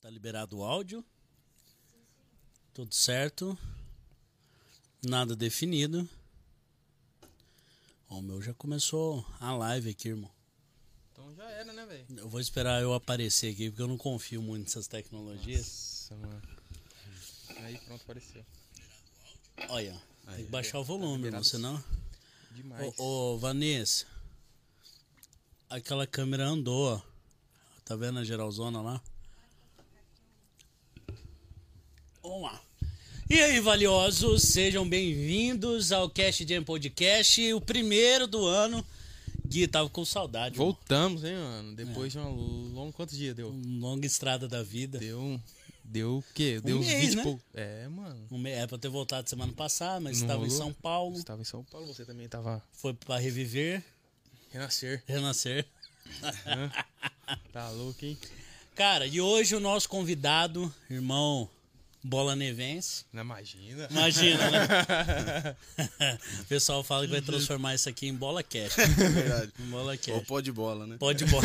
Tá 0.00 0.08
liberado 0.08 0.58
o 0.58 0.64
áudio. 0.64 1.04
Tudo 2.72 2.94
certo. 2.94 3.56
Nada 5.02 5.36
definido. 5.36 6.08
Ó, 8.08 8.18
o 8.18 8.22
meu 8.22 8.40
já 8.40 8.54
começou 8.54 9.24
a 9.38 9.52
live 9.54 9.90
aqui, 9.90 10.08
irmão. 10.08 10.30
Então 11.12 11.34
já 11.34 11.50
era, 11.50 11.72
né, 11.72 11.84
velho? 11.84 12.06
Eu 12.16 12.28
vou 12.28 12.40
esperar 12.40 12.82
eu 12.82 12.94
aparecer 12.94 13.52
aqui, 13.52 13.68
porque 13.70 13.82
eu 13.82 13.88
não 13.88 13.98
confio 13.98 14.40
muito 14.40 14.64
nessas 14.64 14.86
tecnologias. 14.86 16.08
Nossa, 16.10 16.26
mano. 16.26 16.42
Aí 17.58 17.78
pronto, 17.78 18.02
apareceu. 18.02 18.44
Olha, 19.68 19.92
tem 20.24 20.34
Aí, 20.34 20.44
que 20.44 20.50
baixar 20.50 20.78
o 20.78 20.82
tá 20.82 20.86
volume, 20.86 21.06
irmão, 21.06 21.16
liberado. 21.16 21.44
senão... 21.44 21.84
Demais. 22.52 22.94
Ô, 22.98 23.34
ô, 23.34 23.38
Vanessa. 23.38 24.06
Aquela 25.68 26.06
câmera 26.06 26.46
andou, 26.46 26.94
ó. 26.96 27.02
Tá 27.84 27.94
vendo 27.96 28.18
a 28.18 28.24
geralzona 28.24 28.80
lá? 28.80 29.02
Vamos 32.30 32.44
lá. 32.44 32.62
E 33.28 33.40
aí, 33.40 33.58
valiosos, 33.58 34.42
sejam 34.44 34.88
bem-vindos 34.88 35.90
ao 35.90 36.08
Cast 36.08 36.46
Jam 36.48 36.62
Podcast, 36.62 37.52
o 37.54 37.60
primeiro 37.60 38.28
do 38.28 38.46
ano. 38.46 38.86
Gui, 39.48 39.66
tava 39.66 39.90
com 39.90 40.04
saudade. 40.04 40.54
irmão. 40.54 40.66
Voltamos, 40.68 41.24
hein, 41.24 41.34
mano? 41.34 41.74
Depois 41.74 42.12
de 42.12 42.18
uma 42.18 42.28
longa. 42.28 42.92
Quantos 42.92 43.16
dias 43.18 43.34
deu? 43.34 43.48
Uma 43.50 43.88
longa 43.88 44.06
estrada 44.06 44.46
da 44.46 44.62
vida. 44.62 44.96
Deu. 45.00 45.18
um- 45.20 45.40
Deu 45.82 46.18
o 46.18 46.24
quê? 46.32 46.60
Deu 46.62 46.78
uns 46.78 46.86
mês, 46.86 47.00
20 47.00 47.12
e 47.14 47.16
né? 47.16 47.22
pouco. 47.24 47.42
É, 47.52 47.88
mano. 47.88 48.24
Um 48.30 48.38
me- 48.38 48.50
É 48.52 48.64
pra 48.64 48.78
ter 48.78 48.88
voltado 48.88 49.28
semana 49.28 49.52
passada, 49.52 49.98
mas 49.98 50.18
estava 50.18 50.46
em? 50.46 50.50
São 50.50 50.72
Paulo. 50.72 51.16
Você 51.16 51.24
tava 51.24 51.42
em 51.42 51.44
São 51.44 51.64
Paulo, 51.64 51.88
você 51.88 52.04
também 52.04 52.28
tava. 52.28 52.62
Foi 52.74 52.94
pra 52.94 53.18
reviver, 53.18 53.82
Renascer. 54.52 55.02
renascer. 55.04 55.66
Tá 57.52 57.70
louco, 57.70 58.04
hein? 58.04 58.16
Cara, 58.76 59.04
e 59.04 59.20
hoje 59.20 59.56
o 59.56 59.60
nosso 59.60 59.88
convidado, 59.88 60.72
irmão 60.88 61.50
Bola 62.02 62.34
Nevense. 62.34 63.04
Não 63.12 63.20
imagina. 63.22 63.86
Imagina, 63.90 64.50
né? 64.50 64.66
o 66.40 66.44
pessoal 66.44 66.82
fala 66.82 67.04
que 67.04 67.12
vai 67.12 67.20
transformar 67.20 67.74
isso 67.74 67.90
aqui 67.90 68.06
em 68.08 68.14
bola 68.14 68.42
cash. 68.42 68.74
Verdade. 68.76 69.52
Em 69.60 69.66
bola 69.66 69.92
Ou 69.92 69.98
cash. 69.98 70.26
pó 70.26 70.40
de 70.40 70.50
bola, 70.50 70.86
né? 70.86 70.96
Pode 70.98 71.26
bola. 71.26 71.44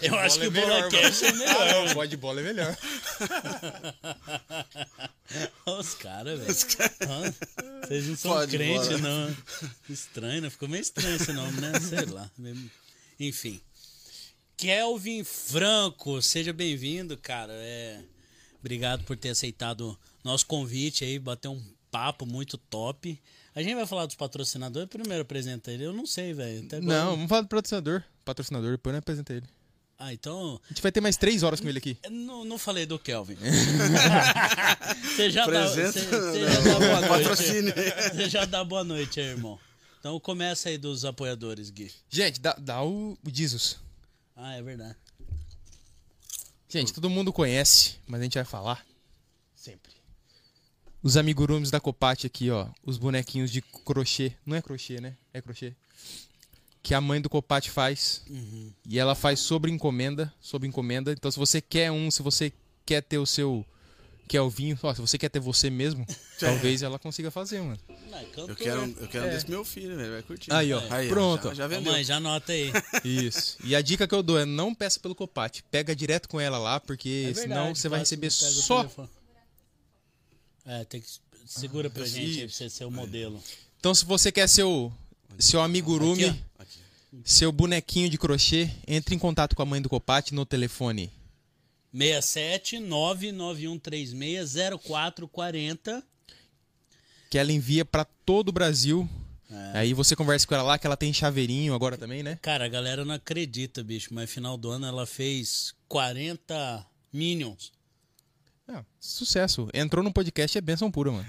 Eu 0.00 0.14
acho 0.18 0.38
que 0.38 0.46
o 0.46 0.50
bola 0.52 0.88
cash 0.88 1.22
é 1.24 1.32
melhor. 1.32 1.68
Ah, 1.68 1.84
não, 1.84 1.94
pode 1.94 2.16
bola 2.16 2.40
é 2.40 2.44
melhor. 2.44 2.76
Os 5.66 5.94
caras, 5.94 6.38
velho. 6.38 6.54
Hã? 7.10 7.34
Vocês 7.86 8.06
não 8.06 8.16
são 8.16 8.32
Pode 8.32 8.56
crentes, 8.56 8.88
bola. 8.88 8.98
não. 9.00 9.36
Estranho, 9.90 10.42
né? 10.42 10.50
Ficou 10.50 10.68
meio 10.68 10.80
estranho 10.80 11.16
esse 11.16 11.32
nome, 11.32 11.60
né? 11.60 11.72
Sei 11.80 12.04
lá. 12.06 12.30
Enfim. 13.18 13.60
Kelvin 14.58 15.22
Franco, 15.22 16.20
seja 16.20 16.52
bem-vindo, 16.52 17.16
cara. 17.16 17.52
É... 17.54 18.00
Obrigado 18.58 19.04
por 19.04 19.16
ter 19.16 19.28
aceitado 19.30 19.96
nosso 20.24 20.44
convite 20.46 21.04
aí, 21.04 21.16
bater 21.16 21.46
um 21.46 21.62
papo 21.92 22.26
muito 22.26 22.58
top. 22.58 23.22
A 23.54 23.62
gente 23.62 23.76
vai 23.76 23.86
falar 23.86 24.06
dos 24.06 24.16
patrocinadores. 24.16 24.88
Primeiro 24.88 25.22
apresenta 25.22 25.70
ele. 25.70 25.84
Eu 25.84 25.92
não 25.92 26.04
sei, 26.04 26.34
velho. 26.34 26.66
Agora- 26.66 26.80
Não, 26.82 27.10
vamos 27.12 27.28
falar 27.28 27.42
do 27.42 27.48
patrocinador. 27.48 28.02
Patrocinador, 28.24 28.72
depois 28.72 28.92
eu 28.94 28.98
apresento 28.98 29.32
ele. 29.32 29.46
Ah, 29.96 30.12
então. 30.12 30.60
A 30.64 30.68
gente 30.68 30.82
vai 30.82 30.90
ter 30.90 31.00
mais 31.00 31.16
três 31.16 31.44
horas 31.44 31.60
com 31.60 31.68
ele 31.68 31.78
aqui. 31.78 31.96
Não, 32.10 32.44
não 32.44 32.58
falei 32.58 32.84
do 32.84 32.98
Kelvin. 32.98 33.36
você 35.16 35.30
já 35.30 35.46
dá, 35.46 35.46
Presença, 35.46 36.00
você, 36.00 36.08
você 36.10 36.38
não. 36.40 36.48
já 36.48 36.60
dá 36.60 36.78
boa 36.80 37.00
noite. 37.00 37.08
Patrocínio. 37.08 37.74
Você 38.12 38.28
já 38.28 38.44
dá 38.44 38.64
boa 38.64 38.82
noite 38.84 39.20
aí, 39.20 39.26
irmão. 39.26 39.56
Então 40.00 40.18
começa 40.18 40.68
aí 40.68 40.76
dos 40.78 41.04
apoiadores, 41.04 41.70
Gui. 41.70 41.92
Gente, 42.10 42.40
dá, 42.40 42.56
dá 42.58 42.82
o, 42.82 43.16
o 43.24 43.30
Jesus. 43.32 43.78
Ah, 44.40 44.54
é 44.54 44.62
verdade. 44.62 44.96
Gente, 46.68 46.92
todo 46.92 47.10
mundo 47.10 47.32
conhece, 47.32 47.96
mas 48.06 48.20
a 48.20 48.22
gente 48.22 48.34
vai 48.34 48.44
falar 48.44 48.86
sempre. 49.52 49.92
Os 51.02 51.16
amigurumis 51.16 51.72
da 51.72 51.80
Copate 51.80 52.28
aqui, 52.28 52.48
ó. 52.48 52.68
Os 52.84 52.98
bonequinhos 52.98 53.50
de 53.50 53.60
crochê. 53.60 54.32
Não 54.46 54.56
é 54.56 54.62
crochê, 54.62 55.00
né? 55.00 55.16
É 55.34 55.42
crochê. 55.42 55.74
Que 56.82 56.94
a 56.94 57.00
mãe 57.00 57.20
do 57.20 57.28
Copate 57.28 57.68
faz. 57.68 58.22
E 58.86 58.96
ela 58.96 59.16
faz 59.16 59.40
sobre 59.40 59.72
encomenda. 59.72 60.32
Sobre 60.40 60.68
encomenda. 60.68 61.10
Então, 61.10 61.30
se 61.30 61.38
você 61.38 61.60
quer 61.60 61.90
um, 61.90 62.08
se 62.08 62.22
você 62.22 62.52
quer 62.86 63.02
ter 63.02 63.18
o 63.18 63.26
seu. 63.26 63.66
Quer 64.28 64.40
o 64.42 64.50
vinho, 64.50 64.78
ó, 64.82 64.94
se 64.94 65.00
você 65.00 65.16
quer 65.16 65.28
ter 65.30 65.40
você 65.40 65.70
mesmo, 65.70 66.06
talvez 66.38 66.82
ela 66.82 66.98
consiga 66.98 67.30
fazer, 67.30 67.60
mano. 67.62 67.78
Não, 68.10 68.18
é 68.18 68.24
cantor. 68.24 68.50
Eu 68.50 68.56
quero, 68.56 68.82
um- 68.82 68.94
eu 69.00 69.08
quero 69.08 69.26
um 69.26 69.30
desse 69.30 69.48
meu 69.50 69.64
filho, 69.64 69.96
velho. 69.96 70.12
Vai 70.12 70.22
curtir. 70.22 70.52
Aí, 70.52 70.72
ó. 70.72 70.80
Pronto. 71.08 71.48
Já, 71.48 71.54
já 71.54 71.66
vendeu. 71.66 71.92
mãe, 71.92 72.04
já 72.04 72.16
anota 72.16 72.52
aí. 72.52 72.70
Isso. 73.04 73.56
E 73.64 73.74
a 73.74 73.80
dica 73.80 74.06
que 74.06 74.14
eu 74.14 74.22
dou 74.22 74.38
é 74.38 74.44
não 74.44 74.74
peça 74.74 75.00
pelo 75.00 75.14
Copate. 75.14 75.62
Pega 75.70 75.96
direto 75.96 76.28
com 76.28 76.38
ela 76.40 76.58
lá, 76.58 76.78
porque 76.78 77.28
É 77.30 77.34
senão 77.34 77.56
verdade, 77.56 77.78
você 77.78 77.88
vai 77.88 77.98
receber 78.00 78.30
pega 78.30 78.46
o 78.50 78.54
só. 78.62 79.08
É, 80.66 80.84
tem 80.84 81.00
que. 81.00 81.08
Segura 81.46 81.88
pra 81.88 82.04
gente 82.04 82.40
aí 82.40 82.46
pra 82.46 82.54
você 82.54 82.68
ser 82.68 82.84
o 82.84 82.90
modelo. 82.90 83.42
Então, 83.80 83.94
se 83.94 84.04
você 84.04 84.30
quer 84.30 84.46
seu, 84.48 84.92
seu 85.38 85.62
amigurumi, 85.62 86.24
Aqui, 86.26 86.42
Aqui. 86.58 86.78
seu 87.24 87.50
bonequinho 87.50 88.10
de 88.10 88.18
crochê, 88.18 88.68
entre 88.86 89.14
em 89.14 89.18
contato 89.18 89.56
com 89.56 89.62
a 89.62 89.64
mãe 89.64 89.80
do 89.80 89.88
Copate 89.88 90.34
no 90.34 90.44
telefone 90.44 91.10
67 91.92 92.78
99136 92.80 94.54
0440. 94.84 96.02
que 97.30 97.38
ela 97.38 97.52
envia 97.52 97.84
pra 97.84 98.04
todo 98.04 98.48
o 98.48 98.52
Brasil. 98.52 99.08
É. 99.50 99.78
Aí 99.78 99.94
você 99.94 100.14
conversa 100.14 100.46
com 100.46 100.54
ela 100.54 100.62
lá, 100.64 100.78
que 100.78 100.86
ela 100.86 100.96
tem 100.96 101.12
chaveirinho 101.12 101.74
agora 101.74 101.96
também, 101.96 102.22
né? 102.22 102.38
Cara, 102.42 102.66
a 102.66 102.68
galera 102.68 103.04
não 103.04 103.14
acredita, 103.14 103.82
bicho, 103.82 104.12
mas 104.12 104.30
final 104.30 104.56
do 104.58 104.70
ano 104.70 104.86
ela 104.86 105.06
fez 105.06 105.74
40 105.88 106.86
Minions. 107.12 107.72
Ah, 108.70 108.84
sucesso. 109.00 109.66
Entrou 109.72 110.04
no 110.04 110.12
podcast 110.12 110.58
é 110.58 110.60
benção 110.60 110.90
pura, 110.90 111.10
mano. 111.10 111.26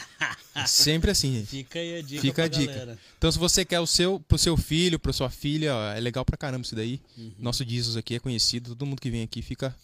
Sempre 0.66 1.10
assim, 1.10 1.34
gente. 1.34 1.46
Fica 1.48 1.78
aí 1.78 1.98
a 1.98 2.02
dica 2.02 2.22
Fica 2.22 2.44
a 2.44 2.48
dica. 2.48 2.72
galera. 2.72 2.98
Então, 3.18 3.30
se 3.30 3.38
você 3.38 3.64
quer 3.66 3.80
o 3.80 3.86
seu, 3.86 4.18
pro 4.20 4.38
seu 4.38 4.56
filho, 4.56 4.98
pra 4.98 5.12
sua 5.12 5.28
filha, 5.28 5.74
ó, 5.74 5.92
é 5.92 6.00
legal 6.00 6.24
pra 6.24 6.38
caramba 6.38 6.64
isso 6.64 6.74
daí. 6.74 7.00
Uhum. 7.18 7.32
Nosso 7.38 7.62
Jesus 7.64 7.96
aqui 7.98 8.14
é 8.14 8.18
conhecido, 8.18 8.70
todo 8.70 8.86
mundo 8.86 9.00
que 9.00 9.10
vem 9.10 9.22
aqui 9.22 9.42
fica 9.42 9.76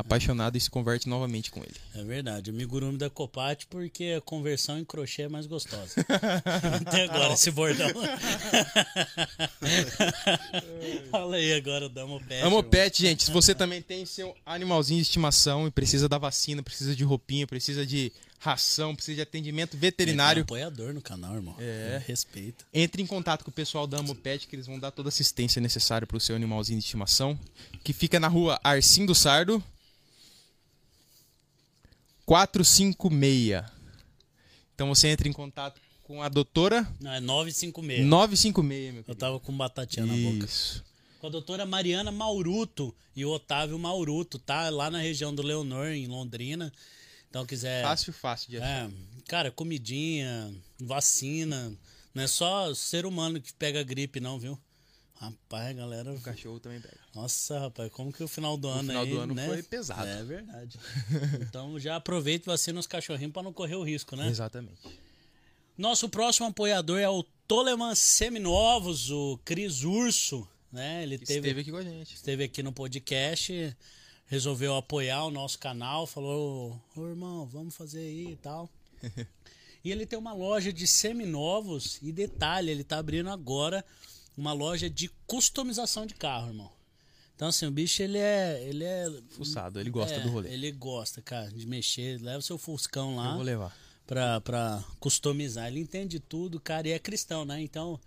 apaixonado 0.00 0.56
e 0.56 0.60
se 0.60 0.70
converte 0.70 1.08
novamente 1.08 1.50
com 1.50 1.60
ele. 1.60 1.74
É 1.94 2.02
verdade, 2.02 2.50
amigurumi 2.50 2.98
da 2.98 3.08
Copate 3.08 3.66
porque 3.66 4.14
a 4.16 4.20
conversão 4.20 4.78
em 4.78 4.84
crochê 4.84 5.22
é 5.22 5.28
mais 5.28 5.46
gostosa. 5.46 5.94
Até 6.80 7.04
agora 7.04 7.34
esse 7.34 7.50
bordão. 7.50 7.88
Fala 11.10 11.36
aí 11.36 11.52
agora, 11.54 11.88
Damo 11.88 12.20
Pet. 12.20 12.42
Amo 12.42 12.58
irmão. 12.58 12.62
pet, 12.62 13.00
gente. 13.00 13.24
Se 13.24 13.30
você 13.30 13.54
também 13.54 13.80
tem 13.82 14.04
seu 14.04 14.34
animalzinho 14.44 14.98
de 14.98 15.02
estimação 15.02 15.66
e 15.66 15.70
precisa 15.70 16.08
da 16.08 16.18
vacina, 16.18 16.62
precisa 16.62 16.94
de 16.94 17.04
roupinha, 17.04 17.46
precisa 17.46 17.86
de 17.86 18.12
ração, 18.40 18.96
precisa 18.96 19.16
de 19.16 19.20
atendimento 19.20 19.76
veterinário, 19.76 20.42
apoiador 20.42 20.94
no 20.94 21.02
canal, 21.02 21.34
irmão. 21.34 21.54
É. 21.58 22.02
Respeita. 22.06 22.64
entre 22.72 23.02
em 23.02 23.06
contato 23.06 23.44
com 23.44 23.50
o 23.50 23.54
pessoal 23.54 23.86
da 23.86 23.98
Amo 23.98 24.14
Pet 24.14 24.48
que 24.48 24.56
eles 24.56 24.66
vão 24.66 24.78
dar 24.78 24.90
toda 24.90 25.08
a 25.08 25.10
assistência 25.10 25.60
necessária 25.60 26.06
pro 26.06 26.18
seu 26.18 26.34
animalzinho 26.34 26.78
de 26.78 26.84
estimação, 26.84 27.38
que 27.84 27.92
fica 27.92 28.18
na 28.18 28.28
rua 28.28 28.58
Arcim 28.64 29.04
do 29.04 29.14
Sardo 29.14 29.62
456. 32.30 33.64
Então 34.72 34.86
você 34.88 35.08
entra 35.08 35.26
em 35.26 35.32
contato 35.32 35.80
com 36.04 36.22
a 36.22 36.28
doutora 36.28 36.86
Não, 37.00 37.12
é 37.12 37.18
956. 37.18 38.06
956, 38.06 38.92
meu 38.92 39.00
Eu 39.00 39.02
querido. 39.02 39.18
tava 39.18 39.40
com 39.40 39.56
batatinha 39.56 40.06
na 40.06 40.14
boca. 40.14 40.44
Isso. 40.46 40.84
Com 41.18 41.26
a 41.26 41.30
doutora 41.30 41.66
Mariana 41.66 42.12
Mauruto 42.12 42.94
e 43.16 43.24
o 43.24 43.30
Otávio 43.30 43.76
Mauruto, 43.80 44.38
tá? 44.38 44.68
Lá 44.70 44.88
na 44.92 45.00
região 45.00 45.34
do 45.34 45.42
Leonor, 45.42 45.88
em 45.88 46.06
Londrina. 46.06 46.72
Então 47.28 47.44
quiser. 47.44 47.82
Fácil, 47.82 48.12
fácil 48.12 48.48
de 48.50 48.58
achar. 48.58 48.88
É, 48.88 48.90
cara, 49.26 49.50
comidinha, 49.50 50.54
vacina. 50.78 51.72
Não 52.14 52.22
é 52.22 52.28
só 52.28 52.72
ser 52.74 53.06
humano 53.06 53.40
que 53.40 53.52
pega 53.52 53.82
gripe, 53.82 54.20
não, 54.20 54.38
viu? 54.38 54.56
Rapaz, 55.20 55.76
galera. 55.76 56.14
O 56.14 56.20
cachorro 56.22 56.58
também 56.58 56.80
pega. 56.80 56.96
Nossa, 57.14 57.58
rapaz, 57.58 57.92
como 57.92 58.10
que 58.10 58.24
o 58.24 58.28
final 58.28 58.56
do 58.56 58.68
ano 58.68 58.88
final 58.88 59.02
aí, 59.02 59.10
do 59.10 59.20
ano 59.20 59.34
né? 59.34 59.46
foi 59.46 59.62
pesado. 59.62 60.06
É 60.06 60.24
verdade. 60.24 60.78
então 61.46 61.78
já 61.78 61.96
aproveita 61.96 62.46
e 62.46 62.50
vacina 62.50 62.80
os 62.80 62.86
cachorrinhos 62.86 63.30
pra 63.30 63.42
não 63.42 63.52
correr 63.52 63.74
o 63.74 63.82
risco, 63.82 64.16
né? 64.16 64.26
Exatamente. 64.28 64.80
Nosso 65.76 66.08
próximo 66.08 66.46
apoiador 66.46 66.98
é 66.98 67.08
o 67.08 67.22
Toleman 67.46 67.94
Seminovos, 67.94 69.10
o 69.10 69.38
Cris 69.44 69.84
Urso, 69.84 70.48
né? 70.72 71.02
Ele 71.02 71.18
teve, 71.18 71.34
Esteve 71.34 71.60
aqui 71.60 71.70
com 71.70 71.76
a 71.76 71.82
gente. 71.82 72.14
esteve 72.14 72.44
aqui 72.44 72.62
no 72.62 72.72
podcast, 72.72 73.76
resolveu 74.26 74.74
apoiar 74.74 75.24
o 75.24 75.30
nosso 75.30 75.58
canal, 75.58 76.06
falou, 76.06 76.80
ô 76.96 77.06
irmão, 77.06 77.44
vamos 77.44 77.76
fazer 77.76 78.00
aí 78.00 78.32
e 78.32 78.36
tal. 78.36 78.70
e 79.84 79.90
ele 79.90 80.06
tem 80.06 80.18
uma 80.18 80.32
loja 80.32 80.72
de 80.72 80.86
seminovos 80.86 81.98
e 82.00 82.10
detalhe, 82.10 82.70
ele 82.70 82.84
tá 82.84 82.96
abrindo 82.96 83.28
agora 83.28 83.84
uma 84.36 84.52
loja 84.52 84.88
de 84.88 85.10
customização 85.26 86.06
de 86.06 86.14
carro, 86.14 86.48
irmão. 86.48 86.70
Então 87.34 87.48
assim, 87.48 87.66
o 87.66 87.70
bicho 87.70 88.02
ele 88.02 88.18
é, 88.18 88.62
ele 88.68 88.84
é 88.84 89.10
Fuçado, 89.30 89.80
ele 89.80 89.88
gosta 89.90 90.16
é, 90.16 90.20
do 90.20 90.28
rolê. 90.28 90.50
Ele 90.50 90.70
gosta, 90.72 91.22
cara, 91.22 91.50
de 91.50 91.66
mexer, 91.66 92.20
leva 92.20 92.38
o 92.38 92.42
seu 92.42 92.58
fuscão 92.58 93.12
Eu 93.12 93.16
lá 93.16 93.34
vou 93.34 93.42
levar. 93.42 93.74
pra, 94.06 94.40
pra 94.42 94.84
customizar. 94.98 95.66
Ele 95.68 95.80
entende 95.80 96.20
tudo, 96.20 96.60
cara, 96.60 96.86
e 96.88 96.92
é 96.92 96.98
cristão, 96.98 97.44
né? 97.46 97.60
Então, 97.62 97.98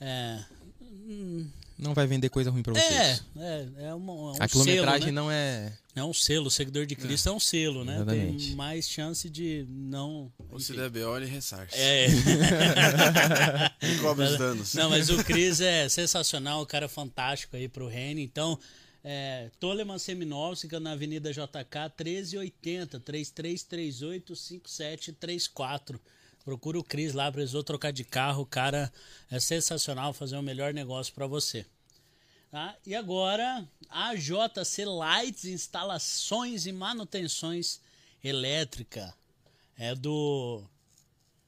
é, 0.00 0.42
hum, 0.80 1.46
não 1.80 1.94
vai 1.94 2.06
vender 2.06 2.28
coisa 2.28 2.50
ruim 2.50 2.62
pra 2.62 2.74
vocês. 2.74 2.90
É, 2.90 3.20
é, 3.38 3.68
é, 3.88 3.94
uma, 3.94 4.12
é 4.12 4.16
um 4.16 4.34
A 4.38 4.48
quilometragem 4.48 5.00
selo, 5.00 5.06
né? 5.06 5.12
não 5.12 5.30
é. 5.30 5.72
É 5.96 6.04
um 6.04 6.14
selo, 6.14 6.46
o 6.46 6.50
seguidor 6.50 6.86
de 6.86 6.94
Cristo 6.94 7.28
é, 7.28 7.32
um 7.32 7.40
selo, 7.40 7.84
né? 7.84 7.96
Exatamente. 7.96 8.46
Tem 8.46 8.56
mais 8.56 8.88
chance 8.88 9.28
de 9.28 9.66
não. 9.68 10.32
Ou 10.50 10.60
se 10.60 10.72
der 10.72 10.88
B.O., 10.88 11.16
ele 11.16 11.26
ressarce. 11.26 11.76
É. 11.76 12.06
E 13.82 13.98
cobre 13.98 14.24
os 14.24 14.38
danos. 14.38 14.74
Não, 14.74 14.90
mas 14.90 15.08
o 15.08 15.24
Cris 15.24 15.60
é 15.60 15.88
sensacional, 15.88 16.62
o 16.62 16.66
cara 16.66 16.84
é 16.84 16.88
fantástico 16.88 17.56
aí 17.56 17.68
pro 17.68 17.88
Reni. 17.88 18.22
Então, 18.22 18.58
é, 19.02 19.50
Toleman 19.58 19.96
fica 20.56 20.78
na 20.78 20.92
Avenida 20.92 21.32
JK 21.32 21.92
1380 21.98 23.00
3338 23.00 24.36
5734. 24.36 26.00
Procura 26.50 26.80
o 26.80 26.82
Cris 26.82 27.14
lá, 27.14 27.30
precisou 27.30 27.62
trocar 27.62 27.92
de 27.92 28.02
carro. 28.02 28.42
O 28.42 28.46
cara 28.46 28.92
é 29.30 29.38
sensacional, 29.38 30.12
fazer 30.12 30.36
o 30.36 30.42
melhor 30.42 30.74
negócio 30.74 31.14
para 31.14 31.24
você. 31.24 31.64
Tá? 32.50 32.74
E 32.84 32.92
agora, 32.92 33.64
a 33.88 34.16
JC 34.16 34.84
Lights, 34.84 35.44
instalações 35.44 36.66
e 36.66 36.72
manutenções 36.72 37.78
elétrica. 38.24 39.14
É 39.78 39.94
do 39.94 40.64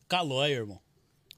Calói, 0.08 0.52
irmão. 0.52 0.78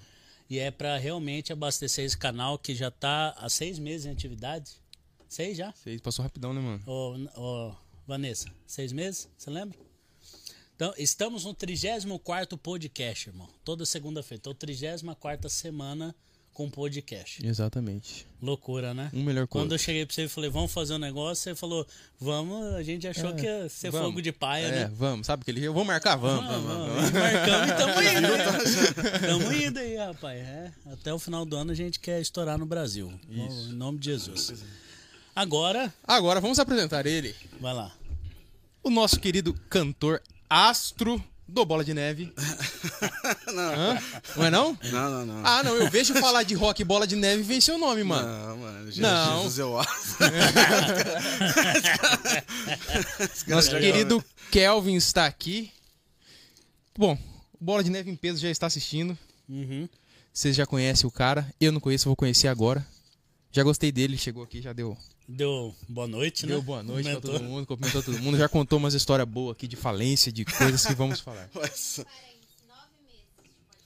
E 0.50 0.58
é 0.58 0.72
pra 0.72 0.98
realmente 0.98 1.54
abastecer 1.54 2.06
esse 2.06 2.18
canal 2.18 2.58
que 2.58 2.74
já 2.74 2.90
tá 2.90 3.36
há 3.38 3.50
seis 3.50 3.78
meses 3.78 4.06
em 4.08 4.12
atividade. 4.12 4.72
Seis 5.28 5.58
já? 5.58 5.72
Você 5.74 6.00
passou 6.00 6.24
rapidão, 6.24 6.54
né, 6.54 6.60
mano? 6.62 6.82
Ô, 6.88 7.16
ô, 7.40 7.76
Vanessa, 8.08 8.50
seis 8.66 8.92
meses? 8.92 9.30
Você 9.38 9.52
lembra? 9.52 9.78
Então, 10.80 10.94
estamos 10.98 11.44
no 11.44 11.54
34 11.54 12.58
podcast, 12.58 13.28
irmão. 13.28 13.50
Toda 13.66 13.86
segunda-feira. 13.86 14.40
Então, 14.40 14.54
34 14.54 15.50
semana 15.50 16.16
com 16.54 16.70
podcast. 16.70 17.46
Exatamente. 17.46 18.26
Loucura, 18.42 18.94
né? 18.94 19.12
Um 19.14 19.22
melhor 19.22 19.44
o 19.44 19.48
Quando 19.50 19.74
eu 19.74 19.78
cheguei 19.78 20.06
pra 20.06 20.16
você 20.16 20.24
e 20.24 20.30
falei, 20.30 20.50
vamos 20.50 20.72
fazer 20.72 20.94
um 20.94 20.98
negócio, 20.98 21.44
você 21.44 21.54
falou, 21.54 21.86
vamos, 22.18 22.64
a 22.76 22.82
gente 22.82 23.06
achou 23.10 23.36
que 23.36 23.44
ia 23.46 23.68
ser 23.68 23.92
Vamos. 23.92 24.08
fogo 24.08 24.22
de 24.22 24.32
paia, 24.32 24.68
É, 24.68 24.72
né? 24.86 24.92
vamos, 24.96 25.28
sabe 25.28 25.42
aquele 25.42 25.68
Vamos 25.68 25.86
marcar? 25.86 26.16
Vamos, 26.16 26.46
vamos, 26.50 26.66
vamos. 26.66 27.10
E 27.10 27.14
Marcamos 27.14 27.70
e 27.70 27.76
tamo 27.76 28.00
indo, 28.02 28.38
né? 28.38 29.20
Tamo 29.28 29.52
indo 29.54 29.80
aí, 29.80 29.98
rapaz. 29.98 30.40
É, 30.40 30.72
até 30.94 31.14
o 31.14 31.20
final 31.20 31.44
do 31.46 31.58
ano 31.58 31.72
a 31.74 31.76
gente 31.76 32.00
quer 32.00 32.22
estourar 32.22 32.58
no 32.58 32.66
Brasil. 32.66 33.12
Em 33.30 33.74
nome 33.74 34.00
de 34.00 34.06
Jesus. 34.12 34.64
Agora, 35.36 35.94
Agora 36.08 36.40
vamos 36.40 36.58
apresentar 36.58 37.06
ele, 37.06 37.36
vai 37.60 37.74
lá. 37.74 37.94
o 38.82 38.90
nosso 38.90 39.20
querido 39.20 39.54
cantor 39.70 40.22
astro 40.50 41.24
do 41.48 41.66
Bola 41.66 41.84
de 41.84 41.94
Neve. 41.94 42.34
não. 43.54 43.74
Hã? 43.74 44.00
Não 44.36 44.46
é 44.46 44.50
não? 44.52 44.78
não, 44.92 45.10
não, 45.12 45.26
não. 45.26 45.46
Ah, 45.46 45.64
não, 45.64 45.76
eu 45.76 45.90
vejo 45.90 46.14
falar 46.16 46.44
de 46.44 46.54
rock 46.54 46.84
bola 46.84 47.08
de 47.08 47.16
neve 47.16 47.42
e 47.42 47.46
vem 47.46 47.60
seu 47.62 47.78
nome, 47.78 48.04
mano. 48.04 48.28
Não, 48.28 48.58
mano. 48.58 48.92
Não. 48.98 49.38
Jesus 49.44 49.58
eu 49.60 49.80
acho. 49.80 50.18
Nosso 53.48 53.72
já- 53.72 53.80
querido 53.80 54.24
Kelvin 54.52 54.96
está 54.96 55.26
aqui. 55.26 55.72
Bom, 56.98 57.18
Bola 57.60 57.84
de 57.84 57.90
Neve 57.90 58.10
em 58.12 58.16
peso 58.16 58.40
já 58.42 58.50
está 58.50 58.68
assistindo. 58.68 59.18
Uhum. 59.48 59.88
Vocês 60.34 60.56
já 60.56 60.66
conhecem 60.66 61.08
o 61.08 61.12
cara. 61.12 61.48
Eu 61.60 61.72
não 61.72 61.80
conheço, 61.80 62.06
vou 62.06 62.16
conhecer 62.16 62.48
agora. 62.48 62.86
Já 63.52 63.64
gostei 63.64 63.92
dele, 63.92 64.18
chegou 64.18 64.44
aqui, 64.44 64.62
já 64.62 64.74
deu, 64.74 64.96
Deu 65.28 65.76
boa 65.88 66.08
noite, 66.08 66.46
né? 66.46 66.54
deu 66.54 66.62
boa 66.62 66.84
noite 66.84 67.04
pra 67.10 67.14
Comentou. 67.20 67.40
todo 67.40 67.44
mundo, 67.44 67.66
cumprimentou 67.66 68.04
todo 68.04 68.20
mundo. 68.22 68.38
Já 68.38 68.48
contou 68.48 68.78
umas 68.78 68.94
histórias 68.94 69.28
boas 69.28 69.56
aqui 69.56 69.68
de 69.68 69.76
falência, 69.76 70.32
de 70.32 70.46
coisas 70.46 70.86
que 70.86 70.94
vamos 70.94 71.20
falar. 71.20 71.50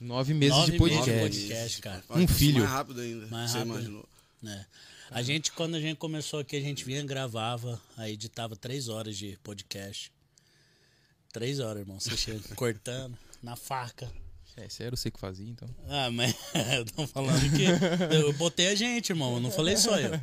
Nove 0.00 0.34
meses 0.34 0.56
Nove 0.58 0.72
de 0.72 0.78
meses 0.78 0.96
de 1.04 1.10
podcast. 1.12 1.20
podcast, 1.40 1.80
cara. 1.80 2.04
Um 2.10 2.24
isso 2.24 2.34
filho. 2.34 2.58
Mais 2.60 2.70
rápido 2.70 3.00
ainda. 3.00 3.26
Mais 3.28 3.50
você 3.50 3.58
rápido. 3.58 3.72
imaginou. 3.74 4.08
né? 4.42 4.66
A 5.10 5.22
gente, 5.22 5.52
quando 5.52 5.76
a 5.76 5.80
gente 5.80 5.96
começou 5.96 6.40
aqui, 6.40 6.56
a 6.56 6.60
gente 6.60 6.84
vinha, 6.84 7.02
gravava, 7.04 7.80
aí 7.96 8.12
editava 8.12 8.54
três 8.56 8.88
horas 8.88 9.16
de 9.16 9.38
podcast. 9.42 10.12
Três 11.32 11.58
horas, 11.60 11.80
irmão. 11.82 11.98
Você 11.98 12.16
chega 12.16 12.40
cortando, 12.54 13.16
na 13.42 13.56
faca. 13.56 14.10
É, 14.56 14.66
isso 14.66 14.82
era 14.82 14.92
eu 14.92 14.96
sei 14.96 15.10
que 15.10 15.18
fazia, 15.18 15.48
então. 15.48 15.68
Ah, 15.88 16.10
mas 16.10 16.34
eu 16.76 16.84
tô 16.84 17.06
falando 17.06 17.40
que 17.56 18.14
eu 18.14 18.32
botei 18.34 18.68
a 18.68 18.74
gente, 18.74 19.10
irmão. 19.10 19.34
Eu 19.34 19.40
não 19.40 19.50
falei 19.50 19.76
só 19.76 19.98
eu. 19.98 20.20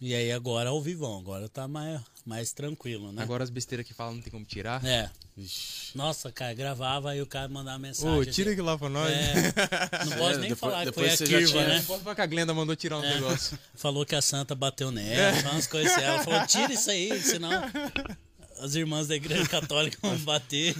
E 0.00 0.14
aí 0.14 0.30
agora 0.30 0.68
ao 0.70 0.80
vivão, 0.82 1.18
agora 1.18 1.48
tá 1.48 1.66
mais, 1.66 2.00
mais 2.24 2.52
tranquilo, 2.52 3.12
né? 3.12 3.22
Agora 3.22 3.42
as 3.42 3.48
besteiras 3.48 3.86
que 3.86 3.94
falam 3.94 4.16
não 4.16 4.20
tem 4.22 4.30
como 4.30 4.44
tirar. 4.44 4.84
É. 4.84 5.10
Ixi. 5.38 5.96
Nossa, 5.96 6.30
cara, 6.30 6.52
gravava 6.54 7.10
aí 7.10 7.20
o 7.22 7.26
cara 7.26 7.48
mandava 7.48 7.78
mensagem. 7.78 8.14
Ô, 8.18 8.24
tira 8.24 8.50
aquilo 8.52 8.66
lá 8.66 8.76
pra 8.76 8.88
nós. 8.90 9.10
É, 9.10 9.34
não 10.04 10.16
pode 10.18 10.38
nem 10.38 10.50
depois- 10.50 10.58
falar 10.72 10.84
que 10.86 10.92
foi 10.92 11.04
depois 11.04 11.12
a 11.12 11.16
você 11.16 11.26
já 11.26 11.38
Kirva, 11.38 11.52
tinha- 11.52 11.68
né? 11.68 11.76
Não 11.76 11.84
posso 11.84 12.02
falar 12.02 12.14
que 12.14 12.20
a 12.22 12.26
Glenda 12.26 12.52
mandou 12.54 12.76
tirar 12.76 12.98
um 12.98 13.04
É. 13.04 13.14
negócio. 13.14 13.58
Falou 13.74 14.04
que 14.04 14.14
a 14.14 14.20
santa 14.22 14.54
bateu 14.54 14.90
nela, 14.90 15.34
falou 15.36 15.52
umas 15.52 15.66
coisas 15.66 15.92
assim. 15.92 16.02
Ela 16.04 16.22
falou, 16.22 16.46
tira 16.46 16.72
isso 16.74 16.90
aí, 16.90 17.22
senão 17.22 17.50
as 18.58 18.74
irmãs 18.74 19.06
da 19.06 19.16
igreja 19.16 19.46
católica 19.48 19.98
vão 20.02 20.16
bater. 20.18 20.74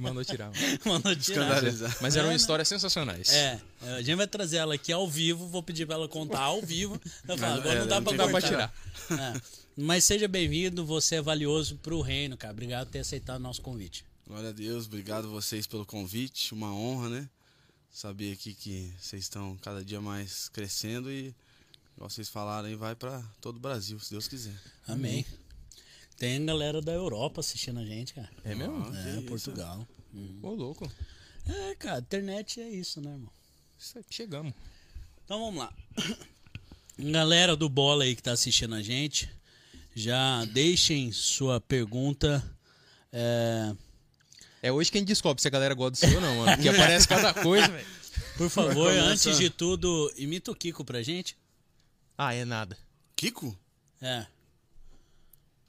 Mandou 0.00 0.24
tirar. 0.24 0.50
mano. 0.50 0.78
Mandou 0.84 1.16
tirar. 1.16 1.62
Mas 2.00 2.16
eram 2.16 2.32
histórias 2.32 2.68
sensacionais. 2.68 3.32
É, 3.32 3.60
a 3.82 4.02
gente 4.02 4.16
vai 4.16 4.26
trazer 4.26 4.56
ela 4.56 4.74
aqui 4.74 4.92
ao 4.92 5.08
vivo, 5.08 5.46
vou 5.46 5.62
pedir 5.62 5.86
pra 5.86 5.96
ela 5.96 6.08
contar 6.08 6.40
ao 6.40 6.60
vivo. 6.62 7.00
Eu 7.26 7.38
falo, 7.38 7.60
agora 7.60 7.74
é, 7.74 7.80
não 7.80 7.86
dá 7.86 8.00
não 8.00 8.16
pra 8.16 8.28
pra 8.28 8.42
tirar. 8.42 8.74
É. 9.10 9.40
Mas 9.76 10.04
seja 10.04 10.28
bem-vindo, 10.28 10.84
você 10.84 11.16
é 11.16 11.22
valioso 11.22 11.76
pro 11.76 12.00
reino, 12.00 12.36
cara. 12.36 12.52
Obrigado 12.52 12.86
por 12.86 12.92
ter 12.92 13.00
aceitado 13.00 13.40
o 13.40 13.42
nosso 13.42 13.60
convite. 13.60 14.04
Glória 14.26 14.50
a 14.50 14.52
Deus, 14.52 14.86
obrigado 14.86 15.28
vocês 15.28 15.66
pelo 15.66 15.84
convite, 15.84 16.54
uma 16.54 16.72
honra, 16.72 17.08
né? 17.10 17.28
Saber 17.90 18.32
aqui 18.32 18.54
que 18.54 18.92
vocês 18.98 19.24
estão 19.24 19.56
cada 19.58 19.84
dia 19.84 20.00
mais 20.00 20.48
crescendo 20.48 21.10
e, 21.12 21.34
igual 21.94 22.08
vocês 22.08 22.28
falaram 22.28 22.68
aí, 22.68 22.74
vai 22.74 22.94
pra 22.94 23.22
todo 23.40 23.56
o 23.56 23.60
Brasil, 23.60 23.98
se 24.00 24.10
Deus 24.10 24.26
quiser. 24.26 24.54
Amém. 24.88 25.26
Tem 26.16 26.44
galera 26.46 26.80
da 26.80 26.92
Europa 26.92 27.40
assistindo 27.40 27.80
a 27.80 27.84
gente, 27.84 28.14
cara. 28.14 28.30
É 28.44 28.54
mesmo? 28.54 28.84
Ah, 28.92 28.98
É, 28.98 29.02
que 29.02 29.18
isso. 29.18 29.22
Portugal. 29.26 29.86
Ô, 30.42 30.50
louco. 30.50 30.90
É, 31.46 31.74
cara, 31.74 31.98
internet 32.00 32.60
é 32.60 32.68
isso, 32.70 33.00
né, 33.00 33.10
irmão? 33.10 33.30
Isso 33.78 33.98
aí, 33.98 34.04
chegamos. 34.10 34.52
Então 35.24 35.38
vamos 35.40 35.60
lá. 35.60 35.72
Galera 36.98 37.56
do 37.56 37.68
Bola 37.68 38.04
aí 38.04 38.14
que 38.14 38.22
tá 38.22 38.32
assistindo 38.32 38.74
a 38.74 38.82
gente, 38.82 39.28
já 39.94 40.44
deixem 40.46 41.10
sua 41.12 41.60
pergunta. 41.60 42.42
É, 43.12 43.74
É 44.62 44.72
hoje 44.72 44.90
que 44.92 44.98
a 44.98 45.00
gente 45.00 45.08
descobre 45.08 45.42
se 45.42 45.48
a 45.48 45.50
galera 45.50 45.74
gosta 45.74 45.90
do 45.92 45.96
seu 46.10 46.14
ou 46.14 46.20
não, 46.20 46.36
mano. 46.38 46.56
Porque 46.56 46.68
aparece 46.70 47.08
cada 47.08 47.34
coisa, 47.34 47.68
velho. 47.68 47.86
por 48.36 48.48
favor, 48.48 48.90
Começa. 48.92 49.06
antes 49.08 49.38
de 49.38 49.50
tudo, 49.50 50.12
imita 50.16 50.50
o 50.52 50.54
Kiko 50.54 50.84
pra 50.84 51.02
gente. 51.02 51.36
Ah, 52.16 52.32
é 52.32 52.44
nada. 52.44 52.78
Kiko? 53.16 53.58
É. 54.00 54.26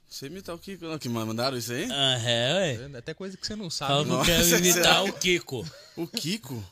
Você 0.08 0.26
imitar 0.26 0.54
o 0.54 0.58
Kiko, 0.58 0.86
não? 0.86 0.98
Que 0.98 1.08
mandaram 1.08 1.56
isso 1.56 1.72
aí? 1.72 1.88
Ah, 1.90 2.18
é, 2.24 2.54
ué. 2.54 2.98
Até 2.98 3.12
coisa 3.12 3.36
que 3.36 3.46
você 3.46 3.56
não 3.56 3.68
sabe. 3.68 3.92
Fala 3.92 4.18
né? 4.18 4.24
que 4.24 4.30
quero 4.30 4.58
imitar 4.58 5.04
o 5.04 5.12
Kiko. 5.12 5.66
O 5.96 6.06
Kiko? 6.06 6.64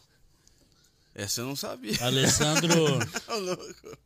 Essa 1.15 1.43
eu 1.43 1.47
não 1.47 1.57
sabia. 1.57 1.97
Alessandro. 2.01 2.75
Ô, 3.29 3.35
louco. 3.35 3.99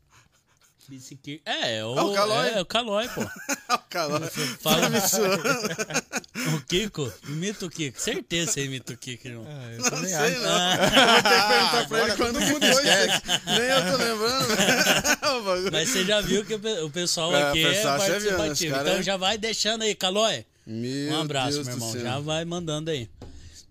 Biciqui- 0.88 1.42
É, 1.44 1.76
é 1.78 1.84
o, 1.84 1.98
Ah, 1.98 2.04
o 2.04 2.14
Calói. 2.14 2.48
É, 2.50 2.60
o 2.60 2.64
Calói, 2.66 3.08
pô. 3.08 3.20
O 3.74 3.78
calor. 3.90 4.22
Fala 4.62 4.80
Tá 4.82 4.88
me 4.90 5.00
suando. 5.00 5.42
o 6.56 6.60
Kiko. 6.66 7.12
Imita 7.28 7.66
o 7.66 7.70
Kiko. 7.70 8.00
Certeza 8.00 8.46
que 8.46 8.52
você 8.54 8.64
imita 8.64 8.92
o 8.94 8.96
Kiko, 8.96 9.28
irmão. 9.28 9.46
Ah, 9.46 9.72
eu 9.72 9.78
Não 9.82 9.90
também 9.90 10.08
sei, 10.10 10.16
acho. 10.18 10.40
não. 10.40 10.72
Eu 10.72 10.78
vou 10.78 11.22
ter 11.22 11.42
que 11.42 11.48
perguntar 11.48 11.88
pra 11.88 12.00
ele 12.02 12.16
quando 12.16 12.40
mudou 12.40 12.68
isso. 12.70 13.22
Nem 13.46 13.56
eu 13.68 13.90
tô 13.92 13.96
lembrando. 13.98 15.68
Mas 15.72 15.88
você 15.90 16.04
já 16.04 16.20
viu 16.22 16.44
que 16.46 16.54
o 16.54 16.58
pe- 16.58 16.80
o 16.80 16.90
pessoal 16.90 17.34
É, 17.36 17.50
aqui 17.50 17.64
é 17.64 17.70
pessoal 17.74 17.98
viu? 17.98 18.06
Os 18.06 18.22
participativo. 18.36 18.74
cara 18.74 18.88
Então 18.88 19.00
é- 19.00 19.02
já 19.02 19.16
vai 19.18 19.36
deixando 19.38 19.82
aí, 19.82 19.94
Calói. 19.94 20.46
Meu 20.66 21.12
Um 21.14 21.20
abraço, 21.20 21.52
Deus 21.62 21.66
meu 21.66 21.76
irmão. 21.76 21.98
Já 22.00 22.18
vai 22.20 22.44
mandando 22.46 22.90
aí. 22.90 23.08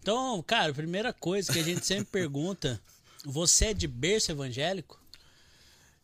Então, 0.01 0.43
cara, 0.45 0.73
primeira 0.73 1.11
coisa 1.11 1.51
que 1.51 1.59
a 1.59 1.63
gente 1.63 1.85
sempre 1.85 2.05
pergunta: 2.05 2.79
você 3.25 3.65
é 3.67 3.73
de 3.73 3.87
berço 3.87 4.31
evangélico? 4.31 4.99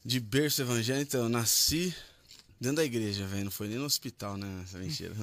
De 0.05 0.19
berço 0.19 0.61
evangélico, 0.61 1.03
então, 1.09 1.23
eu 1.23 1.29
nasci 1.29 1.95
dentro 2.59 2.77
da 2.77 2.83
igreja, 2.85 3.25
velho. 3.25 3.45
Não 3.45 3.51
foi 3.51 3.67
nem 3.67 3.77
no 3.77 3.85
hospital, 3.85 4.35
né? 4.37 4.61
Essa 4.63 4.77
mentira. 4.77 5.13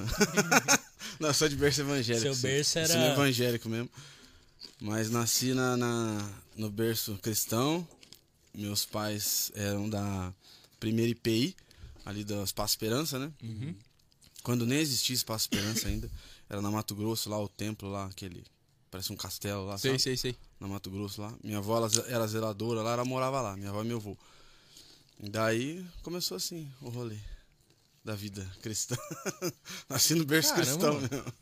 não, 1.19 1.33
sou 1.33 1.47
de 1.47 1.55
berço 1.55 1.81
evangélico. 1.81 2.23
Seu 2.23 2.33
sim. 2.35 2.41
berço 2.41 2.79
era- 2.79 2.87
Ensino 2.89 3.05
evangélico 3.13 3.69
mesmo. 3.69 3.89
Mas 4.79 5.09
nasci 5.11 5.53
na, 5.53 5.77
na- 5.77 6.29
no 6.55 6.69
berço 6.69 7.17
cristão. 7.21 7.87
Meus 8.53 8.83
pais 8.85 9.51
eram 9.55 9.87
da 9.89 10.33
primeira 10.79 11.09
IPI, 11.11 11.55
ali 12.05 12.23
do 12.23 12.43
Espaço 12.43 12.73
Esperança, 12.73 13.17
né? 13.19 13.31
Uhum. 13.41 13.73
Quando 14.43 14.65
nem 14.65 14.79
existia 14.79 15.15
Espaço 15.15 15.45
Esperança 15.45 15.87
ainda. 15.87 16.09
Era 16.49 16.61
na 16.61 16.69
Mato 16.69 16.93
Grosso, 16.95 17.29
lá 17.29 17.39
o 17.41 17.47
templo, 17.47 17.89
lá, 17.89 18.07
aquele. 18.07 18.43
Parece 18.89 19.13
um 19.13 19.15
castelo 19.15 19.65
lá, 19.67 19.77
Sei, 19.77 19.91
sabe? 19.91 20.01
sei, 20.01 20.17
sei. 20.17 20.35
na 20.59 20.67
Mato 20.67 20.89
Grosso 20.89 21.21
lá. 21.21 21.33
Minha 21.41 21.59
avó 21.59 21.77
ela 21.77 21.89
era 22.07 22.27
zeladora 22.27 22.81
lá, 22.81 22.91
ela 22.93 23.05
morava 23.05 23.39
lá, 23.39 23.55
minha 23.55 23.69
avó 23.69 23.81
e 23.83 23.87
meu 23.87 23.97
avô. 23.97 24.17
Daí 25.29 25.85
começou 26.01 26.35
assim 26.37 26.71
o 26.81 26.89
rolê 26.89 27.17
da 28.03 28.15
vida 28.15 28.49
cristã. 28.61 28.95
Nasci 29.87 30.15
no 30.15 30.25
berço 30.25 30.49
Caramba, 30.49 30.65
cristão 30.65 30.99
mesmo. 30.99 31.33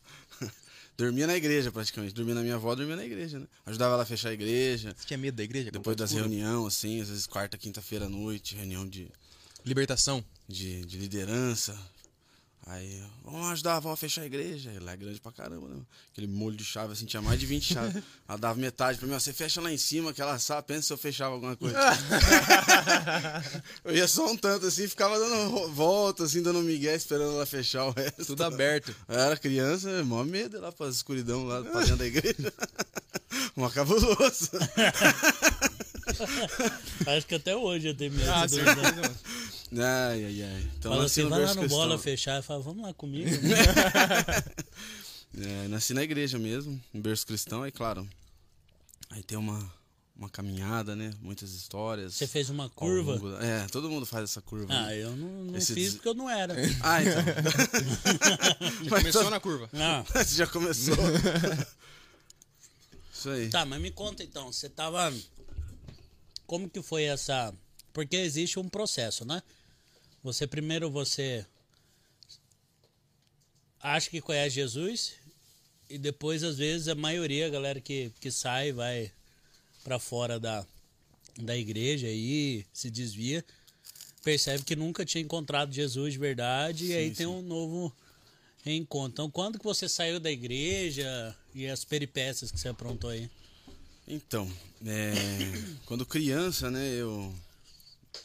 Dormia 0.98 1.26
na 1.26 1.38
igreja 1.38 1.72
praticamente. 1.72 2.14
Dormia 2.14 2.36
na 2.36 2.42
minha 2.42 2.56
avó, 2.56 2.76
dormia 2.76 2.98
na 2.98 3.06
igreja, 3.06 3.40
né? 3.40 3.48
Ajudava 3.66 3.94
ela 3.94 4.04
a 4.04 4.06
fechar 4.06 4.30
a 4.30 4.34
igreja. 4.34 4.94
Você 4.98 5.08
tinha 5.08 5.18
medo 5.18 5.36
da 5.36 5.44
igreja? 5.44 5.72
Depois 5.72 5.96
das 5.96 6.12
reuniões, 6.12 6.76
assim, 6.76 7.00
às 7.00 7.08
vezes 7.08 7.26
quarta, 7.26 7.58
quinta-feira 7.58 8.08
à 8.08 8.10
noite, 8.10 8.54
reunião 8.54 8.86
de, 8.86 9.10
Libertação. 9.64 10.24
de, 10.46 10.84
de 10.86 10.98
liderança. 10.98 11.80
Aí, 12.66 13.02
vamos 13.24 13.50
ajudar 13.52 13.74
a 13.74 13.78
avó 13.78 13.92
a 13.92 13.98
fechar 13.98 14.22
a 14.22 14.26
igreja. 14.26 14.72
Lá 14.82 14.92
é 14.92 14.98
grande 14.98 15.20
pra 15.20 15.32
caramba, 15.32 15.68
né? 15.68 15.82
Aquele 16.12 16.28
molho 16.28 16.56
de 16.56 16.64
chave, 16.64 16.94
assim, 16.94 17.06
tinha 17.06 17.22
mais 17.22 17.40
de 17.40 17.46
20 17.46 17.74
chaves. 17.74 18.04
Ela 18.28 18.38
dava 18.38 18.60
metade 18.60 19.00
pra 19.00 19.08
mim, 19.08 19.16
ó, 19.16 19.20
você 19.20 19.34
fecha 19.34 19.60
lá 19.60 19.72
em 19.72 19.78
cima, 19.78 20.14
que 20.14 20.22
ela 20.22 20.38
sabe, 20.38 20.68
pensa 20.68 20.82
se 20.84 20.94
eu 20.94 20.98
fechava 20.98 21.34
alguma 21.34 21.56
coisa. 21.56 21.78
eu 23.84 23.96
ia 23.96 24.08
só 24.08 24.32
um 24.32 24.38
tanto, 24.38 24.68
assim, 24.68 24.88
ficava 24.88 25.18
dando 25.18 25.68
volta, 25.70 26.26
assim, 26.26 26.44
dando 26.44 26.62
migué, 26.62 26.96
esperando 26.96 27.34
ela 27.34 27.46
fechar 27.46 27.86
o 27.86 27.92
resto. 27.92 28.28
Tudo 28.28 28.44
aberto. 28.44 28.96
Eu 29.08 29.20
era 29.20 29.36
criança, 29.36 30.04
mó 30.04 30.24
medo 30.24 30.60
lá 30.60 30.72
pra 30.72 30.90
escuridão, 30.90 31.46
lá 31.46 31.64
pra 31.64 31.80
dentro 31.80 31.98
da 31.98 32.06
igreja. 32.06 32.54
Mó 33.56 33.70
cabuloso. 33.70 34.50
Acho 37.06 37.28
que 37.28 37.36
até 37.36 37.56
hoje 37.56 37.90
eu 37.90 37.96
tenho 37.96 38.14
medo. 38.14 38.32
Ah, 38.32 38.46
do-. 38.46 38.58
Ai, 39.72 40.26
ai, 40.26 40.42
ai. 40.44 40.72
Então, 40.78 40.92
Fala 40.92 41.06
assim, 41.06 41.28
vai 41.30 41.44
lá 41.46 41.54
no 41.54 41.68
bola 41.68 41.98
fechar. 42.00 42.42
Fala, 42.42 42.62
vamos 42.62 42.84
lá 42.84 42.94
comigo. 42.94 43.30
É, 45.38 45.68
nasci 45.68 45.94
na 45.94 46.02
igreja 46.02 46.40
mesmo, 46.40 46.82
no 46.92 47.02
berço 47.02 47.26
cristão, 47.26 47.62
aí 47.62 47.72
claro. 47.72 48.06
Aí 49.12 49.22
tem 49.22 49.38
uma, 49.38 49.72
uma 50.16 50.28
caminhada, 50.28 50.96
né? 50.96 51.14
Muitas 51.22 51.52
histórias. 51.52 52.16
Você 52.16 52.26
fez 52.26 52.50
uma 52.50 52.68
curva? 52.68 53.14
longo 53.14 53.36
É, 53.38 53.68
todo 53.68 53.90
mundo 53.92 54.08
faz 54.08 54.24
essa 54.24 54.42
curva. 54.42 54.74
Ah, 54.74 54.88
né? 54.88 54.98
eu 55.04 55.16
não, 55.16 55.28
não 55.46 55.56
Esse 55.56 55.76
fiz 55.76 55.84
des- 55.86 55.94
porque 55.94 56.10
eu 56.10 56.16
não 56.16 56.28
era. 56.28 56.56
Ah, 56.82 57.02
então. 57.04 57.22
Já 58.84 58.90
Mas 58.90 59.00
começou 59.02 59.24
tô- 59.26 59.30
na 59.30 59.40
curva. 59.40 59.70
Ah, 59.72 60.04
Você 60.16 60.36
já 60.36 60.48
começou. 60.48 60.96
Isso 63.14 63.30
aí. 63.30 63.50
tá, 63.50 63.66
mas 63.66 63.80
me 63.80 63.92
conta 63.92 64.24
então, 64.24 64.52
você 64.52 64.68
tava. 64.68 65.14
Como 66.48 66.68
que 66.68 66.82
foi 66.82 67.04
essa. 67.04 67.54
Porque 67.94 68.16
existe 68.16 68.60
um 68.60 68.68
processo, 68.68 69.24
né? 69.26 69.44
Você 70.24 70.46
primeiro 70.46 70.90
você 70.90 71.46
acha 73.82 74.10
que 74.10 74.22
conhece 74.22 74.56
Jesus 74.56 75.14
e 75.90 75.98
depois, 75.98 76.44
às 76.44 76.58
vezes, 76.58 76.88
a 76.88 76.96
maioria, 76.96 77.48
a 77.48 77.50
galera 77.50 77.82
que, 77.82 78.12
que 78.20 78.30
sai, 78.30 78.72
vai 78.72 79.12
pra 79.84 79.98
fora 79.98 80.40
da, 80.40 80.66
da 81.38 81.58
igreja 81.58 82.08
e 82.08 82.66
se 82.72 82.92
desvia, 82.92 83.44
percebe 84.24 84.64
que 84.64 84.76
nunca 84.76 85.06
tinha 85.06 85.24
encontrado 85.24 85.74
Jesus 85.74 86.14
de 86.14 86.20
verdade 86.20 86.86
e 86.88 86.94
aí 86.94 87.10
Sim, 87.10 87.16
tem 87.16 87.26
sim. 87.26 87.32
um 87.32 87.42
novo 87.42 87.96
reencontro. 88.64 89.14
Então, 89.14 89.32
quando 89.32 89.58
que 89.58 89.66
você 89.66 89.90
saiu 89.90 90.20
da 90.20 90.30
igreja 90.30 91.36
e 91.56 91.68
as 91.68 91.84
peripécias 91.84 92.52
que 92.52 92.60
você 92.60 92.68
aprontou 92.68 93.10
aí? 93.10 93.30
Então, 94.08 94.52
é, 94.86 95.14
quando 95.88 96.06
criança, 96.06 96.70
né, 96.70 96.88
eu 96.94 97.34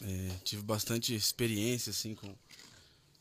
é, 0.03 0.31
tive 0.45 0.63
bastante 0.63 1.15
experiência, 1.15 1.91
assim, 1.91 2.15
com, 2.15 2.35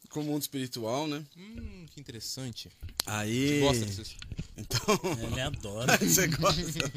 com 0.10 0.22
o 0.22 0.24
mundo 0.24 0.41
espiritual, 0.41 1.08
né? 1.08 1.24
Hum, 1.38 1.86
que 1.91 2.00
interessante. 2.00 2.70
Aí... 3.05 3.60
Gosta 3.62 3.86
desses... 3.86 4.15
Então... 4.58 5.00
Ele 5.22 5.41
adora. 5.41 5.98
Você 6.03 6.27
gosta? 6.27 6.91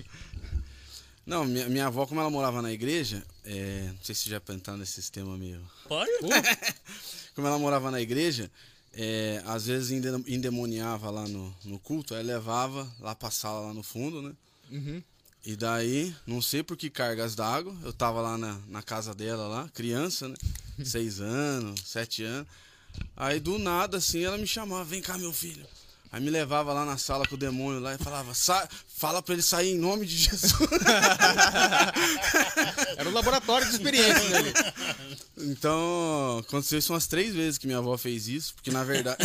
Não, 1.26 1.44
minha, 1.44 1.68
minha 1.68 1.87
avó, 1.87 2.06
como 2.06 2.20
ela 2.20 2.30
morava 2.30 2.62
na 2.62 2.73
igreja, 2.73 3.25
é, 3.44 3.88
não 3.88 4.04
sei 4.04 4.14
se 4.14 4.30
já 4.30 4.40
entrar 4.50 4.76
nesse 4.76 4.92
sistema 4.92 5.37
meio. 5.37 5.61
Pode? 5.88 6.11
Como 7.35 7.46
ela 7.46 7.58
morava 7.58 7.90
na 7.90 8.00
igreja, 8.00 8.50
é, 8.92 9.42
às 9.44 9.66
vezes 9.66 9.90
ende- 9.90 10.32
endemoniava 10.32 11.11
lá 11.11 11.26
no, 11.28 11.54
no 11.64 11.78
culto, 11.78 12.14
aí 12.14 12.23
levava 12.23 12.90
lá 13.00 13.14
pra 13.14 13.30
sala 13.30 13.66
lá 13.66 13.75
no 13.75 13.82
fundo, 13.82 14.23
né? 14.23 14.32
Uhum. 14.70 15.02
E 15.46 15.54
daí, 15.54 16.12
não 16.26 16.42
sei 16.42 16.62
por 16.64 16.76
que 16.76 16.90
cargas 16.90 17.36
d'água, 17.36 17.72
eu 17.84 17.92
tava 17.92 18.20
lá 18.20 18.36
na, 18.36 18.58
na 18.68 18.82
casa 18.82 19.14
dela 19.14 19.46
lá, 19.46 19.68
criança, 19.72 20.28
né? 20.28 20.34
Seis 20.84 21.20
anos, 21.20 21.80
sete 21.86 22.24
anos. 22.24 22.48
Aí 23.16 23.38
do 23.40 23.58
nada, 23.58 23.96
assim, 23.98 24.24
ela 24.24 24.36
me 24.36 24.46
chamava, 24.46 24.84
vem 24.84 25.00
cá, 25.00 25.16
meu 25.16 25.32
filho. 25.32 25.64
Aí 26.10 26.20
me 26.20 26.30
levava 26.30 26.72
lá 26.72 26.84
na 26.84 26.98
sala 26.98 27.26
com 27.26 27.34
o 27.34 27.38
demônio 27.38 27.80
lá 27.80 27.94
e 27.94 27.98
falava, 27.98 28.32
"Sa- 28.34 28.68
fala 28.96 29.22
pra 29.22 29.34
ele 29.34 29.42
sair 29.42 29.70
em 29.72 29.78
nome 29.78 30.06
de 30.06 30.16
Jesus. 30.16 30.52
Era 32.96 33.08
o 33.08 33.12
laboratório 33.12 33.66
de 33.68 33.74
experiência 33.74 34.28
dele. 34.30 34.52
Então, 35.38 36.38
aconteceu 36.38 36.78
isso 36.78 36.94
umas 36.94 37.06
três 37.06 37.34
vezes 37.34 37.58
que 37.58 37.66
minha 37.66 37.78
avó 37.78 37.94
fez 37.98 38.26
isso, 38.26 38.54
porque 38.54 38.70
na 38.70 38.82
verdade. 38.82 39.18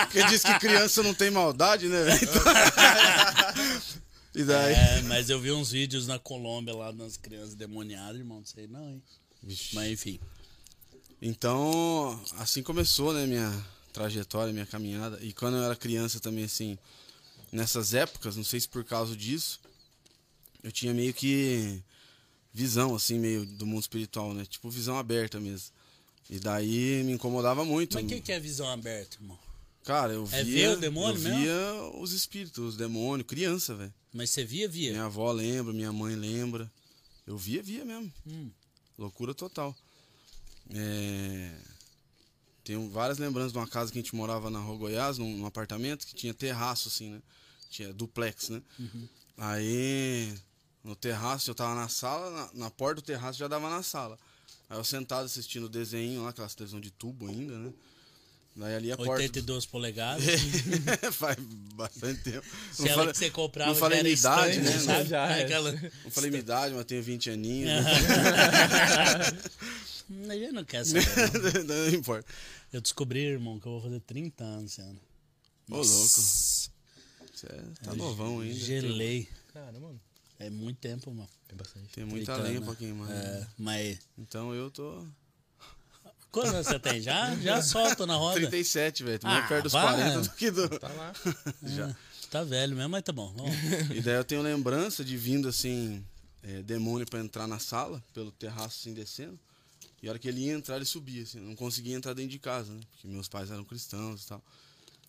Porque 0.00 0.24
diz 0.24 0.42
que 0.42 0.58
criança 0.58 1.02
não 1.02 1.14
tem 1.14 1.30
maldade, 1.30 1.88
né? 1.88 2.06
Então- 2.22 2.42
E 4.34 4.44
daí. 4.44 4.74
É, 4.74 5.02
mas 5.02 5.28
eu 5.28 5.40
vi 5.40 5.50
uns 5.50 5.72
vídeos 5.72 6.06
na 6.06 6.16
Colômbia 6.18 6.74
lá 6.74 6.92
das 6.92 7.16
crianças 7.16 7.54
demoniadas, 7.56 8.16
irmão. 8.16 8.38
Não 8.38 8.46
sei 8.46 8.68
não, 8.68 8.88
hein? 8.88 9.02
Vixe. 9.42 9.74
Mas 9.74 9.90
enfim. 9.90 10.20
Então, 11.20 12.18
assim 12.38 12.62
começou, 12.62 13.12
né, 13.12 13.26
minha 13.26 13.66
trajetória, 13.92 14.52
minha 14.52 14.66
caminhada. 14.66 15.18
E 15.20 15.32
quando 15.32 15.56
eu 15.56 15.64
era 15.64 15.74
criança 15.74 16.20
também, 16.20 16.44
assim, 16.44 16.78
nessas 17.50 17.92
épocas, 17.92 18.36
não 18.36 18.44
sei 18.44 18.60
se 18.60 18.68
por 18.68 18.84
causa 18.84 19.16
disso, 19.16 19.60
eu 20.62 20.70
tinha 20.70 20.94
meio 20.94 21.12
que 21.12 21.82
visão, 22.54 22.94
assim, 22.94 23.18
meio 23.18 23.44
do 23.44 23.66
mundo 23.66 23.80
espiritual, 23.82 24.32
né? 24.32 24.44
Tipo, 24.46 24.70
visão 24.70 24.96
aberta 24.96 25.40
mesmo. 25.40 25.72
E 26.30 26.38
daí 26.38 27.02
me 27.02 27.12
incomodava 27.12 27.64
muito. 27.64 27.94
Mas 27.94 28.04
o 28.04 28.06
que, 28.06 28.20
que 28.20 28.30
é 28.30 28.38
visão 28.38 28.68
aberta, 28.70 29.16
irmão? 29.20 29.36
Cara, 29.82 30.12
eu 30.12 30.24
via. 30.24 30.38
É 30.38 30.44
ver 30.44 30.68
o 30.76 30.80
demônio 30.80 31.16
eu 31.16 31.22
mesmo? 31.22 31.38
via 31.40 32.00
os 32.00 32.12
espíritos, 32.12 32.64
os 32.64 32.76
demônios, 32.76 33.26
criança, 33.26 33.74
velho. 33.74 33.92
Mas 34.12 34.30
você 34.30 34.44
via, 34.44 34.68
via. 34.68 34.92
Minha 34.92 35.06
avó 35.06 35.32
lembra, 35.32 35.72
minha 35.72 35.92
mãe 35.92 36.14
lembra. 36.14 36.70
Eu 37.26 37.36
via, 37.36 37.60
via 37.60 37.84
mesmo. 37.84 38.12
Hum. 38.24 38.48
Loucura 38.96 39.34
total. 39.34 39.76
É... 40.72 41.52
Tenho 42.62 42.88
várias 42.88 43.18
lembranças 43.18 43.52
de 43.52 43.58
uma 43.58 43.66
casa 43.66 43.90
que 43.90 43.98
a 43.98 44.02
gente 44.02 44.14
morava 44.14 44.50
na 44.50 44.60
Rua 44.60 44.78
Goiás, 44.78 45.18
num, 45.18 45.36
num 45.36 45.46
apartamento 45.46 46.06
que 46.06 46.14
tinha 46.14 46.32
terraço, 46.32 46.86
assim, 46.86 47.10
né? 47.10 47.22
Tinha 47.68 47.92
duplex, 47.92 48.50
né? 48.50 48.62
Uhum. 48.78 49.08
Aí, 49.36 50.32
no 50.84 50.94
terraço, 50.94 51.50
eu 51.50 51.54
tava 51.56 51.74
na 51.74 51.88
sala, 51.88 52.30
na, 52.30 52.66
na 52.66 52.70
porta 52.70 52.96
do 52.96 53.02
terraço 53.02 53.38
já 53.38 53.48
dava 53.48 53.68
na 53.68 53.82
sala. 53.82 54.16
Aí 54.70 54.78
eu 54.78 54.84
sentado 54.84 55.24
assistindo 55.24 55.64
o 55.64 55.68
desenho 55.68 56.22
lá, 56.22 56.30
aquelas 56.30 56.54
televisão 56.54 56.80
de 56.80 56.90
tubo 56.92 57.26
ainda, 57.26 57.58
né? 57.58 57.72
Daí 58.54 58.74
ali 58.74 58.92
a 58.92 58.96
porta. 58.96 59.12
82 59.12 59.66
polegadas. 59.66 60.24
Faz 61.12 61.36
bastante 61.74 62.22
tempo. 62.22 62.46
Se 62.72 62.82
Não 62.82 62.88
ela 62.88 62.96
falei- 62.98 63.12
que 63.12 63.18
você 63.18 63.30
comprava 63.30 63.70
não 63.70 63.76
falei 63.76 63.98
já 63.98 64.00
era 64.00 64.04
minha 64.08 64.18
idade, 64.18 64.58
estranho, 64.58 64.76
né? 64.76 64.84
sabe? 64.84 65.08
Já 65.08 65.26
é. 65.36 65.42
Aquela... 65.44 65.72
Não 65.72 66.10
falei 66.10 66.30
minha 66.30 66.40
idade, 66.40 66.74
mas 66.74 66.84
tenho 66.84 67.02
20 67.02 67.30
aninhos. 67.30 67.70
né? 67.70 67.82
A 70.28 70.34
gente 70.36 70.52
não 70.52 70.64
quer 70.64 70.84
saber. 70.84 71.04
não. 71.64 71.74
não 71.74 71.88
importa. 71.94 72.26
Eu 72.72 72.80
descobri, 72.80 73.20
irmão, 73.20 73.58
que 73.58 73.66
eu 73.66 73.72
vou 73.72 73.80
fazer 73.82 74.00
30 74.00 74.44
anos 74.44 74.72
esse 74.72 74.80
ano. 74.80 75.00
Ô, 75.70 75.76
louco. 75.76 75.86
Você 75.86 77.46
é- 77.46 77.62
tá 77.84 77.94
novão 77.94 78.40
ainda. 78.40 78.54
Gelei. 78.54 79.28
Caramba, 79.52 79.80
mano. 79.80 80.00
É 80.40 80.48
muito 80.48 80.78
tempo, 80.78 81.12
mano. 81.12 81.28
É 81.50 81.54
bastante. 81.54 81.88
Tem 81.92 82.04
muita 82.04 82.32
30 82.32 82.42
lenha 82.42 82.56
anos, 82.56 82.68
pra 82.68 82.76
queimar. 82.76 83.10
É, 83.10 83.40
né? 83.40 83.48
mas. 83.58 83.98
Então 84.16 84.54
eu 84.54 84.70
tô. 84.70 85.04
Quantos 86.32 86.54
anos 86.54 86.66
você 86.66 86.78
tem? 86.78 87.02
Já? 87.02 87.36
Já 87.36 87.60
solta 87.62 88.06
na 88.06 88.16
roda. 88.16 88.36
37, 88.36 89.04
velho. 89.04 89.20
Ah, 89.22 89.42
perto 89.42 89.64
dos 89.64 89.72
vai. 89.72 89.94
40 89.96 90.20
do 90.22 90.30
que 90.30 90.50
do. 90.50 90.78
Tá 90.78 90.88
lá. 90.88 91.12
Já. 91.62 91.94
Tá 92.30 92.42
velho 92.42 92.74
mesmo, 92.74 92.88
mas 92.88 93.02
tá 93.02 93.12
bom. 93.12 93.34
Vamos. 93.36 93.54
E 93.94 94.00
daí 94.00 94.14
eu 94.14 94.24
tenho 94.24 94.40
lembrança 94.40 95.04
de 95.04 95.14
vindo 95.14 95.46
assim, 95.46 96.02
é, 96.42 96.62
demônio 96.62 97.06
pra 97.06 97.20
entrar 97.20 97.46
na 97.46 97.58
sala, 97.58 98.02
pelo 98.14 98.30
terraço 98.32 98.78
assim 98.80 98.94
descendo. 98.94 99.38
E 100.02 100.08
a 100.08 100.12
hora 100.12 100.18
que 100.18 100.28
ele 100.28 100.46
ia 100.46 100.54
entrar, 100.54 100.76
ele 100.76 100.86
subia, 100.86 101.22
assim. 101.22 101.38
Não 101.38 101.54
conseguia 101.54 101.94
entrar 101.94 102.14
dentro 102.14 102.30
de 102.30 102.38
casa, 102.38 102.72
né? 102.72 102.80
Porque 102.92 103.06
meus 103.06 103.28
pais 103.28 103.50
eram 103.50 103.64
cristãos 103.64 104.24
e 104.24 104.28
tal. 104.28 104.42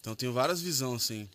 Então 0.01 0.11
eu 0.11 0.17
tenho 0.17 0.33
várias 0.33 0.61
visões, 0.61 1.03
assim. 1.03 1.29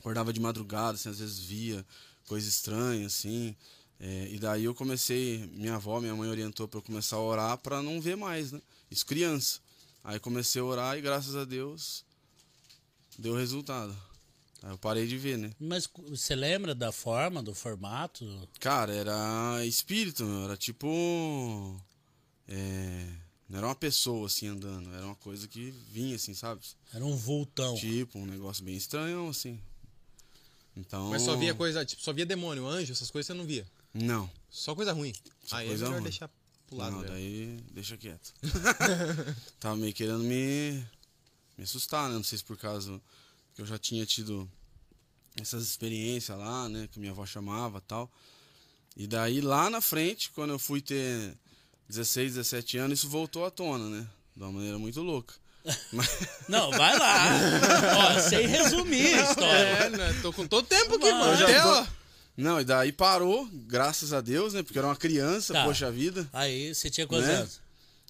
Acordava 0.00 0.34
de 0.34 0.40
madrugada, 0.40 0.96
assim, 0.96 1.08
às 1.08 1.18
vezes 1.18 1.38
via 1.38 1.82
coisa 2.26 2.48
estranha, 2.48 3.06
assim. 3.06 3.56
É, 3.98 4.28
e 4.30 4.38
daí 4.38 4.64
eu 4.64 4.74
comecei, 4.74 5.46
minha 5.54 5.76
avó, 5.76 6.00
minha 6.00 6.14
mãe 6.14 6.28
orientou 6.28 6.68
pra 6.68 6.78
eu 6.78 6.82
começar 6.82 7.16
a 7.16 7.22
orar 7.22 7.58
pra 7.58 7.82
não 7.82 8.00
ver 8.00 8.16
mais, 8.16 8.52
né? 8.52 8.60
Isso 8.90 9.06
criança. 9.06 9.60
Aí 10.04 10.20
comecei 10.20 10.60
a 10.60 10.64
orar 10.64 10.98
e 10.98 11.00
graças 11.00 11.34
a 11.34 11.44
Deus 11.44 12.04
deu 13.18 13.34
resultado. 13.34 13.96
Aí 14.62 14.70
eu 14.70 14.78
parei 14.78 15.06
de 15.06 15.16
ver, 15.16 15.38
né? 15.38 15.50
Mas 15.58 15.88
você 16.08 16.34
lembra 16.34 16.74
da 16.74 16.92
forma, 16.92 17.42
do 17.42 17.54
formato? 17.54 18.24
Cara, 18.60 18.94
era 18.94 19.64
espírito, 19.64 20.24
meu. 20.24 20.44
Era 20.44 20.56
tipo. 20.56 21.80
É, 22.48 23.06
não 23.48 23.58
era 23.58 23.66
uma 23.66 23.74
pessoa 23.74 24.26
assim 24.26 24.48
andando, 24.48 24.92
era 24.94 25.04
uma 25.04 25.14
coisa 25.16 25.46
que 25.46 25.70
vinha 25.90 26.16
assim, 26.16 26.34
sabe? 26.34 26.60
Era 26.92 27.04
um 27.04 27.16
vultão. 27.16 27.74
Tipo, 27.76 28.18
um 28.18 28.26
negócio 28.26 28.64
bem 28.64 28.76
estranho, 28.76 29.28
assim. 29.28 29.60
Então. 30.76 31.10
Mas 31.10 31.22
só 31.22 31.36
via 31.36 31.54
coisa, 31.54 31.84
tipo, 31.84 32.02
só 32.02 32.12
via 32.12 32.26
demônio, 32.26 32.66
anjo, 32.66 32.92
essas 32.92 33.10
coisas 33.10 33.26
você 33.26 33.34
não 33.34 33.44
via. 33.46 33.66
Não. 33.94 34.30
Só 34.50 34.74
coisa 34.74 34.92
ruim. 34.92 35.14
Só 35.44 35.56
Aí 35.56 35.68
coisa 35.68 35.84
é 35.84 35.88
melhor 35.88 36.00
ruim. 36.00 36.02
deixar 36.10 36.30
pro 36.66 36.76
lado, 36.76 36.92
não, 36.92 37.00
velho. 37.00 37.12
daí 37.12 37.60
deixa 37.72 37.96
quieto. 37.96 38.34
Tava 39.58 39.76
meio 39.76 39.94
querendo 39.94 40.22
me, 40.22 40.84
me 41.56 41.64
assustar, 41.64 42.08
né? 42.08 42.14
Não 42.16 42.24
sei 42.24 42.38
se 42.38 42.44
por 42.44 42.56
causa 42.58 43.00
que 43.54 43.62
eu 43.62 43.66
já 43.66 43.78
tinha 43.78 44.04
tido 44.04 44.50
essas 45.40 45.62
experiências 45.64 46.36
lá, 46.38 46.68
né? 46.68 46.88
Que 46.92 46.98
minha 46.98 47.12
avó 47.12 47.24
chamava 47.24 47.80
tal. 47.80 48.10
E 48.96 49.06
daí 49.06 49.40
lá 49.40 49.70
na 49.70 49.80
frente, 49.80 50.30
quando 50.30 50.50
eu 50.50 50.58
fui 50.58 50.80
ter 50.80 51.34
16, 51.88 52.34
17 52.34 52.78
anos, 52.78 52.98
isso 52.98 53.08
voltou 53.08 53.44
à 53.44 53.50
tona, 53.50 53.88
né? 53.88 54.06
De 54.34 54.42
uma 54.42 54.52
maneira 54.52 54.78
muito 54.78 55.00
louca. 55.02 55.34
Não, 56.48 56.70
vai 56.70 56.96
lá. 56.98 57.28
Ó, 58.16 58.20
sem 58.20 58.46
resumir 58.46 59.14
a 59.14 59.22
história. 59.22 59.58
É, 59.58 59.90
né? 59.90 60.16
Tô 60.22 60.32
com 60.32 60.46
todo 60.46 60.66
tempo 60.66 60.94
aqui, 60.96 61.10
mano. 61.12 61.36
Já 61.36 61.44
Até, 61.44 61.64
ó. 61.64 61.86
não, 62.36 62.60
e 62.60 62.64
daí 62.64 62.92
parou, 62.92 63.48
graças 63.52 64.12
a 64.12 64.20
Deus, 64.20 64.54
né? 64.54 64.62
Porque 64.62 64.78
eu 64.78 64.80
era 64.80 64.88
uma 64.88 64.96
criança, 64.96 65.52
Tá. 65.52 65.64
poxa 65.64 65.90
vida. 65.90 66.28
Aí 66.32 66.74
você 66.74 66.88
tinha 66.88 67.06
quantos 67.06 67.26
Né? 67.26 67.34
anos? 67.34 67.60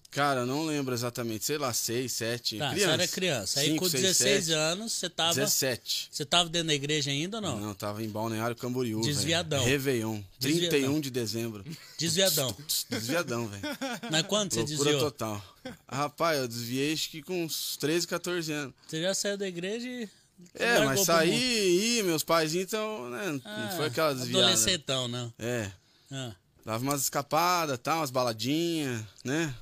Cara, 0.09 0.39
eu 0.41 0.45
não 0.45 0.65
lembro 0.65 0.93
exatamente, 0.93 1.43
sei 1.45 1.57
lá, 1.57 1.71
6, 1.73 2.11
7, 2.11 2.57
Tá, 2.57 2.69
criança. 2.71 2.85
você 2.87 2.91
era 2.93 3.07
criança. 3.07 3.59
Aí 3.59 3.67
Cinco, 3.67 3.83
com 3.83 3.89
seis, 3.89 4.03
16 4.03 4.45
sete, 4.45 4.55
anos, 4.57 4.93
você 4.93 5.09
tava. 5.09 5.33
17. 5.35 6.07
Você 6.11 6.25
tava 6.25 6.49
dentro 6.49 6.67
da 6.69 6.73
igreja 6.73 7.11
ainda 7.11 7.37
ou 7.37 7.41
não? 7.41 7.59
Não, 7.59 7.73
tava 7.73 8.01
em 8.03 8.07
Balneário 8.09 8.55
Camboriú. 8.55 9.01
Desviadão. 9.01 9.59
velho. 9.59 9.69
Réveillon. 9.69 10.21
Desviadão. 10.39 10.69
31 10.69 11.01
de 11.01 11.11
dezembro. 11.11 11.63
Desviadão. 11.99 12.55
Desviadão, 12.89 13.47
velho. 13.47 13.61
Mas 14.09 14.23
quando 14.23 14.53
você 14.53 14.59
Loucura 14.61 14.77
desviou? 14.91 15.11
total. 15.11 15.55
Ah, 15.87 15.95
Rapaz, 15.97 16.39
eu 16.39 16.47
desviei 16.47 16.93
acho 16.93 17.09
que 17.09 17.21
com 17.21 17.43
uns 17.43 17.75
13, 17.77 18.07
14 18.07 18.51
anos. 18.53 18.73
Você 18.87 19.01
já 19.01 19.13
saiu 19.13 19.37
da 19.37 19.47
igreja 19.47 19.87
e. 19.87 20.09
É, 20.53 20.79
mas 20.85 21.01
saí 21.01 21.99
e 21.99 22.03
meus 22.03 22.23
pais, 22.23 22.53
então, 22.55 23.09
né? 23.09 23.31
Não 23.33 23.41
Ah, 23.43 23.73
foi 23.75 23.87
aquela 23.87 24.13
desviada. 24.13 24.45
Adolescentão, 24.45 25.07
né? 25.07 25.31
É. 25.37 25.71
Ah. 26.11 26.31
Dava 26.63 26.83
umas 26.83 27.01
escapadas, 27.01 27.77
tá, 27.79 27.95
umas 27.95 28.11
baladinhas, 28.11 29.01
né? 29.23 29.53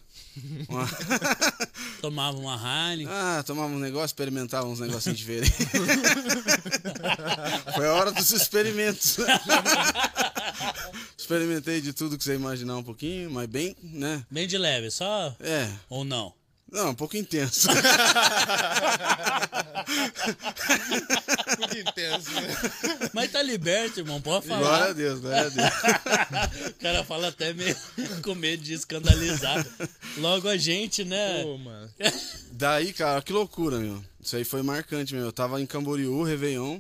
Uma- 0.68 0.90
Tomava 2.02 2.38
uma 2.38 2.56
Heineken. 2.56 3.12
Ah, 3.12 3.44
tomava 3.46 3.74
um 3.74 3.80
negócio, 3.80 4.06
experimentava 4.08 4.68
uns 4.68 4.80
negocinhos 4.80 5.18
diferentes. 5.18 5.54
Foi 7.76 7.88
a 7.88 7.94
hora 7.94 8.12
dos 8.12 8.32
experimentos. 8.32 9.18
Experimentei 11.18 11.82
de 11.82 11.94
tudo 11.94 12.18
que 12.18 12.24
você 12.24 12.36
imaginar 12.36 12.78
um 12.78 12.84
pouquinho, 12.84 13.32
mas 13.32 13.48
bem, 13.48 13.76
né? 13.82 14.24
Bem 14.30 14.48
de 14.48 14.58
leve, 14.58 14.92
só. 14.92 15.36
É. 15.40 15.70
Ou 15.90 16.04
não? 16.04 16.34
Não, 16.72 16.90
um 16.90 16.96
pouco 16.96 17.16
intenso. 17.16 17.68
Muito 21.60 21.78
intenso, 21.78 22.32
né? 22.32 22.48
Mas 23.14 23.32
tá 23.32 23.42
liberto, 23.42 24.00
irmão. 24.00 24.20
Pode 24.22 24.48
glória 24.48 24.66
falar. 24.66 24.90
a 24.90 24.94
Deus, 24.94 25.20
glória 25.20 25.46
a 25.46 25.50
Deus. 25.50 25.70
o 26.70 26.74
cara 26.82 27.04
fala 27.04 27.28
até 27.30 27.54
meio 27.54 27.76
com 28.24 28.36
medo 28.36 28.64
de 28.64 28.74
escandalizar. 28.74 29.66
Logo 30.18 30.48
a 30.50 30.58
gente, 30.58 31.04
né? 31.06 31.44
Pô, 31.44 31.58
mano. 31.58 31.92
Daí, 32.52 32.94
cara, 32.94 33.22
que 33.22 33.32
loucura, 33.32 33.78
meu. 33.80 34.04
Isso 34.20 34.36
aí 34.36 34.44
foi 34.44 34.62
marcante, 34.64 35.14
meu. 35.14 35.26
Eu 35.26 35.32
tava 35.34 35.62
em 35.62 35.66
Camboriú, 35.66 36.24
Réveillon. 36.24 36.80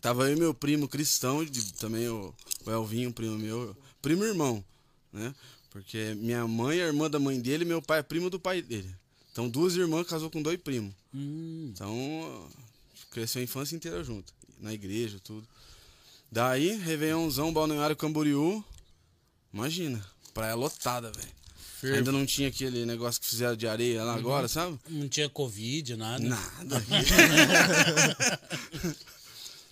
Tava 0.00 0.24
eu 0.30 0.36
e 0.36 0.38
meu 0.40 0.54
primo 0.54 0.88
cristão, 0.88 1.44
de- 1.44 1.74
também 1.74 2.08
o, 2.08 2.34
o 2.64 2.70
Elvinho, 2.70 3.12
primo 3.12 3.36
meu. 3.36 3.76
Primo 4.00 4.24
irmão, 4.24 4.64
né? 5.12 5.34
Porque 5.70 6.14
minha 6.16 6.46
mãe 6.46 6.80
é 6.80 6.86
irmã 6.86 7.08
da 7.08 7.18
mãe 7.18 7.40
dele 7.40 7.64
e 7.64 7.66
meu 7.66 7.80
pai 7.80 8.00
é 8.00 8.02
primo 8.02 8.28
do 8.28 8.40
pai 8.40 8.60
dele. 8.60 8.92
Então, 9.32 9.48
duas 9.48 9.76
irmãs 9.76 10.06
casou 10.06 10.28
com 10.28 10.42
dois 10.42 10.60
primos. 10.60 10.92
Hum, 11.14 11.70
Então, 11.72 12.48
cresceu 13.10 13.40
a 13.40 13.44
infância 13.44 13.76
inteira 13.76 14.02
junto. 14.02 14.32
Na 14.58 14.74
igreja, 14.74 15.18
tudo. 15.22 15.46
Daí, 16.30 16.76
Réveillonzão, 16.76 17.52
Balneário 17.52 17.96
Camboriú. 17.96 18.62
Imagina, 19.52 20.04
praia 20.34 20.54
lotada, 20.54 21.10
velho. 21.12 21.96
Ainda 21.96 22.12
não 22.12 22.26
tinha 22.26 22.48
aquele 22.48 22.84
negócio 22.84 23.20
que 23.20 23.26
fizeram 23.26 23.56
de 23.56 23.66
areia 23.66 24.04
lá 24.04 24.14
agora, 24.14 24.46
sabe? 24.48 24.78
não 24.88 25.08
tinha 25.08 25.30
Covid, 25.30 25.96
nada. 25.96 26.22
Nada. 26.22 26.84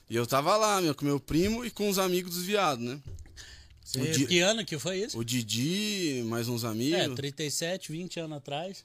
e 0.08 0.16
eu 0.16 0.26
tava 0.26 0.56
lá, 0.56 0.80
meu, 0.80 0.94
com 0.94 1.04
meu 1.04 1.20
primo 1.20 1.64
e 1.66 1.70
com 1.70 1.86
os 1.88 1.98
amigos 1.98 2.34
dos 2.34 2.44
viados, 2.44 2.82
né? 2.82 2.98
O, 3.96 4.00
Di- 4.12 4.26
Que 4.26 4.40
ano 4.40 4.64
que 4.64 4.78
foi 4.78 4.98
isso? 5.04 5.18
o 5.18 5.24
Didi, 5.24 6.22
mais 6.26 6.46
uns 6.48 6.62
amigos. 6.64 6.98
É, 7.00 7.08
37, 7.14 7.90
20 7.90 8.20
anos 8.20 8.36
atrás. 8.38 8.84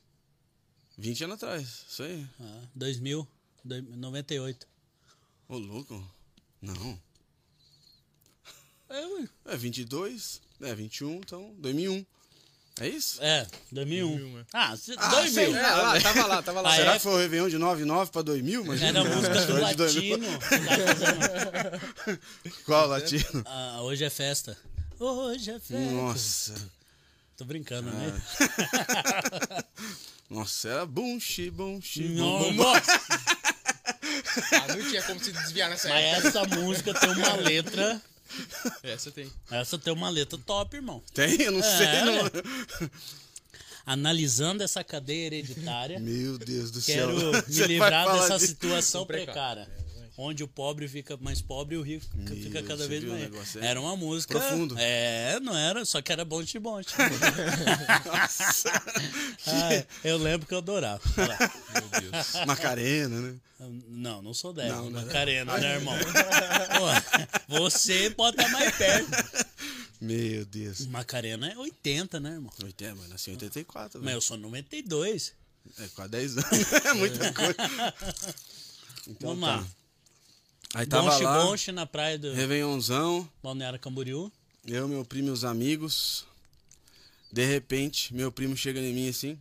20 0.98 1.24
anos 1.26 1.36
atrás, 1.36 1.86
isso 1.90 2.04
aí. 2.04 2.26
Ah, 2.40 2.62
2000, 2.74 3.28
dois- 3.66 3.84
98. 3.84 4.66
Ô, 5.50 5.58
louco. 5.58 6.02
Não. 6.62 6.98
É, 8.90 9.06
ué. 9.08 9.28
É 9.46 9.58
22, 9.58 10.40
é 10.62 10.74
21, 10.74 11.16
então 11.18 11.54
2001. 11.58 12.06
É 12.80 12.88
isso? 12.88 13.22
É, 13.22 13.46
2001. 13.72 14.08
2001, 14.18 14.40
é. 14.40 14.46
Ah, 14.54 14.78
se- 14.78 14.96
Ah, 14.98 15.08
2000. 15.10 15.34
sei 15.34 15.54
É, 15.54 15.62
lá, 15.62 16.02
tava 16.02 16.26
lá, 16.28 16.42
tava 16.42 16.62
lá. 16.62 16.70
Ah, 16.74 16.76
Será 16.76 16.92
é? 16.94 16.96
que 16.96 17.04
foi 17.04 17.14
o 17.14 17.18
Réveillon 17.18 17.50
de 17.50 17.58
99 17.58 18.12
pra 18.12 18.22
2000? 18.22 18.64
Imagina, 18.64 18.88
Era 18.88 19.02
a 19.02 19.16
música 19.16 19.34
do 19.34 19.40
história 19.42 19.68
de 19.68 19.76
2000. 19.76 20.18
latino. 20.18 20.40
Qual 22.66 22.88
latino? 22.88 23.44
Ah, 23.46 23.82
hoje 23.82 24.04
é 24.06 24.10
festa. 24.10 24.58
Hoje 25.00 25.52
é 25.52 25.60
festa. 25.60 25.92
Nossa. 25.92 26.72
Tô 27.38 27.46
brincando, 27.46 27.90
né? 27.92 28.22
Nossa, 30.30 30.70
era 30.70 30.86
bunchi, 30.86 31.50
bum, 31.52 31.80
Não, 31.98 32.40
bum. 32.40 32.54
nossa, 32.54 32.92
Ah, 34.54 34.68
não 34.76 34.90
tinha 34.90 35.04
como 35.04 35.20
se 35.24 35.32
desviar 35.32 35.70
nessa 35.70 35.90
mas 35.90 36.04
época. 36.06 36.28
essa 36.28 36.44
música 36.60 36.94
tem 36.94 37.10
uma 37.10 37.36
letra. 37.36 38.02
Essa 38.82 39.12
tem. 39.12 39.32
Essa 39.52 39.78
tem 39.78 39.94
uma 39.94 40.10
letra 40.10 40.40
top, 40.44 40.76
irmão. 40.76 41.04
Tem? 41.14 41.40
Eu 41.42 41.52
não 41.52 41.60
É, 41.60 41.78
sei. 41.78 42.02
Não. 42.02 42.90
Analisando 43.86 44.64
essa 44.64 44.84
cadeia 44.84 45.26
hereditária, 45.28 46.00
Meu 46.00 46.38
Deus 46.40 46.72
do 46.72 46.82
céu. 46.82 47.10
quero 47.16 47.32
me 47.34 47.42
Você 47.42 47.68
livrar 47.68 48.12
dessa 48.14 48.38
disso? 48.38 48.48
situação 48.48 49.06
precária. 49.06 49.68
Onde 50.16 50.44
o 50.44 50.48
pobre 50.48 50.88
fica 50.88 51.18
mais 51.18 51.42
pobre 51.42 51.74
e 51.76 51.78
o 51.78 51.82
rico 51.82 52.06
fica 52.28 52.62
Meu, 52.62 52.68
cada 52.68 52.88
vez 52.88 53.04
mais. 53.04 53.24
aí? 53.58 53.66
Era 53.66 53.82
uma 53.82 53.96
música. 53.98 54.38
Profundo. 54.40 54.76
É, 54.78 55.40
não 55.40 55.58
era, 55.58 55.84
só 55.86 56.02
que 56.04 56.12
era 56.12 56.24
bom 56.24 56.44
de 56.44 56.60
bom. 56.60 56.80
Ah, 59.48 59.86
eu 60.04 60.18
lembro 60.18 60.48
que 60.48 60.54
eu 60.54 60.60
adorava. 60.60 61.02
Meu 61.18 62.02
Deus. 62.12 62.46
Macarena, 62.46 63.20
né? 63.22 63.36
Não, 63.88 64.22
não 64.22 64.34
sou 64.34 64.52
dessa, 64.54 64.76
Não, 64.76 64.90
não 64.90 65.00
é. 65.00 65.06
Macarena, 65.06 65.58
né, 65.58 65.76
irmão? 65.76 65.96
Pô, 67.48 67.60
você 67.60 68.10
pode 68.10 68.36
estar 68.38 68.50
mais 68.52 68.76
perto. 68.76 69.10
Meu 70.02 70.46
Deus. 70.46 70.86
Macarena 70.88 71.48
é 71.50 71.58
80, 71.58 72.20
né, 72.20 72.32
irmão? 72.34 72.52
80, 72.62 72.96
mas 72.96 73.10
nasci 73.10 73.30
em 73.32 73.34
84, 73.34 74.00
Mas 74.00 74.06
velho. 74.06 74.18
eu 74.18 74.22
sou 74.22 74.38
92. 74.38 75.34
É 75.80 75.88
quase 75.96 76.12
10 76.12 76.38
anos. 76.38 76.50
É 76.86 76.94
muita 76.94 77.32
coisa. 77.34 77.56
Então, 79.08 79.30
Vamos 79.30 79.48
lá. 79.48 79.66
Aí 80.74 80.88
tava 80.88 81.12
Bonche 81.12 81.24
lá, 81.24 81.44
Bonche 81.44 81.72
na 81.72 81.86
praia 81.86 82.18
do 82.18 82.34
Réveillonzão, 82.34 83.30
Balneário 83.44 83.80
Camboriú. 83.80 84.32
eu, 84.66 84.88
meu 84.88 85.06
primo 85.06 85.28
e 85.28 85.32
os 85.32 85.44
amigos. 85.44 86.26
De 87.32 87.46
repente, 87.46 88.14
meu 88.14 88.32
primo 88.32 88.58
chega 88.58 88.80
em 88.80 88.94
mim 88.94 89.10
assim, 89.10 89.40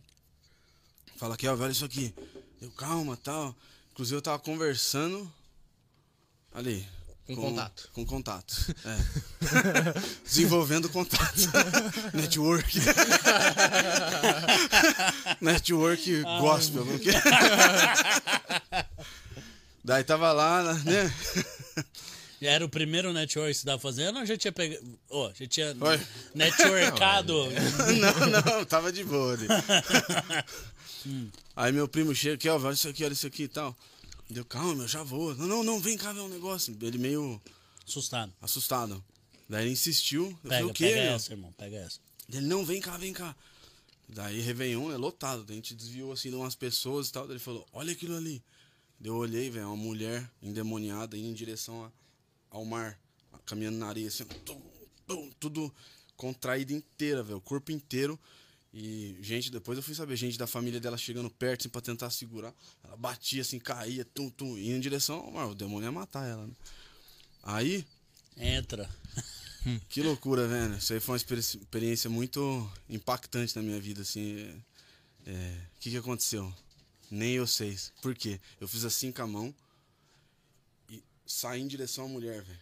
fala 1.17 1.33
aqui, 1.35 1.47
ó, 1.47 1.55
olha 1.55 1.71
isso 1.71 1.85
aqui. 1.85 2.13
Eu, 2.61 2.69
calma, 2.71 3.17
tal. 3.17 3.55
Inclusive 3.91 4.17
eu 4.17 4.21
tava 4.21 4.39
conversando 4.39 5.31
ali. 6.53 6.85
Com 7.25 7.35
contato. 7.35 7.89
Com 7.93 8.05
contato. 8.05 8.53
É. 8.85 8.97
Desenvolvendo 10.23 10.89
contato. 10.89 11.49
Network. 12.13 12.79
Network 15.41 16.21
gospel. 16.39 16.85
como 16.85 16.99
que 16.99 17.09
é? 17.09 17.21
Daí 19.83 20.03
tava 20.03 20.31
lá, 20.31 20.73
né? 20.83 21.13
Era 22.41 22.65
o 22.65 22.69
primeiro 22.69 23.13
network 23.13 23.53
que 23.53 23.59
você 23.59 23.65
tava 23.65 23.79
fazendo 23.79 24.19
ou 24.19 24.25
já 24.25 24.35
tinha 24.37 24.51
pegado. 24.51 24.99
Oh, 25.09 25.31
já 25.33 25.47
tinha 25.47 25.67
Oi. 25.79 25.99
networkado? 26.35 27.33
Não, 28.01 28.41
não, 28.57 28.65
tava 28.65 28.91
de 28.91 29.03
boa 29.05 29.33
ali. 29.33 29.47
Aí 31.55 31.71
meu 31.71 31.87
primo 31.87 32.13
chega 32.13 32.35
aqui, 32.35 32.49
ó, 32.49 32.59
olha 32.59 32.73
isso 32.73 32.87
aqui, 32.89 33.03
olha 33.05 33.13
isso 33.13 33.27
aqui 33.27 33.43
e 33.43 33.47
tal. 33.47 33.75
Deu, 34.29 34.43
calma, 34.43 34.75
meu, 34.75 34.87
já 34.87 35.03
vou. 35.03 35.33
Não, 35.35 35.47
não, 35.47 35.63
não, 35.63 35.79
vem 35.79 35.97
cá 35.97 36.11
ver 36.11 36.19
um 36.21 36.27
negócio. 36.27 36.75
Ele 36.81 36.97
meio 36.97 37.41
Assustado. 37.87 38.33
assustado. 38.41 39.03
Daí 39.47 39.63
ele 39.65 39.71
insistiu. 39.71 40.27
Eu 40.43 40.49
falei, 40.49 40.57
Pega, 40.59 40.67
o 40.67 40.73
quê, 40.73 40.85
pega 40.87 41.01
meu? 41.01 41.13
essa, 41.13 41.33
irmão. 41.33 41.53
Pega 41.57 41.77
essa. 41.77 41.99
Ele, 42.29 42.45
não, 42.47 42.65
vem 42.65 42.81
cá, 42.81 42.97
vem 42.97 43.13
cá. 43.13 43.35
Daí 44.09 44.41
Réveillon 44.41 44.91
é 44.91 44.97
lotado. 44.97 45.45
A 45.47 45.53
gente 45.53 45.75
desviou 45.75 46.11
assim 46.11 46.29
de 46.29 46.35
umas 46.35 46.55
pessoas 46.55 47.09
e 47.09 47.11
tal. 47.11 47.25
Daí 47.27 47.33
ele 47.35 47.43
falou, 47.43 47.65
olha 47.71 47.93
aquilo 47.93 48.17
ali. 48.17 48.41
Eu 49.03 49.15
olhei, 49.15 49.49
velho, 49.49 49.67
uma 49.67 49.75
mulher 49.75 50.29
endemoniada 50.41 51.17
indo 51.17 51.27
em 51.27 51.33
direção 51.33 51.83
a- 51.85 51.91
ao 52.49 52.63
mar, 52.63 52.97
caminhando 53.45 53.77
na 53.77 53.87
areia, 53.87 54.07
assim, 54.07 54.23
tum, 54.45 54.61
tum, 55.05 55.29
tudo 55.39 55.73
contraído 56.15 56.71
inteira, 56.73 57.21
velho, 57.23 57.37
o 57.37 57.41
corpo 57.41 57.71
inteiro. 57.71 58.17
E 58.73 59.17
gente, 59.21 59.51
depois 59.51 59.77
eu 59.77 59.83
fui 59.83 59.93
saber, 59.93 60.15
gente 60.15 60.37
da 60.37 60.47
família 60.47 60.79
dela 60.79 60.97
chegando 60.97 61.29
perto, 61.29 61.61
assim, 61.61 61.69
pra 61.69 61.81
tentar 61.81 62.09
segurar. 62.09 62.53
Ela 62.83 62.95
batia, 62.97 63.41
assim, 63.41 63.59
caía, 63.59 64.03
tum, 64.05 64.29
tum, 64.29 64.57
indo 64.57 64.77
em 64.77 64.79
direção 64.79 65.17
ao 65.17 65.31
mar. 65.31 65.47
O 65.47 65.53
demônio 65.55 65.87
ia 65.87 65.91
matar 65.91 66.27
ela, 66.27 66.47
né? 66.47 66.53
Aí, 67.43 67.85
Entra. 68.35 68.89
que 69.89 70.01
loucura, 70.01 70.47
velho. 70.47 70.75
Isso 70.77 70.91
aí 70.93 70.99
foi 70.99 71.13
uma 71.13 71.17
experi- 71.17 71.39
experiência 71.39 72.09
muito 72.09 72.67
impactante 72.89 73.55
na 73.55 73.61
minha 73.61 73.79
vida, 73.79 74.01
assim. 74.01 74.39
É, 75.25 75.31
é, 75.31 75.57
O 75.77 75.79
que, 75.79 75.91
que 75.91 75.97
aconteceu? 75.97 76.51
Nem 77.13 77.33
eu 77.33 77.45
sei. 77.45 77.77
Por 78.01 78.15
quê? 78.15 78.39
Eu 78.59 78.67
fiz 78.67 78.83
assim 78.83 79.11
com 79.11 79.21
a 79.21 79.27
mão 79.27 79.53
e 80.89 81.03
saí 81.27 81.61
em 81.61 81.67
direção 81.67 82.05
à 82.05 82.07
mulher, 82.07 82.41
velho. 82.41 82.59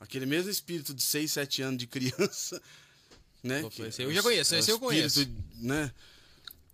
Aquele 0.00 0.24
mesmo 0.24 0.50
espírito 0.50 0.94
de 0.94 1.02
6, 1.02 1.30
7 1.32 1.60
anos 1.62 1.78
de 1.78 1.86
criança, 1.86 2.62
né? 3.42 3.60
Pô, 3.60 3.68
que- 3.68 3.82
eu 3.82 4.14
já 4.14 4.22
conheço, 4.22 4.54
é 4.54 4.58
esse 4.60 4.70
eu 4.70 4.78
conheço. 4.80 5.20
espírito, 5.20 5.44
Né? 5.56 5.92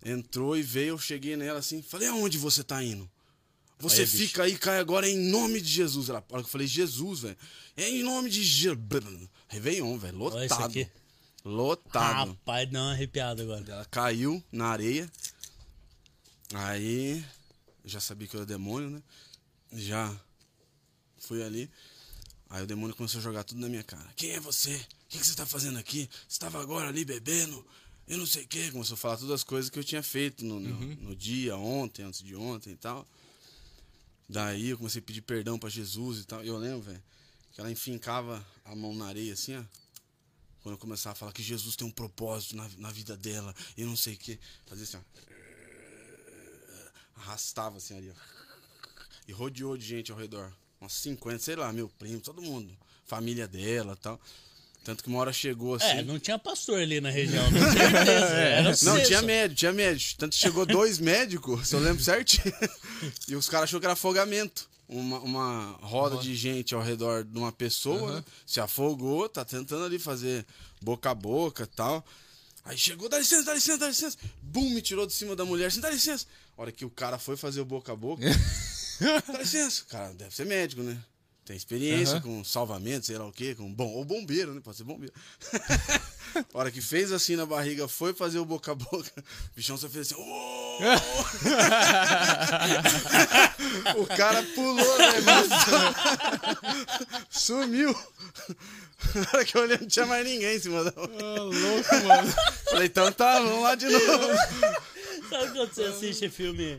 Entrou 0.05 0.55
e 0.55 0.61
veio, 0.61 0.89
eu 0.89 0.97
cheguei 0.99 1.35
nela 1.35 1.59
assim, 1.59 1.81
falei, 1.81 2.07
aonde 2.07 2.37
você 2.37 2.63
tá 2.63 2.81
indo? 2.81 3.09
Você 3.79 4.05
bicho. 4.05 4.17
fica 4.17 4.43
aí, 4.43 4.57
cai 4.57 4.77
agora 4.79 5.09
em 5.09 5.17
nome 5.17 5.59
de 5.59 5.67
Jesus. 5.67 6.07
Ela, 6.07 6.23
eu 6.31 6.43
falei, 6.45 6.65
Jesus, 6.67 7.21
velho. 7.21 7.37
É 7.75 7.89
em 7.89 8.03
nome 8.03 8.29
de 8.29 8.41
Jesus. 8.41 8.77
Réveillon, 9.49 9.97
velho. 9.97 10.21
Olha 10.21 10.45
isso 10.45 10.53
Lotado. 10.53 10.69
aqui. 10.69 10.89
Lotado. 11.43 12.29
Rapaz, 12.29 12.71
dá 12.71 12.81
uma 12.83 12.91
arrepiada 12.93 13.43
agora. 13.43 13.65
Ela 13.67 13.85
caiu 13.85 14.41
na 14.51 14.67
areia. 14.67 15.11
Aí, 16.53 17.25
eu 17.83 17.89
já 17.89 17.99
sabia 17.99 18.27
que 18.27 18.35
eu 18.35 18.41
era 18.41 18.45
demônio, 18.45 18.89
né? 18.89 19.01
Já 19.73 20.15
fui 21.17 21.43
ali. 21.43 21.69
Aí 22.49 22.63
o 22.63 22.67
demônio 22.67 22.95
começou 22.95 23.19
a 23.19 23.23
jogar 23.23 23.43
tudo 23.43 23.59
na 23.59 23.67
minha 23.67 23.83
cara. 23.83 24.07
Quem 24.15 24.31
é 24.31 24.39
você? 24.39 24.75
O 24.75 25.07
que, 25.09 25.19
que 25.19 25.25
você 25.25 25.35
tá 25.35 25.45
fazendo 25.45 25.77
aqui? 25.79 26.09
Você 26.27 26.39
tava 26.39 26.61
agora 26.61 26.89
ali 26.89 27.03
bebendo? 27.03 27.65
Eu 28.07 28.17
não 28.17 28.25
sei 28.25 28.43
o 28.43 28.47
quê. 28.47 28.71
Começou 28.71 28.93
a 28.93 28.97
falar 28.97 29.17
todas 29.17 29.33
as 29.33 29.43
coisas 29.43 29.69
que 29.69 29.79
eu 29.79 29.83
tinha 29.83 30.03
feito 30.03 30.45
no, 30.45 30.59
no, 30.59 30.95
no 30.95 31.15
dia, 31.15 31.57
ontem, 31.57 32.03
antes 32.03 32.21
de 32.21 32.35
ontem 32.35 32.73
e 32.73 32.77
tal. 32.77 33.07
Daí 34.29 34.69
eu 34.69 34.77
comecei 34.77 34.99
a 34.99 35.03
pedir 35.03 35.21
perdão 35.21 35.57
pra 35.57 35.69
Jesus 35.69 36.19
e 36.19 36.23
tal. 36.25 36.43
Eu 36.43 36.57
lembro, 36.57 36.81
velho, 36.81 37.03
que 37.51 37.59
ela 37.59 37.71
enfincava 37.71 38.45
a 38.63 38.75
mão 38.75 38.93
na 38.93 39.07
areia 39.07 39.33
assim, 39.33 39.55
ó. 39.55 39.63
Quando 40.61 40.73
eu 40.73 40.79
começava 40.79 41.13
a 41.13 41.15
falar 41.15 41.31
que 41.31 41.43
Jesus 41.43 41.75
tem 41.75 41.87
um 41.87 41.91
propósito 41.91 42.55
na, 42.55 42.67
na 42.77 42.91
vida 42.91 43.15
dela 43.15 43.53
e 43.77 43.83
não 43.83 43.95
sei 43.95 44.15
o 44.15 44.17
que. 44.17 44.39
Fazia 44.65 44.83
assim, 44.83 44.97
ó. 44.97 45.34
Arrastava 47.15 47.77
assim 47.77 47.97
ali, 47.97 48.11
ó. 48.11 48.35
E 49.27 49.31
rodeou 49.31 49.75
de 49.77 49.85
gente 49.85 50.11
ao 50.11 50.17
redor. 50.17 50.51
Uns 50.81 50.93
50, 50.93 51.39
sei 51.39 51.55
lá, 51.55 51.71
meu 51.73 51.89
primo, 51.89 52.19
todo 52.19 52.41
mundo. 52.41 52.71
Família 53.05 53.47
dela 53.47 53.93
e 53.93 54.01
tal. 54.01 54.19
Tanto 54.85 55.03
que 55.03 55.09
uma 55.09 55.17
hora 55.17 55.33
chegou 55.33 55.73
assim. 55.73 55.87
É, 55.87 56.03
não 56.03 56.19
tinha 56.19 56.37
pastor 56.37 56.79
ali 56.79 57.01
na 57.01 57.09
região, 57.09 57.43
com 57.51 57.59
certeza. 57.59 58.35
Era 58.37 58.75
Não, 58.83 59.03
tinha 59.03 59.21
médico, 59.23 59.55
tinha 59.59 59.73
médico. 59.73 60.19
Tanto 60.19 60.33
que 60.33 60.37
chegou 60.39 60.63
dois 60.63 60.99
médicos, 60.99 61.67
se 61.67 61.75
eu 61.75 61.79
lembro 61.79 62.03
certinho. 62.03 62.53
E 63.27 63.35
os 63.35 63.49
caras 63.49 63.69
achou 63.69 63.79
que 63.79 63.85
era 63.85 63.93
afogamento. 63.93 64.69
Uma, 64.87 65.19
uma 65.19 65.79
roda 65.81 66.17
de 66.17 66.35
gente 66.35 66.75
ao 66.75 66.81
redor 66.81 67.23
de 67.23 67.37
uma 67.37 67.51
pessoa, 67.51 68.17
né? 68.17 68.23
se 68.45 68.59
afogou, 68.59 69.27
tá 69.27 69.43
tentando 69.43 69.83
ali 69.83 69.97
fazer 69.99 70.45
boca 70.81 71.09
a 71.09 71.15
boca 71.15 71.63
e 71.63 71.67
tal. 71.67 72.05
Aí 72.65 72.77
chegou, 72.77 73.07
dá 73.07 73.19
licença, 73.19 73.43
dá 73.43 73.53
licença, 73.53 73.77
dá 73.77 73.87
licença. 73.87 74.17
Bum, 74.41 74.69
me 74.71 74.81
tirou 74.81 75.05
de 75.05 75.13
cima 75.13 75.35
da 75.35 75.45
mulher, 75.45 75.67
assim, 75.67 75.79
dá 75.79 75.89
licença. 75.89 76.25
A 76.57 76.61
hora 76.63 76.71
que 76.71 76.83
o 76.83 76.89
cara 76.89 77.19
foi 77.19 77.37
fazer 77.37 77.61
o 77.61 77.65
boca 77.65 77.91
a 77.91 77.95
boca, 77.95 78.23
dá 79.31 79.37
licença. 79.37 79.83
O 79.83 79.85
cara 79.85 80.11
deve 80.13 80.35
ser 80.35 80.45
médico, 80.45 80.81
né? 80.81 80.97
Tem 81.45 81.55
experiência 81.55 82.15
Aham. 82.15 82.21
com 82.21 82.43
salvamento, 82.43 83.05
sei 83.05 83.19
lá 83.19 83.27
o 83.27 83.31
quê, 83.31 83.53
com 83.53 83.71
bom, 83.71 83.91
ou 83.91 84.03
bombeiro, 84.03 84.51
né? 84.55 84.61
Pode 84.63 84.77
ser 84.77 84.83
bombeiro. 84.83 85.13
A 86.53 86.57
hora 86.57 86.71
que 86.71 86.81
fez 86.81 87.13
assim 87.13 87.35
na 87.37 87.45
barriga, 87.45 87.87
foi 87.87 88.13
fazer 88.13 88.39
o 88.39 88.45
boca 88.45 88.71
a 88.71 88.75
boca, 88.75 89.09
o 89.17 89.55
bichão 89.55 89.77
só 89.77 89.87
fez 89.87 90.11
assim. 90.11 90.21
"Ô!" 90.21 90.79
o 94.01 94.05
cara 94.07 94.43
pulou, 94.43 94.97
né? 94.97 95.13
Sumiu. 97.29 97.95
Na 99.15 99.27
hora 99.33 99.45
que 99.45 99.57
eu 99.57 99.61
olhei, 99.61 99.77
não 99.77 99.87
tinha 99.87 100.05
mais 100.05 100.25
ninguém 100.25 100.55
em 100.55 100.59
cima 100.59 100.83
da. 100.83 100.91
louco, 100.95 101.95
mano. 102.05 102.33
Falei, 102.71 102.87
então 102.87 103.11
tá, 103.11 103.39
vamos 103.39 103.63
lá 103.63 103.75
de 103.75 103.85
novo. 103.87 104.27
Sabe 105.29 105.51
quando 105.53 105.73
você 105.73 105.83
assiste 105.83 106.29
filme 106.29 106.77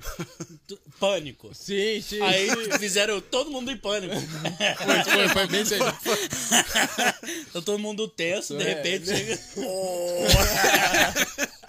Pânico? 1.01 1.51
Sim, 1.55 2.01
sim. 2.01 2.21
Aí 2.23 2.49
fizeram 2.79 3.21
todo 3.21 3.51
mundo 3.51 3.71
em 3.73 3.77
pânico. 3.77 4.15
Foi, 4.15 5.05
foi, 5.05 5.29
foi 5.29 5.47
bem 5.49 5.63
isso 5.63 5.75
aí. 5.75 5.81
Tá 7.53 7.61
todo 7.63 7.79
mundo 7.79 8.07
tenso, 8.09 8.57
de 8.57 8.63
É. 8.65 8.69
repente 8.75 9.07
chega. 9.07 9.39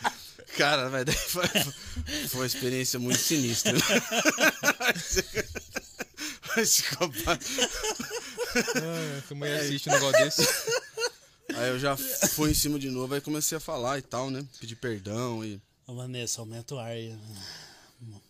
Cara, 0.58 0.90
vai, 0.90 1.04
daí 1.06 1.16
foi, 1.16 1.48
foi 1.48 2.40
uma 2.42 2.46
experiência 2.46 3.00
muito 3.00 3.20
sinistra. 3.20 3.74
Psicopata. 6.64 7.46
Ah, 8.76 9.22
tua 9.28 9.38
mulher 9.38 9.62
assiste 9.62 9.90
um 9.90 9.94
negócio 9.94 10.24
desse. 10.24 10.42
Aí 11.56 11.70
eu 11.70 11.80
já 11.80 11.96
fui 11.96 12.52
em 12.52 12.54
cima 12.54 12.80
de 12.80 12.90
novo, 12.90 13.14
aí 13.14 13.22
comecei 13.22 13.58
a 13.58 13.62
falar 13.62 14.00
e 14.00 14.02
tal, 14.02 14.30
né? 14.30 14.46
Pedir 14.60 14.76
perdão 14.76 15.44
e. 15.46 15.62
Ô, 15.86 15.96
Vanessa, 15.96 16.42
aumenta 16.42 16.76
o 16.76 16.80
ar 16.80 16.92
aí. 16.92 17.18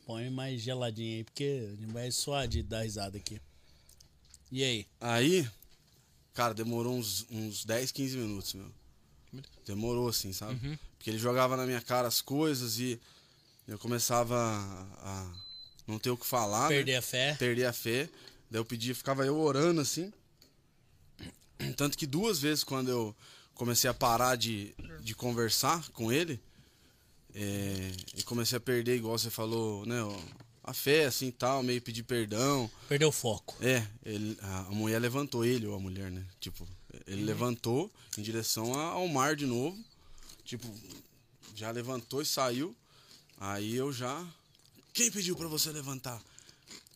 Põe 0.05 0.29
mais 0.29 0.61
geladinho 0.61 1.17
aí, 1.17 1.23
porque 1.23 1.75
vai 1.87 2.11
suar 2.11 2.47
de 2.47 2.61
dar 2.63 2.83
risada 2.83 3.17
aqui. 3.17 3.41
E 4.51 4.63
aí? 4.63 4.87
Aí, 5.01 5.47
cara, 6.33 6.53
demorou 6.53 6.95
uns, 6.95 7.25
uns 7.29 7.65
10, 7.65 7.91
15 7.91 8.17
minutos, 8.17 8.53
meu. 8.53 8.71
Demorou 9.65 10.07
assim, 10.07 10.31
sabe? 10.31 10.79
Porque 10.97 11.09
ele 11.09 11.19
jogava 11.19 11.57
na 11.57 11.65
minha 11.65 11.81
cara 11.81 12.07
as 12.07 12.21
coisas 12.21 12.79
e 12.79 12.99
eu 13.67 13.77
começava 13.77 14.37
a, 14.37 15.09
a 15.09 15.46
não 15.87 15.97
ter 15.97 16.09
o 16.09 16.17
que 16.17 16.25
falar. 16.25 16.69
né? 16.69 16.75
Perder 16.75 16.95
a 16.95 17.01
fé? 17.01 17.35
perder 17.35 17.65
a 17.65 17.73
fé. 17.73 18.09
Daí 18.49 18.59
eu 18.59 18.65
pedia, 18.65 18.93
ficava 18.93 19.25
eu 19.25 19.37
orando 19.39 19.81
assim. 19.81 20.11
Tanto 21.75 21.97
que 21.97 22.05
duas 22.05 22.39
vezes 22.39 22.63
quando 22.63 22.89
eu 22.89 23.15
comecei 23.55 23.89
a 23.89 23.93
parar 23.93 24.35
de, 24.35 24.75
de 25.01 25.15
conversar 25.15 25.89
com 25.89 26.11
ele, 26.11 26.39
é, 27.33 27.91
e 28.15 28.23
comecei 28.23 28.57
a 28.57 28.61
perder, 28.61 28.95
igual 28.95 29.17
você 29.17 29.29
falou, 29.29 29.85
né? 29.85 29.97
A 30.63 30.73
fé, 30.73 31.05
assim 31.05 31.31
tal, 31.31 31.63
meio 31.63 31.81
pedir 31.81 32.03
perdão. 32.03 32.69
Perdeu 32.89 33.09
o 33.09 33.11
foco. 33.11 33.55
É, 33.61 33.85
ele, 34.03 34.37
a, 34.41 34.63
mulher 34.71 34.99
levantou 34.99 35.45
ele, 35.45 35.65
ou 35.65 35.75
a 35.75 35.79
mulher, 35.79 36.11
né? 36.11 36.25
Tipo, 36.39 36.67
ele 37.05 37.23
levantou 37.23 37.91
em 38.17 38.21
direção 38.21 38.73
ao 38.73 39.07
mar 39.07 39.35
de 39.35 39.45
novo. 39.45 39.77
Tipo, 40.43 40.67
já 41.55 41.71
levantou 41.71 42.21
e 42.21 42.25
saiu. 42.25 42.75
Aí 43.39 43.75
eu 43.75 43.93
já. 43.93 44.25
Quem 44.97 45.11
pediu 45.11 45.35
pra 45.35 45.47
você 45.47 45.71
levantar? 45.71 46.19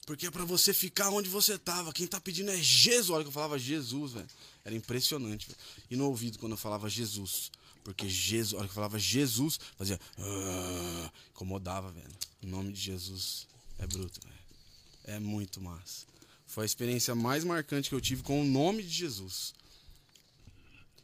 Porque 0.07 0.25
é 0.25 0.31
pra 0.31 0.43
você 0.43 0.73
ficar 0.73 1.11
onde 1.11 1.29
você 1.29 1.55
tava. 1.55 1.93
Quem 1.93 2.07
tá 2.07 2.19
pedindo 2.19 2.49
é 2.49 2.57
Jesus. 2.57 3.11
A 3.11 3.13
hora 3.13 3.23
que 3.23 3.27
eu 3.27 3.31
falava 3.31 3.59
Jesus, 3.59 4.13
velho. 4.13 4.27
Era 4.65 4.73
impressionante, 4.73 5.45
velho. 5.45 5.59
E 5.91 5.95
no 5.95 6.07
ouvido 6.07 6.39
quando 6.39 6.53
eu 6.53 6.57
falava 6.57 6.89
Jesus. 6.89 7.51
Porque 7.83 8.09
Jesus, 8.09 8.55
a 8.55 8.57
hora 8.57 8.65
que 8.65 8.71
eu 8.71 8.75
falava 8.75 8.97
Jesus, 8.97 9.59
fazia. 9.77 9.99
"Ah", 10.17 11.11
incomodava, 11.29 11.91
velho. 11.91 12.09
O 12.41 12.47
nome 12.47 12.73
de 12.73 12.81
Jesus 12.81 13.47
é 13.77 13.85
bruto, 13.85 14.19
velho. 14.23 14.41
É 15.03 15.19
muito 15.19 15.61
massa. 15.61 16.07
Foi 16.47 16.63
a 16.63 16.65
experiência 16.65 17.13
mais 17.13 17.43
marcante 17.43 17.87
que 17.87 17.93
eu 17.93 18.01
tive 18.01 18.23
com 18.23 18.41
o 18.41 18.43
nome 18.43 18.81
de 18.81 18.89
Jesus. 18.89 19.53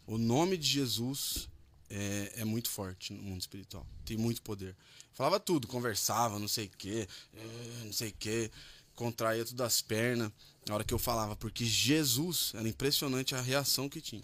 O 0.07 0.17
nome 0.17 0.57
de 0.57 0.67
Jesus 0.67 1.47
é, 1.91 2.33
é 2.37 2.43
muito 2.43 2.71
forte 2.71 3.13
no 3.13 3.21
mundo 3.21 3.41
espiritual. 3.41 3.85
Tem 4.03 4.17
muito 4.17 4.41
poder. 4.41 4.75
Falava 5.17 5.39
tudo, 5.39 5.67
conversava, 5.67 6.37
não 6.37 6.47
sei 6.47 6.67
o 6.67 6.71
quê, 6.77 7.07
eh, 7.33 7.81
não 7.85 7.91
sei 7.91 8.09
o 8.09 8.13
quê, 8.19 8.51
contraía 8.95 9.43
tudo 9.43 9.63
as 9.63 9.81
pernas 9.81 10.31
na 10.67 10.75
hora 10.75 10.83
que 10.83 10.93
eu 10.93 10.99
falava, 10.99 11.35
porque 11.35 11.65
Jesus, 11.65 12.51
era 12.53 12.69
impressionante 12.69 13.33
a 13.33 13.41
reação 13.41 13.89
que 13.89 13.99
tinha. 13.99 14.21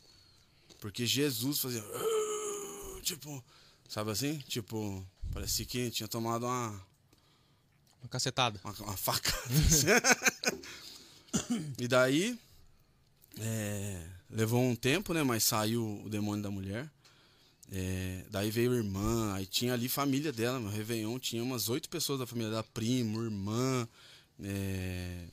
Porque 0.80 1.04
Jesus 1.08 1.58
fazia. 1.58 1.84
"Ah", 1.84 3.02
Tipo, 3.02 3.44
sabe 3.90 4.12
assim? 4.12 4.38
Tipo, 4.48 5.04
parecia 5.34 5.66
que 5.66 5.90
tinha 5.90 6.08
tomado 6.08 6.46
uma, 6.46 6.70
Uma 8.00 8.08
cacetada. 8.10 8.62
uma, 8.64 8.72
uma 8.74 8.96
facada. 8.96 9.36
e 11.80 11.88
daí, 11.88 12.38
é, 13.40 14.08
levou 14.30 14.62
um 14.62 14.76
tempo, 14.76 15.12
né? 15.12 15.24
Mas 15.24 15.44
saiu 15.44 16.04
o 16.06 16.10
demônio 16.10 16.44
da 16.44 16.52
mulher. 16.52 16.88
É, 17.76 18.24
daí 18.30 18.52
veio 18.52 18.72
a 18.72 18.76
irmã, 18.76 19.34
aí 19.34 19.48
tinha 19.48 19.74
ali 19.74 19.90
família 19.90 20.32
dela, 20.32 20.60
meu 20.60 20.70
Réveillon, 20.70 21.18
tinha 21.18 21.42
umas 21.42 21.70
oito 21.70 21.90
pessoas 21.90 22.20
da 22.20 22.28
família 22.28 22.52
dela, 22.52 22.64
primo, 22.72 23.24
irmã, 23.24 23.88
é, 24.44 25.26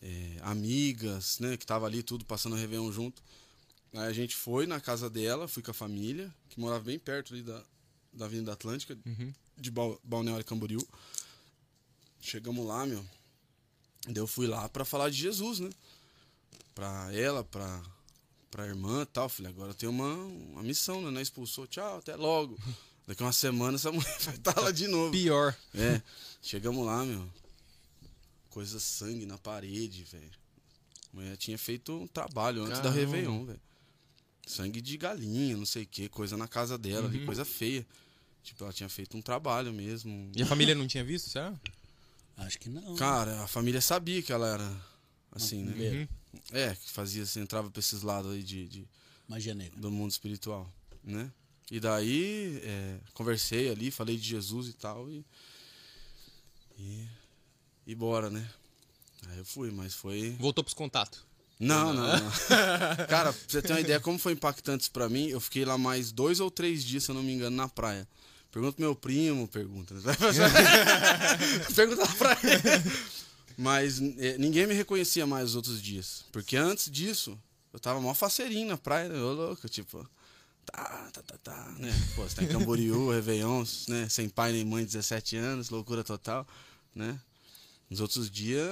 é, 0.00 0.36
amigas, 0.42 1.38
né? 1.40 1.58
Que 1.58 1.66
tava 1.66 1.84
ali 1.84 2.02
tudo 2.02 2.24
passando 2.24 2.54
o 2.54 2.56
Réveillon 2.58 2.90
junto. 2.90 3.22
Aí 3.92 4.06
a 4.08 4.12
gente 4.14 4.34
foi 4.34 4.66
na 4.66 4.80
casa 4.80 5.10
dela, 5.10 5.46
fui 5.46 5.62
com 5.62 5.70
a 5.70 5.74
família, 5.74 6.34
que 6.48 6.58
morava 6.58 6.84
bem 6.84 6.98
perto 6.98 7.34
ali 7.34 7.42
da, 7.42 7.62
da 8.14 8.24
Avenida 8.24 8.52
Atlântica, 8.52 8.96
Uhum. 9.04 9.32
de 9.56 9.70
Bal- 9.70 10.00
Balneário 10.02 10.44
Camboriú. 10.46 10.80
Chegamos 12.20 12.66
lá, 12.66 12.84
meu. 12.86 13.04
Daí 14.06 14.16
eu 14.18 14.26
fui 14.26 14.46
lá 14.46 14.68
pra 14.70 14.84
falar 14.84 15.10
de 15.10 15.16
Jesus, 15.16 15.58
né? 15.60 15.70
Pra 16.74 17.12
ela, 17.12 17.44
pra, 17.44 17.82
pra 18.50 18.66
irmã 18.66 19.02
e 19.02 19.06
tal. 19.06 19.28
Falei, 19.28 19.50
agora 19.52 19.70
eu 19.70 19.74
tenho 19.74 19.92
uma, 19.92 20.14
uma 20.14 20.62
missão, 20.62 21.00
né? 21.02 21.10
Não 21.10 21.20
expulsou, 21.20 21.66
tchau, 21.66 21.98
até 21.98 22.16
logo. 22.16 22.58
Daqui 23.06 23.22
uma 23.22 23.32
semana 23.32 23.76
essa 23.76 23.90
mulher 23.92 24.18
vai 24.20 24.34
estar 24.34 24.58
lá 24.60 24.70
de 24.70 24.86
novo. 24.88 25.12
Pior. 25.12 25.56
É, 25.74 26.00
chegamos 26.42 26.84
lá, 26.84 27.04
meu. 27.04 27.28
Coisa 28.50 28.78
sangue 28.80 29.26
na 29.26 29.38
parede, 29.38 30.04
velho. 30.04 30.30
A 31.12 31.16
mulher 31.16 31.36
tinha 31.36 31.56
feito 31.58 31.92
um 31.92 32.06
trabalho 32.06 32.62
antes 32.64 32.78
da 32.78 32.90
Caramba. 32.90 32.98
Réveillon, 33.00 33.44
velho. 33.46 33.60
Sangue 34.46 34.80
de 34.80 34.96
galinha, 34.96 35.56
não 35.56 35.66
sei 35.66 35.82
o 35.82 35.86
que, 35.86 36.08
coisa 36.08 36.36
na 36.36 36.48
casa 36.48 36.78
dela 36.78 37.06
ali, 37.06 37.18
Uhum. 37.20 37.26
coisa 37.26 37.44
feia. 37.44 37.86
Tipo, 38.42 38.64
ela 38.64 38.72
tinha 38.72 38.88
feito 38.88 39.16
um 39.16 39.20
trabalho 39.22 39.72
mesmo. 39.72 40.30
E 40.34 40.42
a 40.42 40.46
família 40.46 40.74
não 40.74 40.86
tinha 40.86 41.04
visto, 41.04 41.28
será? 41.28 41.54
Acho 42.36 42.58
que 42.58 42.68
não. 42.70 42.94
Cara, 42.96 43.42
a 43.42 43.46
família 43.46 43.80
sabia 43.80 44.22
que 44.22 44.32
ela 44.32 44.48
era 44.48 44.76
assim, 45.32 45.64
né? 45.64 45.74
Uhum. 45.74 46.08
É, 46.52 46.74
que 46.74 46.90
fazia 46.90 47.22
assim, 47.22 47.40
entrava 47.40 47.70
pra 47.70 47.80
esses 47.80 48.02
lados 48.02 48.32
aí 48.32 48.42
de, 48.42 48.66
de- 48.68 48.88
Magia 49.28 49.54
negra. 49.54 49.78
do 49.80 49.90
mundo 49.90 50.10
espiritual, 50.10 50.72
né? 51.04 51.30
E 51.70 51.78
daí, 51.78 52.60
é, 52.64 52.98
conversei 53.12 53.68
ali, 53.70 53.90
falei 53.90 54.16
de 54.16 54.26
Jesus 54.26 54.68
e 54.68 54.72
tal, 54.72 55.10
e. 55.10 55.24
E. 56.78 57.06
E 57.86 57.94
bora, 57.94 58.30
né? 58.30 58.48
Aí 59.28 59.38
eu 59.38 59.44
fui, 59.44 59.70
mas 59.70 59.94
foi. 59.94 60.34
Voltou 60.38 60.62
pros 60.64 60.74
contatos. 60.74 61.26
Não, 61.60 61.92
não, 61.92 62.06
não. 62.06 62.30
Cara, 63.08 63.32
pra 63.32 63.42
você 63.48 63.60
ter 63.60 63.72
uma 63.72 63.80
ideia 63.80 63.98
como 64.00 64.18
foi 64.18 64.32
impactante 64.32 64.82
isso 64.82 64.90
pra 64.92 65.08
mim, 65.08 65.26
eu 65.28 65.40
fiquei 65.40 65.64
lá 65.64 65.76
mais 65.76 66.12
dois 66.12 66.38
ou 66.40 66.50
três 66.50 66.84
dias, 66.84 67.04
se 67.04 67.10
eu 67.10 67.14
não 67.14 67.22
me 67.22 67.32
engano, 67.32 67.56
na 67.56 67.68
praia. 67.68 68.06
Pergunta 68.52 68.74
pro 68.76 68.84
meu 68.84 68.94
primo, 68.94 69.46
pergunta. 69.48 69.92
né? 69.94 70.00
pergunta 71.74 72.02
lá 72.02 72.14
pra 72.14 72.32
ele. 72.42 72.92
Mas 73.58 74.00
eh, 74.00 74.38
ninguém 74.38 74.68
me 74.68 74.72
reconhecia 74.72 75.26
mais 75.26 75.48
os 75.48 75.56
outros 75.56 75.82
dias. 75.82 76.24
Porque 76.30 76.56
antes 76.56 76.88
disso, 76.88 77.36
eu 77.72 77.80
tava 77.80 78.00
mó 78.00 78.14
faceirinho 78.14 78.68
na 78.68 78.78
praia, 78.78 79.08
né? 79.08 79.20
Ô 79.20 79.32
louco, 79.32 79.68
tipo. 79.68 80.08
Tá, 80.64 81.10
tá, 81.12 81.22
tá, 81.22 81.38
tá, 81.38 81.74
né? 81.76 81.90
Pô, 82.14 82.22
você 82.22 82.36
tá 82.36 82.44
em 82.44 82.46
Camboriú, 82.46 83.10
Réveillon, 83.10 83.64
né? 83.88 84.08
Sem 84.08 84.28
pai 84.28 84.52
nem 84.52 84.64
mãe, 84.64 84.84
17 84.84 85.36
anos, 85.36 85.70
loucura 85.70 86.04
total, 86.04 86.46
né? 86.94 87.20
Nos 87.90 87.98
outros 87.98 88.30
dias, 88.30 88.70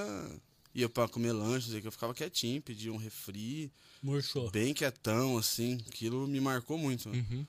ia 0.72 0.88
pra 0.88 1.08
comer 1.08 1.32
lanche, 1.32 1.80
que 1.80 1.88
eu 1.88 1.92
ficava 1.92 2.14
quietinho, 2.14 2.62
pedia 2.62 2.92
um 2.92 2.96
refri, 2.96 3.72
Murchou. 4.00 4.52
bem 4.52 4.72
quietão, 4.72 5.36
assim. 5.36 5.82
Aquilo 5.88 6.28
me 6.28 6.40
marcou 6.40 6.78
muito, 6.78 7.08
né? 7.08 7.26
Uhum. 7.28 7.44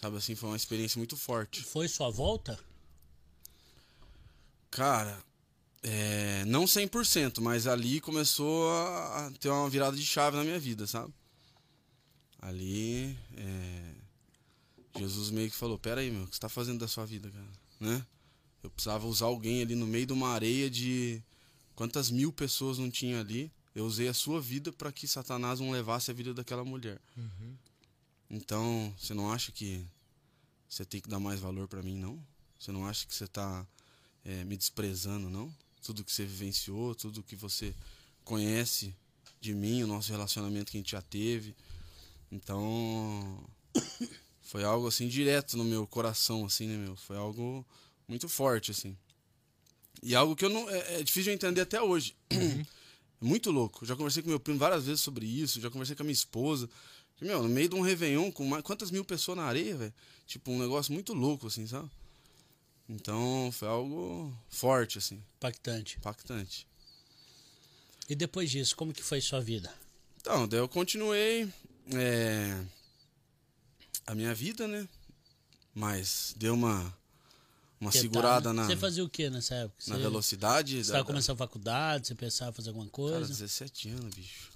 Sabe 0.00 0.16
assim, 0.16 0.34
foi 0.34 0.48
uma 0.48 0.56
experiência 0.56 0.98
muito 0.98 1.18
forte. 1.18 1.62
Foi 1.62 1.86
sua 1.86 2.08
volta? 2.08 2.58
Cara, 4.70 5.22
é, 5.88 6.44
não 6.46 6.64
100%, 6.64 7.40
mas 7.40 7.68
ali 7.68 8.00
começou 8.00 8.68
a 8.72 9.30
ter 9.38 9.48
uma 9.48 9.70
virada 9.70 9.96
de 9.96 10.04
chave 10.04 10.36
na 10.36 10.42
minha 10.42 10.58
vida, 10.58 10.84
sabe? 10.84 11.14
Ali, 12.40 13.16
é, 13.36 13.94
Jesus 14.98 15.30
meio 15.30 15.48
que 15.48 15.54
falou: 15.54 15.78
Pera 15.78 16.00
aí, 16.00 16.10
meu, 16.10 16.24
o 16.24 16.26
que 16.26 16.34
você 16.34 16.40
tá 16.40 16.48
fazendo 16.48 16.80
da 16.80 16.88
sua 16.88 17.06
vida, 17.06 17.30
cara? 17.30 17.46
Né? 17.78 18.04
Eu 18.64 18.70
precisava 18.70 19.06
usar 19.06 19.26
alguém 19.26 19.62
ali 19.62 19.76
no 19.76 19.86
meio 19.86 20.06
de 20.06 20.12
uma 20.12 20.30
areia 20.30 20.68
de 20.68 21.22
quantas 21.76 22.10
mil 22.10 22.32
pessoas 22.32 22.78
não 22.78 22.90
tinha 22.90 23.20
ali. 23.20 23.52
Eu 23.72 23.86
usei 23.86 24.08
a 24.08 24.14
sua 24.14 24.40
vida 24.40 24.72
para 24.72 24.90
que 24.90 25.06
Satanás 25.06 25.60
não 25.60 25.70
levasse 25.70 26.10
a 26.10 26.14
vida 26.14 26.34
daquela 26.34 26.64
mulher. 26.64 27.00
Então, 28.28 28.92
você 28.98 29.14
não 29.14 29.30
acha 29.30 29.52
que 29.52 29.86
você 30.68 30.84
tem 30.84 31.00
que 31.00 31.08
dar 31.08 31.20
mais 31.20 31.38
valor 31.38 31.68
para 31.68 31.80
mim, 31.80 31.96
não? 31.96 32.20
Você 32.58 32.72
não 32.72 32.84
acha 32.84 33.06
que 33.06 33.14
você 33.14 33.28
tá 33.28 33.64
é, 34.24 34.42
me 34.42 34.56
desprezando, 34.56 35.30
não? 35.30 35.54
Tudo 35.86 36.02
que 36.02 36.12
você 36.12 36.24
vivenciou, 36.24 36.96
tudo 36.96 37.22
que 37.22 37.36
você 37.36 37.72
conhece 38.24 38.92
de 39.40 39.54
mim, 39.54 39.84
o 39.84 39.86
nosso 39.86 40.10
relacionamento 40.10 40.72
que 40.72 40.76
a 40.76 40.80
gente 40.80 40.90
já 40.90 41.00
teve. 41.00 41.54
Então, 42.30 43.48
foi 44.42 44.64
algo 44.64 44.88
assim 44.88 45.06
direto 45.06 45.56
no 45.56 45.64
meu 45.64 45.86
coração, 45.86 46.44
assim, 46.44 46.66
né, 46.66 46.76
meu? 46.76 46.96
Foi 46.96 47.16
algo 47.16 47.64
muito 48.08 48.28
forte, 48.28 48.72
assim. 48.72 48.96
E 50.02 50.12
algo 50.16 50.34
que 50.34 50.44
eu 50.44 50.50
não. 50.50 50.68
É, 50.68 51.00
é 51.00 51.02
difícil 51.04 51.30
de 51.30 51.36
entender 51.36 51.60
até 51.60 51.80
hoje. 51.80 52.16
É 53.18 53.24
muito 53.24 53.50
louco. 53.50 53.86
Já 53.86 53.96
conversei 53.96 54.22
com 54.22 54.28
meu 54.28 54.38
primo 54.38 54.58
várias 54.58 54.84
vezes 54.84 55.00
sobre 55.00 55.24
isso, 55.24 55.58
já 55.58 55.70
conversei 55.70 55.96
com 55.96 56.02
a 56.02 56.04
minha 56.04 56.12
esposa. 56.12 56.68
Meu, 57.18 57.42
no 57.42 57.48
meio 57.48 57.66
de 57.66 57.74
um 57.74 57.80
Réveillon, 57.80 58.30
com 58.30 58.44
mais, 58.44 58.62
quantas 58.62 58.90
mil 58.90 59.06
pessoas 59.06 59.38
na 59.38 59.44
areia, 59.44 59.74
velho? 59.74 59.94
Tipo, 60.26 60.50
um 60.50 60.58
negócio 60.58 60.92
muito 60.92 61.14
louco, 61.14 61.46
assim, 61.46 61.66
sabe? 61.66 61.88
Então, 62.88 63.50
foi 63.52 63.66
algo 63.68 64.32
forte, 64.48 64.98
assim, 64.98 65.22
Impactante. 65.38 65.96
impactante. 65.98 66.66
E 68.08 68.14
depois 68.14 68.50
disso, 68.50 68.76
como 68.76 68.92
que 68.92 69.02
foi 69.02 69.20
sua 69.20 69.40
vida? 69.40 69.72
Então, 70.20 70.46
daí 70.46 70.60
eu 70.60 70.68
continuei 70.68 71.48
é, 71.92 72.64
a 74.06 74.14
minha 74.14 74.32
vida, 74.34 74.68
né? 74.68 74.88
Mas 75.74 76.32
deu 76.36 76.54
uma, 76.54 76.96
uma 77.80 77.90
segurada 77.92 78.50
tá- 78.50 78.52
na, 78.52 78.66
Você 78.66 78.76
fazia 78.76 79.04
o 79.04 79.08
que 79.08 79.28
nessa 79.28 79.54
época? 79.56 79.82
na 79.88 79.96
Você- 79.96 80.02
velocidade. 80.02 80.70
Você 80.72 80.76
da- 80.76 80.80
estava 80.82 80.98
da- 81.02 81.06
começando 81.06 81.34
a 81.34 81.38
faculdade, 81.38 82.06
você 82.06 82.14
pensava 82.14 82.50
em 82.50 82.54
fazer 82.54 82.68
alguma 82.70 82.86
Cara, 82.86 82.94
coisa? 82.96 83.26
17 83.28 83.88
anos, 83.90 84.14
bicho. 84.14 84.50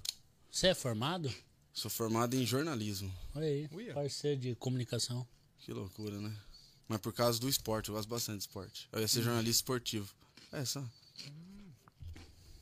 Você 0.50 0.68
é 0.68 0.74
formado? 0.74 1.32
Sou 1.72 1.90
formado 1.90 2.34
em 2.34 2.44
jornalismo. 2.46 3.12
Olha 3.34 3.46
aí, 3.46 3.68
Uia. 3.72 3.94
parceiro 3.94 4.40
de 4.40 4.54
comunicação. 4.54 5.26
Que 5.58 5.72
loucura, 5.72 6.20
né? 6.20 6.34
Mas 6.90 7.00
por 7.00 7.12
causa 7.12 7.38
do 7.38 7.48
esporte, 7.48 7.88
eu 7.88 7.94
gosto 7.94 8.08
bastante 8.08 8.38
de 8.38 8.42
esporte. 8.48 8.88
Eu 8.90 8.98
ia 8.98 9.04
Hum. 9.04 9.08
ser 9.08 9.22
jornalista 9.22 9.58
esportivo. 9.58 10.08
É 10.50 10.64
só. 10.64 10.84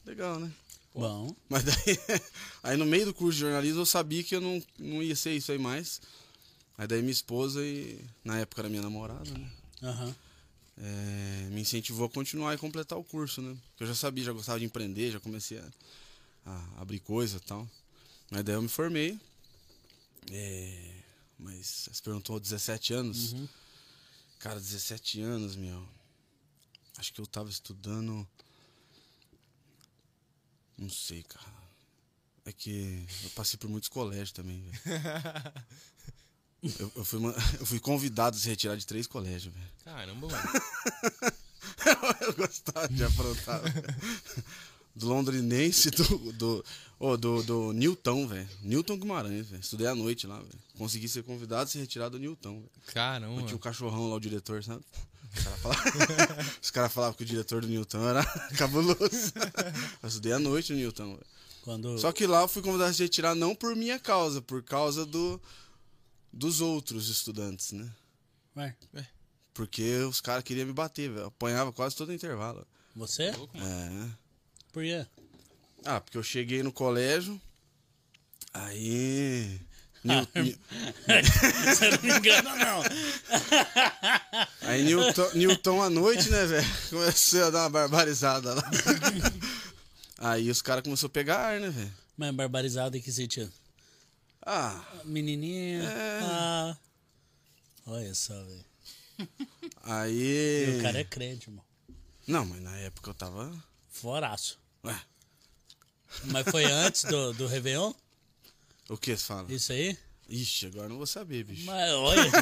Legal, 0.05 0.39
né? 0.39 0.53
Bom, 0.95 1.35
Mas 1.49 1.65
daí, 1.65 1.99
aí 2.63 2.77
no 2.77 2.85
meio 2.85 3.07
do 3.07 3.15
curso 3.15 3.37
de 3.37 3.41
jornalismo 3.41 3.81
eu 3.81 3.87
sabia 3.87 4.23
que 4.23 4.37
eu 4.37 4.41
não, 4.43 4.63
não 4.79 5.03
ia 5.03 5.17
ser 5.17 5.33
isso 5.33 5.51
aí 5.51 5.57
mais. 5.59 6.03
Aí 6.77 6.87
daí 6.87 7.01
minha 7.01 7.11
esposa 7.11 7.65
e 7.65 8.05
na 8.23 8.39
época 8.39 8.61
era 8.61 8.69
minha 8.69 8.83
namorada, 8.83 9.31
né? 9.33 9.51
aham. 9.83 10.15
É, 10.77 11.49
me 11.51 11.63
incentivou 11.63 12.05
a 12.07 12.11
continuar 12.11 12.53
e 12.55 12.59
completar 12.59 12.99
o 12.99 13.05
curso, 13.05 13.41
né? 13.41 13.57
Porque 13.71 13.85
eu 13.85 13.89
já 13.89 13.95
sabia, 13.95 14.25
já 14.25 14.33
gostava 14.33 14.59
de 14.59 14.67
empreender, 14.67 15.11
já 15.11 15.19
comecei 15.21 15.59
a, 15.59 15.69
a 16.45 16.83
abrir 16.83 17.01
coisa 17.01 17.39
e 17.39 17.41
tal. 17.41 17.67
Mas 18.31 18.45
daí 18.45 18.55
eu 18.57 18.63
me 18.63 18.69
formei. 18.69 19.19
É, 20.31 20.95
mas 21.39 21.89
você 21.91 22.03
perguntou 22.03 22.39
17 22.39 22.93
anos? 22.93 23.33
Uhum. 23.33 23.49
Cara, 24.39 24.61
17 24.61 25.21
anos, 25.21 25.57
meu. 25.57 25.87
Acho 26.97 27.13
que 27.13 27.21
eu 27.21 27.27
tava 27.27 27.49
estudando. 27.51 28.27
Não 30.77 30.89
sei, 30.89 31.23
cara. 31.25 31.59
É 32.45 32.53
que 32.53 33.07
eu 33.25 33.31
passei 33.31 33.59
por 33.59 33.69
muitos 33.69 33.89
colégios 33.89 34.33
também, 34.33 34.61
velho. 34.61 34.79
Eu, 36.61 36.91
eu 36.97 37.05
fui, 37.05 37.21
eu 37.61 37.67
fui 37.67 37.79
convidado 37.79 38.37
a 38.37 38.41
se 38.41 38.49
retirar 38.49 38.75
de 38.77 38.85
três 38.85 39.07
colégios, 39.07 39.55
velho. 39.55 39.69
Caramba, 39.85 40.27
mano. 40.27 40.49
eu 42.21 42.35
gostava 42.35 42.89
de 42.89 43.05
aprontar. 43.05 43.63
Do 44.99 45.09
londrinense, 45.09 45.91
do. 45.93 46.33
Do, 46.33 46.65
oh, 46.99 47.17
do, 47.17 47.43
do 47.43 47.73
Newton, 47.73 48.27
velho. 48.27 48.49
Newton 48.63 48.99
Guimarães, 48.99 49.49
velho. 49.49 49.61
Estudei 49.61 49.87
à 49.87 49.95
noite 49.95 50.27
lá, 50.27 50.37
velho. 50.37 50.59
Consegui 50.77 51.09
ser 51.09 51.23
convidado 51.23 51.63
a 51.63 51.67
se 51.67 51.79
retirar 51.79 52.09
do 52.09 52.19
Newton, 52.19 52.57
velho. 52.57 52.71
Caramba. 52.87 53.43
Tinha 53.43 53.57
um 53.57 53.61
cachorrão 53.61 54.11
lá, 54.11 54.17
o 54.17 54.21
diretor, 54.21 54.63
sabe? 54.63 54.85
Os 55.35 55.45
caras 55.45 55.61
falavam, 55.61 55.93
cara 56.73 56.89
falavam 56.89 57.15
que 57.15 57.23
o 57.23 57.27
diretor 57.27 57.61
do 57.61 57.69
Newton 57.69 58.09
era 58.09 58.25
cabuloso. 58.59 59.33
Eu 60.03 60.09
estudei 60.09 60.33
à 60.33 60.39
noite 60.39 60.73
no 60.73 60.79
Newton, 60.79 61.11
velho. 61.11 61.27
Quando... 61.63 61.99
Só 61.99 62.13
que 62.13 62.27
lá 62.27 62.43
eu 62.43 62.49
fui 62.49 62.63
convidado 62.63 62.91
a 62.91 62.95
se 62.95 63.03
retirar 63.03 63.35
não 63.35 63.55
por 63.55 63.77
minha 63.77 63.99
causa, 63.99 64.41
por 64.41 64.63
causa 64.63 65.05
do. 65.05 65.41
dos 66.33 66.61
outros 66.61 67.09
estudantes, 67.09 67.73
né? 67.73 67.91
Ué, 68.57 68.75
Porque 69.55 69.97
os 69.99 70.21
caras 70.21 70.43
queriam 70.43 70.67
me 70.67 70.73
bater, 70.73 71.11
velho. 71.11 71.27
Apanhava 71.27 71.73
quase 71.73 71.95
todo 71.95 72.13
intervalo. 72.13 72.67
você? 72.97 73.25
É. 73.25 74.28
Por 74.79 74.85
quê? 74.85 75.05
Ah, 75.85 76.01
porque 76.01 76.17
eu 76.17 76.23
cheguei 76.23 76.63
no 76.63 76.71
colégio, 76.73 77.41
aí. 78.55 79.61
Ni- 80.05 80.57
Você 81.67 81.91
não 81.91 82.03
me 82.03 82.17
engana, 82.17 82.55
não. 82.55 82.83
aí 84.63 84.85
Newton, 84.85 85.31
Newton 85.35 85.83
à 85.83 85.91
noite, 85.91 86.31
né, 86.31 86.47
velho? 86.47 86.67
Começou 86.91 87.45
a 87.47 87.51
dar 87.51 87.63
uma 87.65 87.71
barbarizada 87.71 88.55
lá. 88.55 88.63
Aí 90.19 90.49
os 90.49 90.63
caras 90.63 90.85
começaram 90.85 91.09
a 91.09 91.13
pegar 91.13 91.39
ar, 91.39 91.59
né, 91.61 91.71
velho? 91.71 91.93
Mas 92.17 92.33
barbarizado 92.37 92.97
em 92.97 93.01
que 93.01 93.11
sentido? 93.11 93.53
Ah, 94.47 94.81
Menininha. 95.05 95.83
É. 95.83 96.21
Ah. 96.23 96.77
Olha 97.85 98.15
só, 98.15 98.35
velho. 98.45 98.65
aí. 99.83 100.77
O 100.79 100.83
cara 100.83 101.01
é 101.01 101.05
crente, 101.05 101.49
irmão. 101.51 101.65
Não, 102.29 102.47
mas 102.47 102.63
na 102.63 102.77
época 102.79 103.11
eu 103.11 103.15
tava. 103.15 103.53
Foraço. 103.91 104.61
Ué, 104.85 104.97
Mas 106.25 106.47
foi 106.51 106.65
antes 106.65 107.05
do, 107.05 107.33
do 107.35 107.47
Réveillon? 107.47 107.93
o 108.89 108.97
que 108.97 109.17
você 109.17 109.25
fala? 109.25 109.53
Isso 109.53 109.73
aí? 109.73 109.97
Ixi, 110.29 110.67
agora 110.67 110.89
não 110.89 110.97
vou 110.99 111.07
saber, 111.07 111.45
bicho. 111.45 111.65
Mas 111.65 111.91
olha. 111.93 112.23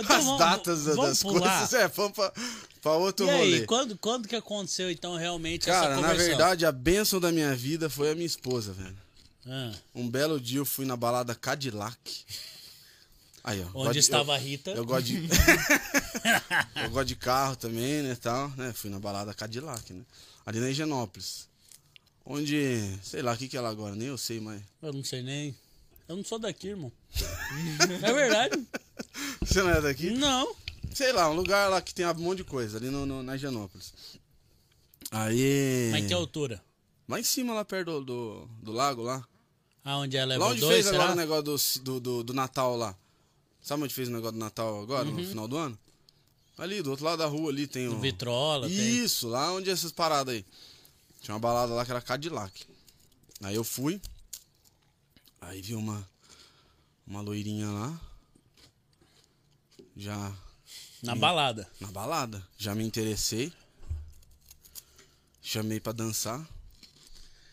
Então, 0.00 0.16
As 0.16 0.24
vamos- 0.24 0.38
datas 0.38 0.84
da- 0.84 0.94
vamos 0.94 1.08
das 1.10 1.22
pular. 1.24 1.58
coisas, 1.58 1.74
é, 1.74 1.88
vamos 1.88 2.12
pra, 2.12 2.32
pra 2.80 2.92
outro 2.92 3.26
E 3.26 3.30
aí, 3.30 3.36
rolê. 3.54 3.66
quando, 3.66 3.98
quando 3.98 4.28
que 4.28 4.36
aconteceu 4.36 4.88
então 4.92 5.16
realmente 5.16 5.66
Cara, 5.66 5.94
essa 5.94 6.00
na 6.00 6.08
conversão? 6.08 6.26
verdade, 6.28 6.64
a 6.64 6.70
bênção 6.70 7.18
da 7.18 7.32
minha 7.32 7.52
vida 7.56 7.90
foi 7.90 8.12
a 8.12 8.14
minha 8.14 8.26
esposa, 8.26 8.72
velho. 8.72 8.96
Ah, 9.44 9.72
Um 9.92 10.08
belo 10.08 10.40
dia 10.40 10.60
eu 10.60 10.64
fui 10.64 10.86
na 10.86 10.96
balada 10.96 11.34
Cadillac. 11.34 11.98
Aí, 13.42 13.60
ó. 13.74 13.80
onde 13.80 13.94
de- 13.94 13.98
estava 13.98 14.30
eu, 14.32 14.34
a 14.36 14.38
Rita? 14.38 14.70
Eu 14.70 14.84
gosto 14.84 15.06
de. 15.06 15.16
eu 16.84 16.90
gosto 16.90 17.08
de 17.08 17.16
carro 17.16 17.56
também, 17.56 18.02
né, 18.02 18.14
tal, 18.20 18.48
né? 18.50 18.72
Fui 18.72 18.90
na 18.90 19.00
balada 19.00 19.34
Cadillac, 19.34 19.92
né? 19.92 20.02
Ali 20.48 20.60
na 20.60 20.70
Higienópolis. 20.70 21.46
Onde, 22.24 22.98
sei 23.02 23.20
lá, 23.20 23.34
o 23.34 23.36
que 23.36 23.48
que 23.48 23.56
é 23.58 23.60
lá 23.60 23.68
agora, 23.68 23.94
nem 23.94 24.08
eu 24.08 24.16
sei, 24.16 24.40
mas... 24.40 24.62
Eu 24.80 24.94
não 24.94 25.04
sei 25.04 25.20
nem. 25.22 25.54
Eu 26.08 26.16
não 26.16 26.24
sou 26.24 26.38
daqui, 26.38 26.68
irmão. 26.68 26.90
é 28.02 28.12
verdade? 28.14 28.66
Você 29.44 29.62
não 29.62 29.68
é 29.68 29.78
daqui? 29.82 30.08
Não. 30.08 30.56
Sei 30.94 31.12
lá, 31.12 31.30
um 31.30 31.34
lugar 31.34 31.68
lá 31.68 31.82
que 31.82 31.92
tem 31.94 32.06
um 32.06 32.14
monte 32.14 32.38
de 32.38 32.44
coisa, 32.44 32.78
ali 32.78 32.88
no, 32.88 33.04
no- 33.04 33.22
na 33.22 33.36
Higienópolis. 33.36 33.92
Aí... 35.10 35.90
Mas 35.92 36.06
que 36.06 36.14
altura? 36.14 36.64
Lá 37.06 37.20
em 37.20 37.24
cima, 37.24 37.52
lá 37.52 37.62
perto 37.62 38.00
do, 38.00 38.04
do, 38.06 38.48
do 38.62 38.72
lago, 38.72 39.02
lá. 39.02 39.22
Aonde 39.84 40.16
ela 40.16 40.28
Lá 40.38 40.46
leva 40.46 40.50
onde 40.52 40.60
dois, 40.62 40.74
fez 40.76 40.86
agora 40.86 41.02
será? 41.02 41.12
o 41.12 41.16
negócio 41.16 41.82
do, 41.82 41.92
do, 41.92 42.00
do, 42.00 42.24
do 42.24 42.32
Natal 42.32 42.74
lá. 42.74 42.96
Sabe 43.60 43.82
onde 43.82 43.92
fez 43.92 44.08
o 44.08 44.12
negócio 44.12 44.32
do 44.32 44.38
Natal 44.38 44.80
agora, 44.82 45.04
no 45.04 45.22
final 45.22 45.46
do 45.46 45.58
ano? 45.58 45.78
Ali, 46.58 46.82
do 46.82 46.90
outro 46.90 47.04
lado 47.04 47.18
da 47.18 47.26
rua 47.26 47.50
ali 47.50 47.66
tem 47.66 47.86
o... 47.88 47.98
Vitrola, 48.00 48.66
tem. 48.68 48.76
Isso, 48.76 49.28
lá 49.28 49.52
onde 49.52 49.70
é 49.70 49.72
essas 49.72 49.92
paradas 49.92 50.34
aí. 50.34 50.44
Tinha 51.20 51.34
uma 51.34 51.40
balada 51.40 51.72
lá 51.72 51.84
que 51.84 51.90
era 51.90 52.00
Cadillac. 52.00 52.66
Aí 53.42 53.54
eu 53.54 53.62
fui. 53.64 54.00
Aí 55.40 55.62
vi 55.62 55.74
uma. 55.74 56.08
Uma 57.06 57.20
loirinha 57.20 57.68
lá. 57.70 58.00
Já 59.96 60.32
Na 61.02 61.14
balada. 61.14 61.68
na 61.80 61.90
balada. 61.92 62.46
Já 62.58 62.74
me 62.74 62.84
interessei. 62.84 63.52
Chamei 65.40 65.80
pra 65.80 65.92
dançar. 65.92 66.46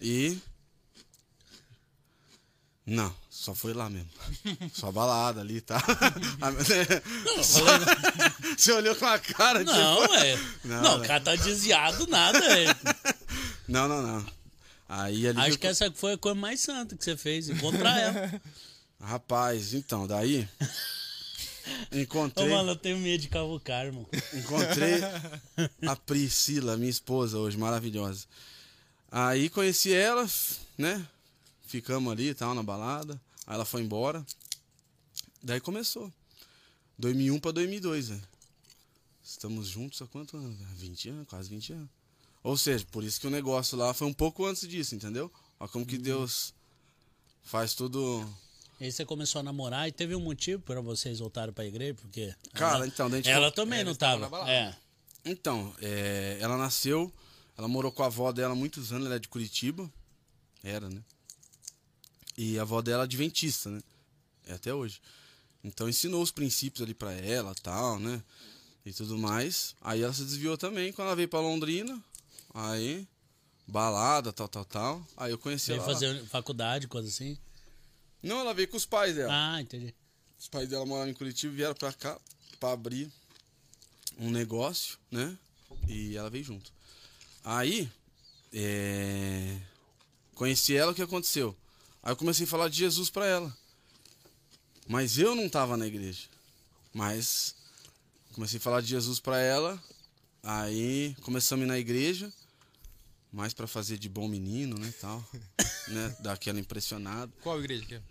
E. 0.01 0.37
Não, 2.85 3.15
só 3.37 3.53
foi 3.53 3.73
lá 3.73 3.89
mesmo. 3.89 4.09
Só 4.73 4.91
balada 4.91 5.41
ali, 5.41 5.59
tá? 5.61 5.79
Só- 7.43 7.59
Você 8.57 8.71
olhou 8.71 8.95
com 8.95 9.05
a 9.05 9.19
cara 9.19 9.59
de. 9.59 9.65
Não, 9.65 10.05
é. 10.15 10.35
Não, 10.63 10.81
Não, 10.81 10.81
não. 10.97 11.03
o 11.03 11.07
cara 11.07 11.19
tá 11.19 11.35
desviado, 11.35 12.07
nada. 12.07 12.39
é. 12.39 12.65
Não, 13.67 13.87
não, 13.87 14.01
não. 14.01 14.25
Aí. 14.87 15.27
Acho 15.27 15.59
que 15.59 15.67
essa 15.67 15.91
foi 15.91 16.13
a 16.13 16.17
coisa 16.17 16.39
mais 16.39 16.61
santa 16.61 16.95
que 16.95 17.03
você 17.03 17.17
fez, 17.17 17.49
encontrar 17.49 17.99
ela. 17.99 18.41
Rapaz, 19.01 19.73
então, 19.73 20.07
daí. 20.07 20.47
Ô, 21.91 21.97
Encontrei. 21.97 22.47
mano, 22.49 22.71
eu 22.71 22.75
tenho 22.75 22.97
medo 22.99 23.21
de 23.21 23.27
cavucar, 23.27 23.85
irmão. 23.85 24.07
Encontrei 24.33 24.99
a 25.87 25.95
Priscila, 25.95 26.77
minha 26.77 26.89
esposa 26.89 27.37
hoje, 27.37 27.57
maravilhosa. 27.57 28.25
Aí 29.11 29.49
conheci 29.49 29.93
ela, 29.93 30.25
né? 30.77 31.05
Ficamos 31.67 32.11
ali 32.13 32.29
e 32.29 32.33
tal, 32.33 32.53
na 32.55 32.61
balada. 32.63 33.19
Aí 33.47 33.55
ela 33.55 33.65
foi 33.65 33.81
embora. 33.81 34.25
Daí 35.43 35.59
começou. 35.59 36.11
2001 36.97 37.39
pra 37.39 37.51
2002, 37.51 38.09
velho. 38.09 38.23
Estamos 39.23 39.67
juntos 39.67 40.01
há 40.01 40.07
quanto 40.07 40.37
anos? 40.37 40.57
velho? 40.57 40.69
20 40.75 41.09
anos, 41.09 41.27
quase 41.27 41.49
20 41.49 41.73
anos. 41.73 41.89
Ou 42.43 42.57
seja, 42.57 42.85
por 42.91 43.03
isso 43.03 43.19
que 43.19 43.27
o 43.27 43.31
negócio 43.31 43.77
lá 43.77 43.93
foi 43.93 44.07
um 44.07 44.13
pouco 44.13 44.45
antes 44.45 44.67
disso, 44.67 44.95
entendeu? 44.95 45.31
Olha 45.59 45.69
como 45.69 45.85
que 45.85 45.97
Deus 45.97 46.53
faz 47.43 47.73
tudo. 47.73 48.27
Aí 48.79 48.91
você 48.91 49.03
começou 49.05 49.39
a 49.39 49.43
namorar 49.43 49.87
e 49.87 49.91
teve 49.91 50.15
um 50.15 50.19
motivo 50.19 50.61
pra 50.61 50.79
vocês 50.81 51.19
voltarem 51.19 51.53
pra 51.53 51.65
igreja, 51.65 51.95
porque. 51.95 52.33
Cara, 52.53 52.75
ela, 52.77 52.87
então, 52.87 53.09
daí 53.09 53.19
a 53.19 53.23
gente 53.23 53.31
ela 53.31 53.47
foi- 53.47 53.55
também 53.55 53.79
É, 53.79 53.83
não 53.83 53.95
tava. 53.95 54.49
É. 54.51 54.75
Então, 55.23 55.73
é, 55.81 56.37
ela 56.39 56.55
nasceu, 56.55 57.11
ela 57.57 57.67
morou 57.67 57.91
com 57.91 58.03
a 58.03 58.07
avó 58.07 58.31
dela 58.31 58.53
há 58.53 58.55
muitos 58.55 58.91
anos, 58.91 59.07
ela 59.07 59.15
é 59.15 59.19
de 59.19 59.27
Curitiba. 59.27 59.91
Era, 60.63 60.87
né? 60.89 61.01
E 62.37 62.59
a 62.59 62.63
avó 62.63 62.81
dela 62.81 63.03
é 63.03 63.05
adventista, 63.05 63.69
né? 63.69 63.81
É 64.47 64.53
até 64.53 64.73
hoje. 64.73 65.01
Então 65.63 65.89
ensinou 65.89 66.21
os 66.21 66.31
princípios 66.31 66.81
ali 66.83 66.93
pra 66.93 67.11
ela, 67.13 67.55
tal, 67.55 67.99
né? 67.99 68.21
E 68.85 68.93
tudo 68.93 69.17
mais. 69.17 69.75
Aí 69.81 70.01
ela 70.03 70.13
se 70.13 70.23
desviou 70.23 70.57
também 70.57 70.93
quando 70.93 71.07
ela 71.07 71.15
veio 71.15 71.27
pra 71.27 71.39
Londrina. 71.39 71.99
Aí, 72.53 73.07
balada, 73.67 74.31
tal, 74.31 74.47
tal, 74.47 74.65
tal. 74.65 75.07
Aí 75.17 75.31
eu 75.31 75.37
conheci 75.39 75.67
Veio 75.71 75.81
ela. 75.81 75.91
fazer 75.91 76.23
faculdade, 76.25 76.87
coisa 76.87 77.09
assim. 77.09 77.37
Não, 78.21 78.39
ela 78.39 78.53
veio 78.53 78.67
com 78.67 78.77
os 78.77 78.85
pais 78.85 79.15
dela. 79.15 79.31
Ah, 79.33 79.61
entendi. 79.61 79.93
Os 80.39 80.47
pais 80.47 80.69
dela 80.69 80.85
moravam 80.85 81.09
em 81.09 81.13
Curitiba 81.13 81.53
e 81.53 81.57
vieram 81.57 81.75
pra 81.75 81.91
cá 81.93 82.19
pra 82.59 82.71
abrir 82.71 83.11
um 84.17 84.29
negócio, 84.29 84.97
né? 85.09 85.37
E 85.87 86.15
ela 86.15 86.29
veio 86.29 86.43
junto. 86.43 86.71
Aí, 87.43 87.89
é... 88.53 89.59
conheci 90.33 90.75
ela, 90.75 90.91
o 90.91 90.95
que 90.95 91.01
aconteceu? 91.01 91.55
Aí 92.05 92.11
eu 92.11 92.15
comecei 92.15 92.45
a 92.45 92.47
falar 92.47 92.69
de 92.69 92.77
Jesus 92.77 93.09
pra 93.09 93.25
ela. 93.25 93.57
Mas 94.87 95.17
eu 95.17 95.33
não 95.33 95.49
tava 95.49 95.75
na 95.75 95.87
igreja. 95.87 96.29
Mas 96.93 97.55
comecei 98.31 98.59
a 98.59 98.61
falar 98.61 98.81
de 98.81 98.87
Jesus 98.89 99.19
pra 99.19 99.39
ela. 99.39 99.83
Aí 100.43 101.15
começamos 101.23 101.63
a 101.63 101.65
ir 101.65 101.67
na 101.67 101.79
igreja. 101.79 102.31
Mais 103.33 103.55
pra 103.55 103.65
fazer 103.65 103.97
de 103.97 104.07
bom 104.07 104.27
menino, 104.27 104.77
né, 104.77 104.93
tal. 105.01 105.27
né? 105.89 106.15
Dar 106.19 106.33
aquela 106.33 106.59
impressionada. 106.59 107.33
Qual 107.41 107.59
igreja 107.59 107.83
que 107.83 107.95
é? 107.95 108.01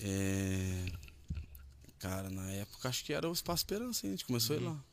É... 0.00 0.86
Cara, 2.00 2.28
na 2.28 2.50
época 2.50 2.88
acho 2.88 3.04
que 3.04 3.12
era 3.12 3.30
o 3.30 3.32
Espaço 3.32 3.60
Esperança, 3.60 4.04
hein? 4.04 4.12
a 4.12 4.16
gente 4.16 4.26
começou 4.26 4.56
a 4.56 4.58
ir 4.58 4.62
lá. 4.64 4.84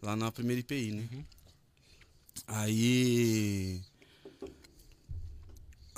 Lá 0.00 0.16
na 0.16 0.30
primeira 0.30 0.60
IPI, 0.60 0.92
né? 0.92 1.24
Aí. 2.46 3.82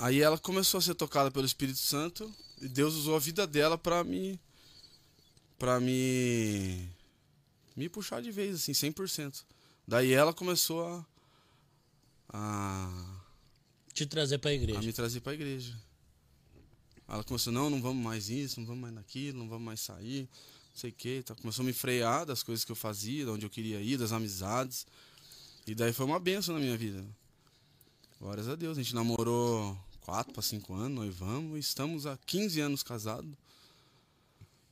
Aí 0.03 0.19
ela 0.19 0.37
começou 0.37 0.79
a 0.79 0.81
ser 0.81 0.95
tocada 0.95 1.31
pelo 1.31 1.45
Espírito 1.45 1.79
Santo 1.79 2.29
e 2.61 2.67
Deus 2.67 2.93
usou 2.93 3.15
a 3.15 3.19
vida 3.19 3.47
dela 3.47 3.77
pra 3.77 4.03
me. 4.03 4.37
pra 5.57 5.79
me. 5.79 6.89
me 7.73 7.87
puxar 7.87 8.21
de 8.21 8.29
vez, 8.29 8.55
assim, 8.55 8.73
100%. 8.73 9.45
Daí 9.87 10.11
ela 10.11 10.33
começou 10.33 10.85
a. 10.85 11.05
a 12.33 13.21
Te 13.93 14.05
trazer 14.05 14.39
pra 14.39 14.51
a 14.51 14.53
igreja. 14.53 14.81
me 14.81 14.91
trazer 14.91 15.21
pra 15.21 15.33
igreja. 15.33 15.73
Ela 17.07 17.23
começou, 17.23 17.53
não, 17.53 17.69
não 17.69 17.81
vamos 17.81 18.03
mais 18.03 18.27
isso, 18.27 18.59
não 18.59 18.67
vamos 18.67 18.81
mais 18.81 18.93
naquilo, 18.93 19.39
não 19.39 19.47
vamos 19.47 19.63
mais 19.63 19.79
sair, 19.79 20.23
não 20.71 20.75
sei 20.75 20.89
o 20.89 20.93
que. 20.93 21.23
Tá. 21.23 21.33
Começou 21.33 21.63
a 21.63 21.65
me 21.65 21.71
frear 21.71 22.25
das 22.25 22.43
coisas 22.43 22.65
que 22.65 22.73
eu 22.73 22.75
fazia, 22.75 23.23
de 23.23 23.31
onde 23.31 23.45
eu 23.45 23.49
queria 23.49 23.79
ir, 23.79 23.97
das 23.97 24.11
amizades. 24.11 24.85
E 25.65 25.73
daí 25.73 25.93
foi 25.93 26.05
uma 26.05 26.19
benção 26.19 26.55
na 26.55 26.59
minha 26.59 26.75
vida. 26.75 27.05
Glórias 28.19 28.49
a 28.49 28.55
Deus. 28.55 28.77
A 28.77 28.81
gente 28.83 28.93
namorou 28.93 29.77
4 30.03 30.33
para 30.33 30.43
5 30.43 30.73
anos, 30.73 30.95
noivamos, 30.95 31.57
estamos 31.59 32.05
há 32.05 32.17
15 32.25 32.59
anos 32.59 32.83
casados. 32.83 33.33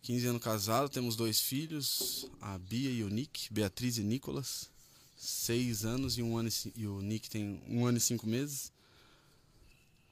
15 0.02 0.28
anos 0.28 0.44
casados, 0.44 0.90
temos 0.90 1.16
dois 1.16 1.40
filhos, 1.40 2.28
a 2.42 2.58
Bia 2.58 2.90
e 2.90 3.04
o 3.04 3.10
Nick, 3.10 3.54
Beatriz 3.54 3.98
e 3.98 4.04
Nicolas. 4.04 4.70
Seis 5.18 5.86
anos 5.86 6.18
e 6.18 6.24
um 6.24 6.36
ano 6.36 6.50
e, 6.50 6.74
e 6.82 6.88
o 6.88 7.00
Nick 7.02 7.30
tem 7.30 7.62
um 7.68 7.86
ano 7.86 7.98
e 8.00 8.02
cinco 8.02 8.26
meses. 8.28 8.72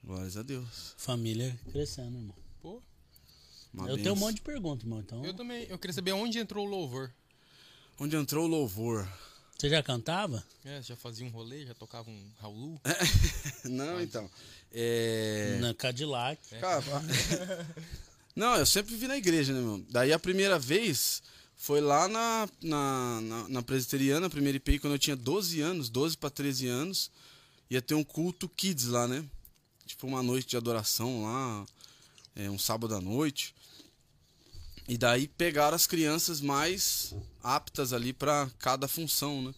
Glórias 0.03 0.37
a 0.37 0.43
Deus. 0.43 0.93
Família 0.97 1.59
crescendo, 1.71 2.15
irmão. 2.15 2.35
Pô, 2.61 2.81
Uma 3.73 3.89
eu 3.89 3.95
tenho 3.97 4.11
um 4.11 4.13
benção. 4.13 4.15
monte 4.15 4.35
de 4.35 4.41
perguntas, 4.43 4.83
irmão. 4.83 4.99
Então, 4.99 5.25
eu 5.25 5.33
também. 5.33 5.63
Eu 5.67 5.79
queria 5.79 5.93
saber 5.93 6.11
onde 6.13 6.37
entrou 6.37 6.65
o 6.65 6.69
louvor. 6.69 7.11
Onde 7.99 8.15
entrou 8.15 8.45
o 8.45 8.47
louvor? 8.47 9.05
Você 9.59 9.69
já 9.69 9.83
cantava? 9.83 10.41
É, 10.63 10.81
já 10.81 10.95
fazia 10.95 11.27
um 11.27 11.29
rolê, 11.29 11.65
já 11.65 11.73
tocava 11.73 12.09
um 12.09 12.31
Raul. 12.39 12.79
Não, 13.65 13.99
então. 13.99 14.29
É. 14.71 15.57
Na 15.59 15.73
Cadillac. 15.73 16.41
Cara, 16.61 16.81
Não, 18.33 18.55
eu 18.55 18.65
sempre 18.65 18.93
vivi 18.93 19.05
na 19.05 19.17
igreja, 19.17 19.51
né, 19.51 19.59
meu? 19.59 19.85
Daí 19.89 20.13
a 20.13 20.19
primeira 20.19 20.57
vez 20.57 21.21
foi 21.57 21.81
lá 21.81 22.07
na, 22.07 22.47
na, 22.61 23.19
na, 23.21 23.49
na 23.49 23.61
presbiteriana, 23.61 24.27
a 24.27 24.29
primeira 24.29 24.55
IPI, 24.55 24.79
quando 24.79 24.93
eu 24.93 24.99
tinha 24.99 25.15
12 25.17 25.59
anos, 25.59 25.89
12 25.89 26.15
para 26.15 26.29
13 26.29 26.67
anos. 26.67 27.11
Ia 27.69 27.81
ter 27.81 27.95
um 27.95 28.03
culto 28.03 28.47
kids 28.47 28.85
lá, 28.85 29.09
né? 29.09 29.25
Tipo 29.85 30.07
uma 30.07 30.23
noite 30.23 30.47
de 30.47 30.55
adoração 30.55 31.23
lá, 31.23 31.65
é, 32.33 32.49
um 32.49 32.57
sábado 32.57 32.95
à 32.95 33.01
noite. 33.01 33.53
E 34.89 34.97
daí 34.97 35.27
pegaram 35.27 35.75
as 35.75 35.85
crianças 35.85 36.41
mais 36.41 37.13
aptas 37.43 37.93
ali 37.93 38.11
para 38.11 38.49
cada 38.57 38.87
função, 38.87 39.39
né? 39.39 39.53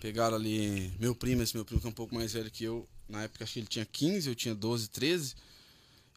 Pegaram 0.00 0.34
ali 0.34 0.92
meu 0.98 1.14
primo, 1.14 1.40
esse 1.40 1.54
meu 1.54 1.64
primo 1.64 1.80
que 1.80 1.86
é 1.86 1.90
um 1.90 1.92
pouco 1.92 2.16
mais 2.16 2.32
velho 2.32 2.50
que 2.50 2.64
eu. 2.64 2.84
Na 3.08 3.22
época 3.22 3.44
acho 3.44 3.52
que 3.52 3.60
ele 3.60 3.68
tinha 3.68 3.86
15, 3.86 4.28
eu 4.28 4.34
tinha 4.34 4.52
12, 4.52 4.88
13. 4.88 5.36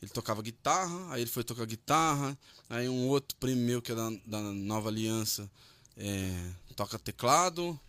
Ele 0.02 0.10
tocava 0.10 0.42
guitarra, 0.42 1.14
aí 1.14 1.22
ele 1.22 1.30
foi 1.30 1.44
tocar 1.44 1.64
guitarra. 1.68 2.36
Aí 2.68 2.90
um 2.90 3.08
outro 3.08 3.38
primo 3.38 3.62
meu 3.62 3.84
que 3.84 3.92
é 3.92 3.96
da, 3.96 4.10
da 4.26 4.42
Nova 4.42 4.90
Aliança 4.90 5.48
é, 5.96 6.50
toca 6.76 6.98
teclado. 6.98 7.80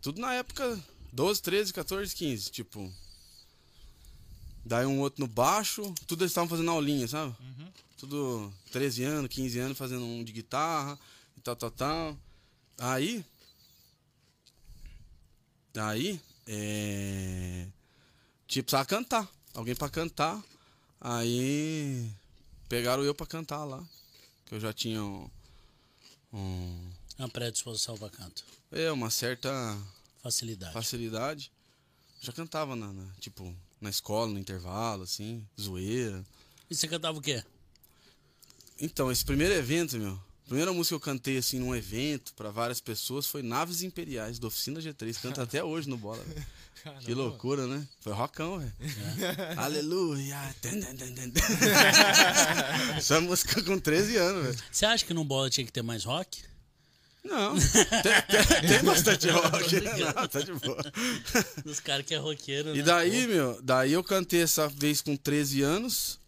Tudo 0.00 0.20
na 0.20 0.34
época 0.34 0.76
12, 1.12 1.40
13, 1.40 1.72
14, 1.72 2.16
15, 2.16 2.50
tipo. 2.50 2.92
Daí 4.64 4.86
um 4.86 4.98
outro 4.98 5.20
no 5.20 5.28
baixo, 5.28 5.94
tudo 6.08 6.24
eles 6.24 6.32
estavam 6.32 6.48
fazendo 6.50 6.70
aulinha, 6.72 7.06
sabe? 7.06 7.32
Tudo 8.06 8.52
13 8.72 9.04
anos, 9.04 9.30
15 9.30 9.60
anos 9.60 9.78
fazendo 9.78 10.04
um 10.04 10.24
de 10.24 10.32
guitarra 10.32 10.98
e 11.36 11.40
tal, 11.40 11.54
tal, 11.54 11.70
tal. 11.70 12.18
Aí. 12.76 13.24
Aí, 15.76 16.20
é. 16.48 17.68
Tipo, 18.48 18.64
precisava 18.66 18.84
cantar. 18.84 19.30
Alguém 19.54 19.76
pra 19.76 19.88
cantar. 19.88 20.42
Aí. 21.00 22.10
Pegaram 22.68 23.04
eu 23.04 23.14
pra 23.14 23.24
cantar 23.24 23.62
lá. 23.64 23.80
Que 24.46 24.56
eu 24.56 24.60
já 24.60 24.72
tinha 24.72 25.00
um. 25.04 25.30
um 26.32 26.90
Uma 27.16 27.28
predisposição 27.28 27.96
pra 27.96 28.10
canto. 28.10 28.44
é, 28.72 28.90
uma 28.90 29.10
certa 29.10 29.48
Facilidade. 30.24 30.72
facilidade. 30.72 31.52
Já 32.20 32.32
cantava 32.32 32.74
na, 32.74 32.92
na- 32.92 33.12
tipo, 33.20 33.54
na 33.80 33.90
escola, 33.90 34.32
no 34.32 34.40
intervalo, 34.40 35.04
assim, 35.04 35.46
zoeira. 35.60 36.24
E 36.68 36.74
você 36.74 36.88
cantava 36.88 37.16
o 37.16 37.22
quê? 37.22 37.44
Então, 38.80 39.10
esse 39.12 39.24
primeiro 39.24 39.54
evento, 39.54 39.96
meu, 39.98 40.12
a 40.12 40.46
primeira 40.48 40.72
música 40.72 40.90
que 40.98 41.02
eu 41.02 41.12
cantei, 41.14 41.38
assim, 41.38 41.58
num 41.58 41.74
evento 41.74 42.32
pra 42.34 42.50
várias 42.50 42.80
pessoas 42.80 43.26
foi 43.26 43.42
Naves 43.42 43.82
Imperiais, 43.82 44.38
da 44.38 44.48
Oficina 44.48 44.80
G3. 44.80 45.20
Canta 45.20 45.42
até 45.42 45.62
hoje 45.62 45.88
no 45.88 45.96
Bola, 45.96 46.22
velho. 46.24 46.46
Que 47.04 47.14
loucura, 47.14 47.66
né? 47.68 47.86
Foi 48.00 48.12
rockão, 48.12 48.58
velho. 48.58 48.72
Aleluia. 49.56 50.36
Tan, 50.60 50.80
tan. 50.80 50.96
Essa 52.96 53.20
música 53.20 53.62
com 53.62 53.78
13 53.78 54.16
anos, 54.16 54.44
velho. 54.46 54.58
Você 54.70 54.84
acha 54.86 55.04
que 55.04 55.14
no 55.14 55.24
bola 55.24 55.48
tinha 55.48 55.64
que 55.64 55.72
ter 55.72 55.82
mais 55.82 56.02
rock? 56.04 56.42
Não, 57.24 57.54
tem, 57.54 57.84
tem- 57.84 58.68
tem 58.68 58.82
bastante 58.82 59.28
rock. 59.28 59.74
Não, 59.80 60.26
tá 60.26 60.40
de 60.40 60.52
boa. 60.54 60.82
Dos 61.64 61.78
caras 61.78 62.04
que 62.04 62.14
é 62.14 62.18
roqueiro, 62.18 62.70
E 62.74 62.78
né? 62.78 62.82
daí, 62.82 63.28
meu, 63.28 63.62
daí 63.62 63.92
eu 63.92 64.02
cantei 64.02 64.42
essa 64.42 64.66
vez 64.68 65.00
com 65.00 65.16
13 65.16 65.62
anos. 65.62 66.18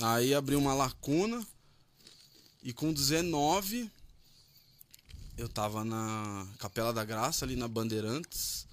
Aí 0.00 0.32
abri 0.32 0.54
uma 0.54 0.72
lacuna. 0.72 1.44
E 2.62 2.72
com 2.72 2.92
19 2.92 3.90
eu 5.36 5.48
tava 5.48 5.84
na 5.84 6.46
Capela 6.58 6.92
da 6.92 7.04
Graça, 7.04 7.44
ali 7.44 7.56
na 7.56 7.66
Bandeirantes. 7.66 8.66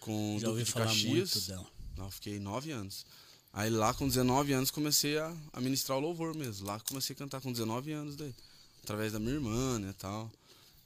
Com 0.00 0.36
o 0.36 0.40
Já 0.40 0.48
Duque 0.48 0.64
de 0.64 0.72
falar 0.72 0.86
Caxias. 0.86 1.34
muito 1.34 1.40
dela. 1.46 1.66
Lá 1.98 2.04
eu 2.06 2.10
fiquei 2.10 2.38
9 2.38 2.70
anos. 2.70 3.04
Aí 3.52 3.68
lá 3.68 3.92
com 3.92 4.08
19 4.08 4.52
anos 4.52 4.70
comecei 4.70 5.18
a, 5.18 5.36
a 5.52 5.60
ministrar 5.60 5.98
o 5.98 6.00
louvor 6.00 6.34
mesmo. 6.34 6.66
Lá 6.66 6.80
comecei 6.80 7.14
a 7.14 7.18
cantar 7.18 7.40
com 7.40 7.52
19 7.52 7.92
anos 7.92 8.16
daí. 8.16 8.34
Através 8.82 9.12
da 9.12 9.18
minha 9.18 9.34
irmã, 9.34 9.78
né, 9.78 9.94
tal. 9.98 10.30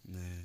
Né, 0.05 0.45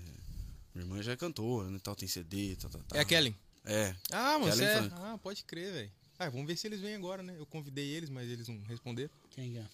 minha 0.76 0.86
irmã 0.86 1.02
já 1.02 1.14
é 1.14 1.16
cantora, 1.16 1.70
né, 1.70 1.80
tal, 1.82 1.96
tem 1.96 2.08
CD, 2.08 2.56
tal, 2.58 2.70
tal, 2.70 2.82
tal. 2.88 2.98
É 2.98 3.02
a 3.02 3.06
Kellen. 3.06 3.36
É. 3.66 3.96
Ah, 4.12 4.38
você 4.38 4.64
é... 4.64 4.78
Franco. 4.78 4.96
Ah, 5.00 5.18
pode 5.18 5.44
crer, 5.44 5.74
velho. 5.74 5.92
Ah, 6.20 6.30
vamos 6.30 6.46
ver 6.46 6.58
se 6.58 6.68
eles 6.68 6.82
vêm 6.82 6.96
agora, 6.96 7.24
né? 7.24 7.34
Eu 7.38 7.46
convidei 7.46 7.88
eles, 7.88 8.10
mas 8.10 8.30
eles 8.30 8.48
não 8.48 8.62
responderam. 8.64 9.10
Quem 9.32 9.58
é? 9.58 9.66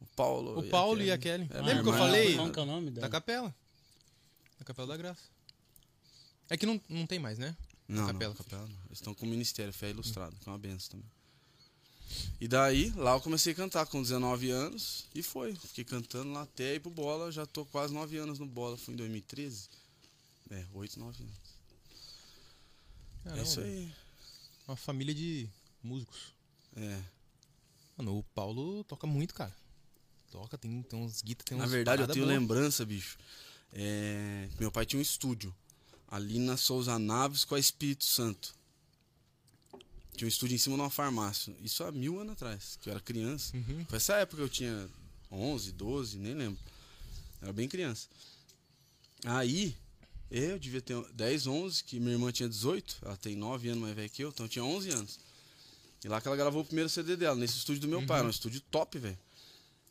O 0.00 0.06
Paulo. 0.16 0.58
O 0.58 0.68
Paulo 0.68 1.02
e 1.02 1.10
a 1.10 1.18
Kelly. 1.18 1.48
É, 1.50 1.60
Lembra 1.60 1.82
que 1.82 1.88
eu 1.88 1.92
falei? 1.92 2.36
Como 2.36 2.52
que 2.52 2.58
é 2.58 2.62
o 2.62 2.66
nome 2.66 2.90
Da 2.90 3.00
dela? 3.00 3.08
capela. 3.10 3.54
Da 4.58 4.64
Capela 4.64 4.88
da 4.88 4.96
Graça. 4.96 5.22
É 6.50 6.56
que 6.56 6.66
não, 6.66 6.80
não 6.88 7.06
tem 7.06 7.18
mais, 7.18 7.38
né? 7.38 7.56
Não, 7.86 8.06
capela. 8.06 8.34
não, 8.34 8.36
capela 8.44 8.62
não. 8.66 8.76
Eles 8.86 8.98
estão 8.98 9.14
com 9.14 9.26
o 9.26 9.28
Ministério 9.28 9.72
Fé 9.72 9.90
Ilustrado, 9.90 10.34
que 10.36 10.48
é 10.48 10.52
uma 10.52 10.58
benção 10.58 10.90
também. 10.90 11.10
E 12.40 12.48
daí, 12.48 12.90
lá 12.96 13.12
eu 13.14 13.20
comecei 13.20 13.52
a 13.52 13.56
cantar 13.56 13.86
com 13.86 14.00
19 14.00 14.50
anos 14.50 15.06
e 15.14 15.22
foi. 15.22 15.54
Fiquei 15.54 15.84
cantando 15.84 16.32
lá 16.32 16.42
até 16.42 16.74
ir 16.74 16.80
pro 16.80 16.90
bola. 16.90 17.30
Já 17.30 17.44
tô 17.44 17.64
quase 17.66 17.92
9 17.92 18.16
anos 18.16 18.38
no 18.38 18.46
bola. 18.46 18.76
Fui 18.76 18.94
em 18.94 18.96
2013. 18.96 19.68
É, 20.50 20.64
8, 20.72 20.98
9 20.98 21.22
anos. 21.22 21.36
Caramba, 23.24 23.40
é 23.40 23.44
isso 23.44 23.60
aí. 23.60 23.92
Uma 24.66 24.76
família 24.76 25.14
de 25.14 25.48
músicos. 25.82 26.32
É. 26.76 27.02
Mano, 27.96 28.18
o 28.18 28.22
Paulo 28.34 28.82
toca 28.84 29.06
muito, 29.06 29.34
cara. 29.34 29.54
Toca, 30.30 30.58
tem, 30.58 30.82
tem 30.82 30.98
uns 30.98 31.22
guitas, 31.22 31.44
tem 31.44 31.56
uns 31.56 31.60
Na 31.60 31.66
verdade, 31.66 32.02
eu 32.02 32.08
tenho 32.08 32.26
boa. 32.26 32.38
lembrança, 32.38 32.84
bicho. 32.84 33.16
É, 33.72 34.48
Meu 34.58 34.70
pai 34.70 34.84
tinha 34.86 34.98
um 34.98 35.02
estúdio 35.02 35.54
ali 36.06 36.38
na 36.38 36.56
Souza 36.56 36.98
Naves 36.98 37.44
com 37.44 37.54
a 37.54 37.58
Espírito 37.58 38.04
Santo. 38.04 38.54
Tinha 40.16 40.26
um 40.26 40.28
estúdio 40.28 40.54
em 40.54 40.58
cima 40.58 40.76
de 40.76 40.82
uma 40.82 40.90
farmácia. 40.90 41.54
Isso 41.62 41.84
há 41.84 41.92
mil 41.92 42.18
anos 42.18 42.32
atrás, 42.32 42.78
que 42.80 42.88
eu 42.88 42.92
era 42.92 43.00
criança. 43.00 43.56
Uhum. 43.56 43.84
Foi 43.88 43.96
essa 43.96 44.14
época 44.14 44.38
que 44.38 44.42
eu 44.42 44.48
tinha 44.48 44.88
11, 45.30 45.72
12, 45.72 46.18
nem 46.18 46.34
lembro. 46.34 46.58
Era 47.40 47.52
bem 47.52 47.68
criança. 47.68 48.08
Aí, 49.24 49.76
eu 50.30 50.58
devia 50.58 50.80
ter 50.80 51.00
10, 51.12 51.46
11, 51.46 51.84
que 51.84 52.00
minha 52.00 52.12
irmã 52.12 52.32
tinha 52.32 52.48
18. 52.48 52.98
Ela 53.02 53.16
tem 53.16 53.36
9 53.36 53.68
anos 53.68 53.82
mais 53.82 53.94
velha 53.94 54.08
que 54.08 54.22
eu, 54.22 54.30
então 54.30 54.46
eu 54.46 54.50
tinha 54.50 54.64
11 54.64 54.90
anos. 54.90 55.20
E 56.04 56.08
lá 56.08 56.20
que 56.20 56.28
ela 56.28 56.36
gravou 56.36 56.62
o 56.62 56.64
primeiro 56.64 56.88
CD 56.88 57.16
dela, 57.16 57.36
nesse 57.36 57.56
estúdio 57.56 57.82
do 57.82 57.88
meu 57.88 58.04
pai. 58.06 58.18
Era 58.18 58.26
um 58.26 58.30
estúdio 58.30 58.60
top, 58.70 58.98
velho. 58.98 59.18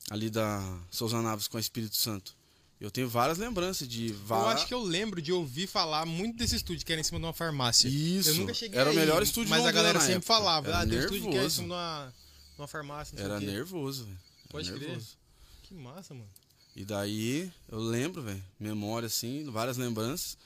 Ali 0.10 0.30
da 0.30 0.62
Souza 0.90 1.22
Naves 1.22 1.48
com 1.48 1.58
a 1.58 1.60
Espírito 1.60 1.96
Santo. 1.96 2.36
Eu 2.80 2.92
tenho 2.92 3.10
várias 3.10 3.38
lembranças 3.40 3.88
de 3.88 4.10
Eu 4.10 4.16
várias. 4.20 4.56
acho 4.58 4.68
que 4.68 4.74
eu 4.74 4.82
lembro 4.84 5.20
de 5.22 5.32
ouvir 5.34 5.66
falar 5.68 6.06
muito 6.06 6.38
desse 6.38 6.56
estúdio 6.56 6.86
que 6.86 6.92
era 6.92 7.02
em 7.02 7.04
cima 7.04 7.20
de 7.20 7.26
uma 7.26 7.34
farmácia. 7.34 7.88
Isso. 7.90 8.30
Eu 8.30 8.36
nunca 8.36 8.54
cheguei 8.54 8.80
Era 8.80 8.90
o 8.90 8.92
aí, 8.92 8.98
melhor 9.00 9.22
estúdio 9.24 9.50
Mas 9.50 9.66
a 9.66 9.72
galera 9.72 10.00
sempre 10.00 10.14
época. 10.18 10.28
falava. 10.28 10.68
Era 10.68 10.80
ah, 10.82 10.88
tem 10.88 10.98
um 10.98 11.02
estúdio 11.02 11.22
que 11.24 11.28
é 11.28 11.32
em 11.32 11.34
nervoso. 11.34 11.56
cima 11.56 11.68
de 11.68 11.74
uma, 11.74 12.14
de 12.56 12.62
uma 12.62 12.68
farmácia. 12.68 13.20
Era 13.20 13.38
o 13.38 13.40
nervoso, 13.40 14.04
velho. 14.06 14.18
Era 14.18 14.50
Pode 14.50 14.72
crer. 14.72 14.88
nervoso. 14.90 15.18
Que 15.64 15.74
massa, 15.74 16.14
mano. 16.14 16.30
E 16.76 16.86
daí, 16.86 17.52
eu 17.68 17.80
lembro, 17.80 18.22
velho, 18.22 18.44
memória 18.60 19.08
assim, 19.08 19.44
várias 19.50 19.78
lembranças 19.78 20.38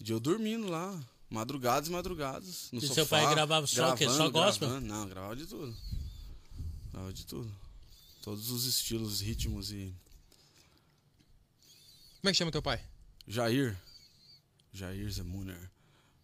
de 0.00 0.12
eu 0.12 0.20
dormindo 0.20 0.68
lá, 0.68 0.96
madrugadas 1.28 1.88
e 1.88 1.92
madrugadas, 1.92 2.68
no 2.70 2.78
E 2.78 2.82
sofá. 2.82 2.94
seu 2.94 3.06
pai 3.06 3.28
gravava 3.34 3.66
só 3.66 3.92
o 3.92 3.96
quê? 3.96 4.08
Só 4.08 4.30
gospel? 4.30 4.68
gravando. 4.68 4.86
Não, 4.86 5.08
gravava 5.08 5.34
de 5.34 5.44
tudo. 5.46 5.76
Gravava 6.92 7.12
de 7.12 7.26
tudo. 7.26 7.50
Todos 8.24 8.50
os 8.50 8.64
estilos, 8.64 9.20
ritmos 9.20 9.70
e... 9.70 9.94
Como 12.20 12.30
é 12.30 12.32
que 12.32 12.38
chama 12.38 12.50
teu 12.50 12.62
pai? 12.62 12.82
Jair. 13.28 13.76
Jair 14.72 15.10
Zemuner. 15.10 15.70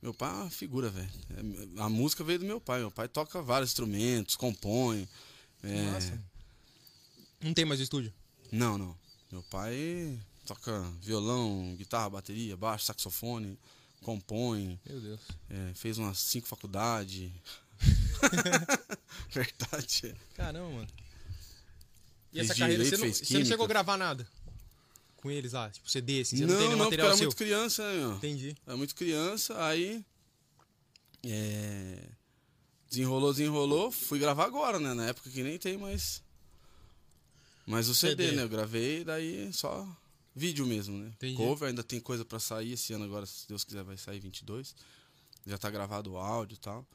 Meu 0.00 0.14
pai 0.14 0.30
é 0.30 0.32
uma 0.32 0.50
figura, 0.50 0.88
velho. 0.88 1.10
É, 1.76 1.82
A 1.82 1.90
música 1.90 2.24
veio 2.24 2.38
do 2.38 2.46
meu 2.46 2.58
pai. 2.58 2.80
Meu 2.80 2.90
pai 2.90 3.06
toca 3.06 3.42
vários 3.42 3.68
instrumentos, 3.72 4.34
compõe. 4.34 5.06
é, 5.62 5.90
Massa. 5.92 6.24
Não 7.38 7.52
tem 7.52 7.66
mais 7.66 7.80
estúdio. 7.80 8.10
Não, 8.50 8.78
não. 8.78 8.96
Meu 9.30 9.42
pai 9.42 10.18
toca 10.46 10.80
violão, 11.02 11.74
guitarra, 11.76 12.08
bateria, 12.08 12.56
baixo, 12.56 12.86
saxofone, 12.86 13.58
compõe, 14.00 14.80
Meu 14.86 15.00
Deus. 15.02 15.20
é, 15.50 15.74
fez 15.74 15.98
umas 15.98 16.18
cinco 16.18 16.46
faculdades. 16.48 17.30
Verdade. 19.30 20.16
Caramba, 20.34 20.70
mano. 20.70 20.88
E 22.32 22.40
essa 22.40 22.54
carreira, 22.54 22.84
direito, 22.84 23.00
você 23.00 23.06
não, 23.06 23.14
você 23.14 23.38
não 23.38 23.44
chegou 23.44 23.64
a 23.64 23.68
gravar 23.68 23.96
nada? 23.96 24.26
Com 25.16 25.30
eles 25.30 25.52
lá? 25.52 25.68
Tipo 25.70 25.90
CD, 25.90 26.20
assim? 26.20 26.36
Você 26.36 26.46
não, 26.46 26.54
não, 26.54 26.60
tem 26.60 26.70
não, 26.70 26.78
material 26.78 27.08
era 27.08 27.16
seu? 27.16 27.26
muito 27.26 27.36
criança, 27.36 27.82
né, 27.82 27.98
meu? 27.98 28.12
Entendi. 28.12 28.56
Era 28.66 28.76
muito 28.76 28.94
criança, 28.94 29.64
aí. 29.64 30.04
É, 31.22 32.08
desenrolou, 32.88 33.32
desenrolou. 33.32 33.90
Fui 33.90 34.18
gravar 34.18 34.44
agora, 34.44 34.78
né? 34.78 34.94
Na 34.94 35.06
época 35.06 35.28
que 35.28 35.42
nem 35.42 35.58
tem 35.58 35.76
mais. 35.76 36.22
Mas 37.66 37.88
o 37.88 37.94
CD, 37.94 38.24
CD. 38.24 38.36
né? 38.36 38.42
Eu 38.44 38.48
gravei, 38.48 39.04
daí 39.04 39.52
só 39.52 39.86
vídeo 40.34 40.66
mesmo, 40.66 40.96
né? 40.96 41.08
Entendi. 41.08 41.36
Cover, 41.36 41.68
ainda 41.68 41.82
tem 41.82 42.00
coisa 42.00 42.24
pra 42.24 42.38
sair 42.38 42.72
esse 42.72 42.92
ano 42.92 43.04
agora, 43.04 43.26
se 43.26 43.46
Deus 43.46 43.64
quiser, 43.64 43.82
vai 43.82 43.96
sair 43.96 44.20
22. 44.20 44.74
Já 45.46 45.58
tá 45.58 45.70
gravado 45.70 46.12
o 46.12 46.16
áudio 46.18 46.54
e 46.54 46.58
tal. 46.58 46.86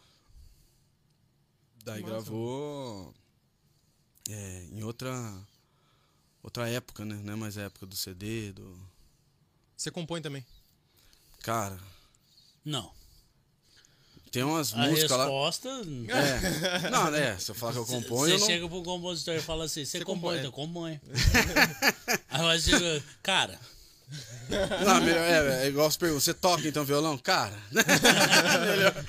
Daí 1.83 2.01
massa, 2.01 2.13
gravou. 2.13 3.13
É, 4.29 4.65
em 4.71 4.83
outra. 4.83 5.11
Outra 6.43 6.69
época, 6.69 7.03
né? 7.03 7.19
Não 7.23 7.33
é 7.33 7.35
mais 7.35 7.57
a 7.57 7.63
época 7.63 7.85
do 7.87 7.95
CD, 7.95 8.51
do. 8.53 8.77
Você 9.75 9.89
compõe 9.91 10.21
também. 10.21 10.45
Cara, 11.41 11.77
Não. 12.63 12.91
tem 14.31 14.43
umas 14.43 14.73
A 14.73 14.77
músicas 14.77 15.11
lá. 15.11 15.25
resposta. 15.25 15.69
É. 15.69 16.89
Não, 16.89 17.09
né? 17.11 17.37
Se 17.39 17.51
eu 17.51 17.55
falar 17.55 17.73
que 17.73 17.77
eu 17.79 17.85
componho, 17.85 18.25
Você 18.29 18.35
eu 18.35 18.39
não. 18.39 18.45
chega 18.47 18.67
pro 18.69 18.83
compositor 18.83 19.35
e 19.35 19.41
fala 19.41 19.65
assim: 19.65 19.85
você 19.85 19.99
compõe, 20.03 20.37
compõe. 20.37 20.39
então 20.39 20.51
compõe. 20.51 21.01
Aí 22.29 22.59
você 22.59 22.71
chega, 22.79 23.03
cara, 23.23 23.59
Não, 24.85 25.01
melhor, 25.01 25.23
é, 25.23 25.63
é 25.63 25.67
igual 25.67 25.89
você 25.89 25.97
pergunta, 25.97 26.21
você 26.21 26.33
toca 26.33 26.67
então 26.67 26.85
violão? 26.85 27.17
Cara, 27.17 27.57
melhor. 27.71 29.05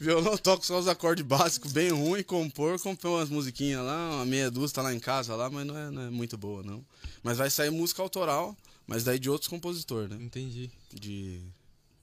Violão 0.00 0.36
toca 0.36 0.64
só 0.64 0.78
os 0.78 0.88
acordes 0.88 1.24
básicos, 1.24 1.72
bem 1.72 1.90
ruim, 1.90 2.22
compor, 2.22 2.78
compor 2.80 3.18
umas 3.18 3.28
musiquinhas 3.28 3.84
lá, 3.84 4.16
uma 4.16 4.26
meia 4.26 4.50
dúzia 4.50 4.76
tá 4.76 4.82
lá 4.82 4.94
em 4.94 5.00
casa 5.00 5.34
lá, 5.34 5.50
mas 5.50 5.66
não 5.66 5.76
é, 5.76 5.90
não 5.90 6.02
é 6.02 6.10
muito 6.10 6.36
boa, 6.38 6.62
não. 6.62 6.84
Mas 7.22 7.38
vai 7.38 7.50
sair 7.50 7.70
música 7.70 8.02
autoral, 8.02 8.56
mas 8.86 9.02
daí 9.02 9.18
de 9.18 9.28
outros 9.28 9.48
compositores, 9.48 10.10
né? 10.10 10.16
Entendi. 10.20 10.70
De. 10.92 11.40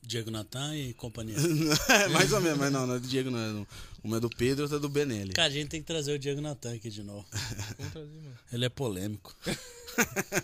Diego 0.03 0.31
Natan 0.31 0.75
e 0.75 0.93
companhia. 0.93 1.35
É, 1.89 2.07
mais 2.09 2.31
ou 2.33 2.41
menos, 2.41 2.57
mas 2.57 2.71
não, 2.71 2.87
não 2.87 2.95
é 2.95 2.99
do 2.99 3.07
Diego, 3.07 3.29
não. 3.29 3.39
É 3.39 3.53
do- 3.53 3.67
uma 4.03 4.17
é 4.17 4.19
do 4.19 4.29
Pedro, 4.31 4.63
outra 4.63 4.77
é 4.77 4.79
do 4.79 4.89
Benelli. 4.89 5.31
Cara, 5.33 5.47
a 5.47 5.51
gente 5.51 5.67
tem 5.69 5.79
que 5.79 5.85
trazer 5.85 6.11
o 6.13 6.17
Diego 6.17 6.41
Natan 6.41 6.73
aqui 6.73 6.89
de 6.89 7.03
novo. 7.03 7.23
Vamos 7.77 7.91
trazer, 7.93 8.07
mano. 8.15 8.37
Ele 8.51 8.65
é 8.65 8.69
polêmico. 8.69 9.35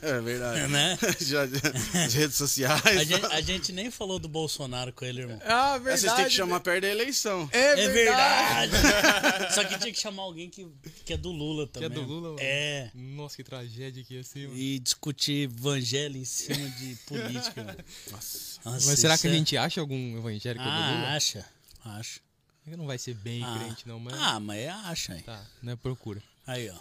É 0.02 0.20
verdade. 0.20 0.68
Né? 0.70 0.98
Já, 1.22 1.44
as 1.44 2.14
redes 2.14 2.36
sociais. 2.36 2.86
A 2.86 3.04
gente, 3.06 3.26
a 3.28 3.40
gente 3.40 3.72
nem 3.72 3.90
falou 3.90 4.20
do 4.20 4.28
Bolsonaro 4.28 4.92
com 4.92 5.06
ele, 5.06 5.22
irmão. 5.22 5.40
Ah, 5.46 5.80
Mas 5.82 6.02
Vocês 6.02 6.12
têm 6.16 6.26
que 6.26 6.32
chamar 6.32 6.60
perto 6.60 6.82
da 6.82 6.90
eleição. 6.90 7.50
É, 7.54 7.80
É 7.86 7.88
verdade. 7.88 8.72
verdade. 8.74 9.56
Só 9.56 9.64
que 9.64 9.80
tinha 9.80 9.94
que 9.94 10.00
chamar 10.02 10.24
alguém 10.24 10.50
que, 10.50 10.68
que 11.06 11.14
é 11.14 11.18
do 11.18 11.32
Lula 11.32 11.66
Que 11.66 11.80
é 11.80 11.82
também. 11.84 12.04
do 12.04 12.10
Lula, 12.10 12.28
mano. 12.32 12.40
É. 12.42 12.92
Nossa, 12.94 13.38
que 13.38 13.44
tragédia 13.46 14.04
que 14.04 14.16
ia 14.16 14.24
ser, 14.26 14.50
mano. 14.50 14.60
E 14.60 14.80
discutir 14.80 15.44
evangelho 15.50 16.18
em 16.18 16.26
cima 16.26 16.70
de 16.72 16.96
política. 17.08 17.64
mano. 17.64 17.80
Nossa. 18.12 18.57
Nossa, 18.72 18.86
Mas 18.88 19.00
será 19.00 19.18
que 19.18 19.28
a 19.28 19.30
é- 19.30 19.34
gente 19.34 19.56
acha 19.58 19.80
algum 19.82 20.18
evangélico 20.18 20.64
do 20.64 20.70
Ah, 20.70 20.92
Lula? 20.92 21.08
acha. 21.16 21.46
Acha. 21.86 22.20
Não 22.66 22.86
vai 22.86 22.98
ser 22.98 23.14
bem 23.16 23.44
Ah. 23.44 23.58
crente, 23.60 23.88
não, 23.88 24.00
mas. 24.00 24.14
Ah, 24.16 24.40
mas 24.40 24.60
é 24.60 24.70
acha 24.70 25.14
aí. 25.14 25.22
Tá, 25.22 25.42
não 25.62 25.72
é 25.74 25.76
procura. 25.76 26.22
Aí, 26.46 26.70
ó. 26.70 26.76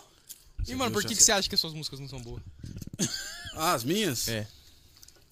E, 0.66 0.74
mano, 0.74 0.90
por 0.90 1.04
que, 1.04 1.14
que 1.14 1.22
você 1.22 1.30
acha 1.30 1.48
que 1.48 1.54
as 1.54 1.60
suas 1.60 1.72
músicas 1.74 2.00
não 2.00 2.08
são 2.08 2.20
boas? 2.20 2.42
Ah, 3.58 3.72
as 3.72 3.84
minhas? 3.84 4.28
É. 4.28 4.46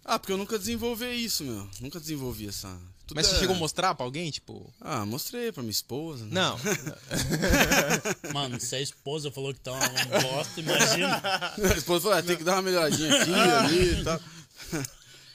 Ah, 0.04 0.18
porque 0.18 0.32
eu 0.32 0.38
nunca 0.38 0.58
desenvolvi 0.58 1.06
isso, 1.22 1.44
meu. 1.44 1.68
Nunca 1.80 2.00
desenvolvi 2.00 2.48
essa. 2.48 2.68
tudo 3.06 3.16
Mas 3.18 3.26
você 3.26 3.36
é- 3.36 3.38
chegou 3.40 3.54
a 3.54 3.58
mostrar 3.58 3.94
pra 3.94 4.06
alguém, 4.06 4.30
tipo. 4.30 4.72
Ah, 4.80 5.04
mostrei 5.04 5.52
pra 5.52 5.62
minha 5.62 5.70
esposa. 5.70 6.24
né? 6.24 6.30
Não. 6.32 6.56
Mano, 8.32 8.58
se 8.60 8.74
a 8.76 8.80
esposa 8.80 9.30
falou 9.30 9.52
que 9.52 9.60
tá 9.60 9.72
uma 9.72 9.86
uma 9.88 10.20
bosta, 10.20 10.60
imagina. 10.60 11.20
A 11.74 11.76
esposa 11.76 12.02
falou, 12.04 12.18
ah, 12.18 12.22
tem 12.22 12.36
que 12.36 12.44
dar 12.44 12.52
uma 12.54 12.62
melhoradinha 12.62 13.14
aqui, 13.22 13.32
ali 13.34 14.00
e 14.00 14.04
tal. 14.04 14.20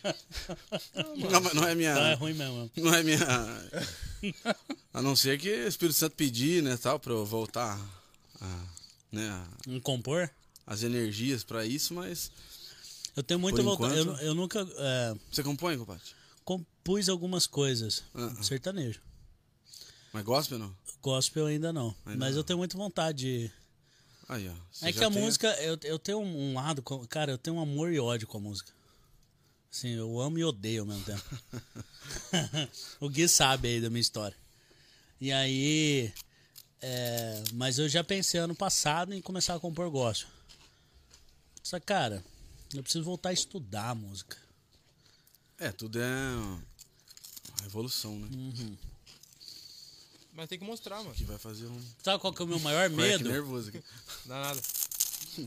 Não, 1.31 1.41
mas 1.41 1.53
não 1.53 1.67
é 1.67 1.75
minha. 1.75 1.91
Então 1.91 2.05
é 2.05 2.13
ruim 2.13 2.33
mesmo. 2.33 2.71
Não 2.77 2.93
é 2.93 3.03
minha. 3.03 3.19
A 4.93 5.01
não 5.01 5.15
ser 5.15 5.39
que 5.39 5.49
o 5.49 5.67
Espírito 5.67 5.97
Santo 5.97 6.15
pedir, 6.15 6.61
né, 6.63 6.75
tal, 6.77 6.99
pra 6.99 7.13
eu 7.13 7.25
voltar 7.25 7.79
a, 8.41 8.65
né, 9.11 9.29
a- 9.29 9.47
Em 9.67 9.79
compor, 9.79 10.29
as 10.65 10.83
energias 10.83 11.43
pra 11.43 11.65
isso, 11.65 11.93
mas. 11.93 12.31
eu 13.15 13.23
tenho 13.23 13.39
muita 13.39 13.61
vontade. 13.61 13.97
Eu, 13.97 14.15
eu 14.17 14.33
nunca 14.35 14.67
é, 14.77 15.15
Você 15.31 15.43
compõe, 15.43 15.77
compadre? 15.77 16.03
compus 16.43 17.07
algumas 17.09 17.45
coisas. 17.45 18.03
Ah, 18.15 18.33
ah. 18.39 18.43
Sertanejo. 18.43 18.99
Mas 20.11 20.23
gospel 20.23 20.57
não? 20.59 20.75
Gospel 21.01 21.45
ainda 21.45 21.71
não. 21.71 21.95
Ainda 22.05 22.19
mas 22.19 22.31
não. 22.31 22.39
eu 22.39 22.43
tenho 22.43 22.57
muita 22.57 22.75
vontade 22.77 23.17
de. 23.19 23.51
Aí, 24.27 24.47
ó. 24.49 24.85
é 24.85 24.91
que 24.91 25.03
a 25.03 25.09
tem- 25.09 25.21
música, 25.21 25.47
eu, 25.61 25.77
eu 25.83 25.97
tenho 25.99 26.19
um 26.19 26.53
lado. 26.55 26.81
Cara, 27.07 27.31
eu 27.31 27.37
tenho 27.37 27.55
um 27.57 27.61
amor 27.61 27.91
e 27.93 27.99
ódio 27.99 28.27
com 28.27 28.37
a 28.37 28.41
música. 28.41 28.71
Assim, 29.71 29.89
eu 29.89 30.19
amo 30.19 30.37
e 30.39 30.43
odeio 30.43 30.81
ao 30.81 30.87
mesmo 30.87 31.03
tempo. 31.05 31.23
o 32.99 33.09
Gui 33.09 33.27
sabe 33.27 33.67
aí 33.67 33.81
da 33.81 33.89
minha 33.89 34.01
história. 34.01 34.35
E 35.21 35.31
aí. 35.31 36.11
é, 36.81 37.43
mas 37.53 37.77
eu 37.77 37.87
já 37.87 38.03
pensei 38.03 38.39
ano 38.39 38.55
passado 38.55 39.13
em 39.13 39.21
começar 39.21 39.55
a 39.55 39.59
compor 39.59 39.89
gospel. 39.91 40.29
Só 41.63 41.79
que, 41.79 41.85
cara, 41.85 42.23
eu 42.73 42.81
preciso 42.81 43.03
voltar 43.03 43.29
a 43.29 43.33
estudar 43.33 43.89
a 43.89 43.95
música. 43.95 44.37
É, 45.59 45.71
tudo 45.71 45.99
é 46.01 46.05
uma 46.35 46.63
revolução, 47.63 48.17
né? 48.17 48.27
Uhum. 48.33 48.77
Mas 50.33 50.47
tem 50.49 50.57
que 50.57 50.65
mostrar, 50.65 50.97
mano. 51.03 51.13
Que 51.13 51.25
vai 51.25 51.37
fazer 51.37 51.67
um 51.67 51.81
Sabe 52.01 52.19
qual 52.19 52.33
que 52.33 52.41
é 52.41 52.45
o 52.45 52.47
meu 52.47 52.59
maior 52.59 52.89
medo? 52.91 53.29
nervoso 53.29 53.69
aqui. 53.69 53.83
Não 54.25 54.35
dá 54.35 54.41
nada. 54.41 54.61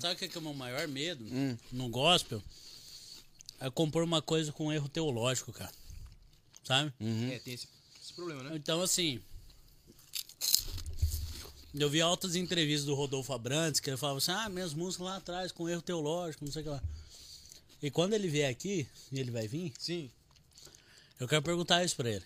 Sabe 0.00 0.14
o 0.14 0.16
que 0.16 0.24
é, 0.26 0.28
que 0.28 0.36
é 0.36 0.40
o 0.40 0.44
meu 0.44 0.54
maior 0.54 0.86
medo 0.86 1.24
Hum. 1.24 1.56
no 1.72 1.88
gospel? 1.88 2.42
É 3.62 3.70
compor 3.70 4.02
uma 4.02 4.20
coisa 4.20 4.50
com 4.50 4.72
erro 4.72 4.88
teológico, 4.88 5.52
cara. 5.52 5.70
Sabe? 6.64 6.92
Uhum. 6.98 7.30
É, 7.30 7.38
tem 7.38 7.54
esse, 7.54 7.68
esse 8.02 8.12
problema, 8.12 8.42
né? 8.42 8.56
Então, 8.56 8.82
assim. 8.82 9.20
Eu 11.72 11.88
vi 11.88 12.00
altas 12.00 12.34
entrevistas 12.34 12.84
do 12.84 12.94
Rodolfo 12.94 13.32
Abrantes 13.32 13.80
que 13.80 13.88
ele 13.88 13.96
falava 13.96 14.18
assim: 14.18 14.32
ah, 14.32 14.48
minhas 14.48 14.74
músicas 14.74 15.06
lá 15.06 15.16
atrás 15.16 15.52
com 15.52 15.68
erro 15.68 15.80
teológico, 15.80 16.44
não 16.44 16.50
sei 16.50 16.62
o 16.62 16.64
que 16.64 16.70
lá. 16.70 16.82
E 17.80 17.88
quando 17.88 18.14
ele 18.14 18.28
vier 18.28 18.50
aqui, 18.50 18.86
e 19.12 19.20
ele 19.20 19.30
vai 19.30 19.46
vir, 19.46 19.72
Sim. 19.78 20.10
eu 21.20 21.28
quero 21.28 21.42
perguntar 21.42 21.84
isso 21.84 21.94
pra 21.94 22.10
ele. 22.10 22.24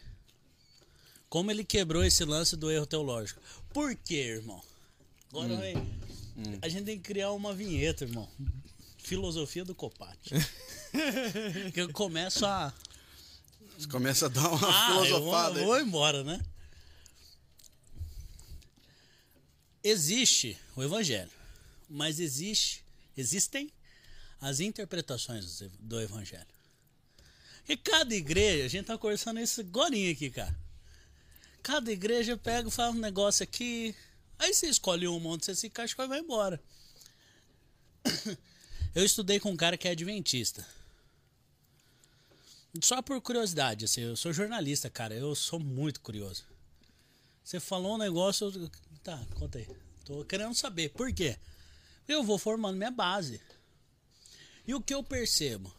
Como 1.29 1.51
ele 1.51 1.65
quebrou 1.65 2.03
esse 2.03 2.25
lance 2.25 2.57
do 2.57 2.71
erro 2.71 2.87
teológico? 2.87 3.43
Por 3.75 3.95
quê, 3.95 4.37
irmão? 4.37 4.63
Agora 5.31 5.55
vai. 5.55 5.75
A 6.63 6.69
gente 6.69 6.85
tem 6.85 6.97
que 6.97 7.05
criar 7.05 7.33
uma 7.33 7.55
vinheta, 7.55 8.05
irmão. 8.05 8.27
Filosofia 8.99 9.65
do 9.65 9.75
Copate. 9.75 10.35
que 11.73 11.81
eu 11.81 11.93
começo 11.93 12.45
a. 12.47 12.73
Você 13.79 13.89
começa 13.89 14.27
a 14.27 14.29
dar 14.29 14.49
uma 14.51 14.69
Ah, 14.69 14.89
eu 14.91 14.95
vou, 14.95 15.05
filosofada 15.05 15.65
vou 15.65 15.81
embora, 15.81 16.25
né? 16.25 16.41
Existe 19.83 20.59
o 20.75 20.83
evangelho, 20.83 21.31
mas 21.89 22.19
existe, 22.19 22.83
existem 23.17 23.71
as 24.41 24.59
interpretações 24.61 25.61
do- 25.61 25.69
evangelho. 26.01 26.47
E 27.69 27.77
cada 27.77 28.15
igreja, 28.15 28.65
a 28.65 28.69
gente 28.69 28.87
tá 28.87 28.99
conversando 28.99 29.41
isso 29.41 29.63
agora 29.63 30.11
aqui, 30.13 30.31
cara. 30.31 30.57
Cada 31.63 31.91
igreja 31.93 32.37
pega 32.37 32.69
e 32.69 32.73
fala 32.73 32.93
um 32.93 32.99
negócio 32.99 33.43
aqui, 33.45 33.95
aí 34.39 34.53
você 34.55 34.69
escolhe 34.69 35.07
um 35.07 35.21
monte, 35.21 35.45
você 35.47 35.55
se 35.55 35.67
encaixa 35.69 35.95
e 35.95 35.97
vai 36.09 36.21
embora. 36.21 36.61
Eu 38.95 39.05
estudei 39.05 39.39
com 39.39 39.51
um 39.51 39.57
cara 39.57 39.77
que 39.77 39.87
é 39.87 39.91
adventista. 39.91 40.67
Só 42.83 43.01
por 43.03 43.21
curiosidade, 43.21 43.85
assim, 43.85 44.03
eu 44.03 44.17
sou 44.17 44.33
jornalista, 44.33 44.91
cara, 44.91 45.15
eu 45.15 45.35
sou 45.35 45.59
muito 45.59 46.01
curioso. 46.01 46.45
Você 47.43 47.61
falou 47.61 47.95
um 47.95 47.99
negócio. 47.99 48.51
Tá, 49.03 49.25
conta 49.37 49.59
aí. 49.59 49.69
Tô 50.05 50.25
querendo 50.25 50.55
saber. 50.55 50.91
Por 50.91 51.13
quê? 51.13 51.39
Eu 52.09 52.25
vou 52.25 52.39
formando 52.39 52.77
minha 52.77 52.91
base. 52.91 53.41
E 54.67 54.75
o 54.75 54.81
que 54.81 54.93
eu 54.93 55.03
percebo 55.03 55.73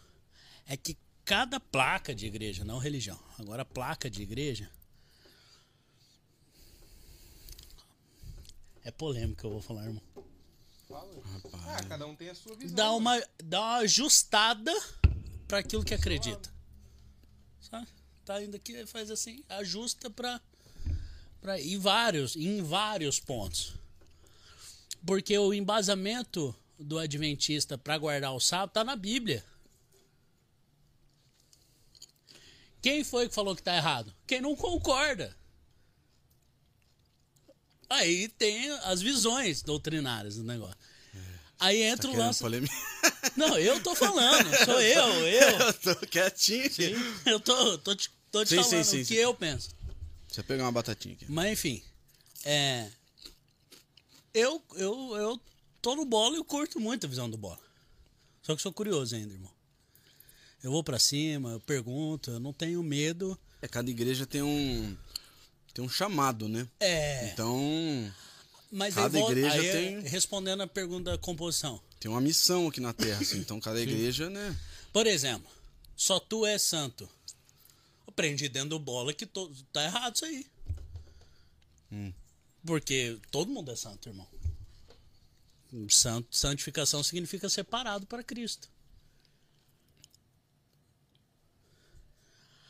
é 0.65 0.77
que 0.77 0.97
cada 1.25 1.59
placa 1.59 2.15
de 2.15 2.25
igreja, 2.25 2.63
não 2.63 2.77
religião, 2.77 3.19
agora 3.37 3.65
placa 3.65 4.09
de 4.09 4.21
igreja. 4.21 4.71
É 8.83 8.91
polêmico 8.91 9.41
que 9.41 9.45
eu 9.45 9.51
vou 9.51 9.61
falar, 9.61 9.85
irmão. 9.85 10.01
Ah, 10.89 11.83
cada 11.83 12.07
um 12.07 12.15
tem 12.15 12.29
a 12.29 12.35
sua 12.35 12.55
visão. 12.55 12.75
Dá 12.75 12.91
uma, 12.93 13.21
dá 13.43 13.59
uma 13.59 13.77
ajustada 13.79 14.73
para 15.45 15.57
aquilo 15.57 15.83
que 15.83 15.93
acredita. 15.93 16.56
Sabe? 17.69 17.87
Tá 18.25 18.41
indo 18.43 18.55
aqui, 18.55 18.85
faz 18.85 19.09
assim, 19.09 19.43
ajusta 19.49 20.09
para 20.09 20.41
para 21.39 21.61
em 21.61 21.77
vários, 21.77 22.35
em 22.35 22.61
vários 22.61 23.19
pontos. 23.19 23.73
Porque 25.05 25.37
o 25.37 25.53
embasamento 25.53 26.55
do 26.79 26.97
adventista 26.97 27.77
para 27.77 27.97
guardar 27.97 28.33
o 28.33 28.39
sábado 28.39 28.71
tá 28.71 28.83
na 28.83 28.95
Bíblia. 28.95 29.43
Quem 32.81 33.03
foi 33.03 33.27
que 33.27 33.35
falou 33.35 33.55
que 33.55 33.63
tá 33.63 33.75
errado? 33.75 34.13
Quem 34.25 34.41
não 34.41 34.55
concorda. 34.55 35.35
Aí 37.89 38.27
tem 38.27 38.69
as 38.83 39.01
visões 39.01 39.61
doutrinárias 39.61 40.35
do 40.35 40.43
negócio. 40.43 40.77
Aí 41.59 41.81
entra 41.81 42.07
Tá 42.09 42.13
o 42.13 42.17
lance. 42.17 42.39
polêmica? 42.39 42.73
Não, 43.35 43.57
eu 43.57 43.81
tô 43.81 43.95
falando, 43.95 44.49
sou 44.65 44.79
eu, 44.81 45.27
eu. 45.27 45.59
Eu 45.67 45.73
tô 45.73 45.95
quietinho. 46.07 46.97
Eu 47.25 47.39
tô, 47.39 47.77
tô 47.79 47.95
te, 47.95 48.09
tô 48.31 48.43
te 48.45 48.49
Sim, 48.49 48.55
falando 48.57 48.69
sim, 48.69 48.83
sim, 48.83 49.01
o 49.01 49.05
que 49.05 49.15
sim. 49.15 49.21
eu 49.21 49.33
penso. 49.33 49.69
Deixa 50.27 50.41
eu 50.41 50.43
pegar 50.43 50.63
uma 50.63 50.71
batatinha 50.71 51.15
aqui. 51.15 51.25
Mas 51.29 51.51
enfim, 51.53 51.83
é. 52.45 52.89
Eu, 54.33 54.61
eu, 54.75 55.15
eu 55.15 55.41
tô 55.81 55.95
no 55.95 56.05
bola 56.05 56.35
e 56.35 56.39
eu 56.39 56.45
curto 56.45 56.79
muito 56.79 57.05
a 57.05 57.09
visão 57.09 57.29
do 57.29 57.37
bola. 57.37 57.59
Só 58.43 58.55
que 58.55 58.61
sou 58.61 58.71
curioso 58.71 59.15
ainda, 59.15 59.33
irmão. 59.33 59.51
Eu 60.63 60.71
vou 60.71 60.83
pra 60.83 60.99
cima, 60.99 61.51
eu 61.51 61.59
pergunto, 61.59 62.31
eu 62.31 62.39
não 62.39 62.53
tenho 62.53 62.81
medo. 62.83 63.37
É, 63.61 63.67
cada 63.67 63.89
igreja 63.89 64.25
tem 64.25 64.41
um. 64.41 64.95
Tem 65.73 65.83
um 65.83 65.89
chamado, 65.89 66.47
né? 66.49 66.67
É. 66.79 67.29
Então, 67.31 68.13
Mas 68.71 68.95
cada 68.95 69.17
aí, 69.17 69.21
volta- 69.21 69.31
igreja 69.39 69.55
aí, 69.61 69.71
tem- 69.71 69.99
respondendo 70.01 70.61
a 70.61 70.67
pergunta 70.67 71.11
da 71.11 71.17
composição. 71.17 71.81
tem 71.99 72.11
uma 72.11 72.19
missão 72.21 72.67
aqui 72.67 72.79
na 72.81 72.93
Terra, 72.93 73.21
assim. 73.21 73.39
Então, 73.39 73.59
cada 73.59 73.79
igreja, 73.81 74.29
né? 74.29 74.57
Por 74.91 75.07
exemplo, 75.07 75.49
só 75.95 76.19
tu 76.19 76.45
é 76.45 76.57
santo. 76.57 77.09
Aprendi 78.07 78.49
dentro 78.49 78.69
do 78.69 78.79
bola 78.79 79.13
que 79.13 79.25
to, 79.25 79.51
tá 79.71 79.83
errado 79.83 80.15
isso 80.15 80.25
aí. 80.25 80.45
Hum. 81.91 82.11
Porque 82.65 83.17
todo 83.31 83.49
mundo 83.51 83.71
é 83.71 83.75
santo, 83.75 84.09
irmão. 84.09 84.27
Santo, 85.89 86.35
santificação 86.35 87.03
significa 87.03 87.49
separado 87.49 88.05
para 88.05 88.23
Cristo. 88.23 88.69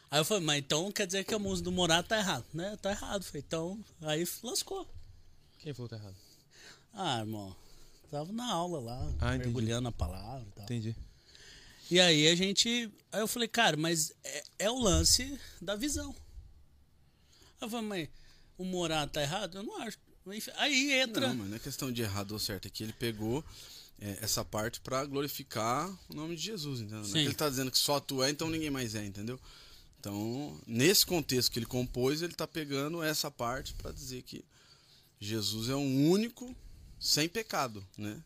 Aí 0.10 0.20
eu 0.20 0.26
falei, 0.26 0.44
mas 0.44 0.60
então 0.60 0.92
quer 0.92 1.06
dizer 1.06 1.24
que 1.26 1.34
a 1.34 1.40
música 1.40 1.66
do 1.66 1.72
Morato 1.72 2.10
tá 2.10 2.18
errado, 2.18 2.46
né? 2.54 2.78
Tá 2.82 2.92
errado. 2.92 3.24
Falei, 3.24 3.44
então, 3.46 3.84
aí 4.02 4.28
lascou. 4.44 4.88
Quem 5.60 5.74
falou 5.74 5.90
que 5.90 5.96
tá 5.96 6.02
errado? 6.02 6.16
Ah, 6.94 7.20
irmão, 7.20 7.56
tava 8.10 8.32
na 8.32 8.52
aula 8.52 8.80
lá, 8.80 9.00
Ah, 9.20 9.36
entendi. 9.36 9.46
mergulhando 9.46 9.88
a 9.90 9.92
palavra 9.92 10.48
e 10.48 10.52
tal. 10.52 10.64
Entendi. 10.66 10.96
E 11.90 12.00
aí 12.00 12.28
a 12.28 12.36
gente. 12.36 12.92
Aí 13.12 13.20
eu 13.22 13.28
falei, 13.28 13.48
cara, 13.48 13.78
mas 13.78 14.12
é, 14.24 14.44
é 14.60 14.70
o 14.70 14.78
lance 14.80 15.40
da 15.62 15.76
visão. 15.76 16.14
Aí 17.62 17.66
eu 17.66 17.70
falei, 17.70 17.88
mas 17.88 18.10
o 18.58 18.66
Morato 18.66 19.14
tá 19.14 19.22
errado? 19.22 19.58
Eu 19.58 19.64
não 19.64 19.82
acho. 19.82 19.98
Aí 20.58 20.92
entra. 20.94 21.30
Não, 21.30 21.36
mas 21.36 21.48
não 21.50 21.56
é 21.56 21.60
questão 21.60 21.92
de 21.92 22.02
errado 22.02 22.32
ou 22.34 22.40
certo. 22.40 22.68
É 22.68 22.70
que 22.70 22.84
ele 22.84 22.92
pegou 22.94 23.44
é, 24.00 24.18
essa 24.22 24.44
parte 24.44 24.82
pra 24.82 25.06
glorificar 25.06 25.90
o 26.10 26.14
nome 26.14 26.36
de 26.36 26.42
Jesus, 26.44 26.82
entendeu? 26.82 27.00
Não 27.00 27.06
é 27.06 27.08
Sim. 27.08 27.14
que 27.14 27.20
ele 27.20 27.34
tá 27.34 27.48
dizendo 27.50 27.72
que 27.72 27.78
só 27.78 28.00
tu 28.02 28.22
é, 28.22 28.30
então 28.30 28.50
ninguém 28.50 28.70
mais 28.70 28.94
é, 28.94 29.06
entendeu? 29.06 29.40
Então, 30.00 30.60
nesse 30.68 31.06
contexto 31.06 31.50
que 31.52 31.60
ele 31.60 31.66
compôs, 31.66 32.22
ele 32.22 32.34
tá 32.34 32.46
pegando 32.48 33.02
essa 33.02 33.32
parte 33.32 33.74
pra 33.76 33.92
dizer 33.92 34.22
que 34.24 34.44
Jesus 35.20 35.70
é 35.70 35.76
um 35.76 36.10
único 36.10 36.56
sem 37.00 37.28
pecado, 37.28 37.86
né? 37.98 38.18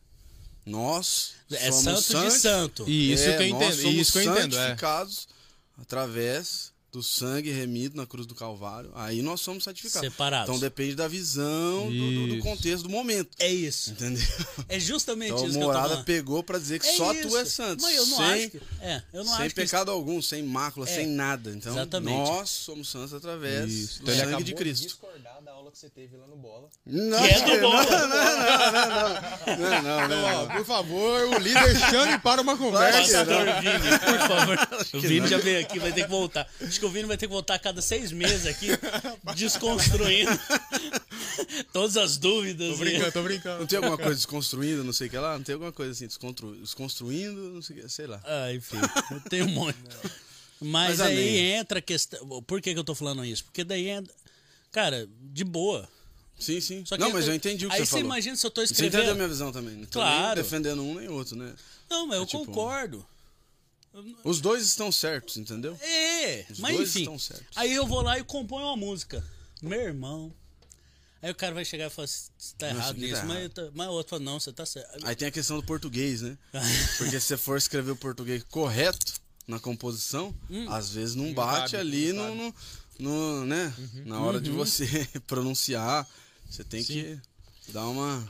Nós 0.64 1.34
é 1.50 1.72
somos 1.72 2.04
santo 2.04 2.24
de 2.24 2.30
santi- 2.30 2.40
santo. 2.40 2.84
E 2.88 3.12
isso 3.12 3.24
é, 3.24 3.36
que 3.36 3.42
eu 3.44 3.48
nós 3.50 3.62
entendo. 3.62 3.82
somos 3.82 3.96
Isso 4.00 4.12
que 4.12 4.18
eu 4.18 4.32
entendo. 4.32 4.56
É. 4.56 4.60
santificados 4.62 5.28
através 5.80 6.72
do 6.92 7.02
sangue 7.02 7.50
remido 7.50 7.96
na 7.96 8.06
cruz 8.06 8.26
do 8.26 8.34
Calvário. 8.34 8.90
Aí 8.94 9.22
nós 9.22 9.40
somos 9.40 9.64
santificados. 9.64 10.10
Separados. 10.10 10.48
Então 10.50 10.60
depende 10.60 10.94
da 10.94 11.08
visão, 11.08 11.90
do, 11.90 12.12
do- 12.12 12.26
do 12.36 12.38
contexto, 12.40 12.82
do 12.82 12.90
momento. 12.90 13.30
É 13.38 13.48
isso. 13.50 13.92
Entendeu? 13.92 14.22
É 14.68 14.78
justamente 14.78 15.32
Então 15.32 15.46
isso 15.46 15.56
a 15.56 15.58
que 15.58 15.64
eu 15.64 15.72
tô 15.72 15.78
morada 15.80 16.02
pegou 16.04 16.42
pra 16.42 16.58
dizer 16.58 16.78
que 16.80 16.86
É 16.86 16.92
só 16.96 17.14
isso. 17.14 17.28
tu 17.30 17.36
é 17.38 17.44
santo. 17.46 17.80
Mas 17.82 17.96
eu 17.96 18.06
não 18.06 18.16
sem 18.18 18.26
acho 18.26 18.50
que. 18.50 18.60
É, 18.82 19.02
eu 19.14 19.24
não 19.24 19.32
sem 19.36 19.46
acho 19.46 19.54
que. 19.54 19.60
pecado 19.62 19.90
algum, 19.90 20.20
sem 20.20 20.42
mácula, 20.42 20.86
É. 20.86 20.94
sem 20.94 21.06
nada. 21.06 21.50
Então 21.50 21.72
Exatamente. 21.72 22.14
nós 22.28 22.50
somos 22.50 22.90
santos 22.90 23.14
através 23.14 23.72
Isso. 23.72 24.02
do 24.04 24.12
Então 24.12 24.30
sangue 24.30 24.44
de 24.44 24.54
Cristo. 24.54 24.82
discordar 24.82 25.40
da 25.42 25.50
aula 25.52 25.70
que 25.72 25.78
você 25.78 25.88
teve 25.88 26.14
lá 26.18 26.26
no 26.26 26.36
Bola. 26.36 26.68
Não, 26.84 27.18
Que 27.22 27.24
é 27.32 27.40
do 27.40 27.46
não, 27.62 27.70
bom. 27.70 27.76
não, 29.46 29.82
não, 29.82 30.08
não, 30.08 30.38
não. 30.42 30.48
por 30.48 30.64
favor, 30.66 31.28
o 31.28 31.38
líder 31.38 31.76
chame 31.90 32.18
para 32.18 32.42
uma 32.42 32.56
conversa. 32.56 33.24
Pastor 33.24 33.44
Vini, 33.62 33.98
por 33.98 34.18
favor. 34.28 34.58
O 34.94 35.00
Vini 35.00 35.20
não. 35.20 35.26
já 35.28 35.38
veio 35.38 35.60
aqui, 35.60 35.78
vai 35.78 35.92
ter 35.92 36.02
que 36.04 36.10
voltar. 36.10 36.46
Acho 36.60 36.80
que 36.82 36.86
o 36.86 36.90
Vini 36.90 37.06
vai 37.06 37.16
ter 37.16 37.26
que 37.28 37.32
voltar 37.32 37.54
a 37.54 37.58
cada 37.58 37.80
seis 37.80 38.10
meses 38.10 38.44
aqui, 38.46 38.66
desconstruindo 39.36 40.30
todas 41.72 41.96
as 41.96 42.16
dúvidas. 42.16 42.76
Tô 42.76 42.84
e- 42.84 42.88
brincando, 42.88 43.12
tô 43.12 43.22
brincando. 43.22 43.58
Não 43.60 43.66
tem 43.66 43.76
alguma 43.76 43.96
coisa 43.96 44.14
desconstruindo, 44.14 44.82
não 44.84 44.92
sei 44.92 45.06
o 45.06 45.10
que 45.10 45.16
lá? 45.18 45.36
Não 45.38 45.44
tem 45.44 45.52
alguma 45.52 45.72
coisa 45.72 45.92
assim, 45.92 46.06
descontru... 46.06 46.54
desconstruindo, 46.56 47.40
não 47.54 47.62
sei 47.62 47.78
o 47.78 47.82
que, 47.82 47.88
sei 47.88 48.06
lá. 48.06 48.20
Ah, 48.24 48.52
enfim, 48.52 48.76
eu 49.10 49.20
tenho 49.30 49.44
um 49.46 49.50
monte. 49.50 49.76
Mas, 50.60 50.98
Mas 50.98 51.00
aí 51.00 51.16
amém. 51.18 51.38
entra 51.54 51.78
a 51.80 51.82
questão. 51.82 52.42
Por 52.42 52.60
que, 52.60 52.72
que 52.72 52.78
eu 52.78 52.84
tô 52.84 52.94
falando 52.94 53.24
isso? 53.24 53.44
Porque 53.44 53.64
daí 53.64 53.88
entra. 53.88 54.14
Cara, 54.70 55.08
de 55.20 55.42
boa. 55.42 55.88
Sim, 56.38 56.60
sim. 56.60 56.84
Só 56.86 56.96
que 56.96 57.02
não, 57.02 57.10
mas 57.10 57.26
eu 57.28 57.34
entendi 57.34 57.66
o 57.66 57.68
que 57.68 57.74
aí 57.76 57.80
você 57.84 57.90
falou. 57.90 58.06
imagina 58.06 58.36
se 58.36 58.46
eu 58.46 58.50
tô 58.50 58.60
Você 58.64 58.72
entendeu 58.72 58.86
a 58.86 59.02
escrevendo. 59.02 59.16
minha 59.16 59.28
visão 59.28 59.50
também. 59.52 59.74
Não 59.74 59.84
tô 59.86 59.98
Claro. 59.98 60.34
nem 60.36 60.44
defendendo 60.44 60.82
um 60.82 60.94
nem 60.98 61.08
outro, 61.08 61.36
né? 61.36 61.52
Não, 61.90 62.06
mas 62.06 62.16
eu 62.16 62.22
É 62.22 62.26
tipo- 62.26 62.46
concordo. 62.46 63.04
Os 64.24 64.40
dois 64.40 64.64
estão 64.64 64.90
certos, 64.90 65.36
entendeu? 65.36 65.76
É, 65.82 66.46
Os 66.50 66.58
mas 66.60 66.76
dois 66.76 66.88
enfim. 66.90 67.00
estão 67.00 67.18
certos. 67.18 67.46
Aí 67.56 67.72
eu 67.72 67.86
vou 67.86 68.00
lá 68.00 68.18
e 68.18 68.24
componho 68.24 68.66
uma 68.66 68.76
música. 68.76 69.24
Meu 69.60 69.80
irmão. 69.80 70.32
Aí 71.20 71.30
o 71.30 71.34
cara 71.34 71.54
vai 71.54 71.64
chegar 71.64 71.86
e 71.86 71.90
falar: 71.90 72.08
você 72.08 72.30
tá 72.58 72.68
errado 72.68 72.90
aqui 72.92 73.00
nisso. 73.00 73.20
tá 73.20 73.24
mas, 73.24 73.52
tá- 73.52 73.70
mas 73.74 73.88
o 73.88 73.92
outro 73.92 74.10
fala: 74.10 74.22
não, 74.22 74.40
você 74.40 74.52
tá 74.52 74.64
certo. 74.66 75.06
Aí 75.06 75.14
tem 75.14 75.28
a 75.28 75.30
questão 75.30 75.56
do 75.58 75.64
português, 75.64 76.22
né? 76.22 76.36
Porque 76.98 77.20
se 77.20 77.26
você 77.26 77.36
for 77.36 77.56
escrever 77.56 77.90
o 77.92 77.96
português 77.96 78.42
correto 78.44 79.20
na 79.46 79.60
composição, 79.60 80.34
Hum. 80.50 80.70
às 80.72 80.90
vezes 80.90 81.14
não 81.14 81.32
bate 81.34 81.72
cabe, 81.72 81.76
ali 81.76 82.12
não 82.12 82.34
no, 82.34 82.54
no, 82.98 83.40
no- 83.40 83.44
né? 83.46 83.72
Na 84.06 84.20
hora 84.20 84.40
de 84.40 84.50
Uhum. 84.50 84.56
você 84.56 84.86
pronunciar, 85.26 86.08
você 86.50 86.64
tem 86.64 86.82
que 86.82 87.18
dar 87.68 87.86
uma. 87.86 88.26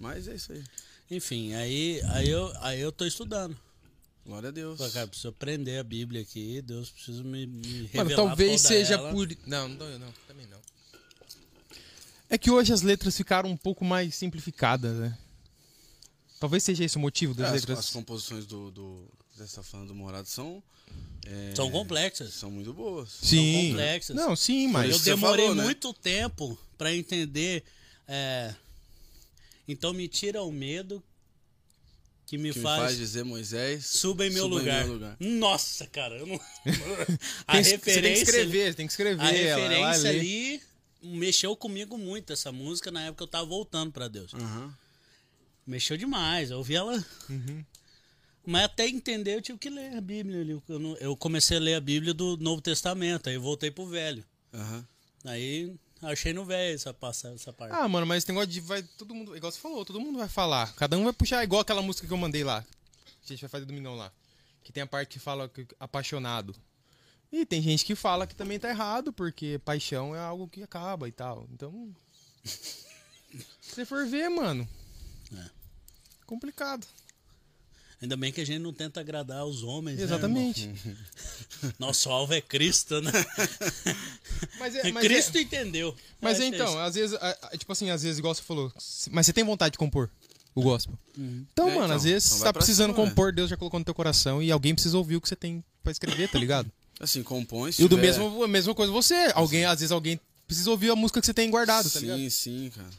Mas 0.00 0.28
é 0.28 0.34
isso 0.34 0.52
aí. 0.52 0.62
Enfim, 1.10 1.52
aí, 1.54 2.00
aí, 2.10 2.28
eu, 2.30 2.52
aí 2.60 2.80
eu 2.80 2.92
tô 2.92 3.04
estudando. 3.04 3.58
Glória 4.30 4.48
a 4.50 4.52
Deus. 4.52 4.78
Falei, 4.78 4.92
cara, 4.92 5.06
preciso 5.08 5.28
aprender 5.28 5.78
a 5.78 5.82
Bíblia 5.82 6.22
aqui. 6.22 6.62
Deus 6.62 6.88
precisa 6.88 7.20
me, 7.24 7.46
me 7.48 7.82
revelar 7.86 8.04
Mano, 8.04 8.14
talvez 8.16 8.62
toda 8.62 8.74
seja 8.74 8.94
ela. 8.94 9.10
por. 9.12 9.28
Não, 9.44 9.68
não, 9.68 9.98
não, 9.98 10.12
também 10.28 10.46
não. 10.46 10.58
É 12.28 12.38
que 12.38 12.48
hoje 12.48 12.72
as 12.72 12.80
letras 12.82 13.16
ficaram 13.16 13.50
um 13.50 13.56
pouco 13.56 13.84
mais 13.84 14.14
simplificadas, 14.14 14.96
né? 14.98 15.18
Talvez 16.38 16.62
seja 16.62 16.84
esse 16.84 16.96
o 16.96 17.00
motivo 17.00 17.32
É, 17.32 17.36
das 17.38 17.46
as, 17.48 17.52
letras. 17.62 17.78
as 17.80 17.90
composições 17.90 18.46
do. 18.46 18.70
do 18.70 19.04
está 19.40 19.64
falando 19.64 19.88
do 19.88 19.94
Morado 19.96 20.28
são. 20.28 20.62
é, 21.26 21.52
São 21.56 21.68
complexas. 21.68 22.32
São 22.32 22.52
muito 22.52 22.72
boas. 22.72 23.10
Sim. 23.10 23.70
complexas. 23.70 24.14
Não, 24.14 24.36
sim, 24.36 24.68
mas. 24.68 24.92
Eu 24.92 24.98
demorei 25.00 25.46
falou, 25.46 25.56
né? 25.56 25.64
muito 25.64 25.92
tempo 25.92 26.56
pra 26.78 26.94
entender. 26.94 27.64
é, 28.06 28.54
Então 29.66 29.92
me 29.92 30.06
tira 30.06 30.40
o 30.42 30.52
medo 30.52 31.02
que 32.30 32.38
me, 32.38 32.52
que 32.52 32.58
me 32.58 32.62
faz, 32.62 32.80
faz 32.82 32.96
dizer 32.96 33.24
Moisés. 33.24 33.84
suba 33.86 34.24
em 34.26 34.30
meu 34.30 34.44
suba 34.44 34.54
lugar. 34.60 34.80
Em 34.82 34.84
meu 34.84 34.92
lugar. 34.94 35.16
Nossa, 35.18 35.86
cara, 35.88 36.16
eu 36.16 36.26
não. 36.26 36.36
a 37.46 37.52
Tem, 37.54 37.64
você 37.64 37.70
tem 37.70 37.78
que 37.80 37.86
referência, 37.90 38.22
escrever, 38.22 38.74
tem 38.74 38.86
que 38.86 38.92
escrever. 38.92 39.20
a 39.20 39.32
ela, 39.34 39.60
ela 39.60 39.90
referência 39.92 40.10
lê. 40.12 40.18
ali 40.20 40.62
mexeu 41.02 41.56
comigo 41.56 41.98
muito 41.98 42.32
essa 42.32 42.52
música 42.52 42.90
na 42.90 43.02
época 43.02 43.16
que 43.18 43.22
eu 43.24 43.26
tava 43.28 43.46
voltando 43.46 43.90
pra 43.92 44.06
Deus. 44.06 44.32
Aham. 44.34 44.72
Mexeu 45.66 45.96
demais, 45.96 46.50
eu 46.50 46.58
ouvi 46.58 46.74
ela. 46.76 47.04
Uhum. 47.28 47.64
Mas 48.46 48.64
até 48.64 48.88
entender 48.88 49.34
eu 49.34 49.42
tive 49.42 49.58
que 49.58 49.68
ler 49.68 49.96
a 49.96 50.00
Bíblia 50.00 50.40
ali. 50.40 50.60
Eu, 50.68 50.78
não- 50.78 50.96
eu 50.98 51.16
comecei 51.16 51.56
a 51.56 51.60
ler 51.60 51.74
a 51.74 51.80
Bíblia 51.80 52.14
do 52.14 52.36
Novo 52.38 52.62
Testamento, 52.62 53.28
aí 53.28 53.34
eu 53.34 53.42
voltei 53.42 53.70
pro 53.70 53.86
Velho. 53.86 54.24
Aham. 54.54 54.84
Aí 55.24 55.74
achei 56.02 56.32
no 56.32 56.44
Velho 56.44 56.74
essa, 56.74 56.94
essa 57.34 57.52
parte. 57.52 57.74
Ah, 57.74 57.88
mano, 57.88 58.06
mas 58.06 58.18
esse 58.18 58.28
negócio 58.28 58.48
de 58.48 58.60
vai. 58.60 58.82
Todo 58.82 59.14
mundo. 59.14 59.36
Igual 59.36 59.52
você 59.52 59.58
falou, 59.58 59.84
todo 59.84 60.00
mundo 60.00 60.18
vai 60.18 60.28
falar. 60.28 60.74
Cada 60.74 60.96
um 60.96 61.04
vai 61.04 61.12
puxar, 61.12 61.44
igual 61.44 61.62
aquela 61.62 61.82
música 61.82 62.06
que 62.06 62.12
eu 62.12 62.18
mandei 62.18 62.44
lá. 62.44 62.62
Que 63.22 63.32
a 63.32 63.36
gente 63.36 63.40
vai 63.40 63.50
fazer 63.50 63.64
domingão 63.64 63.94
lá. 63.94 64.12
Que 64.62 64.72
tem 64.72 64.82
a 64.82 64.86
parte 64.86 65.08
que 65.08 65.18
fala 65.18 65.48
que, 65.48 65.66
apaixonado. 65.78 66.54
E 67.32 67.46
tem 67.46 67.62
gente 67.62 67.84
que 67.84 67.94
fala 67.94 68.26
que 68.26 68.34
também 68.34 68.58
tá 68.58 68.68
errado, 68.68 69.12
porque 69.12 69.60
paixão 69.64 70.14
é 70.14 70.18
algo 70.18 70.48
que 70.48 70.62
acaba 70.62 71.08
e 71.08 71.12
tal. 71.12 71.46
Então. 71.52 71.94
Se 72.44 73.74
você 73.74 73.84
for 73.84 74.06
ver, 74.06 74.28
mano. 74.28 74.68
É. 75.36 75.50
Complicado. 76.26 76.86
Ainda 78.02 78.16
bem 78.16 78.32
que 78.32 78.40
a 78.40 78.46
gente 78.46 78.60
não 78.60 78.72
tenta 78.72 79.00
agradar 79.00 79.44
os 79.44 79.62
homens. 79.62 79.98
né, 79.98 80.04
Exatamente. 80.04 80.62
irmão? 80.68 80.96
Nosso 81.78 82.08
alvo 82.08 82.32
é 82.32 82.40
Cristo, 82.40 83.00
né? 83.02 83.12
Mas 84.58 84.74
é- 84.74 84.90
mas 84.90 85.04
Cristo 85.04 85.38
entendeu. 85.38 85.94
Mas 86.20 86.40
é 86.40 86.46
então, 86.46 86.78
às 86.80 86.94
vezes, 86.94 87.18
tipo 87.58 87.72
assim, 87.72 87.90
às 87.90 88.02
vezes, 88.02 88.18
igual 88.18 88.34
você 88.34 88.42
falou, 88.42 88.72
mas 89.10 89.26
você 89.26 89.32
tem 89.32 89.44
vontade 89.44 89.72
de 89.72 89.78
compor 89.78 90.10
o 90.54 90.62
gospel. 90.62 90.98
Então, 91.16 91.68
É, 91.68 91.74
mano, 91.74 91.84
então, 91.86 91.96
às 91.96 92.04
vezes 92.04 92.26
então 92.28 92.38
você 92.38 92.44
tá 92.44 92.52
precisando 92.52 92.94
cima, 92.94 93.06
compor, 93.06 93.32
Deus 93.32 93.50
já 93.50 93.56
colocou 93.56 93.78
no 93.78 93.84
teu 93.84 93.94
coração 93.94 94.42
e 94.42 94.50
alguém 94.50 94.74
precisa 94.74 94.96
ouvir 94.96 95.16
o 95.16 95.20
que 95.20 95.28
você 95.28 95.36
tem 95.36 95.62
pra 95.82 95.92
escrever, 95.92 96.28
tá 96.28 96.38
ligado? 96.38 96.70
Assim, 96.98 97.22
compõe. 97.22 97.70
E 97.78 97.84
o 97.84 97.88
do 97.88 97.96
mesmo, 97.98 98.42
a 98.44 98.48
mesma 98.48 98.74
coisa 98.74 98.92
você. 98.92 99.30
Alguém, 99.34 99.64
às 99.64 99.80
vezes 99.80 99.92
alguém 99.92 100.18
precisa 100.46 100.70
ouvir 100.70 100.90
a 100.90 100.96
música 100.96 101.20
que 101.20 101.26
você 101.26 101.32
tem 101.34 101.50
guardado, 101.50 101.88
tá 101.90 101.98
ligado? 102.00 102.18
Sim, 102.18 102.30
sim, 102.30 102.70
cara. 102.74 102.90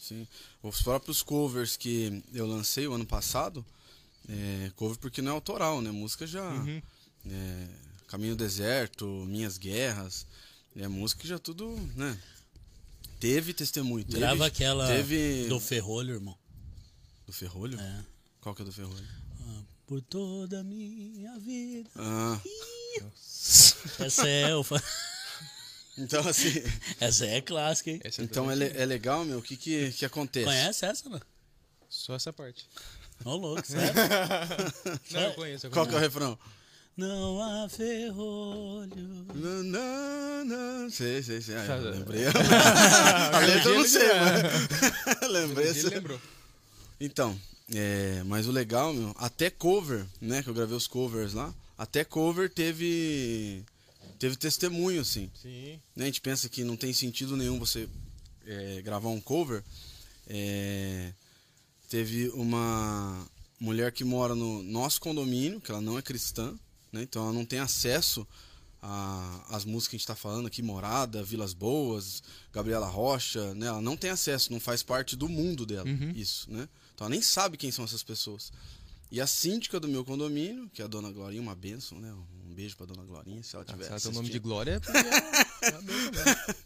Sim. 0.00 0.26
Os 0.62 0.82
próprios 0.82 1.22
covers 1.22 1.76
que 1.76 2.22
eu 2.34 2.46
lancei 2.46 2.86
o 2.86 2.92
ano 2.92 3.06
passado, 3.06 3.64
é, 4.28 4.70
cover 4.76 4.98
porque 4.98 5.20
não 5.22 5.32
é 5.32 5.34
autoral, 5.34 5.80
né? 5.80 5.90
Música 5.90 6.26
já. 6.26 6.48
Uhum. 6.48 6.82
é, 7.30 7.66
Caminho 8.08 8.36
do 8.36 8.44
Deserto, 8.44 9.06
Minhas 9.26 9.58
Guerras. 9.58 10.26
É 10.76 10.86
música 10.88 11.22
que 11.22 11.28
já 11.28 11.38
tudo, 11.38 11.70
né? 11.96 12.18
Teve 13.18 13.52
testemunho. 13.54 14.04
Teve, 14.04 14.18
Grava 14.18 14.46
aquela 14.46 14.86
Teve. 14.86 15.46
do 15.48 15.58
Ferrolho, 15.58 16.14
irmão. 16.14 16.36
Do 17.26 17.32
Ferrolho? 17.32 17.80
É. 17.80 18.04
Qual 18.40 18.54
que 18.54 18.62
é 18.62 18.64
do 18.64 18.72
Ferrolho? 18.72 19.04
Ah, 19.48 19.62
Por 19.86 20.00
toda 20.02 20.60
a 20.60 20.62
minha 20.62 21.36
vida. 21.40 21.88
Ah, 21.96 22.38
Essa 23.98 24.28
é, 24.28 24.52
eu 24.52 24.64
então 25.98 26.26
assim. 26.28 26.50
essa 27.00 27.26
é 27.26 27.40
clássica, 27.40 27.90
hein? 27.90 28.00
Essa 28.04 28.20
é 28.20 28.24
Então 28.24 28.50
é, 28.50 28.54
le- 28.54 28.72
é 28.76 28.84
legal, 28.84 29.24
meu, 29.24 29.38
o 29.38 29.42
que, 29.42 29.56
que, 29.56 29.90
que 29.92 30.04
acontece? 30.04 30.44
Conhece 30.44 30.84
essa, 30.84 31.08
né? 31.08 31.20
Só 31.88 32.14
essa 32.14 32.32
parte. 32.32 32.68
Ô, 33.24 33.36
louco, 33.36 33.66
sério? 33.66 33.92
Não, 35.10 35.20
eu 35.20 35.34
conheço. 35.34 35.66
Eu 35.66 35.70
Qual 35.70 35.86
que 35.86 35.94
é 35.94 35.96
o 35.96 36.00
refrão? 36.00 36.38
Não 36.96 37.42
há 37.42 37.68
ferrolho. 37.68 39.26
Não, 39.34 39.62
não, 39.62 40.44
não. 40.46 40.90
Sei, 40.90 41.22
sei, 41.22 41.42
sei. 41.42 41.56
Eu 41.56 41.66
Sabe- 41.66 41.90
lembrei. 41.90 42.22
A 43.34 43.38
letra 43.40 43.70
eu 43.70 43.74
não 43.80 43.86
sei, 43.86 44.08
mas. 44.14 45.20
lembrei. 45.30 45.68
Ele 45.68 45.82
lembrou. 45.90 46.20
Então, 46.98 47.38
é, 47.74 48.22
mas 48.24 48.46
o 48.46 48.50
legal, 48.50 48.94
meu, 48.94 49.14
até 49.18 49.50
cover, 49.50 50.06
né? 50.22 50.42
Que 50.42 50.48
eu 50.48 50.54
gravei 50.54 50.74
os 50.74 50.86
covers 50.86 51.34
lá. 51.34 51.52
Até 51.76 52.02
cover 52.02 52.48
teve. 52.48 53.62
Teve 54.18 54.34
testemunho, 54.36 55.02
assim. 55.02 55.30
Sim. 55.42 55.78
Né? 55.94 56.04
A 56.04 56.06
gente 56.06 56.22
pensa 56.22 56.48
que 56.48 56.64
não 56.64 56.76
tem 56.78 56.94
sentido 56.94 57.36
nenhum 57.36 57.58
você 57.58 57.86
é, 58.46 58.80
gravar 58.80 59.10
um 59.10 59.20
cover, 59.20 59.62
é, 60.26 61.12
teve 61.96 62.28
uma 62.34 63.26
mulher 63.58 63.90
que 63.90 64.04
mora 64.04 64.34
no 64.34 64.62
nosso 64.62 65.00
condomínio, 65.00 65.62
que 65.62 65.70
ela 65.70 65.80
não 65.80 65.96
é 65.98 66.02
cristã, 66.02 66.54
né? 66.92 67.02
Então 67.02 67.22
ela 67.22 67.32
não 67.32 67.44
tem 67.46 67.58
acesso 67.58 68.26
às 69.48 69.64
músicas 69.64 69.88
que 69.88 69.96
a 69.96 69.98
gente 69.98 70.02
está 70.02 70.14
falando 70.14 70.46
aqui, 70.46 70.60
Morada, 70.62 71.22
Vilas 71.24 71.54
Boas, 71.54 72.22
Gabriela 72.52 72.86
Rocha, 72.86 73.54
né? 73.54 73.66
Ela 73.68 73.80
não 73.80 73.96
tem 73.96 74.10
acesso, 74.10 74.52
não 74.52 74.60
faz 74.60 74.82
parte 74.82 75.16
do 75.16 75.26
mundo 75.26 75.64
dela, 75.64 75.88
isso, 76.14 76.50
né? 76.52 76.68
Então 76.94 77.06
ela 77.06 77.10
nem 77.14 77.22
sabe 77.22 77.56
quem 77.56 77.70
são 77.70 77.84
essas 77.86 78.02
pessoas. 78.02 78.52
E 79.10 79.18
a 79.18 79.26
síndica 79.26 79.80
do 79.80 79.88
meu 79.88 80.04
condomínio, 80.04 80.68
que 80.74 80.82
é 80.82 80.84
a 80.84 80.88
dona 80.88 81.10
Glorinha, 81.10 81.40
uma 81.40 81.54
bênção, 81.54 81.98
né? 81.98 82.12
Um 82.46 82.52
beijo 82.54 82.76
pra 82.76 82.84
dona 82.84 83.04
Glorinha, 83.04 83.42
se 83.42 83.56
ela 83.56 83.64
Ah, 83.66 83.72
tiver 83.72 83.84
se 83.84 83.90
ela 83.90 84.00
tem 84.00 84.10
o 84.10 84.14
nome 84.14 84.28
de. 84.28 84.38
Glória, 84.38 84.80
é 85.62 85.68
é- 85.68 85.70
é 85.70 86.56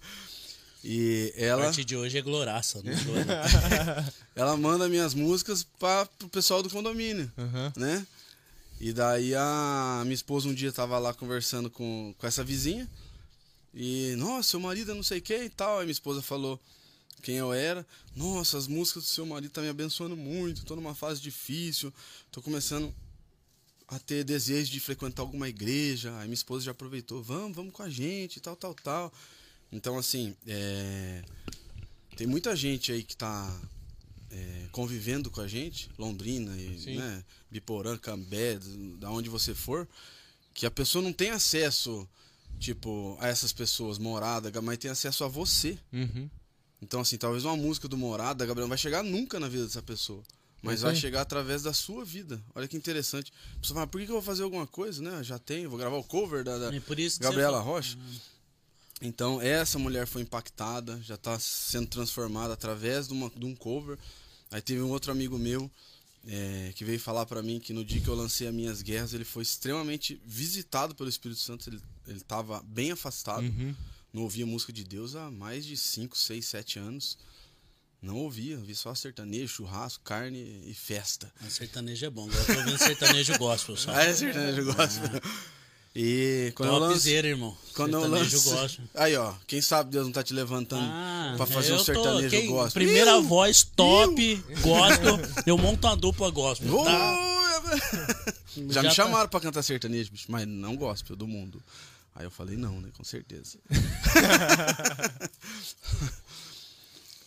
a. 0.82 0.86
E 0.86 1.32
A 1.36 1.40
ela, 1.40 1.62
partir 1.64 1.84
de 1.84 1.96
hoje 1.96 2.18
é 2.18 2.22
Gloraça. 2.22 2.82
Não 2.82 2.92
é 2.92 3.04
Glória. 3.04 4.14
ela 4.34 4.56
manda 4.56 4.88
minhas 4.88 5.14
músicas 5.14 5.62
para 5.78 6.06
pro 6.06 6.28
pessoal 6.28 6.62
do 6.62 6.70
condomínio, 6.70 7.30
Aham. 7.38 7.72
né? 7.76 8.06
E 8.80 8.92
daí 8.92 9.34
a 9.34 10.00
minha 10.04 10.14
esposa 10.14 10.48
um 10.48 10.54
dia 10.54 10.72
tava 10.72 10.98
lá 10.98 11.12
conversando 11.12 11.68
com, 11.68 12.14
com 12.16 12.26
essa 12.26 12.42
vizinha. 12.42 12.88
E, 13.74 14.14
nossa, 14.16 14.50
seu 14.50 14.60
marido 14.60 14.90
é 14.90 14.94
não 14.94 15.02
sei 15.02 15.18
o 15.18 15.22
que 15.22 15.36
e 15.36 15.50
tal. 15.50 15.78
Aí 15.78 15.84
minha 15.84 15.92
esposa 15.92 16.22
falou 16.22 16.58
quem 17.22 17.36
eu 17.36 17.52
era. 17.52 17.86
Nossa, 18.16 18.56
as 18.56 18.66
músicas 18.66 19.02
do 19.02 19.08
seu 19.10 19.26
marido 19.26 19.50
tá 19.52 19.60
me 19.60 19.68
abençoando 19.68 20.16
muito. 20.16 20.64
Tô 20.64 20.74
numa 20.74 20.94
fase 20.94 21.20
difícil. 21.20 21.92
Tô 22.32 22.40
começando 22.40 22.92
a 23.86 23.98
ter 23.98 24.24
desejo 24.24 24.72
de 24.72 24.80
frequentar 24.80 25.22
alguma 25.22 25.48
igreja. 25.48 26.10
Aí 26.16 26.24
minha 26.24 26.34
esposa 26.34 26.64
já 26.64 26.70
aproveitou. 26.70 27.22
Vamos, 27.22 27.54
vamos 27.54 27.74
com 27.74 27.82
a 27.82 27.90
gente, 27.90 28.40
tal, 28.40 28.56
tal, 28.56 28.74
tal. 28.74 29.12
Então, 29.72 29.96
assim, 29.98 30.34
é... 30.46 31.22
tem 32.16 32.26
muita 32.26 32.54
gente 32.56 32.92
aí 32.92 33.02
que 33.02 33.16
tá 33.16 33.60
é, 34.30 34.66
convivendo 34.70 35.30
com 35.30 35.40
a 35.40 35.48
gente, 35.48 35.90
Londrina, 35.98 36.56
e, 36.56 36.96
né, 36.96 37.24
Biporã, 37.50 37.96
Cambé, 37.96 38.58
da 38.98 39.10
onde 39.10 39.28
você 39.28 39.54
for, 39.54 39.88
que 40.54 40.66
a 40.66 40.70
pessoa 40.70 41.02
não 41.02 41.12
tem 41.12 41.30
acesso, 41.30 42.08
tipo, 42.58 43.16
a 43.20 43.28
essas 43.28 43.52
pessoas, 43.52 43.98
morada, 43.98 44.50
mas 44.62 44.78
tem 44.78 44.90
acesso 44.90 45.24
a 45.24 45.28
você. 45.28 45.78
Uhum. 45.92 46.28
Então, 46.82 47.00
assim, 47.00 47.18
talvez 47.18 47.44
uma 47.44 47.56
música 47.56 47.86
do 47.86 47.96
Morada, 47.96 48.46
Gabriel, 48.46 48.64
não 48.64 48.70
vai 48.70 48.78
chegar 48.78 49.02
nunca 49.02 49.38
na 49.38 49.48
vida 49.48 49.64
dessa 49.64 49.82
pessoa. 49.82 50.22
Mas 50.62 50.82
vai 50.82 50.92
aí. 50.92 50.96
chegar 50.96 51.22
através 51.22 51.62
da 51.62 51.72
sua 51.72 52.04
vida. 52.04 52.42
Olha 52.54 52.68
que 52.68 52.76
interessante. 52.76 53.32
A 53.56 53.60
pessoa 53.60 53.76
fala, 53.76 53.86
por 53.86 54.00
que 54.00 54.06
eu 54.06 54.14
vou 54.14 54.22
fazer 54.22 54.42
alguma 54.42 54.66
coisa, 54.66 55.02
né? 55.02 55.22
Já 55.22 55.38
tenho, 55.38 55.70
vou 55.70 55.78
gravar 55.78 55.96
o 55.96 56.04
cover 56.04 56.44
da, 56.44 56.58
da 56.58 56.80
por 56.82 56.98
isso 56.98 57.18
que 57.18 57.24
Gabriela 57.24 57.60
Rocha. 57.60 57.96
Então, 59.00 59.40
essa 59.40 59.78
mulher 59.78 60.06
foi 60.06 60.22
impactada, 60.22 61.00
já 61.02 61.14
está 61.14 61.38
sendo 61.38 61.86
transformada 61.86 62.52
através 62.54 63.08
de, 63.08 63.14
uma, 63.14 63.30
de 63.34 63.44
um 63.46 63.54
cover. 63.54 63.98
Aí 64.50 64.60
teve 64.60 64.82
um 64.82 64.90
outro 64.90 65.10
amigo 65.10 65.38
meu 65.38 65.70
é, 66.26 66.72
que 66.74 66.84
veio 66.84 67.00
falar 67.00 67.24
para 67.24 67.42
mim 67.42 67.58
que 67.58 67.72
no 67.72 67.82
dia 67.84 68.00
que 68.00 68.08
eu 68.08 68.14
lancei 68.14 68.46
as 68.48 68.54
minhas 68.54 68.82
guerras, 68.82 69.14
ele 69.14 69.24
foi 69.24 69.42
extremamente 69.42 70.20
visitado 70.24 70.94
pelo 70.94 71.08
Espírito 71.08 71.40
Santo. 71.40 71.70
Ele, 71.70 71.80
ele 72.06 72.18
estava 72.18 72.62
bem 72.64 72.90
afastado, 72.92 73.42
Uhum. 73.44 73.74
não 74.12 74.22
ouvia 74.22 74.44
música 74.44 74.72
de 74.72 74.84
Deus 74.84 75.16
há 75.16 75.30
mais 75.30 75.64
de 75.64 75.76
5, 75.78 76.18
6, 76.18 76.44
7 76.44 76.78
anos. 76.78 77.16
Não 78.02 78.16
ouvia, 78.16 78.56
ouvia 78.58 78.74
só 78.74 78.94
sertanejo, 78.94 79.48
churrasco, 79.48 80.02
carne 80.02 80.62
e 80.66 80.74
festa. 80.74 81.30
A 81.46 81.48
sertanejo 81.50 82.04
é 82.06 82.10
bom. 82.10 82.28
Agora 82.28 82.40
eu 82.40 82.46
tô 82.46 82.60
ouvindo 82.60 82.78
sertanejo 82.78 83.38
gospel 83.38 83.76
só. 83.76 83.92
Ah, 83.94 84.04
é 84.04 84.14
sertanejo, 84.14 84.60
eu 84.60 84.74
gosto. 84.74 85.00
E 85.94 86.52
quando 86.54 86.68
eu 86.68 86.78
lancei. 86.78 86.94
Topzera, 86.96 87.28
irmão. 87.28 87.56
Quando 87.74 87.94
eu 87.94 88.06
lanço... 88.08 88.40
gospel. 88.50 88.84
Aí, 88.94 89.16
ó, 89.16 89.34
quem 89.46 89.60
sabe 89.60 89.90
Deus 89.90 90.04
não 90.06 90.12
tá 90.12 90.22
te 90.22 90.32
levantando 90.32 90.84
Ah, 90.84 91.34
pra 91.36 91.46
fazer 91.46 91.70
eu 91.72 91.74
um 91.74 91.78
tô- 91.78 91.84
sertanejo 91.84 92.30
quem- 92.30 92.46
gospel. 92.48 92.82
Primeira 92.84 93.10
Iu! 93.12 93.22
voz 93.24 93.62
top, 93.64 94.36
gospel. 94.62 95.18
Eu 95.46 95.58
monto 95.58 95.86
uma 95.88 95.96
dupla 95.96 96.30
gospel. 96.30 96.84
Tá? 96.84 97.60
Já, 98.56 98.72
Já 98.74 98.82
me 98.82 98.88
tá. 98.88 98.94
chamaram 98.94 99.28
pra 99.28 99.40
cantar 99.40 99.62
sertanejo, 99.62 100.10
bicho, 100.12 100.26
mas 100.28 100.46
não 100.46 100.76
gospel 100.76 101.16
do 101.16 101.26
mundo. 101.26 101.60
Aí 102.14 102.24
eu 102.24 102.30
falei, 102.30 102.56
não, 102.56 102.80
né? 102.80 102.88
Com 102.96 103.02
certeza. 103.04 103.58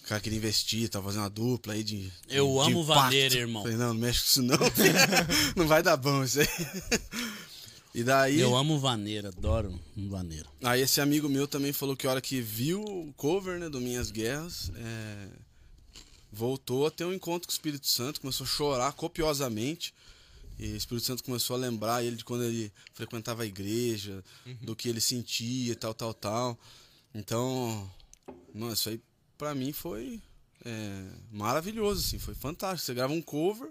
O 0.04 0.06
cara 0.06 0.20
queria 0.20 0.38
investir, 0.38 0.90
tá 0.90 1.02
fazendo 1.02 1.22
uma 1.22 1.30
dupla 1.30 1.74
aí 1.74 1.82
de. 1.82 2.12
Eu 2.28 2.46
de 2.48 2.60
amo 2.72 2.82
impacto. 2.84 3.00
vaneira, 3.04 3.36
irmão. 3.36 3.62
Falei, 3.64 3.78
não, 3.78 3.88
não 3.88 3.94
mexe 4.02 4.20
com 4.20 4.26
isso 4.28 4.44
não. 4.44 4.58
não 5.56 5.66
vai 5.66 5.82
dar 5.82 5.96
bom 5.96 6.22
isso 6.26 6.42
aí. 6.42 6.48
E 7.94 8.04
daí. 8.04 8.40
Eu 8.40 8.56
amo 8.56 8.80
vaneira, 8.80 9.30
adoro 9.30 9.80
um 9.96 10.10
vaneiro. 10.10 10.50
Aí 10.64 10.82
esse 10.82 11.00
amigo 11.00 11.30
meu 11.30 11.48
também 11.48 11.72
falou 11.72 11.96
que 11.96 12.08
a 12.08 12.12
hora 12.12 12.22
que 12.22 12.42
viu 12.42 12.82
o 12.82 13.14
cover, 13.14 13.60
né, 13.60 13.70
do 13.70 13.80
Minhas 13.80 14.10
Guerras, 14.10 14.72
é, 14.76 15.28
voltou 16.32 16.88
a 16.88 16.92
ter 16.92 17.06
um 17.06 17.14
encontro 17.14 17.48
com 17.48 17.52
o 17.52 17.56
Espírito 17.56 17.88
Santo, 17.88 18.20
começou 18.20 18.46
a 18.46 18.48
chorar 18.50 18.94
copiosamente. 18.94 19.94
E 20.58 20.74
o 20.74 20.78
Espírito 20.78 21.06
Santo 21.06 21.24
começou 21.24 21.56
a 21.56 21.60
lembrar 21.60 22.04
ele 22.04 22.16
de 22.16 22.24
quando 22.24 22.44
ele 22.44 22.72
frequentava 22.94 23.44
a 23.44 23.46
igreja, 23.46 24.24
do 24.62 24.76
que 24.76 24.88
ele 24.88 25.02
sentia 25.02 25.72
e 25.72 25.76
tal, 25.76 25.94
tal, 25.94 26.14
tal. 26.14 26.60
Então, 27.14 27.90
não, 28.54 28.72
isso 28.72 28.90
aí 28.90 29.00
pra 29.38 29.54
mim 29.54 29.74
foi 29.74 30.22
é, 30.64 31.06
maravilhoso, 31.32 32.02
assim, 32.02 32.20
foi 32.20 32.34
fantástico. 32.34 32.86
Você 32.86 32.94
grava 32.94 33.14
um 33.14 33.22
cover, 33.22 33.70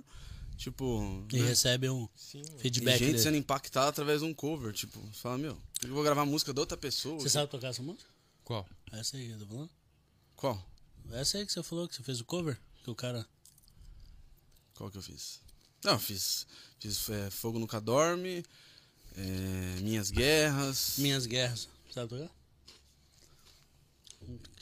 tipo. 0.63 1.27
E 1.33 1.39
né, 1.39 1.49
recebe 1.49 1.89
um 1.91 2.09
Sim. 2.15 2.43
e 2.57 2.59
feedback 2.61 2.99
gente 2.99 3.13
dele. 3.13 3.19
sendo 3.19 3.37
impactada 3.37 3.89
através 3.89 4.21
de 4.21 4.27
um 4.27 4.35
cover, 4.35 4.73
tipo, 4.73 5.01
você 5.01 5.21
fala, 5.21 5.39
meu, 5.39 5.59
eu 5.83 5.93
vou 5.93 6.03
gravar 6.03 6.25
música 6.25 6.53
de 6.55 6.61
outra 6.61 6.77
pessoa? 6.77 7.19
Você 7.19 7.29
sabe 7.29 7.51
tocar 7.51 7.69
essa 7.69 7.83
música? 7.83 8.09
Qual? 8.45 8.67
Essa 8.93 9.17
aí 9.17 9.27
que 9.27 9.33
eu 9.33 9.39
tô 9.41 9.47
falando? 9.47 9.71
Qual? 10.37 10.67
Essa 11.13 11.39
aí 11.39 11.47
que 11.47 11.53
você 11.53 11.63
falou 11.63 11.89
que 11.89 11.97
você 11.97 12.03
fez 12.03 12.21
o 12.21 12.25
cover? 12.25 12.59
Que 12.85 12.91
o 12.91 12.95
cara. 12.95 13.27
Qual 14.75 14.91
que 14.91 14.99
eu 14.99 15.03
fiz? 15.03 15.41
Não, 15.85 15.93
eu 15.93 15.99
fiz. 15.99 16.47
Fiz 16.79 17.09
é, 17.11 17.31
Fogo 17.31 17.59
Nunca 17.59 17.81
Dorme, 17.81 18.45
é, 19.17 19.81
Minhas 19.81 20.11
Guerras. 20.11 20.95
Minhas 20.99 21.27
Guerras. 21.27 21.69
Sabe 21.91 22.09
tocar? 22.09 22.31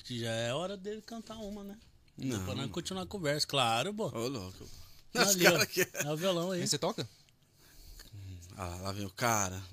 Que 0.05 0.19
já 0.19 0.33
é 0.33 0.53
hora 0.53 0.77
dele 0.77 1.03
cantar 1.03 1.37
uma, 1.37 1.63
né? 1.63 1.79
Não. 2.17 2.45
Pra 2.45 2.55
nós 2.55 2.71
continuar 2.71 3.03
a 3.03 3.07
conversa. 3.07 3.47
Claro, 3.47 3.95
pô. 3.95 4.09
Ô, 4.09 4.29
louco. 4.29 4.80
Os 5.15 5.21
ali, 5.35 5.47
ó. 5.47 5.53
cara 5.53 5.67
que... 5.67 5.81
É 5.93 6.11
o 6.13 6.17
violão 6.17 6.51
aí. 6.53 6.67
Você 6.67 6.79
toca? 6.79 7.09
Ah, 8.57 8.77
lá 8.83 8.93
vem 8.93 9.07
o 9.07 9.11
cara. 9.11 9.61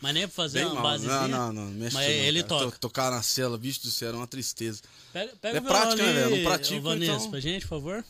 Mas 0.00 0.14
nem 0.14 0.26
pra 0.26 0.34
fazer 0.34 0.58
Bem 0.60 0.66
uma 0.66 0.74
mal. 0.74 0.82
basezinha. 0.82 1.28
Não, 1.28 1.28
não, 1.28 1.52
não. 1.52 1.64
não 1.66 1.70
mexe 1.72 1.94
Mas 1.94 2.06
não, 2.06 2.12
ele 2.14 2.42
cara. 2.42 2.48
toca. 2.48 2.70
To- 2.72 2.78
Tocar 2.80 3.10
na 3.10 3.22
cela, 3.22 3.56
bicho 3.56 3.82
do 3.82 3.90
céu, 3.90 4.08
era 4.08 4.16
uma 4.16 4.26
tristeza. 4.26 4.82
Pega, 5.12 5.32
pega 5.40 5.58
É 5.58 5.60
o 5.60 5.64
violão 5.64 5.80
prática, 5.82 6.02
né, 6.02 6.08
ali, 6.10 6.18
velho? 6.20 6.30
Eu 6.32 6.36
não 6.38 6.44
pratico, 6.50 6.78
ô, 6.80 6.82
Vanessa, 6.82 7.12
então- 7.12 7.30
pra 7.30 7.40
gente, 7.40 7.62
por 7.62 7.68
favor. 7.68 8.04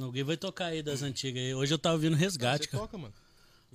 Alguém 0.00 0.24
vai 0.24 0.36
tocar 0.38 0.66
aí 0.66 0.82
das 0.82 1.02
antigas 1.02 1.42
aí. 1.42 1.54
Hoje 1.54 1.74
eu 1.74 1.78
tava 1.78 1.94
ouvindo 1.96 2.16
Resgate, 2.16 2.64
Você 2.64 2.70
cara. 2.70 2.82
toca, 2.84 2.96
mano. 2.96 3.12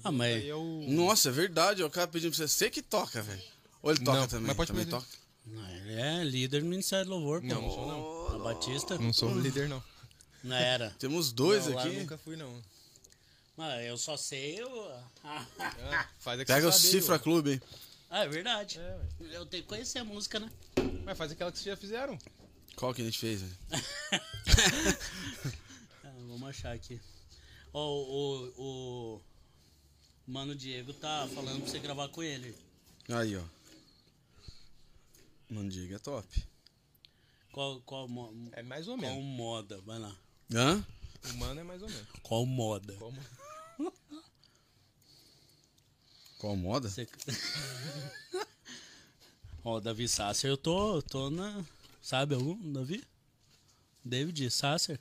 Ah, 0.04 0.12
mas... 0.12 0.44
É 0.46 0.56
o... 0.56 0.86
Nossa, 0.88 1.30
é 1.30 1.32
verdade. 1.32 1.84
O 1.84 1.90
cara 1.92 2.08
pedindo 2.08 2.32
pra 2.32 2.38
você. 2.38 2.48
Você 2.48 2.70
que 2.72 2.82
toca, 2.82 3.22
velho. 3.22 3.42
Ou 3.84 3.92
ele 3.92 4.00
toca 4.04 4.20
Não, 4.22 4.28
também? 4.28 4.48
mas 4.48 4.56
pode 4.58 4.68
também 4.72 4.86
pedir. 4.86 4.96
toca. 4.98 5.08
Não, 5.46 5.70
ele 5.70 5.94
é 5.94 6.24
líder 6.24 6.62
do 6.62 6.66
Ministério 6.68 7.06
do 7.06 7.12
Louvor, 7.12 7.42
pô. 7.42 7.48
Não, 7.48 7.62
não 7.62 7.70
sou 7.70 7.88
não. 7.88 8.36
A 8.36 8.44
Batista. 8.44 8.98
Não 8.98 9.14
sou 9.14 9.40
líder, 9.40 9.70
não. 9.70 9.84
Não 10.44 10.56
era. 10.56 10.92
Temos 11.00 11.32
dois 11.32 11.68
Não, 11.68 11.76
lá 11.76 11.84
aqui. 11.84 11.98
nunca 11.98 12.18
fui, 12.18 12.36
não. 12.36 12.64
Mas 13.56 13.86
eu 13.88 13.98
só 13.98 14.16
sei 14.16 14.64
o... 14.64 14.92
Ah, 15.24 15.46
faz 16.20 16.40
aqui 16.40 16.52
Pega 16.54 16.68
o 16.68 16.72
Cifra. 16.72 17.18
Clube, 17.18 17.54
hein? 17.54 17.62
Ah, 18.10 18.24
é 18.24 18.28
verdade. 18.28 18.80
É. 18.80 19.00
Eu 19.32 19.46
tenho 19.46 19.64
que 19.64 19.70
conhecer 19.70 20.00
a 20.00 20.04
música, 20.04 20.40
né? 20.40 20.50
Mas 21.04 21.18
faz 21.18 21.32
aquela 21.32 21.52
que 21.52 21.58
vocês 21.58 21.66
já 21.76 21.76
fizeram. 21.76 22.18
Qual 22.76 22.94
que 22.94 23.02
a 23.02 23.06
gente 23.06 23.18
fez, 23.18 23.42
velho? 23.42 23.58
Ah, 26.04 26.12
vamos 26.30 26.50
achar 26.50 26.74
aqui. 26.74 27.00
Ó, 27.74 27.86
o, 27.86 28.48
o, 28.58 29.16
o 29.16 29.22
Mano 30.32 30.56
Diego 30.56 30.94
tá 30.94 31.28
falando 31.34 31.62
pra 31.62 31.70
você 31.70 31.80
gravar 31.80 32.08
com 32.10 32.24
ele. 32.24 32.56
Aí, 33.10 33.36
ó. 33.36 33.44
Mandiga 35.50 35.96
é 35.96 36.00
top. 36.00 36.28
Qual, 37.52 37.82
qual, 37.82 38.08
É 38.54 38.62
mais 38.62 38.88
ou 38.88 38.98
qual 38.98 39.12
menos. 39.16 39.24
moda? 39.26 39.82
Vai 39.82 39.98
lá. 40.00 40.16
Hã? 40.54 40.86
O 41.30 41.34
mano 41.34 41.60
é 41.60 41.64
mais 41.64 41.82
ou 41.82 41.90
menos. 41.90 42.08
Qual 42.24 42.46
moda? 42.46 42.94
Como? 42.94 43.22
Qual 46.38 46.56
moda? 46.56 46.90
Você... 46.90 47.08
Ó, 49.64 49.80
Davi 49.80 50.08
Sasser, 50.08 50.50
eu 50.50 50.58
tô, 50.58 51.02
tô 51.02 51.30
na. 51.30 51.66
Sabe 52.02 52.36
algum, 52.36 52.72
Davi? 52.72 53.04
David 54.06 54.50
Sasser. 54.50 55.00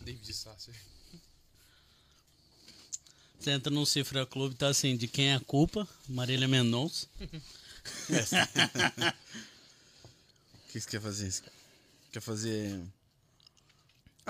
David 0.00 0.32
Sasser. 0.32 0.74
Você 3.38 3.52
entra 3.52 3.72
no 3.72 3.86
Cifra 3.86 4.26
Clube, 4.26 4.54
tá 4.54 4.68
assim, 4.68 4.96
de 4.96 5.06
quem 5.06 5.30
é 5.30 5.34
a 5.34 5.40
culpa? 5.40 5.88
Marília 6.08 6.48
Mendonça. 6.48 7.06
O 10.52 10.72
que 10.72 10.80
você 10.80 10.88
quer 10.88 11.00
fazer? 11.00 11.42
Quer 12.12 12.20
fazer. 12.20 12.80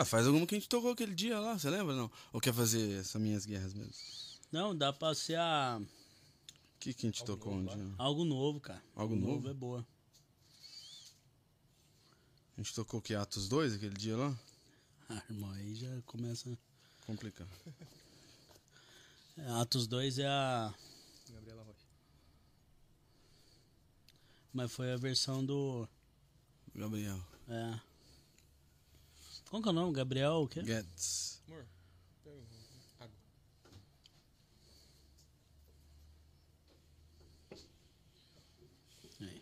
Ah, 0.00 0.04
faz 0.06 0.26
alguma 0.26 0.46
que 0.46 0.54
a 0.54 0.58
gente 0.58 0.66
tocou 0.66 0.92
aquele 0.92 1.14
dia 1.14 1.38
lá, 1.38 1.58
você 1.58 1.68
lembra? 1.68 1.94
Não? 1.94 2.10
Ou 2.32 2.40
quer 2.40 2.54
fazer 2.54 3.00
essas 3.00 3.20
minhas 3.20 3.44
guerras 3.44 3.74
mesmo? 3.74 3.92
Não, 4.50 4.74
dá 4.74 4.94
pra 4.94 5.14
ser 5.14 5.36
a... 5.38 5.78
O 5.78 6.78
que, 6.80 6.94
que 6.94 7.06
a 7.06 7.10
gente 7.10 7.22
tocou 7.22 7.52
um 7.52 7.66
dia? 7.66 7.94
algo 7.98 8.24
novo, 8.24 8.58
cara. 8.60 8.82
Algo 8.96 9.14
novo? 9.14 9.46
é 9.50 9.52
boa. 9.52 9.86
gente 12.56 12.74
tocou 12.74 12.98
o 12.98 13.02
que? 13.02 13.14
Atos 13.14 13.46
2 13.46 13.74
aquele 13.74 13.94
dia 13.94 14.16
lá? 14.16 14.34
Ah, 15.10 15.22
irmão, 15.28 15.50
aí 15.50 15.74
já 15.74 16.00
começa. 16.06 16.48
Complicado. 17.04 17.50
É, 19.36 19.50
Atos 19.60 19.86
2 19.86 20.18
é 20.18 20.26
a. 20.26 20.74
Gabriela 21.28 21.62
Rocha. 21.62 21.86
Mas 24.50 24.72
foi 24.72 24.92
a 24.92 24.96
versão 24.96 25.44
do. 25.44 25.86
Gabriel. 26.74 27.20
É. 27.48 27.89
Qual 29.50 29.60
que 29.60 29.68
é 29.68 29.72
o 29.72 29.74
nome? 29.74 29.92
Gabriel 29.92 30.42
o 30.44 30.48
quê? 30.48 30.62
Getz. 30.64 31.42
Amor, 31.48 31.66
pega 32.22 32.46
água. 33.00 33.16
Aí. 39.20 39.40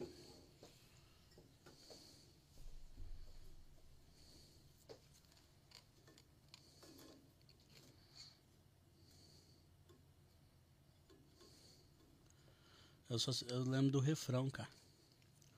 Eu, 13.10 13.18
só, 13.18 13.30
eu 13.48 13.62
lembro 13.62 13.90
do 13.90 14.00
refrão, 14.00 14.48
cara. 14.48 14.70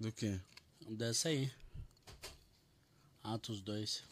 Do 0.00 0.10
quê? 0.10 0.40
Dessa 0.88 1.28
aí. 1.28 1.52
Atos 3.22 3.60
2. 3.60 4.02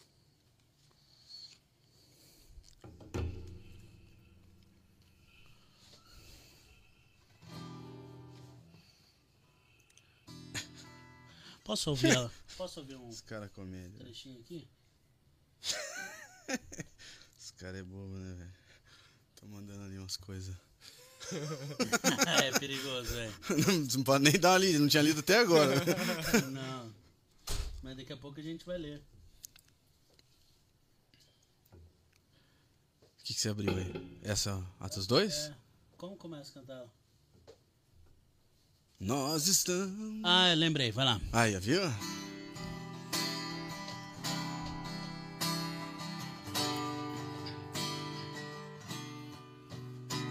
Posso 11.69 11.91
ouvir 11.91 12.15
ela? 12.15 12.31
Posso 12.57 12.79
ouvir 12.79 12.95
um 12.95 13.07
Esse 13.09 13.21
cara 13.21 13.45
é 13.45 13.49
comédia. 13.49 13.99
trechinho 13.99 14.39
aqui? 14.39 14.67
Esse 17.39 17.53
cara 17.53 17.77
é 17.77 17.83
bobo, 17.83 18.15
né, 18.15 18.33
velho? 18.33 18.53
Tô 19.39 19.45
mandando 19.45 19.83
ali 19.83 19.99
umas 19.99 20.17
coisas. 20.17 20.55
é 22.43 22.57
perigoso, 22.57 23.13
velho. 23.13 23.33
Não 23.95 24.03
pode 24.03 24.23
nem 24.23 24.39
dar 24.39 24.53
uma 24.53 24.57
lida, 24.57 24.79
não 24.79 24.87
tinha 24.87 25.03
lido 25.03 25.19
até 25.19 25.37
agora. 25.37 25.75
Não. 26.49 26.91
Mas 27.83 27.97
daqui 27.97 28.13
a 28.13 28.17
pouco 28.17 28.39
a 28.39 28.43
gente 28.43 28.65
vai 28.65 28.79
ler. 28.79 29.03
O 31.71 33.23
que, 33.23 33.35
que 33.35 33.39
você 33.39 33.49
abriu 33.49 33.77
aí? 33.77 34.19
Essa 34.23 34.59
Atos 34.79 35.05
2? 35.05 35.35
É. 35.35 35.55
Como 35.97 36.17
começa 36.17 36.49
a 36.49 36.53
cantar 36.61 36.77
ela? 36.77 36.98
Nós 38.99 39.47
estamos. 39.47 40.21
Ah, 40.23 40.49
eu 40.49 40.57
lembrei, 40.57 40.91
vai 40.91 41.05
lá. 41.05 41.21
Aí, 41.31 41.57
viu? 41.59 41.81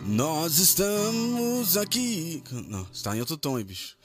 Nós 0.07 0.59
estamos 0.59 1.77
aqui. 1.77 2.43
Não, 2.69 2.85
você 2.85 3.03
tá 3.03 3.17
em 3.17 3.21
outro 3.21 3.37
tom 3.37 3.57
aí, 3.57 3.65
bicho. 3.65 3.97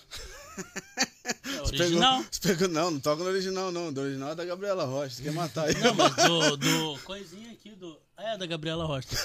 É 1.46 1.60
Você 1.62 1.76
original? 1.82 2.18
Pegou, 2.18 2.28
você 2.32 2.40
pegou, 2.42 2.68
não, 2.68 2.92
não 2.92 3.00
toca 3.00 3.24
no 3.24 3.30
original, 3.30 3.72
não. 3.72 3.92
Do 3.92 4.02
original 4.02 4.32
é 4.32 4.36
da 4.36 4.46
Gabriela 4.46 4.84
Rocha. 4.86 5.16
Você 5.16 5.24
quer 5.24 5.32
matar 5.32 5.66
aí? 5.66 5.74
Não, 5.80 5.94
mas 5.96 6.16
do, 6.16 6.58
do 6.58 7.00
coisinha 7.04 7.52
aqui 7.52 7.72
do. 7.72 7.98
É, 8.18 8.38
da 8.38 8.46
Gabriela 8.46 8.86
Rocha. 8.86 9.08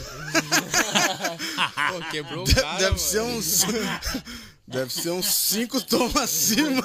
Pô, 1.93 2.11
quebrou 2.11 2.43
o 2.43 2.47
De- 2.47 2.55
cara, 2.55 2.79
deve 2.79 2.91
mano. 2.91 2.99
ser 2.99 3.21
uns. 3.23 3.63
deve 4.69 4.93
ser 4.93 5.11
uns 5.11 5.27
cinco 5.27 5.81
tons 5.81 6.15
acima. 6.17 6.83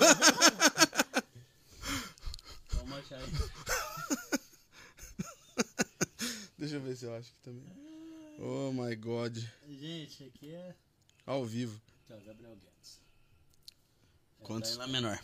Deixa 6.57 6.75
eu 6.75 6.81
ver 6.81 6.95
se 6.95 7.05
eu 7.05 7.13
acho 7.15 7.29
que 7.29 7.39
também. 7.41 7.63
Oh 8.39 8.71
my 8.71 8.95
god. 8.95 9.37
Gente, 9.67 10.23
aqui 10.23 10.53
é. 10.53 10.73
Ao 11.25 11.45
vivo. 11.45 11.79
Aqui, 12.05 12.13
ó, 12.13 12.25
Gabriel 12.25 12.55
Guedes. 12.55 13.01
É, 14.39 14.43
Quantos? 14.45 14.71
Tá 14.71 14.77
Lá 14.77 14.87
menor. 14.87 15.19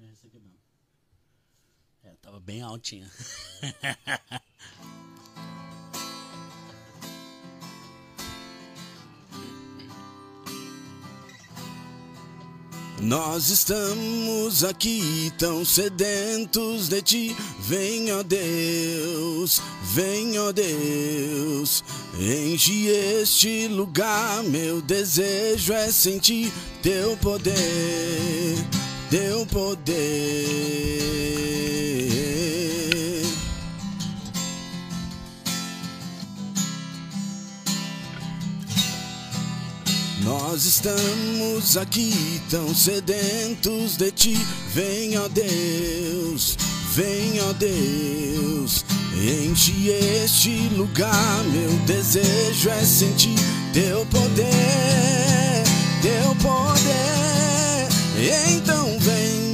É 0.00 0.04
esse 0.12 0.26
aqui 0.26 0.40
mesmo. 0.40 0.58
É, 2.02 2.14
tava 2.20 2.40
bem 2.40 2.62
altinha. 2.62 3.08
Nós 13.00 13.50
estamos 13.50 14.62
aqui 14.64 15.32
tão 15.36 15.64
sedentos 15.64 16.88
de 16.88 17.02
ti. 17.02 17.36
Vem, 17.60 18.12
ó 18.12 18.22
Deus, 18.22 19.60
vem, 19.82 20.38
ó 20.38 20.52
Deus. 20.52 21.82
Enche 22.18 22.86
este 22.88 23.66
lugar, 23.66 24.42
meu 24.44 24.80
desejo 24.80 25.72
é 25.72 25.90
sentir 25.90 26.52
teu 26.82 27.16
poder, 27.16 28.56
teu 29.10 29.44
poder. 29.46 29.94
Nós 40.24 40.64
estamos 40.64 41.76
aqui 41.76 42.40
tão 42.48 42.74
sedentos 42.74 43.98
de 43.98 44.10
ti. 44.10 44.38
Vem, 44.72 45.18
ó 45.18 45.28
Deus, 45.28 46.56
vem, 46.94 47.40
ó 47.42 47.52
Deus. 47.52 48.86
Enche 49.14 49.90
este 49.90 50.68
lugar, 50.74 51.44
meu 51.52 51.70
desejo 51.80 52.70
é 52.70 52.82
sentir 52.84 53.38
teu 53.74 54.06
poder, 54.06 55.62
teu 56.00 56.34
poder. 56.36 57.88
Então 58.48 58.98
vem 58.98 59.53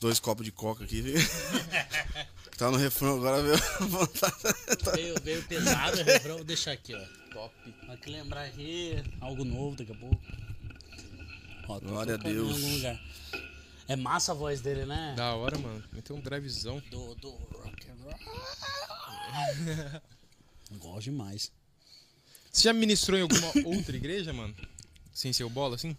dois 0.00 0.18
copos 0.18 0.44
de 0.44 0.50
coca 0.50 0.82
aqui. 0.84 1.02
viu? 1.02 1.14
tá 2.56 2.70
no 2.70 2.76
refrão 2.76 3.16
agora, 3.18 3.42
viu? 3.42 3.54
Veio, 4.94 5.14
veio 5.22 5.42
pesado 5.44 6.00
o 6.00 6.04
refrão, 6.04 6.36
vou 6.36 6.44
deixar 6.44 6.72
aqui, 6.72 6.94
ó. 6.94 7.00
Top. 7.32 7.54
Pra 7.86 7.96
que 7.96 8.10
lembrar 8.10 8.44
aqui, 8.46 9.02
algo 9.20 9.44
novo 9.44 9.76
daqui 9.76 9.92
a 9.92 9.94
pouco. 9.94 10.20
Ó, 11.68 11.78
Glória 11.78 12.14
a 12.14 12.16
Deus. 12.18 12.50
algum 12.52 12.74
lugar. 12.76 13.00
É 13.86 13.96
massa 13.96 14.32
a 14.32 14.34
voz 14.34 14.60
dele, 14.60 14.84
né? 14.84 15.14
Da 15.16 15.34
hora, 15.34 15.58
mano. 15.58 15.82
Meteu 15.92 16.16
um 16.16 16.20
drivezão. 16.20 16.80
Do, 16.90 17.14
do 17.16 17.30
rock 17.30 17.86
and 17.88 17.96
roll. 18.04 20.00
Gosto 20.78 21.02
demais. 21.04 21.52
Você 22.52 22.62
já 22.64 22.72
ministrou 22.72 23.18
em 23.18 23.22
alguma 23.22 23.52
outra 23.76 23.96
igreja, 23.96 24.32
mano? 24.32 24.54
Sem 25.12 25.32
ser 25.32 25.44
o 25.44 25.50
bola, 25.50 25.76
assim? 25.76 25.96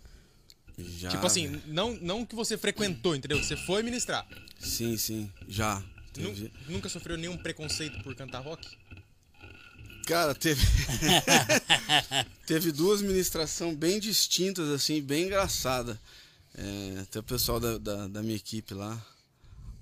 Já, 0.78 1.10
tipo 1.10 1.26
assim, 1.28 1.48
velho. 1.48 1.62
não, 1.68 1.94
não 2.02 2.26
que 2.26 2.36
você 2.36 2.58
frequentou, 2.58 3.16
entendeu? 3.16 3.38
Você 3.44 3.56
foi 3.56 3.84
ministrar. 3.84 4.28
Sim, 4.60 4.98
sim, 4.98 5.32
já. 5.48 5.84
Teve- 6.14 6.52
Nunca 6.68 6.90
sofreu 6.90 7.18
nenhum 7.18 7.38
preconceito 7.38 8.02
por 8.04 8.14
cantar 8.16 8.40
rock? 8.40 8.68
Cara, 10.06 10.34
teve. 10.36 10.62
teve 12.46 12.72
duas 12.72 13.02
ministrações 13.02 13.76
bem 13.76 14.00
distintas, 14.00 14.68
assim, 14.70 15.02
bem 15.02 15.26
engraçada. 15.26 16.00
É, 16.58 17.06
tem 17.10 17.20
o 17.20 17.24
pessoal 17.24 17.60
da, 17.60 17.78
da, 17.78 18.08
da 18.08 18.22
minha 18.22 18.36
equipe 18.36 18.74
lá. 18.74 19.02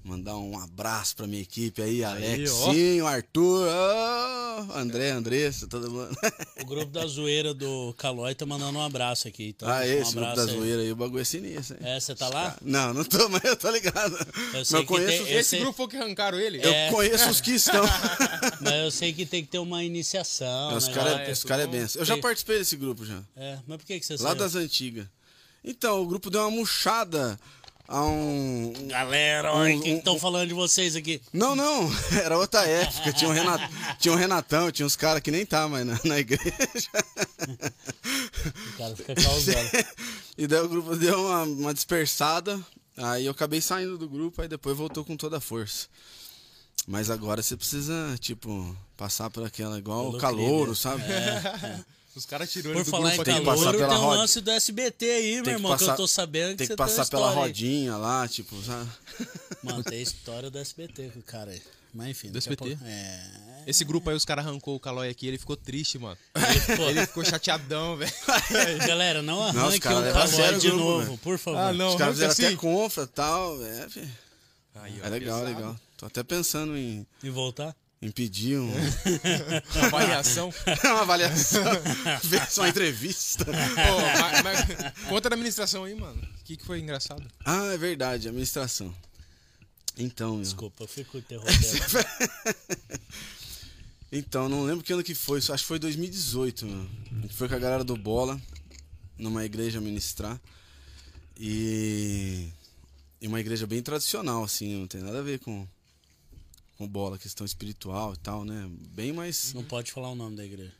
Mandar 0.10 0.38
um 0.38 0.57
abraço 0.60 1.16
pra 1.16 1.28
minha 1.28 1.41
equipe 1.43 1.80
aí, 1.84 2.03
Alexinho, 2.03 3.05
Arthur, 3.05 3.68
ô, 3.68 4.74
André, 4.74 5.12
Andressa, 5.12 5.68
todo 5.68 5.89
mundo. 5.91 6.18
O 6.60 6.66
grupo 6.66 6.88
da 6.91 7.05
zoeira 7.05 7.53
do 7.53 7.93
Calói 7.95 8.34
tá 8.34 8.43
mandando 8.43 8.80
um 8.80 8.82
abraço 8.82 9.28
aqui. 9.28 9.49
Então, 9.49 9.70
ah, 9.70 9.82
um 9.82 9.84
esse 9.84 10.12
grupo 10.16 10.20
abraço 10.28 10.36
da 10.47 10.51
aí. 10.51 10.57
zoeira 10.57 10.82
aí, 10.82 10.91
o 10.91 10.95
bagulho 10.95 11.22
é 11.22 11.24
sinistro. 11.24 11.78
hein? 11.80 11.88
É, 11.91 11.99
você 11.99 12.16
tá 12.16 12.28
lá? 12.28 12.57
Não, 12.64 12.91
não 12.91 13.03
tô, 13.03 13.30
mas 13.30 13.43
eu 13.43 13.55
tô 13.55 13.70
ligado. 13.70 14.18
Mas 14.51 14.68
sei 14.68 14.80
eu 14.80 14.82
que 14.82 14.88
conheço, 14.88 15.24
tem- 15.26 15.34
Eu 15.34 15.39
Esse 15.39 15.49
sei- 15.51 15.60
grupo 15.60 15.78
foi 15.78 15.88
que 15.88 15.97
arrancaram 15.97 16.39
ele? 16.39 16.57
eu 16.66 16.72
É. 16.74 16.89
conheço 16.89 17.30
os 17.30 17.39
que 17.39 17.51
estão. 17.51 17.84
Mas 18.62 18.74
eu 18.74 18.89
sei 18.91 19.14
que 19.14 19.28
tem 19.28 19.43
que 19.43 19.51
ter 19.51 19.60
uma 19.60 19.84
iniciação. 19.84 20.76
os 20.76 20.88
né, 20.88 20.93
caras 20.93 21.20
é, 21.28 21.32
os 21.32 21.43
cara 21.43 21.62
é 21.64 21.68
benção. 21.68 22.01
Eu 22.01 22.05
já 22.05 22.18
participei 22.18 22.57
desse 22.57 22.76
grupo 22.76 23.05
já. 23.05 23.22
É, 23.38 23.60
mas 23.68 23.78
por 23.78 23.86
que, 23.86 23.99
que 23.99 24.05
você 24.05 24.14
Lá 24.14 24.20
saiu? 24.20 24.36
das 24.36 24.55
antigas. 24.55 25.05
Então, 25.64 26.01
o 26.01 26.07
grupo 26.07 26.30
deu 26.30 26.41
uma 26.41 26.51
murchada 26.51 27.38
a 27.90 28.06
um. 28.06 28.72
Galera, 28.88 29.52
olha 29.52 29.76
Um- 29.76 29.82
quem 29.82 29.96
um- 29.96 29.98
estão 29.98 30.20
falando 30.20 30.48
de 30.48 30.54
vocês 30.54 30.96
aqui. 30.96 31.20
Não, 31.34 31.56
não, 31.56 31.90
era 32.24 32.38
outra 32.38 32.64
época. 32.66 33.12
Tinha 33.12 33.30
um, 33.30 33.34
Renat... 33.34 33.62
tinha 34.00 34.14
um 34.14 34.18
Renatão, 34.18 34.72
tinha 34.72 34.86
uns 34.86 34.96
caras 34.96 35.22
que 35.22 35.32
nem 35.32 35.46
tá 35.46 35.68
mais 35.68 35.86
na, 35.86 36.00
na 36.06 36.20
igreja. 36.20 36.54
O 38.74 38.78
cara 38.78 38.96
fica 38.96 39.16
causando. 39.16 39.70
E 40.38 40.48
daí 40.48 40.62
o 40.62 40.70
grupo 40.70 40.96
deu 40.96 41.20
uma, 41.20 41.44
uma 41.44 41.74
dispersada. 41.74 42.58
Aí 42.96 43.26
eu 43.26 43.32
acabei 43.34 43.60
saindo 43.60 43.98
do 43.98 44.08
grupo, 44.08 44.42
aí 44.42 44.48
depois 44.48 44.78
voltou 44.78 45.04
com 45.04 45.18
toda 45.18 45.36
a 45.36 45.42
força. 45.42 45.88
Mas 46.88 47.10
agora 47.10 47.42
você 47.44 47.58
precisa, 47.58 47.94
tipo, 48.22 48.74
passar 48.96 49.30
por 49.30 49.46
aquela, 49.46 49.78
igual 49.78 50.06
Pelo 50.06 50.18
o 50.18 50.22
calouro, 50.22 50.76
sabe? 50.78 51.04
Os 52.16 52.26
caras 52.26 52.51
tirou 52.51 52.74
Por 52.74 52.80
ele 52.80 52.86
do 52.86 52.91
falar 52.91 53.16
em 53.16 53.24
tem 53.24 53.43
passar 53.43 53.45
calor, 53.64 53.72
tem 53.72 53.80
pela 53.80 53.99
um 53.99 54.07
lance 54.10 54.41
do 54.41 54.51
SBT 54.51 55.05
aí, 55.05 55.36
meu 55.36 55.43
que 55.43 55.49
irmão, 55.51 55.78
que 55.78 55.84
eu 55.84 55.88
passar- 55.88 55.95
tô 55.97 56.07
sabendo 56.07 56.51
que 56.51 56.57
Tem 56.57 56.68
que 56.68 56.76
passar 56.76 57.05
pela 57.07 57.30
aí. 57.30 57.36
rodinha 57.36 57.95
lá, 57.97 58.28
tipo, 58.28 58.62
sabe? 58.64 58.89
Mano, 59.64 59.84
tem 59.84 60.01
história 60.01 60.49
do 60.49 60.57
SBT 60.57 61.10
com 61.14 61.20
o 61.20 61.24
cara 61.24 61.51
aí. 61.51 61.62
Mas 61.93 62.10
enfim. 62.10 62.30
Do 62.32 62.38
SBT? 62.38 62.66
pouco- 62.76 62.84
É. 62.86 63.49
Esse 63.68 63.84
grupo 63.84 64.10
aí, 64.10 64.16
os 64.16 64.26
caras 64.26 64.45
arrancou 64.45 64.76
o 64.76 64.80
Calói 64.80 65.10
aqui 65.10 65.28
ele 65.28 65.38
ficou 65.38 65.55
triste, 65.55 65.97
mano. 65.99 66.18
Pô, 66.78 66.84
Ele 66.89 67.05
ficou 67.05 67.24
chateadão, 67.26 67.95
velho. 67.97 68.12
Galera, 68.88 69.22
não 69.22 69.38
Não, 69.53 69.66
arranque 69.66 69.88
levam 69.88 70.10
a 70.22 70.28
calói 70.28 70.55
o 70.55 70.60
de 70.60 70.68
grupo, 70.70 70.84
novo, 70.84 71.18
por 71.20 71.38
favor. 71.38 71.60
Ah, 71.60 71.74
não. 71.74 71.89
Os 71.89 71.95
caras 71.95 72.14
fizeram 72.16 72.32
arranca 72.32 72.41
até 72.43 72.47
assim. 72.47 72.55
confra 72.57 73.03
e 73.03 73.07
tal. 73.07 73.66
É, 73.66 73.89
fi, 73.89 74.10
Aí, 74.76 74.99
ó, 75.01 75.05
é 75.05 75.10
legal, 75.10 75.39
pesado. 75.41 75.55
legal. 75.57 75.80
Tô 75.97 76.05
até 76.05 76.24
pensando 76.24 76.78
em, 76.78 77.05
E 77.24 77.30
voltar? 77.30 77.76
Em 78.02 78.12
pedir 78.12 78.58
um, 78.58 78.72
Uma 79.76 79.86
avaliação. 79.88 80.54
uma 80.86 81.02
avaliação, 81.02 81.64
ver 82.24 82.50
só 82.50 82.62
uma 82.62 82.70
entrevista. 82.70 83.45
Pô, 83.45 83.52
mas, 83.52 84.43
mas 84.43 84.93
conta 85.10 85.30
da 85.30 85.36
administração 85.36 85.84
aí, 85.84 85.95
mano. 85.95 86.22
O 86.39 86.43
que, 86.43 86.56
que 86.56 86.66
foi 86.66 86.80
engraçado? 86.80 87.24
Ah, 87.43 87.74
é 87.74 87.78
verdade, 87.78 88.28
administração. 88.28 88.93
Então, 89.97 90.36
meu. 90.36 90.43
Desculpa, 90.43 90.84
eu 90.84 90.88
fico 90.88 91.18
interrompendo. 91.18 91.60
Então, 94.12 94.50
não 94.50 94.64
lembro 94.64 94.84
que 94.84 94.91
ano 94.91 95.04
que 95.04 95.14
foi, 95.14 95.38
acho 95.38 95.52
que 95.52 95.66
foi 95.66 95.78
2018, 95.78 96.66
mano. 96.66 96.89
A 97.12 97.22
gente 97.22 97.34
foi 97.36 97.47
com 97.47 97.56
a 97.56 97.60
galera 97.60 97.84
do 97.84 97.95
Bola, 97.95 98.41
numa 99.18 99.45
igreja 99.45 99.80
ministrar. 99.80 100.39
E. 101.38 102.47
E 103.22 103.28
uma 103.28 103.39
igreja 103.39 103.68
bem 103.68 103.82
tradicional, 103.82 104.45
assim, 104.45 104.80
não 104.80 104.88
tem 104.88 105.02
nada 105.02 105.20
a 105.20 105.22
ver 105.22 105.39
com. 105.39 105.68
Com 106.80 106.88
bola, 106.88 107.18
questão 107.18 107.46
espiritual 107.46 108.14
e 108.14 108.18
tal, 108.20 108.46
né? 108.46 108.66
Bem 108.96 109.12
mais. 109.12 109.54
Não 109.54 109.66
pode 109.66 109.92
falar 109.92 110.12
o 110.12 110.16
nome 110.16 110.38
da 110.38 110.46
igreja. 110.46 110.72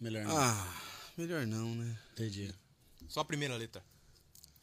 Melhor 0.00 0.24
não. 0.24 0.34
Ah, 0.34 0.74
melhor 1.14 1.46
não, 1.46 1.74
né? 1.74 1.94
Entendi. 2.14 2.54
Só 3.06 3.20
a 3.20 3.24
primeira 3.24 3.54
letra. 3.54 3.84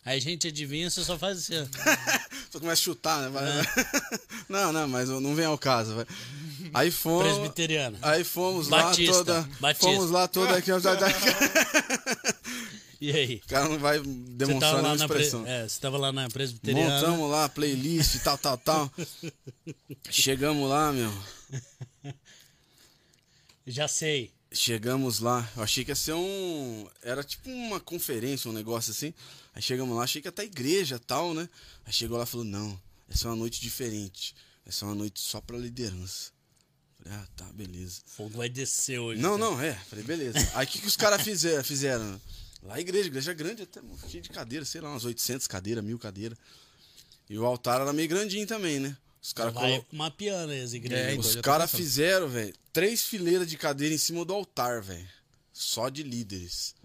Aí 0.03 0.17
a 0.17 0.19
gente 0.19 0.47
adivinha, 0.47 0.89
você 0.89 1.03
só 1.03 1.15
faz 1.15 1.37
assim. 1.37 1.53
Só 2.49 2.59
começa 2.59 2.81
a 2.81 2.83
chutar, 2.83 3.29
né? 3.29 3.39
É. 3.39 4.19
não, 4.49 4.71
não, 4.71 4.87
mas 4.87 5.09
não 5.09 5.35
vem 5.35 5.45
ao 5.45 5.57
caso. 5.59 5.95
Vai. 5.95 6.05
Aí 6.73 6.91
fomos. 6.91 7.33
Presbiteriana. 7.33 7.99
Aí 8.01 8.23
fomos 8.23 8.67
Batista, 8.67 9.11
lá 9.11 9.17
toda. 9.17 9.49
Batista. 9.59 9.87
Fomos 9.87 10.11
lá 10.11 10.27
toda 10.27 10.57
aqui. 10.57 10.71
O 13.03 13.05
E 13.05 13.11
aí? 13.11 13.39
cara 13.39 13.67
não 13.67 13.77
vai 13.77 13.99
demonstrar 13.99 14.75
nenhuma 14.75 14.95
na 14.95 15.07
pre... 15.07 15.17
expressão. 15.17 15.45
é, 15.45 15.67
você 15.67 15.79
tava 15.79 15.97
lá 15.97 16.11
na 16.13 16.29
presbiteriana. 16.29 16.95
Montamos 17.01 17.29
lá 17.29 17.45
a 17.45 17.49
playlist, 17.49 18.17
tal, 18.23 18.37
tal, 18.37 18.57
tal. 18.57 18.91
Chegamos 20.09 20.69
lá, 20.69 20.93
meu. 20.93 21.11
Já 23.67 23.87
sei. 23.89 24.31
Chegamos 24.53 25.19
lá. 25.19 25.51
Eu 25.57 25.63
achei 25.63 25.83
que 25.83 25.91
ia 25.91 25.95
ser 25.95 26.13
um. 26.13 26.87
Era 27.01 27.23
tipo 27.23 27.49
uma 27.49 27.79
conferência, 27.79 28.49
um 28.49 28.53
negócio 28.53 28.91
assim. 28.91 29.13
Aí 29.53 29.61
chegamos 29.61 29.95
lá, 29.97 30.03
achei 30.03 30.21
que 30.21 30.27
ia 30.27 30.31
até 30.31 30.43
igreja 30.43 30.97
tal, 30.97 31.33
né? 31.33 31.49
Aí 31.85 31.91
chegou 31.91 32.17
lá 32.17 32.23
e 32.23 32.27
falou: 32.27 32.45
não, 32.45 32.79
essa 33.09 33.27
é 33.27 33.31
uma 33.31 33.35
noite 33.37 33.59
diferente. 33.59 34.33
Essa 34.65 34.85
é 34.85 34.87
uma 34.87 34.95
noite 34.95 35.19
só 35.19 35.41
pra 35.41 35.57
liderança. 35.57 36.31
Falei, 36.97 37.19
ah, 37.19 37.27
tá, 37.35 37.45
beleza. 37.53 38.01
Fogo 38.05 38.37
vai 38.37 38.47
descer 38.47 38.99
hoje. 38.99 39.21
Não, 39.21 39.37
cara. 39.37 39.51
não, 39.51 39.61
é. 39.61 39.73
Falei, 39.89 40.05
beleza. 40.05 40.39
Aí 40.53 40.65
o 40.65 40.69
que, 40.69 40.79
que 40.79 40.87
os 40.87 40.95
caras 40.95 41.21
fizeram, 41.21 41.63
fizeram? 41.63 42.21
Lá 42.63 42.75
a 42.75 42.79
igreja, 42.79 43.07
igreja 43.07 43.33
grande, 43.33 43.63
até 43.63 43.81
cheia 44.07 44.21
de 44.21 44.29
cadeira, 44.29 44.63
sei 44.63 44.79
lá, 44.79 44.89
umas 44.89 45.03
800 45.03 45.47
cadeiras, 45.47 45.83
mil 45.83 45.99
cadeiras. 45.99 46.37
E 47.29 47.37
o 47.37 47.45
altar 47.45 47.81
era 47.81 47.91
meio 47.91 48.07
grandinho 48.07 48.47
também, 48.47 48.79
né? 48.79 48.97
Os 49.21 49.33
caras 49.33 49.53
Vai 49.53 49.71
colo... 49.71 49.85
mapeando 49.91 50.51
aí 50.51 50.61
as 50.61 50.73
igrejas. 50.73 51.07
É, 51.07 51.13
então, 51.13 51.29
Os 51.29 51.35
caras 51.37 51.71
fizeram, 51.71 52.27
velho, 52.27 52.53
três 52.71 53.03
fileiras 53.03 53.47
de 53.47 53.57
cadeira 53.57 53.93
em 53.93 53.97
cima 53.97 54.23
do 54.25 54.33
altar, 54.33 54.81
velho. 54.81 55.07
Só 55.51 55.89
de 55.89 56.03
líderes. 56.03 56.75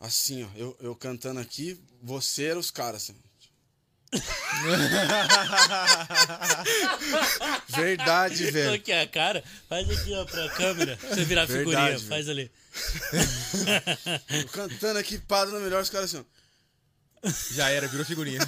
Assim, 0.00 0.44
ó, 0.44 0.48
eu, 0.56 0.76
eu 0.80 0.94
cantando 0.94 1.40
aqui, 1.40 1.80
você 2.02 2.44
era 2.44 2.58
os 2.58 2.70
caras, 2.70 3.04
assim. 3.04 3.16
Verdade, 7.68 8.50
velho. 8.50 8.74
Aqui 8.74 8.92
a 8.92 9.06
cara, 9.06 9.42
faz 9.68 9.88
aqui 9.90 10.12
ó 10.14 10.24
pra 10.24 10.48
câmera. 10.50 10.96
pra 10.96 11.08
Você 11.10 11.24
virar 11.24 11.44
Verdade, 11.46 11.70
figurinha, 11.70 11.98
velho. 11.98 12.08
faz 12.08 12.28
ali. 12.28 12.50
Cantando 14.52 14.98
aqui, 14.98 15.18
padre 15.18 15.54
no 15.54 15.60
melhor, 15.60 15.82
os 15.82 15.90
caras 15.90 16.14
assim, 16.14 16.24
ó. 16.24 16.34
Já 17.52 17.70
era, 17.70 17.88
virou 17.88 18.04
figurinha. 18.04 18.40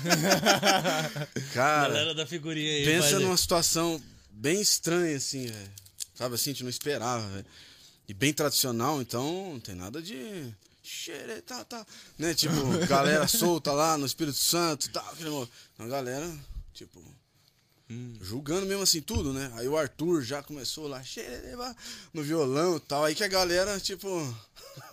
Cara. 1.54 1.88
Galera 1.88 2.14
da 2.14 2.26
figurinha 2.26 2.72
aí. 2.74 2.84
Pensa 2.84 3.16
aí. 3.16 3.22
numa 3.22 3.36
situação 3.36 4.00
bem 4.30 4.60
estranha, 4.60 5.16
assim, 5.16 5.46
velho. 5.46 5.70
Sabe 6.14 6.34
assim, 6.34 6.50
a 6.50 6.52
gente 6.52 6.62
não 6.62 6.70
esperava, 6.70 7.26
velho. 7.28 7.46
E 8.08 8.14
bem 8.14 8.32
tradicional, 8.32 9.00
então 9.00 9.50
não 9.52 9.60
tem 9.60 9.74
nada 9.74 10.00
de. 10.02 10.52
Xere, 10.88 11.42
tá, 11.42 11.64
tá. 11.64 11.84
Né? 12.18 12.32
Tipo, 12.34 12.54
galera 12.86 13.26
solta 13.28 13.72
lá 13.72 13.98
no 13.98 14.06
Espírito 14.06 14.38
Santo, 14.38 14.88
tal. 14.90 15.04
aquele 15.10 15.30
mo- 15.30 15.48
A 15.78 15.86
galera, 15.86 16.32
tipo. 16.72 17.02
Julgando 18.20 18.66
mesmo 18.66 18.82
assim 18.82 19.00
tudo, 19.00 19.32
né? 19.32 19.48
Aí 19.54 19.68
o 19.68 19.76
Arthur 19.76 20.20
já 20.22 20.42
começou 20.42 20.88
lá, 20.88 21.00
xere, 21.04 21.54
vá, 21.54 21.74
no 22.12 22.20
violão 22.22 22.76
e 22.76 22.80
tal. 22.80 23.04
Aí 23.04 23.14
que 23.14 23.22
a 23.22 23.28
galera, 23.28 23.78
tipo. 23.78 24.08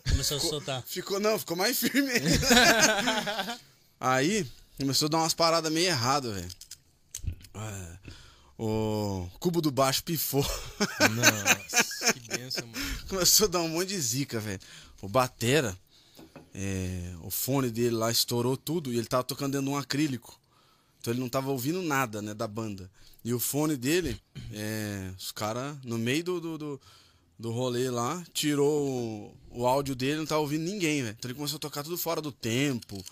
Começou 0.09 0.37
a 0.37 0.39
soltar. 0.39 0.83
Ficou, 0.85 1.19
não, 1.19 1.39
ficou 1.39 1.57
mais 1.57 1.77
firme. 1.79 2.11
Aí, 3.99 4.45
começou 4.77 5.07
a 5.07 5.09
dar 5.09 5.17
umas 5.19 5.33
paradas 5.33 5.71
meio 5.71 5.87
erradas, 5.87 6.33
velho. 6.35 6.49
É, 7.55 7.97
o 8.57 9.27
cubo 9.39 9.61
do 9.61 9.71
baixo 9.71 10.03
pifou. 10.03 10.45
Nossa, 11.15 12.13
que 12.13 12.19
benção, 12.37 12.67
mano. 12.67 12.85
começou 13.09 13.45
a 13.47 13.49
dar 13.49 13.61
um 13.61 13.69
monte 13.69 13.89
de 13.89 13.99
zica, 13.99 14.39
velho. 14.39 14.59
O 15.01 15.07
Batera, 15.09 15.77
é, 16.53 17.15
o 17.21 17.31
fone 17.31 17.71
dele 17.71 17.95
lá 17.95 18.11
estourou 18.11 18.55
tudo 18.55 18.93
e 18.93 18.97
ele 18.97 19.07
tava 19.07 19.23
tocando 19.23 19.53
dentro 19.53 19.65
de 19.65 19.71
um 19.71 19.77
acrílico. 19.77 20.39
Então 20.99 21.11
ele 21.11 21.19
não 21.19 21.29
tava 21.29 21.49
ouvindo 21.49 21.81
nada, 21.81 22.21
né, 22.21 22.33
da 22.33 22.47
banda. 22.47 22.89
E 23.25 23.33
o 23.33 23.39
fone 23.39 23.75
dele, 23.75 24.19
é, 24.51 25.11
os 25.17 25.31
caras, 25.31 25.77
no 25.83 25.97
meio 25.97 26.23
do, 26.23 26.39
do, 26.39 26.57
do, 26.57 26.81
do 27.39 27.51
rolê 27.51 27.89
lá, 27.89 28.23
tirou 28.33 28.87
o, 29.51 29.61
o 29.61 29.67
áudio 29.67 29.95
dele, 29.95 30.17
não 30.17 30.25
tava 30.25 30.41
ouvindo 30.41 30.63
ninguém, 30.63 31.01
velho. 31.01 31.15
Então 31.17 31.29
ele 31.29 31.37
começou 31.37 31.57
a 31.57 31.59
tocar 31.59 31.83
tudo 31.83 31.97
fora 31.97 32.21
do 32.21 32.31
tempo. 32.31 33.03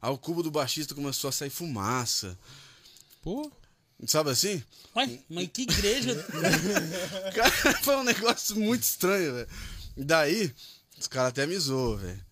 Aí 0.00 0.10
o 0.10 0.18
cubo 0.18 0.42
do 0.42 0.50
baixista 0.50 0.94
começou 0.94 1.28
a 1.28 1.32
sair 1.32 1.50
fumaça. 1.50 2.38
Pô. 3.22 3.50
Sabe 4.06 4.30
assim? 4.30 4.62
Ué, 4.94 5.18
mas 5.28 5.48
que 5.52 5.62
igreja. 5.62 6.14
Cara, 7.34 7.78
foi 7.82 7.96
um 7.96 8.04
negócio 8.04 8.56
muito 8.56 8.82
estranho, 8.82 9.34
velho. 9.34 9.48
Daí, 9.96 10.54
os 10.98 11.08
caras 11.08 11.30
até 11.30 11.46
me 11.46 11.58
zoam, 11.58 11.96
velho. 11.96 12.27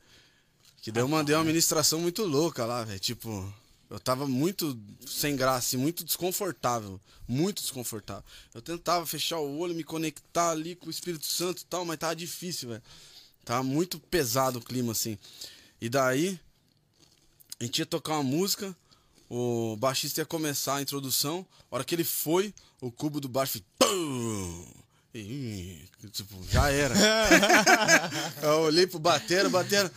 Que 0.86 0.92
daí 0.92 1.02
eu 1.02 1.08
mandei 1.08 1.34
uma 1.34 1.42
ministração 1.42 1.98
muito 1.98 2.24
louca 2.24 2.64
lá, 2.64 2.84
velho. 2.84 3.00
Tipo, 3.00 3.52
eu 3.90 3.98
tava 3.98 4.24
muito 4.24 4.78
sem 5.04 5.34
graça, 5.34 5.74
e 5.74 5.78
muito 5.80 6.04
desconfortável. 6.04 7.00
Muito 7.26 7.60
desconfortável. 7.60 8.22
Eu 8.54 8.62
tentava 8.62 9.04
fechar 9.04 9.40
o 9.40 9.58
olho, 9.58 9.74
me 9.74 9.82
conectar 9.82 10.50
ali 10.50 10.76
com 10.76 10.86
o 10.86 10.90
Espírito 10.90 11.26
Santo 11.26 11.62
e 11.62 11.64
tal, 11.64 11.84
mas 11.84 11.98
tava 11.98 12.14
difícil, 12.14 12.68
velho. 12.68 12.82
Tava 13.44 13.64
muito 13.64 13.98
pesado 13.98 14.60
o 14.60 14.62
clima, 14.62 14.92
assim. 14.92 15.18
E 15.80 15.88
daí, 15.88 16.38
a 17.58 17.64
gente 17.64 17.80
ia 17.80 17.86
tocar 17.86 18.12
uma 18.12 18.22
música, 18.22 18.72
o 19.28 19.76
baixista 19.80 20.20
ia 20.20 20.24
começar 20.24 20.76
a 20.76 20.82
introdução. 20.82 21.44
A 21.68 21.74
hora 21.74 21.84
que 21.84 21.96
ele 21.96 22.04
foi, 22.04 22.54
o 22.80 22.92
cubo 22.92 23.20
do 23.20 23.28
baixo! 23.28 23.60
E, 25.12 25.82
tipo, 26.12 26.46
já 26.48 26.70
era. 26.70 26.94
eu 28.40 28.60
olhei 28.60 28.86
pro 28.86 29.00
batera, 29.00 29.48
batera. 29.48 29.90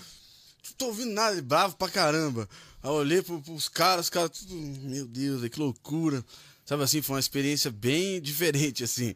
Não 0.69 0.75
tô 0.77 0.85
ouvindo 0.87 1.11
nada, 1.11 1.33
ele 1.33 1.41
bravo 1.41 1.75
pra 1.75 1.89
caramba. 1.89 2.47
Aí 2.81 2.89
eu 2.89 2.93
olhei 2.93 3.21
pro, 3.21 3.41
pros 3.41 3.67
caras, 3.67 4.05
os 4.05 4.09
caras 4.09 4.31
tudo. 4.31 4.53
Meu 4.55 5.05
Deus, 5.05 5.47
que 5.49 5.59
loucura. 5.59 6.23
Sabe 6.65 6.83
assim, 6.83 7.01
foi 7.01 7.15
uma 7.15 7.19
experiência 7.19 7.71
bem 7.71 8.21
diferente, 8.21 8.83
assim. 8.83 9.15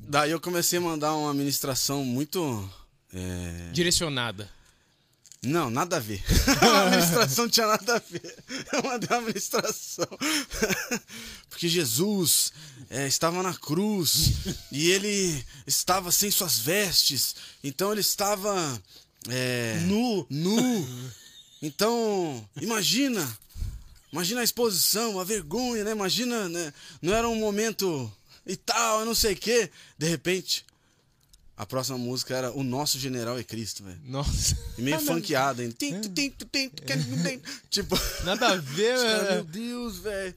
Daí 0.00 0.30
eu 0.30 0.40
comecei 0.40 0.78
a 0.78 0.82
mandar 0.82 1.14
uma 1.14 1.34
ministração 1.34 2.04
muito. 2.04 2.70
é, 3.12 3.70
Direcionada. 3.72 4.48
não, 5.42 5.68
nada 5.70 5.96
a 5.96 6.00
ver. 6.00 6.22
a 6.62 6.86
administração 6.86 7.44
não 7.44 7.50
tinha 7.50 7.66
nada 7.66 7.96
a 7.96 7.98
ver. 7.98 8.44
Eu 8.72 8.82
mandei 8.84 9.08
uma 9.10 9.18
administração. 9.18 10.06
Porque 11.50 11.68
Jesus 11.68 12.52
é, 12.88 13.06
estava 13.06 13.42
na 13.42 13.54
cruz 13.54 14.32
e 14.70 14.90
ele 14.90 15.44
estava 15.66 16.10
sem 16.12 16.30
suas 16.30 16.58
vestes. 16.58 17.34
Então 17.62 17.90
ele 17.92 18.00
estava 18.00 18.80
é, 19.28 19.80
Nu. 19.86 20.26
nu. 20.30 20.86
Então, 21.60 22.48
imagina. 22.60 23.38
Imagina 24.12 24.40
a 24.40 24.44
exposição, 24.44 25.20
a 25.20 25.24
vergonha, 25.24 25.84
né? 25.84 25.90
Imagina, 25.92 26.48
né? 26.48 26.72
Não 27.02 27.12
era 27.14 27.28
um 27.28 27.36
momento 27.36 28.10
e 28.46 28.56
tal, 28.56 29.04
não 29.04 29.14
sei 29.14 29.34
o 29.34 29.36
quê. 29.36 29.70
De 29.98 30.08
repente, 30.08 30.64
a 31.56 31.66
próxima 31.66 31.98
música 31.98 32.34
era 32.34 32.52
O 32.52 32.62
Nosso 32.62 32.98
General 32.98 33.38
é 33.38 33.44
Cristo, 33.44 33.82
velho. 33.84 34.00
Nossa. 34.04 34.56
E 34.78 34.82
meio 34.82 34.98
funkeado 35.00 35.60
tim, 35.72 36.00
tim. 36.00 37.42
Tipo, 37.68 37.98
Nada 38.24 38.48
a 38.52 38.56
ver, 38.56 38.96
os 38.96 39.02
caras, 39.02 39.22
meu 39.22 39.30
velho. 39.30 39.44
Deus, 39.44 39.98
velho. 39.98 40.34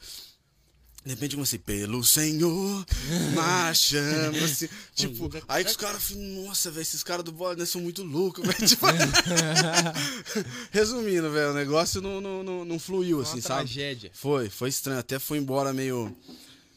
De 1.04 1.10
repente 1.10 1.32
eu 1.34 1.38
comecei, 1.38 1.58
pelo 1.58 2.04
Senhor, 2.04 2.86
marchamos. 3.34 4.64
Tipo, 4.94 5.30
aí 5.48 5.64
os 5.66 5.76
caras 5.76 6.04
falaram, 6.04 6.28
nossa, 6.46 6.70
velho, 6.70 6.82
esses 6.84 7.02
caras 7.02 7.26
do 7.26 7.32
bode 7.32 7.60
né, 7.60 7.66
são 7.66 7.82
muito 7.82 8.04
loucos, 8.04 8.46
velho. 8.46 8.68
Tipo, 8.68 8.86
resumindo, 10.72 11.32
velho, 11.32 11.52
o 11.52 11.54
negócio 11.54 12.02
não, 12.02 12.22
não, 12.22 12.44
não, 12.44 12.66
não 12.66 12.80
fluiu, 12.80 13.18
Uma 13.18 13.24
assim, 13.24 13.42
sabe? 13.42 13.62
tragédia. 13.70 14.12
Foi, 14.14 14.50
foi 14.50 14.70
estranho. 14.70 15.00
Até 15.00 15.18
fui 15.18 15.38
embora 15.40 15.74
meio, 15.74 16.16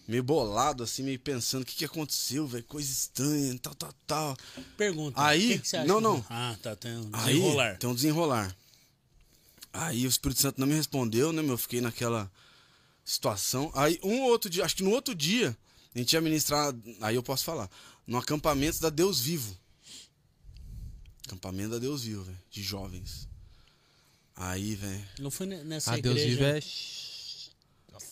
meio 0.08 0.22
bolado, 0.22 0.82
assim, 0.82 1.02
meio 1.02 1.18
pensando, 1.18 1.62
o 1.62 1.66
que, 1.66 1.74
que 1.74 1.84
aconteceu, 1.84 2.46
velho? 2.46 2.64
Coisa 2.64 2.90
estranha, 2.90 3.58
tal, 3.60 3.74
tal, 3.74 3.92
tal. 4.06 4.36
Pergunta. 4.76 5.20
Aí- 5.22 5.46
o 5.46 5.52
que 5.54 5.58
que 5.60 5.68
você 5.68 5.76
acha 5.76 5.86
não, 5.86 6.00
não. 6.00 6.24
Ah, 6.30 6.56
tá, 6.62 6.74
tem 6.74 6.92
um 6.96 7.10
Aí, 7.12 7.34
desenrolar. 7.34 7.76
tem 7.78 7.90
um 7.90 7.94
desenrolar. 7.94 8.56
Aí 9.72 10.06
o 10.06 10.08
Espírito 10.08 10.40
Santo 10.40 10.60
não 10.60 10.66
me 10.66 10.74
respondeu, 10.74 11.32
né, 11.32 11.42
meu? 11.42 11.52
Eu 11.52 11.58
fiquei 11.58 11.80
naquela 11.80 12.30
situação. 13.04 13.70
Aí 13.74 13.98
um 14.02 14.22
outro 14.22 14.48
dia, 14.50 14.64
acho 14.64 14.76
que 14.76 14.82
no 14.82 14.90
outro 14.90 15.14
dia, 15.14 15.56
a 15.94 15.98
gente 15.98 16.12
ia 16.12 16.20
ministrar, 16.20 16.74
aí 17.00 17.14
eu 17.14 17.22
posso 17.22 17.44
falar, 17.44 17.70
no 18.06 18.16
acampamento 18.18 18.80
da 18.80 18.90
Deus 18.90 19.20
Vivo. 19.20 19.56
Acampamento 21.26 21.70
da 21.70 21.78
Deus 21.78 22.04
Vivo, 22.04 22.24
velho, 22.24 22.38
de 22.50 22.62
jovens. 22.62 23.28
Aí, 24.36 24.74
velho, 24.74 25.04
Não 25.20 25.30
foi 25.30 25.46
ne- 25.46 25.62
nessa 25.64 25.92
A 25.92 25.96
Deus 25.96 26.16
igreja 26.16 26.36
vive 26.36 26.44
é. 26.44 26.60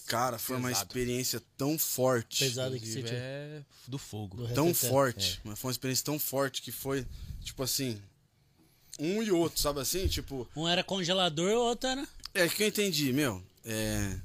cara, 0.07 0.39
foi 0.39 0.57
uma 0.57 0.69
Pesado. 0.69 0.87
experiência 0.87 1.43
tão 1.57 1.79
forte. 1.79 2.45
pesada 2.45 2.79
que 2.79 2.87
você 2.87 3.03
tinha. 3.03 3.19
é 3.19 3.63
do 3.89 3.99
fogo. 3.99 4.37
Do 4.47 4.55
tão 4.55 4.73
forte, 4.73 5.41
mas 5.45 5.59
foi 5.59 5.69
uma 5.69 5.73
experiência 5.73 6.05
tão 6.05 6.19
forte 6.19 6.63
que 6.63 6.71
foi, 6.71 7.05
tipo 7.43 7.63
assim, 7.63 8.01
um 8.99 9.23
e 9.23 9.33
outro, 9.33 9.61
sabe 9.61 9.81
assim? 9.81 10.07
Tipo, 10.07 10.49
Um 10.55 10.69
era 10.69 10.85
congelador 10.85 11.51
e 11.51 11.55
o 11.55 11.61
outro 11.61 11.89
era. 11.91 12.07
É 12.35 12.49
que 12.49 12.63
eu 12.63 12.69
entendi, 12.69 13.13
meu. 13.13 13.43
É. 13.65 14.19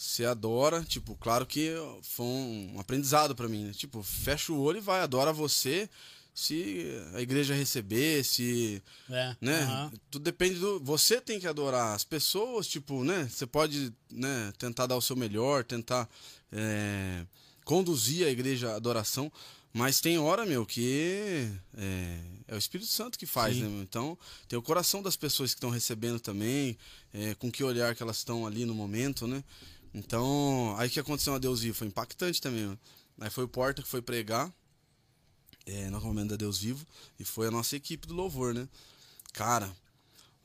Você 0.00 0.24
adora, 0.24 0.82
tipo, 0.82 1.14
claro 1.16 1.44
que 1.44 1.74
foi 2.00 2.24
um 2.24 2.80
aprendizado 2.80 3.36
pra 3.36 3.46
mim, 3.46 3.64
né? 3.64 3.72
Tipo, 3.74 4.02
fecha 4.02 4.50
o 4.50 4.58
olho 4.58 4.78
e 4.78 4.80
vai, 4.80 5.02
adora 5.02 5.30
você. 5.30 5.90
Se 6.34 6.86
a 7.12 7.20
igreja 7.20 7.52
receber, 7.52 8.24
se. 8.24 8.82
É. 9.10 9.36
Né? 9.38 9.60
aham. 9.60 9.92
Tudo 10.10 10.22
depende 10.22 10.58
do. 10.58 10.80
Você 10.80 11.20
tem 11.20 11.38
que 11.38 11.46
adorar 11.46 11.94
as 11.94 12.02
pessoas, 12.02 12.66
tipo, 12.66 13.04
né? 13.04 13.28
Você 13.30 13.44
pode 13.44 13.92
né, 14.10 14.50
tentar 14.56 14.86
dar 14.86 14.96
o 14.96 15.02
seu 15.02 15.14
melhor, 15.14 15.64
tentar 15.64 16.08
é, 16.50 17.26
conduzir 17.62 18.26
a 18.26 18.30
igreja 18.30 18.70
à 18.70 18.76
adoração. 18.76 19.30
Mas 19.70 20.00
tem 20.00 20.18
hora, 20.18 20.46
meu, 20.46 20.64
que 20.64 21.52
é, 21.76 22.20
é 22.48 22.54
o 22.54 22.58
Espírito 22.58 22.88
Santo 22.88 23.18
que 23.18 23.26
faz, 23.26 23.54
Sim. 23.54 23.64
né, 23.64 23.68
meu? 23.68 23.82
Então, 23.82 24.16
tem 24.48 24.58
o 24.58 24.62
coração 24.62 25.02
das 25.02 25.14
pessoas 25.14 25.52
que 25.52 25.58
estão 25.58 25.70
recebendo 25.70 26.18
também, 26.18 26.78
é, 27.12 27.34
com 27.34 27.52
que 27.52 27.62
olhar 27.62 27.94
que 27.94 28.02
elas 28.02 28.16
estão 28.16 28.46
ali 28.46 28.64
no 28.64 28.74
momento, 28.74 29.26
né? 29.26 29.44
Então, 29.92 30.74
aí 30.78 30.88
que 30.88 31.00
aconteceu 31.00 31.34
a 31.34 31.38
Deus 31.38 31.60
Vivo, 31.62 31.76
foi 31.76 31.88
impactante 31.88 32.40
também, 32.40 32.66
meu. 32.66 32.78
Aí 33.20 33.30
foi 33.30 33.44
o 33.44 33.48
Porta 33.48 33.82
que 33.82 33.88
foi 33.88 34.00
pregar, 34.00 34.52
é, 35.66 35.90
Comando 36.00 36.30
da 36.30 36.36
Deus 36.36 36.58
Vivo, 36.58 36.86
e 37.18 37.24
foi 37.24 37.48
a 37.48 37.50
nossa 37.50 37.76
equipe 37.76 38.06
do 38.06 38.14
louvor, 38.14 38.54
né? 38.54 38.68
Cara, 39.32 39.70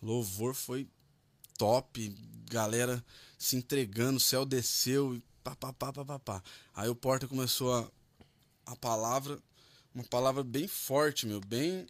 louvor 0.01 0.53
foi 0.53 0.87
top, 1.57 2.13
galera 2.49 3.03
se 3.37 3.55
entregando, 3.55 4.17
o 4.17 4.19
céu 4.19 4.45
desceu, 4.45 5.15
e 5.15 5.23
pá, 5.43 5.55
pá, 5.55 5.71
pá, 5.71 5.93
pá, 5.93 6.05
pá, 6.05 6.19
pá. 6.19 6.43
Aí 6.73 6.89
o 6.89 6.95
Porta 6.95 7.27
começou 7.27 7.73
a, 7.73 7.89
a 8.65 8.75
palavra, 8.75 9.39
uma 9.93 10.03
palavra 10.03 10.43
bem 10.43 10.67
forte, 10.67 11.25
meu, 11.25 11.39
bem 11.39 11.87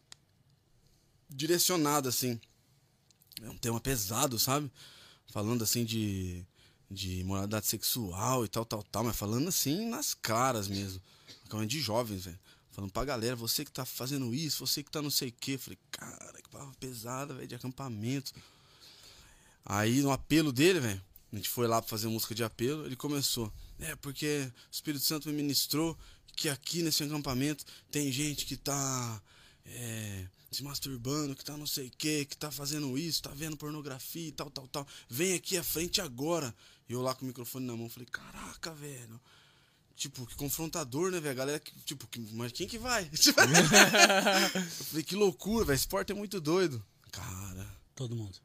direcionada, 1.28 2.08
assim. 2.08 2.40
É 3.42 3.50
um 3.50 3.58
tema 3.58 3.80
pesado, 3.80 4.38
sabe? 4.38 4.70
Falando 5.26 5.62
assim 5.62 5.84
de, 5.84 6.46
de 6.90 7.24
moralidade 7.24 7.66
sexual 7.66 8.44
e 8.44 8.48
tal, 8.48 8.64
tal, 8.64 8.82
tal, 8.82 9.04
mas 9.04 9.16
falando 9.16 9.48
assim 9.48 9.88
nas 9.88 10.14
caras 10.14 10.68
mesmo. 10.68 11.00
Acabando 11.44 11.68
de 11.68 11.80
jovens, 11.80 12.24
velho. 12.24 12.38
Falando 12.70 12.92
pra 12.92 13.04
galera, 13.04 13.34
você 13.34 13.64
que 13.64 13.70
tá 13.70 13.84
fazendo 13.84 14.34
isso, 14.34 14.66
você 14.66 14.82
que 14.82 14.90
tá 14.90 15.00
não 15.00 15.10
sei 15.10 15.28
o 15.28 15.32
quê. 15.32 15.56
Falei, 15.56 15.78
cara, 15.90 16.42
que 16.42 16.48
palavra 16.48 16.74
pesada, 16.78 17.34
velho, 17.34 17.48
de 17.48 17.54
acampamento. 17.54 18.32
Aí 19.64 20.00
no 20.00 20.12
apelo 20.12 20.52
dele, 20.52 20.80
velho, 20.80 21.02
a 21.32 21.36
gente 21.36 21.48
foi 21.48 21.66
lá 21.66 21.80
pra 21.80 21.88
fazer 21.88 22.08
música 22.08 22.34
de 22.34 22.44
apelo, 22.44 22.86
ele 22.86 22.96
começou. 22.96 23.52
É, 23.80 23.96
porque 23.96 24.50
o 24.50 24.72
Espírito 24.72 25.04
Santo 25.04 25.28
me 25.28 25.34
ministrou 25.34 25.96
que 26.34 26.48
aqui 26.48 26.82
nesse 26.82 27.02
acampamento 27.02 27.64
tem 27.90 28.12
gente 28.12 28.44
que 28.44 28.56
tá 28.56 29.22
é, 29.64 30.26
se 30.50 30.62
masturbando, 30.62 31.34
que 31.34 31.44
tá 31.44 31.56
não 31.56 31.66
sei 31.66 31.88
o 31.88 31.90
que, 31.90 32.24
que 32.26 32.36
tá 32.36 32.50
fazendo 32.50 32.96
isso, 32.96 33.22
tá 33.22 33.30
vendo 33.34 33.56
pornografia 33.56 34.28
e 34.28 34.32
tal, 34.32 34.50
tal, 34.50 34.68
tal. 34.68 34.86
Vem 35.08 35.34
aqui 35.34 35.56
à 35.56 35.64
frente 35.64 36.00
agora. 36.00 36.54
E 36.88 36.92
eu 36.92 37.02
lá 37.02 37.14
com 37.14 37.24
o 37.24 37.28
microfone 37.28 37.66
na 37.66 37.76
mão, 37.76 37.88
falei, 37.88 38.06
caraca, 38.06 38.72
velho. 38.74 39.20
Tipo, 39.96 40.26
que 40.26 40.34
confrontador, 40.34 41.10
né, 41.10 41.18
velho? 41.20 41.32
A 41.32 41.34
galera, 41.34 41.60
que, 41.60 41.72
tipo, 41.80 42.06
que, 42.06 42.20
mas 42.34 42.52
quem 42.52 42.68
que 42.68 42.78
vai? 42.78 43.08
Tipo, 43.08 43.40
eu 44.54 44.84
falei, 44.84 45.02
que 45.02 45.16
loucura, 45.16 45.64
velho. 45.64 45.74
Esse 45.74 45.88
porta 45.88 46.12
é 46.12 46.16
muito 46.16 46.40
doido. 46.40 46.84
Cara, 47.10 47.66
Todo 47.94 48.14
mundo. 48.14 48.38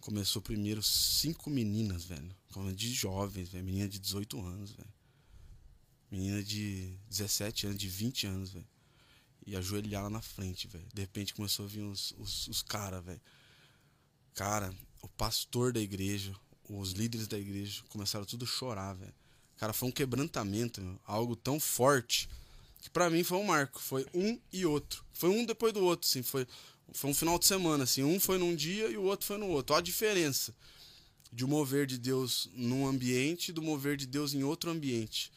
começou 0.00 0.42
primeiro 0.42 0.82
cinco 0.82 1.48
meninas, 1.48 2.04
velho. 2.04 2.34
De 2.74 2.92
jovens, 2.92 3.48
velho. 3.48 3.64
Menina 3.64 3.88
de 3.88 4.00
18 4.00 4.40
anos, 4.40 4.72
velho. 4.72 4.92
Menina 6.10 6.42
de 6.42 6.98
17 7.08 7.66
anos, 7.66 7.78
de 7.78 7.88
20 7.88 8.26
anos, 8.26 8.50
velho. 8.52 8.66
E 9.46 9.56
ajoelhar 9.56 10.02
lá 10.02 10.10
na 10.10 10.20
frente, 10.20 10.66
velho. 10.66 10.86
De 10.92 11.02
repente 11.02 11.34
começou 11.34 11.66
a 11.66 11.68
vir 11.68 11.82
os, 11.82 12.12
os, 12.18 12.48
os 12.48 12.62
caras, 12.62 13.04
velho. 13.04 13.20
Cara, 14.34 14.74
o 15.02 15.08
pastor 15.08 15.72
da 15.72 15.80
igreja, 15.80 16.34
os 16.68 16.92
líderes 16.92 17.26
da 17.26 17.38
igreja 17.38 17.82
começaram 17.88 18.24
tudo 18.24 18.44
a 18.44 18.48
chorar, 18.48 18.94
velho. 18.94 19.14
Cara, 19.56 19.72
foi 19.72 19.88
um 19.88 19.92
quebrantamento, 19.92 20.80
meu, 20.80 20.98
algo 21.06 21.36
tão 21.36 21.60
forte 21.60 22.28
que 22.80 22.90
pra 22.90 23.08
mim 23.08 23.24
foi 23.24 23.38
um 23.38 23.44
marco. 23.44 23.80
Foi 23.80 24.06
um 24.12 24.38
e 24.52 24.66
outro. 24.66 25.04
Foi 25.12 25.30
um 25.30 25.44
depois 25.44 25.72
do 25.72 25.82
outro, 25.82 26.08
assim. 26.08 26.22
Foi, 26.22 26.46
foi 26.92 27.10
um 27.10 27.14
final 27.14 27.38
de 27.38 27.46
semana, 27.46 27.84
assim. 27.84 28.02
Um 28.02 28.20
foi 28.20 28.36
num 28.36 28.54
dia 28.54 28.88
e 28.88 28.96
o 28.96 29.02
outro 29.02 29.26
foi 29.26 29.38
no 29.38 29.46
outro. 29.48 29.74
Olha 29.74 29.80
a 29.80 29.84
diferença 29.84 30.54
de 31.32 31.44
um 31.44 31.48
mover 31.48 31.86
de 31.86 31.98
Deus 31.98 32.48
num 32.54 32.86
ambiente 32.86 33.48
e 33.48 33.52
do 33.52 33.62
mover 33.62 33.96
de 33.96 34.06
Deus 34.06 34.34
em 34.34 34.44
outro 34.44 34.70
ambiente. 34.70 35.32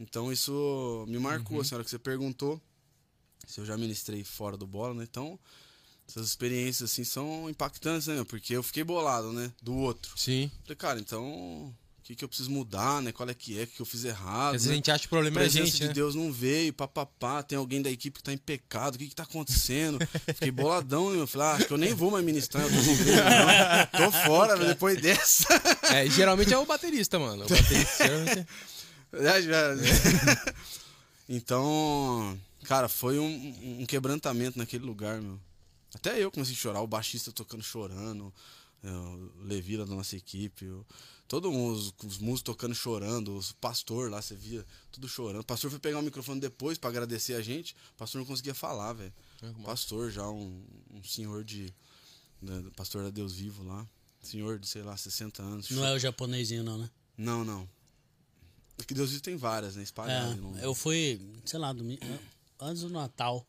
Então 0.00 0.32
isso 0.32 1.04
me 1.08 1.18
marcou, 1.18 1.60
assim, 1.60 1.74
a 1.74 1.78
hora 1.78 1.84
que 1.84 1.90
você 1.90 1.98
perguntou 1.98 2.60
se 3.46 3.60
eu 3.60 3.64
já 3.64 3.76
ministrei 3.76 4.22
fora 4.24 4.56
do 4.56 4.66
bola, 4.66 4.94
né? 4.94 5.06
Então, 5.08 5.38
essas 6.08 6.26
experiências, 6.26 6.90
assim, 6.90 7.04
são 7.04 7.48
impactantes, 7.50 8.06
né? 8.08 8.24
Porque 8.26 8.54
eu 8.56 8.62
fiquei 8.62 8.82
bolado, 8.82 9.32
né? 9.32 9.52
Do 9.62 9.74
outro. 9.76 10.12
Sim. 10.16 10.50
Falei, 10.62 10.76
cara, 10.76 10.98
então, 10.98 11.22
o 11.22 11.74
que, 12.02 12.14
que 12.14 12.24
eu 12.24 12.28
preciso 12.28 12.50
mudar, 12.50 13.02
né? 13.02 13.12
Qual 13.12 13.28
é 13.28 13.34
que 13.34 13.58
é, 13.60 13.64
o 13.64 13.66
que 13.66 13.80
eu 13.80 13.84
fiz 13.84 14.04
errado. 14.04 14.54
Às 14.54 14.62
vezes 14.62 14.66
né? 14.68 14.72
a 14.72 14.76
gente 14.76 14.90
acha 14.90 15.00
que 15.00 15.06
o 15.06 15.10
problema 15.10 15.40
A 15.40 15.42
é 15.42 15.46
a 15.46 15.48
gente, 15.50 15.76
de 15.76 15.86
né? 15.88 15.92
Deus 15.92 16.14
não 16.14 16.32
veio, 16.32 16.72
papapá, 16.72 17.42
tem 17.42 17.58
alguém 17.58 17.82
da 17.82 17.90
equipe 17.90 18.16
que 18.16 18.22
tá 18.24 18.32
em 18.32 18.38
pecado, 18.38 18.94
o 18.94 18.98
que 18.98 19.08
que 19.08 19.14
tá 19.14 19.24
acontecendo? 19.24 19.98
Fiquei 20.28 20.50
boladão, 20.50 21.12
né? 21.12 21.20
Eu 21.20 21.26
falei, 21.26 21.46
ah, 21.48 21.52
acho 21.56 21.66
que 21.66 21.72
eu 21.74 21.78
nem 21.78 21.92
vou 21.92 22.10
mais 22.10 22.24
ministrar, 22.24 22.64
eu 22.64 22.70
tô 22.70 22.76
não. 22.76 24.06
Tô 24.06 24.12
fora, 24.24 24.56
né, 24.56 24.66
depois 24.68 25.00
dessa. 25.00 25.46
É, 25.92 26.08
geralmente 26.08 26.52
é 26.52 26.58
o 26.58 26.66
baterista, 26.66 27.18
mano. 27.18 27.44
O 27.44 27.48
baterista 27.48 28.06
geralmente 28.06 28.38
é- 28.40 28.46
Já, 29.22 29.40
já. 29.40 29.74
então, 31.28 32.38
cara, 32.64 32.88
foi 32.88 33.18
um, 33.18 33.78
um 33.80 33.86
quebrantamento 33.86 34.58
naquele 34.58 34.84
lugar, 34.84 35.20
meu. 35.20 35.38
Até 35.94 36.22
eu 36.22 36.30
comecei 36.30 36.54
a 36.54 36.58
chorar, 36.58 36.80
o 36.82 36.86
baixista 36.86 37.32
tocando 37.32 37.62
chorando, 37.62 38.32
é, 38.82 38.90
o 38.90 39.32
Levi 39.44 39.76
lá 39.76 39.84
da 39.84 39.94
nossa 39.94 40.16
equipe, 40.16 40.66
o- 40.66 40.86
todo 41.26 41.50
mundo, 41.50 41.76
os, 41.78 41.94
os 42.04 42.18
músicos 42.18 42.42
tocando 42.42 42.74
chorando, 42.74 43.36
os 43.36 43.52
pastor 43.52 44.10
lá, 44.10 44.20
você 44.22 44.34
via, 44.34 44.64
tudo 44.92 45.08
chorando. 45.08 45.40
O 45.40 45.44
pastor 45.46 45.70
foi 45.70 45.78
pegar 45.78 45.98
o 45.98 46.02
microfone 46.02 46.40
depois 46.40 46.76
pra 46.78 46.90
agradecer 46.90 47.34
a 47.34 47.40
gente, 47.42 47.74
o 47.94 47.96
pastor 47.96 48.18
não 48.20 48.26
conseguia 48.26 48.54
falar, 48.54 48.92
velho. 48.92 49.12
O 49.42 49.62
pastor 49.64 50.10
já, 50.10 50.28
um, 50.28 50.62
um 50.90 51.02
senhor 51.04 51.42
de. 51.44 51.72
né, 52.42 52.62
pastor 52.76 53.02
da 53.02 53.10
Deus 53.10 53.32
Vivo 53.34 53.62
lá. 53.64 53.86
Senhor 54.22 54.58
de, 54.58 54.66
sei 54.68 54.82
lá, 54.82 54.96
60 54.96 55.42
anos. 55.42 55.70
Não 55.70 55.84
é 55.86 55.94
o 55.94 55.98
japonesinho, 55.98 56.62
não, 56.64 56.76
né? 56.76 56.90
Não, 57.16 57.44
não. 57.44 57.68
É 58.78 58.84
que 58.84 58.92
Deus 58.94 59.10
Vivo 59.10 59.22
tem 59.22 59.36
várias, 59.36 59.76
né? 59.76 59.82
Espalhadas. 59.82 60.36
É, 60.60 60.64
eu 60.64 60.74
fui, 60.74 61.20
sei 61.44 61.58
lá, 61.58 61.72
domingo, 61.72 62.00
antes 62.60 62.82
do 62.82 62.88
Natal. 62.90 63.46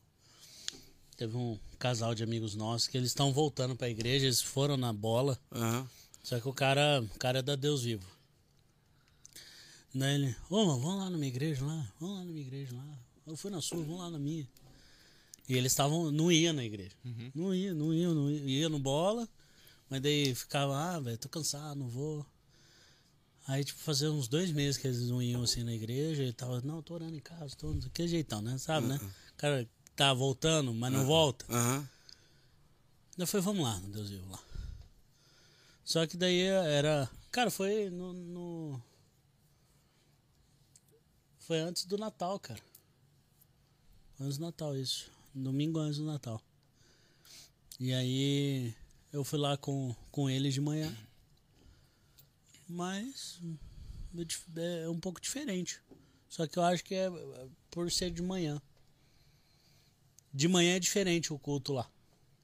Teve 1.19 1.35
um 1.35 1.59
casal 1.77 2.15
de 2.15 2.23
amigos 2.23 2.55
nossos 2.55 2.87
que 2.87 2.97
eles 2.97 3.09
estão 3.09 3.33
voltando 3.33 3.75
pra 3.75 3.89
igreja, 3.89 4.25
eles 4.25 4.41
foram 4.41 4.77
na 4.77 4.93
bola. 4.93 5.37
Aham. 5.51 5.85
Só 6.23 6.39
que 6.39 6.47
o 6.47 6.53
cara, 6.53 7.01
o 7.01 7.19
cara 7.19 7.39
é 7.39 7.41
da 7.41 7.57
Deus 7.57 7.83
vivo. 7.83 8.07
Daí 9.93 10.15
ele, 10.15 10.35
ô, 10.49 10.65
mano, 10.65 10.79
vamos 10.79 10.97
lá 10.97 11.09
na 11.09 11.17
minha 11.17 11.27
igreja 11.27 11.65
lá, 11.65 11.91
vamos 11.99 12.19
lá 12.19 12.23
na 12.23 12.31
minha 12.31 12.47
igreja 12.47 12.73
lá. 12.73 12.97
Eu 13.27 13.35
fui 13.35 13.51
na 13.51 13.59
sua, 13.59 13.79
vamos 13.79 13.99
lá 13.99 14.09
na 14.09 14.17
minha. 14.17 14.47
E 15.49 15.57
eles 15.57 15.73
estavam, 15.73 16.09
não 16.09 16.31
ia 16.31 16.53
na 16.53 16.63
igreja. 16.63 16.95
Não 17.35 17.53
ia, 17.53 17.73
não 17.73 17.93
ia, 17.93 18.13
não 18.13 18.31
ia. 18.31 18.61
Ia 18.61 18.69
no 18.69 18.79
bola, 18.79 19.27
mas 19.89 20.01
daí 20.01 20.33
ficava, 20.33 20.77
ah, 20.77 21.01
velho, 21.01 21.17
tô 21.17 21.27
cansado, 21.27 21.77
não 21.77 21.89
vou. 21.89 22.25
Aí, 23.45 23.65
tipo, 23.65 23.81
fazia 23.81 24.09
uns 24.09 24.29
dois 24.29 24.53
meses 24.53 24.77
que 24.77 24.87
eles 24.87 25.09
não 25.09 25.21
iam 25.21 25.43
assim 25.43 25.65
na 25.65 25.73
igreja 25.73 26.23
e 26.23 26.31
tava, 26.31 26.61
não, 26.61 26.81
tô 26.81 26.93
orando 26.93 27.17
em 27.17 27.19
casa, 27.19 27.57
tô 27.57 27.73
daquele 27.73 28.07
jeitão, 28.07 28.41
né? 28.41 28.57
Sabe, 28.57 28.87
né? 28.87 28.97
O 29.33 29.35
cara 29.35 29.67
tá 29.99 30.13
voltando, 30.13 30.73
mas 30.73 30.93
não 30.93 31.05
volta. 31.05 31.45
Aham. 31.49 31.87
Eu 33.17 33.27
falei, 33.27 33.43
vamos 33.45 33.63
lá, 33.65 33.77
Deus 33.89 34.09
vivo 34.09 34.31
lá. 34.31 34.39
Só 35.83 36.07
que 36.07 36.15
daí 36.15 36.39
era. 36.41 37.09
Cara, 37.31 37.51
foi 37.51 37.89
no, 37.89 38.13
no- 38.13 38.81
Foi 41.39 41.59
antes 41.59 41.83
do 41.83 41.97
Natal, 41.97 42.39
cara. 42.39 42.61
Antes 44.21 44.37
do 44.37 44.45
Natal, 44.45 44.77
isso. 44.77 45.11
Domingo 45.35 45.79
antes 45.79 45.97
do 45.99 46.05
Natal. 46.05 46.41
E 47.77 47.93
aí 47.93 48.73
eu 49.11 49.23
fui 49.25 49.37
lá 49.37 49.57
com, 49.57 49.93
com 50.11 50.29
eles 50.29 50.53
de 50.53 50.61
manhã. 50.61 50.95
Mas 52.69 53.39
é 54.55 54.83
é 54.83 54.89
um 54.89 54.99
pouco 54.99 55.19
diferente. 55.19 55.81
Só 56.29 56.47
que 56.47 56.57
eu 56.57 56.63
acho 56.63 56.83
que 56.85 56.95
é 56.95 57.07
é 57.07 57.47
por 57.69 57.91
ser 57.91 58.11
de 58.11 58.21
manhã. 58.21 58.61
De 60.33 60.47
manhã 60.47 60.75
é 60.75 60.79
diferente 60.79 61.33
o 61.33 61.39
culto 61.39 61.73
lá 61.73 61.89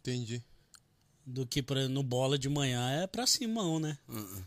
Entendi. 0.02 0.44
do 1.26 1.46
que 1.46 1.62
pra, 1.62 1.88
no 1.88 2.02
bola 2.04 2.38
de 2.38 2.50
manhã 2.50 2.90
é 3.04 3.08
pra 3.08 3.26
cima, 3.28 3.80
né? 3.80 3.98
Uhum. 4.08 4.44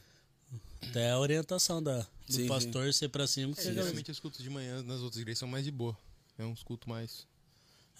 Até 0.82 1.10
a 1.10 1.18
orientação 1.18 1.82
da, 1.82 2.00
do 2.26 2.32
Sim, 2.32 2.46
pastor 2.48 2.92
ser 2.94 3.08
pra 3.08 3.26
cima. 3.26 3.52
que 3.54 3.60
É, 3.60 3.64
você 3.64 3.74
geralmente 3.74 4.10
os 4.10 4.20
cultos 4.20 4.42
de 4.42 4.48
manhã 4.50 4.82
nas 4.82 5.00
outras 5.00 5.20
igrejas 5.20 5.38
são 5.40 5.48
mais 5.48 5.64
de 5.64 5.70
boa. 5.70 5.96
É 6.38 6.44
uns 6.44 6.62
cultos 6.62 6.88
mais. 6.88 7.26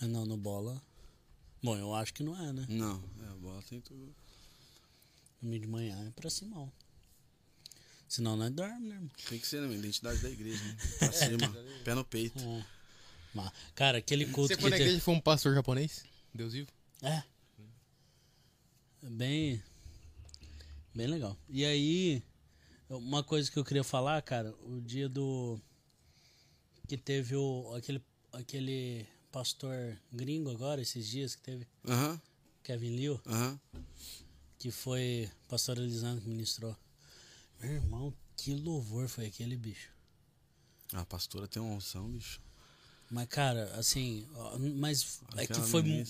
Ah, 0.00 0.06
não, 0.06 0.24
no 0.24 0.36
bola. 0.36 0.80
Bom, 1.62 1.76
eu 1.76 1.92
acho 1.94 2.14
que 2.14 2.22
não 2.22 2.36
é, 2.40 2.52
né? 2.52 2.66
Não, 2.68 3.02
é, 3.24 3.28
a 3.30 3.34
bola 3.34 3.60
tem 3.68 3.80
tudo. 3.80 4.14
No 5.42 5.58
de 5.58 5.66
manhã 5.66 5.96
é 6.06 6.10
pra 6.20 6.30
cima. 6.30 6.72
Senão 8.08 8.36
não 8.36 8.46
é 8.46 8.50
dorme, 8.50 8.88
né, 8.88 8.94
irmão? 8.94 9.10
Tem 9.28 9.38
que 9.38 9.46
ser, 9.46 9.60
né? 9.60 9.74
Identidade 9.74 10.20
da 10.20 10.30
igreja, 10.30 10.62
né? 10.64 10.76
Pra 10.98 11.10
cima, 11.12 11.56
pé 11.84 11.94
no 11.94 12.04
peito. 12.04 12.38
É. 12.38 12.64
Mas, 13.42 13.52
cara, 13.74 13.98
aquele 13.98 14.26
culto 14.26 14.48
Você 14.48 14.56
que 14.56 14.62
foi 14.62 14.70
na 14.70 14.76
te- 14.76 14.82
igreja 14.82 14.98
e 14.98 15.00
foi 15.00 15.14
um 15.14 15.20
pastor 15.20 15.54
japonês? 15.54 16.04
Deus 16.34 16.52
vivo? 16.52 16.68
É. 17.02 17.22
Bem. 19.02 19.62
Bem 20.94 21.06
legal. 21.06 21.36
E 21.48 21.64
aí, 21.64 22.22
uma 22.88 23.22
coisa 23.22 23.50
que 23.50 23.58
eu 23.58 23.64
queria 23.64 23.84
falar, 23.84 24.20
cara, 24.22 24.54
o 24.64 24.80
dia 24.80 25.08
do. 25.08 25.60
Que 26.86 26.96
teve 26.96 27.36
o. 27.36 27.74
aquele, 27.76 28.02
aquele 28.32 29.06
pastor 29.30 29.96
gringo 30.12 30.50
agora, 30.50 30.80
esses 30.80 31.06
dias 31.06 31.34
que 31.36 31.42
teve, 31.42 31.66
Aham, 31.86 32.20
Kevin 32.64 32.96
Liu, 32.96 33.20
aham. 33.26 33.60
que 34.58 34.70
foi 34.70 35.30
pastor 35.46 35.78
Elisandro 35.78 36.22
que 36.22 36.28
ministrou. 36.28 36.74
Meu 37.60 37.72
irmão, 37.72 38.14
que 38.36 38.54
louvor 38.54 39.06
foi 39.08 39.26
aquele 39.26 39.56
bicho. 39.56 39.90
A 40.92 41.04
pastora 41.04 41.46
tem 41.46 41.60
uma 41.60 41.74
unção, 41.74 42.08
bicho. 42.10 42.40
Mas, 43.10 43.28
cara, 43.28 43.72
assim, 43.76 44.26
mas 44.76 45.20
é 45.36 45.46
que 45.46 45.52
Aquela 45.52 45.66
foi. 45.66 46.04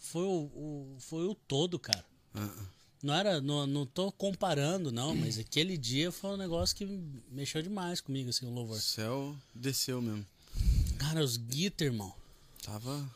Foi 0.00 0.22
o, 0.24 0.50
o- 0.54 0.96
foi 0.98 1.24
o 1.26 1.34
todo, 1.34 1.78
cara. 1.78 2.04
Ah, 2.34 2.50
ah. 2.58 2.64
Não 3.02 3.14
era, 3.14 3.40
não, 3.40 3.66
não 3.66 3.86
tô 3.86 4.12
comparando, 4.12 4.92
não, 4.92 5.14
mas 5.14 5.38
aquele 5.38 5.78
dia 5.78 6.12
foi 6.12 6.30
um 6.30 6.36
negócio 6.36 6.76
que 6.76 6.84
mexeu 7.30 7.62
demais 7.62 7.98
comigo, 8.00 8.28
assim, 8.28 8.44
o 8.44 8.50
O 8.50 8.54
louvor. 8.54 8.78
céu 8.80 9.34
desceu 9.54 10.02
mesmo. 10.02 10.26
Cara, 10.98 11.24
os 11.24 11.36
guitar, 11.38 11.86
irmão. 11.86 12.12
Tava. 12.62 13.08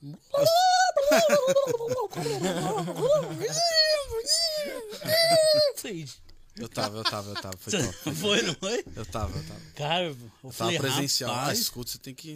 Eu 6.58 6.68
tava, 6.68 6.98
eu 6.98 7.04
tava, 7.04 7.30
eu 7.30 7.34
tava. 7.40 7.56
Foi 7.56 7.72
top. 7.78 7.92
Foi 8.02 8.14
foi, 8.14 8.42
não 8.42 8.54
foi? 8.54 8.84
Eu 8.96 9.06
tava, 9.06 9.36
eu 9.38 9.44
tava. 9.46 9.60
Cara, 9.74 10.04
eu 10.04 10.10
Eu 10.10 10.16
tava 10.42 10.52
falei, 10.52 10.78
presencial. 10.78 11.30
Ah, 11.32 11.40
rapaz, 11.40 11.58
escuta, 11.58 11.90
você 11.90 11.98
tem 11.98 12.14
que. 12.14 12.34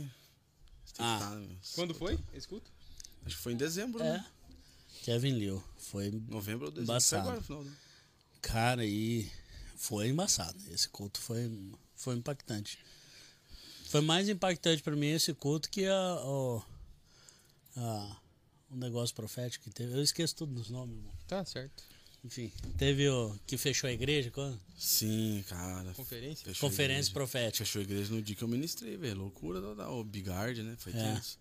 Você 0.84 0.94
tem 0.94 1.04
Ah. 1.06 1.16
que 1.18 1.22
estar, 1.24 1.34
né, 1.36 1.46
meu? 1.46 1.56
Quando 1.74 1.94
foi? 1.94 2.18
Escuta. 2.34 2.70
Acho 3.24 3.36
que 3.36 3.42
foi 3.42 3.52
em 3.52 3.56
dezembro, 3.56 4.02
É. 4.02 4.12
né? 4.18 4.26
Kevin 5.02 5.32
Liu. 5.38 5.62
Foi, 5.78 6.10
Novembro 6.28 6.66
ou 6.66 6.70
dezembro. 6.70 6.92
Embaçado. 6.92 7.22
Foi 7.24 7.30
agora 7.32 7.44
final, 7.44 7.64
né? 7.64 7.72
cara, 8.40 8.84
e 8.84 9.30
foi 9.76 10.08
embaçado. 10.08 10.58
Esse 10.70 10.88
culto 10.88 11.20
foi, 11.20 11.50
foi 11.96 12.14
impactante. 12.16 12.78
Foi 13.88 14.00
mais 14.00 14.28
impactante 14.28 14.82
pra 14.82 14.94
mim 14.96 15.08
esse 15.08 15.34
culto 15.34 15.68
que 15.68 15.84
a, 15.86 16.14
o, 16.24 16.62
a, 17.76 18.16
o 18.70 18.76
negócio 18.76 19.14
profético 19.14 19.64
que 19.64 19.70
teve. 19.70 19.92
Eu 19.94 20.02
esqueço 20.02 20.34
tudo 20.36 20.54
dos 20.54 20.70
nomes, 20.70 20.96
irmão. 20.96 21.12
Tá 21.26 21.44
certo. 21.44 21.82
Enfim, 22.24 22.52
teve 22.78 23.08
o 23.08 23.36
que 23.46 23.56
fechou 23.58 23.88
a 23.88 23.92
igreja 23.92 24.30
quando? 24.30 24.58
Sim, 24.78 25.44
cara. 25.48 25.92
Conferência? 25.94 26.44
Fechou 26.44 26.66
a 26.68 26.70
Conferência 26.70 27.00
igreja. 27.00 27.12
profética. 27.12 27.64
Fechou 27.64 27.80
a 27.80 27.82
igreja 27.82 28.14
no 28.14 28.22
dia 28.22 28.36
que 28.36 28.42
eu 28.44 28.48
ministrei, 28.48 28.96
velho. 28.96 29.18
Loucura 29.18 29.60
da, 29.60 29.74
da 29.74 29.90
o 29.90 30.04
Bigard, 30.04 30.62
né? 30.62 30.76
Foi 30.78 30.92
É. 30.92 31.14
tenso. 31.14 31.38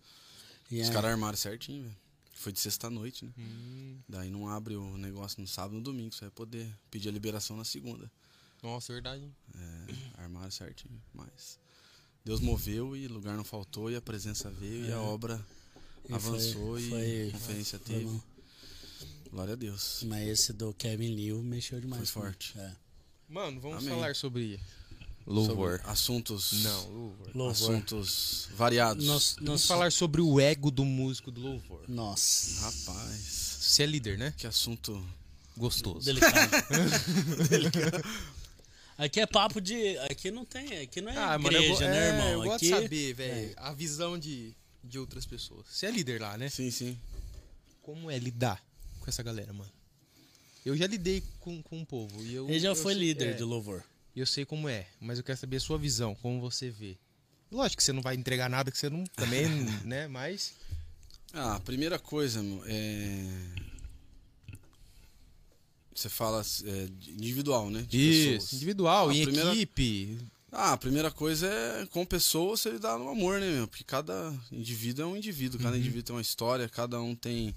Os 0.72 0.88
caras 0.90 1.12
armaram 1.12 1.36
certinho, 1.36 1.84
velho. 1.84 1.96
Foi 2.34 2.50
de 2.52 2.58
sexta-noite, 2.58 3.24
né? 3.24 3.30
Hum, 3.38 3.98
Daí 4.08 4.28
não 4.28 4.48
abre 4.48 4.74
o 4.74 4.96
negócio 4.96 5.40
no 5.40 5.46
sábado 5.46 5.74
e 5.74 5.78
no 5.78 5.84
domingo. 5.84 6.12
Você 6.12 6.22
vai 6.22 6.30
poder 6.30 6.68
pedir 6.90 7.08
a 7.08 7.12
liberação 7.12 7.56
na 7.56 7.64
segunda. 7.64 8.10
nossa, 8.60 8.92
verdade. 8.92 9.22
hein? 9.22 9.34
É, 10.16 10.22
armaram 10.22 10.50
certinho. 10.50 11.00
Mas 11.14 11.60
Deus 12.24 12.40
moveu 12.40 12.96
e 12.96 13.06
lugar 13.06 13.36
não 13.36 13.44
faltou 13.44 13.88
e 13.90 13.94
a 13.96 14.00
presença 14.00 14.50
veio 14.50 14.86
e 14.86 14.92
a 14.92 14.96
É. 14.96 14.98
obra 14.98 15.44
E 16.08 16.12
avançou 16.12 16.72
foi- 16.78 16.82
e 16.82 16.88
foi- 16.90 17.28
a 17.28 17.32
conferência 17.32 17.78
foi 17.78 17.94
teve. 17.94 18.20
Glória 19.32 19.54
a 19.54 19.56
Deus. 19.56 20.02
Mas 20.06 20.28
esse 20.28 20.52
do 20.52 20.74
Kevin 20.74 21.14
Liu 21.14 21.42
mexeu 21.42 21.80
demais. 21.80 22.10
Foi 22.10 22.22
forte. 22.24 22.52
É. 22.58 22.72
Mano, 23.26 23.58
vamos 23.60 23.78
Amém. 23.78 23.88
falar 23.88 24.14
sobre 24.14 24.60
Sobre 25.24 25.32
louvor. 25.34 25.80
assuntos. 25.84 26.52
Não, 26.62 26.90
louvor. 26.90 27.30
Louvor. 27.34 27.50
Assuntos 27.50 28.48
variados. 28.54 29.06
Nós, 29.06 29.36
Vamos 29.40 29.66
falar 29.66 29.90
sobre 29.90 30.20
o 30.20 30.38
ego 30.38 30.70
do 30.70 30.84
músico 30.84 31.30
do 31.30 31.40
louvor. 31.40 31.82
Nossa. 31.88 32.60
Rapaz. 32.60 33.20
Você 33.60 33.84
é 33.84 33.86
líder, 33.86 34.18
né? 34.18 34.34
Que 34.36 34.46
assunto. 34.46 35.02
Gostoso. 35.56 36.04
Delicado. 36.04 36.50
Aqui 38.98 39.18
é 39.18 39.26
papo 39.26 39.62
de. 39.62 39.96
Aqui 40.10 40.30
não 40.30 40.44
tem. 40.44 40.80
Aqui 40.80 41.00
não 41.00 41.10
é 41.10 41.16
Ah, 41.16 41.38
mano, 41.38 41.56
eu, 41.56 41.62
igreja, 41.62 41.88
né, 41.88 41.96
é, 41.96 42.08
irmão? 42.12 42.28
eu 42.28 42.42
gosto 42.42 42.56
aqui, 42.56 42.64
de 42.66 42.82
saber, 42.82 43.14
velho, 43.14 43.54
a 43.56 43.72
visão 43.72 44.18
de, 44.18 44.54
de 44.84 44.98
outras 44.98 45.24
pessoas. 45.24 45.64
Você 45.70 45.86
é 45.86 45.90
líder 45.90 46.20
lá, 46.20 46.36
né? 46.36 46.50
Sim, 46.50 46.70
sim. 46.70 46.98
Como 47.80 48.10
é 48.10 48.18
lidar 48.18 48.62
com 49.02 49.10
essa 49.10 49.22
galera, 49.22 49.52
mano? 49.52 49.70
Eu 50.64 50.76
já 50.76 50.86
lidei 50.86 51.22
com, 51.40 51.60
com 51.62 51.82
o 51.82 51.86
povo. 51.86 52.22
E 52.24 52.34
eu, 52.34 52.48
Ele 52.48 52.60
já 52.60 52.68
eu 52.68 52.76
foi 52.76 52.94
sei- 52.94 53.02
líder 53.02 53.28
é, 53.30 53.32
de 53.34 53.42
louvor. 53.42 53.82
Eu 54.14 54.26
sei 54.26 54.44
como 54.44 54.68
é, 54.68 54.86
mas 55.00 55.18
eu 55.18 55.24
quero 55.24 55.38
saber 55.38 55.56
a 55.56 55.60
sua 55.60 55.76
visão, 55.78 56.14
como 56.16 56.40
você 56.40 56.70
vê. 56.70 56.96
Lógico 57.50 57.78
que 57.78 57.84
você 57.84 57.92
não 57.92 58.00
vai 58.02 58.14
entregar 58.14 58.48
nada 58.48 58.70
que 58.70 58.78
você 58.78 58.88
não. 58.88 59.04
Também, 59.16 59.46
né? 59.84 60.06
Mas. 60.08 60.54
Ah, 61.34 61.56
a 61.56 61.60
primeira 61.60 61.98
coisa, 61.98 62.42
meu, 62.42 62.62
é. 62.66 63.26
Você 65.94 66.08
fala 66.08 66.42
é, 66.64 66.88
individual, 67.10 67.70
né? 67.70 67.82
De 67.88 67.98
Isso, 67.98 68.30
pessoas. 68.32 68.52
individual, 68.54 69.08
A 69.10 69.14
em 69.14 69.24
primeira- 69.24 69.52
equipe. 69.52 70.18
Ah, 70.50 70.72
a 70.72 70.76
primeira 70.76 71.10
coisa 71.10 71.46
é 71.46 71.86
com 71.86 72.04
pessoas 72.04 72.60
você 72.60 72.70
lidar 72.70 72.98
no 72.98 73.08
amor, 73.08 73.40
né, 73.40 73.50
meu? 73.50 73.68
Porque 73.68 73.84
cada 73.84 74.34
indivíduo 74.50 75.04
é 75.04 75.06
um 75.08 75.16
indivíduo, 75.16 75.58
cada 75.60 75.76
indivíduo 75.78 76.02
tem 76.02 76.14
uma 76.16 76.20
história, 76.22 76.68
cada 76.68 77.00
um 77.00 77.14
tem 77.14 77.54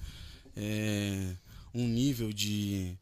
é, 0.56 1.36
um 1.74 1.88
nível 1.88 2.32
de, 2.32 2.98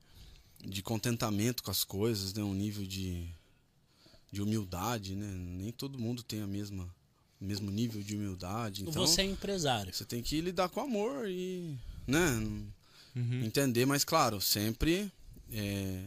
de 0.60 0.82
contentamento 0.82 1.64
com 1.64 1.72
as 1.72 1.84
coisas, 1.84 2.34
né? 2.34 2.44
Um 2.44 2.54
nível 2.54 2.86
de, 2.86 3.28
de 4.32 4.42
humildade, 4.42 5.16
né? 5.16 5.28
Nem 5.28 5.72
todo 5.72 6.00
mundo 6.00 6.24
tem 6.24 6.42
a 6.42 6.48
mesma, 6.48 6.84
o 7.40 7.46
mesmo 7.46 7.70
nível 7.70 8.02
de 8.02 8.16
humildade. 8.16 8.84
Então, 8.84 9.06
Você 9.06 9.22
é 9.22 9.26
empresário. 9.26 9.94
você 9.94 10.06
tem 10.06 10.22
que 10.22 10.42
lidar 10.42 10.70
com 10.70 10.82
amor 10.82 11.30
e, 11.30 11.78
né? 12.08 12.30
Uhum. 13.16 13.44
Entender, 13.44 13.86
mas 13.86 14.04
claro, 14.04 14.42
sempre 14.42 15.12
é, 15.52 16.02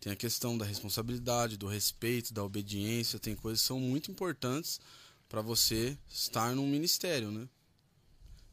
tem 0.00 0.12
a 0.12 0.16
questão 0.16 0.56
da 0.56 0.64
responsabilidade, 0.64 1.56
do 1.56 1.66
respeito, 1.66 2.32
da 2.32 2.42
obediência, 2.42 3.18
tem 3.18 3.34
coisas 3.34 3.60
que 3.60 3.66
são 3.66 3.78
muito 3.78 4.10
importantes 4.10 4.80
para 5.28 5.42
você 5.42 5.98
estar 6.08 6.54
num 6.54 6.66
ministério, 6.66 7.30
né? 7.30 7.46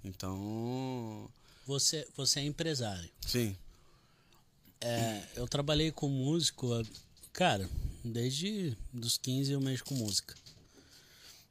Então, 0.03 1.29
Você, 1.65 2.07
você 2.15 2.39
é 2.39 2.43
empresário. 2.43 3.09
sim, 3.25 3.55
É, 4.81 5.23
eu 5.35 5.47
trabalhei 5.47 5.91
com 5.91 6.09
músico, 6.09 6.69
cara, 7.31 7.69
desde 8.03 8.75
dos 8.91 9.17
15 9.17 9.51
eu 9.53 9.61
mexo 9.61 9.85
com 9.85 9.95
música. 9.95 10.35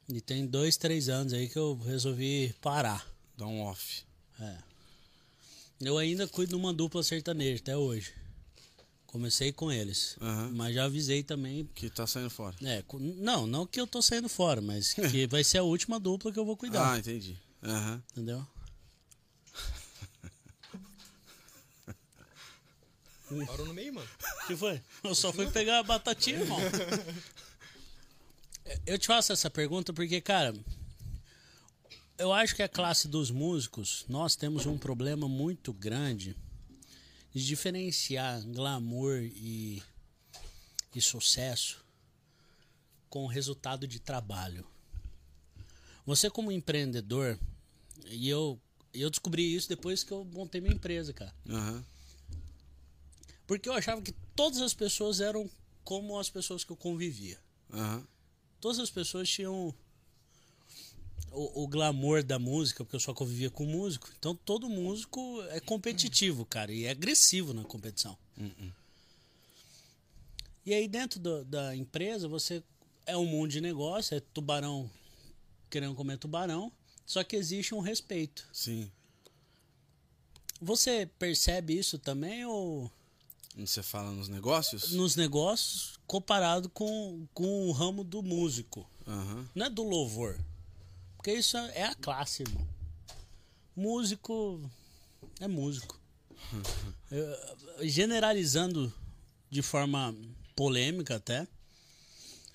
E 0.09 0.21
tem 0.21 0.47
dois, 0.47 0.77
três 0.77 1.09
anos 1.09 1.33
aí 1.33 1.49
que 1.49 1.59
eu 1.59 1.75
resolvi 1.87 2.55
parar. 2.61 3.07
dá 3.39 3.47
um 3.47 3.63
off. 3.63 4.05
É. 4.39 4.59
Eu 5.81 5.97
ainda 5.97 6.29
cuido 6.29 6.51
de 6.51 6.57
uma 6.57 6.73
dupla 6.75 7.03
sertaneja 7.03 7.61
até 7.63 7.77
hoje. 7.77 8.13
Comecei 9.07 9.53
com 9.53 9.71
eles. 9.73 10.17
Aham. 10.21 10.51
Mas 10.55 10.75
já 10.75 10.85
avisei 10.85 11.23
também. 11.23 11.69
Que 11.75 11.89
tá 11.91 12.07
saindo 12.07 12.31
fora. 12.31 12.55
É, 12.63 12.85
não, 13.19 13.47
não 13.47 13.67
que 13.67 13.81
eu 13.81 13.87
tô 13.87 14.01
saindo 14.03 14.29
fora, 14.29 14.61
mas 14.61 14.93
que 14.93 15.27
vai 15.29 15.43
ser 15.45 15.59
a 15.59 15.63
última 15.63 15.99
dupla 15.99 16.31
que 16.33 16.39
eu 16.39 16.45
vou 16.45 16.57
cuidar. 16.57 16.93
Ah, 16.93 16.99
entendi. 16.99 17.37
Aham. 17.63 18.03
Entendeu? 18.13 18.47
Parou 23.47 23.67
no 23.67 23.75
meio, 23.75 23.95
mano. 23.95 24.09
O 24.45 24.47
que 24.47 24.57
foi? 24.57 24.81
Eu 25.03 25.15
só 25.15 25.33
fui 25.33 25.51
pegar 25.51 25.79
a 25.79 25.83
batatinha, 25.83 26.41
irmão. 26.41 26.59
Eu 28.87 28.99
te 28.99 29.07
faço 29.09 29.33
essa 29.33 29.51
pergunta 29.51 29.93
porque, 29.93 30.21
cara, 30.21 30.55
eu 32.17 32.33
acho 32.33 32.55
que 32.55 32.63
a 32.63 32.69
classe 32.69 33.09
dos 33.09 33.31
músicos, 33.31 34.05
nós 34.09 34.37
temos 34.37 34.67
um 34.67 34.79
problema 34.79 35.29
muito 35.29 35.73
grande 35.73 36.37
de 37.35 37.45
diferenciar 37.45 38.41
glamour 38.47 39.19
e, 39.23 39.83
e 40.95 41.01
sucesso 41.01 41.85
com 43.09 43.25
o 43.25 43.29
resultado 43.29 43.87
de 43.87 43.99
trabalho. 43.99 44.65
Você 46.07 46.31
como 46.31 46.53
empreendedor, 46.53 47.39
e 48.07 48.29
eu, 48.29 48.61
eu 48.95 49.11
descobri 49.11 49.55
isso 49.55 49.69
depois 49.69 50.05
que 50.05 50.13
eu 50.13 50.25
montei 50.25 50.61
minha 50.61 50.75
empresa, 50.75 51.13
cara. 51.13 51.35
Aham. 51.49 51.85
Porque 53.53 53.69
eu 53.69 53.75
achava 53.75 54.01
que 54.01 54.13
todas 54.35 54.63
as 54.63 54.73
pessoas 54.73 55.21
eram 55.21 55.49
como 55.85 56.19
as 56.19 56.31
pessoas 56.31 56.65
que 56.65 56.73
eu 56.73 56.77
convivia. 56.77 57.39
Aham. 57.71 58.07
Todas 58.63 58.79
as 58.79 58.89
pessoas 58.91 59.29
tinham 59.29 59.75
o, 61.31 61.63
o 61.65 61.69
glamour 61.69 62.23
da 62.23 62.39
música, 62.39 62.83
porque 62.83 62.97
eu 62.97 63.01
só 63.01 63.13
convivia 63.13 63.51
com 63.51 63.67
músico. 63.67 64.09
Então 64.19 64.35
todo 64.35 64.71
músico 64.71 65.43
é 65.51 65.61
competitivo, 65.61 66.47
cara, 66.47 66.73
e 66.73 66.85
é 66.87 66.91
agressivo 66.93 67.53
na 67.53 67.63
competição. 67.63 68.17
E 70.65 70.73
aí 70.73 70.89
dentro 70.89 71.21
do- 71.21 71.45
da 71.45 71.77
empresa 71.77 72.27
você 72.29 72.63
é 73.05 73.19
um 73.19 73.27
mundo 73.27 73.51
de 73.51 73.61
negócio, 73.61 74.17
é 74.17 74.21
tubarão 74.21 74.91
querendo 75.69 75.95
comer 75.95 76.17
tubarão, 76.17 76.73
só 77.05 77.23
que 77.23 77.37
existe 77.37 77.75
um 77.75 77.81
respeito. 77.81 78.49
Sim. 78.51 78.91
Você 80.59 81.05
percebe 81.19 81.77
isso 81.77 81.99
também 81.99 82.47
ou 82.47 82.91
Você 83.57 83.83
fala 83.83 84.11
nos 84.13 84.29
negócios? 84.29 84.93
nos 84.93 85.15
negócios 85.15 85.99
comparado 86.07 86.69
com, 86.71 87.27
com 87.35 87.69
o 87.69 87.73
ramo 87.73 88.03
do 88.03 88.23
músico. 88.23 88.89
Aham. 89.07 89.49
Não 89.55 89.67
é 89.67 89.71
do 89.71 89.83
louvor. 89.83 90.39
Porque 91.17 91.33
isso 91.35 91.57
é 91.57 91.79
é 91.81 91.85
a 91.85 91.95
classe, 91.95 92.43
irmão. 92.43 92.67
Músico 93.77 94.61
é 95.41 95.47
músico. 95.49 96.01
Eu- 97.11 97.89
generalizando 97.89 98.93
de 99.51 99.61
forma 99.63 100.15
polêmica 100.57 101.17
até. 101.17 101.47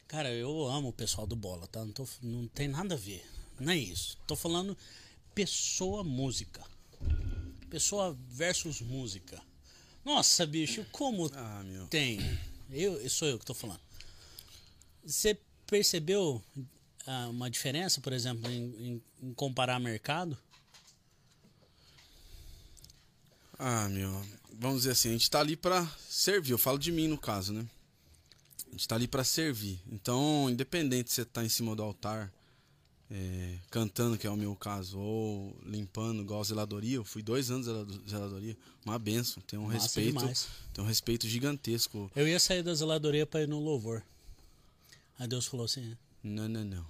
Cara, 0.08 0.32
eu 0.32 0.66
amo 0.68 0.90
o 0.90 0.94
pessoal 0.94 1.28
do 1.28 1.36
bola, 1.36 1.68
tá? 1.68 1.84
Não, 1.86 1.92
tô- 1.92 2.08
não 2.24 2.48
tem 2.48 2.68
nada 2.68 2.96
a 2.96 2.98
ver. 2.98 3.24
Não 3.60 3.72
é 3.72 3.78
isso. 3.78 4.18
Tô 4.26 4.36
falando 4.36 4.76
pessoa 5.36 6.04
música. 6.04 6.64
Pessoa 7.70 8.18
versus 8.30 8.82
música. 8.82 9.42
Nossa, 10.08 10.46
bicho, 10.48 10.86
como 10.90 11.30
Ah, 11.36 11.62
tem. 11.90 12.18
Eu, 12.72 13.10
sou 13.10 13.28
eu 13.28 13.38
que 13.38 13.46
tô 13.46 13.54
falando. 13.54 13.82
Você 15.06 15.38
percebeu 15.66 16.42
ah, 17.06 17.28
uma 17.28 17.50
diferença, 17.52 18.00
por 18.00 18.14
exemplo, 18.14 18.50
em, 18.50 18.64
em- 18.88 19.04
em 19.22 19.34
comparar 19.34 19.82
mercado? 19.82 20.38
Ah, 23.60 23.90
meu. 23.90 24.10
Vamos 24.54 24.78
dizer 24.84 24.92
assim, 24.92 25.10
a 25.10 25.12
gente 25.12 25.30
tá 25.30 25.42
ali 25.42 25.58
pra 25.58 25.86
servir. 26.08 26.52
Eu 26.54 26.58
falo 26.58 26.80
de 26.80 26.90
mim 26.90 27.10
no 27.10 27.18
caso, 27.18 27.52
né? 27.52 27.68
A 28.68 28.72
gente 28.72 28.88
tá 28.88 28.96
ali 28.96 29.10
pra 29.10 29.26
servir. 29.26 29.78
Então, 29.92 30.50
independente 30.50 31.10
se 31.10 31.16
você 31.16 31.26
tá 31.26 31.44
em 31.44 31.50
cima 31.50 31.76
do 31.76 31.84
altar, 31.84 32.32
é, 33.10 33.58
cantando, 33.72 34.18
que 34.18 34.28
é 34.28 34.30
o 34.30 34.36
meu 34.36 34.56
caso, 34.56 35.00
ou 35.00 35.56
limpando, 35.66 36.22
igual 36.22 36.42
a 36.42 36.44
zeladoria, 36.44 36.98
eu 36.98 37.04
fui 37.06 37.22
dois 37.24 37.50
anos 37.50 37.66
zelado- 37.66 38.02
zeladoria, 38.10 38.58
uma 38.86 39.00
benção. 39.00 39.42
Tem 39.48 39.58
um 39.58 39.68
Massa 39.68 39.80
respeito. 39.84 40.18
demais. 40.20 40.48
Tem 40.74 40.84
um 40.84 40.88
respeito 40.88 41.28
gigantesco. 41.28 42.12
Eu 42.16 42.28
ia 42.28 42.40
sair 42.40 42.64
da 42.64 42.74
zeladoria 42.74 43.26
pra 43.26 43.42
ir 43.42 43.48
no 43.48 43.60
louvor. 43.60 44.04
Aí 45.20 45.28
Deus 45.28 45.46
falou 45.48 45.66
assim: 45.66 45.96
Não, 46.24 46.48
não, 46.50 46.64
não. 46.66 46.86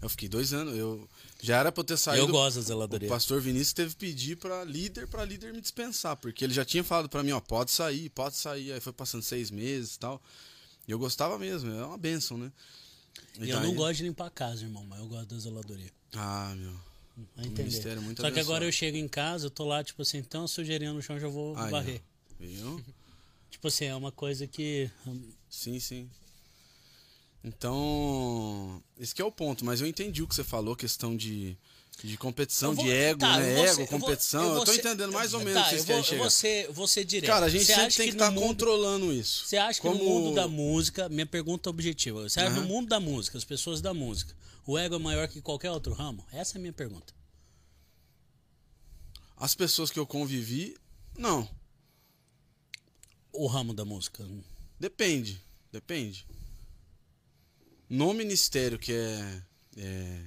Eu 0.00 0.08
fiquei 0.08 0.28
dois 0.28 0.52
anos, 0.52 0.76
eu 0.76 1.08
já 1.42 1.56
era 1.56 1.72
pra 1.72 1.80
eu 1.80 1.84
ter 1.84 1.96
saído. 1.96 2.22
Eu 2.26 2.28
gosto 2.28 2.54
da 2.56 2.60
O 2.60 2.64
zeladoria. 2.64 3.08
pastor 3.08 3.40
Vinícius 3.40 3.72
teve 3.72 3.90
que 3.90 3.96
pedir 3.96 4.36
pra 4.36 4.62
líder, 4.62 5.08
pra 5.08 5.24
líder 5.24 5.52
me 5.52 5.60
dispensar, 5.60 6.16
porque 6.16 6.44
ele 6.44 6.54
já 6.54 6.64
tinha 6.64 6.84
falado 6.84 7.08
pra 7.08 7.22
mim, 7.24 7.32
ó, 7.32 7.40
pode 7.40 7.72
sair, 7.72 8.08
pode 8.10 8.36
sair. 8.36 8.70
Aí 8.72 8.80
foi 8.80 8.92
passando 8.92 9.22
seis 9.22 9.50
meses 9.50 9.96
e 9.96 9.98
tal. 9.98 10.22
E 10.86 10.92
eu 10.92 10.98
gostava 11.00 11.36
mesmo, 11.36 11.72
é 11.72 11.84
uma 11.84 11.98
benção, 11.98 12.38
né? 12.38 12.52
E 13.40 13.48
eu 13.50 13.60
não 13.60 13.74
gosto 13.74 13.98
de 13.98 14.04
limpar 14.04 14.26
a 14.26 14.30
casa, 14.30 14.64
irmão, 14.64 14.84
mas 14.84 14.98
eu 14.98 15.06
gosto 15.06 15.26
da 15.34 15.38
zeladoria. 15.38 15.90
Ah, 16.14 16.52
meu. 16.56 16.72
Vai 17.36 17.46
entender. 17.46 17.62
ministério 17.64 17.98
é 18.00 18.02
muito 18.04 18.20
Só 18.22 18.30
que 18.30 18.38
agora 18.38 18.40
abençoado. 18.40 18.64
eu 18.66 18.72
chego 18.72 18.96
em 18.96 19.08
casa, 19.08 19.46
eu 19.46 19.50
tô 19.50 19.64
lá, 19.64 19.82
tipo 19.82 20.02
assim, 20.02 20.18
então 20.18 20.46
sujeirinha 20.46 20.92
no 20.92 21.02
chão 21.02 21.16
eu 21.16 21.20
já 21.20 21.28
vou 21.28 21.56
Aí, 21.56 21.64
ó. 21.66 21.70
varrer. 21.70 22.00
Viu? 22.38 22.84
Tipo 23.50 23.66
assim, 23.68 23.86
é 23.86 23.94
uma 23.96 24.12
coisa 24.12 24.46
que. 24.46 24.88
hum, 25.06 25.32
Sim, 25.50 25.80
sim. 25.80 26.08
Então, 27.42 28.82
esse 28.98 29.14
que 29.14 29.22
é 29.22 29.24
o 29.24 29.32
ponto, 29.32 29.64
mas 29.64 29.80
eu 29.80 29.86
entendi 29.86 30.22
o 30.22 30.28
que 30.28 30.34
você 30.34 30.44
falou, 30.44 30.76
questão 30.76 31.16
de, 31.16 31.56
de 32.02 32.16
competição, 32.16 32.74
vou- 32.74 32.84
de 32.84 32.90
ego, 32.92 33.20
tá, 33.20 33.38
né? 33.38 33.52
Ego, 33.64 33.74
ser- 33.74 33.82
eu 33.82 33.86
vou- 33.86 34.00
competição. 34.00 34.54
Eu, 34.56 34.64
tô 34.64 34.72
entendendo 34.72 35.12
mais 35.12 35.34
ou 35.34 35.40
Tá, 35.40 35.44
menos 35.46 35.60
o 35.60 35.64
que 35.64 35.70
vocês 35.70 35.84
querem 35.84 36.02
chegar. 36.04 36.72
vou 36.72 36.86
ser 36.86 37.04
direto. 37.04 37.28
Cara, 37.30 37.46
a 37.46 37.48
gente 37.48 37.64
Você 37.64 37.74
sempre 37.74 37.96
tem 37.96 38.06
que 38.08 38.12
estar 38.14 38.30
mundo- 38.30 38.46
controlando 38.46 39.12
isso. 39.12 39.46
Você 39.46 39.56
acha 39.56 39.80
que 39.80 39.86
Como- 39.88 39.98
no 40.02 40.04
mundo 40.08 40.34
da 40.34 40.46
música, 40.46 41.08
minha 41.08 41.26
pergunta 41.26 41.68
objetiva, 41.68 42.22
você 42.28 42.38
acha 42.40 42.50
que 42.50 42.56
Aham. 42.58 42.62
no 42.62 42.68
mundo 42.72 42.88
da 42.88 43.00
música, 43.00 43.36
as 43.36 43.44
pessoas 43.44 43.80
da 43.80 43.92
música, 43.92 44.32
o 44.64 44.78
ego 44.78 44.94
é 44.94 44.98
maior 44.98 45.26
que 45.28 45.40
qualquer 45.40 45.70
outro 45.72 45.92
ramo? 45.92 46.24
Essa 46.32 46.56
é 46.56 46.58
a 46.58 46.60
minha 46.60 46.72
pergunta. 46.72 47.12
As 49.36 49.54
pessoas 49.54 49.90
que 49.90 49.98
eu 49.98 50.06
convivi, 50.06 50.76
não. 51.16 51.48
O 53.32 53.46
ramo 53.46 53.72
da 53.74 53.84
música. 53.84 54.26
Depende, 54.80 55.40
depende. 55.70 56.26
No 57.88 58.12
ministério 58.12 58.78
que 58.78 58.92
é, 58.92 59.42
é, 59.76 60.20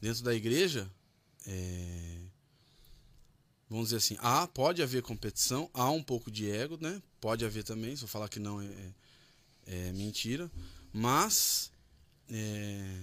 dentro 0.00 0.22
da 0.22 0.34
igreja, 0.34 0.90
é, 1.50 2.18
vamos 3.68 3.86
dizer 3.86 3.96
assim, 3.96 4.16
há, 4.20 4.46
pode 4.46 4.82
haver 4.82 5.02
competição, 5.02 5.70
há 5.72 5.90
um 5.90 6.02
pouco 6.02 6.30
de 6.30 6.50
ego, 6.50 6.78
né? 6.80 7.02
Pode 7.20 7.44
haver 7.44 7.64
também, 7.64 7.96
se 7.96 8.02
eu 8.04 8.08
falar 8.08 8.28
que 8.28 8.38
não 8.38 8.60
é, 8.60 8.66
é- 8.66 8.92
é 9.88 9.92
mentira, 9.92 10.50
mas 10.92 11.70
é, 12.30 13.00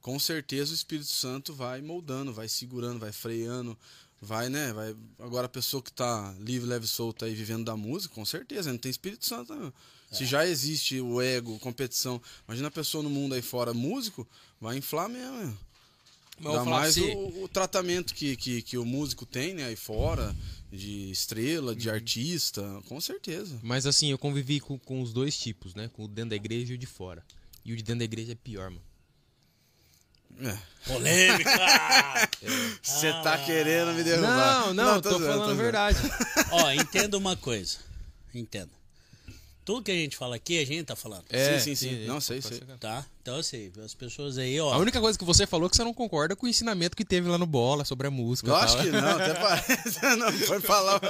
com 0.00 0.18
certeza 0.18 0.70
o 0.72 0.74
Espírito 0.74 1.08
Santo 1.10 1.52
vai 1.54 1.80
moldando, 1.82 2.32
vai 2.32 2.48
segurando, 2.48 2.98
vai 3.00 3.12
freando, 3.12 3.76
vai, 4.20 4.48
né? 4.48 4.72
Vai, 4.72 4.96
agora 5.18 5.46
a 5.46 5.48
pessoa 5.48 5.82
que 5.82 5.92
tá 5.92 6.34
livre, 6.38 6.68
leve, 6.68 6.86
solta 6.86 7.26
aí 7.26 7.34
vivendo 7.34 7.64
da 7.64 7.76
música, 7.76 8.14
com 8.14 8.24
certeza, 8.24 8.70
não 8.70 8.78
tem 8.78 8.90
Espírito 8.90 9.24
Santo, 9.26 9.54
não. 9.54 9.72
Se 10.12 10.24
já 10.26 10.46
existe 10.46 11.00
o 11.00 11.20
ego, 11.20 11.58
competição, 11.58 12.22
imagina 12.46 12.68
a 12.68 12.70
pessoa 12.70 13.02
no 13.02 13.10
mundo 13.10 13.34
aí 13.34 13.42
fora 13.42 13.74
músico, 13.74 14.26
vai 14.60 14.76
inflar 14.76 15.08
mesmo. 15.08 15.58
Mas 16.38 16.52
Ainda 16.58 16.64
mais 16.64 16.94
você- 16.94 17.12
o, 17.14 17.44
o 17.44 17.48
tratamento 17.48 18.12
que, 18.14 18.36
que, 18.36 18.60
que 18.62 18.76
o 18.76 18.84
músico 18.84 19.24
tem, 19.24 19.54
né, 19.54 19.64
aí 19.66 19.76
fora, 19.76 20.34
de 20.72 21.10
estrela, 21.10 21.70
Uhum. 21.72 21.78
de 21.78 21.88
artista, 21.88 22.62
com 22.88 23.00
certeza. 23.00 23.58
Mas 23.62 23.86
assim, 23.86 24.10
eu 24.10 24.18
convivi 24.18 24.58
com, 24.60 24.76
com 24.78 25.00
os 25.00 25.12
dois 25.12 25.38
tipos, 25.38 25.74
né? 25.74 25.88
Com 25.92 26.04
o 26.04 26.08
dentro 26.08 26.30
da 26.30 26.36
igreja 26.36 26.72
e 26.72 26.74
o 26.74 26.78
de 26.78 26.86
fora. 26.86 27.24
E 27.64 27.72
o 27.72 27.76
de 27.76 27.82
dentro 27.84 28.00
da 28.00 28.04
igreja 28.04 28.32
é 28.32 28.34
pior, 28.34 28.70
mano. 28.70 28.82
É. 30.40 30.58
Polêmica! 30.92 31.50
Você 32.82 33.12
tá 33.22 33.38
querendo 33.44 33.92
me 33.94 34.02
derrubar. 34.02 34.66
Não, 34.66 34.74
não, 34.74 35.00
tô, 35.00 35.10
zoando, 35.10 35.26
falando 35.26 35.50
a 35.52 35.54
verdade. 35.54 35.98
Ó, 36.50 36.70
entenda 36.72 37.16
uma 37.16 37.36
coisa. 37.36 37.78
Entenda. 38.34 38.70
Tudo 39.64 39.82
que 39.82 39.90
a 39.90 39.94
gente 39.94 40.14
fala 40.16 40.36
aqui, 40.36 40.58
a 40.60 40.66
gente 40.66 40.84
tá 40.84 40.94
falando. 40.94 41.24
É, 41.30 41.58
sim, 41.58 41.74
sim, 41.74 41.88
sim. 41.88 42.04
Não, 42.06 42.20
sei, 42.20 42.42
sei. 42.42 42.60
Tá? 42.78 43.04
Então, 43.22 43.36
assim, 43.36 43.72
as 43.82 43.94
pessoas 43.94 44.36
aí, 44.36 44.58
A 44.58 44.64
ó. 44.66 44.78
única 44.78 45.00
coisa 45.00 45.18
que 45.18 45.24
você 45.24 45.46
falou 45.46 45.66
é 45.66 45.70
que 45.70 45.76
você 45.76 45.82
não 45.82 45.94
concorda 45.94 46.36
com 46.36 46.44
o 46.44 46.48
ensinamento 46.48 46.94
que 46.94 47.02
teve 47.04 47.26
lá 47.30 47.38
no 47.38 47.46
Bola 47.46 47.82
sobre 47.82 48.06
a 48.06 48.10
música. 48.10 48.48
e 48.48 48.50
Lógico 48.52 48.76
tal. 48.76 48.84
que 48.84 48.90
não, 48.92 49.08
até 49.08 49.32
parece. 49.40 50.00
Não 50.16 50.32
foi 50.32 50.60
falar 50.60 51.00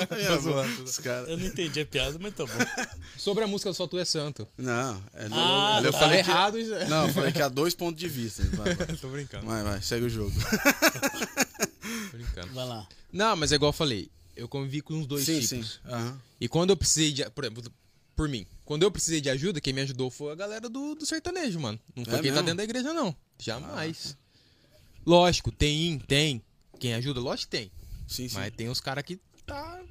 zoando, 0.40 0.76
tô 0.76 0.82
Os 0.84 0.98
caras. 0.98 1.28
Eu 1.28 1.36
não 1.36 1.46
entendi 1.46 1.80
a 1.80 1.86
piada, 1.86 2.16
mas 2.20 2.32
tá 2.32 2.44
bom. 2.46 2.52
Sobre 3.18 3.42
a 3.42 3.46
música 3.48 3.72
Só 3.72 3.88
Tu 3.88 3.98
é 3.98 4.04
Santo. 4.04 4.46
Não, 4.56 5.02
é, 5.14 5.26
Ah, 5.32 5.80
eu 5.82 5.90
tá. 5.92 5.98
falei 5.98 6.22
que, 6.22 6.30
errado. 6.30 6.56
Não, 6.88 7.08
eu 7.08 7.12
falei 7.12 7.32
que 7.32 7.42
há 7.42 7.48
dois 7.48 7.74
pontos 7.74 7.98
de 8.00 8.06
vista. 8.08 8.44
Vai, 8.52 8.74
vai, 8.74 8.86
Tô 8.96 9.08
brincando, 9.08 9.46
vai, 9.46 9.64
vai, 9.64 9.82
segue 9.82 10.06
o 10.06 10.08
jogo. 10.10 10.32
tô 12.10 12.16
brincando. 12.16 12.52
Vai 12.54 12.66
lá. 12.66 12.86
Não, 13.12 13.36
mas 13.36 13.50
é 13.52 13.56
igual 13.56 13.70
eu 13.70 13.72
falei. 13.72 14.10
Eu 14.36 14.48
convivi 14.48 14.80
com 14.80 15.00
os 15.00 15.06
dois 15.06 15.24
sim, 15.24 15.40
tipos. 15.40 15.80
sim. 15.84 15.88
Aham. 15.92 16.20
E 16.40 16.48
quando 16.48 16.70
eu 16.70 16.76
precisei 16.76 17.12
de. 17.12 17.28
Por 17.30 17.44
exemplo, 17.44 17.64
por 18.14 18.28
mim. 18.28 18.46
Quando 18.64 18.82
eu 18.82 18.90
precisei 18.90 19.20
de 19.20 19.28
ajuda, 19.28 19.60
quem 19.60 19.72
me 19.72 19.80
ajudou 19.82 20.10
foi 20.10 20.32
a 20.32 20.34
galera 20.34 20.68
do, 20.68 20.94
do 20.94 21.04
sertanejo, 21.04 21.60
mano. 21.60 21.78
Não 21.94 22.04
foi 22.04 22.14
É 22.14 22.22
quem 22.22 22.30
tá 22.30 22.36
mesmo? 22.36 22.46
dentro 22.46 22.56
da 22.56 22.64
igreja, 22.64 22.92
não. 22.92 23.14
Jamais. 23.38 24.16
Lógico, 25.04 25.52
tem, 25.52 25.98
tem. 25.98 26.42
Quem 26.78 26.94
ajuda, 26.94 27.20
lógico 27.20 27.50
tem. 27.50 27.70
Sim, 28.08 28.28
sim. 28.28 28.34
Mas 28.36 28.52
tem 28.54 28.68
os 28.68 28.80
caras 28.80 29.04
que 29.04 29.18
tá. 29.44 29.82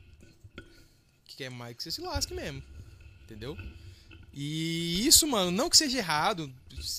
Que 1.26 1.36
quer 1.38 1.52
mais 1.52 1.76
que 1.76 1.84
você 1.84 1.91
se 1.91 2.02
lasque 2.02 2.34
mesmo. 2.34 2.64
Entendeu? 3.24 3.58
E 4.34 5.06
isso, 5.06 5.28
mano, 5.28 5.52
não 5.52 5.70
que 5.70 5.78
seja 5.78 5.98
errado. 6.00 6.52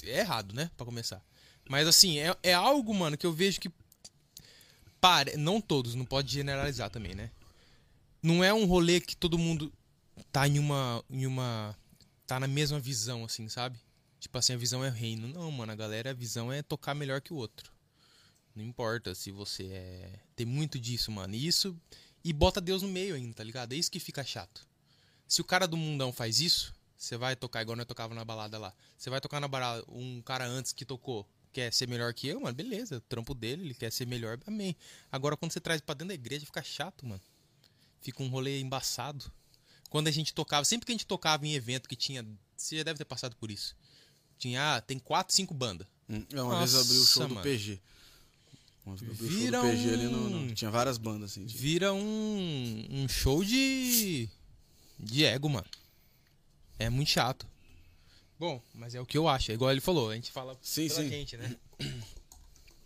É 0.05 0.21
errado, 0.21 0.55
né? 0.55 0.71
Pra 0.77 0.87
começar. 0.87 1.23
Mas 1.69 1.89
assim, 1.89 2.19
é, 2.19 2.37
é 2.43 2.55
algo, 2.55 2.95
mano, 2.95 3.17
que 3.17 3.27
eu 3.27 3.33
vejo 3.33 3.61
que. 3.61 3.71
Pare... 5.01 5.37
Não 5.37 5.61
todos, 5.61 5.95
não 5.95 6.05
pode 6.05 6.33
generalizar 6.33 6.89
também, 6.91 7.15
né? 7.15 7.31
Não 8.23 8.43
é 8.43 8.55
um 8.55 8.65
rolê 8.65 9.01
que 9.01 9.17
todo 9.17 9.37
mundo 9.37 9.73
tá 10.33 10.47
em 10.47 10.59
uma. 10.59 11.05
em 11.11 11.27
uma. 11.27 11.77
tá 12.27 12.39
na 12.41 12.47
mesma 12.49 12.79
visão, 12.79 13.25
assim, 13.25 13.49
sabe? 13.49 13.79
Tipo 14.21 14.39
assim, 14.39 14.55
a 14.55 14.57
visão 14.57 14.85
é 14.85 14.89
reino. 14.89 15.29
Não, 15.29 15.51
mano, 15.51 15.73
a 15.73 15.77
galera, 15.77 16.11
a 16.11 16.15
visão 16.15 16.53
é 16.53 16.63
tocar 16.63 16.95
melhor 16.95 17.21
que 17.21 17.33
o 17.33 17.37
outro. 17.37 17.73
Não 18.55 18.65
importa 18.65 19.15
se 19.15 19.31
você 19.31 19.65
é. 19.65 20.19
Tem 20.37 20.47
muito 20.47 20.79
disso, 20.79 21.11
mano. 21.11 21.35
E 21.35 21.47
isso. 21.47 21.77
E 22.25 22.33
bota 22.33 22.61
Deus 22.61 22.83
no 22.83 22.89
meio 22.89 23.15
ainda, 23.15 23.35
tá 23.35 23.45
ligado? 23.45 23.75
É 23.75 23.77
isso 23.77 23.91
que 23.91 24.01
fica 24.01 24.25
chato. 24.25 24.67
Se 25.29 25.41
o 25.41 25.45
cara 25.45 25.67
do 25.67 25.77
mundão 25.77 26.13
faz 26.13 26.41
isso, 26.41 26.75
você 26.97 27.17
vai 27.19 27.37
tocar 27.37 27.61
igual 27.61 27.77
nós 27.77 27.87
tocava 27.87 28.15
na 28.15 28.25
balada 28.25 28.59
lá. 28.59 28.73
Você 28.97 29.11
vai 29.11 29.21
tocar 29.21 29.41
na 29.41 29.49
balada, 29.49 29.85
um 29.89 30.23
cara 30.23 30.47
antes 30.47 30.73
que 30.73 30.85
tocou 30.85 31.29
quer 31.55 31.73
ser 31.73 31.89
melhor 31.89 32.13
que 32.13 32.27
eu, 32.27 32.41
mano, 32.41 32.55
beleza. 32.55 32.97
O 32.97 33.01
trampo 33.03 33.33
dele, 33.33 33.63
ele 33.63 33.75
quer 33.75 33.93
ser 33.93 34.07
melhor, 34.07 34.39
amém. 34.47 34.77
Agora 35.11 35.37
quando 35.37 35.53
você 35.53 35.61
traz 35.61 35.81
pra 35.81 35.95
dentro 35.95 36.09
da 36.09 36.15
igreja, 36.15 36.45
fica 36.45 36.63
chato, 36.63 37.07
mano. 37.07 37.23
Fica 38.01 38.23
um 38.23 38.29
rolê 38.29 38.61
embaçado. 38.61 39.31
Quando 39.95 40.09
a 40.09 40.11
gente 40.11 40.35
tocava, 40.35 40.65
sempre 40.65 40.87
que 40.87 40.91
a 40.91 40.95
gente 40.97 41.07
tocava 41.07 41.47
em 41.47 41.55
evento 41.55 41.89
que 41.89 41.95
tinha. 41.95 42.27
Você 42.57 42.79
já 42.79 42.83
deve 42.83 42.99
ter 42.99 43.05
passado 43.05 43.37
por 43.37 43.49
isso. 43.49 43.77
Tinha, 44.37 44.75
ah, 44.75 44.81
tem 44.81 44.99
quatro, 44.99 45.33
cinco 45.33 45.55
bandas. 45.55 45.87
Hum, 46.11 46.27
é, 46.33 46.43
Uma 46.43 46.59
vez 46.59 46.75
eu 46.75 46.81
abri 46.81 46.97
o 46.99 47.05
show 47.05 47.23
Nossa, 47.23 47.29
do 47.29 47.35
mano. 47.35 47.43
PG. 47.45 47.81
Uma 48.85 48.97
vez 48.97 49.09
eu 49.09 49.15
abri 49.15 49.25
o 49.25 49.31
show 49.31 49.39
Vira 49.39 49.61
do 49.61 49.69
PG 49.69 49.89
ali 49.93 50.05
no, 50.09 50.19
um- 50.19 50.31
no- 50.49 50.53
Tinha 50.57 50.69
várias 50.69 50.99
bandas 50.99 51.31
assim. 51.31 51.45
de- 51.47 51.57
vira 51.57 51.93
um, 51.95 52.87
um 52.91 53.07
show 53.09 53.45
de 53.45 54.29
de 54.99 55.25
ego, 55.25 55.49
mano. 55.49 55.67
É 56.77 56.91
muito 56.91 57.11
chato. 57.13 57.47
Bom, 58.37 58.61
mas 58.75 58.97
é 58.97 59.01
o 59.01 59.07
que 59.07 59.17
eu 59.17 59.29
acho. 59.29 59.53
É 59.53 59.55
igual 59.55 59.71
ele 59.71 59.81
falou, 59.81 60.11
a 60.11 60.17
gente 60.17 60.33
fala 60.33 60.59
Sim, 60.61 60.89
pela 60.89 61.03
sim. 61.05 61.09
gente, 61.09 61.37
né? 61.37 61.57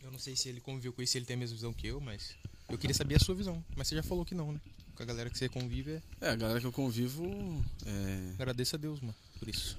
Eu 0.02 0.10
não 0.12 0.18
sei 0.18 0.36
se 0.36 0.46
ele 0.50 0.60
conviveu 0.60 0.92
com 0.92 1.00
isso, 1.00 1.12
se 1.12 1.18
ele 1.18 1.24
tem 1.24 1.36
a 1.36 1.38
mesma 1.38 1.56
visão 1.56 1.72
que 1.72 1.86
eu, 1.86 2.02
mas 2.02 2.34
eu 2.68 2.76
queria 2.76 2.92
saber 2.92 3.14
a 3.14 3.18
sua 3.18 3.34
visão. 3.34 3.64
Mas 3.74 3.88
você 3.88 3.94
já 3.96 4.02
falou 4.02 4.26
que 4.26 4.34
não, 4.34 4.52
né? 4.52 4.60
Com 4.98 5.04
a 5.04 5.06
galera 5.06 5.30
que 5.30 5.38
você 5.38 5.48
convive, 5.48 5.92
é... 5.92 6.02
É, 6.20 6.30
a 6.30 6.34
galera 6.34 6.58
que 6.58 6.66
eu 6.66 6.72
convivo. 6.72 7.24
é, 7.86 8.32
agradeço 8.34 8.74
a 8.74 8.78
Deus, 8.78 8.98
mano, 8.98 9.14
por 9.38 9.48
isso. 9.48 9.78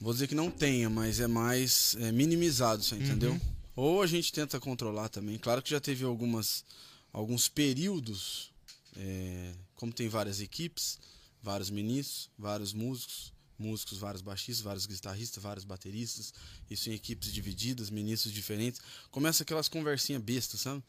Vou 0.00 0.10
dizer 0.10 0.26
que 0.26 0.34
não 0.34 0.50
tenha, 0.50 0.88
mas 0.88 1.20
é 1.20 1.26
mais 1.26 1.94
é, 2.00 2.10
minimizado, 2.10 2.82
você 2.82 2.94
entendeu? 2.94 3.32
Uhum. 3.32 3.40
Ou 3.76 4.00
a 4.00 4.06
gente 4.06 4.32
tenta 4.32 4.58
controlar 4.58 5.10
também. 5.10 5.36
Claro 5.36 5.60
que 5.60 5.68
já 5.68 5.78
teve 5.78 6.02
algumas, 6.02 6.64
alguns 7.12 7.46
períodos, 7.46 8.54
é, 8.96 9.52
como 9.74 9.92
tem 9.92 10.08
várias 10.08 10.40
equipes, 10.40 10.98
vários 11.42 11.68
ministros, 11.68 12.30
vários 12.38 12.72
músicos, 12.72 13.34
músicos, 13.58 13.98
vários 13.98 14.22
baixistas, 14.22 14.64
vários 14.64 14.86
guitarristas, 14.86 15.42
vários 15.42 15.66
bateristas, 15.66 16.32
isso 16.70 16.88
em 16.88 16.94
equipes 16.94 17.30
divididas, 17.30 17.90
ministros 17.90 18.32
diferentes. 18.32 18.80
Começa 19.10 19.42
aquelas 19.42 19.68
conversinhas 19.68 20.22
bestas, 20.22 20.62
sabe? 20.62 20.82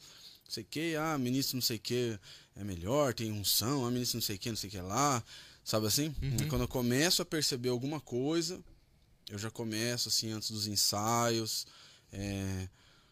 Não 0.46 0.52
sei 0.52 0.64
o 0.64 0.68
que, 0.68 0.96
ah, 0.96 1.18
ministro 1.18 1.58
não 1.58 1.62
sei 1.62 1.78
o 1.78 1.80
que 1.80 2.20
é 2.56 2.64
melhor, 2.64 3.14
tem 3.14 3.32
unção, 3.32 3.86
ah, 3.86 3.92
ministro 3.92 4.18
não 4.18 4.22
sei 4.22 4.36
o 4.36 4.40
que, 4.40 4.50
não 4.50 4.56
sei 4.56 4.70
o 4.70 4.72
que 4.72 4.80
lá, 4.80 5.24
sabe 5.64 5.88
assim? 5.88 6.14
Uhum. 6.22 6.48
Quando 6.48 6.62
eu 6.62 6.68
começo 6.68 7.22
a 7.22 7.26
perceber 7.26 7.70
alguma 7.70 8.00
coisa, 8.00 8.60
eu 9.30 9.38
já 9.38 9.50
começo 9.50 10.10
assim 10.10 10.32
antes 10.32 10.52
dos 10.52 10.68
ensaios, 10.68 11.66
é, 12.14 12.70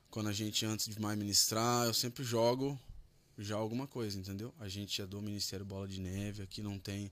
quando 0.10 0.30
a 0.30 0.34
gente 0.34 0.65
antes 0.65 0.88
de 0.88 1.01
mais 1.01 1.18
ministrar, 1.18 1.88
eu 1.88 1.93
sempre 1.93 2.23
jogo 2.23 2.80
já 3.38 3.55
alguma 3.55 3.88
coisa, 3.88 4.18
entendeu? 4.18 4.53
A 4.60 4.69
gente 4.69 5.01
é 5.01 5.05
do 5.07 5.22
Ministério 5.22 5.65
Bola 5.65 5.88
de 5.88 5.99
Neve, 5.99 6.43
aqui 6.43 6.61
não 6.61 6.77
tem 6.77 7.11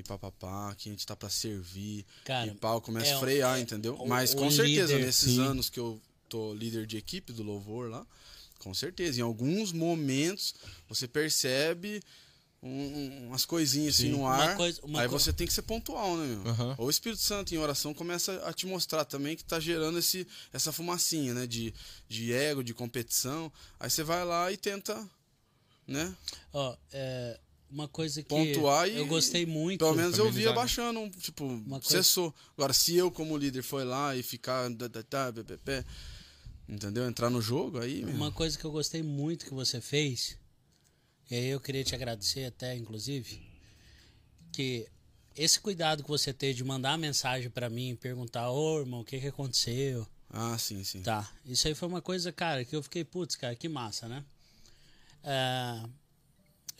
e 0.00 0.02
papapá, 0.02 0.70
aqui 0.70 0.88
a 0.88 0.92
gente 0.92 1.06
tá 1.06 1.14
pra 1.14 1.28
servir, 1.28 2.04
Cara, 2.24 2.46
e 2.46 2.54
pau 2.54 2.80
começa 2.80 3.10
é 3.10 3.14
a 3.14 3.20
frear, 3.20 3.58
é 3.58 3.60
entendeu? 3.60 3.96
Mas 4.06 4.32
o 4.32 4.36
com 4.36 4.50
certeza, 4.50 4.94
líder, 4.94 5.06
nesses 5.06 5.34
sim. 5.34 5.40
anos 5.40 5.68
que 5.68 5.78
eu 5.78 6.00
tô 6.28 6.54
líder 6.54 6.86
de 6.86 6.96
equipe 6.96 7.32
do 7.32 7.42
louvor 7.42 7.90
lá, 7.90 8.06
com 8.60 8.72
certeza, 8.72 9.18
em 9.18 9.22
alguns 9.22 9.72
momentos 9.72 10.54
você 10.88 11.08
percebe 11.08 12.00
um- 12.62 12.68
um- 12.68 13.26
umas 13.28 13.46
coisinhas 13.46 13.94
assim 13.94 14.04
Sim. 14.04 14.10
no 14.12 14.18
Uma 14.20 14.36
ar, 14.36 14.56
coisa- 14.56 14.80
uma 14.84 15.00
aí 15.00 15.08
co- 15.08 15.18
você 15.18 15.32
tem 15.32 15.46
que 15.46 15.52
ser 15.52 15.62
pontual, 15.62 16.14
né, 16.18 16.26
meu? 16.26 16.46
Aham. 16.52 16.74
Ou 16.78 16.86
o 16.88 16.90
Espírito 16.90 17.22
Santo 17.22 17.54
em 17.54 17.58
oração 17.58 17.94
começa 17.94 18.34
a 18.46 18.52
te 18.52 18.66
mostrar 18.66 19.04
também 19.06 19.34
que 19.34 19.42
tá 19.42 19.58
gerando 19.58 19.98
esse, 19.98 20.26
essa 20.52 20.70
fumacinha, 20.70 21.32
né? 21.32 21.46
De, 21.46 21.72
de 22.06 22.32
ego, 22.34 22.62
de 22.62 22.74
competição. 22.74 23.50
Aí 23.80 23.88
você 23.88 24.02
vai 24.02 24.24
lá 24.26 24.52
e 24.52 24.58
tenta, 24.58 25.08
né? 25.86 26.14
Ó, 26.52 26.76
é, 26.92 27.40
uma 27.70 27.88
coisa 27.88 28.22
que 28.22 28.28
Pontuar 28.28 28.86
e- 28.88 28.98
eu 28.98 29.06
gostei 29.06 29.46
muito. 29.46 29.78
Pelo 29.78 29.94
menos 29.96 30.18
eu 30.18 30.24
vi 30.24 30.30
amenizar, 30.30 30.52
né? 30.52 30.58
abaixando, 30.58 31.00
um, 31.00 31.08
tipo, 31.10 31.44
Uma 31.46 31.80
coisa- 31.80 31.96
cessou. 32.02 32.34
Agora, 32.58 32.74
se 32.74 32.94
eu 32.94 33.10
como 33.10 33.38
líder 33.38 33.62
foi 33.62 33.84
lá 33.84 34.14
e 34.14 34.22
ficar, 34.22 34.68
da, 34.68 34.86
da, 34.86 35.00
da, 35.00 35.30
entendeu? 36.70 37.06
Entrar 37.06 37.28
no 37.28 37.42
jogo, 37.42 37.80
aí, 37.80 38.04
Uma 38.04 38.30
coisa 38.30 38.56
que 38.56 38.64
eu 38.64 38.70
gostei 38.70 39.02
muito 39.02 39.44
que 39.44 39.52
você 39.52 39.80
fez, 39.80 40.38
e 41.30 41.34
aí 41.34 41.46
eu 41.48 41.60
queria 41.60 41.82
te 41.82 41.94
agradecer 41.94 42.44
até, 42.44 42.76
inclusive, 42.76 43.42
que 44.52 44.86
esse 45.36 45.58
cuidado 45.58 46.02
que 46.02 46.08
você 46.08 46.32
teve 46.32 46.54
de 46.54 46.64
mandar 46.64 46.96
mensagem 46.96 47.50
pra 47.50 47.68
mim, 47.68 47.96
perguntar, 47.96 48.50
ô 48.50 48.80
irmão, 48.80 49.00
o 49.00 49.04
que 49.04 49.20
que 49.20 49.26
aconteceu? 49.26 50.06
Ah, 50.28 50.56
sim, 50.56 50.84
sim. 50.84 51.02
Tá, 51.02 51.28
isso 51.44 51.66
aí 51.66 51.74
foi 51.74 51.88
uma 51.88 52.00
coisa, 52.00 52.30
cara, 52.32 52.64
que 52.64 52.74
eu 52.74 52.82
fiquei, 52.82 53.04
putz, 53.04 53.34
cara, 53.34 53.54
que 53.54 53.68
massa, 53.68 54.08
né? 54.08 54.24
É, 55.24 55.82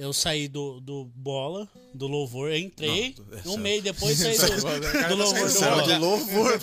eu 0.01 0.13
saí 0.15 0.49
do, 0.49 0.81
do 0.81 1.05
bola, 1.15 1.69
do 1.93 2.07
louvor, 2.07 2.53
entrei, 2.55 3.15
Não, 3.45 3.55
um 3.55 3.57
mês 3.59 3.83
depois 3.83 4.17
saí 4.19 4.37
do, 4.39 5.09
do 5.09 5.15
louvor 5.17 5.49
do 5.53 5.61
bola. 5.61 5.83
de 5.83 5.99
louvor, 5.99 6.61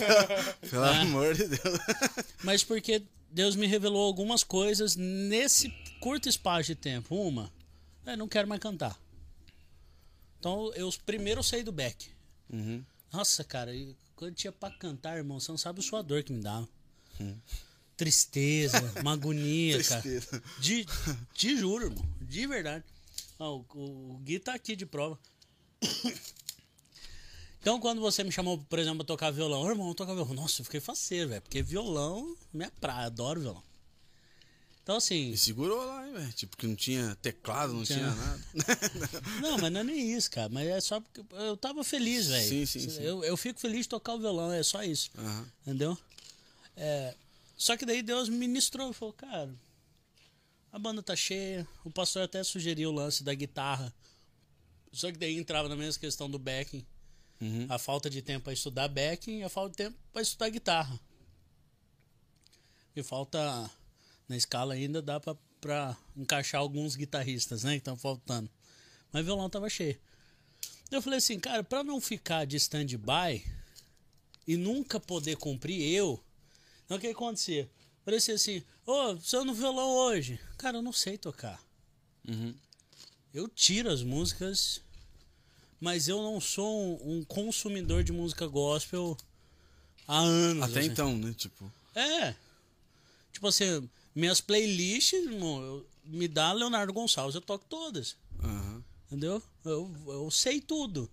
pelo 0.68 0.84
É. 0.84 0.96
amor 1.02 1.34
de 1.34 1.46
Deus. 1.46 1.78
Mas 2.42 2.64
porque 2.64 3.02
Deus 3.30 3.54
me 3.54 3.66
revelou 3.66 4.04
algumas 4.04 4.42
coisas 4.42 4.96
nesse 4.96 5.70
curto 6.00 6.28
espaço 6.28 6.66
de 6.68 6.74
tempo. 6.74 7.14
Uma, 7.14 7.52
eu 8.04 8.16
não 8.16 8.26
quero 8.28 8.48
mais 8.48 8.60
cantar. 8.60 8.98
Então, 10.40 10.72
eu 10.74 10.92
primeiro 11.06 11.42
saí 11.42 11.62
do 11.62 11.70
back. 11.72 12.08
Uhum. 12.50 12.82
Nossa, 13.12 13.44
cara, 13.44 13.72
quando 14.16 14.34
tinha 14.34 14.52
pra 14.52 14.70
cantar, 14.70 15.16
irmão, 15.16 15.38
você 15.38 15.50
não 15.50 15.58
sabe 15.58 15.80
a 15.80 15.82
sua 15.82 16.02
dor 16.02 16.22
que 16.24 16.32
me 16.32 16.42
dava. 16.42 16.68
Hum. 17.20 17.36
Tristeza, 17.96 18.80
uma 19.00 19.12
agonia, 19.12 19.82
cara. 19.84 20.00
Tristeza. 20.02 20.42
De, 20.60 20.86
te 21.34 21.56
juro, 21.56 21.86
irmão. 21.86 22.04
De 22.20 22.46
verdade. 22.46 22.84
O, 23.38 23.64
o, 23.74 24.18
Gui 24.24 24.38
tá 24.38 24.54
aqui 24.54 24.74
de 24.74 24.84
prova. 24.84 25.18
Então, 27.60 27.78
quando 27.80 28.00
você 28.00 28.24
me 28.24 28.32
chamou, 28.32 28.58
por 28.58 28.78
exemplo, 28.78 28.98
pra 28.98 29.06
tocar 29.06 29.30
violão, 29.30 29.62
"Ô, 29.62 29.68
irmão, 29.70 29.94
tocar 29.94 30.14
violão. 30.14 30.34
Nossa, 30.34 30.60
eu 30.60 30.64
fiquei 30.64 30.80
faceiro, 30.80 31.28
velho. 31.28 31.42
Porque 31.42 31.62
violão, 31.62 32.36
minha 32.52 32.70
praia, 32.80 33.06
adoro 33.06 33.40
violão. 33.40 33.62
Então, 34.82 34.96
assim. 34.96 35.32
E 35.32 35.36
segurou 35.36 35.84
lá, 35.84 36.06
hein, 36.06 36.14
velho? 36.14 36.32
Tipo, 36.32 36.56
que 36.56 36.66
não 36.66 36.74
tinha 36.74 37.14
teclado, 37.16 37.74
não 37.74 37.84
Tinha. 37.84 37.98
tinha 37.98 38.14
nada. 38.14 38.40
Não, 39.42 39.58
mas 39.58 39.70
não 39.70 39.80
é 39.80 39.84
nem 39.84 40.12
isso, 40.16 40.30
cara. 40.30 40.48
Mas 40.48 40.66
é 40.66 40.80
só 40.80 40.98
porque 41.00 41.22
eu 41.34 41.56
tava 41.58 41.84
feliz, 41.84 42.28
velho. 42.28 42.48
Sim, 42.48 42.64
sim, 42.64 42.88
sim. 42.88 43.02
Eu, 43.02 43.22
eu 43.22 43.36
fico 43.36 43.60
feliz 43.60 43.80
de 43.80 43.90
tocar 43.90 44.14
o 44.14 44.18
violão, 44.18 44.50
é 44.50 44.62
só 44.62 44.82
isso. 44.82 45.10
Aham. 45.18 45.46
Entendeu? 45.62 45.98
É, 46.74 47.14
só 47.56 47.76
que 47.76 47.84
daí 47.84 48.02
Deus 48.02 48.28
ministrou 48.30 48.92
falou, 48.94 49.12
cara, 49.12 49.50
a 50.72 50.78
banda 50.78 51.02
tá 51.02 51.16
cheia. 51.16 51.66
O 51.84 51.90
pastor 51.90 52.22
até 52.22 52.42
sugeriu 52.44 52.90
o 52.90 52.92
lance 52.92 53.22
da 53.22 53.34
guitarra. 53.34 53.94
Só 54.92 55.10
que 55.10 55.18
daí 55.18 55.36
entrava 55.36 55.68
na 55.68 55.76
mesma 55.76 56.00
questão 56.00 56.30
do 56.30 56.38
backing. 56.38 56.84
Uhum. 57.40 57.66
A 57.68 57.78
falta 57.78 58.10
de 58.10 58.20
tempo 58.20 58.44
para 58.44 58.52
estudar 58.52 58.88
backing 58.88 59.38
e 59.38 59.44
a 59.44 59.48
falta 59.48 59.70
de 59.70 59.76
tempo 59.76 59.96
para 60.12 60.22
estudar 60.22 60.48
guitarra. 60.50 61.00
E 62.94 63.02
falta 63.02 63.70
na 64.28 64.36
escala 64.36 64.74
ainda 64.74 65.00
dá 65.00 65.20
pra, 65.20 65.36
pra 65.60 65.96
encaixar 66.16 66.60
alguns 66.60 66.96
guitarristas, 66.96 67.62
né? 67.62 67.72
Que 67.72 67.78
estão 67.78 67.96
faltando. 67.96 68.50
Mas 69.12 69.22
o 69.22 69.24
violão 69.24 69.48
tava 69.48 69.68
cheio. 69.70 69.98
Eu 70.90 71.00
falei 71.00 71.18
assim, 71.18 71.38
cara, 71.38 71.62
pra 71.62 71.84
não 71.84 72.00
ficar 72.00 72.44
de 72.44 72.56
stand-by 72.56 73.44
e 74.46 74.56
nunca 74.56 74.98
poder 74.98 75.36
cumprir 75.36 75.94
eu, 75.94 76.22
então 76.88 76.96
o 76.96 77.00
que 77.00 77.08
acontecia? 77.08 77.70
Parecia 78.08 78.36
assim, 78.36 78.62
ô, 78.86 79.16
você 79.16 79.36
no 79.44 79.52
violão 79.52 79.90
hoje. 79.90 80.40
Cara, 80.56 80.78
eu 80.78 80.82
não 80.82 80.94
sei 80.94 81.18
tocar. 81.18 81.62
Uhum. 82.26 82.54
Eu 83.34 83.46
tiro 83.46 83.90
as 83.90 84.02
músicas, 84.02 84.80
mas 85.78 86.08
eu 86.08 86.22
não 86.22 86.40
sou 86.40 86.74
um, 87.06 87.18
um 87.18 87.24
consumidor 87.26 88.02
de 88.02 88.10
música 88.10 88.46
gospel 88.46 89.14
há 90.06 90.20
anos. 90.20 90.70
Até 90.70 90.80
assim. 90.80 90.88
então, 90.88 91.18
né? 91.18 91.34
Tipo. 91.36 91.70
É. 91.94 92.34
Tipo 93.30 93.48
assim, 93.48 93.86
minhas 94.14 94.40
playlists 94.40 95.12
irmão, 95.26 95.62
eu- 95.62 95.86
me 96.02 96.26
dá 96.26 96.50
Leonardo 96.54 96.94
Gonçalves, 96.94 97.34
eu 97.34 97.42
toco 97.42 97.66
todas. 97.68 98.16
aham. 98.42 98.82
Entendeu? 99.08 99.42
Eu, 99.66 99.94
eu 100.06 100.30
sei 100.30 100.62
tudo. 100.62 101.10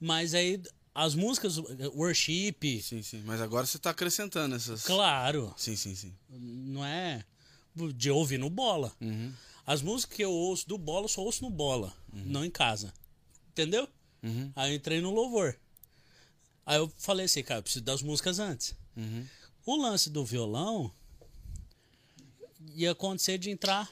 Mas 0.00 0.32
aí 0.32 0.62
as 0.98 1.14
músicas, 1.14 1.58
worship, 1.94 2.80
Sim, 2.82 3.02
sim. 3.02 3.22
Mas 3.26 3.40
agora 3.42 3.66
você 3.66 3.78
tá 3.78 3.90
acrescentando 3.90 4.56
essas. 4.56 4.82
claro, 4.84 5.52
Sim, 5.56 5.76
sim, 5.76 5.94
sim. 5.94 6.14
não 6.30 6.82
é 6.84 7.22
de 7.94 8.10
ouvir 8.10 8.38
no 8.38 8.48
bola. 8.48 8.90
Uhum. 9.00 9.30
As 9.66 9.82
músicas 9.82 10.16
que 10.16 10.24
eu 10.24 10.30
ouço 10.32 10.66
do 10.66 10.78
bola, 10.78 11.04
eu 11.04 11.08
só 11.08 11.20
ouço 11.20 11.42
no 11.42 11.50
bola, 11.50 11.92
não 12.12 12.42
em 12.44 12.50
casa. 12.50 12.94
Entendeu? 13.50 13.86
Uhum. 14.22 14.50
Aí 14.56 14.72
eu 14.72 14.76
entrei 14.76 15.00
no 15.02 15.10
louvor. 15.10 15.54
Aí 16.64 16.78
eu 16.78 16.90
falei 16.96 17.26
assim, 17.26 17.42
cara, 17.42 17.58
eu 17.58 17.62
preciso 17.62 17.84
das 17.84 18.00
músicas 18.00 18.38
antes. 18.38 18.74
Uhum. 18.96 19.26
O 19.66 19.76
lance 19.76 20.08
do 20.08 20.24
violão 20.24 20.90
ia 22.74 22.92
acontecer 22.92 23.36
de 23.38 23.50
entrar. 23.50 23.90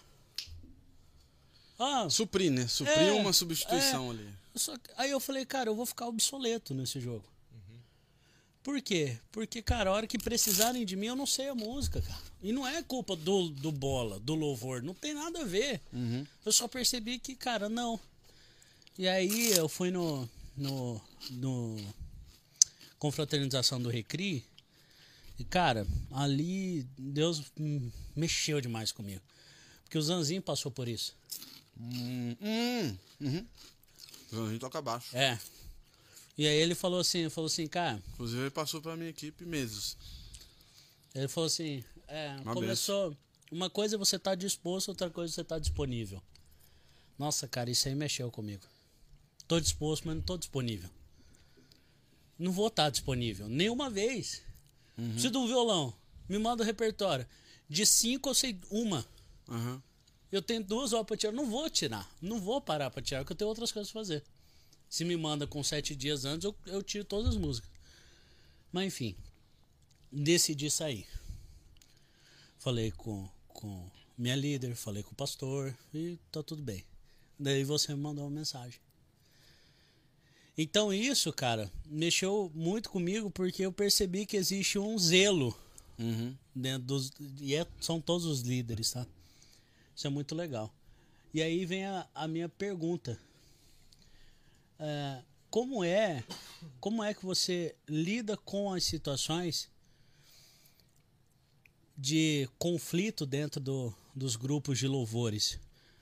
Ah, 1.79 2.09
Suprir, 2.09 2.51
né? 2.51 2.67
Suprir 2.67 2.97
É, 2.97 3.13
uma 3.13 3.33
substituição 3.33 4.11
ali. 4.11 4.29
Só 4.55 4.77
que- 4.77 4.91
aí 4.97 5.11
eu 5.11 5.21
falei, 5.21 5.45
cara, 5.45 5.71
eu 5.71 5.75
vou 5.75 5.87
ficar 5.87 6.07
obsoleto 6.07 6.75
nesse 6.75 7.01
jogo. 7.01 7.25
Por 8.63 8.81
quê? 8.81 9.19
Porque, 9.31 9.61
cara, 9.61 9.91
a 9.91 9.93
hora 9.93 10.07
que 10.07 10.17
precisarem 10.17 10.87
de 10.87 10.97
mim, 10.97 11.09
eu 11.09 11.17
não 11.17 11.27
sei 11.27 11.49
a 11.49 11.55
música, 11.55 12.01
cara. 12.01 12.23
E 12.43 12.51
não 12.51 12.67
é 12.67 12.83
culpa 12.83 13.15
do, 13.15 13.51
do 13.51 13.71
bola, 13.71 14.19
do 14.19 14.35
louvor, 14.35 14.83
não 14.83 14.95
tem 14.95 15.13
nada 15.13 15.43
a 15.43 15.45
ver. 15.45 15.83
Uhum. 15.93 16.27
Eu 16.47 16.51
só 16.51 16.67
percebi 16.67 17.19
que, 17.19 17.35
cara, 17.35 17.69
não. 17.69 18.01
E 18.99 19.07
aí 19.07 19.51
eu 19.53 19.69
fui 19.69 19.91
no. 19.91 20.27
no. 20.57 20.99
no. 21.33 21.77
confraternização 22.99 23.83
do 23.83 23.91
Recri. 23.91 24.43
E, 25.39 25.45
cara, 25.45 25.87
ali 26.11 26.87
Deus 26.97 27.43
mexeu 28.17 28.63
demais 28.63 28.93
comigo. 28.93 29.21
Porque 29.83 29.99
o 29.99 30.03
Zanzinho 30.03 30.41
passou 30.41 30.73
por 30.73 30.89
isso. 30.89 31.15
Hum, 31.79 32.35
hum, 32.41 32.97
uhum. 33.21 33.47
A 34.43 34.51
gente 34.51 34.61
toca 34.61 34.81
baixo. 34.83 35.17
É. 35.17 35.39
E 36.37 36.47
aí 36.47 36.57
ele 36.57 36.75
falou 36.75 37.01
assim, 37.01 37.29
falou 37.29 37.47
assim, 37.47 37.67
cara, 37.67 38.03
Inclusive 38.15 38.43
ele 38.43 38.51
passou 38.51 38.83
pra 38.83 38.97
minha 38.97 39.11
equipe 39.11 39.45
meses. 39.45 39.97
ele 41.15 41.29
falou 41.29 41.47
assim, 41.47 41.85
é, 42.09 42.37
Uma 42.43 42.55
começou. 42.55 43.17
Uma 43.53 43.71
coisa 43.71 43.95
é 43.95 43.99
você 43.99 44.19
tá 44.19 44.35
disposto, 44.35 44.89
outra 44.89 45.09
coisa 45.09 45.33
é 45.33 45.35
você 45.35 45.45
tá 45.45 45.59
disponível. 45.59 46.21
Nossa, 47.17 47.47
cara, 47.47 47.71
isso 47.71 47.87
aí 47.87 47.95
mexeu 47.95 48.31
comigo. 48.31 48.67
Tô 49.47 49.61
disposto, 49.61 50.07
mas 50.07 50.17
não 50.17 50.23
tô 50.23 50.37
disponível. 50.37 50.91
Não 52.37 52.51
vou 52.51 52.67
estar 52.67 52.91
disponível. 52.91 53.49
Nenhuma 53.49 53.89
vez. 53.89 54.43
Preciso 54.97 55.31
de 55.31 55.37
um 55.39 55.47
violão. 55.47 55.95
Me 56.29 56.39
manda 56.39 56.63
o 56.63 56.67
repertório. 56.67 57.27
De 57.69 57.87
cinco 57.87 58.31
eu 58.31 58.35
sei 58.35 58.59
uma. 58.71 59.07
Aham. 59.49 59.83
Eu 60.35 60.43
tenho 60.43 60.65
duas 60.65 60.93
horas 60.93 61.07
pra 61.07 61.17
tirar. 61.17 61.33
Não 61.33 61.49
vou 61.49 61.71
tirar. 61.71 62.11
Não 62.21 62.41
vou 62.41 62.61
parar 62.61 62.91
pra 62.91 63.01
tirar, 63.01 63.21
porque 63.21 63.35
eu 63.35 63.37
tenho 63.37 63.49
outras 63.49 63.71
coisas 63.71 63.93
pra 63.93 64.01
fazer. 64.01 64.23
Se 64.91 65.05
me 65.05 65.17
manda 65.17 65.47
com 65.47 65.63
sete 65.63 65.95
dias 65.95 66.25
antes, 66.25 66.45
eu, 66.45 66.55
eu 66.67 66.83
tiro 66.83 67.05
todas 67.05 67.29
as 67.31 67.37
músicas. 67.37 67.71
Mas 68.73 68.87
enfim. 68.89 69.15
Decidi 70.11 70.69
sair. 70.71 71.07
Falei 72.59 72.91
com, 72.91 73.29
com 73.49 73.89
minha 74.19 74.35
líder, 74.35 74.75
falei 74.75 75.05
com 75.05 75.13
o 75.13 75.15
pastor 75.15 75.73
e 75.95 76.19
tá 76.33 76.43
tudo 76.43 76.63
bem. 76.63 76.85
Daí 77.39 77.63
você 77.63 77.95
me 77.95 78.01
mandou 78.01 78.25
uma 78.25 78.31
mensagem. 78.31 78.81
Então 80.59 80.93
isso, 80.93 81.33
cara, 81.33 81.71
mexeu 81.87 82.51
muito 82.55 82.89
comigo 82.91 83.31
porque 83.31 83.63
eu 83.67 83.73
percebi 83.73 84.25
que 84.27 84.37
existe 84.37 84.79
um 84.81 84.99
zelo 84.99 85.57
Uhum. 85.99 86.35
dentro 86.55 86.87
dos 86.89 87.13
e 87.41 87.55
é- 87.55 87.67
são 87.81 88.01
todos 88.01 88.25
os 88.27 88.41
líderes, 88.41 88.91
tá? 88.93 89.07
Isso 89.95 90.07
é 90.07 90.11
muito 90.11 90.35
legal. 90.35 90.75
E 91.33 91.43
aí 91.43 91.65
vem 91.65 91.85
a, 91.85 92.09
a 92.15 92.29
minha 92.29 92.49
pergunta: 92.49 93.19
É, 94.79 95.23
como 95.51 95.85
é, 95.85 96.25
como 96.81 97.03
é 97.03 97.15
que 97.15 97.25
você 97.25 97.75
lida 97.89 98.37
com 98.37 98.73
as 98.73 98.85
situações 98.85 99.69
de 101.97 102.49
conflito 102.59 103.25
dentro 103.25 103.61
do, 103.61 103.95
dos 104.15 104.37
grupos 104.37 104.79
de 104.79 104.89
louvores? 104.89 105.59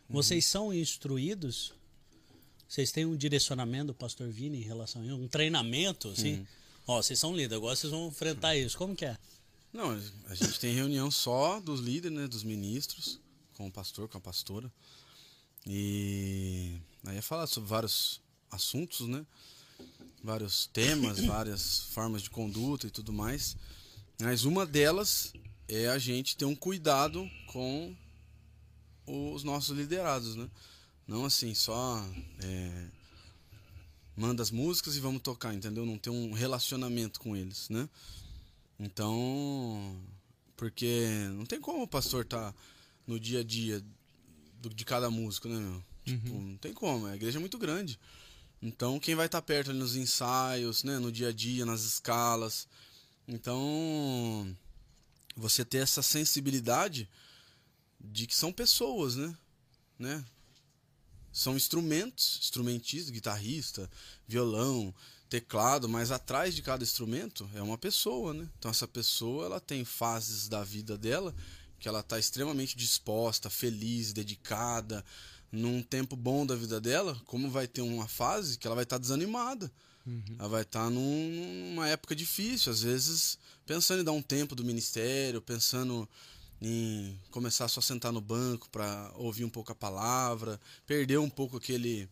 Vocês 0.08 0.44
são 0.44 0.72
instruídos? 0.72 1.72
Vocês 2.68 2.90
têm 2.90 3.04
um 3.04 3.16
direcionamento 3.16 3.88
do 3.88 3.94
Pastor 3.94 4.28
Vini 4.30 4.58
em 4.58 4.62
relação 4.62 5.02
a 5.02 5.04
isso? 5.06 5.14
Um 5.16 5.28
treinamento, 5.28 6.08
assim? 6.08 6.46
Ó, 6.86 7.00
vocês 7.00 7.18
são 7.18 7.32
líderes, 7.32 7.56
agora 7.56 7.76
vocês 7.76 7.90
vão 7.90 8.08
enfrentar 8.08 8.56
isso. 8.56 8.76
Como 8.76 8.96
que 8.96 9.04
é? 9.04 9.16
Não, 9.72 9.90
a 10.26 10.34
gente 10.34 10.58
tem 10.60 10.74
reunião 10.74 11.10
só 11.10 11.60
dos 11.60 11.80
líderes, 11.80 12.16
né? 12.16 12.26
Dos 12.26 12.42
ministros, 12.42 13.18
com 13.62 13.68
o 13.68 13.72
pastor, 13.72 14.08
com 14.08 14.18
a 14.18 14.20
pastora. 14.20 14.72
E 15.64 16.80
aí 17.06 17.16
é 17.16 17.22
falar 17.22 17.46
sobre 17.46 17.68
vários 17.68 18.20
assuntos, 18.50 19.06
né? 19.06 19.24
Vários 20.22 20.66
temas, 20.66 21.20
várias 21.24 21.80
formas 21.92 22.22
de 22.22 22.30
conduta 22.30 22.88
e 22.88 22.90
tudo 22.90 23.12
mais. 23.12 23.56
Mas 24.20 24.44
uma 24.44 24.66
delas 24.66 25.32
é 25.68 25.88
a 25.88 25.98
gente 25.98 26.36
ter 26.36 26.44
um 26.44 26.56
cuidado 26.56 27.28
com 27.46 27.96
os 29.06 29.44
nossos 29.44 29.76
liderados, 29.76 30.34
né? 30.34 30.50
Não 31.06 31.24
assim, 31.24 31.54
só 31.54 32.04
é, 32.42 32.88
manda 34.16 34.42
as 34.42 34.50
músicas 34.50 34.96
e 34.96 35.00
vamos 35.00 35.22
tocar, 35.22 35.54
entendeu? 35.54 35.86
Não 35.86 35.98
ter 35.98 36.10
um 36.10 36.32
relacionamento 36.32 37.20
com 37.20 37.36
eles, 37.36 37.68
né? 37.68 37.88
Então, 38.78 39.96
porque 40.56 41.28
não 41.34 41.46
tem 41.46 41.60
como 41.60 41.82
o 41.82 41.88
pastor 41.88 42.24
tá 42.24 42.52
no 43.06 43.18
dia 43.18 43.40
a 43.40 43.44
dia 43.44 43.82
do- 44.60 44.74
de 44.74 44.84
cada 44.84 45.10
músico, 45.10 45.48
né, 45.48 45.58
meu? 45.58 45.84
Tipo, 46.04 46.34
não 46.34 46.56
tem 46.56 46.72
como, 46.72 47.06
a 47.06 47.14
igreja 47.14 47.38
é 47.38 47.40
muito 47.40 47.58
grande. 47.58 47.98
Então, 48.60 49.00
quem 49.00 49.14
vai 49.14 49.26
estar 49.26 49.42
perto 49.42 49.70
ali 49.70 49.78
nos 49.78 49.96
ensaios, 49.96 50.84
né, 50.84 50.98
no 50.98 51.10
dia 51.10 51.28
a 51.28 51.32
dia, 51.32 51.66
nas 51.66 51.82
escalas. 51.82 52.68
Então, 53.26 54.56
você 55.36 55.64
ter 55.64 55.78
essa 55.78 56.02
sensibilidade 56.02 57.08
de 58.00 58.26
que 58.26 58.34
são 58.34 58.52
pessoas, 58.52 59.16
né? 59.16 59.36
né? 59.98 60.24
São 61.32 61.56
instrumentos, 61.56 62.38
instrumentistas, 62.42 63.10
guitarrista, 63.10 63.90
violão, 64.28 64.94
teclado, 65.28 65.88
mas 65.88 66.10
atrás 66.10 66.54
de 66.54 66.60
cada 66.60 66.82
instrumento 66.82 67.48
é 67.54 67.62
uma 67.62 67.78
pessoa, 67.78 68.34
né? 68.34 68.48
Então 68.58 68.70
essa 68.70 68.86
pessoa, 68.86 69.46
ela 69.46 69.60
tem 69.60 69.84
fases 69.84 70.46
da 70.46 70.62
vida 70.62 70.98
dela 70.98 71.34
que 71.82 71.88
ela 71.88 71.98
está 71.98 72.16
extremamente 72.16 72.76
disposta, 72.76 73.50
feliz, 73.50 74.12
dedicada, 74.12 75.04
num 75.50 75.82
tempo 75.82 76.14
bom 76.14 76.46
da 76.46 76.54
vida 76.54 76.80
dela, 76.80 77.20
como 77.26 77.50
vai 77.50 77.66
ter 77.66 77.82
uma 77.82 78.06
fase 78.06 78.56
que 78.56 78.68
ela 78.68 78.76
vai 78.76 78.84
estar 78.84 78.98
desanimada. 78.98 79.70
Ela 80.38 80.48
vai 80.48 80.62
estar 80.62 80.88
num- 80.88 81.70
numa 81.72 81.88
época 81.88 82.14
difícil, 82.14 82.70
às 82.72 82.82
vezes 82.82 83.36
pensando 83.66 84.00
em 84.00 84.04
dar 84.04 84.12
um 84.12 84.22
tempo 84.22 84.54
do 84.54 84.64
ministério, 84.64 85.42
pensando 85.42 86.08
em 86.60 87.18
começar 87.32 87.66
só 87.66 87.80
a 87.80 87.82
sentar 87.82 88.12
no 88.12 88.20
banco 88.20 88.70
para 88.70 89.10
ouvir 89.16 89.44
um 89.44 89.50
pouco 89.50 89.72
a 89.72 89.74
palavra, 89.74 90.60
perder 90.86 91.18
um 91.18 91.28
pouco 91.28 91.56
aquele 91.56 92.08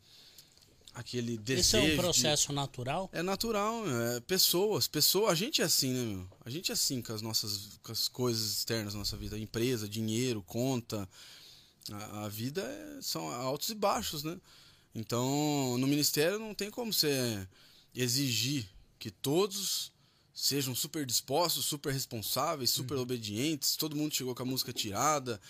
aquele 0.95 1.37
desejo. 1.39 1.61
Esse 1.61 1.77
é 1.77 1.81
um 1.81 1.91
de- 1.91 1.97
processo 1.97 2.53
natural? 2.53 3.09
é 3.13 3.23
natural, 3.23 3.83
é 3.89 4.21
pessoas, 4.21 4.87
pessoa, 4.89 5.31
a 5.31 5.35
gente 5.35 5.63
é 5.63 5.65
assim, 5.65 5.93
né, 5.93 6.03
meu? 6.17 6.29
A 6.45 6.51
gente 6.51 6.71
é 6.71 6.75
assim 6.75 7.01
com 7.03 7.13
as 7.13 7.23
nossas 7.23 7.79
com 7.83 7.93
as 7.93 8.09
coisas 8.09 8.51
externas 8.59 8.93
da 8.95 8.99
nossa 8.99 9.17
vida, 9.17 9.39
empresa, 9.39 9.89
dinheiro, 9.89 10.43
conta. 10.43 11.09
A, 11.93 12.25
a 12.25 12.29
vida 12.29 12.61
é- 12.63 13.03
são 13.03 13.29
altos 13.31 13.71
e 13.71 13.75
baixos, 13.75 14.23
né? 14.23 14.37
Então, 14.95 15.77
no 15.79 15.87
ministério 15.87 16.39
não 16.39 16.55
tem 16.55 16.71
como 16.71 16.93
você 16.93 17.47
exigir 17.95 18.69
que 18.99 19.11
todos 19.11 19.93
sejam 20.35 20.75
super 20.75 21.05
dispostos, 21.07 21.65
super 21.65 21.93
responsáveis, 21.93 22.71
super 22.71 22.97
obedientes, 22.97 23.77
todo 23.77 23.95
mundo 23.97 24.15
chegou 24.15 24.35
com 24.35 24.43
a 24.43 24.47
música 24.47 24.73
tirada. 24.73 25.41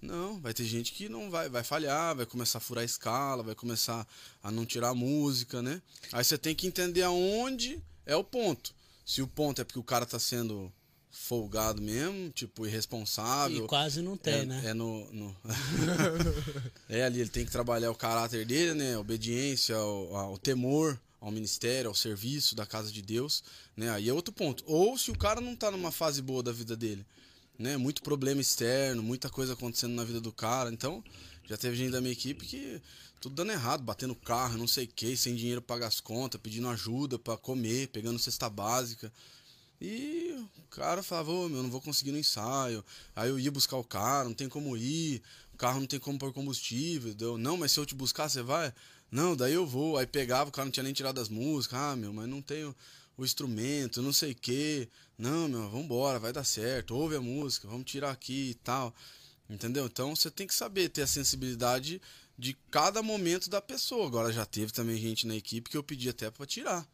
Não, 0.00 0.40
vai 0.40 0.54
ter 0.54 0.64
gente 0.64 0.92
que 0.92 1.08
não 1.08 1.30
vai, 1.30 1.48
vai 1.48 1.62
falhar, 1.62 2.16
vai 2.16 2.24
começar 2.24 2.58
a 2.58 2.60
furar 2.60 2.82
a 2.82 2.84
escala, 2.86 3.42
vai 3.42 3.54
começar 3.54 4.06
a 4.42 4.50
não 4.50 4.64
tirar 4.64 4.90
a 4.90 4.94
música, 4.94 5.60
né? 5.60 5.82
Aí 6.12 6.24
você 6.24 6.38
tem 6.38 6.54
que 6.54 6.66
entender 6.66 7.02
aonde 7.02 7.78
é 8.06 8.16
o 8.16 8.24
ponto. 8.24 8.74
Se 9.04 9.20
o 9.20 9.26
ponto 9.26 9.60
é 9.60 9.64
porque 9.64 9.78
o 9.78 9.84
cara 9.84 10.06
tá 10.06 10.18
sendo 10.18 10.72
folgado 11.10 11.82
mesmo, 11.82 12.30
tipo, 12.30 12.66
irresponsável. 12.66 13.64
E 13.64 13.68
quase 13.68 14.00
não 14.00 14.16
tem, 14.16 14.40
é, 14.40 14.44
né? 14.46 14.62
É 14.66 14.74
no. 14.74 15.12
no... 15.12 15.36
é 16.88 17.04
ali, 17.04 17.20
ele 17.20 17.30
tem 17.30 17.44
que 17.44 17.50
trabalhar 17.50 17.90
o 17.90 17.94
caráter 17.94 18.46
dele, 18.46 18.74
né? 18.74 18.94
A 18.94 19.00
obediência, 19.00 19.76
ao, 19.76 20.16
ao 20.16 20.38
temor 20.38 20.98
ao 21.20 21.30
ministério, 21.30 21.88
ao 21.88 21.94
serviço 21.94 22.54
da 22.54 22.64
casa 22.64 22.90
de 22.90 23.02
Deus, 23.02 23.44
né? 23.76 23.90
Aí 23.90 24.08
é 24.08 24.12
outro 24.12 24.32
ponto. 24.32 24.64
Ou 24.66 24.96
se 24.96 25.10
o 25.10 25.18
cara 25.18 25.40
não 25.40 25.54
tá 25.54 25.70
numa 25.70 25.92
fase 25.92 26.22
boa 26.22 26.42
da 26.42 26.50
vida 26.50 26.74
dele, 26.74 27.04
né? 27.60 27.76
Muito 27.76 28.02
problema 28.02 28.40
externo, 28.40 29.02
muita 29.02 29.28
coisa 29.28 29.52
acontecendo 29.52 29.92
na 29.92 30.02
vida 30.02 30.20
do 30.20 30.32
cara. 30.32 30.72
Então, 30.72 31.04
já 31.46 31.58
teve 31.58 31.76
gente 31.76 31.90
da 31.90 32.00
minha 32.00 32.12
equipe 32.12 32.46
que 32.46 32.80
tudo 33.20 33.34
dando 33.34 33.52
errado, 33.52 33.82
batendo 33.82 34.14
carro, 34.14 34.56
não 34.56 34.66
sei 34.66 34.86
o 34.86 34.88
que, 34.88 35.14
sem 35.14 35.36
dinheiro 35.36 35.60
pagar 35.60 35.88
as 35.88 36.00
contas, 36.00 36.40
pedindo 36.40 36.66
ajuda 36.68 37.18
para 37.18 37.36
comer, 37.36 37.88
pegando 37.88 38.18
cesta 38.18 38.48
básica. 38.48 39.12
E 39.78 40.34
o 40.58 40.62
cara 40.70 41.02
falava, 41.02 41.30
ô, 41.30 41.48
meu, 41.50 41.62
não 41.62 41.70
vou 41.70 41.82
conseguir 41.82 42.12
no 42.12 42.18
ensaio. 42.18 42.82
Aí 43.14 43.28
eu 43.28 43.38
ia 43.38 43.52
buscar 43.52 43.76
o 43.76 43.84
cara, 43.84 44.24
não 44.24 44.34
tem 44.34 44.48
como 44.48 44.74
ir, 44.74 45.22
o 45.52 45.58
carro 45.58 45.80
não 45.80 45.86
tem 45.86 46.00
como 46.00 46.18
pôr 46.18 46.32
combustível. 46.32 47.12
Deu, 47.12 47.36
não, 47.36 47.58
mas 47.58 47.72
se 47.72 47.78
eu 47.78 47.84
te 47.84 47.94
buscar, 47.94 48.30
você 48.30 48.40
vai? 48.42 48.72
Não, 49.10 49.36
daí 49.36 49.52
eu 49.52 49.66
vou. 49.66 49.98
Aí 49.98 50.06
pegava, 50.06 50.48
o 50.48 50.52
cara 50.52 50.64
não 50.64 50.72
tinha 50.72 50.84
nem 50.84 50.94
tirado 50.94 51.20
as 51.20 51.28
músicas. 51.28 51.78
Ah, 51.78 51.96
meu, 51.96 52.12
mas 52.12 52.26
não 52.26 52.40
tenho 52.40 52.74
o 53.22 53.24
instrumento, 53.24 54.02
não 54.02 54.12
sei 54.12 54.32
o 54.32 54.34
quê. 54.34 54.88
Não, 55.18 55.48
meu, 55.48 55.68
vambora, 55.68 56.18
vai 56.18 56.32
dar 56.32 56.44
certo. 56.44 56.94
Ouve 56.94 57.16
a 57.16 57.20
música, 57.20 57.68
vamos 57.68 57.90
tirar 57.90 58.10
aqui 58.10 58.50
e 58.50 58.54
tal. 58.54 58.94
Entendeu? 59.48 59.86
Então 59.86 60.14
você 60.16 60.30
tem 60.30 60.46
que 60.46 60.54
saber 60.54 60.88
ter 60.88 61.02
a 61.02 61.06
sensibilidade 61.06 62.00
de 62.38 62.56
cada 62.70 63.02
momento 63.02 63.50
da 63.50 63.60
pessoa. 63.60 64.06
Agora 64.06 64.32
já 64.32 64.46
teve 64.46 64.72
também 64.72 64.96
gente 64.96 65.26
na 65.26 65.34
equipe 65.34 65.68
que 65.68 65.76
eu 65.76 65.82
pedi 65.82 66.08
até 66.08 66.30
para 66.30 66.46
tirar. 66.46 66.88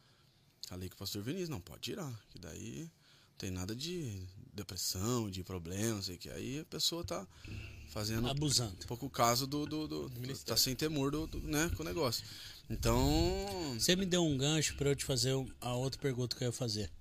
Falei 0.67 0.89
com 0.89 0.95
o 0.95 0.97
pastor 0.97 1.21
Vinícius, 1.21 1.49
não, 1.49 1.61
pode 1.61 1.81
tirar. 1.81 2.11
Que 2.29 2.39
daí 2.39 2.81
não 2.81 3.37
tem 3.37 3.51
nada 3.51 3.73
de 3.73 4.21
depressão, 4.53 5.29
de 5.29 5.43
problema, 5.43 5.95
não 5.95 6.01
sei 6.01 6.15
o 6.15 6.17
que. 6.17 6.29
Aí 6.29 6.59
a 6.59 6.65
pessoa 6.65 7.05
tá 7.05 7.25
fazendo 7.89 8.27
Abusando. 8.27 8.75
um 8.83 8.87
pouco 8.87 9.05
o 9.05 9.09
caso 9.09 9.47
do, 9.47 9.65
do, 9.65 9.87
do, 9.87 10.09
do 10.09 10.37
tá 10.39 10.57
sem 10.57 10.75
temor 10.75 11.11
do, 11.11 11.27
do, 11.27 11.39
né, 11.47 11.71
com 11.77 11.83
o 11.83 11.85
negócio. 11.85 12.25
Então, 12.69 13.73
Você 13.79 13.95
me 13.95 14.05
deu 14.05 14.23
um 14.25 14.37
gancho 14.37 14.75
pra 14.75 14.89
eu 14.89 14.95
te 14.95 15.05
fazer 15.05 15.33
a 15.61 15.73
outra 15.73 15.99
pergunta 16.01 16.35
que 16.35 16.43
eu 16.43 16.47
ia 16.47 16.51
fazer. 16.51 16.91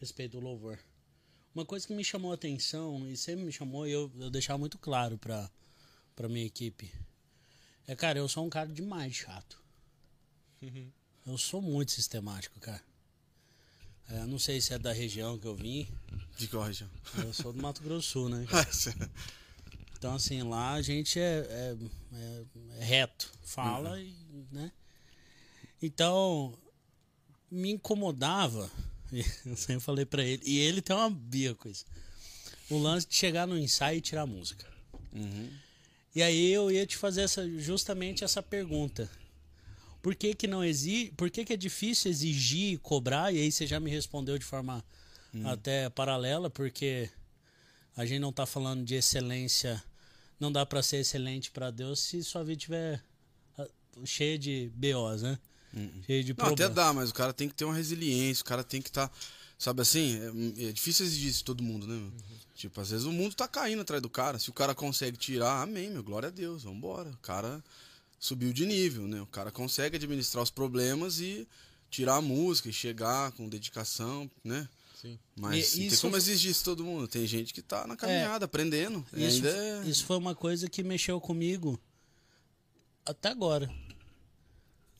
Respeito 0.00 0.38
do 0.38 0.40
louvor. 0.40 0.78
Uma 1.54 1.64
coisa 1.64 1.86
que 1.86 1.94
me 1.94 2.02
chamou 2.04 2.30
a 2.32 2.34
atenção, 2.34 3.08
e 3.08 3.16
sempre 3.16 3.44
me 3.44 3.52
chamou, 3.52 3.86
e 3.86 3.92
eu, 3.92 4.10
eu 4.18 4.30
deixava 4.30 4.58
muito 4.58 4.78
claro 4.78 5.16
pra, 5.18 5.48
pra 6.16 6.28
minha 6.28 6.44
equipe. 6.46 6.90
É, 7.86 7.94
cara, 7.94 8.18
eu 8.18 8.28
sou 8.28 8.44
um 8.44 8.50
cara 8.50 8.68
demais 8.72 9.14
chato. 9.14 9.62
Eu 11.26 11.36
sou 11.38 11.60
muito 11.60 11.92
sistemático, 11.92 12.58
cara. 12.58 12.82
É, 14.08 14.24
não 14.26 14.38
sei 14.38 14.60
se 14.60 14.72
é 14.74 14.78
da 14.78 14.92
região 14.92 15.38
que 15.38 15.46
eu 15.46 15.54
vim. 15.54 15.86
de 16.36 16.48
qual 16.48 16.64
região? 16.64 16.90
Eu 17.18 17.32
sou 17.32 17.52
do 17.52 17.62
Mato 17.62 17.82
Grosso, 17.82 18.08
Sul, 18.10 18.28
né? 18.30 18.46
Então, 19.96 20.14
assim, 20.16 20.42
lá 20.42 20.72
a 20.74 20.82
gente 20.82 21.18
é, 21.18 21.38
é- 21.48 21.76
é- 22.12 22.44
é 22.78 22.84
reto, 22.84 23.32
fala 23.42 23.98
e, 23.98 24.14
né? 24.52 24.70
Então, 25.84 26.56
me 27.50 27.72
incomodava, 27.72 28.70
eu 29.44 29.54
sempre 29.54 29.80
falei 29.80 30.06
pra 30.06 30.24
ele, 30.24 30.42
e 30.46 30.58
ele 30.58 30.80
tem 30.80 30.96
uma 30.96 31.10
bia 31.10 31.54
com 31.54 31.68
isso, 31.68 31.84
o 32.70 32.78
lance 32.78 33.06
de 33.06 33.14
chegar 33.14 33.46
no 33.46 33.58
ensaio 33.58 33.98
e 33.98 34.00
tirar 34.00 34.22
a 34.22 34.26
música. 34.26 34.66
Uhum. 35.12 35.50
E 36.14 36.22
aí 36.22 36.50
eu 36.50 36.70
ia 36.70 36.86
te 36.86 36.96
fazer 36.96 37.20
essa, 37.20 37.46
justamente 37.58 38.24
essa 38.24 38.42
pergunta. 38.42 39.10
Por 40.00 40.14
que 40.14 40.34
que 40.34 40.46
não 40.46 40.64
exige, 40.64 41.12
por 41.16 41.30
que 41.30 41.44
que 41.44 41.52
é 41.52 41.56
difícil 41.56 42.10
exigir 42.10 42.72
e 42.72 42.78
cobrar? 42.78 43.34
E 43.34 43.38
aí 43.38 43.52
você 43.52 43.66
já 43.66 43.78
me 43.78 43.90
respondeu 43.90 44.38
de 44.38 44.44
forma 44.44 44.82
até 45.44 45.90
paralela, 45.90 46.48
porque 46.48 47.10
a 47.94 48.06
gente 48.06 48.20
não 48.20 48.32
tá 48.32 48.46
falando 48.46 48.84
de 48.84 48.94
excelência, 48.94 49.82
não 50.40 50.50
dá 50.50 50.64
pra 50.64 50.82
ser 50.82 50.98
excelente 50.98 51.50
pra 51.50 51.70
Deus 51.70 52.00
se 52.00 52.22
sua 52.22 52.42
vida 52.42 52.60
tiver 52.60 53.04
ah, 53.58 53.68
cheia 54.04 54.38
de 54.38 54.70
BOs, 54.74 55.22
né? 55.22 55.38
Cheia 56.06 56.22
de 56.24 56.34
Não, 56.36 56.46
até 56.46 56.68
dá, 56.68 56.92
mas 56.92 57.10
o 57.10 57.14
cara 57.14 57.32
tem 57.32 57.48
que 57.48 57.54
ter 57.54 57.64
uma 57.64 57.74
resiliência, 57.74 58.42
o 58.42 58.44
cara 58.46 58.62
tem 58.62 58.80
que 58.80 58.88
estar. 58.88 59.10
sabe 59.58 59.82
assim? 59.82 60.18
É, 60.58 60.68
é 60.68 60.72
difícil 60.72 61.04
exigir 61.06 61.28
isso 61.30 61.38
de 61.38 61.44
todo 61.44 61.62
mundo, 61.62 61.86
né, 61.86 61.94
meu? 61.94 62.12
Tipo, 62.54 62.80
às 62.80 62.90
vezes 62.90 63.04
o 63.06 63.12
mundo 63.12 63.34
tá 63.34 63.48
caindo 63.48 63.82
atrás 63.82 64.00
do 64.00 64.08
cara. 64.08 64.38
Se 64.38 64.48
o 64.50 64.52
cara 64.52 64.74
consegue 64.74 65.16
tirar, 65.16 65.62
amém, 65.62 65.90
meu, 65.90 66.02
glória 66.04 66.28
a 66.28 66.30
Deus, 66.30 66.62
vambora. 66.62 67.10
O 67.10 67.16
cara 67.18 67.62
subiu 68.18 68.52
de 68.52 68.64
nível, 68.64 69.08
né? 69.08 69.20
O 69.20 69.26
cara 69.26 69.50
consegue 69.50 69.96
administrar 69.96 70.42
os 70.42 70.50
problemas 70.50 71.18
e 71.20 71.46
tirar 71.90 72.16
a 72.16 72.22
música 72.22 72.68
e 72.68 72.72
chegar 72.72 73.32
com 73.32 73.48
dedicação, 73.48 74.30
né? 74.42 74.68
Sim. 75.00 75.18
Mas 75.36 75.74
E 75.74 75.86
isso- 75.88 76.00
como 76.02 76.16
exigir 76.16 76.50
isso 76.52 76.60
de 76.60 76.64
todo 76.64 76.84
mundo. 76.84 77.06
Tem 77.08 77.26
gente 77.26 77.52
que 77.52 77.60
tá 77.60 77.86
na 77.86 77.96
caminhada, 77.96 78.44
aprendendo. 78.46 79.04
E 79.12 79.26
Isso, 79.26 79.36
ainda 79.36 79.50
é... 79.50 79.88
isso 79.88 80.04
foi 80.06 80.16
uma 80.16 80.34
coisa 80.34 80.68
que 80.70 80.82
mexeu 80.82 81.20
comigo 81.20 81.78
até 83.04 83.28
agora. 83.28 83.68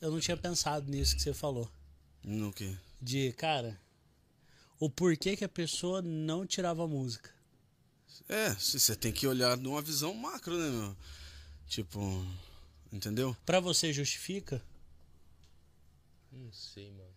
Eu 0.05 0.11
não 0.11 0.19
tinha 0.19 0.37
pensado 0.37 0.89
nisso 0.91 1.15
que 1.15 1.21
você 1.21 1.33
falou. 1.33 1.67
No 2.23 2.53
quê? 2.53 2.75
De, 3.01 3.31
cara, 3.33 3.75
o 4.79 4.87
porquê 4.89 5.35
que 5.35 5.43
a 5.43 5.49
pessoa 5.49 6.01
não 6.01 6.45
tirava 6.45 6.83
a 6.83 6.87
música. 6.87 7.31
É, 8.29 8.53
você 8.53 8.95
tem 8.95 9.11
que 9.11 9.25
olhar 9.27 9.57
numa 9.57 9.81
visão 9.81 10.13
macro, 10.13 10.57
né, 10.57 10.69
meu? 10.69 10.95
Tipo, 11.67 11.99
entendeu? 12.93 13.35
Pra 13.45 13.59
você 13.59 13.91
justifica? 13.91 14.61
Não 16.31 16.51
sei, 16.51 16.91
mano. 16.91 17.09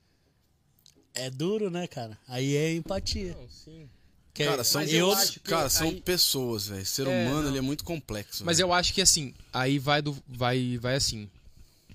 É 1.15 1.29
duro, 1.31 1.71
né, 1.71 1.87
cara? 1.87 2.19
Aí 2.27 2.57
é 2.57 2.73
empatia. 2.75 3.35
Não, 3.35 3.49
sim. 3.51 3.89
Que 4.33 4.45
Cara, 4.45 4.63
são, 4.65 4.83
eu, 4.83 5.09
eu 5.09 5.13
acho 5.13 5.33
que 5.35 5.41
cara, 5.41 5.69
são 5.69 5.89
aí- 5.89 6.01
pessoas, 6.01 6.69
velho. 6.69 6.87
Ser 6.87 7.07
É, 7.07 7.27
humano, 7.27 7.43
não. 7.43 7.49
ele 7.51 7.59
é 7.59 7.63
muito 7.63 7.83
complexo. 7.85 8.45
Mas 8.45 8.59
velho. 8.59 8.69
eu 8.69 8.73
acho 8.73 8.95
que 8.95 9.03
assim, 9.03 9.35
aí 9.53 9.79
vai 9.79 10.01
do. 10.01 10.17
Vai, 10.29 10.79
vai 10.79 10.95
assim. 10.95 11.29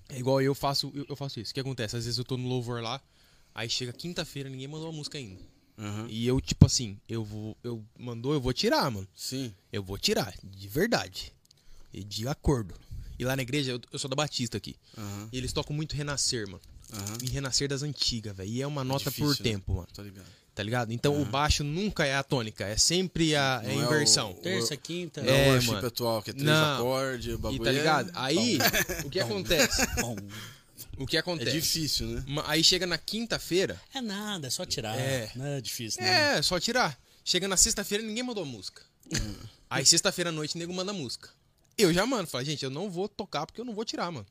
É 0.10 0.20
igual 0.20 0.42
eu 0.42 0.54
faço, 0.54 0.92
eu, 0.94 1.06
eu 1.10 1.16
faço 1.16 1.40
isso. 1.40 1.52
O 1.52 1.54
que 1.54 1.60
acontece? 1.60 1.96
Às 1.96 2.06
vezes 2.06 2.18
eu 2.18 2.24
tô 2.24 2.38
no 2.38 2.48
louvor 2.48 2.82
lá, 2.82 3.02
aí 3.54 3.70
chega 3.70 3.92
quinta-feira, 3.92 4.50
ninguém 4.50 4.68
mandou 4.68 4.90
a 4.90 4.92
música 4.92 5.18
ainda. 5.18 5.42
Aham. 5.78 6.08
E 6.10 6.28
eu, 6.28 6.40
tipo 6.40 6.66
assim, 6.66 7.00
eu 7.10 7.24
vou. 7.24 7.58
Eu 7.64 7.84
mandou, 7.98 8.34
eu 8.34 8.42
vou 8.42 8.54
tirar, 8.54 8.90
mano. 8.92 9.08
Sim. 9.16 9.54
Eu 9.72 9.82
vou 9.84 9.98
tirar, 9.98 10.34
de 10.44 10.68
verdade. 10.68 11.34
E 11.92 12.04
de 12.04 12.28
acordo. 12.28 12.76
E 13.18 13.26
lá 13.26 13.36
na 13.36 13.42
igreja, 13.42 13.72
eu, 13.72 13.82
eu 13.92 14.00
sou 14.00 14.10
da 14.10 14.16
Batista 14.16 14.58
aqui. 14.58 14.76
Aham. 14.98 15.30
E 15.32 15.38
eles 15.38 15.54
tocam 15.54 15.76
muito 15.76 15.96
Renascer, 15.96 16.48
mano. 16.48 16.62
Aham. 16.92 17.18
E 17.24 17.26
Renascer 17.28 17.68
das 17.68 17.82
antigas, 17.82 18.36
velho. 18.36 18.50
E 18.50 18.62
é 18.62 18.68
uma 18.68 18.84
nota 18.84 19.10
difícil, 19.10 19.26
por 19.26 19.38
né? 19.38 19.52
tempo, 19.52 19.74
mano. 19.76 19.88
Tô 19.94 20.02
ligado. 20.04 20.28
Tá 20.56 20.62
ligado? 20.62 20.92
Então 20.94 21.20
o 21.20 21.26
baixo 21.26 21.64
nunca 21.64 22.06
é 22.06 22.14
a 22.16 22.22
tônica, 22.22 22.64
é 22.64 22.78
sempre 22.78 23.36
a, 23.36 23.62
é 23.64 23.72
a 23.72 23.74
Não 23.74 23.82
é 23.82 23.84
o- 23.84 23.86
inversão. 23.88 24.34
terça, 24.34 24.78
quinta. 24.78 25.22
Não 25.24 25.34
é, 25.34 25.46
É, 25.48 25.50
o 25.50 25.52
worship 25.54 25.72
mano. 25.72 25.88
atual, 25.88 26.22
que 26.22 26.30
é 26.30 26.34
três 26.34 26.46
Não. 26.48 26.76
acordes, 26.76 27.26
o 27.34 27.36
E 27.36 27.38
bagulho 27.38 27.64
tá 27.64 27.72
ligado? 27.72 28.10
é... 28.10 28.12
Aí, 28.16 28.58
o 29.04 29.10
que 29.10 29.20
acontece? 29.20 29.82
O 30.98 31.08
que 31.08 31.18
É 31.18 31.22
acontece? 31.22 31.52
difícil, 31.52 32.06
né? 32.08 32.24
Aí 32.46 32.64
chega 32.64 32.86
na 32.86 33.00
quinta-feira, 33.00 33.82
é 33.96 34.00
nada, 34.00 34.46
é 34.46 34.50
só 34.52 34.64
tirar. 34.64 34.96
É. 34.96 35.32
Não 35.36 35.44
é 35.46 35.60
difícil, 35.60 36.04
né? 36.04 36.38
é, 36.38 36.42
só 36.44 36.60
tirar. 36.60 36.96
Chega 37.26 37.48
na 37.48 37.58
sexta-feira, 37.58 38.04
ninguém 38.04 38.22
mandou 38.24 38.46
música. 38.46 38.84
Aí 39.70 39.84
sexta-feira 39.84 40.30
à 40.30 40.34
noite, 40.34 40.56
o 40.56 40.60
nego 40.60 40.72
manda 40.72 40.94
música. 40.94 41.30
Eu 41.76 41.92
já 41.92 42.06
mando, 42.06 42.28
falo, 42.28 42.44
gente, 42.46 42.64
eu 42.64 42.70
não 42.70 42.92
vou 42.92 43.10
tocar 43.10 43.48
porque 43.48 43.60
eu 43.60 43.66
não 43.66 43.74
vou 43.74 43.84
tirar, 43.84 44.12
mano. 44.12 44.28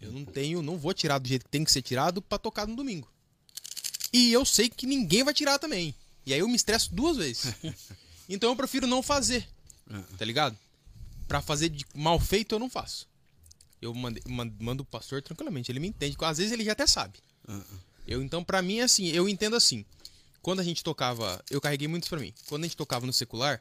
Eu 0.00 0.10
não 0.10 0.24
tenho, 0.24 0.62
não 0.62 0.78
vou 0.78 0.94
tirar 0.94 1.18
do 1.18 1.28
jeito 1.28 1.44
que 1.44 1.50
tem 1.50 1.62
que 1.64 1.70
ser 1.70 1.82
tirado 1.82 2.22
pra 2.22 2.38
tocar 2.38 2.66
no 2.66 2.74
domingo. 2.74 3.06
E 4.12 4.32
eu 4.32 4.44
sei 4.44 4.68
que 4.68 4.86
ninguém 4.86 5.22
vai 5.24 5.32
tirar 5.34 5.58
também. 5.58 5.94
E 6.26 6.32
aí 6.34 6.40
eu 6.40 6.48
me 6.48 6.56
estresso 6.56 6.94
duas 6.94 7.16
vezes. 7.16 7.54
Então 8.32 8.50
eu 8.50 8.54
prefiro 8.54 8.86
não 8.86 9.02
fazer. 9.02 9.44
Tá 10.16 10.24
ligado? 10.24 10.56
Pra 11.26 11.42
fazer 11.42 11.68
de 11.68 11.84
mal 11.92 12.16
feito 12.20 12.54
eu 12.54 12.60
não 12.60 12.70
faço. 12.70 13.08
Eu 13.82 13.92
mando, 13.92 14.20
mando, 14.60 14.82
o 14.84 14.86
pastor 14.86 15.20
tranquilamente, 15.20 15.72
ele 15.72 15.80
me 15.80 15.88
entende. 15.88 16.16
Às 16.20 16.38
vezes 16.38 16.52
ele 16.52 16.62
já 16.62 16.70
até 16.70 16.86
sabe. 16.86 17.18
Eu 18.06 18.22
então 18.22 18.44
pra 18.44 18.62
mim 18.62 18.78
é 18.78 18.82
assim, 18.84 19.08
eu 19.08 19.28
entendo 19.28 19.56
assim. 19.56 19.84
Quando 20.42 20.60
a 20.60 20.62
gente 20.62 20.84
tocava, 20.84 21.42
eu 21.50 21.60
carreguei 21.60 21.88
muito 21.88 22.04
isso 22.04 22.10
pra 22.10 22.20
mim. 22.20 22.32
Quando 22.48 22.62
a 22.62 22.66
gente 22.68 22.76
tocava 22.76 23.04
no 23.04 23.12
secular, 23.12 23.60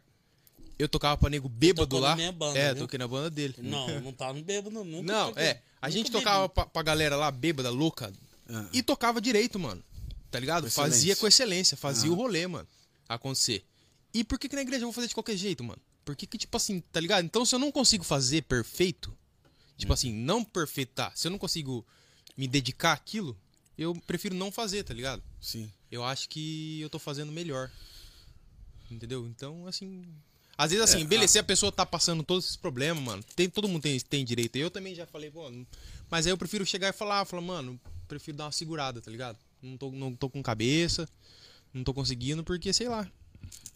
eu 0.78 0.88
tocava 0.88 1.18
pra 1.18 1.32
nego 1.32 1.50
bêbado 1.50 1.98
lá. 1.98 2.16
minha 2.16 2.32
banda, 2.32 2.60
é, 2.60 2.72
viu? 2.74 2.84
toquei 2.84 3.00
na 3.00 3.08
banda 3.08 3.32
dele. 3.32 3.56
Não, 3.58 4.02
não 4.02 4.14
tá 4.14 4.32
no 4.32 4.44
bêbado, 4.44 4.70
nunca. 4.86 5.12
Não, 5.12 5.30
toquei. 5.30 5.44
é. 5.46 5.62
A 5.82 5.88
Nunca 5.88 5.98
gente 5.98 6.12
bebi. 6.12 6.24
tocava 6.24 6.48
pra, 6.48 6.66
pra 6.68 6.84
galera 6.84 7.16
lá, 7.16 7.32
bêbada, 7.32 7.72
louca, 7.72 8.14
e 8.72 8.84
tocava 8.84 9.20
direito, 9.20 9.58
mano. 9.58 9.84
Tá 10.32 10.40
ligado? 10.40 10.64
Com 10.66 10.70
Fazia 10.70 11.16
com 11.16 11.28
excelência, 11.28 11.76
fazia 11.76 12.12
o 12.12 12.16
rolê, 12.16 12.46
mano, 12.48 12.68
acontecer. 13.08 13.64
E 14.14 14.24
por 14.24 14.38
que 14.40 14.48
que 14.50 14.56
na 14.56 14.62
igreja 14.62 14.84
eu 14.84 14.88
vou 14.88 14.94
fazer 14.94 15.08
de 15.08 15.14
qualquer 15.14 15.36
jeito, 15.36 15.64
mano? 15.64 15.82
Por 16.06 16.16
que 16.16 16.26
que, 16.28 16.38
tipo 16.38 16.56
assim, 16.56 16.82
tá 16.92 17.00
ligado? 17.00 17.26
Então 17.26 17.46
se 17.46 17.54
eu 17.54 17.60
não 17.60 17.72
consigo 17.72 18.04
fazer 18.04 18.44
perfeito, 18.44 19.16
tipo 19.78 19.92
assim, 19.94 20.12
não 20.14 20.44
perfeito, 20.44 20.94
tá? 20.94 21.12
Se 21.16 21.28
eu 21.28 21.32
não 21.32 21.38
consigo 21.38 21.86
me 22.38 22.48
dedicar 22.48 22.94
àquilo, 22.94 23.38
eu 23.78 23.96
prefiro 24.08 24.36
não 24.36 24.52
fazer, 24.52 24.84
tá 24.84 24.94
ligado? 24.94 25.24
Sim. 25.42 25.72
Eu 25.92 26.04
acho 26.04 26.30
que 26.30 26.80
eu 26.82 26.90
tô 26.90 27.00
fazendo 27.00 27.32
melhor. 27.32 27.72
Entendeu? 28.90 29.28
Então, 29.28 29.68
assim. 29.68 30.06
Às 30.58 30.72
vezes, 30.72 30.90
É, 30.90 30.96
assim, 30.96 31.06
beleza, 31.06 31.34
se 31.34 31.40
a 31.40 31.44
pessoa 31.44 31.72
tá 31.72 31.86
passando 31.86 32.22
todos 32.24 32.46
esses 32.46 32.58
problemas, 32.58 33.02
mano, 33.02 33.24
tem, 33.36 33.50
todo 33.50 33.68
mundo 33.68 33.82
tem, 33.82 33.98
tem 34.00 34.26
direito. 34.26 34.58
Eu 34.58 34.70
também 34.70 34.94
já 34.94 35.06
falei, 35.06 35.32
pô, 35.32 35.50
mas 36.10 36.26
aí 36.26 36.34
eu 36.34 36.38
prefiro 36.38 36.66
chegar 36.66 36.90
e 36.90 36.94
falar, 36.94 37.24
falar, 37.24 37.42
mano, 37.42 37.80
prefiro 38.08 38.38
dar 38.38 38.46
uma 38.46 38.52
segurada, 38.52 39.00
tá 39.00 39.10
ligado? 39.10 39.38
Não 39.61 39.77
tô, 39.77 39.91
não 39.91 40.15
tô 40.15 40.30
com 40.30 40.41
cabeça, 40.41 41.07
não 41.73 41.84
tô 41.84 41.94
conseguindo, 41.94 42.44
porque, 42.44 42.72
sei 42.72 42.88
lá. 42.88 43.10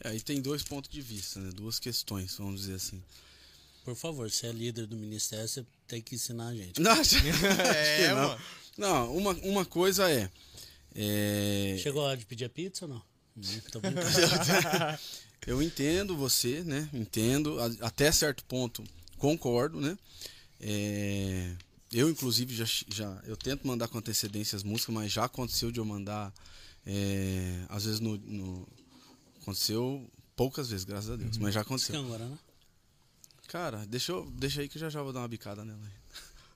É, 0.03 0.09
aí 0.09 0.21
tem 0.21 0.41
dois 0.41 0.63
pontos 0.63 0.89
de 0.89 1.01
vista, 1.01 1.39
né? 1.39 1.51
Duas 1.51 1.79
questões, 1.79 2.35
vamos 2.37 2.61
dizer 2.61 2.75
assim. 2.75 3.01
Por 3.83 3.95
favor, 3.95 4.29
você 4.29 4.47
é 4.47 4.51
líder 4.51 4.87
do 4.87 4.95
ministério, 4.95 5.47
você 5.47 5.65
tem 5.87 6.01
que 6.01 6.15
ensinar 6.15 6.47
a 6.47 6.55
gente. 6.55 6.79
Não, 6.81 6.95
É, 7.75 8.13
não. 8.13 8.37
Não, 8.77 9.17
uma, 9.17 9.31
uma 9.43 9.65
coisa 9.65 10.09
é. 10.09 10.29
é, 10.95 11.77
Chegou 11.81 12.01
a 12.01 12.09
hora 12.09 12.17
de 12.17 12.25
pedir 12.25 12.45
a 12.45 12.49
pizza 12.49 12.85
ou 12.85 12.89
não? 12.89 13.01
Eu 15.45 15.61
entendo 15.61 16.15
você, 16.15 16.63
né? 16.63 16.89
Entendo. 16.93 17.57
Até 17.81 18.11
certo 18.11 18.43
ponto 18.45 18.83
concordo, 19.17 19.79
né? 19.81 19.97
É, 20.59 21.51
Eu, 21.93 22.09
inclusive, 22.09 22.55
já, 22.55 22.65
já 22.89 23.21
eu 23.25 23.37
tento 23.37 23.65
mandar 23.67 23.87
com 23.87 23.97
antecedência 23.97 24.55
as 24.55 24.63
músicas, 24.63 24.93
mas 24.95 25.11
já 25.11 25.25
aconteceu 25.25 25.71
de 25.71 25.79
eu 25.79 25.85
mandar. 25.85 26.33
é, 26.85 27.63
às 27.69 27.85
vezes 27.85 27.99
no, 27.99 28.17
no- 28.17 28.67
Aconteceu 29.41 30.09
poucas 30.35 30.69
vezes, 30.69 30.85
graças 30.85 31.09
a 31.11 31.15
Deus. 31.17 31.37
Mas 31.37 31.53
já 31.53 31.61
aconteceu. 31.61 31.93
quer 31.95 31.99
agora, 32.05 32.25
né? 32.27 32.37
Cara, 33.47 33.85
deixa, 33.87 34.11
eu, 34.13 34.25
deixa 34.31 34.61
aí 34.61 34.69
que 34.69 34.77
eu 34.77 34.81
já 34.81 34.89
já 34.89 35.01
vou 35.03 35.11
dar 35.13 35.19
uma 35.19 35.27
bicada 35.27 35.63
nela. 35.65 35.79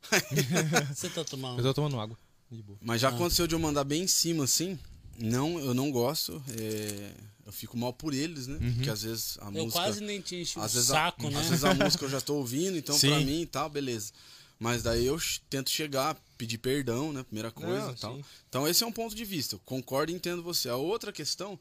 Você 0.95 1.09
tá 1.09 1.23
tomando. 1.23 1.59
Eu 1.59 1.63
tô 1.65 1.73
tomando 1.73 1.99
água. 1.99 2.17
De 2.49 2.61
boa. 2.63 2.77
Mas 2.81 3.01
já 3.01 3.09
aconteceu 3.09 3.45
de 3.45 3.55
eu 3.55 3.59
mandar 3.59 3.83
bem 3.83 4.03
em 4.03 4.07
cima, 4.07 4.45
assim. 4.45 4.79
Não, 5.19 5.59
eu 5.59 5.73
não 5.73 5.91
gosto. 5.91 6.41
é, 6.57 7.11
eu 7.45 7.51
fico 7.51 7.77
mal 7.77 7.91
por 7.91 8.13
eles, 8.13 8.47
né? 8.47 8.57
Porque 8.75 8.89
às 8.89 9.01
vezes 9.03 9.37
a 9.41 9.45
Eu 9.47 9.51
música. 9.51 9.71
quase 9.73 10.01
nem 10.01 10.21
te 10.21 10.35
enchi 10.37 10.57
o 10.57 10.61
às 10.61 10.73
vezes, 10.73 10.87
saco, 10.89 11.27
a, 11.27 11.29
né? 11.31 11.39
às 11.39 11.47
vezes 11.49 11.63
a 11.65 11.73
música 11.73 12.05
eu 12.05 12.09
já 12.09 12.21
tô 12.21 12.35
ouvindo, 12.35 12.77
então 12.77 12.97
Sim. 12.97 13.09
pra 13.09 13.19
mim 13.19 13.41
e 13.41 13.45
tal, 13.45 13.69
beleza. 13.69 14.11
Mas 14.59 14.81
daí 14.83 15.05
eu 15.05 15.19
tento 15.49 15.69
chegar, 15.69 16.15
pedir 16.37 16.57
perdão, 16.57 17.13
né? 17.13 17.23
Primeira 17.23 17.51
coisa 17.51 17.85
Não, 17.87 17.91
e 17.91 17.95
tal. 17.95 18.15
sim. 18.15 18.25
Então 18.49 18.67
esse 18.67 18.83
é 18.83 18.87
um 18.87 18.91
ponto 18.91 19.15
de 19.15 19.23
vista. 19.23 19.55
Eu 19.55 19.59
concordo 19.59 20.11
e 20.11 20.15
entendo 20.15 20.41
você. 20.41 20.67
A 20.69 20.75
outra 20.75 21.11
questão 21.11 21.59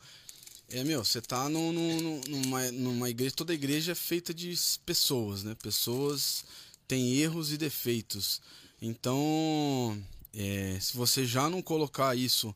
é, 0.69 0.83
meu, 0.83 1.05
você 1.05 1.21
tá 1.21 1.49
no, 1.49 1.73
no- 1.73 2.21
numa, 2.29 2.73
numa 2.73 3.11
igreja. 3.11 3.35
Toda 3.37 3.55
igreja 3.55 3.93
é 3.93 3.95
feita 3.95 4.33
de 4.35 4.53
pessoas, 4.85 5.45
né? 5.45 5.55
Pessoas 5.63 6.45
têm 6.89 7.15
erros 7.19 7.53
e 7.53 7.57
defeitos. 7.59 8.41
Então, 8.81 9.97
é, 10.35 10.79
se 10.81 10.97
você 10.97 11.25
já 11.25 11.49
não 11.49 11.63
colocar 11.63 12.17
isso 12.17 12.55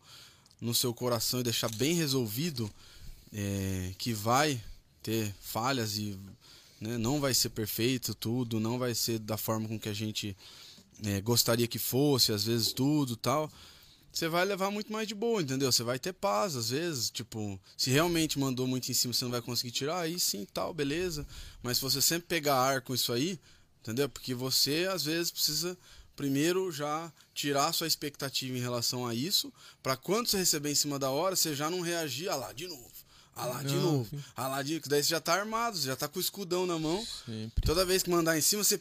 no 0.61 0.75
seu 0.75 0.93
coração 0.93 1.41
e 1.41 1.45
deixar 1.45 1.71
bem 1.77 1.95
resolvido, 1.95 2.71
é, 3.33 3.93
que 3.99 4.13
vai 4.13 4.61
ter 5.03 5.35
falhas 5.41 5.97
e 5.99 6.19
né, 6.81 6.97
não 6.97 7.21
vai 7.21 7.35
ser 7.35 7.51
perfeito 7.51 8.15
tudo, 8.15 8.59
não 8.59 8.79
vai 8.79 8.95
ser 8.95 9.19
da 9.19 9.37
forma 9.37 9.69
com 9.69 9.79
que 9.79 9.89
a 9.89 9.95
gente 9.95 10.37
é, 11.05 11.21
gostaria 11.21 11.69
que 11.69 11.79
fosse, 11.79 12.33
às 12.33 12.45
vezes 12.45 12.73
tudo 12.73 13.17
tal. 13.17 13.51
Você 14.13 14.29
vai 14.29 14.45
levar 14.45 14.73
muito 14.73 14.93
mais 14.93 15.07
de 15.07 15.15
boa, 15.15 15.41
entendeu? 15.41 15.71
Você 15.71 15.85
vai 15.85 15.99
ter 15.99 16.13
paz, 16.13 16.57
às 16.57 16.71
vezes, 16.71 17.11
tipo, 17.11 17.61
se 17.77 17.91
realmente 17.91 18.41
mandou 18.41 18.67
muito 18.67 18.91
em 18.91 18.95
cima, 18.95 19.15
você 19.15 19.25
não 19.25 19.31
vai 19.31 19.41
conseguir 19.41 19.71
tirar, 19.71 20.01
aí 20.01 20.19
sim, 20.19 20.45
tal, 20.53 20.75
beleza. 20.75 21.25
Mas 21.63 21.77
se 21.77 21.83
você 21.83 22.03
sempre 22.03 22.27
pegar 22.27 22.57
ar 22.57 22.81
com 22.81 22.93
isso 22.93 23.13
aí, 23.13 23.39
entendeu? 23.81 24.09
Porque 24.09 24.35
você, 24.35 24.89
às 24.91 25.05
vezes, 25.05 25.31
precisa 25.31 25.79
primeiro 26.17 26.73
já 26.73 27.11
tirar 27.33 27.73
sua 27.73 27.87
expectativa 27.87 28.57
em 28.57 28.61
relação 28.61 29.07
a 29.07 29.15
isso, 29.15 29.53
pra 29.83 29.97
quando 29.97 30.27
você 30.29 30.39
receber 30.39 30.71
em 30.71 30.75
cima 30.75 30.99
da 30.99 31.09
hora, 31.11 31.37
você 31.37 31.55
já 31.55 31.71
não 31.71 31.81
reagir, 31.81 32.29
ah 32.29 32.37
lá, 32.37 32.53
de 32.53 32.67
novo. 32.67 32.90
Ah 33.41 33.47
lá, 33.47 33.63
de 33.63 33.75
Não, 33.75 33.83
novo. 33.83 34.25
Ah 34.37 34.49
lá, 34.49 34.63
de... 34.63 34.81
Daí 34.81 35.03
você 35.03 35.09
já 35.09 35.21
tá 35.21 35.35
armado, 35.35 35.77
você 35.77 35.87
já 35.87 35.97
tá 35.97 36.07
com 36.07 36.19
o 36.19 36.23
escudão 36.23 36.67
na 36.67 36.79
mão. 36.79 37.03
Sempre. 37.25 37.65
Toda 37.65 37.87
vez 37.87 38.03
que 38.03 38.11
mandar 38.11 38.37
em 38.37 38.43
cima, 38.43 38.63
você, 38.63 38.79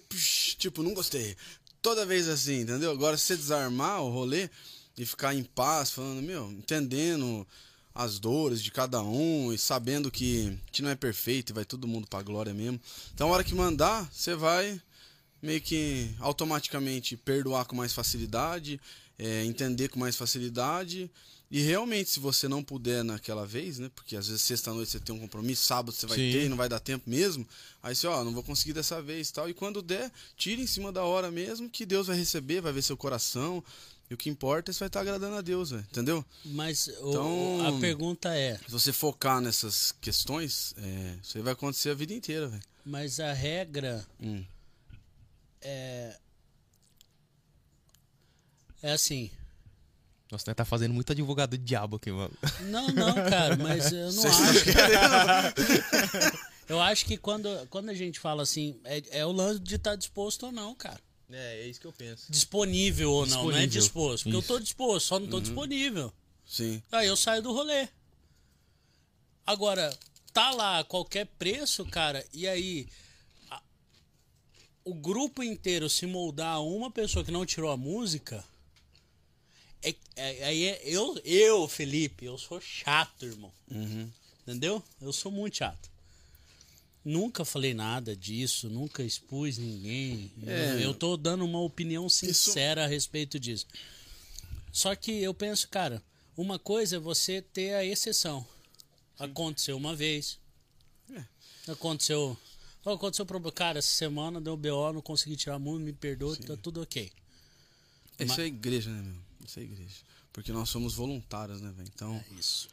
tipo, 0.58 0.84
não 0.84 0.94
gostei. 0.94 1.38
Toda 1.82 2.06
vez 2.06 2.28
assim, 2.28 2.62
entendeu? 2.62 2.92
Agora, 2.92 3.18
se 3.18 3.28
você 3.28 3.38
desarmar 3.38 4.02
o 4.02 4.10
rolê 4.10 4.50
e 4.98 5.06
ficar 5.06 5.34
em 5.34 5.44
paz, 5.44 5.92
falando, 5.92 6.22
meu, 6.22 6.52
entendendo 6.52 7.48
as 7.96 8.20
dores 8.20 8.62
de 8.62 8.70
cada 8.70 9.02
um 9.02 9.54
e 9.54 9.58
sabendo 9.58 10.12
que, 10.12 10.58
que 10.72 10.82
não 10.82 10.90
é 10.90 10.96
perfeito 10.96 11.52
e 11.52 11.54
vai 11.54 11.64
todo 11.64 11.88
mundo 11.88 12.06
pra 12.08 12.22
glória 12.22 12.54
mesmo. 12.54 12.80
Então, 13.14 13.30
a 13.30 13.32
hora 13.32 13.44
que 13.44 13.56
mandar, 13.56 14.10
você 14.12 14.36
vai 14.36 14.82
meio 15.42 15.62
que 15.62 16.10
automaticamente 16.20 17.16
perdoar 17.16 17.66
com 17.66 17.76
mais 17.76 17.94
facilidade, 17.94 18.80
é, 19.18 19.46
entender 19.46 19.88
com 19.88 20.00
mais 20.00 20.16
facilidade. 20.16 21.10
E 21.52 21.62
realmente, 21.62 22.12
se 22.12 22.20
você 22.20 22.48
não 22.48 22.64
puder 22.64 23.04
naquela 23.04 23.44
vez, 23.46 23.80
né? 23.80 23.90
Porque 23.96 24.16
às 24.16 24.28
vezes 24.28 24.44
sexta-noite 24.44 24.92
você 24.92 25.00
tem 25.00 25.16
um 25.16 25.20
compromisso, 25.20 25.66
sábado 25.66 25.92
você 25.96 26.06
vai 26.06 26.18
Sim. 26.18 26.32
ter 26.32 26.46
e 26.46 26.50
não 26.50 26.56
vai 26.58 26.70
dar 26.70 26.80
tempo 26.80 27.10
mesmo. 27.10 27.48
Aí 27.82 27.96
você, 27.96 28.06
ó, 28.06 28.24
não 28.24 28.32
vou 28.34 28.44
conseguir 28.44 28.74
dessa 28.74 29.02
vez 29.02 29.30
e 29.30 29.34
tal. 29.34 29.50
E 29.50 29.54
quando 29.54 29.82
der, 29.82 30.12
tire 30.38 30.62
em 30.62 30.68
cima 30.68 30.92
da 30.92 31.04
hora 31.04 31.32
mesmo, 31.32 31.68
que 31.68 31.88
Deus 31.88 32.06
vai 32.06 32.16
receber, 32.18 32.62
vai 32.62 32.72
ver 32.72 32.84
seu 32.84 32.96
coração. 32.96 33.64
E 34.12 34.14
o 34.14 34.18
que 34.18 34.30
importa 34.30 34.70
é 34.70 34.74
se 34.74 34.80
vai 34.80 34.88
estar 34.88 35.02
agradando 35.02 35.36
a 35.38 35.42
Deus, 35.42 35.72
velho. 35.72 35.86
Entendeu? 35.90 36.24
Mas 36.46 36.88
Então- 36.88 37.66
a 37.68 37.80
pergunta 37.80 38.36
é: 38.36 38.58
Se 38.58 38.72
você 38.72 38.94
focar 38.94 39.42
nessas 39.42 39.92
questões, 40.00 40.74
é, 40.78 41.18
isso 41.24 41.36
aí 41.38 41.44
vai 41.44 41.54
acontecer 41.54 41.90
a 41.90 41.94
vida 41.96 42.14
inteira, 42.14 42.48
velho. 42.48 42.64
mas 42.86 43.20
a 43.20 43.34
regra 43.34 44.06
Hum. 44.22 44.44
é. 45.62 46.16
É 48.82 48.92
assim. 48.94 49.30
Nossa, 50.32 50.44
nós 50.48 50.56
tá 50.56 50.64
fazendo 50.66 50.94
muito 50.94 51.12
advogado 51.12 51.58
de 51.58 51.64
diabo 51.64 51.96
aqui, 51.98 52.12
mano. 52.12 52.32
Não, 52.66 52.88
não, 52.90 53.14
cara, 53.16 53.56
mas 53.58 53.92
eu 53.92 54.12
não 54.12 54.22
Vocês 54.22 54.34
acho. 54.40 54.70
Eu 56.70 56.80
acho 56.80 57.04
que 57.08 57.18
quando, 57.18 57.50
quando 57.72 57.90
a 57.90 57.96
gente 57.96 58.20
fala 58.20 58.44
assim, 58.44 58.80
é, 58.84 59.02
é 59.22 59.26
o 59.26 59.32
lance 59.32 59.60
de 59.60 59.74
estar 59.74 59.96
disposto 59.96 60.46
ou 60.46 60.52
não, 60.52 60.76
cara. 60.76 61.02
É, 61.32 61.62
é 61.64 61.68
isso 61.68 61.80
que 61.82 61.88
eu 61.88 61.92
penso. 61.92 62.32
Disponível 62.32 63.12
ou 63.12 63.26
não, 63.26 63.46
não 63.46 63.52
é 63.58 63.66
Disponível. 63.66 63.82
disposto. 63.82 64.24
Porque 64.26 64.38
eu 64.38 64.42
tô 64.44 64.54
Isso. 64.58 64.64
disposto, 64.66 65.06
só 65.08 65.18
não 65.18 65.26
Uhum. 65.26 65.32
tô 65.32 65.40
disponível. 65.42 66.14
Sim. 66.46 66.80
Aí 66.92 67.08
eu 67.08 67.18
saio 67.18 67.42
do 67.42 67.52
rolê. 67.52 67.88
Agora, 69.48 69.98
tá 70.32 70.52
lá 70.52 70.78
a 70.80 70.84
qualquer 70.84 71.26
preço, 71.40 71.84
cara, 71.88 72.24
e 72.32 72.48
aí 72.48 72.88
a- 73.50 73.62
o 74.86 74.94
grupo 74.94 75.42
inteiro 75.42 75.90
se 75.90 76.06
moldar 76.06 76.54
a 76.58 76.60
uma 76.60 76.92
pessoa 76.92 77.26
que 77.26 77.32
não 77.32 77.48
tirou 77.48 77.72
a 77.72 77.78
música. 77.78 78.44
É, 79.82 79.96
é- 80.16 80.46
aí 80.46 80.64
é, 80.66 80.82
eu, 80.84 81.20
eu, 81.24 81.68
Felipe, 81.68 82.26
eu 82.26 82.38
sou 82.38 82.60
chato, 82.60 83.26
irmão. 83.26 83.52
Uhum. 83.72 84.10
Entendeu? 84.44 84.84
Eu 85.02 85.14
sou 85.14 85.32
muito 85.32 85.58
chato. 85.58 85.90
Nunca 87.04 87.46
falei 87.46 87.74
nada 87.74 88.16
disso, 88.16 88.70
nunca 88.70 89.04
expus 89.04 89.58
ninguém. 89.58 90.32
É. 90.46 90.84
Eu, 90.84 90.94
tô 90.94 91.16
dando 91.16 91.46
uma 91.46 91.62
opinião 91.62 92.10
sincera 92.10 92.84
a 92.84 92.88
respeito 92.88 93.40
disso. 93.40 93.66
Só 94.72 94.94
que 94.96 95.12
eu 95.12 95.34
penso, 95.34 95.68
cara, 95.70 96.04
uma 96.36 96.60
coisa 96.60 96.98
é 96.98 97.00
você 97.00 97.42
ter 97.42 97.74
a 97.74 97.86
exceção. 97.86 98.46
Aconteceu 99.18 99.78
uma 99.78 99.96
vez. 99.96 100.38
Aconteceu. 101.68 102.38
Oh, 102.84 102.92
aconteceu 102.92 103.26
problema. 103.26 103.52
Cara, 103.52 103.80
essa 103.80 103.94
semana 103.94 104.42
deu 104.42 104.58
BO, 104.58 104.94
não 104.94 105.02
consegui 105.02 105.36
tirar 105.36 105.60
muito, 105.60 105.84
me 105.84 105.94
perdoa, 105.94 106.36
tá 106.38 106.58
tudo 106.58 106.82
ok. 106.82 107.12
Isso 108.20 108.42
é 108.42 108.46
igreja, 108.46 108.90
né, 108.90 109.02
meu? 109.02 109.29
Isso 109.46 109.60
é 109.60 109.64
igreja. 109.64 109.96
Porque 110.34 110.52
nós 110.52 110.70
somos 110.70 110.94
voluntários, 110.94 111.60
né, 111.62 111.72
velho? 111.76 111.90
Então, 111.94 112.16
É 112.16 112.40
isso. 112.40 112.68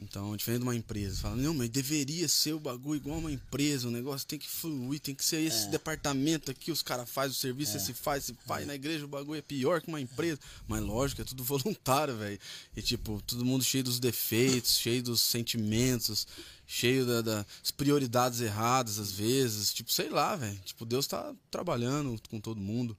então, 0.00 0.34
diferente 0.36 0.60
de 0.60 0.64
uma 0.66 0.74
empresa. 0.74 1.20
Fala, 1.20 1.36
não, 1.36 1.52
mas 1.52 1.68
deveria 1.68 2.26
ser 2.28 2.54
o 2.54 2.60
bagulho 2.60 2.96
igual 2.96 3.18
uma 3.18 3.30
empresa. 3.32 3.88
O 3.88 3.90
negócio 3.90 4.26
tem 4.26 4.38
que 4.38 4.48
fluir, 4.48 5.00
tem 5.00 5.14
que 5.14 5.24
ser 5.24 5.40
esse 5.42 5.66
É. 5.66 5.70
departamento 5.70 6.50
aqui. 6.50 6.70
Os 6.72 6.82
caras 6.82 7.08
fazem 7.10 7.32
o 7.32 7.38
serviço, 7.38 7.76
esse 7.76 7.92
faz, 7.92 8.24
esse 8.24 8.34
faz. 8.46 8.66
Na 8.66 8.74
igreja 8.74 9.04
o 9.04 9.08
bagulho 9.08 9.38
é 9.38 9.42
pior 9.42 9.82
que 9.82 9.88
uma 9.88 10.00
empresa. 10.00 10.40
Mas 10.66 10.82
lógico, 10.82 11.20
é 11.20 11.24
tudo 11.24 11.44
voluntário, 11.44 12.16
velho. 12.16 12.38
E 12.76 12.80
tipo, 12.80 13.20
todo 13.26 13.44
mundo 13.44 13.62
cheio 13.64 13.84
dos 13.84 14.00
defeitos, 14.00 14.78
cheio 14.78 15.02
dos 15.02 15.20
sentimentos, 15.20 16.26
cheio 16.66 17.04
da- 17.04 17.22
das 17.22 17.70
prioridades 17.76 18.40
erradas 18.40 18.98
às 18.98 19.12
vezes. 19.12 19.74
Tipo, 19.74 19.92
sei 19.92 20.08
lá, 20.08 20.34
velho. 20.36 20.58
Tipo, 20.64 20.86
Deus 20.86 21.06
tá 21.06 21.34
trabalhando 21.50 22.18
com 22.30 22.40
todo 22.40 22.58
mundo. 22.60 22.96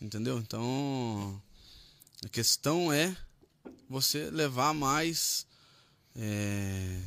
Entendeu? 0.00 0.38
Então. 0.38 1.42
A 2.24 2.28
questão 2.28 2.92
é 2.92 3.16
você 3.88 4.30
levar 4.30 4.74
mais. 4.74 5.46
é, 6.16 7.00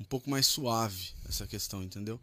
um 0.00 0.04
pouco 0.04 0.28
mais 0.28 0.46
suave 0.46 1.12
essa 1.28 1.46
questão, 1.46 1.82
entendeu? 1.82 2.20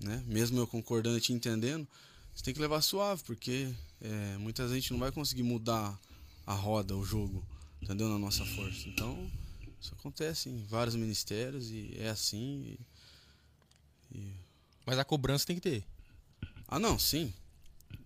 Né? 0.00 0.22
Mesmo 0.26 0.58
eu 0.58 0.66
concordando 0.66 1.18
e 1.18 1.20
te 1.20 1.32
entendendo, 1.32 1.86
você 2.34 2.42
tem 2.42 2.54
que 2.54 2.60
levar 2.60 2.80
suave, 2.80 3.22
porque 3.24 3.72
é, 4.00 4.36
muita 4.38 4.66
gente 4.68 4.90
não 4.92 4.98
vai 4.98 5.12
conseguir 5.12 5.42
mudar 5.42 5.98
a 6.46 6.54
roda, 6.54 6.96
o 6.96 7.04
jogo, 7.04 7.44
entendeu? 7.80 8.08
Na 8.08 8.18
nossa 8.18 8.44
força. 8.44 8.88
Então, 8.88 9.30
isso 9.80 9.94
acontece 9.94 10.48
em 10.48 10.64
vários 10.64 10.96
ministérios 10.96 11.70
e 11.70 11.94
é 11.98 12.08
assim. 12.08 12.76
e- 14.14 14.32
Mas 14.86 14.98
a 14.98 15.04
cobrança 15.04 15.46
tem 15.46 15.56
que 15.56 15.62
ter. 15.62 15.84
Ah, 16.66 16.78
não, 16.78 16.98
sim. 16.98 17.32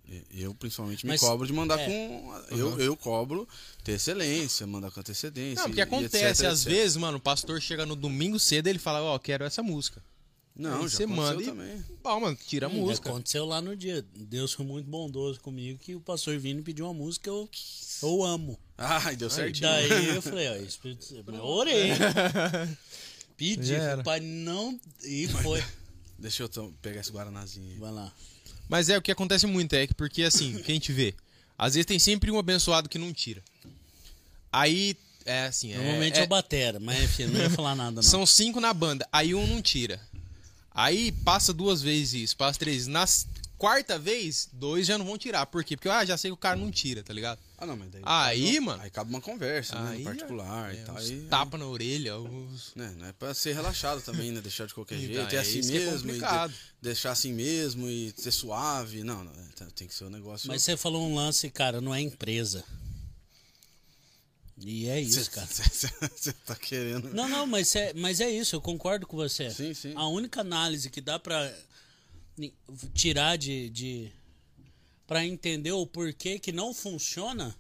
E- 0.09 0.25
Eu, 0.43 0.55
principalmente, 0.55 1.05
me 1.05 1.13
Mas, 1.13 1.21
cobro 1.21 1.47
de 1.47 1.53
mandar 1.53 1.79
é. 1.79 1.85
com. 1.87 2.35
Eu, 2.51 2.81
eu 2.81 2.97
cobro 2.97 3.47
ter 3.85 3.93
excelência, 3.93 4.67
mandar 4.67 4.91
com 4.91 5.01
antecedência. 5.01 5.57
Não, 5.63 5.69
porque 5.69 5.81
e- 5.81 5.85
e 5.85 5.85
acontece, 5.85 6.25
etc, 6.25 6.47
às 6.47 6.61
etc. 6.67 6.73
vezes, 6.73 6.97
mano, 6.97 7.19
o 7.19 7.21
pastor 7.21 7.61
chega 7.61 7.85
no 7.85 7.95
domingo 7.95 8.39
cedo 8.39 8.67
e 8.67 8.71
ele 8.71 8.79
fala, 8.79 9.03
ó, 9.03 9.19
quero 9.19 9.45
essa 9.45 9.63
música. 9.63 10.03
Não, 10.57 10.79
Aí 10.83 10.89
já 10.89 10.97
você 10.97 11.07
manda 11.07 11.41
e- 11.41 11.47
também. 11.47 11.85
Pau, 12.03 12.21
mano, 12.21 12.37
tira 12.37 12.67
a 12.67 12.69
música. 12.69 13.11
Aconteceu 13.11 13.45
lá 13.45 13.61
no 13.63 13.77
dia. 13.77 14.05
Deus 14.17 14.53
foi 14.53 14.67
muito 14.67 14.91
bondoso 14.91 15.39
comigo 15.41 15.79
que 15.79 15.95
o 15.95 16.01
pastor 16.01 16.37
Vini 16.39 16.63
pediu 16.63 16.87
uma 16.87 16.95
música 16.95 17.25
que 17.25 17.31
eu, 17.31 17.49
eu 18.03 18.25
amo. 18.25 18.59
Ai, 18.77 19.15
deu 19.15 19.31
certinho. 19.31 19.69
Daí 19.69 20.09
eu 20.17 20.21
falei, 20.23 20.49
ó, 20.49 20.57
Espírito 20.57 21.05
Santo, 21.05 21.31
eu 21.33 21.45
orei. 21.45 21.91
Pedi, 23.37 23.73
pai, 24.05 24.21
não. 24.21 24.79
E 25.05 25.29
foi. 25.29 25.63
Deixa 26.19 26.43
eu 26.43 26.75
pegar 26.83 27.01
esse 27.03 27.13
guaranazinho 27.13 27.71
aí. 27.71 27.79
Vai 27.79 27.93
lá. 27.93 28.13
Mas 28.69 28.89
é 28.89 28.99
o 28.99 29.03
que 29.03 29.11
acontece 29.13 29.47
muito, 29.47 29.73
é 29.75 29.87
que 29.87 29.95
porque 29.95 30.23
assim, 30.23 30.57
o 30.57 30.63
que 30.63 30.71
a 30.71 30.75
gente 30.75 30.93
vê, 30.93 31.15
às 31.57 31.75
vezes 31.75 31.87
tem 31.87 31.99
sempre 31.99 32.31
um 32.31 32.39
abençoado 32.39 32.89
que 32.89 32.99
não 32.99 33.13
tira. 33.13 33.43
Aí, 34.53 34.97
é 35.25 35.47
assim, 35.47 35.73
é, 35.73 35.77
Normalmente 35.77 36.17
é, 36.19 36.21
é- 36.21 36.25
o 36.25 36.29
Batera, 36.29 36.79
mas 36.81 37.03
enfim, 37.03 37.27
não 37.27 37.41
ia 37.41 37.51
falar 37.51 37.75
nada, 37.75 37.97
não. 37.97 38.03
são 38.03 38.25
cinco 38.27 38.61
na 38.61 38.73
banda, 38.73 39.07
aí 39.13 39.35
um 39.35 39.47
não 39.47 39.61
tira. 39.63 40.01
Aí 40.73 41.11
passa 41.11 41.53
duas 41.53 41.83
vezes 41.83 42.15
isso, 42.15 42.37
passa 42.37 42.59
três. 42.59 42.87
Na 42.87 43.03
s- 43.03 43.27
quarta 43.59 43.99
vez, 43.99 44.49
dois 44.53 44.87
já 44.87 44.97
não 44.97 45.05
vão 45.05 45.19
tirar. 45.19 45.45
Por 45.47 45.63
quê? 45.65 45.77
Porque, 45.77 45.89
ah, 45.89 46.05
já 46.05 46.17
sei 46.17 46.31
que 46.31 46.35
o 46.35 46.37
cara 46.37 46.57
não 46.57 46.71
tira, 46.71 47.03
tá 47.03 47.13
ligado? 47.13 47.41
Ah, 47.59 47.67
não, 47.67 47.77
mas 47.77 47.91
daí. 47.91 48.03
Aí, 48.05 48.45
cabe- 48.55 48.61
mano. 48.61 48.83
Aí 48.85 48.91
cabe 48.91 49.11
uma 49.11 49.21
conversa, 49.21 49.79
né? 49.81 49.91
Aí, 49.91 49.99
No 49.99 50.05
particular 50.05 50.73
é, 50.73 50.79
e 50.79 50.85
tal. 50.85 50.97
Aí, 50.97 51.21
tapa 51.29 51.59
na 51.59 51.67
orelha, 51.67 52.17
os... 52.19 52.73
né, 52.77 52.95
não 52.97 53.07
é 53.09 53.13
pra 53.13 53.35
ser 53.35 53.53
relaxado 53.55 54.01
também, 54.01 54.31
né? 54.31 54.41
Deixar 54.41 54.67
de 54.67 54.75
qualquer 54.75 54.95
Então, 55.03 55.15
jeito. 55.29 55.33
É 55.35 55.37
é 55.37 55.41
assim 55.41 55.59
é 55.59 55.63
mesmo. 55.63 55.89
e 55.89 55.97
de- 55.97 56.03
complicado. 56.21 56.55
deixar 56.81 57.11
assim 57.11 57.33
mesmo 57.33 57.89
e 57.89 58.15
ser 58.17 58.31
suave. 58.31 59.03
Não, 59.03 59.25
não. 59.25 59.33
é, 59.33 59.65
Tem 59.75 59.89
que 59.89 59.95
ser 59.95 60.05
um 60.05 60.11
negócio. 60.11 60.47
Mas 60.49 60.63
você 60.63 60.77
falou 60.77 61.07
um 61.09 61.15
lance, 61.17 61.51
cara, 61.51 61.81
não 61.81 61.93
é 61.95 62.01
empresa. 62.01 62.63
E 64.61 64.89
é 64.89 65.01
isso, 65.01 65.31
cara. 65.31 65.47
Você 65.47 66.33
tá 66.45 66.57
querendo. 66.57 67.13
Não, 67.15 67.29
não, 67.29 67.47
mas 67.47 67.75
é, 67.77 67.93
mas 67.95 68.21
é 68.21 68.29
isso, 68.29 68.57
eu 68.57 68.61
concordo 68.61 69.07
com 69.07 69.17
você. 69.17 69.51
Sim, 69.51 69.73
sim. 69.73 69.93
A 69.95 70.09
única 70.09 70.41
análise 70.41 70.91
que 70.91 71.01
dá 71.01 71.17
pra 71.19 71.53
tirar 72.95 73.37
de, 73.37 73.69
de 73.71 74.13
para 75.07 75.25
entender 75.25 75.73
o 75.73 75.87
porquê 75.87 76.39
que 76.39 76.53
não 76.53 76.73
funciona 76.75 77.57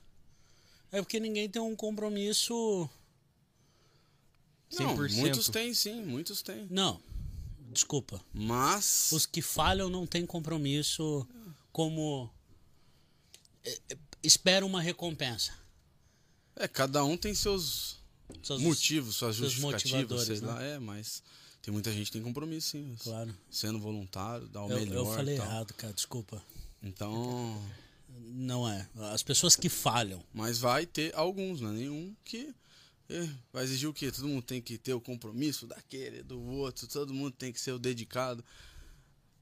é 0.92 1.00
porque 1.02 1.18
ninguém 1.20 1.48
tem 1.48 1.60
um 1.60 1.76
compromisso. 1.76 2.88
Não, 4.78 4.96
100%. 4.96 5.12
muitos 5.16 5.48
têm, 5.48 5.72
sim, 5.74 6.02
muitos 6.04 6.42
têm. 6.42 6.66
Não, 6.70 7.00
desculpa. 7.72 8.20
Mas. 8.32 9.10
Os 9.12 9.24
que 9.26 9.40
falham 9.40 9.88
não 9.88 10.06
têm 10.06 10.26
compromisso 10.26 11.26
como 11.72 12.30
é, 13.64 13.80
é, 13.90 13.98
espera 14.22 14.64
uma 14.64 14.80
recompensa. 14.80 15.52
É, 16.56 16.66
cada 16.68 17.04
um 17.04 17.16
tem 17.16 17.34
seus 17.34 17.98
Seus- 18.42 18.60
motivos, 18.60 19.16
suas 19.16 19.36
seus 19.36 19.52
justificativas, 19.52 20.24
sei 20.26 20.40
né? 20.40 20.46
lá. 20.46 20.62
É, 20.62 20.78
mas 20.78 21.22
tem 21.62 21.72
muita 21.72 21.92
gente 21.92 22.06
que 22.06 22.12
tem 22.12 22.22
compromisso, 22.22 22.70
sim. 22.70 22.96
Claro. 23.00 23.34
Sendo 23.50 23.78
voluntário, 23.78 24.48
dar 24.48 24.64
o 24.64 24.70
Eu, 24.70 24.78
melhor. 24.78 24.96
eu 24.96 25.06
falei 25.06 25.34
errado, 25.34 25.74
cara, 25.74 25.92
desculpa. 25.92 26.42
Então. 26.82 27.62
Não 28.30 28.68
é. 28.68 28.88
As 29.12 29.22
pessoas 29.22 29.54
que 29.56 29.68
falham. 29.68 30.22
Mas 30.32 30.58
vai 30.58 30.86
ter 30.86 31.14
alguns, 31.14 31.60
não 31.60 31.70
é 31.70 31.74
nenhum 31.74 32.14
que. 32.24 32.54
é, 33.08 33.28
vai 33.52 33.64
exigir 33.64 33.88
o 33.88 33.92
quê? 33.92 34.10
Todo 34.10 34.28
mundo 34.28 34.42
tem 34.42 34.60
que 34.60 34.78
ter 34.78 34.94
o 34.94 35.00
compromisso 35.00 35.66
daquele, 35.66 36.22
do 36.22 36.40
outro, 36.40 36.86
todo 36.86 37.12
mundo 37.12 37.32
tem 37.32 37.52
que 37.52 37.60
ser 37.60 37.72
o 37.72 37.78
dedicado. 37.78 38.44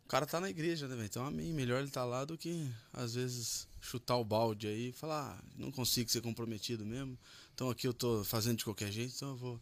O 0.05 0.09
cara 0.09 0.24
tá 0.24 0.40
na 0.40 0.48
igreja, 0.48 0.86
né, 0.86 0.94
velho? 0.94 1.06
Então, 1.06 1.26
amém. 1.26 1.52
Melhor 1.52 1.80
ele 1.80 1.90
tá 1.90 2.05
lá 2.05 2.24
do 2.24 2.38
que, 2.38 2.68
às 2.93 3.14
vezes, 3.14 3.66
chutar 3.80 4.16
o 4.16 4.24
balde 4.24 4.68
aí 4.68 4.88
e 4.88 4.93
falar, 4.93 5.36
ah, 5.36 5.44
não 5.56 5.72
consigo 5.72 6.10
ser 6.10 6.20
comprometido 6.20 6.86
mesmo. 6.86 7.18
Então 7.55 7.70
aqui 7.70 7.88
eu 7.88 7.94
tô 7.94 8.22
fazendo 8.22 8.59
de 8.59 8.64
qualquer 8.64 8.93
jeito, 8.93 9.14
então 9.16 9.30
eu 9.30 9.36
vou 9.36 9.60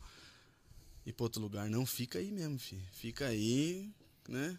ir 1.07 1.13
pra 1.13 1.25
outro 1.25 1.41
lugar. 1.41 1.69
Não, 1.69 1.85
fica 1.87 2.19
aí 2.19 2.31
mesmo, 2.31 2.59
filho. 2.59 2.83
Fica 2.93 3.27
aí, 3.27 3.91
né? 4.29 4.59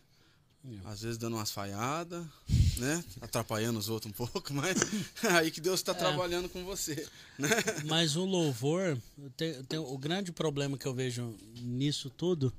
Às 0.86 1.02
vezes 1.02 1.18
dando 1.20 1.36
umas 1.36 1.52
falhadas, 1.52 2.26
né? 2.78 3.04
Atrapalhando 3.22 3.78
os 3.78 3.88
outros 3.88 4.12
um 4.12 4.16
pouco, 4.16 4.52
mas 4.52 4.76
aí 5.38 5.52
que 5.52 5.62
Deus 5.62 5.82
tá 5.84 5.94
trabalhando 5.94 6.50
com 6.50 6.66
você, 6.66 7.08
né? 7.38 7.50
Mas 7.86 8.16
o 8.16 8.26
louvor, 8.26 9.00
tem, 9.38 9.64
tem- 9.66 9.78
o 9.78 9.98
grande 9.98 10.32
problema 10.32 10.76
que 10.76 10.88
eu 10.88 10.94
vejo 10.94 11.36
nisso 11.58 12.10
tudo 12.10 12.52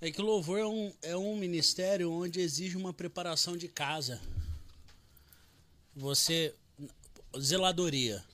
é 0.00 0.10
que 0.12 0.20
o 0.20 0.24
louvor 0.24 0.58
é 0.60 0.66
um, 0.66 0.92
é 1.02 1.16
um 1.16 1.36
ministério 1.36 2.12
onde 2.12 2.40
exige 2.40 2.76
uma 2.76 2.92
preparação 2.92 3.56
de 3.56 3.66
casa. 3.66 4.20
Você. 5.96 6.54
Zeladoria. 7.38 8.24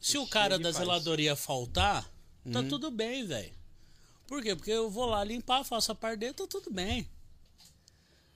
Se 0.00 0.18
o 0.18 0.26
cara 0.26 0.56
chega 0.56 0.64
da 0.64 0.72
faz. 0.72 0.84
zeladoria 0.84 1.36
faltar, 1.36 2.10
tá 2.50 2.62
tudo 2.64 2.90
bem, 2.90 3.26
velho. 3.26 3.52
Por 4.26 4.42
quê? 4.42 4.56
Porque 4.56 4.70
eu 4.70 4.90
vou 4.90 5.04
lá 5.06 5.22
limpar, 5.22 5.62
faço 5.64 5.92
a 5.92 5.94
parte 5.94 6.20
dele, 6.20 6.32
tá 6.34 6.46
tudo 6.46 6.70
bem. 6.70 7.08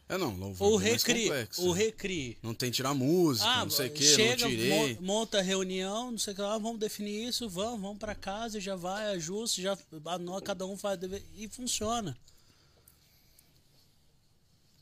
É 0.09 0.17
não, 0.17 0.37
louvor 0.37 0.73
O 0.73 0.77
recri, 0.77 1.29
o 1.59 1.73
recri. 1.73 2.39
Não 2.41 2.55
tem 2.55 2.71
tirar 2.71 2.95
música, 2.95 3.49
Ah, 3.49 3.65
não 3.65 3.71
sei 3.71 3.89
o 3.89 3.93
que, 3.93 4.05
chega, 4.05 4.43
não 4.45 4.51
tirei. 4.51 4.95
mon- 4.95 5.03
monta 5.03 5.43
reunião, 5.43 6.13
não 6.13 6.19
sei 6.19 6.33
o 6.33 6.37
que 6.37 6.43
lá, 6.43 6.57
vamos 6.59 6.79
definir 6.79 7.27
isso, 7.29 7.49
vamos, 7.49 7.81
vamos 7.81 7.99
pra 7.99 8.15
casa, 8.15 8.61
já 8.61 8.77
vai, 8.77 9.07
ajusta, 9.15 9.61
já 9.61 9.77
anota, 10.05 10.47
cada 10.47 10.65
um 10.65 10.77
faz 10.77 11.01
e 11.35 11.49
funciona. 11.49 12.17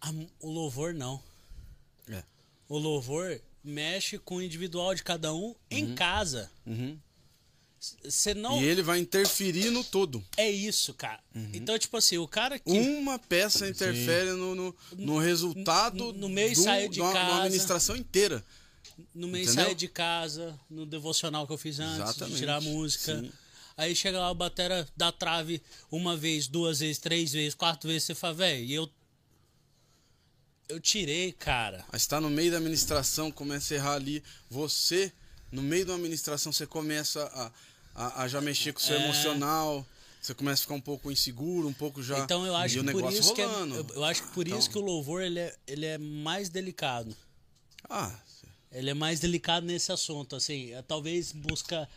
A 0.03 0.11
o 0.41 0.51
louvor 0.51 0.93
não. 0.93 1.23
É. 2.09 2.23
O 2.69 2.77
louvor 2.77 3.41
mexe 3.63 4.19
com 4.19 4.37
o 4.37 4.43
individual 4.43 4.95
de 4.95 5.03
cada 5.03 5.33
um 5.33 5.55
em 5.71 5.95
casa. 5.95 6.51
Uhum. 6.67 6.99
Você 8.05 8.35
não 8.35 8.61
E 8.63 8.65
ele 8.65 8.83
vai 8.83 8.99
interferir 8.99 9.71
no 9.71 9.83
todo. 9.85 10.25
é 10.37 10.51
isso, 10.51 10.95
cara. 10.95 11.21
Então, 11.53 11.79
tipo 11.79 11.97
assim, 11.97 12.19
o 12.19 12.27
cara 12.29 12.59
que 12.59 12.71
Uma 12.71 13.19
peça 13.19 13.69
interfere 13.69 14.31
no, 14.33 14.55
no, 14.55 14.77
no 14.97 15.19
resultado 15.19 15.97
no- 15.97 16.13
no 16.13 16.29
mês 16.29 16.59
do- 16.59 16.65
saia 16.65 16.89
de 16.89 16.99
da 17.01 17.13
casa. 17.13 17.37
administração 17.39 17.97
inteira. 17.97 18.45
no 19.15 19.27
mês 19.27 19.49
Entendeu? 19.49 19.65
sair 19.67 19.75
de 19.75 19.89
casa, 19.89 20.59
no 20.71 20.87
devocional 20.87 21.47
que 21.47 21.53
eu 21.53 21.59
fiz 21.59 21.81
antes, 21.81 21.97
Exatamente, 22.01 22.33
de 22.35 22.39
tirar 22.39 22.57
a 22.57 22.61
música. 22.61 23.21
sim. 23.21 23.33
Aí 23.77 23.95
chega 23.97 24.21
lá 24.21 24.31
o 24.31 24.35
batera 24.37 24.87
da 24.97 25.11
trave 25.11 25.61
uma 25.91 26.17
vez, 26.17 26.47
duas 26.47 26.79
vezes, 26.79 26.99
três 26.99 27.33
vezes, 27.33 27.55
quatro 27.55 27.89
vezes, 27.89 28.05
você 28.05 28.15
fala, 28.15 28.35
velho, 28.35 28.65
e 28.65 28.73
eu. 28.73 28.89
Eu 30.69 30.81
tirei, 30.81 31.33
cara. 31.33 31.85
Aí 31.91 31.97
está 31.97 32.21
no 32.21 32.31
meio 32.31 32.51
da 32.51 32.57
administração, 32.59 33.31
começa 33.31 33.75
a 33.75 33.77
errar 33.77 33.95
ali. 33.95 34.23
Você, 34.49 35.13
no 35.53 35.63
meio 35.63 35.85
da 35.85 35.95
administração, 35.95 36.53
você 36.53 36.67
começa 36.67 37.25
a, 37.35 37.53
a, 37.95 38.23
a 38.23 38.29
já 38.29 38.41
mexer 38.41 38.73
com 38.73 38.81
o 38.81 38.83
seu 38.83 38.97
É. 38.97 39.05
emocional. 39.05 39.87
Você 40.21 40.33
começa 40.35 40.63
a 40.63 40.65
ficar 40.65 40.75
um 40.75 40.81
pouco 40.81 41.11
inseguro, 41.13 41.69
um 41.69 41.73
pouco 41.73 42.03
já. 42.03 42.19
Então 42.21 42.47
eu 42.47 42.57
acho 42.57 42.77
e 42.77 42.81
o 42.81 42.85
que 42.85 42.91
por 42.93 42.97
negócio 42.97 43.21
isso 43.21 43.35
que 43.35 43.43
é, 43.43 43.45
eu, 43.45 43.87
eu 43.95 44.05
acho 44.05 44.23
que 44.23 44.29
por 44.33 44.47
Então- 44.47 44.59
isso 44.59 44.71
que 44.71 44.79
o 44.79 44.81
louvor 44.81 45.21
ele 45.23 45.39
é, 45.39 45.55
ele 45.67 45.85
é 45.87 45.99
mais 45.99 46.49
delicado. 46.49 47.15
Ah, 47.89 48.19
Ele 48.73 48.91
é 48.91 48.95
mais 48.95 49.21
delicado 49.21 49.65
nesse 49.67 49.93
assunto, 49.93 50.35
assim, 50.35 50.73
é, 50.73 50.83
talvez 50.83 51.31
busca 51.31 51.89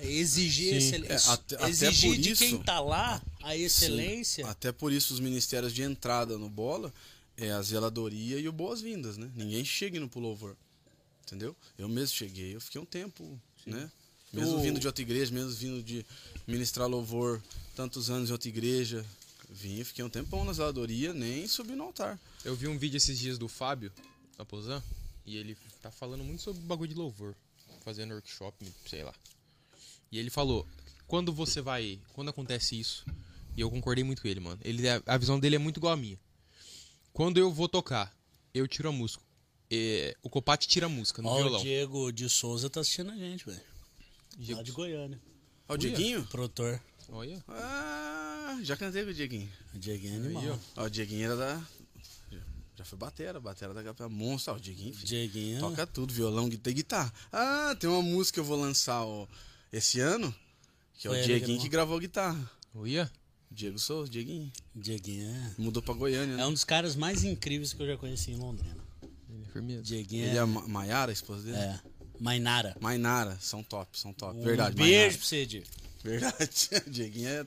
exigir 0.00 0.70
Sim. 0.70 0.76
excelência, 0.88 1.30
É, 1.30 1.32
até- 1.32 1.54
até 1.56 1.68
exigir 1.68 2.10
por 2.10 2.18
de 2.20 2.30
isso- 2.32 2.42
quem 2.44 2.62
tá 2.62 2.80
lá 2.80 3.22
a 3.42 3.56
excelência. 3.56 4.44
Sim. 4.44 4.50
Até 4.50 4.72
por 4.72 4.92
isso 4.92 5.14
os 5.14 5.20
ministérios 5.20 5.72
de 5.72 5.82
entrada 5.82 6.36
no 6.36 6.48
bola 6.48 6.92
é 7.36 7.50
a 7.52 7.62
zeladoria 7.62 8.38
e 8.40 8.48
o 8.48 8.52
boas-vindas, 8.52 9.16
né? 9.16 9.30
Ninguém 9.36 9.64
chega 9.64 9.96
indo 9.98 10.08
pro 10.08 10.18
louvor. 10.20 10.56
Entendeu? 11.26 11.54
Eu 11.78 11.88
mesmo 11.88 12.16
cheguei, 12.16 12.54
eu 12.56 12.60
fiquei 12.60 12.80
um 12.80 12.84
tempo, 12.84 13.38
né? 13.66 13.88
Mesmo 14.34 14.56
O- 14.56 14.60
vindo 14.62 14.80
de 14.80 14.86
outra 14.86 15.02
igreja, 15.02 15.32
mesmo 15.32 15.50
vindo 15.50 15.82
de 15.82 16.04
ministrar 16.46 16.88
louvor 16.88 17.40
tantos 17.74 18.10
anos 18.10 18.28
em 18.28 18.32
outra 18.32 18.48
igreja, 18.48 19.04
vim 19.48 19.80
e 19.80 19.84
fiquei 19.84 20.04
um 20.04 20.10
tempão 20.10 20.44
na 20.44 20.52
zeladoria, 20.52 21.12
nem 21.12 21.46
subi 21.46 21.74
no 21.74 21.84
altar. 21.84 22.18
Eu 22.44 22.54
vi 22.54 22.68
um 22.68 22.76
vídeo 22.78 22.96
esses 22.96 23.18
dias 23.18 23.38
do 23.38 23.48
Fábio, 23.48 23.92
da 24.36 24.44
Pozan, 24.44 24.82
e 25.26 25.36
ele 25.36 25.56
tá 25.80 25.90
falando 25.90 26.22
muito 26.24 26.42
sobre 26.42 26.60
bagulho 26.62 26.88
de 26.92 26.94
louvor, 26.98 27.34
fazendo 27.84 28.12
workshop, 28.12 28.66
sei 28.86 29.02
lá. 29.04 29.14
E 30.12 30.18
ele 30.18 30.30
falou, 30.30 30.66
quando 31.06 31.32
você 31.32 31.60
vai, 31.60 31.98
quando 32.12 32.28
acontece 32.30 32.78
isso, 32.78 33.04
e 33.56 33.60
eu 33.60 33.70
concordei 33.70 34.02
muito 34.04 34.20
com 34.22 34.28
ele, 34.28 34.40
mano. 34.40 34.60
Ele 34.64 34.82
a 35.06 35.16
visão 35.16 35.38
dele 35.38 35.56
é 35.56 35.58
muito 35.58 35.78
igual 35.78 35.92
a 35.92 35.96
minha. 35.96 36.18
Quando 37.12 37.38
eu 37.38 37.52
vou 37.52 37.68
tocar, 37.68 38.12
eu 38.52 38.66
tiro 38.66 38.88
a 38.88 38.92
música. 38.92 39.22
É, 39.70 40.16
o 40.22 40.28
Copate 40.28 40.68
tira 40.68 40.86
a 40.86 40.88
música 40.88 41.22
no 41.22 41.28
Ó, 41.28 41.34
o 41.34 41.36
violão. 41.38 41.62
Diego 41.62 42.12
de 42.12 42.28
Souza 42.28 42.68
tá 42.68 42.80
assistindo 42.80 43.10
a 43.10 43.16
gente, 43.16 43.46
velho. 43.46 43.60
Diego- 44.38 44.58
Lá 44.58 44.62
de 44.62 44.72
Goiânia. 44.72 45.20
Ó, 45.68 45.74
o 45.74 45.78
Dieguinho? 45.78 46.24
Produtor. 46.26 46.80
Olha. 47.08 47.42
Ah, 47.48 48.58
já 48.62 48.76
cantei 48.76 49.04
com 49.04 49.10
o 49.10 49.14
Dieguinho. 49.14 49.48
O 49.74 49.78
Dieguinho 49.78 50.14
é 50.14 50.16
animal. 50.16 50.60
Ó, 50.76 50.84
o 50.84 50.90
Dieguinho 50.90 51.24
era 51.24 51.36
da. 51.36 51.62
já- 52.76 52.84
foi 52.84 52.98
batera, 52.98 53.40
batera 53.40 53.72
da 53.72 53.82
Capela 53.82 54.08
Monstro. 54.08 54.52
Ó, 54.52 54.56
o 54.56 54.60
Dieguinho, 54.60 54.92
filho. 54.94 55.06
Dieguinho. 55.06 55.60
Toca 55.60 55.86
tudo, 55.86 56.12
violão, 56.12 56.48
guitarra 56.48 56.70
e 56.72 56.74
guitarra. 56.74 57.12
Ah, 57.32 57.76
tem 57.78 57.88
uma 57.88 58.02
música 58.02 58.34
que 58.34 58.40
eu 58.40 58.44
vou 58.44 58.58
lançar 58.60 59.04
ó, 59.04 59.26
esse 59.72 60.00
ano, 60.00 60.34
que 60.98 61.06
é 61.08 61.10
Foi 61.10 61.18
o 61.18 61.22
que 61.22 61.26
Dieguinho 61.26 61.46
gravou. 61.48 61.62
que 61.62 61.68
gravou 61.68 61.96
a 61.96 62.00
guitarra. 62.00 62.50
Olha. 62.74 63.10
Diego 63.50 63.78
Souza, 63.78 64.10
Dieguinho. 64.10 64.50
Dieguinho 64.74 65.28
é. 65.30 65.50
Mudou 65.56 65.80
pra 65.80 65.94
Goiânia, 65.94 66.36
né? 66.36 66.42
É 66.42 66.46
um 66.46 66.52
dos 66.52 66.64
caras 66.64 66.96
mais 66.96 67.22
incríveis 67.22 67.72
que 67.72 67.80
eu 67.80 67.86
já 67.86 67.96
conheci 67.96 68.32
em 68.32 68.36
Londrina. 68.36 68.76
Ele 69.30 69.44
é 69.44 69.52
firmeza. 69.52 69.82
Dieguinho 69.82 70.24
Ele 70.24 70.32
é 70.32 70.36
é. 70.36 70.40
a 70.40 70.46
Ma- 70.46 70.66
Maiara, 70.66 71.12
a 71.12 71.14
esposa 71.14 71.44
dele? 71.44 71.56
É. 71.56 71.80
Mainara. 72.18 72.76
Mainara, 72.80 73.36
são 73.40 73.62
top, 73.62 73.98
são 73.98 74.12
top. 74.12 74.38
Um 74.38 74.42
Verdade, 74.42 74.76
beijo 74.76 74.92
Mainara. 74.92 75.12
pra 75.12 75.26
você, 75.26 75.46
Diego. 75.46 75.66
Verdade. 76.02 76.68
Dieguinho 76.86 77.28
é, 77.28 77.46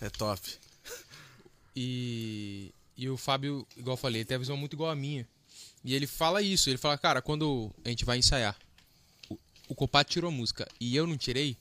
é 0.00 0.10
top. 0.10 0.40
E, 1.74 2.72
e 2.96 3.08
o 3.08 3.16
Fábio, 3.16 3.66
igual 3.76 3.94
eu 3.94 4.00
falei, 4.00 4.20
ele 4.20 4.24
tem 4.24 4.36
a 4.36 4.38
visão 4.38 4.56
muito 4.56 4.74
igual 4.74 4.90
a 4.90 4.96
minha. 4.96 5.26
E 5.84 5.94
ele 5.94 6.06
fala 6.06 6.42
isso, 6.42 6.70
ele 6.70 6.78
fala, 6.78 6.96
cara, 6.96 7.20
quando 7.22 7.70
a 7.84 7.88
gente 7.88 8.04
vai 8.04 8.18
ensaiar, 8.18 8.56
o, 9.28 9.38
o 9.68 9.74
Copato 9.74 10.10
tirou 10.10 10.28
a 10.28 10.32
música 10.32 10.66
e 10.80 10.94
eu 10.96 11.06
não 11.06 11.16
tirei, 11.16 11.56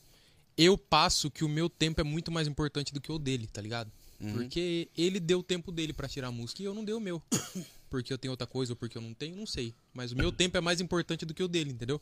eu 0.57 0.77
passo 0.77 1.29
que 1.29 1.43
o 1.43 1.49
meu 1.49 1.69
tempo 1.69 2.01
é 2.01 2.03
muito 2.03 2.31
mais 2.31 2.47
importante 2.47 2.93
do 2.93 3.01
que 3.01 3.11
o 3.11 3.19
dele, 3.19 3.47
tá 3.47 3.61
ligado? 3.61 3.91
Porque 4.33 4.89
ele 4.97 5.19
deu 5.19 5.39
o 5.39 5.43
tempo 5.43 5.71
dele 5.71 5.93
pra 5.93 6.07
tirar 6.07 6.29
a 6.29 6.31
música 6.31 6.63
e 6.63 6.65
eu 6.65 6.73
não 6.73 6.83
dei 6.83 6.95
o 6.95 6.99
meu. 6.99 7.21
Porque 7.89 8.11
eu 8.11 8.17
tenho 8.17 8.31
outra 8.31 8.45
coisa 8.45 8.73
ou 8.73 8.75
porque 8.75 8.97
eu 8.97 9.01
não 9.01 9.13
tenho, 9.13 9.33
não 9.37 9.45
sei. 9.45 9.73
Mas 9.93 10.11
o 10.11 10.15
meu 10.17 10.29
tempo 10.29 10.57
é 10.57 10.59
mais 10.59 10.81
importante 10.81 11.25
do 11.25 11.33
que 11.33 11.41
o 11.41 11.47
dele, 11.47 11.71
entendeu? 11.71 12.01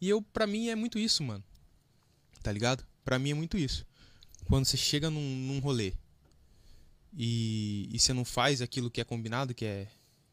E 0.00 0.08
eu, 0.08 0.20
pra 0.20 0.46
mim, 0.46 0.68
é 0.68 0.74
muito 0.74 0.98
isso, 0.98 1.22
mano. 1.22 1.42
Tá 2.42 2.52
ligado? 2.52 2.84
Pra 3.04 3.18
mim 3.18 3.30
é 3.30 3.34
muito 3.34 3.56
isso. 3.56 3.86
Quando 4.46 4.64
você 4.66 4.76
chega 4.76 5.08
num, 5.10 5.20
num 5.20 5.58
rolê 5.60 5.94
e, 7.16 7.88
e 7.92 7.98
você 7.98 8.12
não 8.12 8.24
faz 8.24 8.60
aquilo 8.60 8.90
que 8.90 9.00
é 9.00 9.04
combinado, 9.04 9.54
que 9.54 9.64
é, 9.64 9.88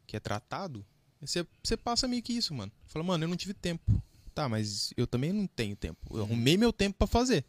que 0.06 0.16
é 0.16 0.20
tratado, 0.20 0.84
você, 1.20 1.46
você 1.62 1.76
passa 1.76 2.08
meio 2.08 2.22
que 2.22 2.32
isso, 2.32 2.52
mano. 2.52 2.72
Fala, 2.86 3.04
mano, 3.04 3.24
eu 3.24 3.28
não 3.28 3.36
tive 3.36 3.54
tempo. 3.54 4.02
Tá, 4.34 4.48
mas 4.48 4.92
eu 4.96 5.06
também 5.06 5.32
não 5.32 5.46
tenho 5.46 5.76
tempo. 5.76 6.00
Eu 6.10 6.22
arrumei 6.22 6.56
meu 6.56 6.72
tempo 6.72 6.98
pra 6.98 7.06
fazer. 7.06 7.44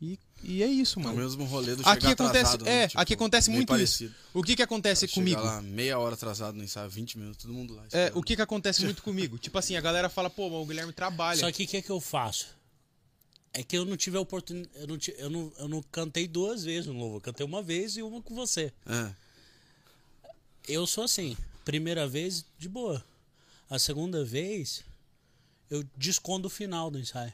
E, 0.00 0.18
e 0.42 0.62
é 0.62 0.66
isso, 0.66 0.98
É 0.98 1.02
o 1.02 1.04
mano. 1.06 1.16
mesmo 1.18 1.44
rolê 1.46 1.74
do 1.74 1.80
Aqui 1.88 2.02
chegar 2.06 2.12
acontece, 2.24 2.38
atrasado, 2.54 2.64
né? 2.66 2.82
é, 2.82 2.88
Tipo, 2.88 3.00
aqui 3.00 3.14
acontece 3.14 3.50
muito 3.50 3.68
parecido. 3.68 4.10
isso. 4.10 4.20
O 4.34 4.42
que 4.42 4.54
que 4.54 4.62
acontece 4.62 5.08
comigo? 5.08 5.40
lá 5.40 5.62
meia 5.62 5.98
hora 5.98 6.14
atrasado 6.14 6.54
no 6.56 6.62
ensaio, 6.62 6.90
20 6.90 7.18
minutos, 7.18 7.42
todo 7.42 7.54
mundo 7.54 7.74
lá. 7.74 7.82
É, 7.84 7.86
esperando. 7.86 8.18
o 8.18 8.22
que 8.22 8.36
que 8.36 8.42
acontece 8.42 8.84
muito 8.84 9.02
comigo? 9.02 9.38
Tipo 9.38 9.56
assim, 9.58 9.74
a 9.76 9.80
galera 9.80 10.08
fala, 10.10 10.28
pô, 10.28 10.50
mas 10.50 10.58
o 10.60 10.66
Guilherme 10.66 10.92
trabalha. 10.92 11.40
Só 11.40 11.50
que 11.50 11.64
o 11.64 11.66
que, 11.66 11.80
que 11.80 11.90
eu 11.90 12.00
faço? 12.00 12.48
É 13.54 13.62
que 13.62 13.78
eu 13.78 13.86
não 13.86 13.96
tive 13.96 14.18
a 14.18 14.20
oportunidade. 14.20 14.74
Eu 14.78 14.86
não, 14.86 14.98
eu, 15.16 15.30
não, 15.30 15.52
eu 15.60 15.68
não 15.68 15.82
cantei 15.90 16.28
duas 16.28 16.62
vezes 16.62 16.86
no 16.86 16.92
Louvor. 16.92 17.16
Eu 17.16 17.20
cantei 17.22 17.46
uma 17.46 17.62
vez 17.62 17.96
e 17.96 18.02
uma 18.02 18.20
com 18.20 18.34
você. 18.34 18.70
É. 18.86 19.10
Eu 20.68 20.86
sou 20.86 21.04
assim. 21.04 21.34
Primeira 21.64 22.06
vez, 22.06 22.44
de 22.58 22.68
boa. 22.68 23.02
A 23.70 23.78
segunda 23.78 24.22
vez, 24.24 24.84
eu 25.70 25.82
descondo 25.96 26.48
o 26.48 26.50
final 26.50 26.90
do 26.90 26.98
ensaio. 26.98 27.32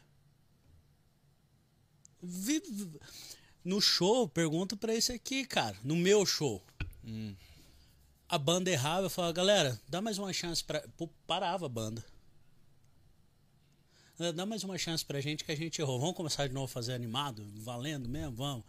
No 3.64 3.80
show, 3.80 4.28
pergunta 4.28 4.76
pra 4.76 4.94
esse 4.94 5.12
aqui, 5.12 5.44
cara. 5.44 5.76
No 5.84 5.96
meu 5.96 6.24
show. 6.26 6.62
A 8.28 8.38
banda 8.38 8.70
errava, 8.70 9.06
eu 9.06 9.10
falava, 9.10 9.32
galera, 9.32 9.80
dá 9.88 10.00
mais 10.00 10.18
uma 10.18 10.32
chance 10.32 10.62
pra. 10.64 10.80
Pô, 10.96 11.08
parava 11.26 11.66
a 11.66 11.68
banda. 11.68 12.04
"É, 14.18 14.32
Dá 14.32 14.46
mais 14.46 14.62
uma 14.62 14.78
chance 14.78 15.04
pra 15.04 15.20
gente 15.20 15.42
que 15.44 15.50
a 15.52 15.56
gente 15.56 15.80
errou. 15.80 15.98
Vamos 15.98 16.14
começar 16.16 16.46
de 16.46 16.54
novo 16.54 16.66
a 16.66 16.68
fazer 16.68 16.92
animado? 16.94 17.44
Valendo 17.56 18.08
mesmo? 18.08 18.36
Vamos. 18.36 18.64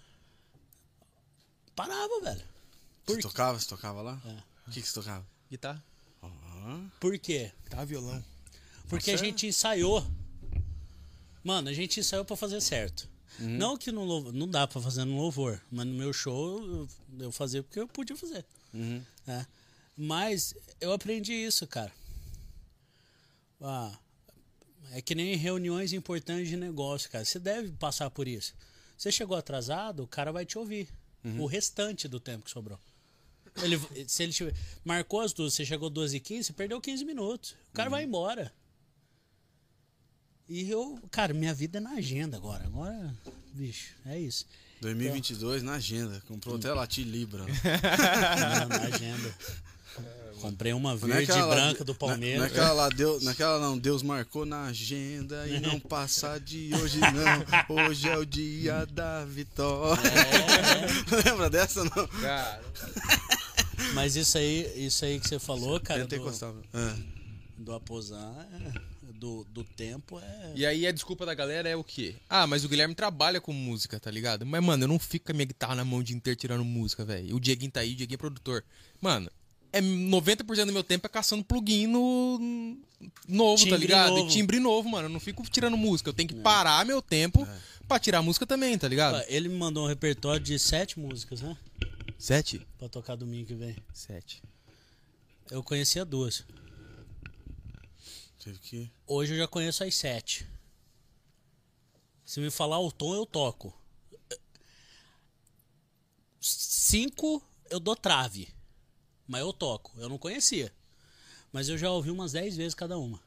Parava, 1.75 2.21
velho. 2.21 2.41
Você 3.05 3.13
Por, 3.15 3.21
tocava? 3.21 3.59
Você 3.59 3.67
tocava 3.67 4.01
lá? 4.01 4.21
É. 4.25 4.69
O 4.69 4.71
que, 4.71 4.81
que 4.81 4.87
você 4.87 4.93
tocava? 4.93 5.25
Guitarra. 5.49 5.83
Aham. 6.23 6.89
por 6.99 7.17
quê? 7.19 7.51
Guitarra, 7.63 7.85
violão. 7.85 8.23
Porque 8.89 9.11
a 9.11 9.13
Nossa, 9.13 9.25
é? 9.25 9.27
gente 9.29 9.47
ensaiou. 9.47 10.05
Mano, 11.43 11.69
a 11.69 11.73
gente 11.73 11.99
ensaiou 11.99 12.23
pra 12.25 12.35
fazer 12.35 12.61
certo. 12.61 13.07
Uhum. 13.39 13.57
Não 13.57 13.77
que 13.77 13.91
no 13.91 14.03
louvor, 14.03 14.33
não 14.33 14.47
dá 14.47 14.67
pra 14.67 14.81
fazer 14.81 15.05
no 15.05 15.17
louvor, 15.17 15.61
mas 15.71 15.85
no 15.85 15.93
meu 15.93 16.13
show 16.13 16.63
eu, 16.63 16.87
eu 17.19 17.31
fazia 17.31 17.63
porque 17.63 17.79
eu 17.79 17.87
podia 17.87 18.15
fazer. 18.15 18.45
Uhum. 18.73 19.03
né? 19.25 19.47
Mas 19.97 20.55
eu 20.81 20.91
aprendi 20.91 21.33
isso, 21.33 21.67
cara. 21.67 21.91
Ah, 23.61 23.97
é 24.91 25.01
que 25.01 25.15
nem 25.15 25.35
reuniões 25.35 25.93
importantes 25.93 26.49
de 26.49 26.57
negócio, 26.57 27.09
cara. 27.09 27.23
Você 27.23 27.39
deve 27.39 27.71
passar 27.73 28.09
por 28.09 28.27
isso. 28.27 28.53
Você 28.97 29.11
chegou 29.11 29.37
atrasado, 29.37 30.03
o 30.03 30.07
cara 30.07 30.31
vai 30.31 30.45
te 30.45 30.57
ouvir. 30.57 30.87
O 31.39 31.45
restante 31.45 32.05
do 32.07 32.19
tempo 32.19 32.43
que 32.43 32.51
sobrou. 32.51 32.77
Ele, 33.61 33.79
se 34.07 34.23
ele 34.23 34.33
tiver, 34.33 34.53
marcou 34.83 35.21
as 35.21 35.31
duas, 35.31 35.53
você 35.53 35.63
chegou 35.63 35.89
12 35.89 36.17
e 36.17 36.19
15, 36.19 36.43
você 36.43 36.53
perdeu 36.53 36.81
15 36.81 37.05
minutos. 37.05 37.55
O 37.69 37.73
cara 37.73 37.89
vai 37.89 38.03
embora. 38.03 38.51
E 40.47 40.69
eu, 40.69 40.99
cara, 41.09 41.33
minha 41.33 41.53
vida 41.53 41.77
é 41.77 41.81
na 41.81 41.91
agenda 41.91 42.37
agora. 42.37 42.65
Agora, 42.65 43.13
bicho, 43.53 43.93
é 44.05 44.19
isso. 44.19 44.45
2022 44.81 45.63
na 45.63 45.75
agenda. 45.75 46.21
Comprou 46.27 46.57
até 46.57 46.73
Lati 46.73 47.03
Libra. 47.03 47.45
Na, 47.47 48.65
na 48.65 48.83
agenda. 48.93 49.33
Comprei 50.41 50.73
uma 50.73 50.91
é 50.91 50.95
verde 50.97 51.31
e 51.31 51.35
lá 51.35 51.55
branca 51.55 51.85
do 51.85 51.93
Não, 51.93 51.97
Palmeiras. 51.97 52.37
não 52.39 52.43
é 52.43 52.47
aquela 52.49 52.73
lá, 52.73 52.89
Deus, 52.89 53.23
naquela 53.23 53.59
não, 53.59 53.77
Deus 53.77 54.03
marcou 54.03 54.45
na 54.45 54.65
agenda 54.65 55.47
e 55.47 55.57
não 55.61 55.79
passa 55.87 56.37
de 56.37 56.69
hoje 56.75 56.99
não. 56.99 57.77
Hoje 57.87 58.09
é 58.09 58.17
o 58.17 58.25
dia 58.25 58.85
da 58.87 59.23
vitória. 59.23 60.01
É. 60.01 61.15
Lembra 61.29 61.49
dessa 61.49 61.85
não? 61.85 62.07
Cara. 62.19 62.61
Mas 63.93 64.17
isso 64.17 64.37
aí, 64.37 64.85
isso 64.85 65.05
aí 65.05 65.17
que 65.17 65.29
você 65.29 65.39
falou, 65.39 65.79
cara, 65.79 66.05
do, 66.05 66.13
encostar. 66.13 66.53
É. 66.73 66.95
do 67.57 67.73
aposar, 67.73 68.45
é, 68.51 68.81
do, 69.23 69.45
do 69.45 69.63
tempo, 69.63 70.19
é. 70.19 70.51
E 70.53 70.65
aí 70.65 70.85
a 70.85 70.91
desculpa 70.91 71.25
da 71.25 71.33
galera 71.33 71.69
é 71.69 71.77
o 71.77 71.83
quê? 71.83 72.15
Ah, 72.29 72.45
mas 72.45 72.65
o 72.65 72.67
Guilherme 72.67 72.93
trabalha 72.93 73.39
com 73.39 73.53
música, 73.53 73.97
tá 73.97 74.11
ligado? 74.11 74.45
Mas, 74.45 74.61
mano, 74.61 74.83
eu 74.83 74.87
não 74.89 74.99
fico 74.99 75.27
com 75.27 75.31
a 75.31 75.35
minha 75.35 75.45
guitarra 75.45 75.75
na 75.75 75.85
mão 75.85 75.99
o 75.99 76.03
dia 76.03 76.13
inteiro 76.13 76.37
tirando 76.37 76.65
música, 76.65 77.05
velho. 77.05 77.33
O 77.33 77.39
Dieguinho 77.39 77.71
tá 77.71 77.79
aí, 77.79 77.93
o 77.93 77.95
Dieguinho 77.95 78.15
é 78.15 78.17
produtor. 78.17 78.65
Mano, 78.99 79.31
é 79.71 79.81
90% 79.81 80.65
do 80.65 80.73
meu 80.73 80.83
tempo 80.83 81.07
é 81.07 81.09
caçando 81.09 81.41
plugin 81.41 81.87
no 81.87 82.77
novo, 83.25 83.63
tá 83.63 83.69
Timbre 83.69 83.77
ligado? 83.77 84.09
novo. 84.09 84.27
E 84.27 84.29
timbre 84.29 84.59
novo, 84.59 84.89
mano. 84.89 85.05
Eu 85.05 85.09
não 85.09 85.21
fico 85.21 85.41
tirando 85.49 85.77
música. 85.77 86.09
Eu 86.09 86.13
tenho 86.13 86.27
que 86.27 86.35
parar 86.35 86.85
meu 86.85 87.01
tempo 87.01 87.47
pra 87.87 87.99
tirar 87.99 88.21
música 88.21 88.45
também, 88.45 88.77
tá 88.77 88.89
ligado? 88.89 89.23
Ele 89.29 89.47
me 89.47 89.55
mandou 89.55 89.85
um 89.85 89.87
repertório 89.87 90.43
de 90.43 90.59
sete 90.59 90.99
músicas, 90.99 91.41
né? 91.41 91.55
Sete? 92.17 92.67
Pra 92.77 92.89
tocar 92.89 93.15
domingo 93.15 93.47
que 93.47 93.55
vem. 93.55 93.75
Sete. 93.93 94.43
Eu 95.49 95.63
conhecia 95.63 96.03
duas. 96.03 96.43
Teve 98.43 98.59
que. 98.59 98.91
Hoje 99.07 99.33
eu 99.33 99.37
já 99.37 99.47
conheço 99.47 99.85
as 99.85 99.95
sete. 99.95 100.45
Se 102.25 102.41
me 102.41 102.51
falar 102.51 102.77
o 102.79 102.91
tom, 102.91 103.15
eu 103.15 103.25
toco. 103.25 103.73
Cinco 106.41 107.41
eu 107.69 107.79
dou 107.79 107.95
trave. 107.95 108.53
Mas 109.25 109.39
eu 109.39 109.53
toco. 109.53 109.97
Eu 109.97 110.09
não 110.09 110.17
conhecia. 110.17 110.73
Mas 111.53 111.69
eu 111.69 111.77
já 111.77 111.89
ouvi 111.89 112.11
umas 112.11 112.33
dez 112.33 112.57
vezes 112.57 112.75
cada 112.75 112.97
uma. 112.97 113.21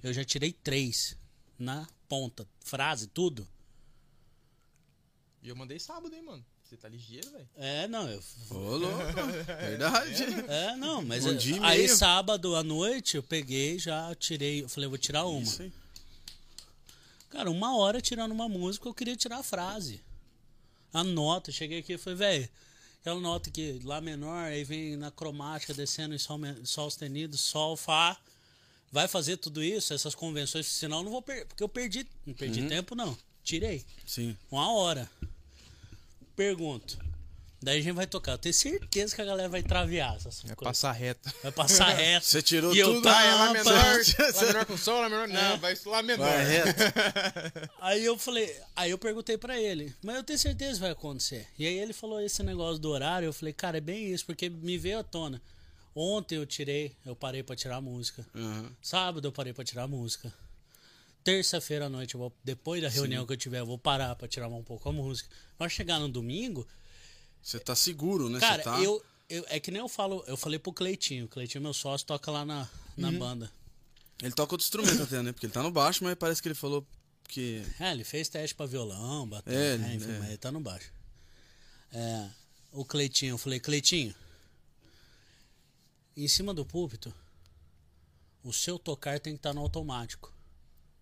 Eu 0.00 0.12
já 0.12 0.24
tirei 0.24 0.52
três 0.52 1.16
na 1.58 1.88
ponta. 2.08 2.46
Frase, 2.60 3.08
tudo. 3.08 3.48
E 5.42 5.48
eu 5.48 5.56
mandei 5.56 5.80
sábado, 5.80 6.14
hein, 6.14 6.22
mano. 6.22 6.46
Você 6.72 6.76
tá 6.78 6.88
ligeiro, 6.88 7.30
velho. 7.30 7.46
É, 7.54 7.86
não, 7.86 8.08
eu. 8.08 8.18
Ô, 8.50 8.76
louco. 8.76 8.96
Verdade. 9.60 10.24
É, 10.48 10.74
não, 10.74 11.02
mas 11.02 11.26
Um 11.26 11.36
dia 11.36 11.58
aí 11.62 11.80
meio. 11.80 11.94
sábado 11.94 12.56
à 12.56 12.62
noite 12.62 13.14
eu 13.18 13.22
peguei, 13.22 13.78
já 13.78 14.14
tirei, 14.14 14.62
eu 14.62 14.68
falei, 14.70 14.86
eu 14.86 14.90
vou 14.90 14.96
tirar 14.98 15.26
uma. 15.26 15.42
Isso 15.42 15.60
aí. 15.60 15.72
Cara, 17.28 17.50
uma 17.50 17.76
hora 17.76 18.00
tirando 18.00 18.32
uma 18.32 18.48
música, 18.48 18.88
eu 18.88 18.94
queria 18.94 19.14
tirar 19.14 19.40
a 19.40 19.42
frase. 19.42 20.00
A 20.94 21.04
nota, 21.04 21.52
cheguei 21.52 21.80
aqui 21.80 21.92
e 21.92 21.98
falei, 21.98 22.18
velho, 22.18 22.48
aquela 23.02 23.20
nota 23.20 23.50
que 23.50 23.78
lá 23.84 24.00
menor, 24.00 24.44
aí 24.44 24.64
vem 24.64 24.96
na 24.96 25.10
cromática 25.10 25.74
descendo 25.74 26.14
em 26.14 26.18
sol, 26.18 26.38
sol 26.64 26.88
sustenido, 26.90 27.36
sol, 27.36 27.76
fá. 27.76 28.16
Vai 28.90 29.06
fazer 29.08 29.36
tudo 29.36 29.62
isso, 29.62 29.92
essas 29.92 30.14
convenções, 30.14 30.66
senão 30.68 30.98
eu 31.00 31.04
não 31.04 31.12
vou 31.12 31.20
perder. 31.20 31.44
Porque 31.48 31.62
eu 31.62 31.68
perdi. 31.68 32.06
Não 32.24 32.32
perdi 32.32 32.62
Uhum. 32.62 32.68
tempo, 32.68 32.94
não. 32.94 33.14
Tirei. 33.44 33.84
Sim. 34.06 34.34
Uma 34.50 34.72
hora. 34.72 35.10
Pergunto. 36.36 36.98
Daí 37.64 37.78
a 37.78 37.80
gente 37.82 37.94
vai 37.94 38.08
tocar. 38.08 38.32
Eu 38.32 38.38
tenho 38.38 38.52
certeza 38.52 39.14
que 39.14 39.22
a 39.22 39.24
galera 39.24 39.48
vai 39.48 39.62
travear 39.62 40.16
essas 40.16 40.42
Vai 40.42 40.56
coisas. 40.56 40.80
passar 40.80 40.90
reto. 40.92 41.32
Vai 41.44 41.52
passar 41.52 41.90
reto. 41.94 42.26
Você 42.26 42.42
tirou 42.42 42.74
E 42.74 42.78
eu 42.80 42.94
tudo. 42.94 43.08
Ah, 43.08 43.22
é 43.22 43.34
lá 43.34 43.52
menor. 43.52 43.72
Lá 44.34 44.42
menor 44.46 44.66
com 44.66 44.76
sol, 44.76 45.00
lá 45.00 45.08
menor. 45.08 45.28
Não, 45.28 45.58
vai 45.58 45.76
lá 45.86 46.02
menor. 46.02 46.26
Vai 46.28 46.44
reto. 46.44 46.80
Aí 47.80 48.04
eu 48.04 48.18
falei, 48.18 48.52
aí 48.74 48.90
eu 48.90 48.98
perguntei 48.98 49.38
pra 49.38 49.60
ele, 49.60 49.94
mas 50.02 50.16
eu 50.16 50.24
tenho 50.24 50.38
certeza 50.40 50.74
que 50.74 50.80
vai 50.80 50.90
acontecer. 50.90 51.46
E 51.58 51.64
aí 51.66 51.78
ele 51.78 51.92
falou 51.92 52.20
esse 52.20 52.42
negócio 52.42 52.80
do 52.80 52.88
horário, 52.90 53.26
eu 53.26 53.32
falei, 53.32 53.52
cara, 53.52 53.78
é 53.78 53.80
bem 53.80 54.12
isso, 54.12 54.24
porque 54.26 54.48
me 54.48 54.76
veio 54.78 54.98
à 54.98 55.04
tona. 55.04 55.40
Ontem 55.94 56.36
eu 56.36 56.46
tirei, 56.46 56.96
eu 57.06 57.14
parei 57.14 57.42
pra 57.44 57.54
tirar 57.54 57.76
a 57.76 57.80
música. 57.80 58.26
Aham. 58.34 58.72
Sábado 58.82 59.28
eu 59.28 59.32
parei 59.32 59.52
pra 59.52 59.64
tirar 59.64 59.84
a 59.84 59.88
música. 59.88 60.32
Terça-feira 61.24 61.86
à 61.86 61.88
noite, 61.88 62.16
vou, 62.16 62.32
depois 62.42 62.82
da 62.82 62.88
reunião 62.88 63.24
que 63.26 63.32
eu 63.32 63.36
tiver, 63.36 63.60
eu 63.60 63.66
vou 63.66 63.78
parar 63.78 64.14
pra 64.16 64.26
tirar 64.26 64.48
um 64.48 64.62
pouco 64.62 64.88
a 64.88 64.92
música. 64.92 65.28
Vai 65.58 65.70
chegar 65.70 65.98
no 66.00 66.08
domingo, 66.08 66.66
Você 67.40 67.58
tá 67.60 67.74
seguro, 67.76 68.28
né? 68.28 68.40
cara, 68.40 68.62
tá... 68.62 68.80
eu, 68.80 69.02
eu- 69.28 69.44
é 69.48 69.60
que 69.60 69.70
nem 69.70 69.80
eu 69.80 69.88
falo, 69.88 70.24
eu 70.26 70.36
falei 70.36 70.58
pro 70.58 70.72
Cleitinho, 70.72 71.26
o 71.26 71.28
Cleitinho 71.28 71.62
meu 71.62 71.72
sócio 71.74 72.06
toca 72.06 72.30
lá 72.30 72.44
na, 72.44 72.68
na 72.96 73.08
Uhum. 73.08 73.18
banda. 73.18 73.52
Ele 74.20 74.32
toca 74.32 74.54
outro 74.54 74.64
instrumento 74.64 75.02
até, 75.02 75.22
né? 75.22 75.32
Porque 75.32 75.46
ele 75.46 75.52
tá 75.52 75.62
no 75.62 75.70
baixo, 75.70 76.02
mas 76.04 76.14
parece 76.16 76.40
que 76.42 76.48
ele 76.48 76.54
falou 76.54 76.86
que. 77.28 77.62
É, 77.80 77.92
ele 77.92 78.04
fez 78.04 78.28
teste 78.28 78.54
pra 78.54 78.66
violão, 78.66 79.28
bateu, 79.28 79.52
É, 79.52 79.78
né, 79.78 79.94
enfim, 79.94 80.10
é. 80.12 80.18
mas 80.18 80.28
ele 80.28 80.38
tá 80.38 80.50
no 80.52 80.60
baixo. 80.60 80.92
É, 81.92 82.28
o 82.72 82.84
Cleitinho, 82.84 83.30
eu 83.34 83.38
falei, 83.38 83.58
Cleitinho, 83.60 84.14
em 86.16 86.28
cima 86.28 86.52
do 86.54 86.64
púlpito, 86.64 87.12
o 88.44 88.52
seu 88.52 88.78
tocar 88.78 89.18
tem 89.20 89.32
que 89.34 89.38
estar 89.38 89.52
no 89.54 89.60
automático. 89.60 90.32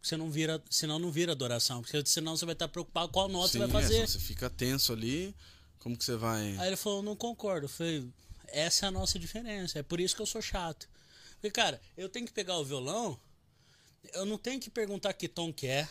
Você 0.03 0.17
não 0.17 0.31
vira, 0.31 0.63
senão 0.71 0.99
não 0.99 1.11
vira 1.11 1.33
adoração, 1.33 1.83
porque 1.83 2.03
senão 2.07 2.37
você 2.37 2.47
vai 2.47 2.55
estar 2.55 2.69
preocupado 2.69 3.13
qual 3.13 3.29
nota 3.29 3.49
Sim, 3.49 3.59
você 3.59 3.67
vai 3.67 3.69
é, 3.69 3.85
fazer. 3.85 4.09
você 4.09 4.19
fica 4.19 4.49
tenso 4.49 4.93
ali. 4.93 5.35
Como 5.79 5.97
que 5.97 6.05
você 6.05 6.17
vai. 6.17 6.57
Aí 6.59 6.69
ele 6.69 6.77
falou, 6.77 7.03
não 7.03 7.17
concordo. 7.17 7.65
Eu 7.65 7.69
falei, 7.69 8.09
essa 8.49 8.87
é 8.87 8.89
a 8.89 8.93
nossa 8.93 9.19
diferença. 9.19 9.79
É 9.79 9.83
por 9.83 10.01
isso 10.01 10.15
que 10.15 10.23
eu 10.23 10.27
sou 10.27 10.41
chato. 10.43 10.89
Porque, 11.35 11.51
cara, 11.51 11.81
eu 11.97 12.09
tenho 12.09 12.27
que 12.27 12.33
pegar 12.33 12.59
o 12.59 12.65
violão, 12.65 13.19
eu 14.13 14.27
não 14.27 14.37
tenho 14.37 14.61
que 14.61 14.71
perguntar 14.71 15.15
que 15.15 15.27
tom 15.27 15.53
que 15.53 15.67
é, 15.67 15.89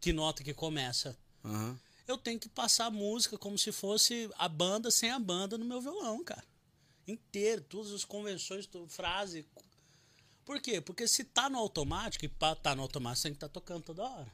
que 0.00 0.12
nota 0.12 0.44
que 0.44 0.52
começa. 0.52 1.16
Aham. 1.44 1.78
Eu 2.06 2.18
tenho 2.18 2.38
que 2.38 2.48
passar 2.48 2.86
a 2.86 2.90
música 2.90 3.38
como 3.38 3.56
se 3.56 3.72
fosse 3.72 4.28
a 4.36 4.48
banda 4.48 4.90
sem 4.90 5.10
a 5.10 5.18
banda 5.18 5.56
no 5.56 5.64
meu 5.64 5.80
violão, 5.80 6.22
cara. 6.22 6.44
Inteiro, 7.06 7.62
todas 7.62 7.92
as 7.92 8.04
convenções, 8.04 8.68
frase. 8.88 9.46
Por 10.44 10.60
quê? 10.60 10.80
Porque 10.80 11.06
se 11.06 11.24
tá 11.24 11.48
no 11.48 11.58
automático, 11.58 12.24
e 12.24 12.28
pra 12.28 12.54
tá 12.54 12.74
no 12.74 12.82
automático, 12.82 13.18
você 13.22 13.28
tem 13.28 13.32
que 13.32 13.36
estar 13.36 13.48
tocando 13.48 13.82
toda 13.84 14.02
hora. 14.02 14.26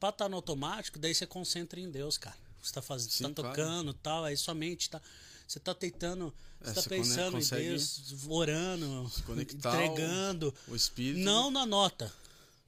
Pra 0.00 0.10
tá 0.10 0.28
no 0.28 0.36
automático, 0.36 0.98
daí 0.98 1.14
você 1.14 1.26
concentra 1.26 1.78
em 1.78 1.90
Deus, 1.90 2.16
cara. 2.18 2.36
Você 2.62 2.72
tá 2.72 2.80
fazendo, 2.82 3.10
você 3.10 3.24
Sim, 3.24 3.32
tá 3.34 3.42
claro. 3.42 3.56
tocando 3.56 3.90
e 3.90 3.94
tal, 3.94 4.24
aí 4.24 4.36
sua 4.36 4.54
mente 4.54 4.88
tá. 4.88 5.00
Você 5.46 5.60
tá 5.60 5.74
tentando. 5.74 6.32
Você 6.60 6.70
É, 6.70 6.74
tá 6.74 6.80
você 6.82 6.88
pensando 6.88 7.38
em 7.38 7.44
Deus, 7.46 8.14
orando, 8.28 9.10
entregando. 9.40 10.54
O 10.68 10.74
espírito. 10.76 11.20
Não 11.24 11.50
na 11.50 11.66
nota. 11.66 12.12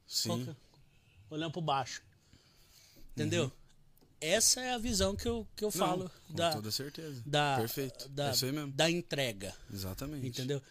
Sim. 0.06 0.28
Foca- 0.44 0.56
olhando 1.30 1.52
pro 1.52 1.60
baixo. 1.62 2.02
Entendeu? 3.12 3.44
Uhum. 3.44 3.50
Essa 4.20 4.60
é 4.60 4.72
a 4.74 4.78
visão 4.78 5.14
que 5.14 5.28
eu, 5.28 5.46
que 5.56 5.64
eu 5.64 5.70
Não, 5.74 5.86
falo 5.86 6.10
com 6.28 6.34
da, 6.34 6.52
toda 6.52 6.70
certeza. 6.70 7.22
da, 7.26 7.56
Perfeito. 7.58 8.08
da, 8.08 8.28
é 8.28 8.32
isso 8.32 8.44
aí 8.46 8.52
mesmo. 8.52 8.72
da 8.72 8.90
entrega. 8.90 9.54
Exatamente. 9.72 10.26
Entendeu? 10.26 10.62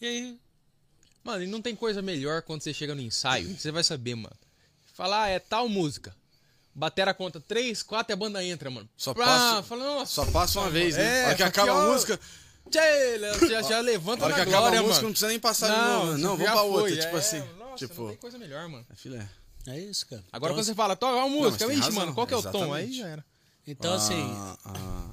E 0.00 0.06
aí, 0.06 0.40
Mano, 1.22 1.42
e 1.42 1.46
não 1.46 1.60
tem 1.60 1.74
coisa 1.76 2.00
melhor 2.00 2.42
quando 2.42 2.62
você 2.62 2.72
chega 2.72 2.94
no 2.94 3.00
ensaio. 3.02 3.56
Você 3.58 3.70
vai 3.70 3.84
saber, 3.84 4.14
mano. 4.14 4.34
Falar, 4.94 5.24
ah, 5.24 5.28
é 5.28 5.38
tal 5.38 5.68
música. 5.68 6.14
Batera 6.74 7.12
conta 7.12 7.40
3, 7.40 7.82
4 7.82 8.12
e 8.12 8.14
a 8.14 8.16
banda 8.16 8.42
entra, 8.44 8.70
mano. 8.70 8.88
Só 8.96 9.12
Pra- 9.12 9.26
passa- 9.26 9.62
fala, 9.64 9.84
nossa, 9.84 10.12
Só 10.14 10.26
passa 10.30 10.60
uma 10.60 10.70
vez, 10.70 10.96
né? 10.96 11.20
É, 11.22 11.24
a 11.26 11.34
que 11.34 11.42
acaba 11.42 11.72
a 11.72 11.86
música. 11.92 12.18
Tchê, 12.70 13.18
já, 13.48 13.62
já 13.62 13.80
levanta 13.80 14.22
A 14.22 14.26
hora 14.26 14.36
na 14.36 14.44
que 14.44 14.48
acaba 14.48 14.58
glória, 14.62 14.78
a 14.78 14.82
música, 14.82 14.96
mano. 14.96 15.08
não 15.08 15.10
precisa 15.12 15.28
nem 15.28 15.40
passar 15.40 15.66
de 15.68 15.90
novo. 15.92 16.18
Não, 16.18 16.28
vamos 16.36 16.44
já 16.44 16.52
pra 16.52 16.62
outra. 16.62 16.80
foi, 16.88 16.96
Tipo 16.98 17.16
é, 17.16 17.18
assim. 17.18 17.38
Nossa, 17.58 17.76
tipo. 17.86 18.00
não 18.02 18.08
tem 18.10 18.16
coisa 18.18 18.38
melhor, 18.38 18.68
mano. 18.68 18.86
É 18.88 18.94
filé. 18.94 19.28
é 19.66 19.80
isso, 19.80 20.06
cara. 20.06 20.22
Agora 20.32 20.52
então, 20.52 20.62
quando 20.62 20.66
você 20.66 20.74
fala, 20.74 20.94
toca 20.96 21.16
uma 21.16 21.28
música, 21.28 21.66
tem 21.66 21.78
ixi, 21.78 21.90
mano, 21.92 22.14
qual 22.14 22.26
que 22.26 22.34
é 22.34 22.36
o 22.36 22.42
tom? 22.42 22.72
Aí 22.72 22.92
já 22.92 23.08
era. 23.08 23.24
então 23.66 23.92
assim, 23.94 24.22
Ah, 24.36 24.56
ah, 24.66 25.10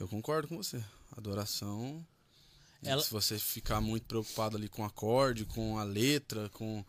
eu 0.00 0.08
concordo 0.08 0.48
com 0.48 0.56
você. 0.56 0.82
Adoração. 1.16 2.04
Ela- 2.82 3.02
Se 3.02 3.10
você 3.10 3.38
ficar 3.38 3.80
muito 3.80 4.04
preocupado 4.06 4.56
ali 4.56 4.68
com 4.68 4.84
acorde, 4.84 5.44
com 5.44 5.78
a 5.78 5.82
letra, 5.84 6.48
com, 6.50 6.84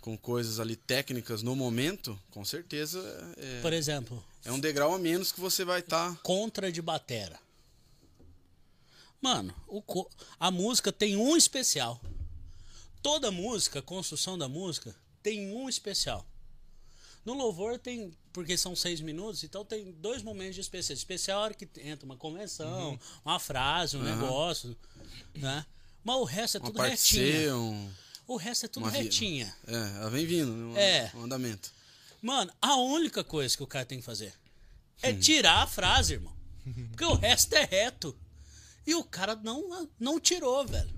com 0.00 0.16
coisas 0.16 0.60
ali 0.60 0.76
técnicas 0.76 1.42
no 1.42 1.56
momento, 1.56 2.18
com 2.30 2.44
certeza 2.44 3.00
é, 3.36 3.60
por 3.60 3.72
exemplo, 3.72 4.24
é 4.44 4.52
um 4.52 4.60
degrau 4.60 4.94
a 4.94 4.98
menos 4.98 5.32
que 5.32 5.40
você 5.40 5.64
vai 5.64 5.82
tá 5.82 6.10
estar. 6.10 6.22
contra 6.22 6.70
de 6.70 6.80
batera. 6.80 7.38
Mano, 9.20 9.54
o 9.68 9.82
a 10.38 10.50
música 10.50 10.90
tem 10.90 11.16
um 11.16 11.36
especial. 11.36 12.00
Toda 13.02 13.30
música, 13.30 13.82
construção 13.82 14.38
da 14.38 14.48
música, 14.48 14.94
tem 15.22 15.52
um 15.54 15.68
especial. 15.68 16.24
No 17.24 17.34
louvor 17.34 17.78
tem, 17.78 18.16
porque 18.32 18.56
são 18.56 18.74
seis 18.74 19.00
minutos, 19.02 19.44
então 19.44 19.62
tem 19.62 19.92
dois 19.92 20.22
momentos 20.22 20.54
de 20.54 20.62
especial. 20.62 20.94
Especial 20.96 21.38
é 21.38 21.40
a 21.40 21.44
hora 21.44 21.54
que 21.54 21.68
entra 21.82 22.06
uma 22.06 22.16
convenção, 22.16 22.98
uma 23.22 23.38
frase, 23.38 23.96
um 23.98 24.02
negócio, 24.02 24.74
né? 25.34 25.64
Mas 26.04 26.16
o 26.16 26.24
resto 26.24 26.56
é 26.56 26.60
Uma 26.60 26.66
tudo 26.66 26.76
parte 26.76 27.16
retinha. 27.18 27.56
Um, 27.56 27.90
O 28.26 28.36
resto 28.36 28.64
é 28.66 28.68
tudo 28.68 28.84
uma 28.84 28.90
retinha. 28.92 29.54
É, 29.66 29.74
ela 29.96 30.10
vem 30.10 30.24
vindo, 30.26 30.50
né? 30.52 30.64
Um, 30.64 30.76
É. 30.76 31.12
um 31.14 31.22
andamento. 31.24 31.70
Mano, 32.22 32.52
a 32.60 32.76
única 32.76 33.22
coisa 33.24 33.56
que 33.56 33.62
o 33.62 33.66
cara 33.66 33.84
tem 33.84 33.98
que 33.98 34.04
fazer 34.04 34.32
é 35.02 35.12
tirar 35.12 35.62
a 35.62 35.66
frase, 35.66 36.14
irmão. 36.14 36.34
Porque 36.90 37.04
o 37.04 37.14
resto 37.14 37.54
é 37.54 37.64
reto. 37.64 38.16
E 38.86 38.94
o 38.94 39.02
cara 39.04 39.34
não, 39.36 39.88
não 39.98 40.20
tirou, 40.20 40.66
velho. 40.66 40.90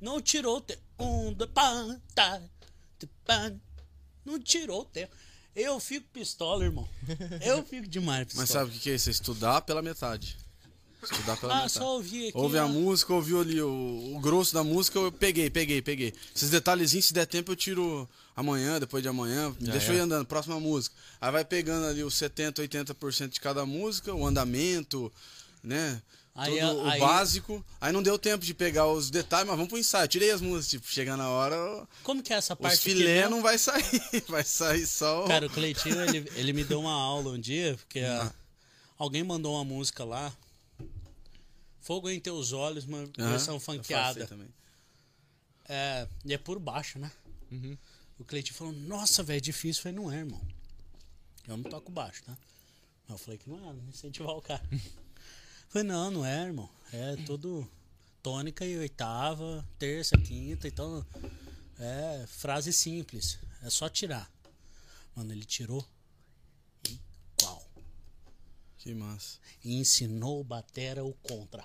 Não 0.00 0.20
tirou 0.20 0.58
o 0.58 0.60
tempo. 0.60 0.82
Um, 0.98 1.34
tá. 2.14 2.42
Não 4.24 4.38
tirou 4.40 4.82
o 4.82 4.84
tempo. 4.84 5.14
Eu 5.54 5.80
fico 5.80 6.06
pistola, 6.12 6.64
irmão. 6.64 6.88
Eu 7.40 7.64
fico 7.64 7.86
demais 7.86 8.24
pistola. 8.26 8.42
Mas 8.42 8.50
sabe 8.50 8.70
o 8.70 8.72
que 8.72 8.78
que 8.80 8.90
é 8.90 8.94
isso? 8.94 9.08
É 9.08 9.12
estudar 9.12 9.62
pela 9.62 9.82
metade. 9.82 10.36
Estudar 11.02 11.36
pela 11.36 11.52
Ah, 11.52 11.56
metade. 11.56 11.72
só 11.72 11.94
ouvir 11.94 12.28
aqui. 12.28 12.38
Ouve 12.38 12.58
a 12.58 12.64
ó. 12.64 12.68
música, 12.68 13.12
ouviu 13.14 13.40
ali 13.40 13.60
o, 13.62 14.14
o 14.16 14.20
grosso 14.20 14.52
da 14.52 14.64
música, 14.64 14.98
eu 14.98 15.12
peguei, 15.12 15.48
peguei, 15.48 15.80
peguei. 15.80 16.12
Esses 16.34 16.50
detalhezinhos, 16.50 17.06
se 17.06 17.14
der 17.14 17.26
tempo, 17.26 17.52
eu 17.52 17.56
tiro 17.56 18.08
amanhã, 18.34 18.78
depois 18.80 19.02
de 19.02 19.08
amanhã, 19.08 19.54
deixa 19.60 19.92
eu 19.92 19.96
ir 19.96 20.00
andando, 20.00 20.26
próxima 20.26 20.58
música. 20.58 20.94
Aí 21.20 21.30
vai 21.30 21.44
pegando 21.44 21.86
ali 21.86 22.02
os 22.02 22.14
70, 22.14 22.62
80% 22.62 23.28
de 23.28 23.40
cada 23.40 23.64
música, 23.64 24.12
o 24.14 24.26
andamento, 24.26 25.12
né? 25.62 26.00
Aí, 26.34 26.60
Tudo 26.60 26.82
o 26.84 26.88
aí- 26.88 27.00
básico. 27.00 27.64
Aí 27.80 27.92
não 27.92 28.00
deu 28.00 28.16
tempo 28.16 28.44
de 28.44 28.54
pegar 28.54 28.86
os 28.86 29.10
detalhes, 29.10 29.48
mas 29.48 29.56
vamos 29.56 29.68
pro 29.68 29.78
ensaio. 29.78 30.06
Tirei 30.06 30.30
as 30.30 30.40
músicas, 30.40 30.68
tipo, 30.70 30.86
chega 30.88 31.16
na 31.16 31.28
hora, 31.28 31.56
Como 32.04 32.22
que 32.22 32.32
é 32.32 32.36
essa 32.36 32.54
parte 32.54 32.74
aqui, 32.76 32.90
filé 32.96 33.22
né? 33.22 33.28
não 33.28 33.42
vai 33.42 33.58
sair. 33.58 33.82
Vai 34.28 34.44
sair 34.44 34.86
só. 34.86 35.24
o- 35.24 35.28
Cara, 35.28 35.46
o 35.46 35.50
Cleitinho, 35.50 36.00
ele, 36.00 36.30
ele 36.36 36.52
me 36.52 36.62
deu 36.62 36.78
uma 36.80 36.92
aula 36.92 37.30
um 37.32 37.38
dia, 37.40 37.76
porque 37.78 38.00
Hum. 38.00 38.20
a- 38.20 38.32
alguém 38.96 39.24
mandou 39.24 39.54
uma 39.56 39.64
música 39.64 40.04
lá. 40.04 40.32
Fogo 41.88 42.10
em 42.10 42.20
teus 42.20 42.52
olhos, 42.52 42.84
uma 42.84 43.06
versão 43.16 43.58
funkeada. 43.58 44.26
também. 44.26 44.50
É, 45.66 46.06
e 46.22 46.34
é 46.34 46.36
por 46.36 46.58
baixo, 46.58 46.98
né? 46.98 47.10
O 48.18 48.26
Cleitinho 48.26 48.58
falou, 48.58 48.74
nossa, 48.74 49.22
velho, 49.22 49.38
é 49.38 49.40
difícil. 49.40 49.80
Eu 49.80 49.82
falei, 49.84 49.98
não 49.98 50.12
é, 50.12 50.18
irmão. 50.18 50.48
Eu 51.46 51.56
não 51.56 51.64
toco 51.64 51.90
baixo, 51.90 52.22
tá? 52.24 52.36
Eu 53.08 53.16
falei 53.16 53.38
que 53.38 53.48
não 53.48 53.56
era, 53.56 53.72
não 53.72 53.88
incentivar 53.88 54.36
o 54.36 54.42
cara. 54.42 54.62
Eu 54.70 54.78
falei, 55.70 55.88
não, 55.88 56.10
não 56.10 56.26
é, 56.26 56.44
irmão. 56.44 56.68
É 56.92 57.16
tudo 57.24 57.66
tônica 58.22 58.66
e 58.66 58.76
oitava, 58.76 59.66
terça, 59.78 60.14
quinta, 60.18 60.68
então 60.68 61.06
é 61.78 62.26
frase 62.26 62.70
simples. 62.70 63.38
É 63.62 63.70
só 63.70 63.88
tirar. 63.88 64.30
Mano, 65.16 65.32
ele 65.32 65.46
tirou. 65.46 65.88
Que 68.78 68.94
massa. 68.94 69.38
E 69.64 69.76
ensinou 69.76 70.40
o 70.40 70.44
Batera 70.44 71.04
o 71.04 71.12
contra. 71.14 71.64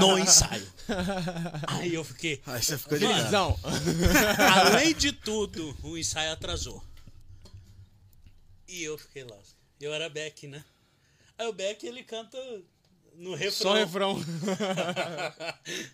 No 0.00 0.18
ensaio. 0.18 0.70
Aí 1.68 1.94
eu 1.94 2.04
fiquei. 2.04 2.42
Aí 2.46 2.62
você 2.62 2.76
ficou 2.76 2.98
Mano, 2.98 3.14
ligado. 3.14 3.24
Visão. 3.24 3.58
Além 4.66 4.94
de 4.94 5.12
tudo, 5.12 5.76
o 5.82 5.96
ensaio 5.96 6.32
atrasou. 6.32 6.82
E 8.66 8.82
eu 8.82 8.98
fiquei 8.98 9.22
lá. 9.22 9.38
Eu 9.80 9.94
era 9.94 10.08
Beck, 10.08 10.48
né? 10.48 10.64
Aí 11.38 11.46
o 11.46 11.52
Beck 11.52 11.86
ele 11.86 12.02
canta 12.02 12.38
no 13.14 13.34
refrão. 13.34 13.70
Só 13.70 13.74
refrão. 13.74 14.16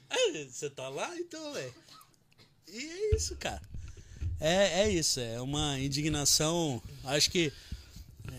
Aí, 0.09 0.49
Você 0.51 0.71
tá 0.71 0.89
lá, 0.89 1.15
então, 1.19 1.53
velho. 1.53 1.75
E 2.69 2.79
é 2.79 3.17
isso, 3.17 3.37
cara. 3.37 3.61
É, 4.41 4.83
é 4.83 4.91
isso, 4.91 5.21
é 5.21 5.41
uma 5.41 5.79
indignação. 5.79 6.83
Acho 7.05 7.31
que 7.31 7.53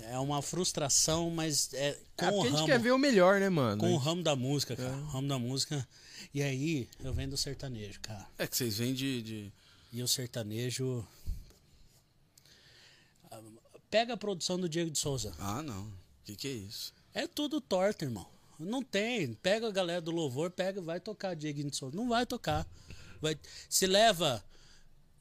é 0.09 0.19
uma 0.19 0.41
frustração, 0.41 1.29
mas 1.29 1.73
é 1.73 1.97
com 2.15 2.25
É 2.25 2.29
o 2.29 2.31
porque 2.33 2.47
a 2.47 2.49
gente 2.49 2.55
ramo, 2.57 2.67
quer 2.67 2.79
ver 2.79 2.91
o 2.91 2.97
melhor, 2.97 3.39
né, 3.39 3.49
mano? 3.49 3.79
com 3.79 3.93
o 3.93 3.97
ramo 3.97 4.23
da 4.23 4.35
música, 4.35 4.75
cara. 4.75 4.95
O 4.95 5.05
ramo 5.07 5.27
da 5.27 5.39
música. 5.39 5.87
E 6.33 6.41
aí, 6.41 6.89
eu 7.03 7.13
venho 7.13 7.29
do 7.29 7.37
sertanejo, 7.37 7.99
cara. 8.01 8.27
É 8.37 8.47
que 8.47 8.55
vocês 8.57 8.77
vêm 8.77 8.93
de. 8.93 9.21
de... 9.21 9.53
E 9.91 10.01
o 10.01 10.07
sertanejo. 10.07 11.05
ah, 13.31 13.39
Pega 13.89 14.13
a 14.13 14.17
produção 14.17 14.59
do 14.59 14.67
Diego 14.67 14.89
de 14.89 14.97
Souza. 14.97 15.33
Ah, 15.37 15.61
não. 15.61 15.83
O 15.83 15.93
que, 16.25 16.35
que 16.35 16.47
é 16.47 16.51
isso? 16.51 16.93
É 17.13 17.27
tudo 17.27 17.61
torto, 17.61 18.03
irmão. 18.05 18.27
Não 18.59 18.81
tem. 18.81 19.33
Pega 19.35 19.67
a 19.67 19.71
galera 19.71 20.01
do 20.01 20.11
louvor, 20.11 20.49
pega, 20.49 20.81
vai 20.81 20.99
tocar 20.99 21.35
Diego 21.35 21.63
de 21.69 21.75
Souza. 21.75 21.95
Não 21.95 22.07
vai 22.09 22.25
tocar. 22.25 22.65
Vai, 23.21 23.37
se 23.69 23.85
leva 23.85 24.43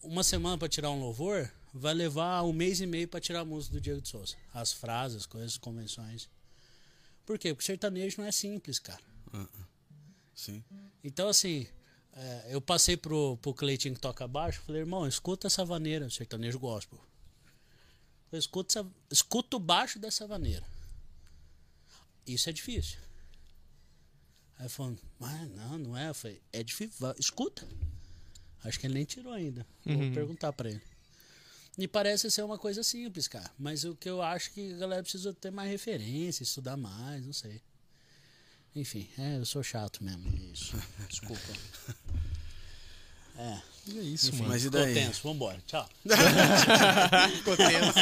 uma 0.02 0.22
semana 0.24 0.56
pra 0.58 0.68
tirar 0.68 0.90
um 0.90 1.00
louvor, 1.00 1.52
vai 1.72 1.94
levar 1.94 2.42
um 2.42 2.52
mês 2.52 2.80
e 2.80 2.86
meio 2.86 3.08
pra 3.08 3.20
tirar 3.20 3.40
a 3.40 3.44
música 3.44 3.74
do 3.74 3.80
Diego 3.80 4.00
de 4.00 4.08
Souza. 4.08 4.36
As 4.52 4.72
frases, 4.72 5.18
as 5.18 5.26
coisas, 5.26 5.52
as 5.52 5.58
convenções. 5.58 6.28
Por 7.24 7.38
quê? 7.38 7.54
Porque 7.54 7.64
sertanejo 7.66 8.20
não 8.20 8.26
é 8.26 8.32
simples, 8.32 8.78
cara. 8.78 9.00
Sim. 10.34 10.62
Então, 11.04 11.28
assim, 11.28 11.66
é, 12.12 12.48
eu 12.50 12.60
passei 12.60 12.96
pro, 12.96 13.36
pro 13.38 13.54
Cleitinho 13.54 13.94
que 13.94 14.00
toca 14.00 14.26
baixo, 14.28 14.60
falei, 14.62 14.82
irmão, 14.82 15.06
escuta 15.06 15.46
essa 15.46 15.64
vaneira, 15.64 16.08
sertanejo 16.10 16.58
gospel. 16.58 16.98
Eu 18.30 18.38
escuto, 18.38 18.70
essa- 18.78 18.90
escuta 19.10 19.56
o 19.56 19.60
baixo 19.60 19.98
dessa 19.98 20.26
vaneira. 20.26 20.66
Isso 22.26 22.48
é 22.48 22.52
difícil. 22.52 22.98
Aí 24.58 24.62
ele 24.62 24.68
falou, 24.68 24.96
mas 25.18 25.50
não, 25.50 25.78
não 25.78 25.96
é. 25.96 26.08
Eu 26.08 26.14
falei, 26.14 26.40
é 26.52 26.62
difícil, 26.62 26.94
escuta. 27.18 27.66
Acho 28.64 28.78
que 28.78 28.86
ele 28.86 28.94
nem 28.94 29.04
tirou 29.04 29.32
ainda. 29.32 29.66
Vou 29.84 30.12
perguntar 30.12 30.52
pra 30.52 30.70
ele. 30.70 30.82
E 31.78 31.88
parece 31.88 32.30
ser 32.30 32.42
uma 32.42 32.58
coisa 32.58 32.82
simples, 32.82 33.26
cara. 33.28 33.50
Mas 33.58 33.84
o 33.84 33.94
que 33.94 34.08
eu 34.08 34.20
acho 34.22 34.50
que 34.52 34.74
a 34.74 34.76
galera 34.76 35.02
precisa 35.02 35.32
ter 35.32 35.50
mais 35.50 35.70
referência, 35.70 36.42
estudar 36.42 36.76
mais, 36.76 37.24
não 37.24 37.32
sei. 37.32 37.60
Enfim, 38.76 39.08
é, 39.18 39.36
eu 39.38 39.44
sou 39.46 39.62
chato 39.62 40.02
mesmo. 40.04 40.28
é 40.28 40.52
Isso. 40.52 40.76
Desculpa. 41.08 41.52
É. 43.38 43.58
É 43.88 44.00
isso, 44.00 44.28
Enfim, 44.28 44.38
mano. 44.38 44.48
Mas 44.50 44.62
e 44.62 44.64
ficou 44.66 44.80
daí? 44.80 44.94
tenso. 44.94 45.22
Vambora. 45.24 45.60
Tchau. 45.66 45.88
Ficou 47.36 47.56
tenso. 47.56 47.98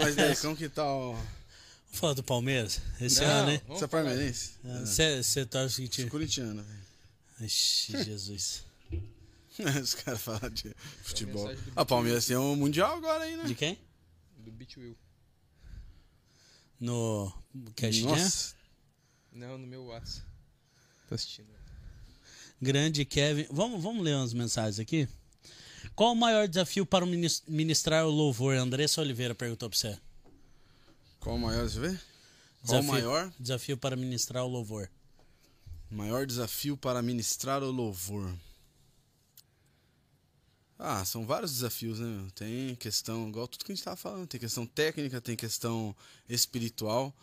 Mas 0.00 0.14
daí, 0.16 0.36
como 0.40 0.56
que 0.56 0.68
tá 0.68 0.84
o. 0.86 1.12
Vamos 1.12 1.26
falar 2.00 2.14
do 2.14 2.22
Palmeiras? 2.22 2.80
Esse 3.00 3.20
Não, 3.20 3.26
ano, 3.28 3.46
né? 3.52 3.60
vamos 3.66 3.78
Você 3.80 3.84
é 3.84 3.88
palmeirense? 3.88 4.50
Você 5.22 5.44
torce 5.44 5.76
que 5.82 5.86
Sou 5.88 5.94
time? 5.96 6.10
corintiano, 6.10 6.62
velho. 6.62 6.82
Ixi, 7.46 8.04
Jesus. 8.04 8.62
Os 9.82 9.94
caras 9.94 10.20
falam 10.22 10.48
de 10.50 10.74
futebol. 11.02 11.54
do 11.54 11.72
Ah, 11.76 11.84
Palmeiras 11.84 12.26
tem 12.26 12.36
um 12.36 12.56
mundial 12.56 12.96
agora 12.96 13.24
aí, 13.24 13.36
né? 13.36 13.44
De 13.44 13.54
quem? 13.54 13.78
Do 14.38 14.50
Beat 14.50 14.76
Will. 14.76 14.96
No 16.80 17.32
Cash 17.76 17.96
Jam? 17.96 18.10
Nossa. 18.10 18.54
Não, 19.32 19.56
no 19.58 19.66
meu 19.66 19.84
WhatsApp. 19.86 20.26
Tô 21.08 21.14
assistindo. 21.14 21.48
Grande 22.60 23.04
Kevin. 23.04 23.46
Vamos, 23.50 23.82
vamos 23.82 24.02
ler 24.02 24.14
umas 24.16 24.32
mensagens 24.32 24.78
aqui? 24.78 25.08
Qual 25.94 26.12
o 26.12 26.16
maior 26.16 26.48
desafio 26.48 26.86
para 26.86 27.04
ministrar 27.48 28.06
o 28.06 28.10
louvor? 28.10 28.56
Andressa 28.56 29.00
Oliveira 29.00 29.34
perguntou 29.34 29.68
pra 29.68 29.78
você. 29.78 29.98
Qual 31.20 31.36
o 31.36 31.38
maior, 31.38 31.62
deixa 31.62 31.78
eu 31.78 31.82
ver? 31.82 32.00
Qual 32.64 32.78
o 32.78 32.80
Desafio- 32.80 32.92
maior? 32.92 33.32
Desafio 33.38 33.76
para 33.76 33.96
ministrar 33.96 34.44
o 34.44 34.48
louvor. 34.48 34.90
Maior 35.90 36.26
desafio 36.26 36.76
para 36.76 37.02
ministrar 37.02 37.62
o 37.62 37.70
louvor. 37.70 38.34
Ah, 40.78 41.04
são 41.04 41.24
vários 41.24 41.52
desafios, 41.52 42.00
né? 42.00 42.06
meu? 42.06 42.30
Tem 42.32 42.74
questão, 42.74 43.28
igual 43.28 43.46
tudo 43.46 43.64
que 43.64 43.70
a 43.72 43.74
gente 43.74 43.84
tava 43.84 43.96
falando, 43.96 44.26
tem 44.26 44.40
questão 44.40 44.66
técnica, 44.66 45.20
tem 45.20 45.36
questão 45.36 45.94
espiritual, 46.28 47.14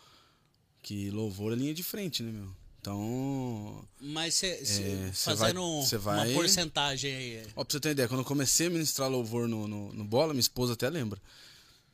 que 0.82 1.10
louvor 1.10 1.52
é 1.52 1.56
linha 1.56 1.74
de 1.74 1.82
frente, 1.82 2.22
né, 2.22 2.32
meu? 2.32 2.50
Então, 2.80 3.86
Mas 4.00 4.36
você 4.36 4.46
É, 4.46 4.64
cê 4.64 5.12
fazendo 5.36 5.60
vai- 5.80 5.86
cê 5.86 5.98
vai- 5.98 6.28
uma 6.28 6.34
porcentagem 6.34 7.14
aí. 7.14 7.46
ó, 7.54 7.62
pra 7.62 7.72
você 7.72 7.80
ter 7.80 7.90
ideia, 7.90 8.08
quando 8.08 8.20
eu 8.20 8.24
comecei 8.24 8.68
a 8.68 8.70
ministrar 8.70 9.10
louvor 9.10 9.46
no, 9.46 9.68
no, 9.68 9.92
no 9.92 10.04
Bola, 10.04 10.32
minha 10.32 10.40
esposa 10.40 10.72
até 10.72 10.88
lembra. 10.88 11.20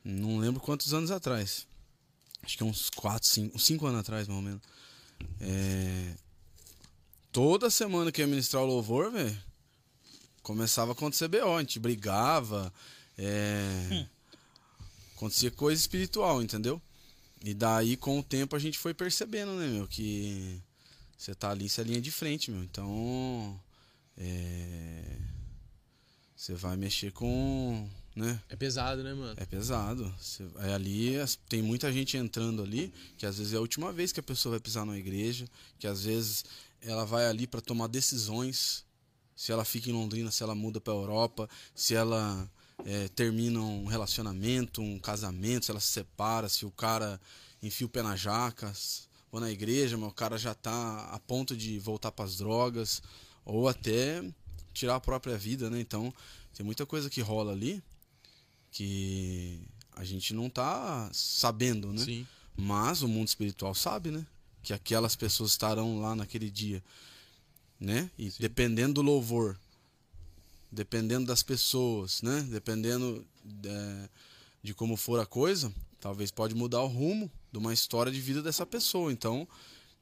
Não 0.01 0.37
lembro 0.37 0.61
quantos 0.61 0.93
anos 0.93 1.11
atrás. 1.11 1.67
Acho 2.41 2.55
que 2.55 2.63
é 2.63 2.65
uns 2.65 2.89
4, 2.89 3.27
5, 3.27 3.59
5 3.59 3.85
anos 3.85 3.99
atrás, 3.99 4.25
mais 4.29 4.37
ou 4.37 4.41
menos. 4.45 4.61
É, 5.41 6.13
Toda 7.31 7.69
semana 7.69 8.11
que 8.11 8.21
eu 8.21 8.25
ia 8.25 8.29
ministrar 8.29 8.63
o 8.63 8.65
louvor, 8.65 9.11
velho, 9.11 9.37
começava 10.47 10.91
a 10.91 10.93
acontecer 10.93 11.27
BO, 11.27 11.57
a 11.57 11.59
gente 11.59 11.77
brigava, 11.77 12.73
é, 13.17 14.05
acontecia 15.13 15.51
coisa 15.51 15.79
espiritual, 15.79 16.41
entendeu? 16.41 16.81
E 17.43 17.53
daí, 17.53 17.97
com 17.97 18.17
o 18.19 18.23
tempo, 18.23 18.55
a 18.55 18.59
gente 18.59 18.79
foi 18.79 18.93
percebendo, 18.93 19.51
né, 19.55 19.67
meu, 19.67 19.85
que 19.89 20.61
você 21.17 21.35
tá 21.35 21.49
ali, 21.51 21.67
você 21.67 21.81
é 21.81 21.83
linha 21.83 21.99
de 22.01 22.11
frente, 22.11 22.49
meu. 22.49 22.63
Então, 22.63 23.59
é, 24.17 25.17
você 26.33 26.53
vai 26.53 26.77
mexer 26.77 27.11
com, 27.11 27.85
né, 28.15 28.41
É 28.47 28.55
pesado, 28.55 29.03
né, 29.03 29.13
mano? 29.13 29.33
é 29.35 29.45
pesado. 29.45 30.15
Você- 30.17 30.47
é 30.59 30.73
ali 30.73 31.13
tem 31.49 31.61
muita 31.61 31.91
gente 31.91 32.15
entrando 32.15 32.63
ali 32.63 32.93
que 33.17 33.25
às 33.25 33.37
vezes 33.37 33.51
é 33.53 33.57
a 33.57 33.61
última 33.61 33.91
vez 33.91 34.13
que 34.13 34.21
a 34.21 34.23
pessoa 34.23 34.51
vai 34.51 34.61
pisar 34.61 34.85
numa 34.85 34.97
igreja, 34.97 35.45
que 35.77 35.85
às 35.87 36.05
vezes 36.05 36.45
ela 36.81 37.05
vai 37.05 37.25
ali 37.27 37.45
para 37.45 37.59
tomar 37.59 37.87
decisões. 37.87 38.86
Se 39.37 39.51
ela 39.53 39.63
fica 39.63 39.89
em 39.89 39.93
Londrina, 39.93 40.31
se 40.31 40.43
ela 40.43 40.55
muda 40.55 40.81
para 40.81 40.91
Europa, 40.91 41.47
se 41.73 41.93
ela 41.95 42.49
é, 42.83 43.07
termina 43.09 43.61
um 43.61 43.85
relacionamento, 43.85 44.81
um 44.81 44.97
casamento, 44.99 45.65
se 45.65 45.71
ela 45.71 45.79
se 45.79 45.87
separa, 45.93 46.49
se 46.49 46.65
o 46.65 46.71
cara 46.71 47.21
enfia 47.63 47.85
o 47.87 47.89
pé 47.89 48.01
na 48.01 48.15
jaca, 48.15 48.67
s- 48.69 49.03
ou 49.31 49.39
na 49.39 49.51
igreja, 49.51 49.95
mas 49.97 50.09
o 50.09 50.13
cara 50.13 50.37
já 50.37 50.53
tá 50.55 51.07
a 51.11 51.19
ponto 51.19 51.55
de 51.55 51.77
voltar 51.79 52.11
para 52.11 52.25
as 52.25 52.37
drogas, 52.37 53.01
ou 53.45 53.69
até 53.69 54.23
tirar 54.73 54.95
a 54.95 54.99
própria 54.99 55.37
vida, 55.37 55.69
né? 55.69 55.79
Então, 55.79 56.11
tem 56.55 56.65
muita 56.65 56.85
coisa 56.85 57.09
que 57.09 57.21
rola 57.21 57.51
ali 57.51 57.81
que 58.71 59.59
a 59.95 60.03
gente 60.03 60.33
não 60.33 60.49
tá 60.49 61.09
sabendo, 61.13 61.91
né? 61.93 62.03
Sim. 62.03 62.27
Mas 62.55 63.01
o 63.01 63.07
mundo 63.07 63.27
espiritual 63.27 63.73
sabe, 63.75 64.11
né? 64.11 64.25
Que 64.63 64.73
aquelas 64.73 65.15
pessoas 65.15 65.51
estarão 65.51 65.99
lá 65.99 66.15
naquele 66.15 66.49
dia, 66.49 66.83
né? 67.79 68.09
E 68.17 68.31
dependendo 68.39 68.95
do 68.95 69.01
louvor, 69.01 69.57
dependendo 70.71 71.25
das 71.25 71.43
pessoas, 71.43 72.21
né? 72.21 72.45
Dependendo 72.49 73.25
é, 73.65 74.09
de 74.61 74.73
como 74.73 74.97
for 74.97 75.19
a 75.19 75.25
coisa, 75.25 75.71
talvez 75.99 76.31
pode 76.31 76.55
mudar 76.55 76.81
o 76.81 76.87
rumo 76.87 77.31
de 77.51 77.57
uma 77.57 77.73
história 77.73 78.11
de 78.11 78.19
vida 78.19 78.41
dessa 78.41 78.65
pessoa. 78.65 79.11
Então, 79.11 79.47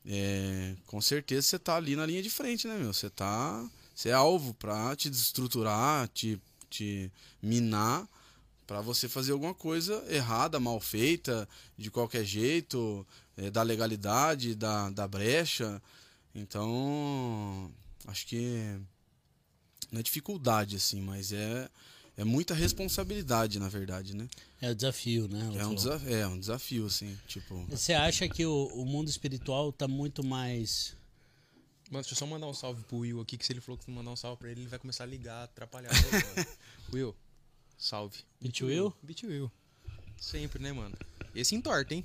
é, 0.06 0.76
com 0.88 1.02
certeza 1.02 1.48
você 1.48 1.60
tá 1.60 1.76
ali 1.76 1.96
na 1.96 2.06
linha 2.06 2.22
de 2.22 2.30
frente, 2.30 2.68
né, 2.68 2.78
meu? 2.78 2.94
Você 2.94 3.10
tá, 3.10 3.68
você 3.94 4.10
é 4.10 4.14
alvo 4.14 4.54
para 4.54 4.96
te 4.96 5.10
desestruturar, 5.10 6.08
te, 6.10 6.40
te 6.70 7.12
minar 7.42 8.08
para 8.68 8.82
você 8.82 9.08
fazer 9.08 9.32
alguma 9.32 9.54
coisa 9.54 10.04
errada, 10.10 10.60
mal 10.60 10.80
feita, 10.80 11.48
de 11.78 11.92
qualquer 11.92 12.26
jeito, 12.26 13.06
é, 13.38 13.52
da 13.52 13.62
legalidade, 13.62 14.56
da, 14.56 14.90
da 14.90 15.08
brecha. 15.08 15.82
Então, 16.36 17.72
acho 18.06 18.28
que 18.28 18.78
não 19.90 20.02
é 20.02 20.04
dificuldade, 20.04 20.76
assim, 20.76 21.00
mas 21.00 21.32
é, 21.32 21.70
é 22.18 22.24
muita 22.26 22.54
responsabilidade, 22.54 23.58
na 23.58 23.70
verdade, 23.70 24.14
né? 24.14 24.28
É 24.62 24.70
o 24.70 24.76
desafio, 24.76 25.30
né? 25.30 25.40
É 25.40 25.48
um, 25.48 25.54
falou. 25.54 25.76
desa 25.76 26.02
é 26.12 26.28
um 26.28 26.38
desafio, 26.38 26.86
assim, 26.88 27.18
tipo... 27.26 27.66
Você 27.70 27.94
acha 27.94 28.28
que 28.28 28.46
o, 28.46 28.68
o 28.74 28.86
mundo 28.86 29.08
espiritual 29.08 29.72
tá 29.72 29.88
muito 29.88 30.24
mais. 30.26 30.94
Mano, 31.90 32.04
deixa 32.04 32.14
eu 32.14 32.18
só 32.18 32.26
mandar 32.26 32.48
um 32.48 32.54
salve 32.54 32.84
pro 32.84 32.98
Will 32.98 33.22
aqui, 33.22 33.38
que 33.38 33.46
se 33.46 33.54
ele 33.54 33.62
falou 33.62 33.78
que 33.78 33.90
mandar 33.90 34.12
um 34.12 34.16
salve 34.16 34.38
pra 34.38 34.52
ele, 34.52 34.62
ele 34.62 34.70
vai 34.70 34.80
começar 34.80 35.06
a 35.06 35.08
ligar, 35.08 35.44
atrapalhar. 35.44 35.92
Will, 36.92 37.16
salve. 37.78 38.18
Beat 38.42 38.60
Will? 38.62 38.94
Beat 39.02 39.24
Will. 39.24 39.50
Sempre, 40.18 40.62
né, 40.62 40.74
mano? 40.74 40.98
Esse 41.34 41.56
entorta, 41.56 41.94
hein? 41.94 42.04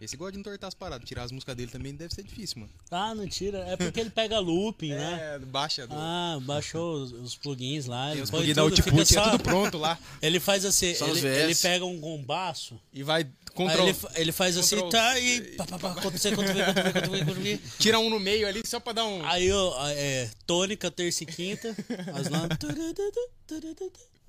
Esse 0.00 0.16
gosta 0.16 0.32
de 0.32 0.38
entortar 0.38 0.68
as 0.68 0.74
paradas. 0.74 1.08
Tirar 1.08 1.24
as 1.24 1.32
músicas 1.32 1.54
dele 1.56 1.70
também 1.70 1.94
deve 1.94 2.14
ser 2.14 2.22
difícil, 2.22 2.60
mano. 2.60 2.72
Ah, 2.90 3.14
não 3.14 3.26
tira. 3.28 3.58
É 3.60 3.76
porque 3.76 4.00
ele 4.00 4.10
pega 4.10 4.38
looping, 4.38 4.90
né? 4.94 5.34
É, 5.34 5.38
baixa 5.38 5.86
do... 5.86 5.94
Ah, 5.96 6.38
baixou 6.42 7.02
os, 7.02 7.12
os 7.12 7.36
plugins 7.36 7.86
lá. 7.86 8.06
Tem 8.06 8.12
Ele, 8.14 8.22
os 8.22 8.30
plugins 8.30 8.54
da 8.56 8.62
Output, 8.62 9.00
é 9.00 9.04
só- 9.04 9.30
tudo 9.30 9.42
pronto 9.42 9.78
lá. 9.78 9.98
ele 10.22 10.38
faz 10.40 10.64
assim, 10.64 10.86
ele, 10.86 11.26
ele 11.26 11.54
pega 11.54 11.84
um 11.84 11.98
gombaço, 11.98 12.80
E 12.92 13.02
vai 13.02 13.26
control... 13.54 13.88
ele, 13.88 13.98
ele 14.14 14.32
faz 14.32 14.56
assim, 14.56 14.76
Control- 14.76 14.90
tá, 14.92 15.18
e 15.18 15.40
pá, 15.56 15.66
pá, 15.66 15.78
pá, 15.78 15.90
acontecer, 15.92 16.32
acontecer, 16.32 16.62
acontecer, 16.62 16.98
acontecer, 16.98 17.22
acontecer. 17.22 17.60
Tira 17.78 17.98
um 17.98 18.08
no 18.10 18.20
meio 18.20 18.46
ali 18.46 18.62
só 18.64 18.78
pra 18.78 18.92
dar 18.92 19.04
um... 19.04 19.24
Aí, 19.26 19.50
ó, 19.50 19.74
é, 19.88 20.30
tônica, 20.46 20.90
terça 20.90 21.24
e 21.24 21.26
quinta, 21.26 21.74
as 22.14 22.28
notas. 22.28 22.58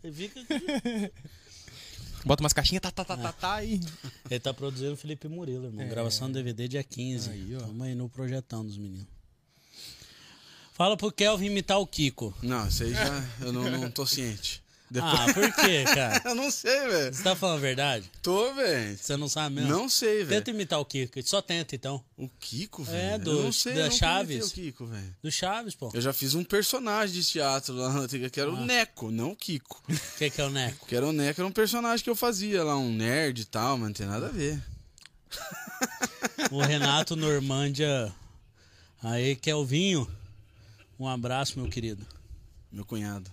Ele 0.03 0.13
fica- 0.13 0.41
Bota 2.25 2.43
umas 2.43 2.53
caixinhas, 2.53 2.81
tá, 2.81 2.91
tá, 2.91 3.05
tá, 3.05 3.17
tá, 3.17 3.31
tá, 3.31 3.63
e... 3.63 3.79
Ele 4.29 4.39
tá 4.39 4.53
produzindo 4.53 4.93
o 4.93 4.97
Felipe 4.97 5.27
Murilo, 5.27 5.65
irmão. 5.65 5.87
Gravação 5.87 6.27
do 6.27 6.33
DVD 6.33 6.67
dia 6.67 6.83
15. 6.83 7.29
É. 7.29 7.33
Aí, 7.33 7.55
ó. 7.55 7.59
Tamo 7.59 7.83
aí 7.83 7.95
no 7.95 8.09
projetão 8.09 8.65
dos 8.65 8.77
meninos. 8.77 9.07
Fala 10.73 10.95
pro 10.95 11.11
Kelvin 11.11 11.47
imitar 11.47 11.79
o 11.79 11.87
Kiko. 11.87 12.33
Não, 12.41 12.67
isso 12.67 12.83
aí 12.83 12.93
já... 12.93 13.29
Eu 13.41 13.51
não, 13.51 13.69
não 13.69 13.91
tô 13.91 14.05
ciente. 14.05 14.63
Depois... 14.91 15.13
Ah, 15.13 15.33
por 15.33 15.53
quê, 15.53 15.83
cara? 15.83 16.21
eu 16.25 16.33
não 16.35 16.49
sei, 16.49 16.87
velho. 16.87 17.13
Você 17.13 17.21
tá 17.23 17.35
falando 17.35 17.57
a 17.57 17.61
verdade? 17.61 18.09
Tô, 18.23 18.53
velho. 18.55 18.97
Você 18.97 19.15
não 19.15 19.29
sabe 19.29 19.55
mesmo? 19.55 19.69
Não 19.69 19.87
sei, 19.87 20.23
velho. 20.23 20.29
Tenta 20.29 20.49
imitar 20.49 20.79
o 20.79 20.85
Kiko. 20.85 21.21
Só 21.27 21.41
tenta, 21.41 21.75
então. 21.75 22.03
O 22.17 22.27
Kiko, 22.39 22.83
velho. 22.83 22.97
É, 22.97 23.13
Eu 23.15 23.19
do- 23.19 23.43
não 23.43 23.51
sei, 23.51 23.73
da 23.73 23.79
eu 23.81 23.83
nunca 23.85 23.97
Chaves. 23.97 24.47
o 24.47 24.53
Kiko, 24.53 24.85
velho. 24.87 25.15
Do 25.21 25.31
Chaves, 25.31 25.75
pô. 25.75 25.89
O 25.89 25.91
Eu 25.93 26.01
já 26.01 26.11
fiz 26.11 26.33
um 26.33 26.43
personagem 26.43 27.13
de 27.21 27.23
teatro 27.27 27.75
lá 27.75 27.93
na 27.93 27.99
antiga, 27.99 28.29
que 28.31 28.39
era 28.39 28.49
Ah. 28.49 28.53
o 28.53 28.65
Neco, 28.65 29.11
não 29.11 29.31
o 29.31 29.35
Kiko. 29.35 29.83
que, 30.17 30.29
que 30.29 30.41
é 30.41 30.45
o 30.45 30.49
Neco? 30.49 30.87
Que 30.87 30.95
era 30.95 31.05
o 31.05 31.13
Neco, 31.13 31.39
era 31.41 31.47
um 31.47 31.51
personagem 31.51 32.03
que 32.03 32.09
eu 32.09 32.15
fazia 32.15 32.63
lá, 32.63 32.75
um 32.75 32.91
nerd 32.91 33.41
e 33.41 33.45
tal, 33.45 33.77
mas 33.77 33.87
não 33.89 33.93
tem 33.93 34.07
nada 34.07 34.25
a 34.25 34.31
ver. 34.31 34.59
O 36.51 36.59
Renato 36.61 37.15
Normândia. 37.15 38.11
Aí, 39.03 39.35
Kelvinho. 39.35 40.09
Um 40.99 41.07
abraço, 41.07 41.59
meu 41.59 41.69
querido. 41.69 42.05
Meu 42.71 42.83
cunhado, 42.85 43.29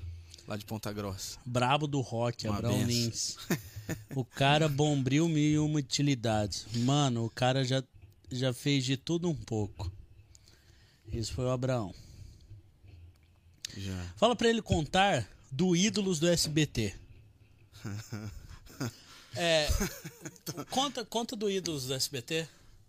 lá 0.47 0.56
de 0.56 0.64
Ponta 0.64 0.93
Grossa. 0.93 1.39
Brabo 1.44 1.86
do 1.86 2.01
rock, 2.01 2.47
Uma 2.47 2.56
Abraão 2.59 2.74
benção. 2.78 2.89
Lins. 2.89 3.36
O 4.16 4.24
cara 4.24 4.68
bombril 4.68 5.28
mil 5.28 5.39
e 5.52 5.59
uma 5.60 5.78
utilidades. 5.78 6.66
Mano, 6.74 7.24
o 7.24 7.31
cara 7.31 7.64
já, 7.64 7.81
já 8.32 8.52
fez 8.52 8.85
de 8.85 8.97
tudo 8.97 9.28
um 9.31 9.35
pouco. 9.35 9.93
Isso 11.12 11.32
foi 11.32 11.44
o 11.44 11.51
Abraão. 11.51 11.94
Já. 13.77 14.12
Fala 14.16 14.35
pra 14.35 14.48
ele 14.48 14.60
contar 14.60 15.28
do 15.52 15.77
Ídolos 15.77 16.18
do 16.18 16.28
SBT. 16.28 16.94
É. 19.39 19.68
Conta, 20.70 21.05
conta 21.05 21.36
do 21.36 21.51
Ídolos 21.51 21.85
do 21.86 21.93
SBT. 21.94 22.48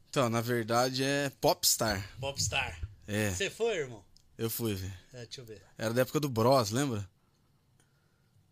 Então, 0.09 0.29
na 0.29 0.39
verdade 0.39 1.03
é 1.03 1.29
Popstar. 1.41 2.09
Popstar. 2.21 2.79
É, 3.05 3.31
Você 3.31 3.49
foi, 3.49 3.79
irmão? 3.79 4.01
eu 4.37 4.49
fui, 4.49 4.73
velho. 4.73 4.93
É, 5.13 5.25
deixa 5.25 5.41
eu 5.41 5.45
ver. 5.45 5.61
Era 5.77 5.93
da 5.93 6.01
época 6.03 6.21
do 6.21 6.29
Bros, 6.29 6.71
lembra? 6.71 7.05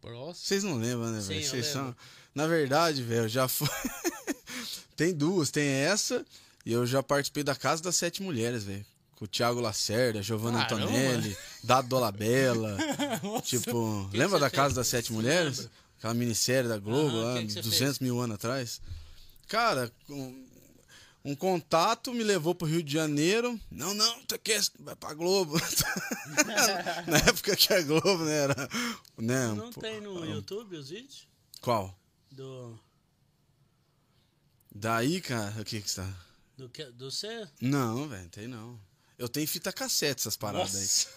Próximo. 0.06 0.34
Vocês 0.36 0.64
não 0.64 0.78
lembram, 0.78 1.12
né, 1.12 1.20
velho? 1.20 1.44
Vocês 1.46 1.66
são. 1.68 1.96
Na 2.34 2.48
verdade, 2.48 3.02
velho, 3.02 3.28
já 3.28 3.48
fui. 3.48 3.68
tem 4.96 5.14
duas, 5.14 5.50
tem 5.50 5.68
essa 5.68 6.26
e 6.66 6.72
eu 6.74 6.86
já 6.86 7.02
participei 7.04 7.44
da 7.44 7.56
Casa 7.56 7.82
das 7.82 7.96
Sete 7.96 8.22
Mulheres, 8.24 8.64
velho. 8.64 8.86
Com 9.16 9.26
o 9.26 9.28
Thiago 9.28 9.62
Lacerda, 9.62 10.22
Giovanna 10.22 10.66
Caramba. 10.66 10.84
Antonelli, 10.90 11.38
Dado 11.64 11.88
Dolabella. 11.88 12.78
tipo, 13.44 14.08
que 14.12 14.18
lembra 14.18 14.38
você 14.38 14.42
da 14.42 14.50
Casa 14.50 14.66
fez? 14.68 14.76
das 14.76 14.88
Sete 14.88 15.14
Mulheres? 15.14 15.70
Aquela 15.98 16.14
minissérie 16.14 16.68
da 16.70 16.78
Globo 16.78 17.16
Aham, 17.18 17.34
lá, 17.34 17.40
que 17.40 17.48
que 17.48 17.54
você 17.54 17.62
200 17.62 18.00
mil 18.00 18.20
anos 18.20 18.36
atrás. 18.36 18.82
Cara, 19.48 19.92
com- 20.08 20.45
Um 21.26 21.36
contato 21.36 22.14
me 22.14 22.24
levou 22.24 22.54
pro 22.54 22.68
Rio 22.68 22.84
de 22.84 22.94
Janeiro. 22.94 23.60
Não, 23.72 23.96
não, 23.96 24.24
tu 24.26 24.38
quer, 24.38 24.62
vai 24.80 24.96
pra 24.96 25.12
Globo. 25.16 25.56
Na 27.10 27.18
época 27.18 27.56
que 27.56 27.74
a 27.74 27.82
Globo, 27.82 28.24
né, 28.24 28.44
era... 28.44 28.70
Né, 29.18 29.48
Não 29.48 29.74
pô, 29.74 29.82
tem 29.82 30.00
no 30.00 30.24
YouTube 30.24 30.78
os 30.78 30.90
vídeos? 30.92 31.28
Qual? 31.62 32.00
Do. 32.30 32.80
Daí, 34.74 35.20
cara, 35.20 35.62
o 35.62 35.66
que 35.66 35.82
que 35.82 35.88
está? 35.88 36.08
Do 36.56 36.70
que? 36.70 36.86
Do 36.92 37.10
C? 37.10 37.48
Não, 37.60 38.08
velho, 38.08 38.30
tem 38.30 38.48
não. 38.48 38.80
Eu 39.18 39.28
tenho 39.28 39.48
fita 39.48 39.74
cassete, 39.74 40.22
essas 40.22 40.38
paradas 40.38 41.10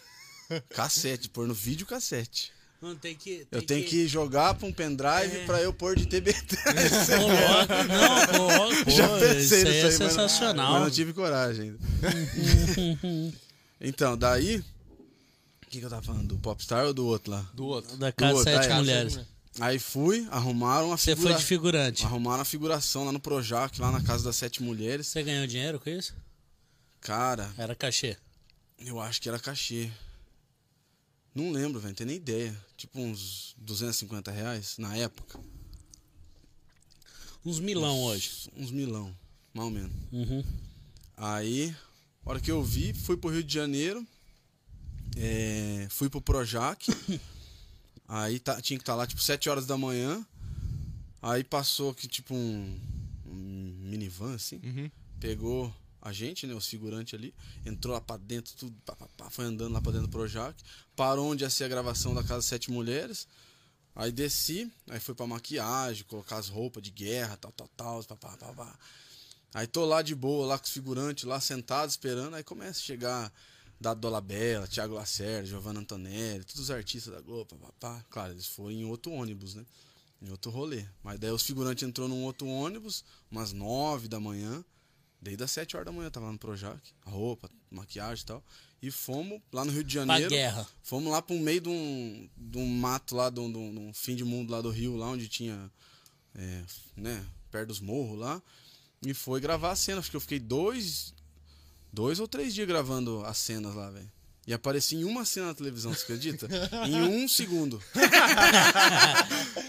aí. 0.48 0.60
Cassete, 0.70 1.28
pôr 1.28 1.46
no 1.46 1.52
vídeo 1.52 1.86
cassete. 1.86 2.50
Não, 2.80 2.94
tem 2.94 3.14
que. 3.16 3.44
Eu 3.50 3.60
tenho 3.62 3.84
que 3.84 4.06
jogar 4.06 4.54
pra 4.54 4.66
um 4.66 4.72
pendrive 4.72 5.36
É. 5.38 5.44
pra 5.46 5.60
eu 5.60 5.72
pôr 5.72 5.96
de 5.96 6.06
TBT. 6.06 6.56
Coloca, 6.56 7.82
não. 7.88 8.84
Pô, 8.84 8.90
Já 8.90 9.08
pensei 9.18 9.40
isso 9.40 9.54
aí 9.54 9.64
nisso 9.64 9.66
é 9.66 9.78
aí, 9.78 9.82
mas- 9.84 9.94
sensacional. 9.94 10.72
Mas 10.74 10.82
não 10.82 10.90
tive 10.90 11.12
coragem 11.12 11.70
ainda. 11.70 13.34
então, 13.80 14.16
daí. 14.16 14.58
O 14.58 15.70
que, 15.70 15.80
que 15.80 15.84
eu 15.84 15.90
tava 15.90 16.02
falando? 16.02 16.28
Do 16.28 16.38
Popstar 16.38 16.86
ou 16.86 16.94
do 16.94 17.04
outro 17.06 17.30
lá? 17.32 17.44
Do 17.52 17.66
outro. 17.66 17.96
Da 17.98 18.10
Casa 18.10 18.34
outro, 18.34 18.52
Sete 18.52 18.68
é. 18.70 18.74
Mulheres. 18.74 19.20
Aí 19.60 19.78
fui, 19.78 20.26
arrumaram 20.30 20.86
uma 20.88 20.96
Você 20.96 21.14
figura... 21.16 21.34
foi 21.34 21.40
de 21.42 21.46
figurante. 21.46 22.04
Arrumaram 22.06 22.42
a 22.42 22.44
figuração 22.44 23.04
lá 23.04 23.12
no 23.12 23.18
Projac, 23.20 23.78
lá 23.80 23.90
na 23.90 24.00
Casa 24.02 24.24
das 24.24 24.36
Sete 24.36 24.62
Mulheres. 24.62 25.08
Você 25.08 25.22
ganhou 25.22 25.46
dinheiro 25.46 25.78
com 25.80 25.90
isso? 25.90 26.14
Cara, 27.00 27.50
Era 27.58 27.74
cachê. 27.74 28.16
eu 28.78 29.00
acho 29.00 29.20
que 29.20 29.28
era 29.28 29.38
cachê. 29.38 29.90
Não 31.34 31.50
lembro, 31.52 31.78
velho, 31.80 31.90
não 31.90 31.94
tenho 31.96 32.08
nem 32.08 32.16
ideia. 32.16 32.56
Tipo 32.76 33.00
uns 33.00 33.54
250 33.58 34.30
reais 34.30 34.76
na 34.78 34.96
época. 34.96 35.38
Uns 37.44 37.60
milão 37.60 38.02
hoje. 38.02 38.50
Uns 38.56 38.70
milão, 38.70 39.14
mais 39.54 39.66
ou 39.66 39.70
menos. 39.72 39.92
Uhum. 40.12 40.44
Aí, 41.16 41.74
a 42.24 42.30
hora 42.30 42.40
que 42.40 42.50
eu 42.50 42.62
vi, 42.62 42.92
fui 42.92 43.16
pro 43.16 43.30
Rio 43.30 43.42
de 43.44 43.52
Janeiro, 43.54 44.06
é, 45.16 45.86
fui 45.90 46.08
pro 46.08 46.20
Projac, 46.20 46.86
aí 48.06 48.38
tá- 48.38 48.60
tinha 48.60 48.78
que 48.78 48.82
estar 48.82 48.94
lá 48.94 49.06
tipo 49.06 49.20
7 49.20 49.48
horas 49.48 49.66
da 49.66 49.76
manhã, 49.76 50.24
aí 51.22 51.42
passou 51.42 51.90
aqui 51.90 52.06
tipo 52.06 52.34
um, 52.34 52.80
um 53.26 53.74
minivan 53.82 54.34
assim, 54.34 54.60
Uhum. 54.62 54.90
pegou 55.18 55.74
a 56.08 56.12
gente, 56.12 56.46
né, 56.46 56.54
os 56.54 56.66
figurantes 56.66 57.18
ali, 57.18 57.34
entrou 57.64 57.94
lá 57.94 58.00
pra 58.00 58.16
dentro, 58.16 58.54
tudo, 58.56 58.74
pá, 58.84 58.96
pá, 58.96 59.08
pá, 59.16 59.30
foi 59.30 59.44
andando 59.44 59.72
lá 59.72 59.80
pra 59.80 59.92
dentro 59.92 60.06
do 60.06 60.10
Projac, 60.10 60.60
parou 60.96 61.30
onde 61.30 61.44
ia 61.44 61.50
ser 61.50 61.64
a 61.64 61.68
gravação 61.68 62.14
da 62.14 62.22
Casa 62.22 62.42
Sete 62.42 62.70
Mulheres, 62.70 63.28
aí 63.94 64.10
desci, 64.10 64.70
aí 64.88 64.98
foi 64.98 65.14
pra 65.14 65.26
maquiagem, 65.26 66.04
colocar 66.04 66.38
as 66.38 66.48
roupas 66.48 66.82
de 66.82 66.90
guerra, 66.90 67.36
tal, 67.36 67.52
tal, 67.52 67.68
tal, 67.76 68.04
pá, 68.04 68.16
pá, 68.16 68.36
pá, 68.36 68.52
pá. 68.52 68.78
Aí 69.54 69.66
tô 69.66 69.84
lá 69.86 70.02
de 70.02 70.14
boa, 70.14 70.46
lá 70.46 70.58
com 70.58 70.64
os 70.64 70.70
figurantes, 70.70 71.24
lá 71.24 71.40
sentado, 71.40 71.88
esperando. 71.88 72.34
Aí 72.34 72.44
começa 72.44 72.80
a 72.80 72.82
chegar 72.82 73.32
Dado 73.80 74.00
Dolabella, 74.00 74.66
Thiago 74.66 74.94
Lacerda, 74.94 75.46
Giovanna 75.46 75.80
Antonelli, 75.80 76.44
todos 76.44 76.64
os 76.64 76.70
artistas 76.70 77.14
da 77.14 77.20
Globo, 77.20 77.56
papá. 77.56 78.04
Claro, 78.10 78.32
eles 78.32 78.46
foram 78.46 78.72
em 78.72 78.84
outro 78.84 79.10
ônibus, 79.12 79.54
né? 79.54 79.64
Em 80.20 80.30
outro 80.30 80.50
rolê. 80.50 80.84
Mas 81.02 81.18
daí 81.18 81.30
os 81.30 81.42
figurantes 81.42 81.86
entrou 81.86 82.08
num 82.08 82.24
outro 82.24 82.46
ônibus, 82.46 83.04
umas 83.30 83.52
nove 83.52 84.06
da 84.08 84.20
manhã. 84.20 84.64
Desde 85.20 85.42
as 85.42 85.50
sete 85.50 85.76
horas 85.76 85.86
da 85.86 85.92
manhã 85.92 86.10
tava 86.10 86.26
lá 86.26 86.32
no 86.32 86.38
Projac. 86.38 86.80
Roupa, 87.04 87.50
maquiagem 87.70 88.22
e 88.22 88.26
tal. 88.26 88.44
E 88.80 88.90
fomos 88.90 89.40
lá 89.52 89.64
no 89.64 89.72
Rio 89.72 89.82
de 89.82 89.94
Pra 89.96 90.04
Janeiro. 90.06 90.30
guerra. 90.30 90.66
Fomos 90.82 91.10
lá 91.10 91.20
pro 91.20 91.36
meio 91.38 91.60
de 91.60 91.68
um, 91.68 92.28
de 92.36 92.58
um 92.58 92.66
mato 92.66 93.16
lá, 93.16 93.28
um, 93.28 93.32
de 93.32 93.40
um- 93.40 93.72
de 93.74 93.78
um 93.80 93.92
fim 93.92 94.14
de 94.14 94.24
mundo 94.24 94.50
lá 94.52 94.60
do 94.60 94.70
Rio, 94.70 94.96
lá 94.96 95.08
onde 95.08 95.28
tinha, 95.28 95.70
é, 96.36 96.64
né, 96.96 97.26
perto 97.50 97.68
dos 97.68 97.80
morros 97.80 98.18
lá. 98.18 98.40
E 99.04 99.12
foi 99.12 99.40
gravar 99.40 99.72
a 99.72 99.76
cena. 99.76 99.98
Acho 100.00 100.10
que 100.10 100.16
eu 100.16 100.20
fiquei 100.20 100.38
dois, 100.38 101.12
dois 101.92 102.20
ou 102.20 102.28
três 102.28 102.54
dias 102.54 102.68
gravando 102.68 103.24
as 103.24 103.38
cenas 103.38 103.74
lá, 103.74 103.90
velho. 103.90 104.10
E 104.48 104.54
apareci 104.54 104.96
em 104.96 105.04
uma 105.04 105.26
cena 105.26 105.48
na 105.48 105.54
televisão, 105.54 105.92
você 105.92 106.04
acredita? 106.04 106.48
em 106.86 107.02
um 107.02 107.28
segundo. 107.28 107.82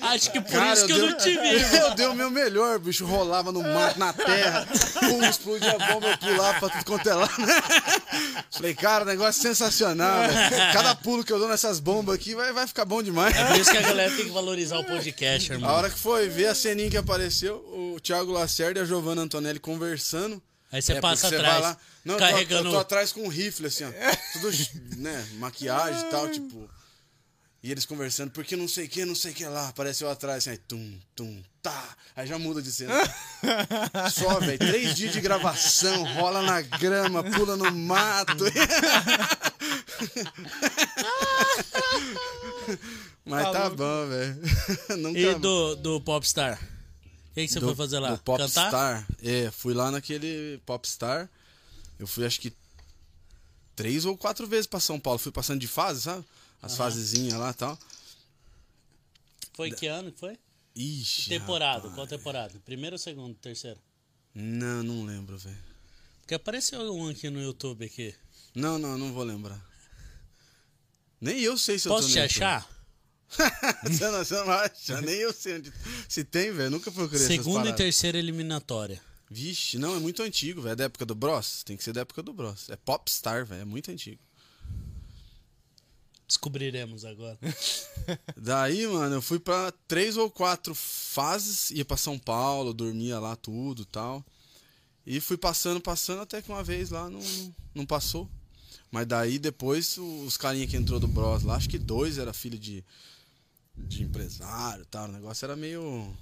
Acho 0.02 0.32
que 0.32 0.40
por 0.40 0.52
Cara, 0.54 0.74
isso 0.74 0.86
que 0.86 0.92
eu 0.94 0.98
dei- 1.00 1.10
não 1.10 1.18
te 1.18 1.30
vi. 1.32 1.76
Eu 1.80 1.96
dei 1.96 2.06
o 2.08 2.16
meu 2.16 2.30
melhor, 2.32 2.80
bicho 2.80 3.06
rolava 3.06 3.52
no 3.52 3.62
mato, 3.62 4.00
na 4.00 4.14
terra, 4.14 4.66
pum, 5.02 5.22
explodia 5.24 5.72
a 5.72 5.94
bomba, 5.94 6.08
eu 6.08 6.18
pulava 6.18 6.60
pra 6.60 6.70
tudo 6.70 6.86
quanto 6.86 7.10
é 7.10 7.14
lá. 7.14 7.30
Falei, 8.52 8.74
cara, 8.74 9.04
negócio 9.04 9.40
é 9.40 9.42
sensacional, 9.54 10.22
velho. 10.28 10.74
Cada 10.74 10.96
pulo 10.96 11.24
que 11.26 11.34
eu 11.34 11.40
dou 11.40 11.50
nessas 11.50 11.80
bombas 11.82 12.16
aqui 12.16 12.34
vai, 12.34 12.54
vai 12.54 12.66
ficar 12.66 12.86
bom 12.86 13.04
demais. 13.04 13.36
É 13.36 13.46
por 13.46 13.58
isso 13.60 13.72
que 13.72 13.78
a 13.78 13.82
galera 13.82 14.16
tem 14.16 14.26
que 14.26 14.32
valorizar 14.32 14.80
o 14.80 14.84
podcast, 14.86 15.52
A 15.52 15.56
irmão. 15.56 15.72
hora 15.72 15.90
que 15.90 16.00
foi 16.00 16.30
ver 16.30 16.48
a 16.48 16.56
ceninha 16.56 16.90
que 16.90 16.98
apareceu, 16.98 17.56
o 17.96 18.00
Thiago 18.02 18.32
Lacerda 18.32 18.80
e 18.80 18.84
a 18.84 18.86
Giovanna 18.86 19.22
Antonelli 19.24 19.60
conversando. 19.60 20.42
Aí 20.72 20.82
você 20.82 20.94
É, 20.94 21.02
passa 21.02 21.28
atrás, 21.28 21.62
lá. 21.62 21.78
Não, 22.06 22.14
eu 22.16 22.20
tô- 22.20 22.26
carregando. 22.26 22.70
Eu 22.70 22.74
tô, 22.74 22.80
atrás 22.80 23.12
com 23.12 23.24
um 23.24 23.28
rifle, 23.28 23.68
assim, 23.68 23.84
ó. 23.86 23.92
Tudo, 24.34 24.52
né, 24.98 25.28
maquiagem 25.40 26.08
e 26.08 26.12
tal, 26.12 26.30
tipo. 26.30 26.70
E 27.62 27.72
eles 27.72 27.86
conversando, 27.86 28.32
porque 28.32 28.56
não 28.56 28.68
sei 28.70 28.86
o 28.86 28.90
que, 28.90 29.04
não 29.04 29.16
sei 29.16 29.32
o 29.32 29.36
que 29.36 29.46
lá. 29.46 29.68
Apareceu 29.68 30.10
atrás, 30.10 30.38
assim, 30.44 30.52
aí, 30.52 30.58
tum, 30.60 30.98
tum, 31.16 31.44
tá. 31.62 31.90
Aí 32.16 32.26
já 32.26 32.40
muda 32.40 32.62
de 32.62 32.72
cena. 32.72 32.94
Só, 34.14 34.40
velho. 34.40 34.58
Três 34.60 34.96
dias 34.96 35.12
de 35.12 35.20
gravação, 35.20 36.04
rola 36.14 36.42
na 36.42 36.62
grama, 36.62 37.22
pula 37.24 37.58
no 37.58 37.70
mato. 37.72 38.46
Mas 43.26 43.52
tá 43.52 43.70
bom, 43.70 44.08
velho. 44.08 44.40
E 45.16 45.34
do, 45.36 45.76
do 45.76 46.02
Popstar? 46.02 46.60
O 47.32 47.34
que, 47.34 47.46
que 47.48 47.54
você 47.54 47.60
do- 47.60 47.68
foi 47.68 47.76
fazer 47.76 48.00
lá? 48.00 48.12
do 48.12 48.18
Cantar? 48.18 48.38
Popstar. 48.40 49.08
É, 49.22 49.52
fui 49.52 49.74
lá 49.74 49.92
naquele 49.92 50.60
Popstar. 50.66 51.30
Eu 51.98 52.08
fui 52.08 52.26
acho 52.26 52.40
que 52.40 52.54
três 53.76 54.06
ou 54.06 54.18
quatro 54.18 54.48
vezes 54.48 54.68
pra 54.68 54.80
São 54.80 55.00
Paulo. 55.00 55.20
Fui 55.20 55.32
passando 55.32 55.60
de 55.60 55.68
fase, 55.68 56.02
sabe? 56.02 56.26
As 56.62 56.76
fasezinhas 56.76 57.40
lá 57.40 57.52
e 57.52 57.54
tal. 57.54 57.80
Foi 59.54 59.72
que 59.72 59.88
ano 59.88 60.12
que 60.12 60.20
foi? 60.20 60.38
Ixi. 60.76 61.30
Temporada. 61.30 61.80
rapaz. 61.82 61.96
Qual 61.96 62.08
temporada? 62.08 62.60
Primeiro, 62.66 62.98
segundo, 62.98 63.36
terceiro? 63.36 63.80
Não, 64.34 64.84
não 64.84 65.06
lembro, 65.06 65.38
velho. 65.38 65.58
Porque 66.22 66.34
apareceu 66.36 66.80
um 66.94 67.10
aqui 67.10 67.30
no 67.30 67.42
YouTube 67.42 67.86
aqui. 67.86 68.14
Não, 68.56 68.78
não, 68.78 68.98
não 68.98 69.14
vou 69.14 69.24
lembrar. 69.24 69.60
Nem 71.20 71.40
eu 71.42 71.58
sei 71.58 71.78
se 71.80 71.88
eu 71.88 71.94
Posso 71.94 72.08
tô 72.08 72.14
te 72.14 72.20
no 72.20 72.26
achar? 72.26 72.62
YouTube. 72.62 72.79
você, 73.84 74.10
não, 74.10 74.20
você 74.20 74.34
não 74.36 74.52
acha? 74.52 75.02
Nem 75.02 75.16
eu 75.16 75.34
sei 75.34 75.58
onde. 75.58 75.72
Se 76.08 76.24
tem, 76.24 76.52
velho. 76.52 76.72
Nunca 76.72 76.92
procurei 76.92 77.26
Segunda 77.26 77.70
e 77.70 77.76
terceira 77.76 78.18
eliminatória. 78.18 79.02
Vixe, 79.30 79.78
não, 79.78 79.96
é 79.96 80.00
muito 80.00 80.24
antigo, 80.24 80.62
velho. 80.62 80.74
É 80.74 80.76
da 80.76 80.84
época 80.86 81.06
do 81.06 81.14
Bros. 81.14 81.64
Tem 81.64 81.78
que 81.78 81.84
ser 81.84 81.94
da 81.94 82.02
época 82.02 82.24
do 82.24 82.34
Bros. 82.34 82.70
É 82.70 82.76
Popstar, 82.76 83.46
velho. 83.46 83.62
É 83.62 83.66
muito 83.66 83.92
antigo. 83.92 84.20
Descobriremos 86.28 87.06
agora. 87.06 87.38
Daí, 88.38 88.86
mano, 88.88 89.16
eu 89.16 89.22
fui 89.22 89.40
pra 89.40 89.72
três 89.88 90.16
ou 90.16 90.30
quatro 90.30 90.76
fases, 90.76 91.72
ia 91.72 91.84
pra 91.84 91.98
São 91.98 92.20
Paulo, 92.20 92.74
dormia 92.74 93.20
lá 93.20 93.36
tudo 93.36 93.82
e 93.82 93.86
tal. 93.86 94.24
E 95.06 95.20
fui 95.20 95.38
passando, 95.38 95.82
passando, 95.82 96.22
até 96.22 96.40
que 96.40 96.50
uma 96.50 96.64
vez 96.64 96.92
lá 96.92 97.10
não, 97.10 97.22
não 97.74 97.86
passou. 97.86 98.30
Mas 98.92 99.08
daí 99.08 99.40
depois 99.40 99.98
os 99.98 100.38
carinha 100.38 100.68
que 100.68 100.78
entrou 100.78 101.00
do 101.00 101.08
Bros 101.08 101.44
lá, 101.44 101.56
acho 101.56 101.70
que 101.70 101.80
dois 101.80 102.18
era 102.18 102.34
filho 102.34 102.58
de, 102.58 102.84
de 103.88 104.04
empresário 104.04 104.84
e 104.84 104.86
tal. 104.86 105.06
O 105.06 105.12
negócio 105.12 105.46
era 105.46 105.56
meio 105.56 106.16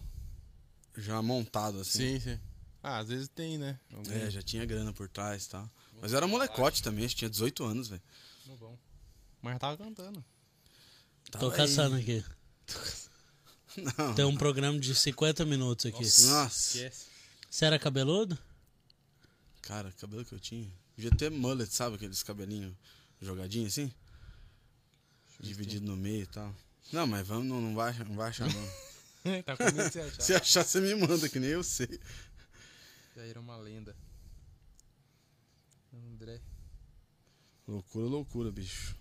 já 0.98 1.22
montado 1.22 1.80
assim. 1.82 2.18
Sim, 2.18 2.20
sim. 2.20 2.40
Ah, 2.82 3.00
às 3.00 3.10
vezes 3.10 3.28
tem, 3.28 3.58
né? 3.58 3.80
Algum- 3.92 4.12
É, 4.12 4.30
já 4.32 4.42
tinha 4.42 4.66
grana 4.66 4.94
por 4.94 5.10
trás 5.10 5.46
e 5.46 5.50
tal. 5.50 5.70
Mas 6.02 6.12
eu 6.12 6.18
era 6.18 6.28
molecote 6.28 6.82
também, 6.84 7.06
acho 7.06 7.16
que 7.16 7.20
tinha 7.20 7.30
18 7.30 7.64
anos, 7.66 7.88
velho. 7.88 8.02
Não 8.46 8.56
vão. 8.56 8.80
Mas 9.42 9.54
já 9.54 9.60
tava 9.60 9.78
cantando. 9.78 10.24
Tô 11.26 11.40
Tava 11.40 11.52
aí. 11.52 11.58
caçando 11.58 11.96
aqui. 11.96 12.24
Não. 13.98 14.16
Tem 14.16 14.26
um 14.26 14.36
programa 14.36 14.80
de 14.80 14.96
50 14.96 15.46
minutos 15.46 15.86
aqui. 15.86 16.00
Nossa. 16.00 16.78
Esquece. 16.78 17.06
Você 17.50 17.66
era 17.66 17.78
cabeludo? 17.78 18.38
Cara, 19.62 19.92
cabelo 19.94 20.26
que 20.26 20.34
eu 20.34 20.40
tinha. 20.40 20.72
Devia 20.96 21.12
ter 21.12 21.30
mullet, 21.30 21.72
sabe? 21.72 21.96
Aqueles 21.96 22.24
cabelinhos 22.24 22.74
jogadinhos 23.22 23.74
assim? 23.74 23.92
Dividido 25.40 25.86
no 25.86 25.96
meio 25.96 26.24
e 26.24 26.28
tal. 26.28 26.56
Não, 26.92 27.06
mas 27.06 27.28
vamos, 27.28 27.46
não, 27.46 27.62
não, 27.62 27.76
vai, 27.76 27.94
não 28.00 28.16
vai 28.16 28.30
achar 28.30 28.48
não. 28.48 29.42
tá 29.44 29.58
com 29.58 29.64
medo 29.64 29.84
de 29.84 29.90
você 29.92 30.00
achar. 30.00 30.22
Se 30.22 30.34
achar, 30.34 30.64
você 30.64 30.80
me 30.80 30.96
manda, 30.96 31.28
que 31.28 31.40
nem 31.40 31.50
eu 31.50 31.64
sei. 31.64 32.00
Já 33.16 33.24
era 33.24 33.40
uma 33.40 33.58
lenda. 33.58 33.96
André. 35.94 36.42
Loucura, 37.68 38.06
loucura, 38.06 38.52
bicho. 38.52 38.96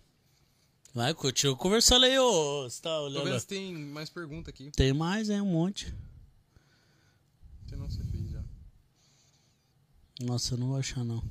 Vai, 0.92 1.12
continua 1.12 1.54
conversando 1.56 2.06
aí, 2.06 2.18
ô. 2.18 2.62
Você 2.64 2.80
tá 2.80 3.00
olhando? 3.00 3.38
se 3.38 3.46
tem 3.46 3.74
mais 3.74 4.08
pergunta 4.08 4.50
aqui. 4.50 4.70
Tem 4.70 4.92
mais, 4.92 5.28
hein? 5.28 5.42
Um 5.42 5.52
monte. 5.52 5.94
Você 7.66 7.76
não 7.76 7.90
se 7.90 8.02
fez 8.04 8.30
já. 8.30 8.42
Nossa, 10.22 10.54
eu 10.54 10.58
não 10.58 10.68
vou 10.68 10.78
achar, 10.78 11.04
não. 11.04 11.22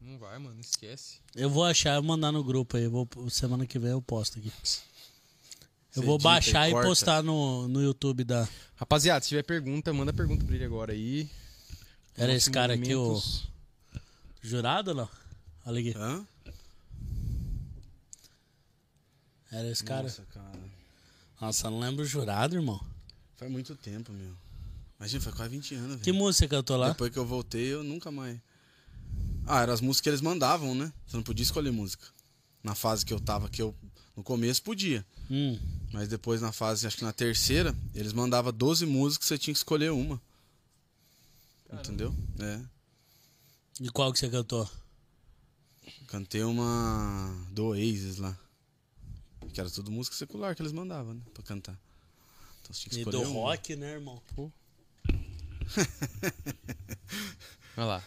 Não 0.00 0.18
vai, 0.18 0.38
mano. 0.38 0.58
Esquece. 0.60 1.20
Eu 1.36 1.50
vou 1.50 1.64
achar 1.64 2.02
e 2.02 2.06
mandar 2.06 2.32
no 2.32 2.42
grupo 2.42 2.76
aí. 2.76 2.88
Vou, 2.88 3.06
semana 3.28 3.66
que 3.66 3.78
vem 3.78 3.90
eu 3.90 4.00
posto 4.00 4.38
aqui. 4.38 4.50
Eu 5.96 6.02
vou 6.02 6.18
baixar 6.18 6.68
e 6.68 6.72
e 6.72 6.74
postar 6.74 7.22
no, 7.22 7.66
no 7.68 7.82
YouTube 7.82 8.24
da. 8.24 8.48
Rapaziada, 8.76 9.22
se 9.22 9.28
tiver 9.28 9.42
pergunta, 9.42 9.92
manda 9.92 10.12
pergunta 10.12 10.44
pra 10.44 10.54
ele 10.54 10.64
agora 10.64 10.92
aí. 10.92 11.28
Era 12.16 12.32
esse 12.34 12.50
cara 12.50 12.74
aqui, 12.74 12.94
o 12.94 13.20
jurado 14.42 14.90
ou 14.90 14.96
não? 14.96 15.08
Olha 15.66 15.80
aqui. 15.80 15.94
Hã? 15.96 16.24
Era 19.50 19.68
esse 19.68 19.82
cara. 19.82 20.04
Nossa, 20.04 20.22
cara. 20.32 20.60
Nossa, 21.40 21.70
não 21.70 21.80
lembro 21.80 22.02
o 22.02 22.06
jurado, 22.06 22.54
irmão. 22.54 22.80
Faz 23.36 23.50
muito 23.50 23.74
tempo, 23.74 24.12
meu. 24.12 24.32
Imagina, 24.98 25.22
faz 25.22 25.34
quase 25.34 25.50
20 25.50 25.74
anos, 25.74 26.02
Que 26.02 26.12
música 26.12 26.46
que 26.46 26.54
eu 26.54 26.62
tô 26.62 26.76
lá? 26.76 26.90
Depois 26.90 27.10
que 27.10 27.18
eu 27.18 27.24
voltei, 27.24 27.72
eu 27.72 27.82
nunca 27.82 28.10
mais. 28.10 28.38
Ah, 29.46 29.62
eram 29.62 29.72
as 29.72 29.80
músicas 29.80 30.02
que 30.02 30.08
eles 30.10 30.20
mandavam, 30.20 30.74
né? 30.74 30.92
Você 31.06 31.16
não 31.16 31.24
podia 31.24 31.42
escolher 31.42 31.70
música. 31.72 32.06
Na 32.62 32.74
fase 32.74 33.04
que 33.04 33.12
eu 33.12 33.18
tava, 33.18 33.48
que 33.48 33.62
eu. 33.62 33.74
No 34.16 34.22
começo 34.22 34.62
podia. 34.62 35.04
Hum. 35.30 35.58
Mas 35.92 36.08
depois 36.08 36.40
na 36.40 36.50
fase, 36.52 36.86
acho 36.86 36.96
que 36.96 37.04
na 37.04 37.12
terceira, 37.12 37.74
eles 37.94 38.12
mandavam 38.12 38.52
12 38.52 38.84
músicas 38.86 39.28
você 39.28 39.38
tinha 39.38 39.54
que 39.54 39.58
escolher 39.58 39.90
uma. 39.92 40.20
Entendeu? 41.72 42.14
É. 42.40 42.60
E 43.80 43.88
qual 43.90 44.12
que 44.12 44.18
você 44.18 44.28
cantou? 44.28 44.68
Cantei 46.08 46.42
uma 46.42 47.46
do 47.50 47.66
Oasis 47.66 48.16
lá. 48.18 48.36
Que 49.52 49.60
era 49.60 49.70
tudo 49.70 49.90
música 49.90 50.16
secular 50.16 50.54
que 50.54 50.62
eles 50.62 50.72
mandavam, 50.72 51.14
né? 51.14 51.22
Pra 51.32 51.42
cantar. 51.42 51.78
Então 52.62 52.74
você 52.74 52.80
tinha 52.82 52.90
que 52.90 52.96
E 52.96 53.00
escolher 53.00 53.24
do 53.24 53.30
uma. 53.30 53.40
rock, 53.40 53.76
né, 53.76 53.92
irmão? 53.92 54.20
Olha 57.76 57.86
lá. 57.86 58.04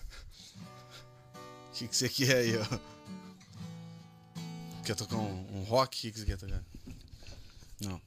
O 1.70 1.72
que, 1.74 1.88
que 1.88 1.96
você 1.96 2.10
quer 2.10 2.36
aí, 2.38 2.54
ó? 2.58 2.66
Quer 4.86 4.96
tocar 4.96 5.16
um, 5.18 5.60
um 5.60 5.64
rock? 5.64 5.98
O 5.98 6.02
que, 6.02 6.12
que 6.12 6.20
você 6.20 6.26
quer 6.26 6.38
tocar? 6.38 6.64
Não. 7.84 8.02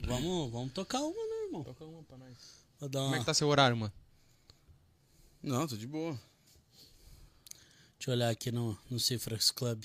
Vamos, 0.00 0.52
vamos 0.52 0.72
tocar 0.72 1.00
uma, 1.00 1.10
né, 1.10 1.44
irmão? 1.46 1.64
Toca 1.64 1.84
uma 1.84 2.02
pra 2.02 2.16
nós. 2.16 2.36
Vou 2.78 2.88
dar 2.88 3.00
Como 3.00 3.10
uma... 3.10 3.16
é 3.16 3.20
que 3.20 3.26
tá 3.26 3.34
seu 3.34 3.48
horário, 3.48 3.76
mano? 3.76 3.92
Não, 5.42 5.66
tô 5.66 5.76
de 5.76 5.86
boa. 5.86 6.12
Deixa 7.98 8.10
eu 8.10 8.14
olhar 8.14 8.30
aqui 8.30 8.52
no, 8.52 8.78
no 8.90 9.00
Cifras 9.00 9.50
Club. 9.50 9.84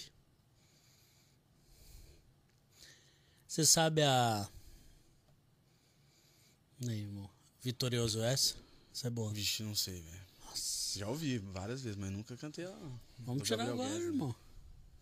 Você 3.47 3.65
sabe 3.65 4.01
a. 4.01 4.47
Aí, 6.87 7.01
irmão. 7.01 7.29
Vitorioso 7.61 8.21
essa? 8.21 8.55
Essa 8.93 9.07
é 9.07 9.09
boa. 9.09 9.31
Vixe, 9.31 9.63
não 9.63 9.75
sei, 9.75 10.01
velho. 10.01 10.23
Já 10.95 11.07
ouvi 11.07 11.39
várias 11.39 11.81
vezes, 11.81 11.97
mas 11.97 12.11
nunca 12.11 12.37
cantei 12.37 12.65
ela. 12.65 12.77
não. 12.77 12.99
Vamos 13.19 13.47
tirar 13.47 13.65
Gabriel 13.65 14.35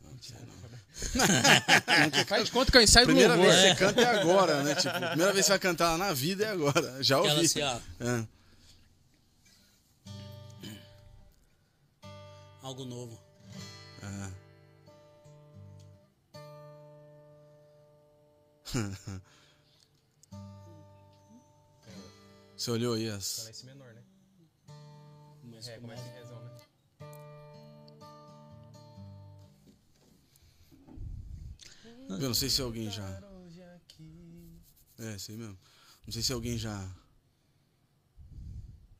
Guedes, 0.09 0.31
né? 0.31 0.39
irmão. 0.41 2.25
Faz 2.27 2.45
de 2.45 2.51
conta 2.51 2.71
que 2.71 2.77
é 2.77 2.81
o 2.81 2.83
ensaio 2.83 3.05
do 3.05 3.09
Primeira 3.09 3.35
louvor. 3.35 3.51
vez 3.53 3.61
que 3.63 3.67
É. 3.69 3.73
você 3.75 3.79
canta 3.85 4.01
é 4.01 4.19
agora, 4.21 4.63
né? 4.63 4.75
Tipo, 4.75 4.89
a 4.89 5.07
primeira 5.09 5.33
vez 5.33 5.35
que 5.37 5.43
você 5.47 5.51
vai 5.51 5.59
cantar 5.59 5.97
na 5.97 6.13
vida 6.13 6.45
é 6.45 6.49
agora. 6.49 7.01
Já 7.03 7.19
ouvi. 7.19 7.45
assim, 7.45 7.61
ó. 7.61 7.79
É. 7.99 8.27
Algo 12.61 12.85
novo. 12.85 13.19
É. 14.03 14.31
Você 22.57 22.71
olhou 22.71 22.93
aí 22.93 23.09
Tá 23.09 23.15
as. 23.15 23.45
nesse 23.47 23.65
menor, 23.65 23.93
né? 23.93 24.01
Mas 25.43 25.67
É, 25.67 25.77
começa- 25.79 26.01
começa 26.03 26.03
em 26.07 26.11
Eu 32.19 32.27
não 32.27 32.33
sei 32.33 32.49
se 32.49 32.61
alguém 32.61 32.89
já. 32.89 33.21
É, 34.99 35.17
sei 35.17 35.35
mesmo. 35.35 35.57
Não 36.05 36.13
sei 36.13 36.21
se 36.21 36.33
alguém 36.33 36.57
já. 36.57 36.89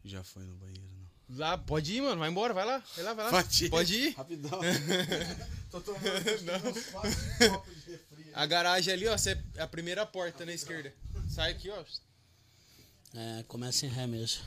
Já 0.04 0.24
foi 0.24 0.44
no 0.44 0.56
banheiro, 0.56 0.82
não. 0.82 1.38
Lá, 1.38 1.58
pode 1.58 1.94
ir, 1.94 2.02
mano. 2.02 2.20
Vai 2.20 2.30
embora, 2.30 2.54
vai 2.54 2.66
lá. 2.66 2.84
Vai 2.96 3.06
lá, 3.06 3.14
vai 3.14 3.26
lá. 3.26 3.32
Pode 3.32 3.66
ir. 3.66 3.70
Pode 3.70 3.96
ir. 3.96 4.10
Rapidão. 4.16 4.60
Tô 5.72 5.80
tomando 5.80 6.70
uns 6.70 6.86
quatro 6.88 7.12
copos 7.50 7.86
de 7.86 7.92
refri. 7.92 8.32
A 8.34 8.46
garagem 8.46 8.94
ali, 8.94 9.08
ó, 9.08 9.16
é 9.56 9.62
a 9.62 9.68
primeira 9.68 10.06
porta 10.06 10.46
na 10.46 10.54
esquerda. 10.54 10.94
Sai 11.30 11.52
aqui, 11.52 11.70
ó. 11.70 11.84
É, 13.14 13.44
começa 13.48 13.86
em 13.86 13.90
ré 13.90 14.08
mesmo. 14.08 14.44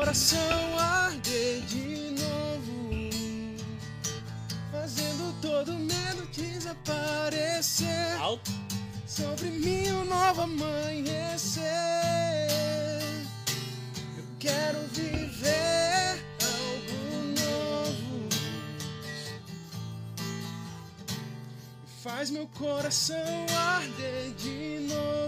Coração 0.00 0.78
arder 0.78 1.60
de 1.66 2.14
novo. 2.22 3.10
Fazendo 4.72 5.38
todo 5.42 5.72
medo 5.74 6.26
desaparecer. 6.32 8.16
Alto. 8.18 8.50
Sobre 9.06 9.50
mim 9.50 9.90
um 9.90 10.06
novo 10.06 10.40
amanhecer. 10.40 11.62
Eu 14.16 14.24
quero 14.38 14.78
viver 14.90 16.24
algo 16.40 16.98
novo. 17.38 18.28
Faz 22.02 22.30
meu 22.30 22.48
coração 22.58 23.46
arder 23.54 24.32
de 24.38 24.86
novo. 24.88 25.19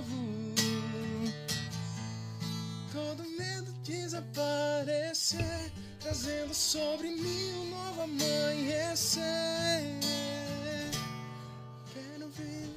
Desaparecer. 4.84 5.72
Trazendo 6.00 6.52
sobre 6.52 7.10
mim 7.10 7.52
um 7.54 7.70
novo 7.70 8.00
amanhecer. 8.02 9.22
Quero 11.92 12.28
viver. 12.28 12.70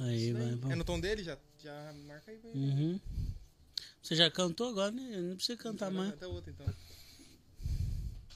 Aí, 0.00 0.32
vai, 0.32 0.42
É 0.52 0.56
vai. 0.56 0.76
no 0.76 0.84
tom 0.84 0.98
dele? 0.98 1.22
Já, 1.22 1.36
já 1.62 1.92
marca 2.06 2.30
aí. 2.30 2.38
vai. 2.42 2.52
Uhum. 2.52 3.00
Você 4.02 4.16
já 4.16 4.30
cantou 4.30 4.68
agora, 4.70 4.90
né? 4.90 5.02
Não 5.20 5.36
precisa 5.36 5.58
cantar 5.58 5.90
mais. 5.90 6.10
Até 6.12 6.26
outra 6.26 6.50
então. 6.50 6.66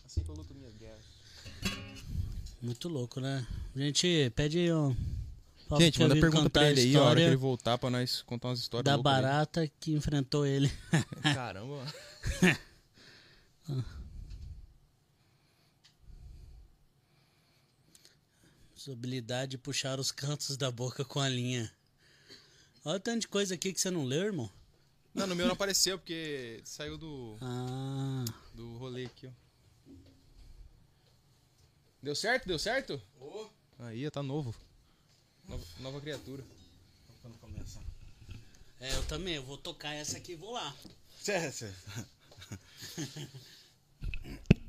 Assim 0.05 0.23
que 0.23 0.29
eu 0.31 0.35
luto 0.35 0.55
minhas 0.55 0.75
guerras. 0.75 1.05
Muito 2.61 2.89
louco, 2.89 3.21
né? 3.21 3.47
Gente, 3.77 4.31
pede 4.35 4.59
aí, 4.59 4.73
ó. 4.73 4.93
Fala 5.69 5.83
Gente, 5.83 6.01
manda 6.01 6.15
pergunta 6.15 6.49
pra 6.49 6.71
ele 6.71 6.81
aí, 6.81 6.97
a 6.97 7.03
hora 7.03 7.21
que 7.21 7.27
ele 7.27 7.37
voltar 7.37 7.77
pra 7.77 7.91
nós 7.91 8.23
contar 8.23 8.49
umas 8.49 8.59
histórias 8.59 8.85
Da 8.87 8.95
loucas 8.95 9.15
aí. 9.15 9.23
barata 9.23 9.69
que 9.79 9.93
enfrentou 9.93 10.47
ele. 10.47 10.71
Caramba. 11.35 11.85
Sua 18.75 18.93
habilidade 18.95 19.53
de 19.53 19.59
puxar 19.59 19.99
os 19.99 20.13
cantos 20.13 20.57
da 20.57 20.71
boca 20.71 21.05
com 21.05 21.21
a 21.21 21.29
linha. 21.29 21.71
Olha 22.85 22.97
o 22.97 23.01
tanto 23.01 23.23
de 23.23 23.29
coisa 23.29 23.55
aqui 23.55 23.73
que 23.73 23.81
você 23.81 23.91
não 23.91 24.05
leu, 24.05 24.27
irmão. 24.27 24.51
Não, 25.15 25.27
no 25.27 25.35
meu 25.35 25.47
não 25.47 25.55
apareceu, 25.55 25.99
porque 25.99 26.61
saiu 26.65 26.97
do, 26.97 27.37
Ah, 27.41 28.25
do 28.55 28.77
rolê 28.79 29.07
aqui, 29.07 29.27
ó. 29.27 29.31
Deu 32.01 32.15
certo? 32.15 32.47
Deu 32.47 32.59
certo? 32.59 33.03
Aí, 33.81 34.09
tá 34.11 34.23
novo. 34.23 34.55
Nova, 35.49 35.65
nova 35.81 36.01
criatura. 36.01 36.45
Quando 37.23 37.39
começa. 37.39 37.81
é, 38.81 38.95
eu 38.95 39.05
também. 39.07 39.35
Eu 39.35 39.43
vou 39.43 39.57
tocar 39.59 39.93
essa 39.95 40.19
aqui 40.19 40.33
e 40.33 40.37
vou 40.37 40.53
lá. 40.53 40.77
Sério. 41.21 41.75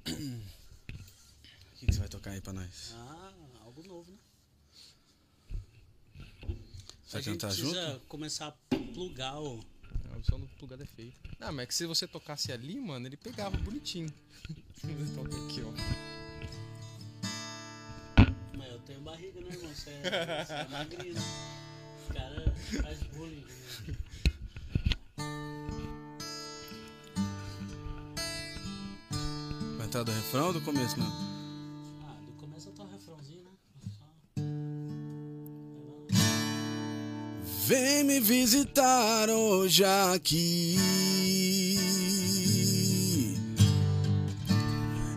O 0.06 1.80
que, 1.80 1.86
que 1.86 1.94
você 1.94 2.00
vai 2.00 2.10
tocar 2.10 2.32
aí 2.32 2.42
pra 2.42 2.54
nós? 2.54 2.94
Ah, 2.96 3.34
algo 3.64 3.84
novo, 3.84 4.12
né? 4.12 4.18
Você 7.06 7.14
vai 7.14 7.20
a 7.20 7.22
gente 7.22 7.34
cantar 7.34 7.48
precisa 7.48 7.92
junto? 7.94 8.06
começar 8.08 8.48
a 8.48 8.52
plugar 8.94 9.40
o. 9.40 9.60
A 10.14 10.18
opção 10.18 10.40
do 10.40 10.48
plugado 10.48 10.84
é 10.84 10.86
feita. 10.86 11.18
Não, 11.40 11.52
mas 11.52 11.64
é 11.64 11.66
que 11.68 11.74
se 11.76 11.86
você 11.86 12.08
tocasse 12.08 12.52
ali, 12.52 12.80
mano, 12.80 13.08
ele 13.08 13.16
pegava 13.18 13.56
bonitinho. 13.58 14.12
Toca 15.16 15.46
aqui, 15.46 15.62
ó. 15.62 16.19
Mas 18.60 18.72
eu 18.74 18.80
tenho 18.80 19.00
barriga, 19.00 19.40
né, 19.40 19.48
irmão? 19.52 19.72
Você 19.74 19.90
é, 19.90 20.46
você 20.46 20.54
é 20.54 20.68
magrinho. 20.68 21.16
Os 21.16 22.14
caras 22.14 22.44
fazem 22.82 23.08
bullying. 23.16 23.46
Né? 23.88 23.96
Vai 29.78 29.88
entrar 29.88 30.04
do 30.04 30.12
refrão 30.12 30.48
ou 30.48 30.54
do 30.54 30.60
começo 30.60 31.00
mesmo? 31.00 31.14
Ah, 32.04 32.18
do 32.26 32.34
começo 32.34 32.68
até 32.68 32.84
o 32.84 32.88
refrãozinho, 32.88 33.44
né? 33.44 33.52
Vem 37.66 38.04
me 38.04 38.20
visitar 38.20 39.30
hoje 39.30 39.86
aqui. 39.86 40.76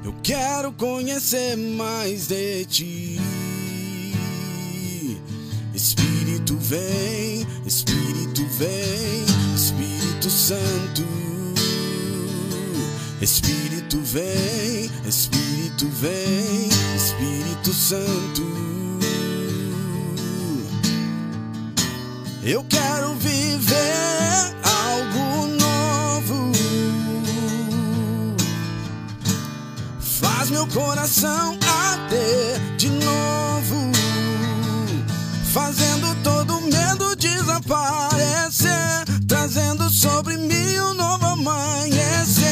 Eu 0.04 0.14
quero 0.22 0.72
conhecer 0.74 1.56
mais 1.56 2.28
de 2.28 2.64
ti. 2.66 3.31
Espírito 5.82 6.56
vem, 6.58 7.44
Espírito 7.66 8.46
vem, 8.56 9.24
Espírito 9.52 10.30
Santo. 10.30 11.02
Espírito 13.20 13.98
vem, 14.00 14.88
Espírito 15.04 15.88
vem, 15.88 16.68
Espírito 16.94 17.72
Santo. 17.72 18.46
Eu 22.44 22.64
quero 22.68 23.16
viver 23.16 24.54
algo 24.62 25.48
novo. 25.48 26.52
Faz 29.98 30.48
meu 30.48 30.68
coração 30.68 31.58
arder 31.60 32.71
fazendo 35.52 36.14
todo 36.22 36.62
medo 36.62 37.14
desaparecer, 37.14 39.04
trazendo 39.28 39.90
sobre 39.90 40.38
mim 40.38 40.78
um 40.78 40.94
novo 40.94 41.26
amanhecer. 41.26 42.46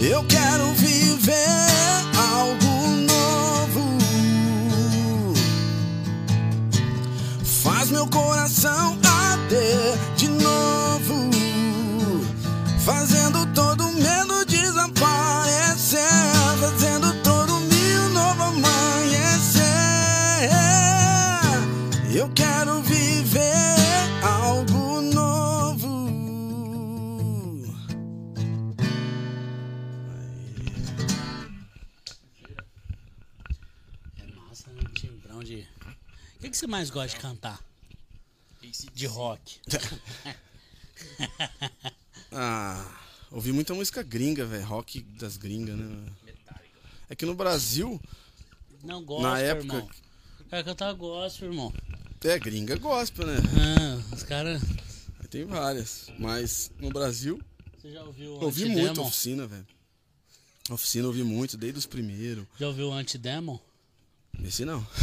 Eu 0.00 0.24
quero 0.24 0.72
viver 0.72 1.68
algo 2.16 2.96
novo. 3.02 3.98
Faz 7.44 7.90
meu 7.90 8.06
coração 8.06 8.93
você 36.64 36.66
mais 36.66 36.88
gosta 36.88 37.14
de 37.16 37.22
cantar? 37.22 37.62
De 38.94 39.06
rock. 39.06 39.60
Ah, 42.36 43.00
ouvi 43.30 43.52
muita 43.52 43.74
música 43.74 44.02
gringa, 44.02 44.44
velho, 44.44 44.64
rock 44.64 45.02
das 45.02 45.36
gringas, 45.36 45.76
né? 45.76 46.12
É 47.08 47.14
que 47.14 47.24
no 47.24 47.34
Brasil, 47.34 48.00
Não 48.82 49.04
gosto, 49.04 49.22
Na 49.22 49.38
época- 49.38 49.76
irmão. 49.76 49.90
Quer 50.50 50.64
cantar 50.64 50.92
gospel, 50.94 51.48
irmão. 51.50 51.72
é 52.24 52.38
gringa 52.38 52.76
gospel, 52.76 53.26
né? 53.26 53.36
Ah, 53.38 54.14
os 54.14 54.22
caras. 54.24 54.60
Tem 55.30 55.44
várias, 55.44 56.10
mas 56.18 56.72
no 56.78 56.90
Brasil 56.90 57.40
Você 57.78 57.92
já 57.92 58.02
ouviu 58.02 58.32
o 58.34 58.44
ouvi 58.44 58.64
muito 58.66 59.00
oficina, 59.02 59.46
velho. 59.46 59.66
Oficina 60.70 61.06
ouvi 61.06 61.22
muito, 61.22 61.56
desde 61.56 61.78
os 61.78 61.86
primeiros. 61.86 62.46
Já 62.58 62.66
ouviu 62.68 62.88
o 62.88 62.92
Antidemon? 62.92 63.58
Esse 64.42 64.64
não. 64.64 64.86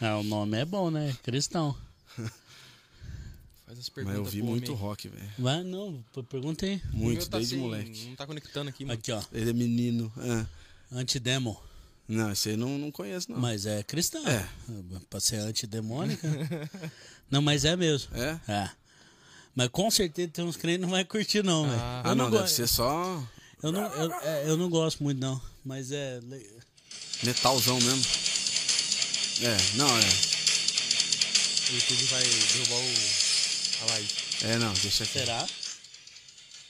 ah, 0.00 0.18
o 0.18 0.22
nome 0.22 0.58
é 0.58 0.64
bom, 0.64 0.90
né? 0.90 1.16
Cristão. 1.22 1.76
Faz 2.16 3.78
as 3.78 3.78
Mas 3.78 3.88
perguntas. 3.88 4.16
eu 4.18 4.24
ouvi 4.24 4.38
pro 4.38 4.46
muito 4.50 4.72
homem. 4.72 4.82
rock, 4.82 5.08
velho. 5.08 5.30
Vai, 5.38 5.62
não, 5.62 6.04
p- 6.14 6.22
pergunta 6.24 6.66
aí. 6.66 6.80
O 6.92 6.96
Muito, 6.96 7.28
tá 7.28 7.38
desde 7.38 7.54
sem- 7.54 7.62
moleque. 7.64 8.06
Não 8.08 8.16
tá 8.16 8.26
conectando 8.26 8.68
aqui, 8.70 8.84
mano. 8.84 8.98
Aqui, 8.98 9.12
ó. 9.12 9.22
Ele 9.32 9.50
é 9.50 9.52
menino. 9.52 10.12
é. 10.18 10.46
Antidemon. 10.96 11.56
Não, 12.06 12.30
esse 12.32 12.50
aí 12.50 12.56
não, 12.56 12.76
não 12.78 12.90
conheço, 12.90 13.30
não. 13.30 13.38
Mas 13.38 13.64
é 13.64 13.82
cristão. 13.82 14.26
É. 14.28 14.46
Pra 15.08 15.20
ser 15.20 15.36
antidemônica. 15.36 16.28
não, 17.30 17.40
mas 17.40 17.64
é 17.64 17.74
mesmo. 17.76 18.14
É? 18.14 18.38
É. 18.46 18.70
Mas 19.54 19.68
com 19.68 19.90
certeza 19.90 20.28
tem 20.28 20.44
uns 20.44 20.56
crentes 20.56 20.78
que 20.80 20.82
não 20.82 20.90
vai 20.90 21.04
curtir, 21.04 21.42
não, 21.42 21.64
velho. 21.68 21.80
Ah, 21.80 22.02
Ah, 22.04 22.08
eu 22.10 22.14
não, 22.14 22.30
não, 22.30 22.38
deve 22.38 22.50
ser 22.50 22.66
só 22.66 23.22
Eu 23.62 23.70
não, 23.70 23.82
eu, 23.94 24.12
é, 24.22 24.44
eu 24.48 24.56
não 24.56 24.68
gosto 24.68 25.02
muito, 25.02 25.20
não. 25.20 25.40
Mas 25.64 25.92
é. 25.92 26.20
metalzão 27.22 27.78
mesmo. 27.80 28.02
É, 29.42 29.56
não, 29.76 29.86
é. 29.86 30.00
O 31.70 31.74
YouTube 31.74 32.04
vai 32.06 32.22
derrubar 32.22 32.76
o... 32.76 33.84
a 33.84 33.92
live. 33.92 34.08
É, 34.42 34.58
não, 34.58 34.72
deixa 34.72 35.04
aqui. 35.04 35.12
Será? 35.12 35.46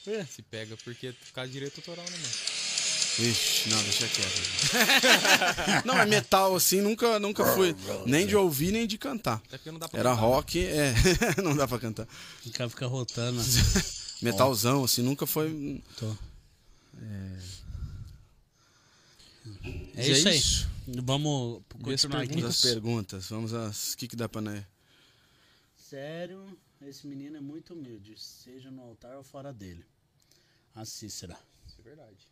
É. 0.05 0.25
Se 0.25 0.41
pega, 0.43 0.77
porque 0.83 1.11
por 1.13 1.33
causa 1.33 1.47
de 1.47 1.53
direito 1.53 1.79
autoral, 1.79 2.05
né, 2.05 2.17
mano? 2.17 2.33
Ixi, 3.19 3.69
não, 3.69 3.83
deixa 3.83 4.07
quieto. 4.07 4.41
não, 5.85 5.99
é 5.99 6.05
metal 6.05 6.55
assim, 6.55 6.81
nunca, 6.81 7.19
nunca 7.19 7.45
fui. 7.53 7.75
Nem 8.07 8.25
de 8.25 8.35
ouvir, 8.35 8.71
nem 8.71 8.87
de 8.87 8.97
cantar. 8.97 9.41
Até 9.47 9.57
porque 9.57 9.71
não 9.71 9.77
dá 9.79 9.87
pra 9.87 9.99
Era 9.99 10.09
cantar. 10.09 10.21
rock, 10.21 10.65
é. 10.65 10.93
não 11.43 11.55
dá 11.55 11.67
pra 11.67 11.77
cantar. 11.77 12.07
O 12.45 12.51
cara 12.51 12.69
fica 12.69 12.87
rotando. 12.87 13.39
Metalzão, 14.21 14.83
assim, 14.83 15.03
nunca 15.03 15.27
foi. 15.27 15.81
Tô. 15.97 16.15
É, 17.01 17.39
Mas 19.95 20.07
isso 20.07 20.27
é 20.27 20.31
aí. 20.31 20.37
isso. 20.37 20.69
Vamos 21.03 21.61
as 21.75 21.81
continuar 21.81 22.21
aqui. 22.21 22.33
Vamos 22.41 22.49
às 22.49 22.61
perguntas. 22.61 23.29
Vamos 23.29 23.53
às. 23.53 23.93
O 23.93 23.97
que, 23.97 24.07
que 24.07 24.15
dá 24.15 24.27
pra 24.29 24.41
né? 24.41 24.65
Sério, 25.77 26.57
esse 26.81 27.05
menino 27.07 27.37
é 27.37 27.41
muito 27.41 27.73
humilde, 27.73 28.17
seja 28.19 28.71
no 28.71 28.81
altar 28.81 29.15
ou 29.17 29.23
fora 29.23 29.53
dele. 29.53 29.85
A 30.75 30.85
Cícera. 30.85 31.37
Isso 31.67 31.79
é 31.79 31.83
verdade. 31.83 32.27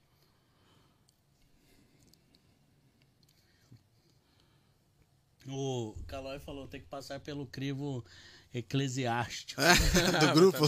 O 5.48 5.96
Calói 6.08 6.40
falou, 6.40 6.68
tem 6.68 6.80
que 6.82 6.88
passar 6.88 7.20
pelo 7.20 7.48
crivo 7.48 8.06
eclesiástico. 8.53 9.61
Do 10.19 10.34
grupo? 10.34 10.60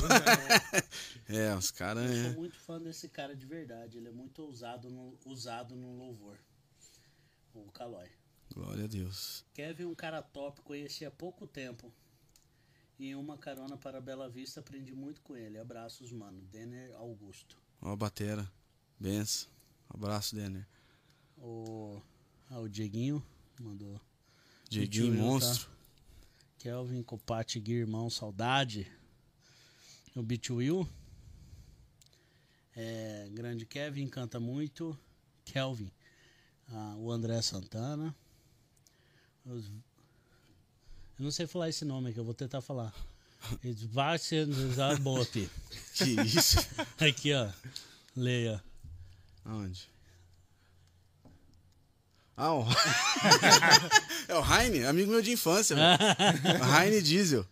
é, 1.27 1.55
os 1.55 1.71
caras. 1.71 2.09
Eu 2.09 2.23
sou 2.23 2.31
É. 2.31 2.35
muito 2.35 2.57
fã 2.59 2.79
desse 2.81 3.09
cara 3.09 3.35
de 3.35 3.45
verdade. 3.45 3.97
Ele 3.97 4.09
é 4.09 4.11
muito 4.11 4.41
ousado 4.43 4.89
no, 4.89 5.17
usado 5.25 5.75
no 5.75 5.95
louvor. 5.97 6.37
O 7.53 7.71
Calói. 7.71 8.09
Glória 8.53 8.83
a 8.85 8.87
Deus. 8.87 9.45
Kevin, 9.53 9.85
um 9.85 9.95
cara 9.95 10.21
top, 10.21 10.61
conheci 10.61 11.05
há 11.05 11.11
pouco 11.11 11.47
tempo. 11.47 11.91
E 12.99 13.09
em 13.09 13.15
uma 13.15 13.37
carona 13.37 13.75
para 13.77 13.99
Bela 13.99 14.29
Vista, 14.29 14.59
aprendi 14.59 14.93
muito 14.93 15.21
com 15.21 15.35
ele. 15.35 15.57
Abraços, 15.57 16.11
mano. 16.11 16.41
Denner 16.51 16.93
Augusto. 16.95 17.57
Ó, 17.81 17.91
a 17.91 17.95
batera. 17.95 18.49
Benção. 18.99 19.49
Abraço, 19.89 20.35
Denner. 20.35 20.67
O, 21.37 21.99
ah, 22.49 22.59
o 22.59 22.69
Dieguinho 22.69 23.23
mandou. 23.59 23.99
Dieguinho, 24.69 25.13
Will, 25.31 25.39
tá? 25.39 25.67
Kelvin 26.67 27.03
Copati 27.03 27.59
Gui, 27.59 27.73
irmão, 27.73 28.09
saudade. 28.09 28.89
O 30.15 30.23
Beat 30.23 30.49
Will. 30.49 30.87
É, 32.73 33.27
grande 33.33 33.65
Kevin, 33.65 34.07
canta 34.07 34.39
muito. 34.39 34.97
Kelvin. 35.43 35.91
Ah, 36.69 36.95
o 36.97 37.11
André 37.11 37.41
Santana. 37.41 38.15
Os- 39.45 39.67
eu 41.19 41.25
não 41.25 41.31
sei 41.31 41.45
falar 41.45 41.67
esse 41.67 41.83
nome 41.83 42.11
aqui, 42.11 42.19
eu 42.19 42.23
vou 42.23 42.33
tentar 42.33 42.61
falar. 42.61 42.93
Svarsenzabopi. 43.61 45.49
Que 45.95 46.05
isso? 46.21 46.59
Aqui, 46.97 47.33
ó. 47.33 47.51
Leia. 48.15 48.63
Aonde? 49.43 49.89
Ah, 52.35 52.53
o... 52.53 52.65
é 54.27 54.35
o 54.35 54.43
Heine, 54.53 54.85
amigo 54.85 55.11
meu 55.11 55.21
de 55.21 55.31
infância, 55.31 55.75
Heine 56.81 57.01
Diesel. 57.01 57.45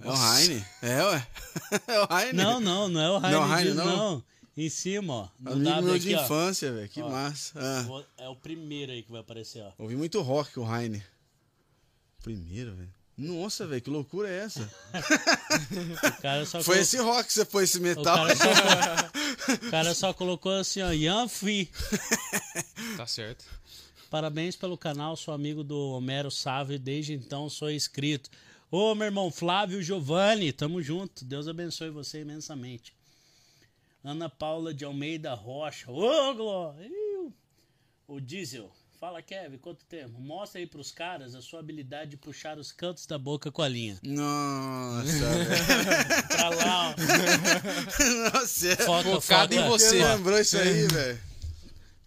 É 0.00 0.08
o 0.08 0.14
Heine. 0.38 0.64
É, 0.82 1.02
ué. 1.04 1.26
É 1.88 2.00
o 2.00 2.18
Heine. 2.18 2.32
Não, 2.34 2.60
não, 2.60 2.88
não 2.88 3.00
é 3.00 3.10
o 3.10 3.18
Raio 3.18 3.40
Não, 3.40 3.58
Heine, 3.58 3.74
não. 3.74 3.84
não? 3.96 4.24
Em 4.56 4.68
cima, 4.68 5.12
ó. 5.14 5.28
No 5.40 5.52
Amigo 5.52 5.82
meu 5.82 5.94
aqui, 5.94 6.08
de 6.08 6.14
ó. 6.16 6.24
infância, 6.24 6.72
velho. 6.72 6.88
Que 6.88 7.00
Ó. 7.02 7.08
massa. 7.08 7.58
Ah, 7.60 7.82
Vou- 7.82 8.04
É 8.16 8.28
o 8.28 8.34
primeiro 8.36 8.92
aí 8.92 9.02
que 9.02 9.10
vai 9.10 9.20
aparecer, 9.20 9.62
ó. 9.62 9.72
ouvi 9.78 9.96
muito 9.96 10.20
rock, 10.20 10.58
o 10.58 10.76
Heine. 10.76 11.02
Primeiro, 12.22 12.74
velho. 12.74 12.92
Nossa, 13.16 13.66
velho, 13.66 13.80
que 13.82 13.90
loucura 13.90 14.28
é 14.28 14.44
essa? 14.44 14.68
O 16.18 16.22
cara 16.22 16.44
só 16.46 16.62
Foi 16.62 16.74
colo- 16.76 16.82
esse 16.82 16.96
rock 16.98 17.26
que 17.28 17.32
você 17.32 17.44
pôs 17.44 17.64
esse 17.70 17.78
o 17.78 17.82
metal. 17.82 18.04
cara, 18.04 18.36
só... 18.36 19.54
o 19.54 19.70
cara 19.70 19.94
só 19.94 20.12
colocou 20.12 20.52
assim, 20.52 20.82
ó. 20.82 20.90
Yanfi. 20.92 21.68
Tá 22.96 23.06
certo. 23.06 23.44
Parabéns 24.10 24.56
pelo 24.56 24.78
canal, 24.78 25.16
sou 25.16 25.34
amigo 25.34 25.62
do 25.62 25.90
Homero 25.90 26.30
Sávio, 26.30 26.78
desde 26.78 27.12
então 27.12 27.48
sou 27.50 27.70
inscrito. 27.70 28.30
Ô, 28.70 28.94
meu 28.94 29.06
irmão 29.06 29.30
Flávio 29.30 29.82
Giovanni, 29.82 30.52
tamo 30.52 30.82
junto. 30.82 31.24
Deus 31.24 31.46
abençoe 31.48 31.90
você 31.90 32.20
imensamente. 32.22 32.94
Ana 34.02 34.28
Paula 34.28 34.72
de 34.72 34.84
Almeida 34.84 35.34
Rocha. 35.34 35.90
Ô, 35.90 36.34
Glória! 36.34 36.88
O 38.06 38.20
Diesel. 38.20 38.70
Fala, 38.98 39.22
Kevin, 39.22 39.58
quanto 39.58 39.84
tempo? 39.84 40.18
Mostra 40.20 40.58
aí 40.60 40.66
pros 40.66 40.90
caras 40.90 41.34
a 41.36 41.40
sua 41.40 41.60
habilidade 41.60 42.10
de 42.12 42.16
puxar 42.16 42.58
os 42.58 42.72
cantos 42.72 43.06
da 43.06 43.16
boca 43.16 43.52
com 43.52 43.62
a 43.62 43.68
linha. 43.68 43.96
Nossa, 44.02 45.12
velho. 45.44 46.28
Pra 46.28 46.48
lá, 46.48 46.88
ó. 46.90 46.94
Nossa, 48.40 48.68
é- 48.68 48.76
Foca, 48.76 49.08
Focado 49.20 49.54
foca. 49.54 49.66
em 49.66 49.68
você. 49.68 49.98
Você 50.00 50.04
lembrou 50.04 50.38
isso 50.40 50.58
aí, 50.58 50.86
velho? 50.88 51.20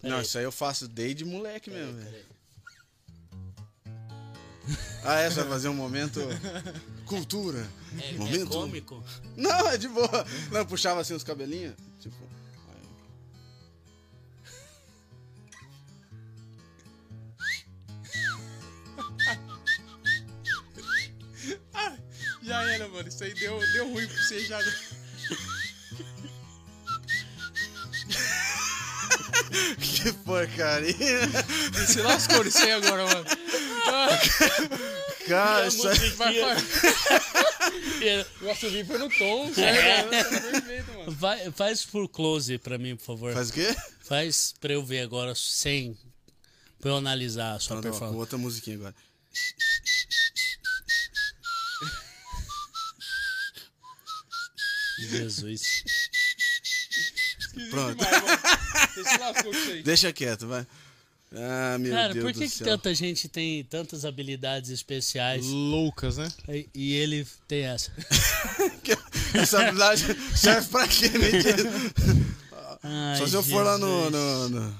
Não, 0.02 0.10
Peraí. 0.10 0.22
isso 0.24 0.38
aí 0.38 0.44
eu 0.44 0.52
faço 0.52 0.88
desde 0.88 1.24
moleque 1.24 1.70
mesmo, 1.70 1.94
velho. 1.94 2.26
Ah, 5.04 5.20
é? 5.20 5.30
Você 5.30 5.42
vai 5.42 5.50
fazer 5.50 5.70
um 5.70 5.74
momento. 5.74 6.20
Cultura. 7.06 7.68
É, 8.00 8.10
é 8.10 8.14
momento. 8.14 8.50
cômico. 8.50 9.04
Não, 9.36 9.68
é 9.68 9.78
de 9.78 9.88
boa. 9.88 10.26
Não, 10.52 10.60
eu 10.60 10.66
puxava 10.66 11.02
assim 11.02 11.14
os 11.14 11.24
cabelinhos. 11.24 11.76
Tipo. 12.00 12.16
aí. 21.74 21.98
Já 22.44 22.62
era, 22.74 22.88
mano. 22.88 23.08
Isso 23.08 23.24
aí 23.24 23.34
deu, 23.34 23.60
deu 23.74 23.92
ruim 23.92 24.08
pra 24.08 24.18
você 24.18 24.46
já. 24.46 24.60
Que 29.80 30.14
porcaria. 30.14 30.96
Você 31.74 32.02
lascou 32.02 32.46
isso 32.46 32.58
aí 32.60 32.72
agora, 32.72 33.04
mano. 33.06 33.26
Cara, 35.28 35.68
isso 35.68 35.88
aí. 35.88 36.10
vai, 36.12 36.40
vai. 36.40 36.56
O 38.42 38.50
assobio 38.50 38.86
foi 38.86 38.98
no 38.98 39.10
tom, 39.10 39.54
certo? 39.54 40.10
Perfeito, 40.10 40.92
mano. 40.94 41.12
Vai, 41.12 41.52
faz 41.52 41.86
por 41.86 42.08
close 42.10 42.58
pra 42.58 42.78
mim, 42.78 42.96
por 42.96 43.06
favor. 43.06 43.34
Faz 43.34 43.50
o 43.50 43.54
quê? 43.54 43.76
Faz 44.02 44.56
pra 44.60 44.74
eu 44.74 44.84
ver 44.84 45.02
agora 45.02 45.36
sem. 45.36 45.96
Pra 46.80 46.90
eu 46.92 46.98
analisar 46.98 47.54
a 47.54 47.60
sua 47.60 47.76
Não, 47.76 47.82
não, 47.84 47.84
com 47.84 47.90
performance. 47.92 48.20
outra 48.20 48.38
musiquinha 48.40 48.78
agora. 48.78 48.96
Jesus. 55.00 55.84
Pronto. 57.70 57.96
Demais. 57.98 59.44
Você. 59.44 59.82
Deixa 59.84 60.12
quieto, 60.14 60.48
vai. 60.48 60.66
Ah, 61.34 61.78
meu 61.80 61.94
Cara, 61.94 62.14
Deus 62.14 62.26
por 62.26 62.34
que, 62.34 62.40
do 62.40 62.52
que 62.52 62.58
céu. 62.58 62.68
tanta 62.68 62.94
gente 62.94 63.30
tem 63.30 63.64
tantas 63.64 64.04
habilidades 64.04 64.70
especiais 64.70 65.46
Loucas, 65.46 66.18
né? 66.18 66.30
e, 66.50 66.68
e 66.76 66.94
ele 66.94 67.26
tem 67.48 67.64
essa? 67.64 67.90
Essa 69.34 69.62
habilidade 69.62 70.04
serve 70.36 70.68
pra 70.68 70.86
quê, 70.90 71.08
diz? 71.08 71.56
Ai, 72.84 73.18
Só 73.18 73.28
se 73.28 73.34
eu 73.34 73.42
for 73.44 73.64
lá 73.64 73.78
no. 73.78 74.10
No, 74.10 74.50
no- 74.50 74.80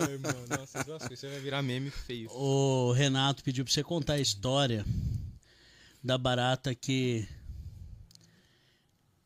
Ai, 0.00 0.16
mano. 0.16 0.46
Nossa. 0.48 1.12
Isso 1.12 1.26
aí 1.26 1.32
vai 1.32 1.40
virar 1.42 1.60
meme 1.60 1.90
feio. 1.90 2.30
O 2.30 2.92
Renato 2.92 3.44
pediu 3.44 3.62
pra 3.64 3.74
você 3.74 3.82
contar 3.82 4.14
a 4.14 4.18
história 4.20 4.82
da 6.02 6.16
barata 6.16 6.74
que 6.74 7.28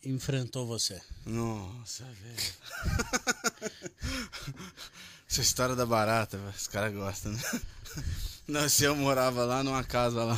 enfrentou 0.04 0.66
você. 0.66 1.00
Nossa, 1.26 2.04
velho. 2.04 2.54
Essa 5.30 5.42
história 5.42 5.76
da 5.76 5.86
barata, 5.86 6.38
os 6.56 6.66
caras 6.66 6.92
gostam, 6.92 7.32
né? 7.32 7.40
Não, 8.48 8.68
se 8.68 8.82
eu 8.82 8.96
morava 8.96 9.44
lá 9.44 9.62
numa 9.62 9.84
casa 9.84 10.24
lá. 10.24 10.36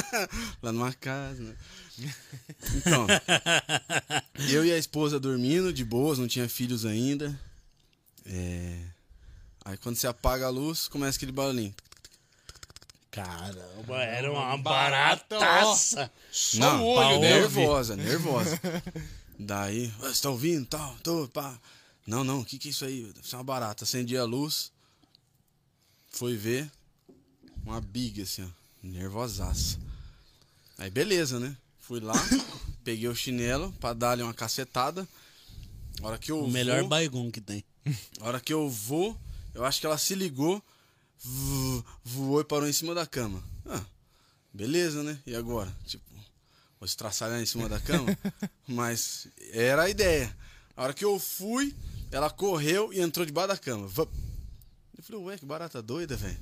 lá 0.62 0.72
numa 0.72 0.92
casa, 0.94 1.42
né? 1.42 1.54
Então, 2.76 3.06
eu 4.50 4.64
e 4.64 4.72
a 4.72 4.78
esposa 4.78 5.20
dormindo 5.20 5.70
de 5.70 5.84
boas, 5.84 6.18
não 6.18 6.26
tinha 6.26 6.48
filhos 6.48 6.86
ainda. 6.86 7.38
É... 8.24 8.78
Aí 9.64 9.76
quando 9.76 9.96
você 9.96 10.06
apaga 10.06 10.46
a 10.46 10.50
luz, 10.50 10.88
começa 10.88 11.18
aquele 11.18 11.30
barulhinho. 11.30 11.74
Caramba, 13.12 14.02
era 14.02 14.32
uma 14.32 14.56
barataça. 14.56 16.10
Só 16.32 16.78
o 16.78 16.86
olho, 16.94 17.20
nervosa, 17.20 17.94
nervosa. 17.94 18.58
Daí, 19.38 19.92
"Ah, 20.02 20.08
você 20.08 20.22
tá 20.22 20.30
ouvindo? 20.30 20.64
Tal, 20.66 20.96
tô, 21.02 21.28
pá. 21.28 21.58
Não, 22.06 22.24
não, 22.24 22.40
o 22.40 22.44
que 22.44 22.58
que 22.58 22.68
é 22.68 22.70
isso 22.70 22.86
aí? 22.86 23.02
Deve 23.14 23.28
ser 23.28 23.36
uma 23.36 23.44
barata. 23.44 23.84
Acendi 23.84 24.16
a 24.16 24.24
luz, 24.24 24.72
foi 26.10 26.36
ver, 26.36 26.70
uma 27.66 27.80
big 27.82 28.22
assim, 28.22 28.42
ó, 28.44 28.48
nervosaça. 28.82 29.78
Aí 30.78 30.90
beleza, 30.90 31.38
né? 31.38 31.54
Fui 31.80 32.00
lá, 32.00 32.14
peguei 32.82 33.08
o 33.08 33.14
chinelo 33.14 33.72
pra 33.78 33.92
dar-lhe 33.92 34.22
uma 34.22 34.32
cacetada. 34.34 35.06
A 36.02 36.06
hora 36.06 36.18
que 36.18 36.32
eu 36.32 36.42
O 36.44 36.50
melhor 36.50 36.80
vou, 36.80 36.88
baigum 36.88 37.30
que 37.30 37.42
tem. 37.42 37.62
a 38.20 38.26
hora 38.26 38.40
que 38.40 38.52
eu 38.54 38.70
vou, 38.70 39.14
eu 39.54 39.64
acho 39.66 39.80
que 39.80 39.86
ela 39.86 39.98
se 39.98 40.14
ligou, 40.14 40.62
vo- 41.22 41.84
voou 42.04 42.40
e 42.40 42.44
parou 42.44 42.68
em 42.68 42.72
cima 42.72 42.94
da 42.94 43.06
cama. 43.06 43.42
Ah, 43.66 43.84
beleza, 44.52 45.02
né? 45.02 45.18
E 45.26 45.34
agora? 45.34 45.74
Tipo, 45.86 46.04
vou 46.78 46.86
estraçalhar 46.86 47.40
em 47.40 47.46
cima 47.46 47.68
da 47.68 47.80
cama? 47.80 48.16
Mas 48.66 49.28
era 49.52 49.84
a 49.84 49.90
ideia. 49.90 50.34
A 50.76 50.84
hora 50.84 50.94
que 50.94 51.04
eu 51.04 51.18
fui, 51.18 51.74
ela 52.10 52.30
correu 52.30 52.92
e 52.92 53.00
entrou 53.00 53.24
debaixo 53.26 53.48
da 53.48 53.58
cama. 53.58 53.86
Eu 53.86 55.02
falei, 55.02 55.22
ué, 55.22 55.38
que 55.38 55.44
barata 55.46 55.82
doida, 55.82 56.16
velho. 56.16 56.38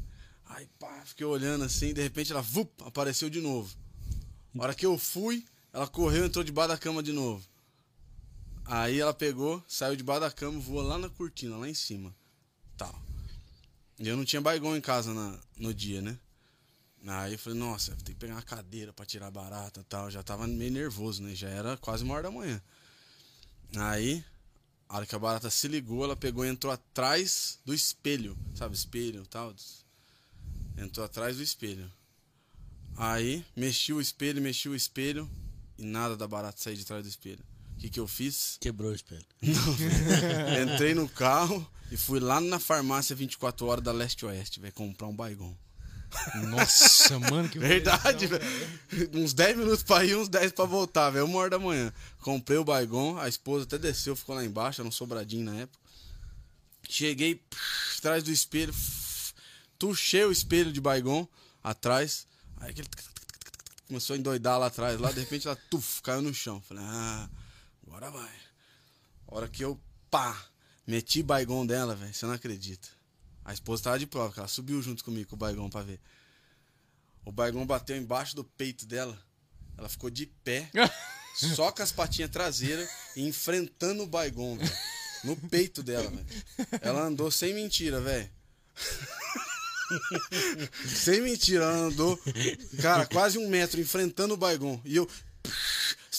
Aí, 0.47 0.67
pá, 0.79 1.03
fiquei 1.05 1.25
olhando 1.27 1.65
assim, 1.65 1.95
de 1.95 2.03
repente 2.03 2.33
ela 2.33 2.43
vup, 2.43 2.71
apareceu 2.85 3.31
de 3.31 3.41
novo. 3.41 3.73
A 4.59 4.63
hora 4.63 4.75
que 4.75 4.85
eu 4.85 4.99
fui, 4.99 5.45
ela 5.73 5.87
correu 5.87 6.25
e 6.25 6.27
entrou 6.27 6.45
debaixo 6.45 6.69
da 6.71 6.79
cama 6.79 7.03
de 7.03 7.13
novo. 7.13 7.45
Aí 8.65 9.01
ela 9.01 9.15
pegou, 9.15 9.63
saiu 9.69 9.97
debaixo 9.97 10.21
da 10.23 10.31
cama, 10.31 10.59
voou 10.61 10.83
lá 10.83 10.99
na 10.99 11.09
cortina, 11.09 11.57
lá 11.57 11.69
em 11.69 11.75
cima. 11.75 12.15
Tal. 12.77 13.01
Eu 14.03 14.17
não 14.17 14.25
tinha 14.25 14.41
baigão 14.41 14.75
em 14.75 14.81
casa 14.81 15.13
na, 15.13 15.39
no 15.59 15.75
dia, 15.75 16.01
né? 16.01 16.19
Aí 17.07 17.35
eu 17.35 17.39
falei, 17.39 17.59
nossa, 17.59 17.95
tem 17.97 18.15
que 18.15 18.21
pegar 18.21 18.35
uma 18.35 18.43
cadeira 18.43 18.93
pra 18.95 19.05
tirar 19.05 19.31
barata 19.31 19.81
e 19.81 19.85
tal. 19.85 20.11
Já 20.11 20.23
tava 20.23 20.47
meio 20.47 20.71
nervoso, 20.71 21.23
né? 21.23 21.35
Já 21.35 21.51
era 21.51 21.77
quase 21.77 22.03
uma 22.03 22.15
hora 22.15 22.25
da 22.25 22.31
manhã. 22.31 22.63
Aí, 23.77 24.25
a 24.89 24.97
hora 24.97 25.07
que 25.07 25.15
a 25.15 25.19
barata 25.19 25.51
se 25.51 25.69
ligou, 25.69 26.03
ela 26.03 26.17
pegou 26.17 26.45
e 26.47 26.49
entrou 26.49 26.73
atrás 26.73 27.59
do 27.65 27.75
espelho. 27.75 28.37
Sabe, 28.55 28.75
espelho 28.75 29.23
e 29.23 29.27
tal. 29.27 29.55
Entrou 30.79 31.05
atrás 31.05 31.37
do 31.37 31.43
espelho. 31.43 31.91
Aí, 32.97 33.45
mexi 33.55 33.93
o 33.93 34.01
espelho, 34.01 34.41
mexi 34.41 34.69
o 34.69 34.75
espelho. 34.75 35.31
E 35.77 35.85
nada 35.85 36.17
da 36.17 36.27
barata 36.27 36.59
sair 36.59 36.77
de 36.77 36.87
trás 36.87 37.03
do 37.03 37.09
espelho. 37.09 37.45
O 37.81 37.83
que 37.83 37.89
que 37.89 37.99
eu 37.99 38.07
fiz? 38.07 38.59
Quebrou 38.61 38.91
o 38.91 38.95
espelho. 38.95 39.25
Entrei 39.41 40.93
no 40.93 41.09
carro 41.09 41.67
e 41.91 41.97
fui 41.97 42.21
lá 42.21 42.39
na 42.39 42.61
farmácia 42.61 43.17
24 43.17 43.67
horas 43.67 43.83
da 43.83 43.91
Leste 43.91 44.27
Oeste, 44.27 44.61
velho, 44.61 44.75
comprar 44.75 45.07
um 45.07 45.17
baigão. 45.17 45.57
Nossa, 46.51 47.19
mano, 47.19 47.49
que 47.49 47.59
Verdade, 47.59 48.27
velho. 48.27 48.45
Uns 49.15 49.33
10 49.33 49.57
minutos 49.57 49.83
pra 49.83 50.05
ir, 50.05 50.15
uns 50.15 50.29
10 50.29 50.53
pra 50.53 50.67
voltar, 50.67 51.09
velho. 51.09 51.25
Uma 51.25 51.39
hora 51.39 51.49
da 51.49 51.59
manhã. 51.59 51.91
Comprei 52.21 52.59
o 52.59 52.65
baigão, 52.65 53.19
a 53.19 53.31
esposa 53.31 53.65
até 53.65 53.79
desceu, 53.79 54.15
ficou 54.15 54.35
lá 54.35 54.45
embaixo, 54.45 54.83
era 54.83 54.89
um 54.89 54.93
sobradinho 54.93 55.47
na 55.47 55.55
época. 55.61 55.79
Cheguei 56.87 57.37
pff, 57.37 57.99
atrás 57.99 58.23
do 58.23 58.31
espelho, 58.31 58.75
pff, 58.75 59.33
tuchei 59.79 60.27
o 60.27 60.31
espelho 60.31 60.71
de 60.71 60.83
baigão 60.83 61.27
atrás. 61.65 62.27
Aí 62.59 62.73
aquele 62.73 62.89
começou 63.89 64.15
a 64.15 64.19
endoidar 64.19 64.59
lá 64.59 64.67
atrás, 64.67 65.01
lá 65.01 65.11
de 65.11 65.21
repente 65.21 65.47
ela 65.47 65.57
tuf, 65.71 66.03
caiu 66.03 66.21
no 66.21 66.35
chão. 66.35 66.61
Falei, 66.69 66.85
ah, 66.87 67.31
agora 67.91 68.11
vai. 68.11 68.31
A 69.27 69.35
hora 69.35 69.49
que 69.49 69.65
eu, 69.65 69.79
pá, 70.11 70.41
meti 70.87 71.23
baigão 71.23 71.67
dela, 71.67 71.97
velho, 71.97 72.15
você 72.15 72.25
não 72.25 72.33
acredita. 72.33 72.89
A 73.45 73.53
esposa 73.53 73.83
tava 73.83 73.99
de 73.99 74.07
prova, 74.07 74.33
ela 74.37 74.49
subiu 74.49 74.81
junto 74.81 75.05
comigo 75.05 75.31
com 75.31 75.37
o 75.37 75.39
baigão 75.39 75.69
pra 75.69 75.83
ver. 75.83 76.01
O 77.25 77.33
baigão 77.33 77.67
bateu 77.67 77.97
embaixo 77.97 78.37
do 78.37 78.45
peito 78.45 78.87
dela. 78.87 79.19
Ela 79.77 79.89
ficou 79.89 80.09
de 80.09 80.27
pé, 80.27 80.71
só 81.35 81.73
com 81.73 81.83
as 81.83 81.91
patinhas 81.91 82.31
traseiras 82.31 82.89
e 83.17 83.27
enfrentando 83.27 84.05
o 84.05 84.07
baigão, 84.07 84.57
velho. 84.57 84.73
No 85.25 85.37
peito 85.37 85.83
dela, 85.83 86.09
velho. 86.09 86.27
Ela 86.81 87.03
andou 87.03 87.31
sem 87.31 87.53
mentira, 87.53 88.01
velho. 88.01 88.31
sem 90.87 91.21
mentira, 91.21 91.65
ela 91.65 91.77
andou, 91.77 92.19
cara, 92.81 93.05
quase 93.07 93.37
um 93.37 93.49
metro 93.49 93.81
enfrentando 93.81 94.35
o 94.35 94.37
baigão. 94.37 94.81
E 94.85 94.97
eu. 94.97 95.11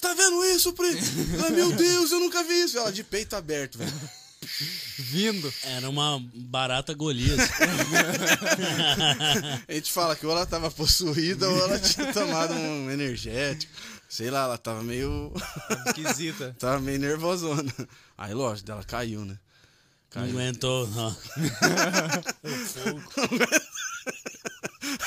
Você 0.02 0.08
tá 0.08 0.14
vendo 0.16 0.44
isso, 0.46 0.74
Pri? 0.74 0.98
Ai, 1.44 1.52
meu 1.52 1.72
Deus, 1.74 2.12
eu 2.12 2.20
nunca 2.20 2.44
vi 2.44 2.64
isso. 2.64 2.76
Ela 2.76 2.92
de 2.92 3.04
peito 3.04 3.36
aberto, 3.36 3.78
velho. 3.78 3.94
Vindo. 4.98 5.54
Era 5.64 5.88
uma 5.88 6.20
barata 6.34 6.92
Golias. 6.96 7.38
A 9.68 9.72
gente 9.72 9.92
fala 9.92 10.16
que 10.16 10.26
ou 10.26 10.32
ela 10.32 10.48
tava 10.48 10.72
possuída 10.72 11.48
ou 11.48 11.56
ela 11.56 11.78
tinha 11.80 12.12
tomado 12.12 12.56
um 12.56 12.90
energético. 12.90 13.72
Sei 14.10 14.32
lá, 14.32 14.46
ela 14.46 14.58
tava 14.58 14.82
meio. 14.82 15.32
Esquisita. 15.86 16.54
tava 16.58 16.80
meio 16.80 16.98
nervosona. 16.98 17.72
Aí, 18.18 18.34
lógico, 18.34 18.66
dela 18.66 18.84
caiu, 18.84 19.24
né? 19.24 19.38
Não 20.16 20.24
Caiu. 20.24 20.32
aguentou, 20.32 20.88
não. 20.88 21.16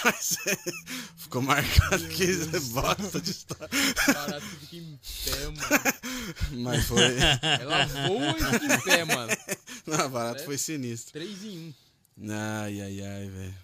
Mas, 0.04 0.36
é, 0.46 0.56
Ficou 1.16 1.42
marcado 1.42 2.06
que 2.08 2.26
bosta 2.72 3.20
de 3.20 3.30
história. 3.30 3.68
Barato 4.06 4.46
que 4.46 4.56
fica 4.56 4.76
em 4.76 4.98
pé, 5.24 5.46
mano. 5.46 6.62
Mas 6.62 6.84
foi. 6.84 7.16
Ela 7.60 7.86
voa 7.86 8.30
e 8.30 8.60
fica 8.60 8.74
em 8.74 8.80
pé, 8.82 9.04
mano. 9.04 9.32
Não, 9.86 10.10
barato 10.10 10.44
foi 10.44 10.58
sinistro. 10.58 11.12
Três 11.12 11.42
em 11.44 11.58
um. 11.58 12.30
Ai, 12.30 12.80
ai, 12.80 13.00
ai, 13.00 13.28
velho. 13.28 13.54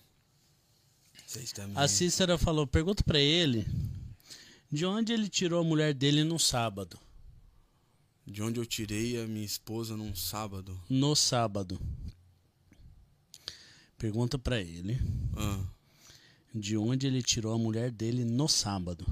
Vocês 1.27 1.53
também. 1.53 1.77
A 1.77 1.87
Cícera 1.87 2.37
falou, 2.37 2.67
pergunta 2.67 3.05
pra 3.05 3.19
ele 3.19 3.67
de 4.73 4.85
onde 4.87 5.13
ele 5.13 5.29
tirou 5.29 5.61
a 5.61 5.65
mulher 5.65 5.95
dele 5.95 6.25
no 6.25 6.39
sábado. 6.39 6.99
De 8.27 8.43
onde 8.43 8.59
eu 8.61 8.67
tirei 8.67 9.21
a 9.23 9.27
minha 9.27 9.45
esposa 9.45 9.97
num 9.97 10.15
sábado. 10.15 10.81
No 10.89 11.15
sábado. 11.15 11.81
Pergunta 13.99 14.39
pra 14.39 14.61
ele 14.61 14.99
Ah, 15.37 15.63
de 16.55 16.77
onde 16.77 17.07
ele 17.07 17.23
tirou 17.23 17.55
a 17.55 17.59
mulher 17.59 17.91
dele 17.91 18.25
no 18.25 18.49
sábado. 18.49 19.07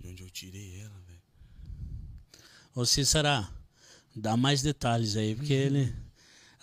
de 0.00 0.08
onde 0.08 0.22
eu 0.22 0.30
tirei 0.30 0.80
ela, 0.80 0.94
velho. 1.06 1.20
Ô 2.74 2.84
Cícera, 2.84 3.48
dá 4.14 4.36
mais 4.36 4.62
detalhes 4.62 5.16
aí, 5.16 5.34
porque 5.34 5.52
ele. 5.52 5.94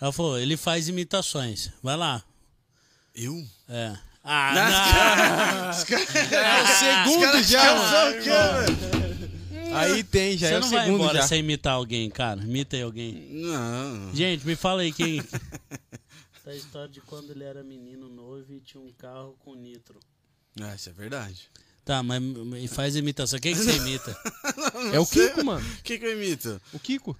Ela 0.00 0.12
falou, 0.12 0.38
ele 0.38 0.56
faz 0.56 0.88
imitações. 0.88 1.70
Vai 1.82 1.96
lá. 1.96 2.22
Eu? 3.14 3.34
É. 3.68 3.96
Ah, 4.22 4.52
não. 4.54 5.70
É 5.70 6.62
o 6.62 6.66
segundo 6.66 7.42
já, 7.42 7.74
mano. 7.74 8.22
velho. 8.22 8.90
Aí 9.74 10.02
tem, 10.02 10.36
já 10.36 10.48
Você 10.48 10.54
é 10.54 10.58
o 10.58 10.60
não 10.60 10.70
vai 10.70 10.84
segundo 10.84 11.00
embora 11.02 11.18
já. 11.20 11.28
sem 11.28 11.40
imitar 11.40 11.74
alguém, 11.74 12.10
cara. 12.10 12.42
Imita 12.42 12.76
aí 12.76 12.82
alguém. 12.82 13.28
Não. 13.30 14.14
Gente, 14.14 14.44
me 14.44 14.56
fala 14.56 14.82
aí 14.82 14.92
quem. 14.92 15.22
a 16.46 16.54
história 16.54 16.88
de 16.88 17.00
quando 17.00 17.30
ele 17.30 17.44
era 17.44 17.62
menino 17.62 18.08
novo 18.08 18.52
e 18.52 18.60
tinha 18.60 18.82
um 18.82 18.92
carro 18.92 19.36
com 19.40 19.54
nitro. 19.54 19.98
Ah, 20.60 20.74
isso 20.74 20.88
é 20.88 20.92
verdade. 20.92 21.50
Tá, 21.84 22.02
mas 22.02 22.22
mas 22.22 22.72
faz 22.72 22.96
imitação. 22.96 23.38
Quem 23.38 23.54
que 23.54 23.60
você 23.60 23.76
imita? 23.76 24.16
É 24.92 24.98
o 24.98 25.06
Kiko, 25.06 25.44
mano. 25.44 25.66
O 25.78 25.82
que 25.82 25.98
que 25.98 26.04
eu 26.04 26.12
imito? 26.12 26.60
O 26.72 26.78
Kiko. 26.78 27.16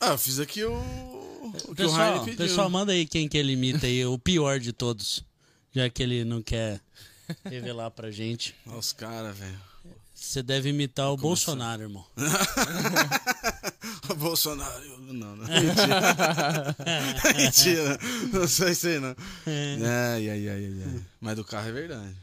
Ah, 0.00 0.10
eu 0.10 0.18
fiz 0.18 0.38
aqui 0.38 0.62
o... 0.64 0.72
O 0.72 1.52
que 1.52 1.70
o 1.70 1.74
Pessoal, 1.74 2.24
pessoal, 2.24 2.70
manda 2.70 2.92
aí 2.92 3.06
quem 3.06 3.28
que 3.28 3.36
ele 3.36 3.52
imita 3.52 3.86
aí, 3.86 4.04
o 4.04 4.18
pior 4.18 4.60
de 4.60 4.72
todos. 4.72 5.24
Já 5.72 5.88
que 5.90 6.02
ele 6.02 6.24
não 6.24 6.42
quer 6.42 6.80
revelar 7.44 7.90
pra 7.90 8.10
gente. 8.10 8.54
Olha 8.66 8.78
os 8.78 8.92
caras, 8.92 9.36
velho. 9.36 9.60
Você 10.14 10.42
deve 10.42 10.68
imitar 10.68 11.10
o 11.10 11.16
Bolsonaro, 11.16 11.82
irmão. 11.82 12.04
Bolsonaro. 14.16 14.98
Não, 15.12 15.36
não. 15.36 15.46
Mentira. 15.46 16.76
Mentira. 17.36 17.98
Não 18.32 18.48
sei 18.48 18.72
isso 18.72 18.86
aí, 18.88 19.00
não. 19.00 19.14
Ai, 19.46 20.28
ai, 20.28 20.48
ai, 20.48 20.64
ai, 20.64 20.82
ai. 20.84 21.04
Mas 21.20 21.36
do 21.36 21.44
carro 21.44 21.68
é 21.68 21.72
verdade. 21.72 22.16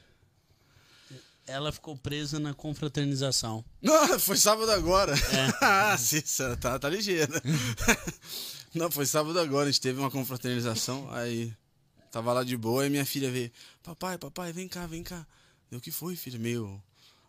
Ela 1.48 1.72
ficou 1.72 1.96
presa 1.96 2.40
na 2.40 2.54
confraternização. 2.54 3.64
Não, 3.82 4.20
foi 4.20 4.36
sábado 4.36 4.72
agora. 4.72 5.14
ah, 5.62 5.96
sim, 5.98 6.22
você 6.22 6.56
tá, 6.58 6.80
tá 6.80 6.90
ligeiro. 6.90 7.32
Não, 8.74 8.90
foi 8.90 9.06
sábado 9.06 9.40
agora. 9.40 9.70
A 9.70 9.72
gente 9.72 9.82
teve 9.82 10.00
uma 10.00 10.10
confraternização. 10.10 11.08
Aí 11.12 11.54
tava 12.12 12.34
lá 12.34 12.44
de 12.44 12.58
boa. 12.58 12.86
E 12.86 12.90
minha 12.90 13.06
filha 13.06 13.32
veio: 13.32 13.52
Papai, 13.84 14.18
papai, 14.18 14.52
vem 14.52 14.68
cá, 14.68 14.88
vem 14.88 15.04
cá. 15.04 15.26
Eu, 15.72 15.78
o 15.78 15.82
que 15.82 15.92
foi, 15.92 16.16
filha? 16.16 16.40
Meio 16.40 16.82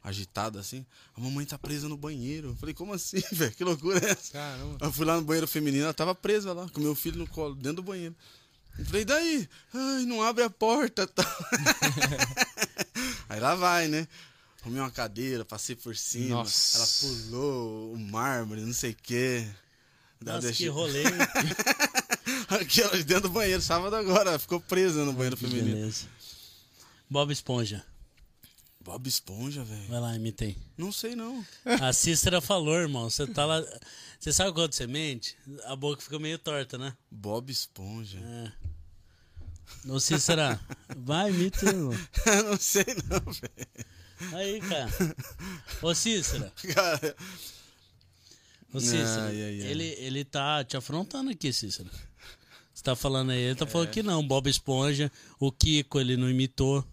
agitada 0.09 0.61
assim. 0.61 0.87
A 1.17 1.21
mamãe 1.21 1.45
tá 1.45 1.59
presa 1.59 1.89
no 1.89 1.97
banheiro. 1.97 2.51
Eu 2.51 2.57
falei: 2.57 2.75
Como 2.75 2.93
assim, 2.93 3.21
velho? 3.33 3.53
Que 3.53 3.65
loucura 3.65 3.99
é 4.07 4.11
essa? 4.13 4.33
Caramba. 4.33 4.79
Eu 4.81 4.93
fui 4.93 5.05
lá 5.05 5.17
no 5.17 5.23
banheiro 5.23 5.49
feminino, 5.49 5.85
ela 5.85 5.95
tava 5.95 6.15
presa 6.15 6.53
lá, 6.53 6.69
com 6.71 6.81
meu 6.81 6.95
filho 6.95 7.19
no 7.19 7.27
colo, 7.27 7.55
dentro 7.55 7.77
do 7.77 7.83
banheiro. 7.83 8.15
Eu 8.79 8.85
falei, 8.85 9.05
daí? 9.07 9.49
Ai, 9.73 10.05
não 10.05 10.23
abre 10.23 10.45
a 10.45 10.51
porta. 10.51 11.07
Tá. 11.09 11.25
Aí 13.29 13.41
lá 13.41 13.55
vai, 13.55 13.89
né? 13.89 14.07
Arrumei 14.63 14.81
uma 14.81 14.91
cadeira, 14.91 15.45
passei 15.45 15.77
por 15.77 15.97
cima. 15.97 16.37
Nossa. 16.37 16.79
Ela 16.79 16.87
pulou 17.15 17.93
o 17.95 17.99
mármore, 17.99 18.61
não 18.63 18.73
sei 18.73 18.93
o 18.93 18.97
quê. 19.03 19.47
Nossa, 20.21 20.41
deixei- 20.43 20.67
que 20.67 20.73
rolê. 20.73 21.03
Aqui, 22.49 22.81
dentro 23.05 23.23
do 23.23 23.31
banheiro, 23.31 23.63
sábado 23.63 23.95
agora. 23.97 24.39
Ficou 24.39 24.61
presa 24.61 25.05
no 25.05 25.13
banheiro 25.13 25.37
feminino. 25.37 25.67
Beleza. 25.77 26.07
Bob 27.09 27.33
Esponja. 27.33 27.85
Bob 28.87 29.09
Esponja, 29.09 29.65
velho. 29.65 29.89
Vai 29.89 29.99
lá, 29.99 30.15
imitei. 30.15 30.57
Não 30.79 30.93
sei, 30.93 31.17
não. 31.17 31.45
A 31.83 31.93
Cícera 31.93 32.41
falou, 32.41 32.77
irmão. 32.77 33.11
Você 33.11 33.27
tá 33.27 33.45
lá. 33.45 33.61
Você 34.21 34.33
sabe 34.33 34.53
quando 34.53 34.73
você 34.73 34.87
mente? 34.87 35.37
A 35.65 35.75
boca 35.75 36.01
fica 36.01 36.21
meio 36.21 36.39
torta, 36.39 36.79
né? 36.79 36.97
Bob 37.11 37.51
Esponja. 37.51 38.21
É. 38.21 39.91
Ô 39.91 39.99
Cícera, 39.99 40.61
vai, 40.99 41.31
imita, 41.31 41.67
irmão. 41.67 41.91
não 42.49 42.57
sei, 42.57 42.85
não, 43.11 43.33
velho. 43.33 44.37
Aí, 44.37 44.61
cara. 44.61 44.89
Ô 45.83 45.93
Cícera, 45.93 46.53
Cara, 46.73 47.17
ô 48.73 48.79
Cícera. 48.79 49.33
Ele, 49.33 49.85
ele 49.99 50.25
tá 50.25 50.63
te 50.63 50.77
afrontando 50.77 51.31
aqui, 51.31 51.53
Cícera. 51.53 51.91
Você 52.73 52.85
tá 52.85 52.95
falando 52.95 53.33
aí, 53.33 53.41
ele 53.41 53.57
tá 53.57 53.67
falando 53.67 53.91
que 53.91 54.05
não, 54.05 54.25
Bob 54.25 54.49
Esponja, 54.49 55.11
o 55.41 55.51
Kiko 55.51 55.99
ele 55.99 56.17
não 56.17 56.31
imitou. 56.31 56.87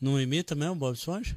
Não 0.00 0.20
imita 0.20 0.54
mesmo, 0.54 0.74
Bob 0.76 0.94
Esponja? 0.94 1.36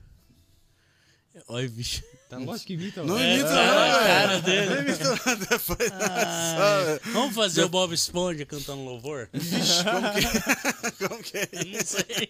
Olha, 1.47 1.69
bicho. 1.69 2.03
Tá 2.29 2.37
lógico 2.37 2.67
que 2.67 2.73
imita, 2.73 3.01
não 3.01 3.15
mano. 3.15 3.25
É, 3.25 3.33
imita, 3.35 3.49
tá 3.49 3.55
não, 3.65 3.73
velho. 3.81 4.05
cara 4.07 4.39
dele. 4.41 4.69
Não 4.69 4.81
imita 4.81 5.09
nada 5.09 5.35
depois. 5.45 5.91
Ai, 5.91 6.99
vamos 7.13 7.35
fazer 7.35 7.63
o 7.63 7.69
Bob 7.69 7.93
Esponja 7.93 8.45
cantando 8.45 8.83
louvor? 8.83 9.29
Vixe, 9.33 9.83
como 9.83 10.11
que, 10.13 10.91
como 11.07 11.23
que 11.23 11.37
é 11.37 11.49
Eu 11.51 11.65
não 11.65 11.71
isso? 11.71 11.95
sei. 11.97 12.29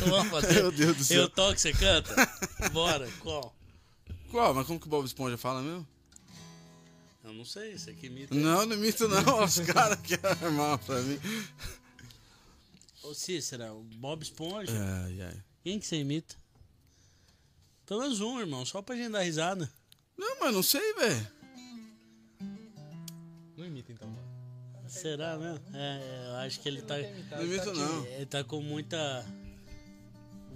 Vamos 0.08 0.30
fazer. 0.30 0.54
Meu 0.54 0.72
Deus 0.72 0.96
do 0.96 1.04
céu. 1.04 1.22
Eu 1.22 1.28
toco, 1.28 1.58
você 1.58 1.72
canta? 1.72 2.14
Bora, 2.72 3.08
qual? 3.20 3.54
Qual? 4.30 4.54
Mas 4.54 4.66
como 4.66 4.80
que 4.80 4.86
o 4.86 4.90
Bob 4.90 5.04
Esponja 5.06 5.36
fala 5.36 5.60
mesmo? 5.62 5.86
Eu 7.22 7.32
não 7.32 7.44
sei, 7.44 7.72
isso 7.72 7.90
aqui 7.90 8.06
imita. 8.06 8.34
Não, 8.34 8.64
não 8.66 8.76
imito 8.76 9.06
não. 9.08 9.44
Os 9.44 9.58
caras 9.60 9.98
querem 10.00 10.24
armar 10.42 10.78
pra 10.78 11.00
mim. 11.00 11.20
Ô 13.08 13.14
Cícera, 13.14 13.72
o 13.72 13.82
Bob 13.84 14.22
Esponja, 14.22 14.72
Ai, 15.04 15.20
ai. 15.22 15.42
quem 15.62 15.78
que 15.78 15.86
você 15.86 15.96
imita? 15.96 16.34
Pelo 17.86 18.00
menos 18.00 18.20
um, 18.20 18.40
irmão, 18.40 18.64
só 18.66 18.82
pra 18.82 18.96
gente 18.96 19.12
dar 19.12 19.20
risada. 19.22 19.70
Não, 20.18 20.40
mas 20.40 20.52
não 20.54 20.62
sei, 20.62 20.92
velho. 20.94 21.28
Não 23.56 23.64
imita, 23.64 23.92
então. 23.92 24.08
mano. 24.08 24.26
Será 24.88 25.36
mesmo? 25.38 25.60
É, 25.74 26.26
eu 26.30 26.34
acho 26.36 26.60
que 26.60 26.68
ele 26.68 26.82
tá. 26.82 26.94
Não 27.36 27.42
imito 27.44 27.72
não. 27.72 28.04
Ele 28.06 28.26
tá 28.26 28.42
com 28.44 28.60
muita 28.60 29.24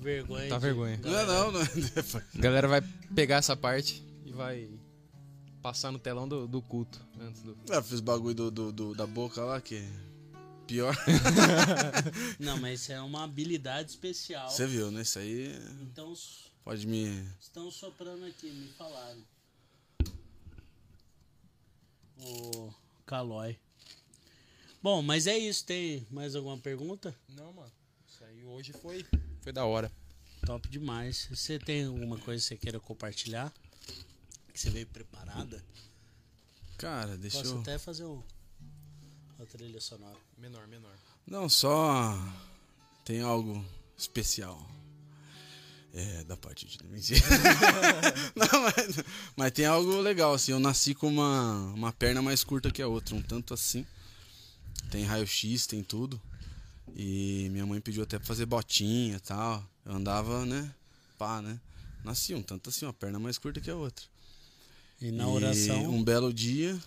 vergonha. 0.01 0.49
Tá 0.49 0.57
de- 0.57 0.63
vergonha. 0.63 0.99
Não 1.03 1.19
é 1.19 1.27
não, 1.27 1.53
não 1.53 1.61
é. 1.61 1.65
Depois. 1.67 2.25
A 2.35 2.39
galera 2.39 2.67
vai 2.69 2.81
pegar 3.15 3.37
essa 3.37 3.57
parte 3.57 4.05
e 4.25 4.33
vai 4.33 4.69
passar 5.63 5.91
no 5.93 5.99
telão 5.99 6.27
do, 6.29 6.47
do 6.49 6.61
culto. 6.63 7.05
Antes 7.21 7.43
do... 7.43 7.57
Eu 7.69 7.83
fiz 7.83 8.01
bagulho 8.01 8.35
do, 8.35 8.51
do, 8.51 8.73
do- 8.73 8.95
da 8.95 9.07
boca 9.07 9.41
lá 9.45 9.61
que. 9.61 9.85
Pior. 10.71 10.95
Não, 12.39 12.57
mas 12.61 12.83
isso 12.83 12.93
é 12.93 13.01
uma 13.01 13.25
habilidade 13.25 13.91
especial. 13.91 14.49
Você 14.49 14.69
viu, 14.69 14.89
né? 14.93 15.03
Isso 15.03 15.19
aí 15.19 15.53
Então, 15.83 16.15
pode 16.63 16.87
me. 16.87 17.27
estão 17.41 17.69
soprando 17.73 18.25
aqui, 18.25 18.47
me 18.49 18.69
falaram. 18.75 19.21
O 22.19 22.73
Calói. 23.05 23.59
Bom, 24.81 25.03
mas 25.03 25.27
é 25.27 25.37
isso. 25.37 25.65
Tem 25.65 26.07
mais 26.09 26.37
alguma 26.37 26.57
pergunta? 26.57 27.13
Não, 27.31 27.53
mano. 27.53 27.73
Isso 28.09 28.23
aí 28.23 28.45
hoje 28.45 28.73
foi, 28.73 29.05
foi 29.41 29.53
da 29.53 29.65
hora. 29.65 29.91
Top 30.47 30.69
demais. 30.69 31.27
Você 31.31 31.59
tem 31.59 31.87
alguma 31.87 32.17
coisa 32.17 32.41
que 32.41 32.49
você 32.49 32.57
queira 32.57 32.79
compartilhar? 32.79 33.53
Que 34.53 34.61
você 34.61 34.71
veio 34.71 34.87
preparada? 34.87 35.65
Cara, 36.79 37.17
deixa 37.17 37.39
Posso 37.39 37.55
eu. 37.55 37.61
até 37.61 37.77
fazer 37.77 38.05
um, 38.05 38.23
uma 39.41 39.47
trilha 39.47 39.81
sonora. 39.81 40.19
Menor, 40.37 40.67
menor. 40.69 40.93
Não, 41.27 41.49
só. 41.49 42.15
Tem 43.07 43.23
algo 43.23 43.65
especial. 43.97 44.69
É, 45.95 46.23
da 46.25 46.37
parte 46.37 46.67
de. 46.67 46.79
Não, 48.37 48.63
mas, 48.63 49.05
mas 49.35 49.51
tem 49.53 49.65
algo 49.65 50.01
legal, 50.01 50.35
assim. 50.35 50.53
Eu 50.53 50.61
nasci 50.61 50.95
com 50.95 51.09
uma, 51.09 51.73
uma 51.73 51.91
perna 51.93 52.21
mais 52.23 52.45
curta 52.45 52.71
que 52.71 52.81
a 52.83 52.87
outra, 52.87 53.15
um 53.17 53.23
tanto 53.23 53.55
assim. 53.55 53.85
Tem 54.91 55.05
raio-x, 55.05 55.67
tem 55.67 55.83
tudo. 55.83 56.21
E 56.95 57.49
minha 57.51 57.67
mãe 57.67 57.81
pediu 57.81 58.03
até 58.03 58.19
pra 58.19 58.27
fazer 58.27 58.47
botinha 58.47 59.17
e 59.17 59.21
tal. 59.21 59.65
Eu 59.85 59.95
andava, 59.95 60.45
né? 60.45 60.73
Pá, 61.19 61.41
né? 61.41 61.59
Nasci 62.05 62.35
um 62.35 62.43
tanto 62.43 62.69
assim, 62.71 62.85
uma 62.85 62.93
perna 62.93 63.19
mais 63.19 63.39
curta 63.39 63.61
que 63.61 63.71
a 63.71 63.75
outra. 63.75 64.05
E 65.01 65.11
na 65.11 65.25
E 65.25 65.27
oração. 65.27 65.91
um 65.91 66.05
belo 66.05 66.33
dia, 66.33 66.79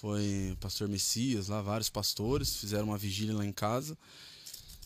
foi 0.00 0.56
pastor 0.60 0.88
Messias, 0.88 1.48
lá 1.48 1.62
vários 1.62 1.88
pastores, 1.88 2.56
fizeram 2.56 2.86
uma 2.86 2.98
vigília 2.98 3.34
lá 3.34 3.44
em 3.44 3.52
casa 3.52 3.96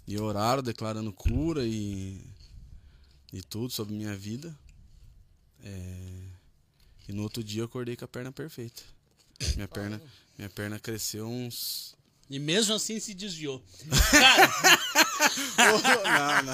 e 0.06 0.16
oraram 0.18 0.62
declarando 0.62 1.12
cura 1.12 1.66
e, 1.66 2.20
e 3.32 3.42
tudo 3.42 3.72
sobre 3.72 3.94
minha 3.94 4.16
vida. 4.16 4.56
É, 5.64 6.22
e 7.08 7.12
no 7.12 7.22
outro 7.22 7.42
dia 7.42 7.62
eu 7.62 7.66
acordei 7.66 7.96
com 7.96 8.04
a 8.04 8.08
perna 8.08 8.30
perfeita. 8.30 8.82
Minha 9.56 9.66
perna, 9.66 10.00
minha 10.38 10.48
perna 10.48 10.78
cresceu 10.78 11.26
uns. 11.26 11.96
E 12.30 12.38
mesmo 12.38 12.74
assim 12.74 13.00
se 13.00 13.12
desviou. 13.12 13.60
Cara, 15.56 16.42
não, 16.42 16.52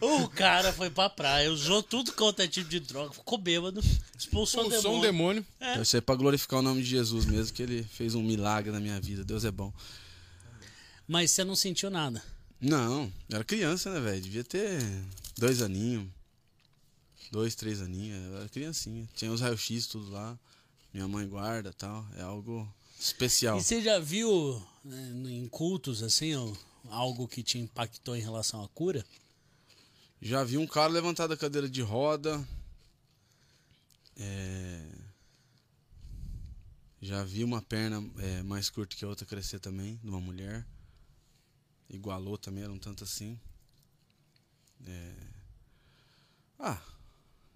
não. 0.00 0.24
o 0.24 0.28
cara 0.28 0.72
foi 0.72 0.90
pra 0.90 1.08
praia, 1.08 1.52
usou 1.52 1.82
tudo 1.82 2.12
quanto 2.12 2.40
é 2.40 2.48
tipo 2.48 2.68
de 2.68 2.80
droga, 2.80 3.12
ficou 3.12 3.38
bêbado. 3.38 3.80
Expulsou 4.18 4.64
o 4.64 4.66
Expulsou 4.68 4.96
um 4.96 5.00
demônio. 5.00 5.42
demônio. 5.44 5.78
É. 5.78 5.80
Isso 5.82 5.96
é 5.96 6.00
pra 6.00 6.14
glorificar 6.16 6.58
o 6.58 6.62
nome 6.62 6.82
de 6.82 6.88
Jesus 6.88 7.26
mesmo, 7.26 7.54
que 7.54 7.62
ele 7.62 7.82
fez 7.82 8.14
um 8.14 8.22
milagre 8.22 8.72
na 8.72 8.80
minha 8.80 9.00
vida. 9.00 9.22
Deus 9.22 9.44
é 9.44 9.50
bom. 9.50 9.72
Mas 11.06 11.30
você 11.30 11.44
não 11.44 11.54
sentiu 11.54 11.90
nada. 11.90 12.22
Não, 12.60 13.04
eu 13.28 13.36
era 13.36 13.44
criança, 13.44 13.92
né, 13.92 14.00
velho? 14.00 14.20
Devia 14.20 14.44
ter 14.44 14.80
dois 15.36 15.62
aninhos. 15.62 16.08
Dois, 17.30 17.54
três 17.54 17.80
aninhos. 17.80 18.24
Eu 18.32 18.36
era 18.38 18.48
criancinha. 18.48 19.08
Tinha 19.14 19.30
os 19.30 19.40
raios-x 19.40 19.86
tudo 19.86 20.10
lá. 20.10 20.36
Minha 20.92 21.06
mãe 21.06 21.28
guarda 21.28 21.72
tal. 21.72 22.04
É 22.16 22.22
algo 22.22 22.66
especial. 22.98 23.58
E 23.58 23.62
você 23.62 23.80
já 23.80 23.98
viu 24.00 24.60
em 25.28 25.48
cultos, 25.48 26.02
assim, 26.02 26.32
algo 26.88 27.28
que 27.28 27.42
te 27.42 27.58
impactou 27.58 28.16
em 28.16 28.20
relação 28.20 28.62
à 28.62 28.68
cura? 28.68 29.04
Já 30.20 30.42
vi 30.42 30.58
um 30.58 30.66
cara 30.66 30.92
levantar 30.92 31.26
da 31.26 31.36
cadeira 31.36 31.68
de 31.68 31.80
roda. 31.80 32.46
É... 34.16 35.08
Já 37.00 37.22
vi 37.22 37.44
uma 37.44 37.62
perna 37.62 38.04
é, 38.18 38.42
mais 38.42 38.68
curta 38.68 38.96
que 38.96 39.04
a 39.04 39.08
outra 39.08 39.24
crescer 39.24 39.60
também, 39.60 39.96
de 40.02 40.08
uma 40.08 40.20
mulher. 40.20 40.66
Igualou 41.88 42.36
também, 42.36 42.64
era 42.64 42.72
um 42.72 42.78
tanto 42.78 43.04
assim. 43.04 43.38
É... 44.84 45.14
Ah, 46.58 46.82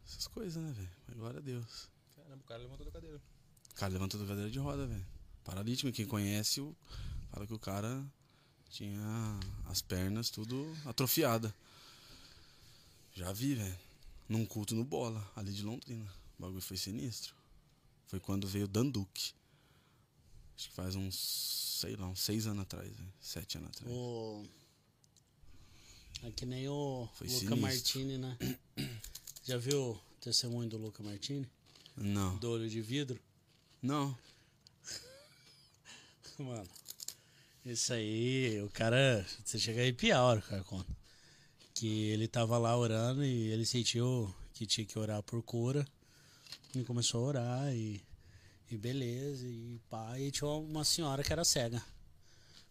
essas 0.07 0.29
coisas, 0.29 0.63
né, 0.63 0.73
velho? 0.73 0.91
Mas 1.09 1.17
Glória 1.17 1.39
a 1.39 1.43
Deus. 1.43 1.91
Caramba, 2.15 2.43
o 2.45 2.47
cara 2.47 2.63
levantou 2.63 2.87
da 2.87 2.93
cadeira. 2.93 3.21
O 3.71 3.75
cara 3.75 3.93
levantou 3.93 4.21
da 4.21 4.27
cadeira 4.27 4.51
de 4.51 4.59
roda, 4.61 4.87
velho. 4.87 5.07
Paralítico, 5.43 5.91
quem 5.91 6.07
conhece 6.07 6.61
o... 6.61 6.77
fala 7.33 7.47
que 7.47 7.55
o 7.55 7.59
cara 7.59 8.05
tinha 8.71 9.01
as 9.67 9.81
pernas 9.83 10.31
tudo 10.31 10.77
atrofiada. 10.85 11.55
Já 13.15 13.33
vi, 13.33 13.55
velho. 13.55 13.79
Num 14.29 14.47
culto 14.47 14.75
no 14.75 14.85
bola, 14.85 15.31
ali 15.37 15.53
de 15.53 15.63
Londrina. 15.63 16.11
O 16.39 16.43
bagulho 16.43 16.61
foi 16.63 16.77
sinistro. 16.77 17.35
Foi 18.07 18.19
quando 18.21 18.47
veio 18.47 18.65
o 18.65 18.69
Danduque. 18.69 19.33
Acho 20.57 20.69
que 20.69 20.75
faz 20.75 20.95
uns, 20.95 21.79
sei 21.81 21.97
lá, 21.97 22.07
uns 22.07 22.21
seis 22.21 22.47
anos 22.47 22.63
atrás, 22.63 22.89
velho. 22.89 23.13
Sete 23.21 23.59
anos 23.59 23.71
atrás. 23.71 23.91
O... 23.93 24.47
É 26.23 26.31
que 26.31 26.47
nem 26.47 26.69
o 26.69 27.09
Foi 27.15 27.27
Luca 27.27 27.39
sinistro. 27.39 27.61
Martini, 27.61 28.19
né? 28.19 28.39
Já 29.45 29.59
viu 29.59 29.93
o 29.93 30.01
testemunho 30.21 30.69
do 30.69 30.79
Luca 30.79 31.03
Martini? 31.03 31.49
Não, 31.97 32.37
Do 32.39 32.51
olho 32.51 32.69
de 32.71 32.81
vidro? 32.81 33.21
não. 33.83 34.17
Mano, 36.39 36.69
isso 37.65 37.93
aí, 37.93 38.61
o 38.63 38.71
cara. 38.71 39.25
Você 39.45 39.59
chega 39.59 39.81
a 39.81 39.83
arrepiar 39.83 40.19
a 40.21 40.25
hora 40.25 40.41
que 40.41 40.47
o 40.47 40.51
cara 40.51 40.65
conta. 40.65 40.97
Que 41.75 42.11
ele 42.11 42.29
tava 42.29 42.59
lá 42.59 42.77
orando 42.77 43.25
e 43.25 43.49
ele 43.49 43.65
sentiu 43.65 44.33
que 44.53 44.67
tinha 44.67 44.87
que 44.87 44.99
orar 44.99 45.23
por 45.23 45.43
cura. 45.43 45.87
E 46.75 46.83
começou 46.85 47.25
a 47.25 47.29
orar 47.29 47.75
e. 47.75 48.03
E 48.71 48.77
beleza, 48.77 49.47
e 49.47 49.79
pá. 49.91 50.19
E 50.19 50.31
tinha 50.31 50.49
uma 50.49 50.85
senhora 50.85 51.23
que 51.23 51.33
era 51.33 51.45
cega. 51.45 51.83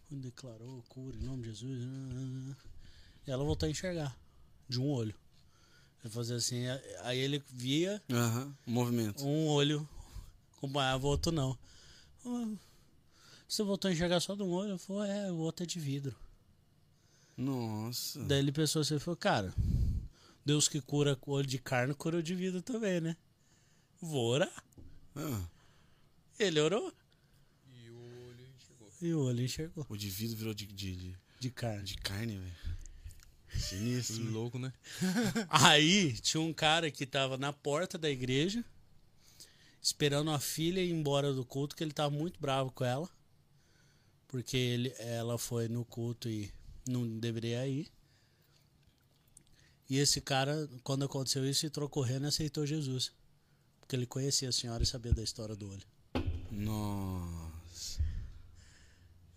Declarou 0.10 0.84
cura 0.90 1.16
em 1.16 1.22
nome 1.24 1.44
de 1.44 1.50
Jesus. 1.50 1.80
ah, 1.84 2.56
E 3.28 3.32
ela 3.32 3.44
voltou 3.44 3.68
a 3.68 3.70
enxergar. 3.70 4.18
De 4.68 4.80
um 4.80 4.88
olho. 4.90 5.14
Ele 6.04 6.12
fazia 6.12 6.36
assim, 6.36 6.64
aí 7.04 7.20
ele 7.20 7.44
via 7.50 8.02
Aham, 8.12 8.58
movimento. 8.66 9.24
um 9.24 9.48
olho 9.48 9.88
acompanhava 10.58 11.06
o 11.06 11.10
outro 11.10 11.32
não. 11.32 11.56
Você 13.52 13.64
voltou 13.64 13.90
a 13.90 13.94
enxergar 13.94 14.22
só 14.22 14.34
de 14.34 14.44
um 14.44 14.50
olho? 14.50 14.70
Eu 14.72 14.78
falei, 14.78 15.12
é, 15.12 15.30
o 15.30 15.36
outro 15.36 15.64
é 15.64 15.68
de 15.68 15.78
vidro. 15.78 16.16
Nossa. 17.36 18.24
Daí 18.24 18.40
ele 18.40 18.50
pensou 18.54 18.82
assim, 18.82 18.94
ele 18.94 19.02
falou, 19.04 19.18
cara, 19.18 19.54
Deus 20.46 20.70
que 20.70 20.80
cura 20.80 21.18
com 21.18 21.32
olho 21.32 21.46
de 21.46 21.60
carne, 21.60 21.94
cura 21.94 22.20
o 22.20 22.24
de 22.24 22.34
vidro 22.34 22.62
também, 22.62 23.02
né? 23.02 23.18
Vou 24.00 24.26
orar. 24.26 24.64
Ah, 25.18 25.44
Ele 26.40 26.62
orou 26.62 26.94
E 27.68 27.90
o 27.90 27.98
olho 28.00 28.48
chegou. 28.58 28.90
e 29.02 29.14
o 29.14 29.20
olho 29.20 29.44
enxergou. 29.44 29.86
o 29.90 29.98
de 29.98 30.10
vidro 30.10 30.38
virou 30.38 30.54
de, 30.54 30.66
de, 30.68 30.96
de, 30.96 31.18
De 31.38 31.52
carne. 31.52 31.84
de 31.84 31.98
carne, 31.98 32.38
velho. 32.38 32.56
Sinistro. 33.60 34.32
Louco, 34.32 34.58
né? 34.58 34.72
Aí 35.50 36.14
tinha 36.22 36.40
um 36.40 36.54
cara 36.54 36.90
que 36.90 37.06
tava 37.06 37.38
na 37.38 37.52
porta 37.52 37.98
da 37.98 38.10
igreja, 38.10 38.64
esperando 39.82 40.32
a 40.32 40.40
filha 40.40 40.80
ir 40.80 40.92
embora 40.92 41.34
do 41.34 41.44
culto, 41.44 41.76
que 41.76 41.84
ele 41.84 41.92
tava 41.92 42.10
muito 42.16 42.40
bravo 42.40 42.72
com 42.72 42.86
ela. 42.86 43.10
Porque 44.32 44.56
ele, 44.56 44.96
ela 44.98 45.38
foi 45.38 45.68
no 45.68 45.84
culto 45.84 46.30
e 46.30 46.50
não 46.88 47.20
deveria 47.20 47.68
ir. 47.68 47.92
E 49.90 49.98
esse 49.98 50.22
cara, 50.22 50.70
quando 50.84 51.04
aconteceu 51.04 51.46
isso, 51.46 51.66
entrou 51.66 51.90
correndo 51.90 52.24
e 52.24 52.28
aceitou 52.30 52.66
Jesus. 52.66 53.12
Porque 53.82 53.94
ele 53.94 54.06
conhecia 54.06 54.48
a 54.48 54.54
senhora 54.54 54.82
e 54.82 54.86
sabia 54.86 55.14
da 55.14 55.22
história 55.22 55.54
do 55.54 55.70
olho. 55.70 55.84
Nossa. 56.50 58.02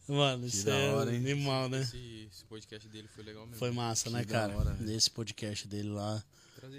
Mano, 0.07 0.47
isso 0.47 0.65
da 0.67 0.77
é 0.77 0.91
hora, 0.93 1.11
hein? 1.13 1.19
animal, 1.19 1.69
né? 1.69 1.81
Esse, 1.81 2.29
esse 2.31 2.45
podcast 2.45 2.89
dele 2.89 3.09
foi 3.09 3.25
legal 3.25 3.45
mesmo. 3.47 3.59
Foi 3.59 3.73
massa, 3.73 4.05
Que 4.05 4.11
né, 4.11 4.25
cara? 4.25 4.57
hora. 4.57 4.75
Nesse 4.75 5.11
podcast 5.11 5.67
dele 5.67 5.89
lá. 5.89 6.23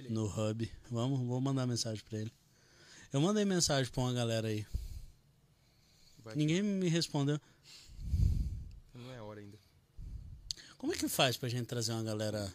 No 0.10 0.26
hub. 0.26 0.72
Vamos, 0.90 1.19
vou 1.27 1.42
mandar 1.42 1.68
mensagem 1.68 2.02
pra 2.10 2.19
ele. 2.19 2.32
Eu 3.11 3.19
mandei 3.19 3.44
mensagem 3.44 3.92
pra 3.92 4.02
uma 4.03 4.14
galera 4.14 4.48
aí. 4.48 4.66
Vai. 6.24 6.35
Ninguém 6.35 6.64
me 6.64 6.88
respondeu. 6.88 7.40
Não 8.94 9.11
é 9.11 9.22
hora 9.22 9.40
ainda. 9.42 9.58
Como 10.86 10.94
é 10.94 11.00
que 11.00 11.08
faz 11.10 11.36
pra 11.36 11.50
gente 11.50 11.66
trazer 11.66 11.94
uma 11.94 12.04
galera 12.04 12.54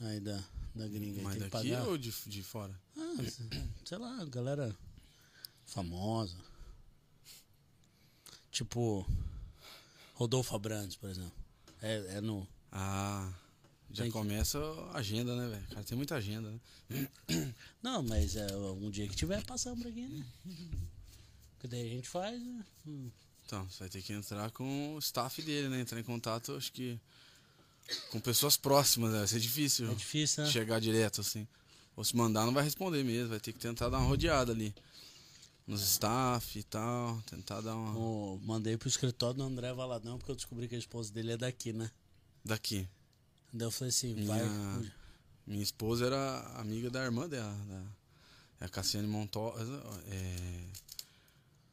aí 0.00 0.18
da, 0.20 0.42
da 0.74 0.88
gringa? 0.88 1.20
Mas 1.20 1.34
Tem 1.36 1.42
que 1.44 1.50
daqui 1.50 1.68
pagar? 1.70 1.86
ou 1.86 1.98
de, 1.98 2.10
de 2.10 2.42
fora? 2.42 2.74
Ah, 2.96 3.14
sei 3.84 3.98
lá, 3.98 4.24
galera 4.24 4.74
famosa. 5.66 6.34
Tipo, 8.50 9.06
Rodolfo 10.14 10.56
Abrantes, 10.56 10.96
por 10.96 11.10
exemplo. 11.10 11.30
É, 11.82 12.16
é 12.16 12.20
no. 12.22 12.48
Ah, 12.72 13.30
já 13.90 14.04
Tem 14.04 14.10
que- 14.10 14.16
começa 14.16 14.58
a 14.90 14.96
agenda, 14.96 15.36
né, 15.36 15.46
velho? 15.46 15.68
Cara, 15.68 15.84
tem 15.84 15.98
muita 15.98 16.14
agenda, 16.14 16.50
né? 16.88 17.08
Não, 17.82 18.02
mas 18.02 18.34
é 18.34 18.46
um 18.56 18.90
dia 18.90 19.06
que 19.06 19.14
tiver 19.14 19.44
passando 19.44 19.82
por 19.82 19.88
aqui, 19.90 20.06
né? 20.06 20.26
Que 21.60 21.68
daí 21.68 21.82
a 21.82 21.94
gente 21.96 22.08
faz, 22.08 22.40
né? 22.42 22.64
Hum. 22.86 23.10
Então, 23.50 23.68
você 23.68 23.80
vai 23.80 23.88
ter 23.88 24.00
que 24.00 24.12
entrar 24.12 24.48
com 24.52 24.94
o 24.94 24.98
staff 25.00 25.42
dele, 25.42 25.68
né? 25.68 25.80
Entrar 25.80 25.98
em 25.98 26.04
contato, 26.04 26.54
acho 26.54 26.72
que 26.72 26.96
com 28.12 28.20
pessoas 28.20 28.56
próximas, 28.56 29.10
né? 29.10 29.18
Vai 29.18 29.26
ser 29.26 29.40
difícil 29.40 29.90
É 29.90 29.94
difícil, 29.94 30.44
né? 30.44 30.50
chegar 30.50 30.80
direto, 30.80 31.20
assim. 31.20 31.48
Ou 31.96 32.04
se 32.04 32.14
mandar, 32.14 32.46
não 32.46 32.52
vai 32.52 32.62
responder 32.62 33.02
mesmo. 33.02 33.30
Vai 33.30 33.40
ter 33.40 33.52
que 33.52 33.58
tentar 33.58 33.88
dar 33.88 33.98
uma 33.98 34.06
rodeada 34.06 34.52
ali. 34.52 34.72
Nos 35.66 35.82
staff 35.82 36.56
e 36.56 36.62
tal. 36.62 37.20
Tentar 37.22 37.60
dar 37.60 37.74
uma. 37.74 37.98
Ô, 37.98 38.38
mandei 38.44 38.76
pro 38.76 38.88
escritório 38.88 39.38
do 39.38 39.42
André 39.42 39.72
Valadão, 39.72 40.16
porque 40.16 40.30
eu 40.30 40.36
descobri 40.36 40.68
que 40.68 40.76
a 40.76 40.78
esposa 40.78 41.12
dele 41.12 41.32
é 41.32 41.36
daqui, 41.36 41.72
né? 41.72 41.90
Daqui. 42.44 42.88
Daí 43.52 43.66
eu 43.66 43.72
falei 43.72 43.88
assim, 43.88 44.14
vai. 44.26 44.48
Minha, 44.48 44.92
minha 45.44 45.62
esposa 45.64 46.06
era 46.06 46.40
amiga 46.60 46.88
da 46.88 47.02
irmã 47.02 47.28
dela, 47.28 47.52
da, 47.68 47.82
é 48.60 48.66
a 48.66 48.68
Cassiane 48.68 49.08
Montosa. 49.08 49.82
É, 50.06 50.64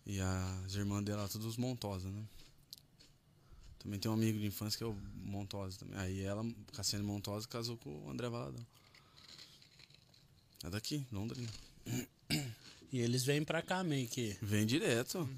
e 0.07 0.19
as 0.19 0.73
irmãs 0.73 1.03
dela, 1.03 1.27
todos 1.29 1.45
os 1.45 1.57
Montosa, 1.57 2.09
né? 2.09 2.23
Também 3.79 3.99
tem 3.99 4.09
um 4.09 4.13
amigo 4.13 4.39
de 4.39 4.45
infância 4.47 4.77
que 4.77 4.83
é 4.83 4.87
o 4.87 4.95
Montosa 5.25 5.77
também. 5.79 5.97
Aí 5.99 6.21
ela, 6.21 6.43
Cassiane 6.73 7.05
Montosa, 7.05 7.47
casou 7.47 7.77
com 7.77 7.89
o 8.05 8.09
André 8.09 8.27
Valadão. 8.29 8.65
É 10.63 10.69
daqui, 10.69 11.05
Londrina. 11.11 11.47
E 12.91 12.99
eles 12.99 13.23
vêm 13.23 13.43
pra 13.43 13.61
cá 13.61 13.83
meio 13.83 14.07
que. 14.07 14.35
Vem 14.41 14.65
direto. 14.65 15.29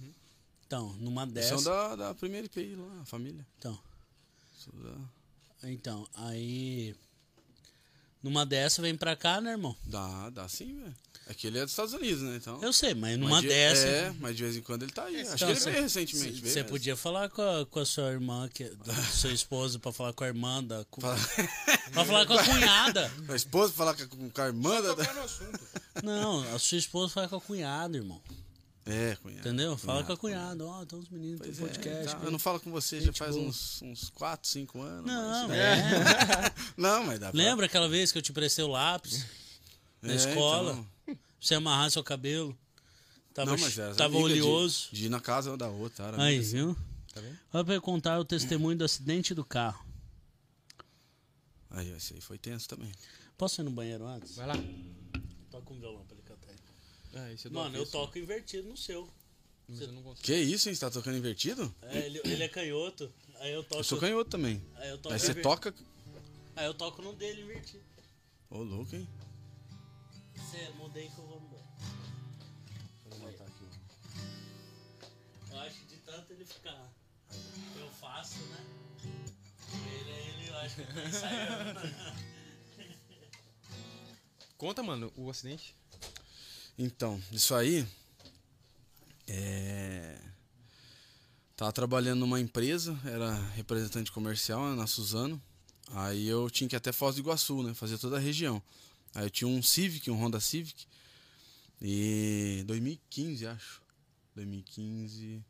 Então, 0.65 0.93
numa 0.93 1.23
Eles 1.23 1.33
dessa. 1.33 1.57
São 1.57 1.63
da, 1.63 1.95
da 1.95 2.15
primeira 2.15 2.45
IPI 2.45 2.75
lá, 2.75 3.01
a 3.01 3.05
família. 3.05 3.45
Então, 3.57 3.77
da- 4.75 5.69
então, 5.69 6.07
aí. 6.13 6.95
Numa 8.21 8.45
dessa 8.45 8.81
vem 8.81 8.95
pra 8.97 9.15
cá, 9.15 9.39
né, 9.41 9.51
irmão? 9.51 9.75
Dá, 9.85 10.29
dá 10.29 10.47
sim, 10.47 10.75
velho. 10.79 10.95
É 11.29 11.33
que 11.35 11.45
ele 11.45 11.59
é 11.59 11.61
dos 11.61 11.69
Estados 11.71 11.93
Unidos, 11.93 12.23
né? 12.23 12.37
Então. 12.37 12.59
Eu 12.59 12.73
sei, 12.73 12.95
mas 12.95 13.11
Mas 13.15 13.19
numa 13.19 13.39
de- 13.39 13.49
dessa. 13.49 13.85
É, 13.85 14.11
mas 14.19 14.35
de 14.35 14.43
vez 14.43 14.57
em 14.57 14.61
quando 14.61 14.81
ele 14.81 14.91
tá 14.91 15.03
aí. 15.05 15.21
Acho 15.21 15.35
Então, 15.35 15.37
que 15.37 15.53
ele 15.53 15.59
cê- 15.59 15.69
veio 15.69 15.83
recentemente. 15.83 16.41
Você 16.41 16.63
podia 16.63 16.95
falar 16.97 17.29
com 17.29 17.41
a, 17.43 17.65
com 17.67 17.79
a 17.79 17.85
sua 17.85 18.09
irmã, 18.11 18.49
que, 18.51 18.63
da 18.83 18.93
sua 19.13 19.31
esposa, 19.31 19.77
pra 19.77 19.91
falar 19.93 20.11
com 20.13 20.23
a 20.23 20.27
irmã 20.27 20.63
da. 20.63 20.83
Com, 20.89 21.01
Fala- 21.01 21.15
pra 21.93 22.03
falar 22.03 22.25
com 22.25 22.33
a 22.33 22.43
cunhada. 22.43 23.11
A 23.29 23.35
esposa 23.35 23.71
falar 23.73 23.93
com, 23.95 24.29
com 24.31 24.41
a 24.41 24.45
irmã 24.47 24.81
da. 24.81 24.95
Não, 26.03 26.41
a 26.55 26.57
sua 26.59 26.79
esposa 26.79 27.13
fala 27.13 27.27
com 27.29 27.35
a 27.35 27.41
cunhada, 27.41 27.95
irmão. 27.95 28.19
É, 28.85 29.15
cunhado. 29.21 29.47
Entendeu? 29.47 29.77
Fala 29.77 30.03
com 30.03 30.13
a 30.13 30.17
cunhada. 30.17 30.65
Ó, 30.65 30.83
tem 30.83 30.97
uns 30.97 31.09
meninos, 31.09 31.41
um 31.41 31.43
é, 31.65 31.67
podcast. 31.67 32.05
tá. 32.07 32.19
que- 32.19 32.25
Eu 32.25 32.31
não 32.31 32.39
falo 32.39 32.59
com 32.59 32.71
você 32.71 32.99
já 33.01 33.13
faz 33.13 33.35
boa. 33.35 33.47
uns, 33.47 33.81
uns 33.83 34.09
4, 34.09 34.49
5 34.49 34.81
anos. 34.81 35.05
Não, 35.05 35.47
mas- 35.47 35.57
é. 35.59 36.51
Não, 36.75 37.03
mas 37.03 37.19
dá 37.19 37.29
pra... 37.31 37.37
Lembra 37.37 37.67
aquela 37.67 37.87
vez 37.87 38.11
que 38.11 38.17
eu 38.17 38.21
te 38.23 38.33
prestei 38.33 38.65
o 38.65 38.67
lápis 38.69 39.27
na 40.01 40.13
É, 40.13 40.15
escola? 40.15 40.71
então. 40.71 40.87
Você 41.39 41.55
amarrar 41.55 41.89
seu 41.91 42.03
cabelo? 42.03 42.57
Tava, 43.33 43.51
não, 43.51 43.57
mas 43.59 43.77
era 43.77 43.95
tava 43.95 44.17
amiga 44.17 44.33
de- 44.33 44.41
oleoso. 44.41 44.89
De, 44.91 45.05
ir 45.05 45.09
na 45.09 45.19
casa 45.21 45.55
da 45.55 45.69
outra. 45.69 46.05
Era 46.07 46.23
Aí, 46.23 46.39
assim. 46.39 46.49
viu? 46.57 46.77
Tá 47.13 47.21
vendo? 47.21 47.39
Olha 47.53 47.65
pra 47.65 47.73
eu 47.75 47.81
contar 47.81 48.19
o 48.19 48.25
testemunho 48.25 48.77
do 48.77 48.83
acidente 48.83 49.33
do 49.33 49.45
carro. 49.45 49.85
Aí, 51.71 51.89
esse 51.95 52.15
aí 52.15 52.21
foi 52.21 52.37
tenso 52.37 52.67
também. 52.67 52.91
Posso 53.37 53.61
ir 53.61 53.63
no 53.63 53.71
banheiro 53.71 54.05
antes? 54.05 54.35
Vai 54.35 54.47
lá. 54.47 54.55
Toca 55.51 55.73
um 55.73 55.79
violão 55.79 56.03
pra 56.05 56.15
ele 56.15 56.23
cantar 56.23 56.49
aí. 56.49 56.57
Ah, 57.15 57.33
esse 57.33 57.47
é 57.47 57.51
Mano, 57.51 57.77
eu 57.77 57.85
toco 57.85 58.17
invertido 58.17 58.67
no 58.67 58.75
seu. 58.75 59.09
Mas 59.67 59.81
eu 59.81 59.91
não 59.91 60.01
consigo. 60.01 60.23
Que 60.25 60.35
isso, 60.35 60.67
hein? 60.67 60.75
Você 60.75 60.81
tá 60.81 60.89
tocando 60.91 61.17
invertido? 61.17 61.73
É, 61.83 62.05
ele, 62.05 62.19
ele 62.25 62.43
é 62.43 62.47
canhoto. 62.49 63.11
Aí 63.39 63.53
eu 63.53 63.63
toco. 63.63 63.77
Eu 63.79 63.83
sou 63.83 63.99
canhoto 63.99 64.29
também. 64.29 64.61
Aí 64.75 64.89
eu 64.89 64.97
toco. 64.97 65.13
Aí 65.13 65.19
você 65.19 65.31
inver- 65.31 65.43
toca. 65.43 65.73
Aí 66.55 66.65
eu 66.65 66.73
toco 66.73 67.01
no 67.01 67.13
dele 67.13 67.43
invertido. 67.43 67.83
Ô, 68.49 68.63
louco, 68.63 68.95
hein? 68.95 69.07
Você 70.39 70.69
mudei 70.77 71.09
que 71.09 71.17
eu 71.17 71.27
vou 71.27 71.39
mudar. 71.41 71.59
Eu 75.51 75.59
acho 75.59 75.79
que 75.79 75.85
de 75.85 75.97
tanto 75.97 76.33
ele 76.33 76.45
ficar. 76.45 76.89
Eu 77.77 77.89
faço, 77.91 78.39
né? 78.43 78.65
Ele, 79.73 80.11
ele 80.11 80.49
eu 80.49 80.57
acho 80.57 80.75
que 80.75 80.83
tá 80.83 81.03
ensaiando. 81.05 81.79
Conta, 84.57 84.83
mano, 84.83 85.11
o 85.15 85.29
acidente. 85.29 85.75
Então, 86.77 87.21
isso 87.31 87.55
aí. 87.55 87.87
É. 89.27 90.19
Tava 91.55 91.73
trabalhando 91.73 92.19
numa 92.19 92.39
empresa, 92.39 92.97
era 93.03 93.33
representante 93.55 94.11
comercial 94.11 94.69
né, 94.69 94.75
na 94.75 94.87
Suzano. 94.87 95.41
Aí 95.91 96.27
eu 96.27 96.49
tinha 96.49 96.69
que 96.69 96.75
ir 96.75 96.77
até 96.77 96.91
Foz 96.91 97.15
do 97.15 97.21
Iguaçu, 97.21 97.63
né? 97.63 97.73
Fazer 97.73 97.97
toda 97.97 98.17
a 98.17 98.19
região. 98.19 98.61
Aí 99.13 99.25
eu 99.25 99.29
tinha 99.29 99.47
um 99.47 99.61
Civic, 99.61 100.09
um 100.09 100.15
Honda 100.15 100.39
Civic. 100.39 100.85
E 101.81 102.63
2015, 102.67 103.47
acho. 103.47 103.81
2015. 104.35 105.43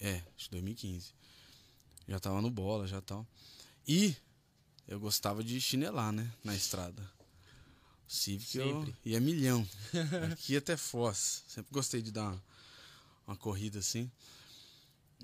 É, 0.00 0.22
acho 0.36 0.44
que 0.46 0.50
2015. 0.50 1.14
Já 2.08 2.20
tava 2.20 2.40
no 2.40 2.50
bola, 2.50 2.86
já 2.86 3.00
tal. 3.00 3.26
E 3.86 4.14
eu 4.86 5.00
gostava 5.00 5.42
de 5.42 5.60
chinelar, 5.60 6.12
né? 6.12 6.30
Na 6.44 6.54
estrada. 6.54 7.02
Civic 8.06 8.58
eu 8.58 8.94
ia 9.04 9.20
milhão. 9.20 9.66
Aqui 10.32 10.56
até 10.56 10.76
Foz. 10.76 11.44
Sempre 11.48 11.72
gostei 11.72 12.02
de 12.02 12.12
dar 12.12 12.24
uma, 12.24 12.44
uma 13.26 13.36
corrida 13.36 13.78
assim. 13.78 14.10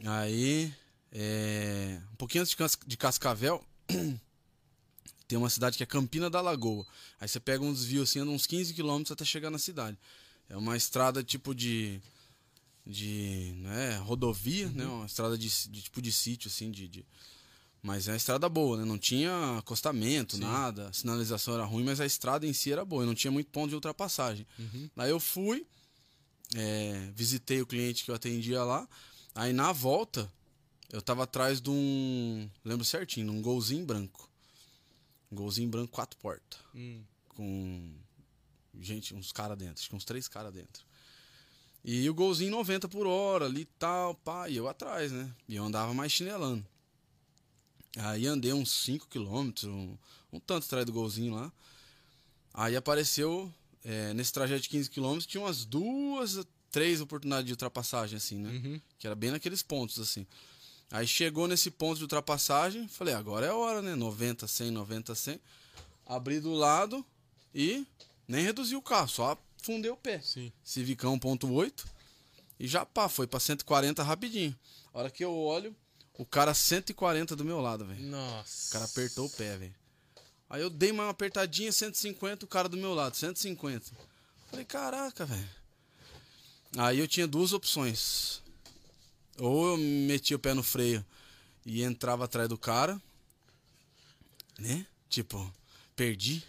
Aí, 0.04 0.72
é, 1.12 2.00
um 2.12 2.16
pouquinho 2.16 2.42
antes 2.42 2.56
de 2.86 2.96
Cascavel, 2.96 3.64
tem 5.28 5.38
uma 5.38 5.50
cidade 5.50 5.76
que 5.76 5.82
é 5.82 5.86
Campina 5.86 6.28
da 6.30 6.40
Lagoa. 6.40 6.84
Aí 7.20 7.28
você 7.28 7.38
pega 7.38 7.62
um 7.62 7.72
desvio 7.72 8.02
assim, 8.02 8.18
anda 8.20 8.30
uns 8.32 8.46
15 8.46 8.72
quilômetros 8.74 9.12
até 9.12 9.24
chegar 9.24 9.50
na 9.50 9.58
cidade. 9.58 9.96
É 10.48 10.56
uma 10.56 10.76
estrada 10.76 11.22
tipo 11.22 11.54
de. 11.54 12.00
de. 12.86 13.52
né, 13.58 13.96
rodovia, 13.98 14.68
né? 14.70 14.86
Uma 14.86 15.06
estrada 15.06 15.36
de, 15.36 15.48
de 15.68 15.82
tipo 15.82 16.00
de 16.00 16.10
sítio, 16.10 16.48
assim, 16.48 16.70
de. 16.70 16.88
de- 16.88 17.04
mas 17.80 18.08
é 18.08 18.10
uma 18.10 18.16
estrada 18.16 18.48
boa, 18.48 18.76
né? 18.78 18.84
Não 18.84 18.98
tinha 18.98 19.58
acostamento, 19.58 20.36
nada. 20.36 20.88
A 20.88 20.92
sinalização 20.92 21.54
era 21.54 21.64
ruim, 21.64 21.84
mas 21.84 22.00
a 22.00 22.06
estrada 22.06 22.44
em 22.46 22.52
si 22.52 22.72
era 22.72 22.84
boa. 22.84 23.04
e 23.04 23.06
Não 23.06 23.14
tinha 23.14 23.30
muito 23.30 23.50
ponto 23.50 23.68
de 23.68 23.74
ultrapassagem. 23.76 24.44
Aí 24.96 25.10
eu 25.10 25.20
fui, 25.20 25.64
é, 26.56 27.08
visitei 27.14 27.62
o 27.62 27.66
cliente 27.66 28.04
que 28.04 28.10
eu 28.10 28.14
atendia 28.16 28.64
lá. 28.64 28.88
Aí 29.34 29.52
na 29.52 29.70
volta, 29.70 30.30
eu 30.90 31.00
tava 31.00 31.22
atrás 31.22 31.60
de 31.60 31.70
um. 31.70 32.48
Lembro 32.64 32.84
certinho, 32.84 33.30
de 33.30 33.32
um 33.32 33.40
golzinho 33.40 33.84
branco. 33.86 34.27
Um 35.30 35.36
golzinho 35.36 35.68
branco, 35.68 35.92
quatro 35.92 36.18
portas. 36.18 36.58
Hum. 36.74 37.02
Com. 37.28 37.94
Gente, 38.80 39.14
uns 39.14 39.32
caras 39.32 39.58
dentro. 39.58 39.80
Acho 39.80 39.88
que 39.88 39.96
uns 39.96 40.04
três 40.04 40.28
caras 40.28 40.52
dentro. 40.52 40.84
E 41.84 42.08
o 42.08 42.14
golzinho 42.14 42.50
90 42.50 42.88
por 42.88 43.06
hora 43.06 43.46
ali 43.46 43.62
e 43.62 43.68
tal, 43.78 44.14
pá. 44.14 44.48
E 44.48 44.56
eu 44.56 44.68
atrás, 44.68 45.12
né? 45.12 45.30
E 45.48 45.56
eu 45.56 45.64
andava 45.64 45.94
mais 45.94 46.12
chinelando. 46.12 46.64
Aí 47.96 48.26
andei 48.26 48.52
uns 48.52 48.70
5 48.84 49.08
quilômetros, 49.08 49.64
um, 49.64 49.96
um 50.32 50.38
tanto 50.38 50.64
atrás 50.66 50.84
do 50.84 50.92
golzinho 50.92 51.34
lá. 51.34 51.52
Aí 52.52 52.76
apareceu, 52.76 53.52
é, 53.84 54.12
nesse 54.14 54.32
trajeto 54.32 54.62
de 54.62 54.68
15 54.68 54.90
quilômetros, 54.90 55.26
tinha 55.26 55.42
umas 55.42 55.64
duas, 55.64 56.46
três 56.70 57.00
oportunidades 57.00 57.46
de 57.46 57.52
ultrapassagem, 57.52 58.16
assim, 58.16 58.38
né? 58.38 58.50
Uhum. 58.50 58.80
Que 58.98 59.06
era 59.06 59.16
bem 59.16 59.30
naqueles 59.30 59.62
pontos, 59.62 59.98
assim. 59.98 60.26
Aí 60.90 61.06
chegou 61.06 61.46
nesse 61.46 61.70
ponto 61.70 61.96
de 61.96 62.04
ultrapassagem, 62.04 62.88
falei, 62.88 63.14
agora 63.14 63.46
é 63.46 63.50
a 63.50 63.54
hora, 63.54 63.82
né? 63.82 63.94
90, 63.94 64.46
100, 64.46 64.70
90, 64.70 65.14
100. 65.14 65.40
Abri 66.06 66.40
do 66.40 66.52
lado 66.52 67.04
e 67.54 67.86
nem 68.26 68.42
reduzi 68.42 68.74
o 68.74 68.82
carro, 68.82 69.08
só 69.08 69.36
fundei 69.62 69.90
o 69.90 69.96
pé. 69.96 70.20
Sim. 70.20 70.50
Civicão 70.64 71.18
1.8 71.18 71.84
e 72.58 72.66
já 72.66 72.84
pá, 72.84 73.08
foi 73.08 73.26
pra 73.26 73.38
140 73.38 74.02
rapidinho. 74.02 74.58
A 74.92 74.98
hora 74.98 75.10
que 75.10 75.24
eu 75.24 75.34
olho, 75.36 75.76
o 76.14 76.24
cara 76.24 76.54
140 76.54 77.36
do 77.36 77.44
meu 77.44 77.60
lado, 77.60 77.84
velho. 77.84 78.02
Nossa. 78.06 78.68
O 78.68 78.72
cara 78.72 78.84
apertou 78.86 79.26
o 79.26 79.30
pé, 79.30 79.56
velho. 79.56 79.74
Aí 80.50 80.62
eu 80.62 80.70
dei 80.70 80.90
uma 80.90 81.10
apertadinha, 81.10 81.70
150, 81.70 82.46
o 82.46 82.48
cara 82.48 82.68
do 82.68 82.76
meu 82.76 82.94
lado, 82.94 83.14
150. 83.14 83.92
Falei, 84.50 84.64
caraca, 84.64 85.26
velho. 85.26 85.48
Aí 86.76 86.98
eu 86.98 87.06
tinha 87.06 87.26
duas 87.26 87.52
opções. 87.52 88.42
Ou 89.38 89.68
eu 89.72 89.76
metia 89.76 90.36
o 90.36 90.40
pé 90.40 90.54
no 90.54 90.62
freio 90.62 91.04
e 91.64 91.82
entrava 91.82 92.24
atrás 92.24 92.48
do 92.48 92.58
cara, 92.58 93.00
né? 94.58 94.84
Tipo, 95.08 95.52
perdi. 95.94 96.42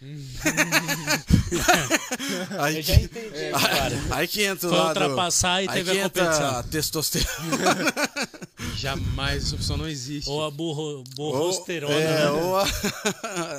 aí, 2.58 2.76
Eu 2.76 2.82
já 2.82 2.94
que, 2.96 3.02
entendi, 3.02 3.36
aí, 3.36 3.52
cara. 3.52 4.00
aí 4.16 4.28
que 4.28 4.42
entra 4.42 4.66
o 4.66 4.70
Foi 4.70 4.78
lado... 4.78 4.88
ultrapassar 5.00 5.62
e 5.62 5.68
aí 5.68 5.74
teve 5.74 5.92
que 5.92 5.98
a 5.98 6.04
entra 6.04 6.24
competição. 6.24 6.56
a 6.58 6.62
testosterona. 6.62 7.94
Jamais 8.76 9.44
essa 9.44 9.54
opção 9.56 9.76
não 9.76 9.88
existe. 9.88 10.28
Ou 10.30 10.44
a 10.44 10.50
burro, 10.50 10.82
Ou, 10.98 11.04
burrosterona. 11.14 11.94
é, 11.94 12.24
né? 12.24 12.30
ou 12.30 12.56
a, 12.56 12.64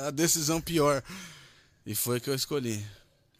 a 0.08 0.10
decisão 0.10 0.60
pior. 0.60 1.02
E 1.86 1.94
foi 1.94 2.20
que 2.20 2.28
eu 2.30 2.34
escolhi. 2.34 2.84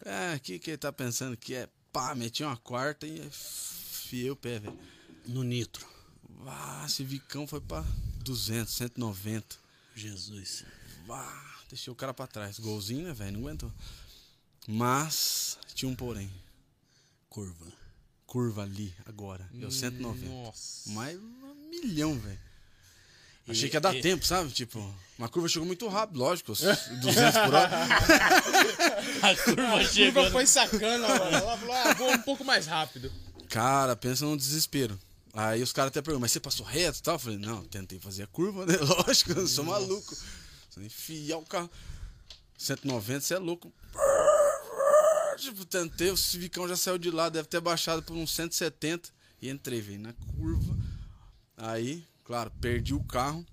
É, 0.05 0.35
o 0.35 0.39
que, 0.39 0.59
que 0.59 0.71
ele 0.71 0.77
tá 0.77 0.91
pensando 0.91 1.37
que 1.37 1.55
é? 1.55 1.67
Pá, 1.91 2.13
meti 2.15 2.43
uma 2.43 2.57
quarta 2.57 3.05
e 3.05 3.21
fiei 3.31 4.29
o 4.29 4.35
pé, 4.35 4.59
velho. 4.59 4.77
No 5.27 5.43
nitro. 5.43 5.85
Ah, 6.45 6.83
esse 6.85 7.03
vicão 7.03 7.47
foi 7.47 7.61
pra 7.61 7.83
200, 8.23 8.73
190. 8.73 9.55
Jesus. 9.95 10.65
Ah, 11.09 11.51
deixei 11.69 11.91
o 11.91 11.95
cara 11.95 12.13
pra 12.13 12.27
trás. 12.27 12.59
Golzinho, 12.59 13.03
né, 13.07 13.13
velho? 13.13 13.33
Não 13.33 13.39
aguentou. 13.41 13.71
Mas 14.67 15.57
tinha 15.73 15.89
um 15.89 15.95
porém. 15.95 16.31
Curva. 17.29 17.65
Curva 18.25 18.63
ali, 18.63 18.93
agora. 19.05 19.47
Deu 19.53 19.69
190. 19.71 20.25
Nossa. 20.25 20.89
Mais 20.89 21.17
um 21.17 21.69
milhão, 21.69 22.17
velho. 22.19 22.39
Achei 23.47 23.69
que 23.69 23.75
ia 23.75 23.81
dar 23.81 23.93
e- 23.95 24.01
tempo, 24.01 24.25
sabe? 24.25 24.49
Tipo, 24.51 24.79
uma 25.17 25.27
curva 25.27 25.49
chegou 25.49 25.65
muito 25.65 25.85
rápido, 25.89 26.17
lógico. 26.19 26.53
os 26.53 26.61
200 26.61 27.41
por 27.43 27.53
hora. 27.53 27.69
A 29.21 29.35
curva 29.43 29.75
A 29.75 29.83
chegou. 29.85 30.13
curva 30.23 30.31
foi 30.31 30.47
sacana, 30.47 31.07
mano. 31.07 31.35
Ela 31.37 31.57
falou, 31.57 31.75
ah, 31.75 31.93
vou 31.93 32.11
um 32.11 32.21
pouco 32.21 32.43
mais 32.45 32.65
rápido. 32.65 33.11
Cara, 33.49 33.95
pensa 33.95 34.25
num 34.25 34.37
desespero. 34.37 34.97
Aí 35.35 35.63
os 35.63 35.73
caras 35.73 35.87
até 35.87 35.99
perguntam, 35.99 36.21
mas 36.21 36.31
você 36.31 36.39
passou 36.39 36.63
reto 36.63 36.99
e 36.99 37.01
tal? 37.01 37.15
Eu 37.15 37.19
falei, 37.19 37.39
não, 37.39 37.63
tentei 37.65 37.99
fazer 37.99 38.23
a 38.23 38.27
curva, 38.27 38.67
né? 38.67 38.77
Lógico, 39.07 39.31
eu 39.31 39.47
sou 39.47 39.65
maluco. 39.65 40.15
Você 40.69 40.79
enfiar 40.79 41.37
o 41.37 41.45
carro. 41.45 41.69
190, 42.55 43.21
você 43.21 43.33
é 43.33 43.39
louco. 43.39 43.73
Tipo, 45.37 45.65
tentei, 45.65 46.11
o 46.11 46.17
Civicão 46.17 46.67
já 46.67 46.75
saiu 46.75 46.99
de 46.99 47.09
lá, 47.09 47.29
deve 47.29 47.47
ter 47.47 47.59
baixado 47.59 48.03
por 48.03 48.15
uns 48.15 48.31
170. 48.31 49.09
E 49.41 49.49
entrei, 49.49 49.81
velho, 49.81 49.99
na 49.99 50.13
curva. 50.13 50.77
Aí, 51.57 52.05
claro, 52.23 52.51
perdi 52.61 52.93
o 52.93 53.03
carro. 53.03 53.45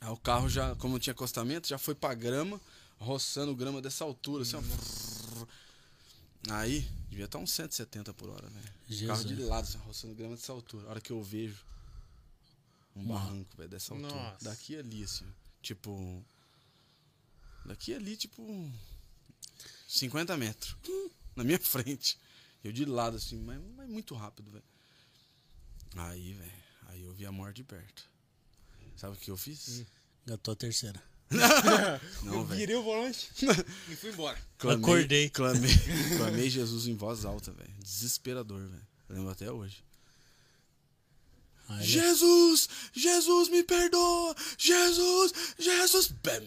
Aí 0.00 0.08
o 0.08 0.16
carro 0.16 0.48
já, 0.48 0.74
como 0.76 0.94
não 0.94 0.98
tinha 0.98 1.12
acostamento, 1.12 1.68
já 1.68 1.76
foi 1.76 1.94
pra 1.94 2.14
grama, 2.14 2.58
roçando 2.98 3.54
grama 3.54 3.82
dessa 3.82 4.04
altura, 4.04 4.42
assim, 4.42 4.56
ó. 4.56 4.62
Aí, 6.50 6.88
devia 7.18 7.24
estar 7.24 7.38
uns 7.38 7.50
170 7.50 8.14
por 8.14 8.30
hora, 8.30 8.48
velho. 8.48 9.08
Carro 9.08 9.24
de 9.24 9.34
lado, 9.42 9.64
assim, 9.64 9.78
roçando 9.78 10.14
grama 10.14 10.36
dessa 10.36 10.52
altura. 10.52 10.86
A 10.86 10.90
hora 10.90 11.00
que 11.00 11.10
eu 11.10 11.20
vejo 11.20 11.64
um 12.94 13.04
barranco, 13.04 13.56
velho, 13.56 13.68
dessa 13.68 13.92
altura. 13.92 14.14
Nossa. 14.14 14.44
Daqui 14.44 14.76
a 14.76 14.78
ali, 14.78 15.02
assim. 15.02 15.26
Tipo. 15.60 16.24
Daqui 17.64 17.92
ali, 17.92 18.16
tipo. 18.16 18.72
50 19.88 20.36
metros. 20.36 20.76
Na 21.34 21.42
minha 21.42 21.58
frente. 21.58 22.16
Eu 22.62 22.70
de 22.70 22.84
lado, 22.84 23.16
assim, 23.16 23.40
mas, 23.40 23.60
mas 23.76 23.88
muito 23.88 24.14
rápido, 24.14 24.50
velho. 24.52 24.64
Aí, 25.96 26.34
velho. 26.34 26.62
Aí 26.86 27.02
eu 27.02 27.12
vi 27.12 27.26
a 27.26 27.32
morte 27.32 27.56
de 27.56 27.64
perto. 27.64 28.08
Sabe 28.96 29.16
o 29.16 29.18
que 29.18 29.30
eu 29.30 29.36
fiz? 29.36 29.84
Gatou 30.24 30.52
a 30.52 30.56
terceira. 30.56 31.02
Não, 32.22 32.34
eu 32.34 32.44
virei 32.44 32.74
o 32.76 32.82
volante 32.82 33.30
e 33.88 33.96
fui 33.96 34.10
embora. 34.10 34.38
Acordei. 34.58 35.28
Clamei, 35.28 35.70
clamei 36.16 36.48
Jesus 36.48 36.86
em 36.86 36.94
voz 36.94 37.24
alta, 37.24 37.52
velho. 37.52 37.72
Desesperador, 37.82 38.60
velho. 38.60 38.86
Lembro 39.08 39.30
até 39.30 39.50
hoje. 39.50 39.82
Aí 41.68 41.84
Jesus! 41.86 42.68
Jesus, 42.94 43.48
me 43.50 43.62
perdoa! 43.62 44.34
Jesus! 44.56 45.32
Jesus! 45.58 46.08
Bam! 46.08 46.42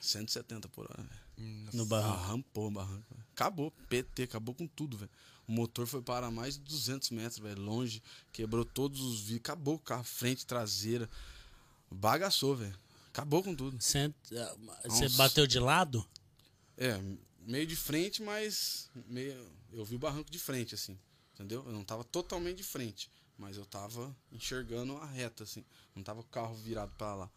170 0.00 0.68
por 0.68 0.86
hora, 0.90 1.02
velho. 1.02 1.68
no 1.72 1.86
barranco. 1.86 2.18
Arrampou 2.18 2.66
o 2.66 2.70
barranco. 2.70 3.14
velho. 3.14 3.26
Acabou, 3.32 3.72
PT, 3.88 4.24
acabou 4.24 4.54
com 4.54 4.66
tudo, 4.66 4.96
velho. 4.96 5.10
O 5.46 5.52
motor 5.52 5.86
foi 5.86 6.02
para 6.02 6.30
mais 6.30 6.54
de 6.54 6.60
200 6.60 7.10
metros, 7.10 7.38
velho, 7.38 7.60
longe. 7.60 8.02
Quebrou 8.32 8.64
todos 8.64 9.00
os 9.00 9.20
vidros. 9.20 9.40
Acabou 9.40 9.74
o 9.74 9.78
carro, 9.78 10.04
frente, 10.04 10.44
traseira. 10.44 11.08
Bagaçou, 11.90 12.56
velho. 12.56 12.76
Acabou 13.14 13.44
com 13.44 13.54
tudo. 13.54 13.76
Ah, 13.76 13.78
Você 14.88 15.04
Nossa. 15.04 15.16
bateu 15.16 15.46
de 15.46 15.60
lado? 15.60 16.04
É, 16.76 17.00
meio 17.46 17.64
de 17.64 17.76
frente, 17.76 18.20
mas 18.20 18.90
meio, 19.06 19.48
eu 19.72 19.84
vi 19.84 19.94
o 19.94 20.00
barranco 20.00 20.28
de 20.32 20.38
frente, 20.40 20.74
assim. 20.74 20.98
Entendeu? 21.32 21.62
Eu 21.64 21.70
não 21.72 21.84
tava 21.84 22.02
totalmente 22.02 22.56
de 22.56 22.64
frente, 22.64 23.08
mas 23.38 23.56
eu 23.56 23.64
tava 23.64 24.14
enxergando 24.32 24.96
a 24.96 25.06
reta, 25.06 25.44
assim. 25.44 25.64
Não 25.94 26.02
tava 26.02 26.22
o 26.22 26.24
carro 26.24 26.56
virado 26.56 26.92
pra 26.98 27.14
lá. 27.14 27.30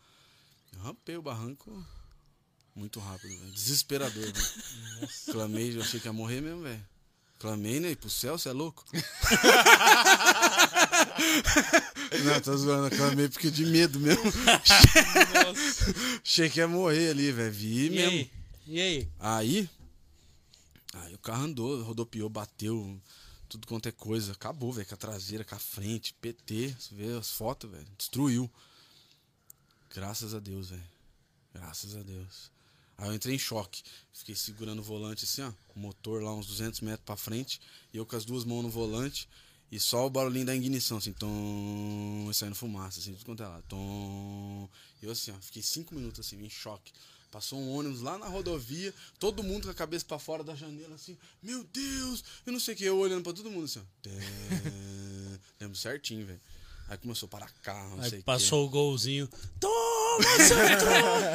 Eu 0.74 0.80
rampei 0.80 1.16
o 1.16 1.22
barranco 1.22 1.86
muito 2.74 3.00
rápido, 3.00 3.38
velho. 3.38 3.52
Desesperador, 3.52 4.24
velho. 4.34 5.10
Clamei, 5.32 5.78
eu 5.78 5.82
achei 5.82 6.00
que 6.00 6.08
ia 6.08 6.14
morrer 6.14 6.42
mesmo, 6.42 6.64
velho. 6.64 6.88
Clamei, 7.40 7.80
né? 7.80 7.92
E 7.92 7.96
pro 7.96 8.10
céu, 8.10 8.38
você 8.38 8.50
é 8.50 8.52
louco? 8.54 8.84
Não, 12.26 12.42
tô 12.42 12.58
zoando, 12.58 12.88
eu 12.88 12.98
clamei 12.98 13.30
porque 13.30 13.52
de 13.52 13.66
medo 13.66 14.00
mesmo. 14.00 14.24
Achei 16.24 16.50
que 16.50 16.60
ia 16.60 16.68
morrer 16.68 17.12
ali, 17.12 17.32
velho. 17.32 17.52
Vi 17.52 17.86
E 17.88 17.90
mesmo. 17.92 18.10
aí? 18.12 18.32
E 18.68 18.82
aí? 18.82 19.08
Aí, 19.20 19.70
aí 20.94 21.14
o 21.14 21.20
carro 21.20 21.44
andou, 21.44 21.82
rodopiou, 21.84 22.30
bateu, 22.30 23.00
tudo 23.48 23.68
quanto 23.68 23.88
é 23.88 23.92
coisa. 23.92 24.32
Acabou, 24.32 24.74
velho, 24.74 24.88
com 24.88 24.96
a 24.96 24.98
traseira, 24.98 25.44
com 25.44 25.56
a 25.56 25.60
frente, 25.60 26.14
PT, 26.16 26.76
você 26.80 26.96
vê 26.96 27.14
as 27.18 27.32
fotos, 27.32 27.70
velho. 27.70 27.88
Destruiu. 27.98 28.50
Graças 29.94 30.34
a 30.34 30.40
Deus, 30.40 30.70
velho. 30.70 30.84
Graças 31.54 31.96
a 31.96 32.02
Deus. 32.04 32.52
Aí 32.98 33.09
eu 33.09 33.14
entrei 33.14 33.35
em 33.35 33.40
choque. 33.40 33.84
Fiquei 34.11 34.35
segurando 34.35 34.80
o 34.80 34.84
volante 34.84 35.26
assim, 35.26 35.42
ó. 35.42 35.51
O 35.76 35.80
motor 35.80 36.24
lá 36.24 36.34
uns 36.34 36.48
200 36.48 36.82
metros 36.82 37.06
pra 37.06 37.16
frente. 37.16 37.61
E 37.93 37.98
eu 37.98 38.06
com 38.06 38.16
as 38.16 38.26
duas 38.26 38.43
mãos 38.43 38.64
no 38.64 38.69
volante. 38.69 39.30
E 39.69 39.80
só 39.80 40.06
o 40.06 40.09
barulhinho 40.09 40.45
da 40.45 40.56
ignição, 40.56 40.98
assim, 40.98 41.11
tom, 41.11 42.27
e 42.32 42.34
saindo 42.34 42.56
fumaça, 42.56 43.00
assim, 43.01 43.11
tudo 43.14 43.26
quanto 43.26 43.43
é 43.43 43.48
lá, 43.48 43.61
tom. 43.67 44.69
E 45.01 45.06
eu 45.06 45.11
assim, 45.11 45.32
ó, 45.32 45.35
fiquei 45.42 45.61
cinco 45.61 45.93
minutos 45.93 46.26
assim, 46.26 46.42
em 46.42 46.50
choque. 46.50 46.93
Passou 47.30 47.59
um 47.59 47.69
ônibus 47.72 48.00
lá 48.00 48.17
na 48.17 48.27
rodovia, 48.27 48.93
todo 49.19 49.43
mundo 49.43 49.66
com 49.66 49.72
a 49.72 49.74
cabeça 49.74 50.06
pra 50.06 50.17
fora 50.17 50.42
da 50.42 50.56
janela, 50.56 50.95
assim, 50.95 51.17
meu 51.43 51.66
Deus, 51.66 52.24
eu 52.45 52.53
não 52.53 52.61
sei 52.61 52.74
o 52.74 52.77
que, 52.77 52.85
eu 52.85 52.98
olhando 52.98 53.24
pra 53.24 53.34
todo 53.34 53.51
mundo 53.51 53.66
assim, 53.66 53.80
ó. 53.80 54.09
Lembro 55.59 55.76
certinho, 55.76 56.26
velho. 56.26 56.40
Aí 56.88 56.98
começou 56.98 57.27
a 57.27 57.30
parar 57.30 57.51
carro, 57.61 57.98
não 57.98 58.03
sei 58.03 58.14
Aí 58.14 58.19
o 58.19 58.24
passou 58.24 58.66
o 58.66 58.69
golzinho. 58.69 59.30
Toma, 59.59 59.97
Santo! 60.24 60.86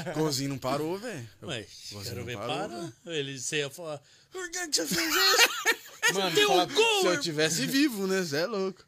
quê. 0.05 0.11
Golzinho 0.19 0.51
não 0.51 0.59
parou, 0.59 0.99
velho. 0.99 1.29
Ué, 1.43 1.67
Golzinho 1.93 2.05
quero 2.05 2.17
não 2.21 2.25
ver, 2.27 2.37
parou, 2.37 2.57
para. 2.57 2.69
velho. 2.69 2.93
Ele 3.07 3.39
ia 3.53 3.71
falar, 3.71 4.01
por 4.31 4.51
que, 4.51 4.69
que 4.69 4.77
você 4.77 4.87
fez 4.87 5.15
isso? 5.15 6.15
Mano, 6.15 6.35
Deu 6.35 6.53
um 6.53 6.67
gol, 6.67 7.01
Se 7.03 7.07
eu 7.07 7.21
tivesse 7.21 7.67
vivo, 7.67 8.07
né? 8.07 8.23
Você 8.23 8.37
é 8.39 8.47
louco. 8.47 8.85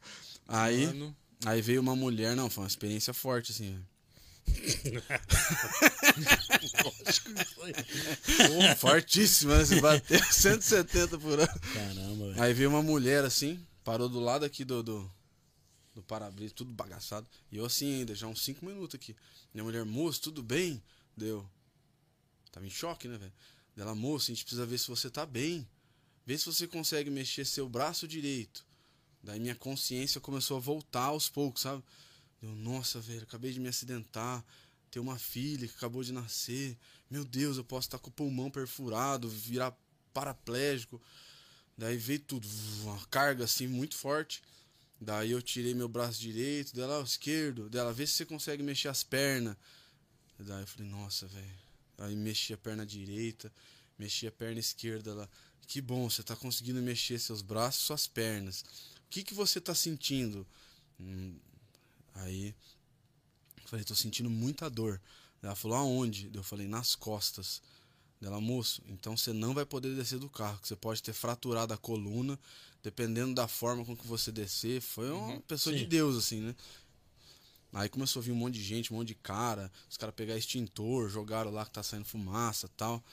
Aí, 0.47 0.87
Mano. 0.87 1.15
aí 1.45 1.61
veio 1.61 1.81
uma 1.81 1.95
mulher, 1.95 2.35
não, 2.35 2.49
foi 2.49 2.63
uma 2.63 2.67
experiência 2.67 3.13
forte, 3.13 3.51
assim, 3.51 3.71
velho. 3.71 3.95
Pô, 8.47 8.75
Fortíssima, 8.77 9.57
né? 9.57 9.65
Você 9.65 9.81
bateu 9.81 10.19
170 10.31 11.17
por 11.17 11.39
ano. 11.39 11.59
Caramba, 11.73 12.27
velho. 12.27 12.41
Aí 12.43 12.53
veio 12.53 12.69
uma 12.69 12.81
mulher 12.81 13.23
assim, 13.23 13.59
parou 13.83 14.07
do 14.07 14.19
lado 14.19 14.45
aqui 14.45 14.63
do, 14.63 14.83
do, 14.83 15.11
do 15.95 16.03
para-brisa, 16.03 16.53
tudo 16.53 16.71
bagaçado. 16.73 17.27
E 17.51 17.57
eu 17.57 17.65
assim 17.65 17.93
ainda, 17.95 18.13
já 18.13 18.27
uns 18.27 18.43
5 18.43 18.63
minutos 18.65 18.95
aqui. 18.95 19.15
Minha 19.53 19.63
mulher, 19.63 19.85
moço, 19.85 20.21
tudo 20.21 20.43
bem? 20.43 20.83
Deu. 21.15 21.49
Tava 22.51 22.67
em 22.67 22.69
choque, 22.69 23.07
né, 23.07 23.17
velho? 23.17 23.33
Dela, 23.75 23.95
moço, 23.95 24.29
a 24.29 24.35
gente 24.35 24.43
precisa 24.43 24.65
ver 24.65 24.77
se 24.77 24.89
você 24.89 25.09
tá 25.09 25.25
bem. 25.25 25.67
Vê 26.25 26.37
se 26.37 26.45
você 26.45 26.67
consegue 26.67 27.09
mexer 27.09 27.45
seu 27.45 27.67
braço 27.69 28.07
direito. 28.07 28.65
Daí 29.23 29.39
minha 29.39 29.55
consciência 29.55 30.19
começou 30.19 30.57
a 30.57 30.59
voltar 30.59 31.05
aos 31.05 31.29
poucos, 31.29 31.61
sabe? 31.61 31.83
Eu, 32.41 32.53
nossa, 32.55 32.99
velho, 32.99 33.23
acabei 33.23 33.53
de 33.53 33.59
me 33.59 33.69
acidentar. 33.69 34.43
Tenho 34.91 35.03
uma 35.03 35.17
filha 35.17 35.67
que 35.67 35.75
acabou 35.75 36.03
de 36.03 36.11
nascer. 36.11 36.77
Meu 37.09 37.23
Deus, 37.23 37.57
eu 37.57 37.63
posso 37.63 37.87
estar 37.87 37.99
com 37.99 38.09
o 38.09 38.13
pulmão 38.13 38.51
perfurado, 38.51 39.29
virar 39.29 39.75
paraplégico. 40.13 41.01
Daí 41.77 41.97
veio 41.97 42.19
tudo, 42.19 42.47
uma 42.83 43.05
carga 43.07 43.45
assim 43.45 43.67
muito 43.67 43.95
forte. 43.95 44.41
Daí 44.99 45.31
eu 45.31 45.41
tirei 45.41 45.73
meu 45.73 45.87
braço 45.89 46.19
direito, 46.19 46.73
dela, 46.73 46.99
ó, 46.99 47.03
esquerdo, 47.03 47.69
dela, 47.69 47.91
vê 47.91 48.07
se 48.07 48.13
você 48.13 48.25
consegue 48.25 48.63
mexer 48.63 48.87
as 48.87 49.03
pernas. 49.03 49.55
Daí 50.39 50.61
eu 50.63 50.67
falei, 50.67 50.89
nossa, 50.89 51.27
velho. 51.27 51.65
Aí 51.97 52.15
mexi 52.15 52.53
a 52.53 52.57
perna 52.57 52.85
direita, 52.85 53.51
mexi 53.97 54.27
a 54.27 54.31
perna 54.31 54.59
esquerda 54.59 55.13
lá. 55.13 55.29
Que 55.67 55.81
bom, 55.81 56.09
você 56.09 56.23
tá 56.23 56.35
conseguindo 56.35 56.81
mexer 56.81 57.19
seus 57.19 57.41
braços 57.41 57.83
suas 57.83 58.07
pernas. 58.07 58.61
O 58.61 59.09
que 59.09 59.23
que 59.23 59.33
você 59.33 59.59
tá 59.59 59.73
sentindo? 59.73 60.45
Hum, 60.99 61.37
aí 62.13 62.55
falei, 63.65 63.83
tô 63.83 63.95
sentindo 63.95 64.29
muita 64.29 64.69
dor. 64.69 65.01
Ela 65.41 65.55
falou, 65.55 65.77
aonde? 65.77 66.29
Eu 66.33 66.43
falei, 66.43 66.67
nas 66.67 66.95
costas. 66.95 67.61
Dela, 68.19 68.39
moço, 68.39 68.81
então 68.87 69.15
você 69.17 69.33
não 69.33 69.53
vai 69.53 69.65
poder 69.65 69.93
descer 69.93 70.17
do 70.17 70.29
carro, 70.29 70.57
você 70.63 70.73
pode 70.73 71.03
ter 71.03 71.11
fraturado 71.11 71.73
a 71.73 71.77
coluna, 71.77 72.39
dependendo 72.85 73.33
da 73.33 73.47
forma 73.47 73.83
com 73.83 73.97
que 73.97 74.05
você 74.05 74.31
descer. 74.31 74.79
Foi 74.79 75.09
uma 75.09 75.41
pessoa 75.41 75.75
sim. 75.75 75.81
de 75.81 75.87
Deus, 75.87 76.15
assim, 76.15 76.39
né? 76.39 76.55
Aí 77.73 77.89
começou 77.89 78.21
a 78.21 78.23
vir 78.23 78.31
um 78.31 78.35
monte 78.35 78.53
de 78.53 78.63
gente, 78.63 78.93
um 78.93 78.97
monte 78.97 79.07
de 79.07 79.15
cara. 79.15 79.71
Os 79.89 79.97
caras 79.97 80.13
pegaram 80.13 80.37
extintor, 80.37 81.09
jogaram 81.09 81.49
lá 81.49 81.65
que 81.65 81.71
tá 81.71 81.81
saindo 81.81 82.05
fumaça 82.05 82.69
tal. 82.77 83.03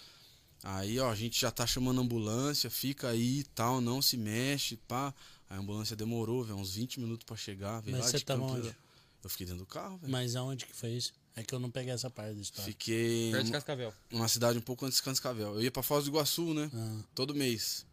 Aí, 0.62 1.01
ó, 1.01 1.10
a 1.10 1.15
gente 1.15 1.41
já 1.41 1.51
tá 1.51 1.67
chamando 1.67 2.01
a 2.01 2.05
ambulância, 2.05 2.68
fica 2.68 3.09
aí 3.09 3.41
e 3.41 3.44
tal, 3.44 3.81
não 3.81 4.02
se 4.02 4.18
mexe, 4.18 4.76
pá. 4.76 5.12
Aí 5.49 5.57
a 5.57 5.60
ambulância 5.60 5.97
demorou, 5.97 6.44
velho, 6.44 6.59
uns 6.59 6.75
20 6.75 7.01
minutos 7.01 7.25
pra 7.25 7.34
chegar. 7.34 7.81
Veio 7.81 7.97
Mas 7.97 8.05
lá 8.05 8.10
você 8.12 8.18
de 8.18 8.25
tava 8.26 8.42
onde? 8.42 8.76
Eu 9.25 9.31
fiquei 9.31 9.47
dentro 9.47 9.60
do 9.60 9.67
carro, 9.67 9.97
velho. 9.97 10.12
Mas 10.12 10.36
aonde 10.36 10.67
que 10.67 10.76
foi 10.76 10.91
isso? 10.91 11.15
É 11.34 11.42
que 11.42 11.55
eu 11.55 11.59
não 11.59 11.70
peguei 11.70 11.94
essa 11.94 12.10
parte 12.10 12.34
da 12.34 12.42
história. 12.42 12.70
Fiquei 12.70 13.33
Perto 13.33 13.47
de 13.47 13.52
Cascavel. 13.52 13.94
numa 14.10 14.28
cidade 14.28 14.59
um 14.59 14.62
pouco 14.62 14.84
antes 14.84 14.99
de 14.99 15.02
Cascavel. 15.02 15.55
Eu 15.55 15.62
ia 15.62 15.70
pra 15.70 15.83
Foz 15.83 16.05
do 16.05 16.10
Iguaçu, 16.10 16.52
né? 16.52 16.70
Ah, 16.75 17.02
Todo 17.15 17.34
mês. 17.34 17.86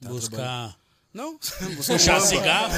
Tava 0.00 0.14
buscar. 0.14 0.76
Não, 1.14 1.38
buscar 1.76 1.94
Puxar 1.94 2.12
muamba. 2.20 2.26
cigarro? 2.26 2.74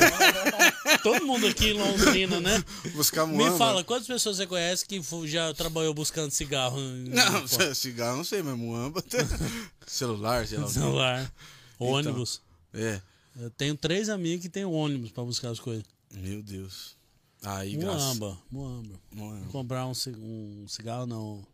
Todo 1.03 1.27
mundo 1.27 1.47
aqui 1.49 1.71
em 1.71 1.73
Londrina, 1.73 2.39
né? 2.41 2.63
Buscar 2.95 3.27
Me 3.27 3.35
muamba. 3.37 3.59
fala, 3.59 3.83
quantas 3.83 4.07
pessoas 4.07 4.37
você 4.37 4.47
conhece 4.47 4.87
que 4.87 5.03
já 5.27 5.53
trabalhou 5.55 5.93
buscando 5.93 6.31
cigarro? 6.31 6.79
em- 6.79 7.09
Não, 7.09 7.47
cigarro 7.75 8.17
não 8.19 8.25
sei, 8.25 8.41
mas 8.43 8.57
muamba. 8.57 9.03
Celular, 9.87 10.47
sei 10.47 10.59
lá. 10.59 10.69
Celular. 10.69 11.33
Ônibus. 11.81 12.41
É. 12.73 13.01
Eu 13.41 13.51
tenho 13.51 13.77
três 13.77 14.09
amigos 14.09 14.43
que 14.43 14.49
tem 14.49 14.65
ônibus 14.65 15.11
pra 15.11 15.25
buscar 15.25 15.51
as 15.51 15.59
coisas. 15.61 15.85
Meu 16.15 16.43
Deus. 16.43 16.97
Aí, 17.43 17.77
graças... 17.77 18.19
Muamba, 18.19 19.01
muamba. 19.13 19.47
Comprar 19.53 19.87
um, 19.87 19.93
um 20.19 20.67
cigarro, 20.69 21.07
não. 21.07 21.45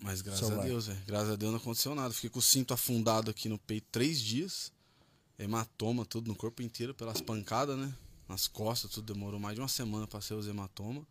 Mas 0.00 0.20
graças 0.20 0.40
Celular. 0.46 0.64
a 0.64 0.66
Deus, 0.68 0.86
velho. 0.86 1.00
Graças 1.06 1.30
a 1.30 1.36
Deus 1.36 1.50
não 1.52 1.58
aconteceu 1.58 1.94
nada. 1.94 2.12
Fiquei 2.14 2.30
com 2.30 2.38
o 2.38 2.42
cinto 2.42 2.72
afundado 2.74 3.30
aqui 3.30 3.48
no 3.48 3.58
peito 3.58 3.86
três 3.90 4.20
dias. 4.20 4.70
Hematoma, 5.38 6.04
tudo 6.04 6.28
no 6.28 6.34
corpo 6.34 6.62
inteiro, 6.62 6.92
pelas 6.92 7.20
pancadas, 7.20 7.78
né? 7.78 7.94
Nas 8.28 8.48
costas, 8.48 8.90
tudo 8.90 9.12
demorou 9.12 9.38
mais 9.38 9.54
de 9.54 9.60
uma 9.60 9.68
semana 9.68 10.06
pra 10.06 10.20
ser 10.20 10.34
os 10.34 10.48
hematomas. 10.48 11.04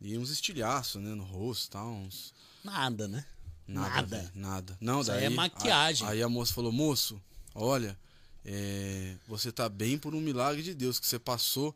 E 0.00 0.16
uns 0.16 0.30
estilhaços, 0.30 1.02
né? 1.02 1.14
No 1.14 1.24
rosto 1.24 1.66
e 1.66 1.70
tal. 1.70 1.88
Uns... 1.88 2.32
Nada, 2.64 3.08
né? 3.08 3.24
Nada. 3.66 3.88
Nada. 3.88 4.16
velho, 4.16 4.30
nada. 4.34 4.78
Não, 4.80 5.00
Isso 5.00 5.10
daí. 5.10 5.20
aí 5.20 5.24
é 5.24 5.30
maquiagem. 5.30 6.06
Aí, 6.06 6.22
a 6.22 6.28
moça 6.28 6.52
falou: 6.52 6.72
moço, 6.72 7.20
olha, 7.54 7.98
é, 8.44 9.16
você 9.26 9.52
tá 9.52 9.68
bem 9.68 9.98
por 9.98 10.14
um 10.14 10.20
milagre 10.20 10.62
de 10.62 10.74
Deus, 10.74 10.98
que 10.98 11.06
você 11.06 11.18
passou 11.18 11.74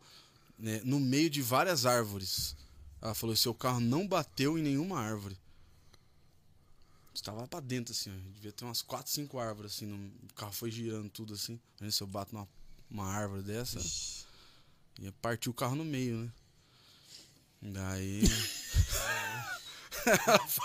né, 0.59 0.81
no 0.85 0.99
meio 0.99 1.31
de 1.31 1.43
várias 1.43 1.87
árvores. 1.87 2.57
Ela 3.01 3.15
falou: 3.15 3.37
seu 3.37 3.55
carro 3.55 3.81
não 3.81 4.07
bateu 4.07 4.59
em 4.59 4.63
nenhuma 4.63 5.01
árvore. 5.01 5.37
Estava 7.17 7.41
lá 7.41 7.47
pra 7.49 7.61
dentro, 7.61 7.93
assim, 7.93 8.11
ó. 8.11 8.33
Devia 8.35 8.53
ter 8.53 8.65
umas 8.65 8.83
4, 8.83 9.11
5 9.11 9.39
árvores, 9.39 9.73
assim. 9.75 9.87
no- 9.87 9.97
O 10.31 10.35
carro 10.35 10.53
foi 10.53 10.71
girando 10.71 11.09
tudo 11.09 11.33
assim. 11.35 11.59
Aí 11.81 11.91
se 11.91 12.03
eu 12.03 12.07
bato 12.07 12.35
numa 12.35 12.47
uma 12.91 13.07
árvore 13.07 13.43
dessa, 13.43 13.81
ia 15.01 15.11
partir 15.21 15.49
o 15.51 15.55
carro 15.55 15.75
no 15.75 15.85
meio, 15.85 16.19
né? 16.19 16.31
Daí. 17.63 18.23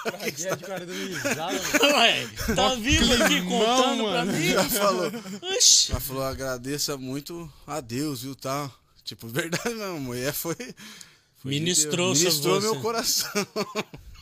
Tragédia, 0.04 0.78
risada, 0.86 1.54
mano. 1.54 1.96
Ué, 1.98 2.28
tá 2.56 2.76
vivo 2.76 3.14
aqui 3.14 3.42
contando 3.42 4.04
pra 4.04 4.26
mano. 4.26 4.34
mim? 4.34 4.48
Ela 4.50 4.70
falou. 4.70 5.12
Oxi. 5.58 5.92
Ela 5.92 6.00
falou, 6.00 6.24
agradeça 6.24 6.98
muito 6.98 7.52
a 7.66 7.80
Deus, 7.82 8.22
viu, 8.22 8.36
tal. 8.36 8.72
Tipo, 9.04 9.28
verdade 9.30 9.70
mesmo, 9.74 9.84
a 9.96 10.00
mulher 10.00 10.34
foi... 10.34 10.54
foi 10.56 10.66
de 10.66 11.60
Ministrou 11.60 12.14
Deus. 12.14 12.20
Ministrou 12.20 12.62
meu 12.62 12.80
coração. 12.82 13.32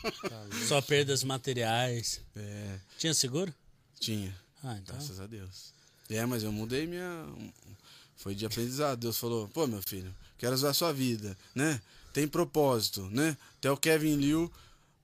Só 0.68 0.80
perdas 0.80 1.22
materiais. 1.24 2.20
É, 2.36 2.78
Tinha 2.98 3.14
seguro? 3.14 3.52
tinha, 3.98 4.34
Ah, 4.64 4.76
então. 4.80 4.96
graças 4.96 5.20
a 5.20 5.26
Deus. 5.26 5.72
É, 6.08 6.24
mas 6.26 6.42
eu 6.42 6.50
mudei 6.52 6.86
minha... 6.86 7.26
Foi 8.16 8.34
de 8.34 8.44
aprendizado. 8.44 8.98
Deus 8.98 9.16
falou, 9.18 9.48
pô, 9.48 9.66
meu 9.66 9.80
filho, 9.82 10.14
quero 10.38 10.54
usar 10.54 10.70
a 10.70 10.74
sua 10.74 10.92
vida, 10.92 11.36
né? 11.54 11.80
Tem 12.12 12.26
propósito, 12.28 13.02
né? 13.10 13.36
Até 13.58 13.70
o 13.70 13.76
Kevin 13.76 14.16
Liu 14.16 14.50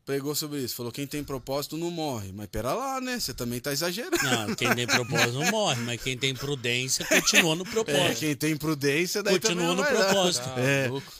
pregou 0.05 0.35
sobre 0.35 0.59
isso. 0.63 0.75
Falou, 0.75 0.91
quem 0.93 1.07
tem 1.07 1.23
propósito 1.25 1.77
não 1.79 1.91
morre. 1.91 2.31
Mas 2.33 2.47
pera 2.49 2.73
lá, 2.75 3.01
né? 3.01 3.19
Você 3.19 3.33
também 3.33 3.59
tá 3.61 3.73
exagerando. 3.73 4.17
Não, 4.23 4.55
quem 4.55 4.75
tem 4.75 4.87
propósito 4.87 5.33
não 5.33 5.51
morre, 5.51 5.81
mas 5.83 6.03
quem 6.03 6.17
tem 6.19 6.35
prudência 6.35 7.07
continua 7.07 7.55
no 7.55 7.65
É, 7.67 7.71
propósito. 7.71 8.19
quem 8.19 8.37
tem 8.37 8.57
prudência, 8.57 9.23
daí 9.23 9.39
Continua 9.41 9.75
no 9.75 9.85
propósito. 9.85 10.45
Tá 10.45 10.61
É. 10.61 10.89
louco. 10.89 11.13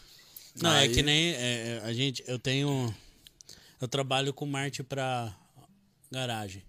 Não, 0.61 0.73
é 0.73 0.81
Aí- 0.81 0.93
que 0.95 1.03
nem 1.03 1.29
é, 1.35 1.37
é, 1.37 1.83
a 1.85 1.93
gente. 1.95 2.23
Eu 2.27 2.39
tenho. 2.39 2.95
Eu 3.81 3.89
trabalho 3.89 4.33
com 4.33 4.47
Marte 4.47 4.83
pra 4.83 5.37
garagem. 6.11 6.63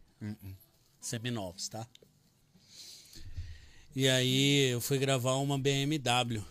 seminovos, 0.99 1.69
tá? 1.69 1.87
E 3.95 4.07
aí 4.07 4.69
eu 4.69 4.81
fui 4.81 4.97
gravar 4.97 5.35
uma 5.35 5.57
BMW. 5.57 6.43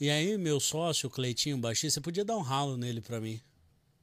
E 0.00 0.08
aí 0.10 0.36
meu 0.38 0.60
sócio, 0.60 1.08
o 1.08 1.10
Cleitinho 1.10 1.58
Baixista, 1.58 1.94
você 1.94 2.00
podia 2.00 2.24
dar 2.24 2.36
um 2.36 2.42
ralo 2.42 2.76
nele 2.76 3.00
pra 3.00 3.20
mim. 3.20 3.40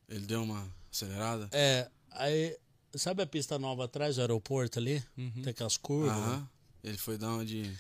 Ele 0.09 0.25
deu 0.25 0.43
uma 0.43 0.71
acelerada? 0.91 1.49
É, 1.51 1.89
aí, 2.11 2.57
sabe 2.95 3.23
a 3.23 3.25
pista 3.27 3.57
nova 3.57 3.85
atrás 3.85 4.15
do 4.15 4.21
aeroporto 4.21 4.79
ali? 4.79 5.03
Tem 5.15 5.51
aquelas 5.51 5.77
curvas. 5.77 6.11
Aham. 6.11 6.49
Ele 6.83 6.97
foi 6.97 7.17
dar 7.17 7.29
uma 7.29 7.45
de. 7.45 7.71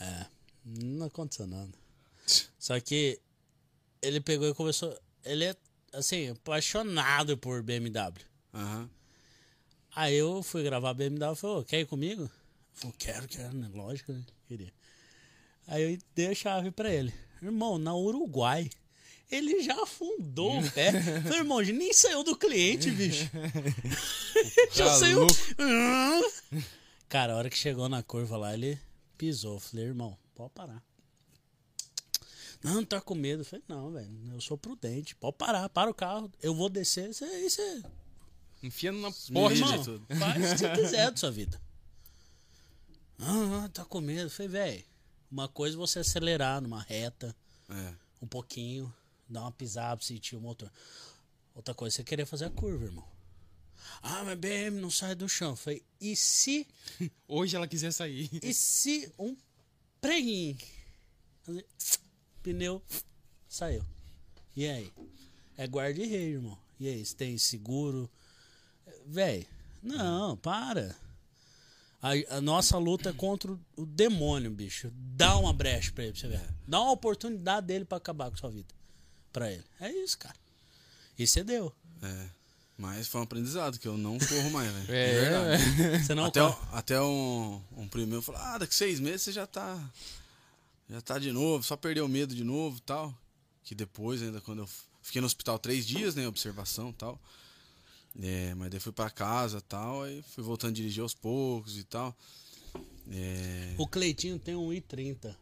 É, 0.00 0.26
não 0.64 1.06
aconteceu 1.06 1.46
nada. 1.46 1.72
Só 2.58 2.78
que 2.80 3.20
ele 4.00 4.20
pegou 4.20 4.48
e 4.48 4.54
começou. 4.54 4.96
Ele 5.24 5.44
é, 5.44 5.56
assim, 5.94 6.28
apaixonado 6.30 7.36
por 7.38 7.62
BMW. 7.62 8.20
Aham. 8.52 8.88
Aí 9.96 10.14
eu 10.16 10.42
fui 10.42 10.62
gravar 10.62 10.90
a 10.90 10.94
BMW 10.94 11.32
e 11.32 11.36
falei, 11.36 11.64
quer 11.64 11.80
ir 11.80 11.86
comigo? 11.86 12.28
Falou, 12.72 12.94
quero, 12.98 13.28
quero, 13.28 13.54
né? 13.56 13.68
Lógico, 13.72 14.12
né? 14.12 14.22
Queria. 14.48 14.72
Aí 15.66 15.92
eu 15.94 15.98
dei 16.14 16.26
a 16.28 16.34
chave 16.34 16.70
pra 16.70 16.92
ele. 16.92 17.12
Irmão, 17.40 17.78
na 17.78 17.94
Uruguai. 17.94 18.68
Ele 19.30 19.62
já 19.62 19.80
afundou 19.82 20.58
o 20.60 20.70
pé. 20.72 20.92
Falei, 21.22 21.38
irmão, 21.38 21.58
a 21.58 21.64
gente 21.64 21.78
nem 21.78 21.92
saiu 21.92 22.22
do 22.22 22.36
cliente, 22.36 22.90
bicho. 22.90 23.30
já 24.74 24.84
Tá 24.86 24.94
saiu. 24.94 25.26
Cara, 27.08 27.32
a 27.32 27.36
hora 27.36 27.50
que 27.50 27.56
chegou 27.56 27.88
na 27.88 28.02
curva 28.02 28.36
lá, 28.36 28.52
ele 28.54 28.78
pisou. 29.16 29.58
Falei, 29.60 29.86
irmão, 29.86 30.16
pode 30.34 30.50
parar. 30.50 30.82
Não, 32.64 32.84
tá 32.84 33.00
com 33.00 33.14
medo. 33.14 33.44
Falei, 33.44 33.62
não, 33.68 33.92
velho, 33.92 34.10
eu 34.32 34.40
sou 34.40 34.56
prudente. 34.58 35.14
Pode 35.14 35.36
parar, 35.36 35.68
para 35.68 35.90
o 35.90 35.94
carro. 35.94 36.32
Eu 36.42 36.54
vou 36.54 36.68
descer, 36.70 37.12
você, 37.12 37.24
aí 37.24 37.48
você 37.50 37.82
Enfia 38.62 38.90
na 38.90 39.10
Me 39.10 39.14
porta. 39.32 39.54
livre. 39.54 39.70
Irmão, 39.70 39.84
tudo. 39.84 40.06
faz 40.18 40.36
o 40.36 40.40
que 40.54 40.58
você 40.58 40.70
quiser 40.74 41.10
da 41.10 41.16
sua 41.16 41.30
vida. 41.30 41.60
Ah, 43.18 43.68
tá 43.72 43.84
com 43.84 44.00
medo. 44.00 44.30
Falei, 44.30 44.48
velho, 44.48 44.84
uma 45.30 45.48
coisa 45.48 45.76
é 45.76 45.78
você 45.78 45.98
acelerar 46.00 46.60
numa 46.60 46.80
reta, 46.82 47.34
É. 47.68 47.94
um 48.22 48.26
pouquinho, 48.26 48.92
dar 49.28 49.42
uma 49.42 49.52
pisada 49.52 49.96
pra 49.98 50.06
sentir 50.06 50.36
o 50.36 50.40
motor. 50.40 50.70
Outra 51.54 51.74
coisa 51.74 51.94
é 51.94 51.96
você 51.96 52.04
querer 52.04 52.26
fazer 52.26 52.46
a 52.46 52.50
curva, 52.50 52.84
irmão. 52.86 53.06
Ah, 54.02 54.24
mas 54.24 54.38
BM 54.38 54.80
não 54.80 54.90
sai 54.90 55.14
do 55.14 55.28
chão. 55.28 55.54
Falei, 55.54 55.82
e 56.00 56.16
se, 56.16 56.66
Hoje 57.28 57.54
ela 57.56 57.68
quiser 57.68 57.92
sair. 57.92 58.30
e 58.42 58.52
se 58.54 59.12
um 59.18 59.36
preguinho, 60.00 60.56
pneu, 62.44 62.82
saiu. 63.48 63.82
E 64.54 64.68
aí? 64.68 64.92
É 65.56 65.66
guarda 65.66 65.98
e 66.00 66.06
rei, 66.06 66.32
irmão. 66.34 66.58
E 66.78 66.86
aí, 66.86 67.04
você 67.04 67.14
tem 67.16 67.38
seguro? 67.38 68.10
Véi, 69.06 69.46
não, 69.82 70.36
para. 70.36 70.94
A, 72.02 72.36
a 72.36 72.40
nossa 72.42 72.76
luta 72.76 73.08
é 73.08 73.12
contra 73.14 73.50
o, 73.76 73.86
demônio, 73.86 74.50
bicho. 74.50 74.92
Dá 74.94 75.38
uma 75.38 75.54
brecha 75.54 75.90
pra 75.92 76.04
ele, 76.04 76.12
pra 76.12 76.20
você 76.20 76.28
ver. 76.28 76.42
Dá 76.68 76.80
uma 76.80 76.92
oportunidade 76.92 77.66
dele 77.66 77.86
pra 77.86 77.96
acabar 77.96 78.30
com 78.30 78.36
sua 78.36 78.50
vida. 78.50 78.68
Pra 79.32 79.50
ele. 79.50 79.64
É 79.80 79.90
isso, 79.90 80.18
cara. 80.18 80.36
E 81.18 81.26
você 81.26 81.42
deu. 81.42 81.72
É. 82.02 82.26
Mas 82.76 83.06
foi 83.06 83.20
um 83.20 83.24
aprendizado 83.24 83.78
que 83.78 83.88
eu 83.88 83.96
não 83.96 84.18
corro 84.18 84.50
mais, 84.50 84.70
velho. 84.70 84.86
É, 84.92 85.14
De 85.14 85.20
verdade. 85.70 86.04
Você 86.04 86.14
não 86.14 86.24
até, 86.26 86.40
corre. 86.40 86.56
até 86.72 87.00
um, 87.00 87.62
um 87.76 87.88
primo 87.88 88.08
meu 88.08 88.20
falou: 88.20 88.40
Ah, 88.40 88.58
daqui 88.58 88.74
seis 88.74 89.00
meses 89.00 89.22
você 89.22 89.32
já 89.32 89.46
tá. 89.46 89.78
Já 90.94 91.00
tá 91.00 91.18
de 91.18 91.32
novo, 91.32 91.64
só 91.64 91.76
perdeu 91.76 92.04
o 92.04 92.08
medo 92.08 92.36
de 92.36 92.44
novo 92.44 92.78
e 92.78 92.80
tal. 92.82 93.12
Que 93.64 93.74
depois, 93.74 94.22
ainda 94.22 94.40
quando 94.40 94.60
eu 94.60 94.68
fiquei 95.02 95.20
no 95.20 95.26
hospital 95.26 95.58
três 95.58 95.84
dias, 95.84 96.14
né? 96.14 96.28
Observação 96.28 96.90
e 96.90 96.92
tal. 96.92 97.20
É, 98.22 98.54
mas 98.54 98.70
daí 98.70 98.78
fui 98.78 98.92
pra 98.92 99.10
casa 99.10 99.58
e 99.58 99.62
tal, 99.62 100.04
aí 100.04 100.22
fui 100.22 100.44
voltando 100.44 100.70
a 100.70 100.74
dirigir 100.74 101.02
aos 101.02 101.12
poucos 101.12 101.76
e 101.76 101.82
tal. 101.82 102.16
É, 103.10 103.74
O 103.76 103.88
Cleitinho 103.88 104.38
tem 104.38 104.54
um 104.54 104.68
i30. 104.68 105.36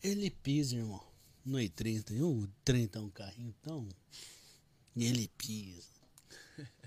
Ele 0.00 0.30
pisa, 0.30 0.76
irmão. 0.76 1.04
No 1.44 1.58
i30. 1.58 2.12
E 2.12 2.22
o 2.22 2.48
30 2.64 3.00
é 3.00 3.02
um 3.02 3.10
carrinho 3.10 3.52
tão. 3.60 3.88
E 4.94 5.04
ele 5.04 5.28
pisa. 5.36 5.98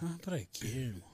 Ah, 0.00 0.16
pra 0.22 0.38
quê, 0.44 0.66
irmão? 0.66 1.07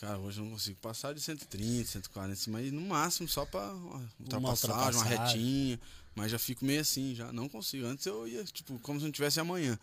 Cara, 0.00 0.18
hoje 0.18 0.40
eu 0.40 0.44
não 0.44 0.52
consigo 0.52 0.78
passar 0.80 1.12
de 1.14 1.20
130, 1.20 1.88
140, 1.90 2.32
assim, 2.32 2.50
mas 2.50 2.72
no 2.72 2.80
máximo 2.80 3.28
só 3.28 3.44
pra 3.44 3.72
uma 3.74 4.08
ultrapassagem, 4.20 5.00
uma 5.00 5.04
retinha. 5.04 5.80
Mas 6.14 6.32
já 6.32 6.38
fico 6.38 6.64
meio 6.64 6.80
assim, 6.80 7.14
já 7.14 7.32
não 7.32 7.48
consigo. 7.48 7.86
Antes 7.86 8.04
eu 8.06 8.26
ia, 8.26 8.42
tipo, 8.44 8.76
como 8.80 8.98
se 8.98 9.04
não 9.04 9.12
tivesse 9.12 9.38
amanhã. 9.38 9.78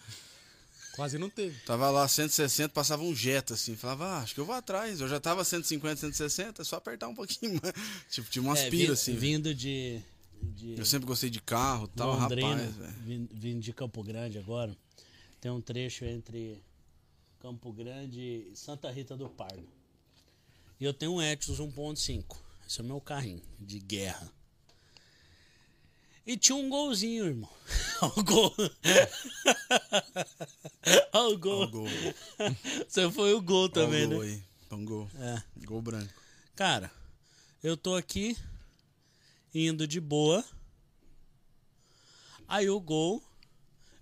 Quase 0.93 1.17
não 1.17 1.29
teve. 1.29 1.57
Tava 1.65 1.89
lá 1.89 2.07
160, 2.07 2.69
passava 2.73 3.03
um 3.03 3.13
Jetta 3.15 3.53
assim, 3.53 3.75
falava, 3.75 4.05
ah, 4.05 4.17
acho 4.19 4.33
que 4.33 4.39
eu 4.39 4.45
vou 4.45 4.55
atrás. 4.55 4.99
Eu 5.01 5.07
já 5.07 5.19
tava 5.19 5.43
150, 5.43 5.95
160, 6.01 6.61
é 6.61 6.65
só 6.65 6.75
apertar 6.77 7.07
um 7.07 7.15
pouquinho 7.15 7.59
mais. 7.63 7.73
tipo, 8.09 8.29
tinha 8.29 8.41
umas 8.43 8.59
É, 8.59 8.69
piras 8.69 8.87
vi- 9.05 9.11
assim. 9.11 9.15
Vindo 9.19 9.53
de. 9.55 10.01
de 10.41 10.75
Eu 10.77 10.85
sempre 10.85 11.05
gostei 11.07 11.29
de 11.29 11.41
carro 11.41 11.87
tal, 11.89 12.17
Londrina, 12.19 12.49
rapaz, 12.55 12.75
velho. 12.75 12.93
vin- 13.05 13.29
vindo 13.33 13.61
de 13.61 13.73
Campo 13.73 14.01
Grande 14.03 14.37
agora. 14.37 14.75
Tem 15.41 15.51
um 15.51 15.61
trecho 15.61 16.03
entre 16.05 16.61
Campo 17.39 17.71
Grande 17.73 18.19
e 18.51 18.55
Santa 18.55 18.89
Rita 18.91 19.15
do 19.17 19.29
Pardo. 19.29 19.67
E 20.79 20.85
eu 20.85 20.93
tenho 20.93 21.13
um 21.13 21.21
Etios 21.21 21.59
1.5. 21.59 22.37
Esse 22.67 22.81
é 22.81 22.83
o 22.83 22.87
meu 22.87 22.99
carrinho 22.99 23.41
de 23.59 23.79
guerra. 23.79 24.31
E 26.25 26.35
tinha 26.35 26.55
um 26.55 26.69
golzinho, 26.69 27.25
irmão. 27.25 27.49
Olha 28.01 28.13
o 28.17 28.23
gol. 28.23 28.55
Olha 31.13 31.35
o 31.35 31.37
gol. 31.37 31.61
Ó 31.61 31.65
o 31.65 31.69
gol. 31.69 31.87
Você 32.87 33.11
foi 33.11 33.33
o 33.33 33.41
gol 33.41 33.63
Ó 33.63 33.65
o 33.65 33.69
também, 33.69 34.09
gol 34.09 34.23
né? 34.23 34.31
aí. 34.31 34.43
Um 34.71 34.85
gol. 34.85 35.09
É. 35.15 35.43
Gol 35.65 35.81
branco. 35.81 36.13
Cara, 36.55 36.91
eu 37.63 37.77
tô 37.77 37.95
aqui 37.95 38.35
indo 39.53 39.87
de 39.87 40.01
boa. 40.01 40.43
Aí 42.47 42.69
o 42.69 42.79
gol 42.79 43.23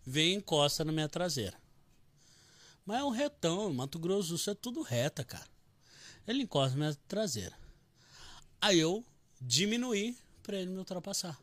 vem 0.06 0.34
e 0.34 0.36
encosta 0.36 0.84
na 0.84 0.92
minha 0.92 1.10
traseira. 1.10 1.58
Mas 2.86 3.00
é 3.00 3.04
um 3.04 3.10
retão, 3.10 3.74
Mato 3.74 3.98
Grosso 4.00 4.30
do 4.30 4.38
Sul 4.38 4.54
é 4.54 4.56
tudo 4.56 4.82
reta, 4.82 5.24
cara. 5.24 5.53
Ele 6.28 6.44
encosta 6.44 6.78
minha 6.78 6.96
traseira. 7.08 7.58
Aí 8.62 8.80
eu 8.80 9.04
diminuí 9.42 10.18
pra 10.42 10.58
ele 10.58 10.72
me 10.72 10.78
ultrapassar. 10.78 11.40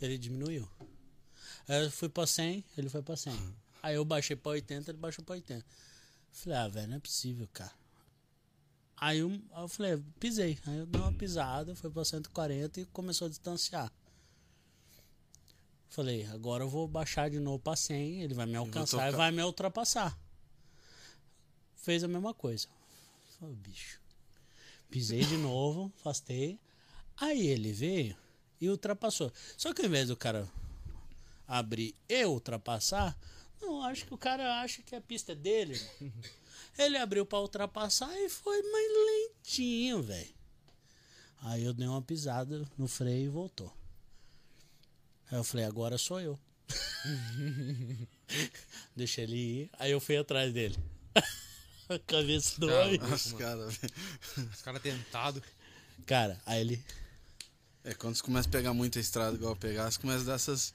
Ele 0.00 0.18
diminuiu. 0.18 0.68
Aí 1.68 1.84
eu 1.84 1.90
fui 1.90 2.08
pra 2.08 2.26
100, 2.26 2.64
ele 2.76 2.88
foi 2.88 3.02
pra 3.02 3.16
100. 3.16 3.32
Aí 3.82 3.94
eu 3.94 4.04
baixei 4.04 4.34
pra 4.34 4.52
80, 4.52 4.90
ele 4.90 4.98
baixou 4.98 5.24
pra 5.24 5.34
80. 5.34 5.64
Falei, 6.32 6.58
ah, 6.58 6.68
velho, 6.68 6.88
não 6.88 6.96
é 6.96 7.00
possível, 7.00 7.48
cara. 7.52 7.72
Aí 8.96 9.18
eu, 9.18 9.30
aí 9.30 9.62
eu 9.62 9.68
falei, 9.68 10.02
pisei. 10.18 10.58
Aí 10.66 10.78
eu 10.78 10.86
dei 10.86 11.00
uma 11.00 11.12
pisada, 11.12 11.74
foi 11.74 11.90
pra 11.90 12.04
140 12.04 12.80
e 12.80 12.86
começou 12.86 13.26
a 13.26 13.28
distanciar. 13.28 13.92
Falei, 15.88 16.26
agora 16.26 16.64
eu 16.64 16.68
vou 16.68 16.86
baixar 16.86 17.30
de 17.30 17.38
novo 17.38 17.58
pra 17.58 17.74
100, 17.74 18.22
ele 18.22 18.34
vai 18.34 18.46
me 18.46 18.56
alcançar 18.56 19.12
e 19.12 19.16
vai 19.16 19.30
me 19.30 19.42
ultrapassar. 19.42 20.18
Fez 21.76 22.04
a 22.04 22.08
mesma 22.08 22.34
coisa. 22.34 22.68
Falei, 23.38 23.54
bicho. 23.56 24.00
Pisei 24.90 25.20
de 25.20 25.36
novo, 25.36 25.92
afastei. 25.98 26.58
Aí 27.16 27.46
ele 27.46 27.72
veio 27.72 28.16
e 28.60 28.68
ultrapassou. 28.68 29.32
Só 29.56 29.72
que 29.72 29.82
ao 29.82 29.88
invés 29.88 30.08
do 30.08 30.16
cara 30.16 30.48
abrir 31.46 31.94
e 32.08 32.24
ultrapassar, 32.24 33.16
não, 33.60 33.82
acho 33.82 34.06
que 34.06 34.14
o 34.14 34.18
cara 34.18 34.60
acha 34.60 34.82
que 34.82 34.94
a 34.94 35.00
pista 35.00 35.32
é 35.32 35.34
dele. 35.34 35.74
irmão. 35.74 36.12
Ele 36.78 36.96
abriu 36.96 37.26
pra 37.26 37.40
ultrapassar 37.40 38.12
e 38.20 38.28
foi 38.28 38.62
mais 38.62 38.92
lentinho, 38.92 40.00
velho. 40.00 40.34
Aí 41.40 41.64
eu 41.64 41.72
dei 41.72 41.88
uma 41.88 42.02
pisada 42.02 42.68
no 42.76 42.86
freio 42.86 43.26
e 43.26 43.28
voltou. 43.28 43.72
Aí 45.30 45.38
eu 45.38 45.44
falei, 45.44 45.66
agora 45.66 45.98
sou 45.98 46.20
eu. 46.20 46.38
Deixa 48.94 49.22
ele 49.22 49.36
ir. 49.36 49.70
Aí 49.78 49.90
eu 49.90 50.00
fui 50.00 50.16
atrás 50.16 50.52
dele. 50.52 50.76
A 51.94 51.98
cabeça 51.98 52.60
do 52.60 52.66
Cara, 52.68 52.84
homem. 52.86 53.00
Os 53.14 53.32
caras. 53.32 53.78
Os 54.54 54.62
caras 54.62 54.82
tentados. 54.82 55.42
Cara, 56.06 56.38
aí 56.46 56.60
ele. 56.60 56.84
É, 57.84 57.94
quando 57.94 58.14
você 58.16 58.22
começa 58.22 58.48
a 58.48 58.52
pegar 58.52 58.74
muita 58.74 58.98
estrada 59.00 59.34
igual 59.36 59.52
eu 59.52 59.56
pegar, 59.56 59.90
você 59.90 59.98
começa 59.98 60.20
a 60.22 60.26
dar 60.26 60.34
essas, 60.34 60.74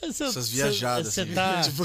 Você- 0.00 0.24
essas 0.24 0.48
viajadas. 0.48 1.12
Você 1.12 1.22
assim. 1.22 1.34
tá, 1.34 1.62
Tipo, 1.64 1.84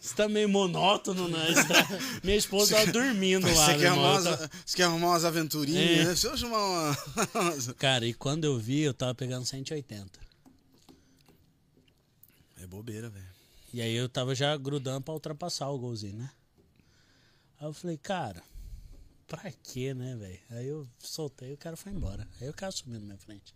você 0.00 0.14
tá 0.14 0.28
meio 0.28 0.48
monótono, 0.48 1.28
né? 1.28 1.46
Tá- 1.54 1.88
Minha 2.22 2.36
esposa 2.36 2.76
tava 2.76 2.92
dormindo 2.92 3.46
lá. 3.46 3.52
você, 3.66 3.78
quer 3.78 3.86
arrumar 3.86 4.02
Eu 4.08 4.12
umas, 4.12 4.24
tava- 4.24 4.50
você 4.66 4.76
quer 4.76 4.82
arrumar 4.84 5.06
umas 5.08 5.24
aventurinhas, 5.24 5.82
É. 5.90 5.96
né? 6.00 6.04
Deixa 6.06 6.26
eu 6.28 6.36
chamar 6.36 6.58
uma. 6.58 6.96
Cara, 7.78 8.06
e 8.06 8.12
quando 8.12 8.44
eu 8.44 8.58
vi, 8.58 8.80
eu 8.80 8.92
tava 8.92 9.14
pegando 9.14 9.46
180. 9.46 10.20
É 12.60 12.66
bobeira, 12.66 13.08
velho. 13.08 13.26
E 13.72 13.80
aí 13.80 13.94
eu 13.94 14.08
tava 14.08 14.34
já 14.34 14.54
grudando 14.56 15.00
pra 15.00 15.14
ultrapassar 15.14 15.68
o 15.70 15.78
golzinho, 15.78 16.18
né? 16.18 16.30
Aí 17.62 17.68
eu 17.68 17.72
falei, 17.72 17.96
cara, 17.96 18.42
pra 19.28 19.52
quê, 19.62 19.94
né, 19.94 20.16
velho? 20.16 20.40
Aí 20.50 20.66
eu 20.66 20.84
soltei 20.98 21.50
e 21.50 21.54
o 21.54 21.56
cara 21.56 21.76
foi 21.76 21.92
embora. 21.92 22.26
Aí 22.40 22.48
o 22.48 22.52
cara 22.52 22.72
sumiu 22.72 22.98
na 22.98 23.06
minha 23.06 23.18
frente. 23.18 23.54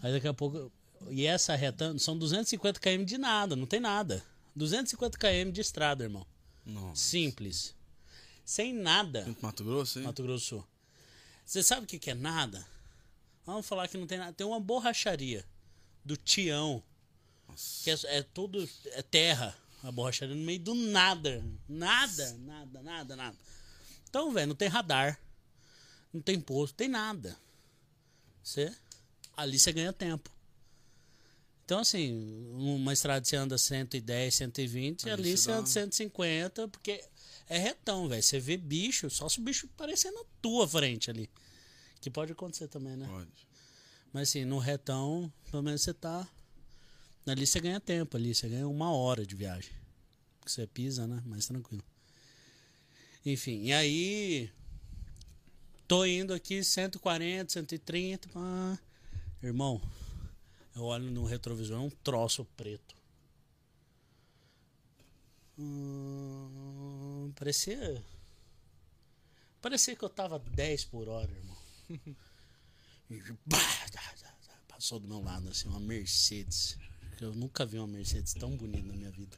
Aí 0.00 0.12
daqui 0.12 0.28
a 0.28 0.32
pouco. 0.32 0.70
E 1.10 1.26
essa 1.26 1.56
reta 1.56 1.98
são 1.98 2.16
250 2.16 2.78
km 2.78 3.04
de 3.04 3.18
nada, 3.18 3.56
não 3.56 3.66
tem 3.66 3.80
nada. 3.80 4.24
250 4.54 5.18
km 5.18 5.50
de 5.50 5.60
estrada, 5.60 6.04
irmão. 6.04 6.24
Nossa. 6.64 6.94
Simples. 6.94 7.74
sem 8.44 8.72
nada. 8.72 9.26
Mato 9.42 9.64
Grosso, 9.64 9.98
hein? 9.98 10.04
Mato 10.04 10.22
Grosso. 10.22 10.64
Você 11.44 11.60
sabe 11.60 11.82
o 11.82 11.86
que, 11.88 11.98
que 11.98 12.12
é 12.12 12.14
nada? 12.14 12.64
Vamos 13.44 13.66
falar 13.66 13.88
que 13.88 13.98
não 13.98 14.06
tem 14.06 14.18
nada. 14.18 14.32
Tem 14.32 14.46
uma 14.46 14.60
borracharia 14.60 15.44
do 16.04 16.16
Tião. 16.16 16.84
Que 17.82 17.90
é, 17.90 17.98
é 18.18 18.22
tudo. 18.22 18.68
É 18.92 19.02
terra. 19.02 19.58
A 19.82 19.92
borracharia 19.92 20.34
no 20.34 20.42
meio 20.42 20.58
do 20.58 20.74
nada. 20.74 21.44
Nada, 21.68 22.32
nada, 22.38 22.82
nada, 22.82 23.16
nada. 23.16 23.36
Então, 24.08 24.32
velho, 24.32 24.48
não 24.48 24.56
tem 24.56 24.68
radar. 24.68 25.20
Não 26.12 26.20
tem 26.20 26.40
posto, 26.40 26.74
tem 26.74 26.88
nada. 26.88 27.36
Você, 28.42 28.74
ali 29.36 29.58
você 29.58 29.72
ganha 29.72 29.92
tempo. 29.92 30.30
Então, 31.64 31.80
assim, 31.80 32.48
uma 32.54 32.94
estrada 32.94 33.24
você 33.24 33.36
anda 33.36 33.58
110, 33.58 34.34
120, 34.34 35.10
ali, 35.10 35.12
Ali 35.12 35.36
você 35.36 35.48
dá 35.48 35.58
anda 35.58 35.66
150, 35.66 36.68
porque 36.68 37.04
é 37.46 37.58
retão, 37.58 38.08
velho. 38.08 38.22
Você 38.22 38.40
vê 38.40 38.56
bicho, 38.56 39.10
só 39.10 39.28
se 39.28 39.38
o 39.38 39.42
bicho 39.42 39.68
aparecer 39.74 40.10
na 40.10 40.24
tua 40.40 40.66
frente 40.66 41.10
ali. 41.10 41.30
Que 42.00 42.08
pode 42.08 42.32
acontecer 42.32 42.68
também, 42.68 42.96
né? 42.96 43.06
Pode. 43.06 43.46
Mas 44.12 44.30
assim, 44.30 44.46
no 44.46 44.58
retão, 44.58 45.30
pelo 45.50 45.62
menos 45.62 45.82
você 45.82 45.92
tá. 45.92 46.26
Ali 47.28 47.46
você 47.46 47.60
ganha 47.60 47.78
tempo 47.78 48.16
ali, 48.16 48.34
você 48.34 48.48
ganha 48.48 48.66
uma 48.66 48.90
hora 48.92 49.26
de 49.26 49.36
viagem. 49.36 49.72
Você 50.46 50.66
pisa, 50.66 51.06
né? 51.06 51.22
Mais 51.26 51.46
tranquilo. 51.46 51.84
Enfim, 53.24 53.64
e 53.64 53.72
aí. 53.72 54.50
Tô 55.86 56.04
indo 56.04 56.32
aqui 56.32 56.62
140, 56.62 57.52
130. 57.52 58.28
pá. 58.28 58.78
Irmão, 59.42 59.80
eu 60.74 60.84
olho 60.84 61.10
no 61.10 61.24
retrovisor, 61.24 61.76
é 61.76 61.80
um 61.80 61.90
troço 61.90 62.44
preto. 62.56 62.96
Hum, 65.58 67.32
parecia. 67.36 68.02
Parecia 69.60 69.96
que 69.96 70.04
eu 70.04 70.08
tava 70.08 70.38
10 70.38 70.84
por 70.86 71.08
hora, 71.08 71.30
irmão. 71.30 71.56
Tá, 73.48 73.58
tá, 73.90 74.14
tá, 74.20 74.54
Passou 74.68 75.00
do 75.00 75.08
meu 75.08 75.22
lado, 75.22 75.48
assim, 75.48 75.66
uma 75.66 75.80
Mercedes. 75.80 76.76
Eu 77.20 77.34
nunca 77.34 77.64
vi 77.66 77.78
uma 77.78 77.86
Mercedes 77.86 78.34
tão 78.34 78.56
bonita 78.56 78.86
na 78.86 78.94
minha 78.94 79.10
vida. 79.10 79.36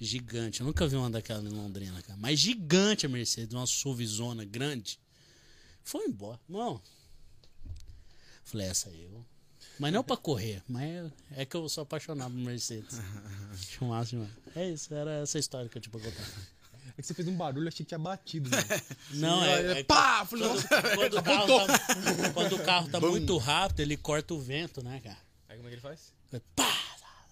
Gigante. 0.00 0.60
Eu 0.60 0.66
nunca 0.66 0.86
vi 0.86 0.96
uma 0.96 1.10
daquela 1.10 1.42
em 1.42 1.52
Londrina, 1.52 2.00
cara. 2.02 2.18
Mas 2.18 2.38
gigante 2.38 3.06
a 3.06 3.08
Mercedes, 3.08 3.54
uma 3.54 3.66
SUVzona 3.66 4.44
grande. 4.44 4.98
Foi 5.82 6.04
embora. 6.06 6.40
Não. 6.48 6.80
Falei, 8.44 8.66
essa 8.66 8.88
aí 8.88 9.04
eu. 9.04 9.24
Mas 9.78 9.92
não 9.92 10.02
pra 10.02 10.16
correr, 10.16 10.62
mas 10.66 11.12
é 11.32 11.44
que 11.44 11.54
eu 11.54 11.68
sou 11.68 11.82
apaixonado 11.82 12.32
por 12.32 12.40
Mercedes. 12.40 12.98
Acho 13.52 13.84
massa 13.84 14.10
demais. 14.10 14.30
É 14.54 14.70
isso, 14.70 14.94
era 14.94 15.22
essa 15.22 15.38
história 15.38 15.68
que 15.68 15.76
eu 15.76 15.82
tinha 15.82 15.92
pra 15.92 16.00
contar. 16.00 16.24
É 16.96 17.02
que 17.02 17.06
você 17.06 17.12
fez 17.12 17.28
um 17.28 17.36
barulho, 17.36 17.68
achei 17.68 17.84
que 17.84 17.88
tinha 17.88 17.98
batido, 17.98 18.48
mano. 18.48 18.64
Não, 19.14 19.44
é, 19.44 19.80
é 19.80 19.84
Pá! 19.84 20.24
Falei, 20.24 20.48
quando, 20.48 20.56
nossa. 20.56 20.68
quando 20.94 21.18
o 21.18 21.22
carro 21.22 21.66
tá, 21.66 22.32
quando 22.32 22.52
o 22.54 22.64
carro 22.64 22.88
tá 22.88 23.00
muito 23.00 23.36
rápido, 23.36 23.80
ele 23.80 23.96
corta 23.96 24.32
o 24.32 24.40
vento, 24.40 24.82
né, 24.82 25.00
cara? 25.00 25.18
Aí 25.48 25.56
como 25.56 25.68
é 25.68 25.70
que 25.70 25.74
ele 25.74 25.82
faz? 25.82 26.12
É 26.32 26.40
Pá! 26.54 26.85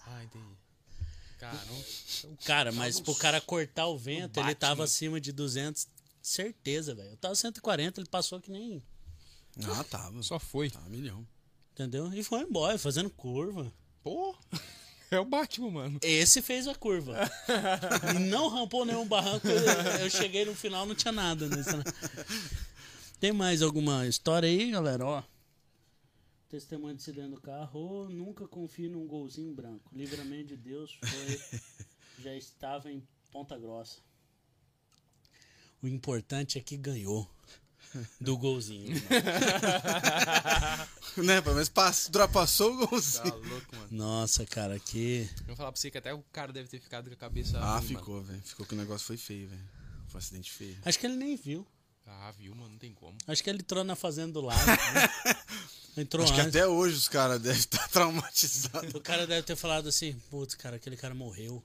Ah, 0.07 0.23
entendi. 0.25 0.57
Caramba. 1.39 1.85
Cara, 2.45 2.73
mas 2.73 3.01
pro 3.01 3.15
cara 3.15 3.41
cortar 3.41 3.87
o 3.87 3.99
vento, 3.99 4.39
ele 4.41 4.55
tava 4.55 4.85
acima 4.85 5.21
de 5.21 5.33
200, 5.33 5.87
certeza, 6.23 6.95
velho. 6.95 7.11
Eu 7.11 7.17
tava 7.17 7.35
140, 7.35 8.01
ele 8.01 8.09
passou 8.09 8.41
que 8.41 8.51
nem, 8.51 8.83
Ah, 9.65 9.85
tava. 9.85 10.23
Só 10.23 10.39
foi. 10.39 10.71
Tá, 10.71 10.81
milhão. 10.89 11.27
entendeu? 11.73 12.13
E 12.15 12.23
foi 12.23 12.41
embora, 12.41 12.79
fazendo 12.79 13.11
curva. 13.11 13.73
Pô! 14.03 14.35
É 15.11 15.21
o 15.21 15.25
Batman, 15.25 15.71
mano. 15.71 15.99
Esse 16.03 16.43
fez 16.43 16.67
a 16.67 16.75
curva. 16.75 17.17
e 18.17 18.19
não 18.19 18.49
rampou 18.49 18.85
nenhum 18.85 19.07
barranco. 19.07 19.47
Eu, 19.47 20.01
eu 20.01 20.11
cheguei 20.11 20.45
no 20.45 20.57
final, 20.57 20.85
não 20.87 20.95
tinha 20.95 21.13
nada. 21.13 21.47
Nesse... 21.47 21.71
Tem 23.21 23.31
mais 23.33 23.63
alguma 23.63 24.09
história 24.09 24.49
aí, 24.49 24.73
galera? 24.73 25.07
Ó. 25.07 25.23
Testemunho 26.55 26.95
de 26.95 27.03
acidente 27.03 27.31
do 27.31 27.41
carro. 27.41 28.09
Nunca 28.09 28.47
confie 28.47 28.89
num 28.89 29.09
golzinho 29.09 29.53
branco. 29.53 29.91
Livramento 29.93 30.47
de 30.47 30.57
Deus 30.57 30.97
foi. 31.03 31.41
já 32.23 32.33
estava 32.37 32.93
em 32.93 33.03
Ponta 33.33 33.59
Grossa. 33.59 33.99
O 35.83 35.89
importante 35.89 36.57
é 36.57 36.61
que 36.61 36.77
ganhou. 36.77 37.29
Do 38.21 38.39
golzinho. 38.39 38.95
né, 41.25 41.41
pelo 41.41 41.57
menos 41.57 41.69
pass- 41.69 42.07
ultrapassou 42.07 42.73
o 42.73 42.87
golzinho. 42.87 43.25
Tá 43.25 43.35
louco, 43.35 43.75
mano. 43.77 43.89
Nossa, 43.91 44.47
cara, 44.47 44.79
que. 44.79 45.29
Eu 45.41 45.47
vou 45.49 45.57
falar 45.57 45.73
pra 45.73 45.81
você 45.81 45.91
que 45.91 45.99
até 45.99 46.15
o 46.15 46.23
cara 46.31 46.53
deve 46.53 46.69
ter 46.69 46.79
ficado 46.79 47.09
com 47.09 47.15
a 47.15 47.19
cabeça. 47.19 47.59
Ah, 47.59 47.79
ruim, 47.79 47.89
ficou, 47.89 48.23
velho. 48.23 48.43
Ficou 48.43 48.65
que 48.65 48.75
o 48.75 48.79
negócio 48.79 49.05
foi 49.09 49.17
feio, 49.17 49.49
velho. 49.49 49.69
Foi 50.07 50.19
um 50.19 50.23
acidente 50.23 50.53
feio. 50.53 50.79
Acho 50.85 51.01
que 51.01 51.07
ele 51.07 51.17
nem 51.17 51.35
viu. 51.37 51.67
Ah, 52.07 52.31
viu, 52.39 52.55
mano? 52.55 52.71
Não 52.71 52.79
tem 52.79 52.93
como. 52.95 53.19
Acho 53.27 53.43
que 53.43 53.51
ele 53.51 53.59
entrou 53.59 53.83
na 53.83 53.97
fazenda 53.97 54.33
do 54.35 54.41
lado. 54.41 54.65
né? 54.67 54.77
Entrou 55.97 56.25
Acho 56.25 56.35
que 56.35 56.41
antes. 56.41 56.57
até 56.57 56.67
hoje 56.67 56.97
os 56.97 57.09
caras 57.09 57.41
devem 57.41 57.59
estar 57.61 57.87
traumatizados. 57.89 58.93
O 58.95 59.01
cara 59.01 59.27
deve 59.27 59.43
ter 59.47 59.55
falado 59.57 59.89
assim, 59.89 60.15
putz, 60.31 60.55
cara, 60.55 60.77
aquele 60.77 60.97
cara 60.97 61.15
morreu. 61.15 61.63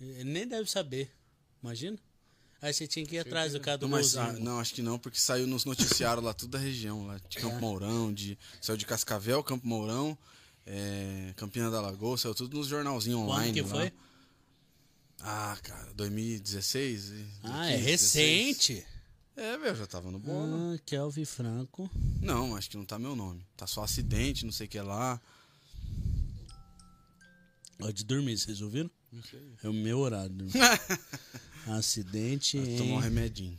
Ele 0.00 0.24
nem 0.24 0.46
deve 0.48 0.68
saber. 0.70 1.10
Imagina? 1.62 1.98
Aí 2.62 2.72
você 2.72 2.86
tinha 2.86 3.04
que 3.04 3.16
ir 3.16 3.18
atrás 3.18 3.52
do 3.52 3.60
cara 3.60 3.76
do 3.76 3.82
Não, 3.86 3.90
mas, 3.90 4.16
ah, 4.16 4.32
não, 4.32 4.58
acho 4.58 4.72
que 4.74 4.80
não, 4.80 4.98
porque 4.98 5.18
saiu 5.18 5.46
nos 5.46 5.66
noticiários 5.66 6.24
lá, 6.24 6.32
tudo 6.32 6.52
da 6.52 6.58
região, 6.58 7.06
lá 7.06 7.18
de 7.28 7.36
Campo 7.36 7.60
Mourão, 7.60 8.12
de, 8.12 8.38
saiu 8.60 8.76
de 8.78 8.86
Cascavel, 8.86 9.44
Campo 9.44 9.66
Mourão, 9.66 10.16
é, 10.66 11.34
Campina 11.36 11.70
da 11.70 11.78
Lagoa, 11.82 12.16
saiu 12.16 12.34
tudo 12.34 12.56
nos 12.56 12.66
jornalzinhos 12.68 13.20
Quando 13.20 13.30
online. 13.32 13.52
que 13.52 13.60
lá. 13.60 13.68
foi? 13.68 13.92
Ah, 15.20 15.58
cara, 15.62 15.92
2016? 15.94 17.10
e- 17.10 17.26
Ah, 17.44 17.70
é 17.70 17.76
15, 17.76 17.86
16. 17.86 18.84
É, 19.36 19.58
velho, 19.58 19.76
já 19.76 19.86
tava 19.86 20.10
no 20.10 20.18
bolo. 20.18 20.74
Ah, 20.74 20.78
Kelvin 20.86 21.24
Franco. 21.24 21.90
Não, 22.22 22.54
acho 22.56 22.70
que 22.70 22.76
não 22.76 22.84
tá 22.84 22.98
meu 22.98 23.16
nome. 23.16 23.44
Tá 23.56 23.66
só 23.66 23.82
acidente, 23.82 24.44
não 24.44 24.52
sei 24.52 24.66
o 24.66 24.70
que 24.70 24.80
lá. 24.80 25.20
Ó, 27.80 27.90
de 27.90 28.04
dormir, 28.04 28.38
vocês 28.38 28.60
ouviram? 28.60 28.90
Não 29.10 29.22
sei. 29.22 29.56
É 29.62 29.68
o 29.68 29.72
meu 29.72 29.98
horário. 29.98 30.34
Acidente 31.66 32.58
Vai 32.58 32.76
tomar 32.76 32.96
um 32.96 32.98
em 32.98 33.02
remedinho. 33.02 33.58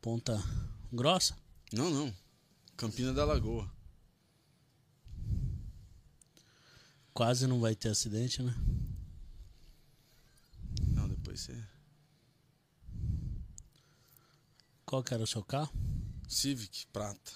Ponta 0.00 0.42
Grossa? 0.92 1.36
Não, 1.72 1.90
não. 1.90 2.14
Campina 2.76 3.12
da 3.12 3.24
Lagoa. 3.24 3.70
Quase 7.12 7.46
não 7.46 7.60
vai 7.60 7.74
ter 7.74 7.90
acidente, 7.90 8.42
né? 8.42 8.54
Não, 10.88 11.08
depois 11.08 11.40
você. 11.40 11.71
Qual 14.92 15.02
que 15.02 15.14
era 15.14 15.22
o 15.22 15.26
seu 15.26 15.42
carro? 15.42 15.72
Civic, 16.28 16.86
prata. 16.92 17.32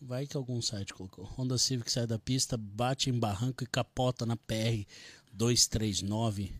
Vai 0.00 0.28
que 0.28 0.36
algum 0.36 0.62
site 0.62 0.94
colocou. 0.94 1.24
Honda 1.24 1.58
Civic 1.58 1.90
sai 1.90 2.06
da 2.06 2.20
pista, 2.20 2.56
bate 2.56 3.10
em 3.10 3.18
barranco 3.18 3.64
e 3.64 3.66
capota 3.66 4.24
na 4.24 4.36
PR 4.36 4.86
239, 5.32 6.52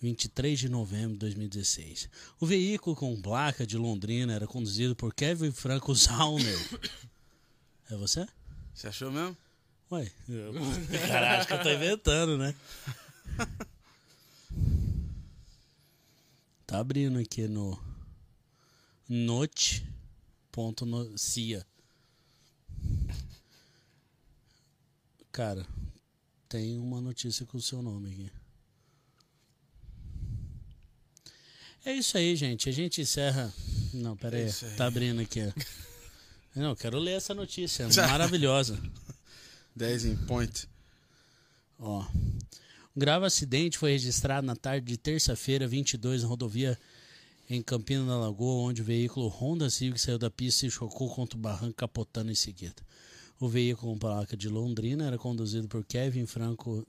23 0.00 0.58
de 0.58 0.68
novembro 0.68 1.12
de 1.12 1.20
2016. 1.20 2.10
O 2.40 2.46
veículo 2.46 2.96
com 2.96 3.22
placa 3.22 3.64
de 3.64 3.78
Londrina 3.78 4.32
era 4.32 4.48
conduzido 4.48 4.96
por 4.96 5.14
Kevin 5.14 5.52
Franco 5.52 5.94
Zauner. 5.94 6.58
É 7.88 7.96
você? 7.96 8.26
Você 8.74 8.88
achou 8.88 9.12
mesmo? 9.12 9.36
Ué, 9.90 10.10
eu... 10.28 10.52
cara, 11.06 11.38
acho 11.38 11.46
que 11.46 11.54
eu 11.54 11.62
tô 11.62 11.70
inventando, 11.70 12.36
né? 12.36 12.54
Tá 16.66 16.80
abrindo 16.80 17.18
aqui 17.18 17.46
no 17.46 17.80
note.cia. 19.08 19.64
Cara, 25.30 25.64
tem 26.48 26.78
uma 26.80 27.00
notícia 27.00 27.46
com 27.46 27.56
o 27.58 27.62
seu 27.62 27.80
nome 27.82 28.10
aqui. 28.10 28.32
É 31.84 31.92
isso 31.92 32.18
aí, 32.18 32.34
gente. 32.34 32.68
A 32.68 32.72
gente 32.72 33.00
encerra. 33.00 33.54
Não, 33.94 34.16
pera 34.16 34.36
É 34.36 34.46
aí. 34.46 34.52
Tá 34.76 34.86
abrindo 34.86 35.20
aqui. 35.20 35.40
Não, 36.56 36.70
eu 36.70 36.76
quero 36.76 36.98
ler 36.98 37.12
essa 37.12 37.32
notícia. 37.32 37.86
Maravilhosa. 38.08 38.80
10 39.76 40.04
em 40.06 40.16
point. 40.16 40.66
Ó. 41.78 42.02
Um 42.96 42.98
grave 42.98 43.26
acidente 43.26 43.76
foi 43.76 43.92
registrado 43.92 44.46
na 44.46 44.56
tarde 44.56 44.86
de 44.86 44.96
terça-feira, 44.96 45.68
22, 45.68 46.22
na 46.22 46.28
rodovia 46.28 46.78
em 47.48 47.62
Campina 47.62 48.06
da 48.06 48.16
Lagoa, 48.16 48.68
onde 48.68 48.80
o 48.80 48.84
veículo 48.84 49.28
Honda 49.28 49.68
Civic 49.68 50.00
saiu 50.00 50.18
da 50.18 50.30
pista 50.30 50.66
e 50.66 50.70
chocou 50.70 51.08
contra 51.14 51.38
o 51.38 51.40
barranco, 51.40 51.74
capotando 51.74 52.32
em 52.32 52.34
seguida. 52.34 52.82
O 53.38 53.48
veículo 53.48 53.92
com 53.92 53.98
placa 53.98 54.34
de 54.34 54.48
Londrina 54.48 55.06
era 55.06 55.18
conduzido 55.18 55.68
por 55.68 55.84
Kevin 55.84 56.26
Franco 56.26 56.84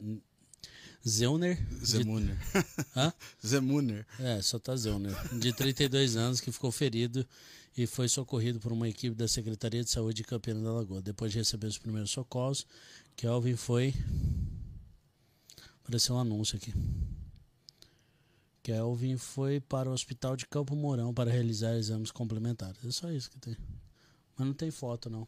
Zeuner. 1.08 1.56
de- 1.80 1.86
Zemuner. 1.86 2.38
Hã? 2.96 3.14
Zemuner. 3.46 4.06
É, 4.20 4.42
só 4.42 4.60
tá 4.60 4.76
Zeuner. 4.76 5.16
De 5.40 5.54
32 5.54 6.16
anos, 6.16 6.40
que 6.42 6.52
ficou 6.52 6.72
ferido 6.72 7.26
e 7.78 7.86
foi 7.88 8.08
socorrido 8.10 8.60
por 8.60 8.72
uma 8.72 8.88
equipe 8.90 9.16
da 9.16 9.28
Secretaria 9.28 9.84
de 9.84 9.90
Saúde 9.90 10.18
de 10.18 10.24
Campina 10.24 10.62
da 10.62 10.72
Lagoa. 10.72 11.02
Depois 11.02 11.32
de 11.32 11.38
receber 11.38 11.68
os 11.68 11.78
primeiros 11.78 12.12
socorros, 12.12 12.66
Kelvin 13.16 13.56
foi 13.56 13.94
Apareceu 15.84 16.16
um 16.16 16.20
anúncio 16.20 16.58
aqui. 16.58 16.74
Kelvin 18.64 19.16
foi 19.18 19.60
para 19.62 19.90
o 19.90 19.94
hospital 19.94 20.36
de 20.36 20.46
Campo 20.46 20.76
Mourão 20.76 21.14
para 21.14 21.32
realizar 21.32 21.78
exames 21.78 22.12
complementares. 22.12 22.84
É 22.84 22.92
só 22.92 23.10
isso 23.12 23.30
que 23.32 23.40
tem. 23.40 23.56
Mas 24.36 24.46
não 24.48 24.54
tem 24.54 24.70
foto, 24.70 25.10
não. 25.10 25.26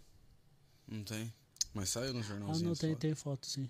Não 0.88 1.04
tem? 1.04 1.34
Mas 1.74 1.90
saiu 1.90 2.14
no 2.14 2.20
Ah, 2.20 2.24
jornalzinho. 2.24 2.68
não 2.70 2.76
tem, 2.76 2.92
só. 2.94 2.98
tem 3.00 3.16
foto 3.16 3.48
sim. 3.48 3.70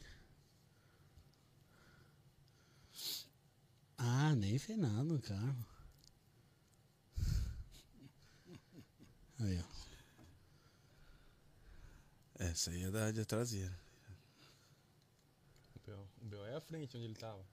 Ah, 3.99 4.33
nem 4.33 4.57
fez 4.57 4.79
nada 4.79 5.03
no 5.03 5.19
carro. 5.19 5.65
Aí, 9.39 9.59
ó. 9.59 9.79
Essa 12.39 12.71
aí 12.71 12.83
é 12.83 12.89
da, 12.89 13.11
da 13.11 13.25
traseira. 13.25 13.77
O 15.75 15.79
Bel, 15.85 16.07
o 16.21 16.25
Bel 16.25 16.45
é 16.45 16.55
a 16.55 16.61
frente 16.61 16.95
onde 16.95 17.07
ele 17.07 17.15
tava. 17.15 17.45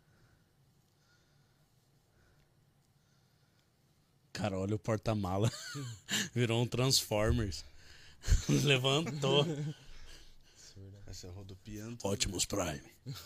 Cara, 4.33 4.57
olha 4.57 4.77
o 4.77 4.79
porta-mala. 4.79 5.51
Virou 6.33 6.63
um 6.63 6.67
Transformers. 6.67 7.65
Levantou. 8.49 9.45
Essa 11.07 11.29
é 11.29 11.31
rodopiando. 11.31 11.97
tudo. 11.97 12.13
Optimus 12.13 12.45
Prime. 12.45 12.83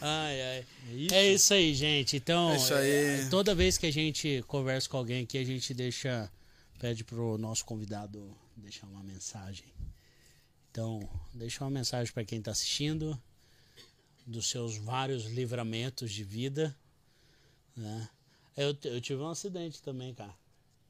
ai, 0.00 0.42
ai. 0.42 0.66
É 0.88 0.94
isso? 0.94 1.14
É 1.14 1.32
isso 1.32 1.54
aí, 1.54 1.74
gente. 1.74 2.16
Então, 2.16 2.50
É 2.52 2.56
isso 2.56 2.74
aí. 2.74 2.90
é, 2.90 3.28
toda 3.28 3.54
vez 3.54 3.78
que 3.78 3.86
a 3.86 3.92
gente 3.92 4.42
conversa 4.46 4.88
com 4.88 4.96
alguém 4.96 5.24
aqui, 5.24 5.38
a 5.38 5.44
gente 5.44 5.72
deixa. 5.74 6.30
Pede 6.78 7.04
pro 7.04 7.38
nosso 7.38 7.64
convidado 7.64 8.36
deixar 8.56 8.88
uma 8.88 9.04
mensagem. 9.04 9.66
Então, 10.70 11.08
deixa 11.32 11.62
uma 11.62 11.70
mensagem 11.70 12.12
para 12.12 12.24
quem 12.24 12.40
está 12.40 12.50
assistindo 12.50 13.20
dos 14.26 14.50
seus 14.50 14.76
vários 14.78 15.26
livramentos 15.26 16.10
de 16.10 16.24
vida. 16.24 16.76
Né? 17.76 18.08
Eu, 18.56 18.76
eu 18.84 19.00
tive 19.00 19.22
um 19.22 19.28
acidente 19.28 19.80
também, 19.80 20.12
cara. 20.12 20.34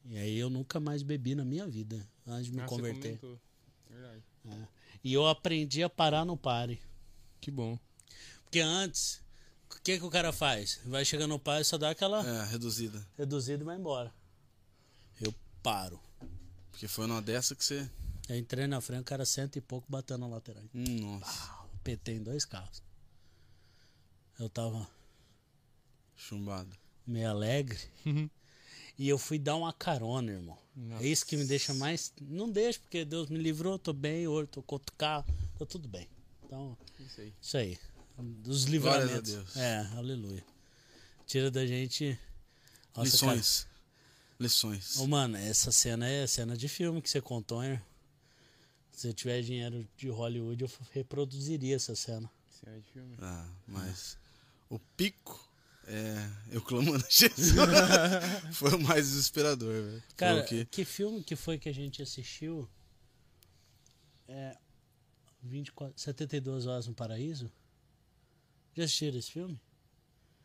E 0.05 0.17
aí 0.17 0.35
eu 0.37 0.49
nunca 0.49 0.79
mais 0.79 1.03
bebi 1.03 1.35
na 1.35 1.45
minha 1.45 1.67
vida 1.67 2.05
antes 2.25 2.47
de 2.47 2.53
me 2.53 2.61
Ah, 2.61 2.67
você 2.67 2.75
converter. 2.75 3.17
comentou. 3.19 3.39
Verdade. 3.89 4.23
É. 4.45 4.67
E 5.03 5.13
eu 5.13 5.27
aprendi 5.27 5.83
a 5.83 5.89
parar 5.89 6.25
no 6.25 6.37
pare. 6.37 6.81
Que 7.41 7.51
bom. 7.51 7.77
Porque 8.43 8.59
antes, 8.59 9.21
o 9.69 9.81
que, 9.81 9.97
que 9.99 10.05
o 10.05 10.09
cara 10.09 10.31
faz? 10.31 10.79
Vai 10.85 11.03
chegando 11.03 11.31
no 11.31 11.39
pare, 11.39 11.63
só 11.63 11.77
dá 11.77 11.89
aquela 11.89 12.25
É, 12.25 12.45
reduzida. 12.45 13.05
reduzida 13.17 13.63
e 13.63 13.65
vai 13.65 13.77
embora. 13.77 14.13
Eu 15.19 15.33
paro. 15.61 15.99
Porque 16.71 16.87
foi 16.87 17.05
numa 17.07 17.21
dessa 17.21 17.55
que 17.55 17.63
você. 17.63 17.89
Eu 18.29 18.37
entrei 18.37 18.67
na 18.67 18.79
frente, 18.79 19.01
o 19.01 19.05
cara 19.05 19.25
cento 19.25 19.57
e 19.57 19.61
pouco 19.61 19.85
batendo 19.91 20.19
na 20.21 20.27
lateral. 20.27 20.63
Nossa. 20.73 21.25
Ah, 21.51 21.65
PT 21.83 22.13
em 22.13 22.23
dois 22.23 22.45
carros. 22.45 22.81
Eu 24.39 24.49
tava 24.49 24.87
Chumbado. 26.15 26.75
meio 27.05 27.29
alegre. 27.29 27.77
e 28.97 29.09
eu 29.09 29.17
fui 29.17 29.37
dar 29.37 29.55
uma 29.55 29.73
carona, 29.73 30.31
irmão. 30.31 30.57
É 30.99 31.05
isso 31.07 31.25
que 31.25 31.37
me 31.37 31.45
deixa 31.45 31.73
mais. 31.73 32.11
Não 32.21 32.49
deixa, 32.49 32.79
porque 32.79 33.05
Deus 33.05 33.29
me 33.29 33.37
livrou, 33.37 33.77
tô 33.77 33.93
bem, 33.93 34.27
hoje 34.27 34.47
tô 34.47 34.61
com 34.63 34.75
outro 34.75 34.95
carro, 34.97 35.25
tá 35.57 35.65
tudo 35.65 35.87
bem. 35.87 36.07
Então, 36.45 36.77
Isso 36.99 37.21
aí. 37.21 37.33
isso 37.41 37.57
aí. 37.57 37.79
Dos 38.17 38.65
Glórias 38.65 38.65
a 38.65 38.69
livramentos. 38.69 39.31
Deus. 39.31 39.57
É, 39.57 39.79
aleluia. 39.95 40.43
Tira 41.25 41.49
da 41.49 41.65
gente. 41.65 42.17
Nossa, 42.95 43.09
Lições. 43.09 43.67
Lições. 44.39 44.97
Ô, 44.97 45.07
mano, 45.07 45.37
essa 45.37 45.71
cena 45.71 46.07
é 46.07 46.25
cena 46.27 46.55
de 46.57 46.67
filme 46.67 47.01
que 47.01 47.09
você 47.09 47.21
contou, 47.21 47.63
hein? 47.63 47.81
Se 48.91 49.07
eu 49.07 49.13
tiver 49.13 49.41
dinheiro 49.41 49.87
de 49.97 50.09
Hollywood, 50.09 50.63
eu 50.63 50.71
reproduziria 50.91 51.75
essa 51.75 51.95
cena. 51.95 52.29
É 52.65 52.77
de 52.77 52.91
filme. 52.93 53.15
Ah, 53.19 53.47
mas 53.67 54.17
o 54.69 54.77
pico 54.79 55.49
é 55.87 56.29
eu 56.51 56.61
clamando 56.61 57.03
a 57.05 57.09
Jesus. 57.09 57.53
foi 58.53 58.73
o 58.75 58.79
mais 58.79 59.07
desesperador, 59.09 59.73
velho. 59.83 60.03
Cara, 60.15 60.43
que- 60.43 60.65
que 60.65 60.85
filme 60.85 61.23
que 61.23 61.35
foi 61.35 61.57
que 61.59 61.67
a 61.69 61.73
gente 61.73 62.01
assistiu? 62.01 62.67
É. 64.27 64.57
24, 65.41 65.99
72 65.99 66.65
Horas 66.67 66.87
no 66.87 66.93
Paraíso? 66.93 67.51
Já 68.75 68.85
assistiram 68.85 69.17
esse 69.19 69.31
filme? 69.31 69.59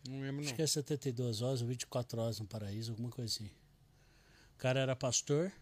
Não 0.08 0.20
lembro, 0.20 0.40
Acho 0.40 0.50
não. 0.50 0.56
que 0.56 0.62
é 0.62 0.66
72 0.66 1.40
Horas 1.40 1.62
ou 1.62 1.68
24 1.68 2.20
Horas 2.20 2.40
no 2.40 2.46
Paraíso, 2.46 2.90
alguma 2.92 3.08
coisa 3.10 3.32
assim. 3.32 3.46
O 4.54 4.58
cara 4.58 4.80
era 4.80 4.96
pastor. 4.96 5.52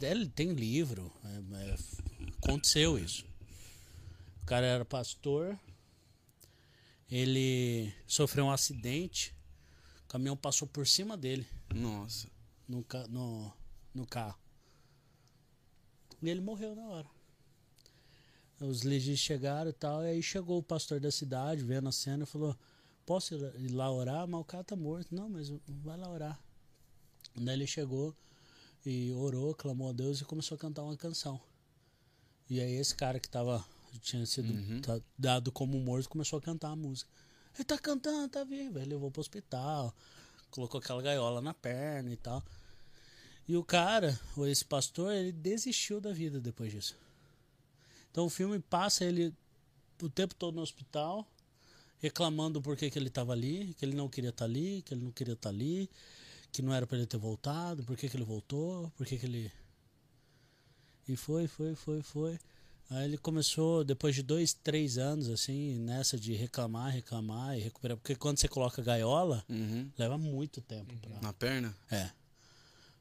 Ele 0.00 0.28
tem 0.28 0.52
livro. 0.52 1.10
é- 1.24 1.70
é- 1.72 1.76
aconteceu 2.44 2.98
isso. 2.98 3.24
O 4.42 4.46
cara 4.46 4.66
era 4.66 4.84
pastor. 4.84 5.58
Ele 7.10 7.92
sofreu 8.06 8.44
um 8.44 8.50
acidente. 8.50 9.34
O 10.04 10.08
caminhão 10.08 10.36
passou 10.36 10.66
por 10.68 10.86
cima 10.86 11.16
dele 11.16 11.46
Nossa. 11.74 12.28
no, 12.68 12.84
no, 13.08 13.52
no 13.94 14.06
carro. 14.06 14.38
E 16.22 16.28
ele 16.28 16.40
morreu 16.40 16.74
na 16.74 16.86
hora. 16.86 17.08
Os 18.60 18.82
legistas 18.82 19.20
chegaram 19.20 19.70
e 19.70 19.72
tal, 19.72 20.02
e 20.02 20.08
aí 20.08 20.22
chegou 20.22 20.58
o 20.58 20.62
pastor 20.62 21.00
da 21.00 21.10
cidade, 21.10 21.64
vendo 21.64 21.88
a 21.88 21.92
cena, 21.92 22.24
e 22.24 22.26
falou: 22.26 22.54
Posso 23.06 23.34
ir 23.34 23.60
ir 23.60 23.72
lá 23.72 23.90
orar? 23.90 24.28
Mas 24.28 24.40
o 24.40 24.44
cara 24.44 24.62
tá 24.62 24.76
morto. 24.76 25.14
Não, 25.14 25.30
mas 25.30 25.50
vai 25.66 25.96
lá 25.96 26.10
orar. 26.10 26.38
Daí 27.34 27.54
ele 27.54 27.66
chegou 27.66 28.14
e 28.84 29.12
orou, 29.12 29.54
clamou 29.54 29.88
a 29.88 29.92
Deus 29.92 30.20
e 30.20 30.24
começou 30.24 30.56
a 30.56 30.58
cantar 30.58 30.82
uma 30.82 30.96
canção. 30.96 31.40
E 32.48 32.60
aí 32.60 32.74
esse 32.74 32.94
cara 32.94 33.18
que 33.18 33.28
tava, 33.28 33.64
tinha 33.98 34.24
sido 34.26 34.52
tá- 34.80 35.00
dado 35.18 35.50
como 35.50 35.78
morto 35.80 36.08
começou 36.08 36.38
a 36.38 36.42
cantar 36.42 36.70
a 36.70 36.76
música. 36.76 37.10
Ele 37.54 37.64
tá 37.64 37.78
cantando, 37.78 38.28
tá 38.28 38.44
vivo. 38.44 38.78
Ele 38.78 38.90
levou 38.90 39.10
pro 39.10 39.20
hospital, 39.20 39.94
colocou 40.50 40.78
aquela 40.78 41.02
gaiola 41.02 41.40
na 41.40 41.52
perna 41.52 42.10
e 42.12 42.16
tal. 42.16 42.42
E 43.48 43.56
o 43.56 43.64
cara, 43.64 44.18
ou 44.36 44.46
esse 44.46 44.64
pastor, 44.64 45.12
ele 45.12 45.32
desistiu 45.32 46.00
da 46.00 46.12
vida 46.12 46.40
depois 46.40 46.70
disso. 46.70 46.96
Então 48.10 48.26
o 48.26 48.30
filme 48.30 48.58
passa 48.60 49.04
ele 49.04 49.34
o 50.02 50.08
tempo 50.08 50.34
todo 50.34 50.54
no 50.54 50.62
hospital, 50.62 51.26
reclamando 51.98 52.62
por 52.62 52.76
que, 52.76 52.90
que 52.90 52.98
ele 52.98 53.08
estava 53.08 53.32
ali, 53.32 53.74
que 53.74 53.84
ele 53.84 53.94
não 53.94 54.08
queria 54.08 54.30
estar 54.30 54.44
ali, 54.44 54.82
que 54.82 54.94
ele 54.94 55.04
não 55.04 55.12
queria 55.12 55.34
estar 55.34 55.50
ali, 55.50 55.90
que 56.52 56.62
não 56.62 56.72
era 56.72 56.86
para 56.86 56.96
ele 56.96 57.06
ter 57.06 57.18
voltado, 57.18 57.84
por 57.84 57.96
que, 57.96 58.08
que 58.08 58.16
ele 58.16 58.24
voltou, 58.24 58.90
por 58.96 59.06
que, 59.06 59.18
que 59.18 59.26
ele. 59.26 59.52
E 61.08 61.16
foi, 61.16 61.46
foi, 61.46 61.74
foi, 61.74 62.02
foi. 62.02 62.38
Aí 62.90 63.04
ele 63.04 63.16
começou, 63.16 63.84
depois 63.84 64.16
de 64.16 64.22
dois, 64.22 64.52
três 64.52 64.98
anos, 64.98 65.28
assim, 65.30 65.78
nessa 65.78 66.18
de 66.18 66.34
reclamar, 66.34 66.90
reclamar 66.92 67.56
e 67.56 67.60
recuperar. 67.60 67.96
Porque 67.96 68.16
quando 68.16 68.38
você 68.38 68.48
coloca 68.48 68.82
gaiola, 68.82 69.44
Uhum. 69.48 69.88
leva 69.96 70.18
muito 70.18 70.60
tempo 70.60 70.92
pra. 70.98 71.20
Na 71.20 71.32
perna? 71.32 71.74
É. 71.88 72.10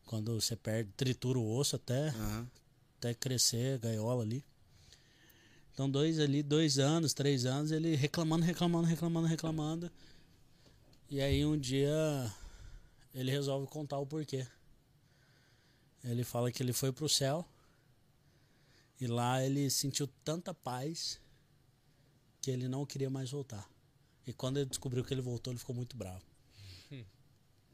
Quando 0.06 0.40
você 0.40 0.56
perde, 0.56 0.92
tritura 0.96 1.40
o 1.40 1.58
osso 1.58 1.76
até, 1.76 2.10
Aham. 2.10 2.48
até 3.00 3.14
crescer 3.16 3.76
a 3.76 3.78
gaiola 3.80 4.24
ali. 4.24 4.44
Então, 5.74 5.90
dois 5.90 6.20
ali, 6.20 6.44
dois 6.44 6.78
anos, 6.78 7.14
três 7.14 7.46
anos, 7.46 7.72
ele 7.72 7.96
reclamando, 7.96 8.46
reclamando, 8.46 8.86
reclamando, 8.88 9.28
reclamando. 9.28 9.92
E 11.10 11.20
aí 11.22 11.44
um 11.46 11.58
dia 11.58 12.32
ele 13.16 13.32
resolve 13.32 13.66
contar 13.66 13.98
o 13.98 14.06
porquê. 14.06 14.46
Ele 16.04 16.24
fala 16.24 16.52
que 16.52 16.62
ele 16.62 16.74
foi 16.74 16.92
pro 16.92 17.10
céu 17.10 17.48
e 19.00 19.08
lá 19.08 19.44
ele 19.44 19.70
sentiu 19.70 20.08
tanta 20.24 20.54
paz 20.54 21.20
que 22.42 22.52
ele 22.52 22.68
não 22.68 22.86
queria 22.86 23.10
mais 23.10 23.32
voltar. 23.32 23.70
E 24.26 24.34
quando 24.34 24.58
ele 24.58 24.70
descobriu 24.70 25.04
que 25.04 25.14
ele 25.14 25.22
voltou, 25.22 25.52
ele 25.52 25.60
ficou 25.60 25.76
muito 25.76 25.96
bravo. 25.98 26.24
Hum. 26.92 27.04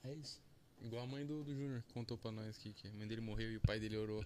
É 0.04 0.14
isso. 0.14 0.40
Igual 0.82 1.04
a 1.04 1.08
mãe 1.08 1.26
do, 1.26 1.44
do 1.44 1.54
Júnior 1.54 1.84
contou 1.94 2.18
pra 2.18 2.32
nós 2.32 2.56
aqui 2.58 2.74
que 2.74 2.88
a 2.88 2.92
mãe 2.94 3.08
dele 3.08 3.22
morreu 3.22 3.52
e 3.52 3.58
o 3.58 3.62
pai 3.62 3.80
dele 3.80 3.98
orou. 3.98 4.24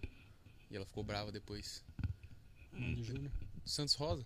E 0.69 0.76
ela 0.76 0.86
ficou 0.86 1.03
brava 1.03 1.32
depois. 1.32 1.84
Mãe 2.74 2.94
do 2.95 3.03
Júnior. 3.03 3.32
Santos 3.66 3.95
Rosa? 3.95 4.26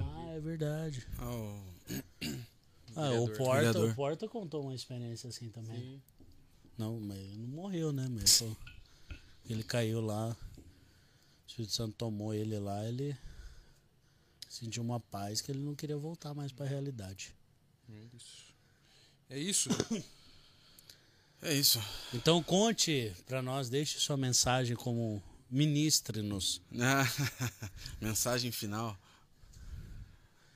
Ah, 0.00 0.30
é 0.34 0.40
verdade. 0.40 1.06
Ah, 1.18 1.34
o- 1.34 1.74
Ah, 2.94 3.10
o. 3.12 3.26
Porta, 3.32 3.54
Vereador. 3.56 3.90
o 3.90 3.94
Porta 3.94 4.28
contou 4.28 4.62
uma 4.62 4.74
experiência 4.74 5.28
assim 5.30 5.48
também. 5.48 5.78
Sim. 5.80 6.02
Não, 6.76 7.00
mas 7.00 7.16
ele 7.18 7.36
não 7.38 7.48
morreu, 7.48 7.90
né? 7.92 8.06
Mas 8.10 8.42
ele 9.48 9.62
caiu 9.64 10.00
lá. 10.02 10.36
O 11.52 11.54
Espírito 11.54 11.74
Santo 11.74 11.94
tomou 11.96 12.32
ele 12.32 12.58
lá, 12.58 12.82
ele 12.86 13.14
sentiu 14.48 14.82
uma 14.82 14.98
paz 14.98 15.42
que 15.42 15.52
ele 15.52 15.58
não 15.60 15.74
queria 15.74 15.98
voltar 15.98 16.32
mais 16.32 16.50
pra 16.50 16.64
realidade. 16.66 17.34
É 17.90 17.98
isso. 18.16 18.54
É 19.30 19.38
isso. 19.38 19.68
É 21.44 21.52
isso. 21.52 21.82
Então 22.14 22.40
conte 22.40 23.12
pra 23.26 23.42
nós, 23.42 23.68
deixe 23.68 23.98
sua 23.98 24.16
mensagem 24.16 24.76
como 24.76 25.20
ministre-nos. 25.50 26.62
Mensagem 28.00 28.52
final. 28.52 28.96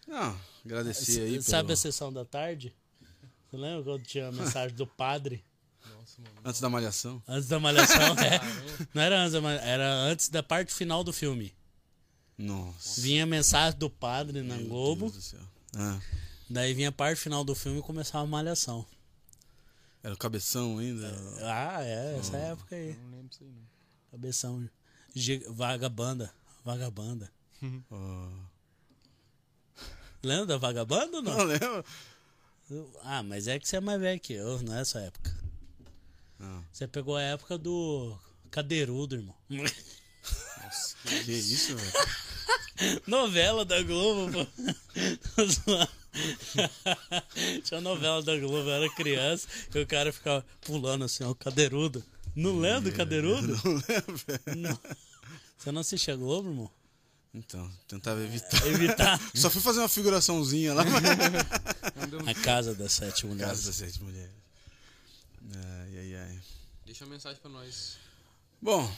Não, 0.06 0.40
agradecer 0.64 1.22
aí. 1.22 1.42
Sabe 1.42 1.62
pelo- 1.64 1.72
a 1.72 1.76
sessão 1.76 2.12
da 2.12 2.24
tarde? 2.24 2.72
Você 3.50 3.56
lembra 3.56 3.82
quando 3.82 4.04
tinha 4.04 4.28
a 4.28 4.32
mensagem 4.32 4.76
do 4.76 4.86
padre? 4.86 5.44
Nossa, 6.06 6.22
mano. 6.22 6.40
Antes 6.44 6.60
da 6.60 6.68
malhação. 6.70 7.22
Antes 7.26 7.48
da 7.48 7.58
malhação, 7.60 8.14
é. 8.22 8.40
Não 8.94 9.02
era 9.02 9.20
antes 9.20 9.32
da 9.32 9.40
malhação, 9.40 9.68
era 9.68 9.92
antes 9.94 10.28
da 10.28 10.42
parte 10.42 10.72
final 10.72 11.02
do 11.02 11.12
filme. 11.12 11.52
Nossa. 12.38 13.00
Vinha 13.00 13.24
a 13.24 13.26
mensagem 13.26 13.78
do 13.78 13.90
padre 13.90 14.42
na 14.42 14.56
Meu 14.56 14.68
Globo. 14.68 15.10
Deus 15.10 15.14
do 15.14 15.22
céu. 15.22 15.40
Ah, 15.74 15.98
Daí 16.48 16.74
vinha 16.74 16.90
a 16.90 16.92
parte 16.92 17.20
final 17.20 17.42
do 17.42 17.54
filme 17.54 17.80
e 17.80 17.82
começava 17.82 18.22
a 18.24 18.26
malhação. 18.26 18.86
era 20.02 20.14
o 20.14 20.16
cabeção 20.18 20.78
ainda? 20.78 21.12
Ah, 21.42 21.82
é, 21.82 22.16
essa 22.18 22.36
época 22.36 22.76
aí. 22.76 22.94
Não 23.02 23.10
lembro 23.10 23.28
disso 23.28 23.42
aí, 23.42 23.50
não. 23.50 23.66
Cabeção. 24.12 24.70
Vagabanda. 25.50 26.32
Vagabanda. 26.64 27.32
Ó. 27.90 28.28
Lembra 30.22 30.46
da 30.46 30.56
vagabanda 30.58 31.16
ou 31.18 31.22
Não 31.22 31.36
não? 31.38 31.44
lembro. 31.44 31.84
Ah, 33.02 33.22
mas 33.22 33.46
é 33.48 33.58
que 33.58 33.68
você 33.68 33.76
é 33.76 33.80
mais 33.80 34.00
velho 34.00 34.20
que 34.20 34.32
eu, 34.32 34.60
não 34.62 34.74
é 34.74 34.80
essa 34.80 34.98
época. 35.00 35.34
Você 36.72 36.86
pegou 36.86 37.16
a 37.16 37.22
época 37.22 37.56
do 37.56 38.16
cadeirudo, 38.50 39.16
irmão. 39.16 39.34
Que 41.24 41.32
isso, 41.32 41.76
velho? 41.76 41.92
novela 43.06 43.64
da 43.64 43.82
Globo, 43.82 44.32
pô. 44.32 44.46
Tinha 47.62 47.80
novela 47.80 48.22
da 48.22 48.36
Globo, 48.36 48.68
eu 48.68 48.70
era 48.70 48.90
criança, 48.90 49.48
e 49.74 49.78
o 49.78 49.86
cara 49.86 50.12
ficava 50.12 50.44
pulando 50.62 51.04
assim, 51.04 51.24
ó, 51.24 51.30
o 51.30 51.34
cadeirudo. 51.34 52.04
Não 52.34 52.58
lembra 52.58 52.90
do 52.90 52.92
cadeirudo? 52.92 53.58
Não 53.64 53.82
lembro, 53.88 54.16
velho. 54.16 54.58
Não. 54.58 54.78
Você 55.56 55.72
não 55.72 55.80
assistia 55.80 56.14
a 56.14 56.16
Globo, 56.16 56.50
irmão? 56.50 56.70
Então, 57.32 57.70
tentava 57.86 58.22
evitar. 58.22 58.66
Evitar 58.66 59.20
Só 59.34 59.50
fui 59.50 59.60
fazer 59.60 59.80
uma 59.80 59.88
figuraçãozinha 59.88 60.72
lá. 60.72 60.84
a 62.26 62.34
casa 62.34 62.74
das 62.74 62.92
sete 62.92 63.26
mulheres. 63.26 63.50
Casa 63.50 63.66
das 63.66 63.76
sete 63.76 64.02
mulheres. 64.02 64.45
Ai, 65.54 65.98
ai, 65.98 66.14
ai. 66.16 66.42
Deixa 66.84 67.04
uma 67.04 67.12
mensagem 67.12 67.40
pra 67.40 67.50
nós. 67.50 67.98
Bom, 68.60 68.90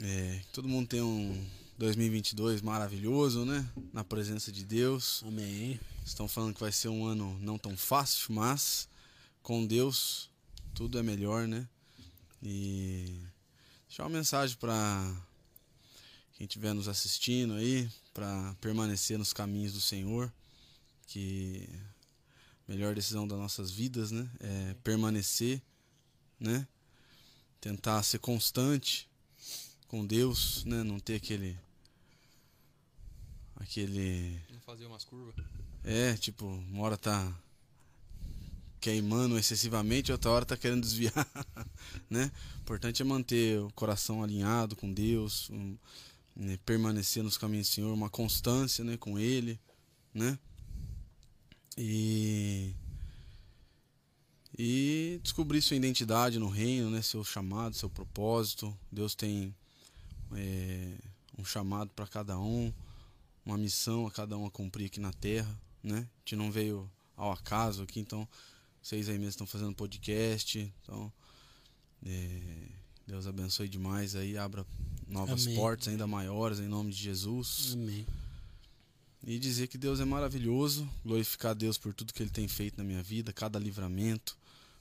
é, 0.00 0.40
todo 0.52 0.68
mundo 0.68 0.88
tem 0.88 1.02
um 1.02 1.46
2022 1.78 2.62
maravilhoso, 2.62 3.44
né? 3.44 3.68
Na 3.92 4.04
presença 4.04 4.50
de 4.50 4.64
Deus. 4.64 5.22
Amém. 5.26 5.78
Estão 6.04 6.28
falando 6.28 6.54
que 6.54 6.60
vai 6.60 6.72
ser 6.72 6.88
um 6.88 7.06
ano 7.06 7.38
não 7.40 7.58
tão 7.58 7.76
fácil, 7.76 8.32
mas 8.34 8.88
com 9.42 9.66
Deus 9.66 10.30
tudo 10.74 10.98
é 10.98 11.02
melhor, 11.02 11.46
né? 11.46 11.68
E 12.42 13.20
deixar 13.86 14.04
uma 14.04 14.10
mensagem 14.10 14.56
para 14.56 15.14
quem 16.34 16.46
estiver 16.46 16.74
nos 16.74 16.88
assistindo 16.88 17.54
aí, 17.54 17.88
para 18.12 18.54
permanecer 18.60 19.18
nos 19.18 19.32
caminhos 19.32 19.72
do 19.72 19.80
Senhor, 19.80 20.32
que 21.06 21.68
melhor 22.66 22.94
decisão 22.94 23.26
das 23.26 23.38
nossas 23.38 23.70
vidas, 23.70 24.10
né? 24.10 24.28
É 24.40 24.74
permanecer, 24.82 25.62
né? 26.38 26.66
Tentar 27.60 28.02
ser 28.02 28.18
constante 28.18 29.08
com 29.88 30.04
Deus, 30.06 30.64
né? 30.64 30.82
Não 30.82 30.98
ter 30.98 31.16
aquele 31.16 31.58
aquele 33.56 34.40
Vamos 34.48 34.64
fazer 34.64 34.86
umas 34.86 35.04
curvas. 35.04 35.34
é, 35.82 36.14
tipo, 36.16 36.46
uma 36.46 36.82
hora 36.84 36.96
tá 36.96 37.32
queimando 38.80 39.38
excessivamente, 39.38 40.12
outra 40.12 40.30
hora 40.30 40.44
tá 40.44 40.56
querendo 40.58 40.82
desviar, 40.82 41.14
né? 42.10 42.30
O 42.58 42.60
importante 42.60 43.00
é 43.00 43.04
manter 43.04 43.58
o 43.60 43.70
coração 43.72 44.22
alinhado 44.22 44.76
com 44.76 44.92
Deus, 44.92 45.48
um, 45.48 45.76
né, 46.36 46.58
permanecer 46.66 47.22
nos 47.22 47.38
caminhos 47.38 47.68
do 47.68 47.72
Senhor, 47.72 47.94
uma 47.94 48.10
constância, 48.10 48.84
né, 48.84 48.98
com 48.98 49.18
Ele, 49.18 49.58
né? 50.12 50.38
E 51.76 52.74
e 54.56 55.18
descobrir 55.22 55.60
sua 55.60 55.76
identidade 55.76 56.38
no 56.38 56.48
reino, 56.48 56.88
né? 56.90 57.02
Seu 57.02 57.24
chamado, 57.24 57.74
seu 57.74 57.90
propósito. 57.90 58.76
Deus 58.90 59.14
tem 59.14 59.54
é, 60.32 60.96
um 61.36 61.44
chamado 61.44 61.90
para 61.90 62.06
cada 62.06 62.38
um, 62.38 62.72
uma 63.44 63.58
missão 63.58 64.06
a 64.06 64.10
cada 64.10 64.38
um 64.38 64.46
a 64.46 64.50
cumprir 64.50 64.86
aqui 64.86 65.00
na 65.00 65.12
Terra, 65.12 65.58
né? 65.82 65.98
A 65.98 66.18
gente 66.20 66.36
não 66.36 66.52
veio 66.52 66.88
ao 67.16 67.32
acaso 67.32 67.82
aqui, 67.82 67.98
então 68.00 68.28
vocês 68.80 69.08
aí 69.08 69.18
mesmo 69.18 69.30
estão 69.30 69.46
fazendo 69.46 69.74
podcast, 69.74 70.72
então 70.82 71.12
é, 72.06 72.68
Deus 73.06 73.26
abençoe 73.26 73.68
demais 73.68 74.14
aí, 74.14 74.38
abra 74.38 74.64
novas 75.08 75.46
Amém. 75.46 75.56
portas 75.56 75.88
ainda 75.88 76.06
maiores 76.06 76.60
em 76.60 76.68
nome 76.68 76.92
de 76.92 76.98
Jesus. 76.98 77.72
Amém. 77.72 78.06
E 79.26 79.38
dizer 79.38 79.68
que 79.68 79.78
Deus 79.78 80.00
é 80.00 80.04
maravilhoso, 80.04 80.86
glorificar 81.02 81.52
a 81.52 81.54
Deus 81.54 81.78
por 81.78 81.94
tudo 81.94 82.12
que 82.12 82.22
Ele 82.22 82.30
tem 82.30 82.46
feito 82.46 82.76
na 82.76 82.84
minha 82.84 83.02
vida, 83.02 83.32
cada 83.32 83.58
livramento, 83.58 84.36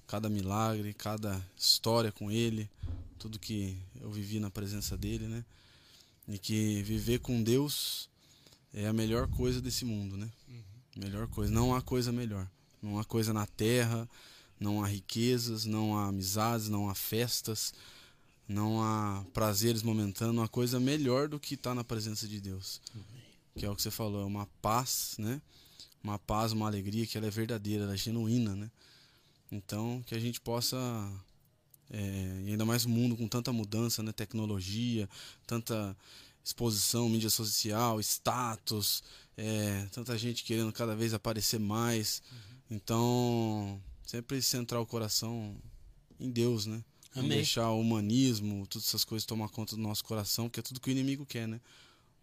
cada 0.05 0.27
milagre, 0.27 0.93
cada 0.93 1.41
história 1.55 2.11
com 2.11 2.29
Ele, 2.29 2.69
tudo 3.17 3.39
que 3.39 3.77
eu 4.01 4.11
vivi 4.11 4.41
na 4.41 4.51
presença 4.51 4.97
dEle, 4.97 5.27
né? 5.27 5.45
E 6.27 6.37
que 6.37 6.83
viver 6.83 7.19
com 7.19 7.41
Deus 7.41 8.09
é 8.73 8.85
a 8.85 8.91
melhor 8.91 9.29
coisa 9.29 9.61
desse 9.61 9.85
mundo, 9.85 10.17
né? 10.17 10.29
Melhor 10.97 11.27
coisa. 11.27 11.51
Não 11.51 11.73
há 11.73 11.81
coisa 11.81 12.11
melhor. 12.11 12.45
Não 12.81 12.99
há 12.99 13.05
coisa 13.05 13.31
na 13.31 13.47
terra, 13.47 14.09
não 14.59 14.83
há 14.83 14.87
riquezas, 14.87 15.63
não 15.63 15.97
há 15.97 16.07
amizades, 16.07 16.67
não 16.67 16.89
há 16.89 16.95
festas, 16.95 17.73
não 18.45 18.83
há 18.83 19.23
prazeres 19.33 19.83
momentâneos, 19.83 20.35
não 20.35 20.43
há 20.43 20.49
coisa 20.49 20.81
melhor 20.81 21.29
do 21.29 21.39
que 21.39 21.53
estar 21.53 21.73
na 21.73 21.83
presença 21.83 22.27
de 22.27 22.41
Deus 22.41 22.81
que 23.55 23.65
é 23.65 23.69
o 23.69 23.75
que 23.75 23.81
você 23.81 23.91
falou, 23.91 24.21
é 24.21 24.25
uma 24.25 24.47
paz, 24.61 25.15
né? 25.17 25.41
Uma 26.03 26.19
paz, 26.19 26.51
uma 26.51 26.67
alegria 26.67 27.05
que 27.05 27.17
ela 27.17 27.27
é 27.27 27.29
verdadeira, 27.29 27.83
ela 27.83 27.93
é 27.93 27.97
genuína, 27.97 28.55
né? 28.55 28.71
Então, 29.51 30.03
que 30.05 30.15
a 30.15 30.19
gente 30.19 30.41
possa, 30.41 30.77
é, 31.89 32.41
e 32.45 32.51
ainda 32.51 32.65
mais 32.65 32.85
um 32.85 32.89
mundo 32.89 33.15
com 33.15 33.27
tanta 33.27 33.53
mudança, 33.53 34.01
né? 34.01 34.11
Tecnologia, 34.11 35.07
tanta 35.45 35.95
exposição, 36.43 37.07
mídia 37.07 37.29
social, 37.29 37.99
status, 38.01 39.03
é, 39.37 39.87
tanta 39.91 40.17
gente 40.17 40.43
querendo 40.43 40.73
cada 40.73 40.95
vez 40.95 41.13
aparecer 41.13 41.59
mais. 41.59 42.21
Então, 42.69 43.81
sempre 44.05 44.41
centrar 44.41 44.81
o 44.81 44.85
coração 44.85 45.55
em 46.19 46.29
Deus, 46.29 46.65
né? 46.65 46.83
Não 47.15 47.23
Amém. 47.23 47.37
deixar 47.37 47.69
o 47.69 47.79
humanismo, 47.79 48.65
todas 48.67 48.87
essas 48.87 49.05
coisas 49.05 49.25
tomar 49.25 49.49
conta 49.49 49.75
do 49.75 49.81
nosso 49.81 50.03
coração, 50.03 50.49
que 50.49 50.59
é 50.59 50.63
tudo 50.63 50.79
que 50.79 50.89
o 50.89 50.91
inimigo 50.91 51.25
quer, 51.25 51.47
né? 51.47 51.61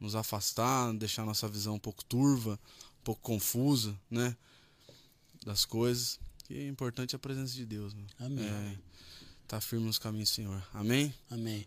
Nos 0.00 0.14
afastar, 0.14 0.92
deixar 0.94 1.26
nossa 1.26 1.46
visão 1.46 1.74
um 1.74 1.78
pouco 1.78 2.02
turva, 2.04 2.58
um 3.00 3.04
pouco 3.04 3.20
confusa, 3.20 3.94
né? 4.10 4.34
Das 5.44 5.64
coisas. 5.64 6.18
Que 6.44 6.54
é 6.54 6.66
importante 6.66 7.14
a 7.14 7.18
presença 7.18 7.54
de 7.54 7.66
Deus, 7.66 7.92
né? 7.94 8.02
Amém. 8.18 8.44
É, 8.44 8.76
tá 9.46 9.60
firme 9.60 9.86
nos 9.86 9.98
caminhos 9.98 10.30
Senhor. 10.30 10.62
Amém? 10.72 11.14
Amém. 11.30 11.66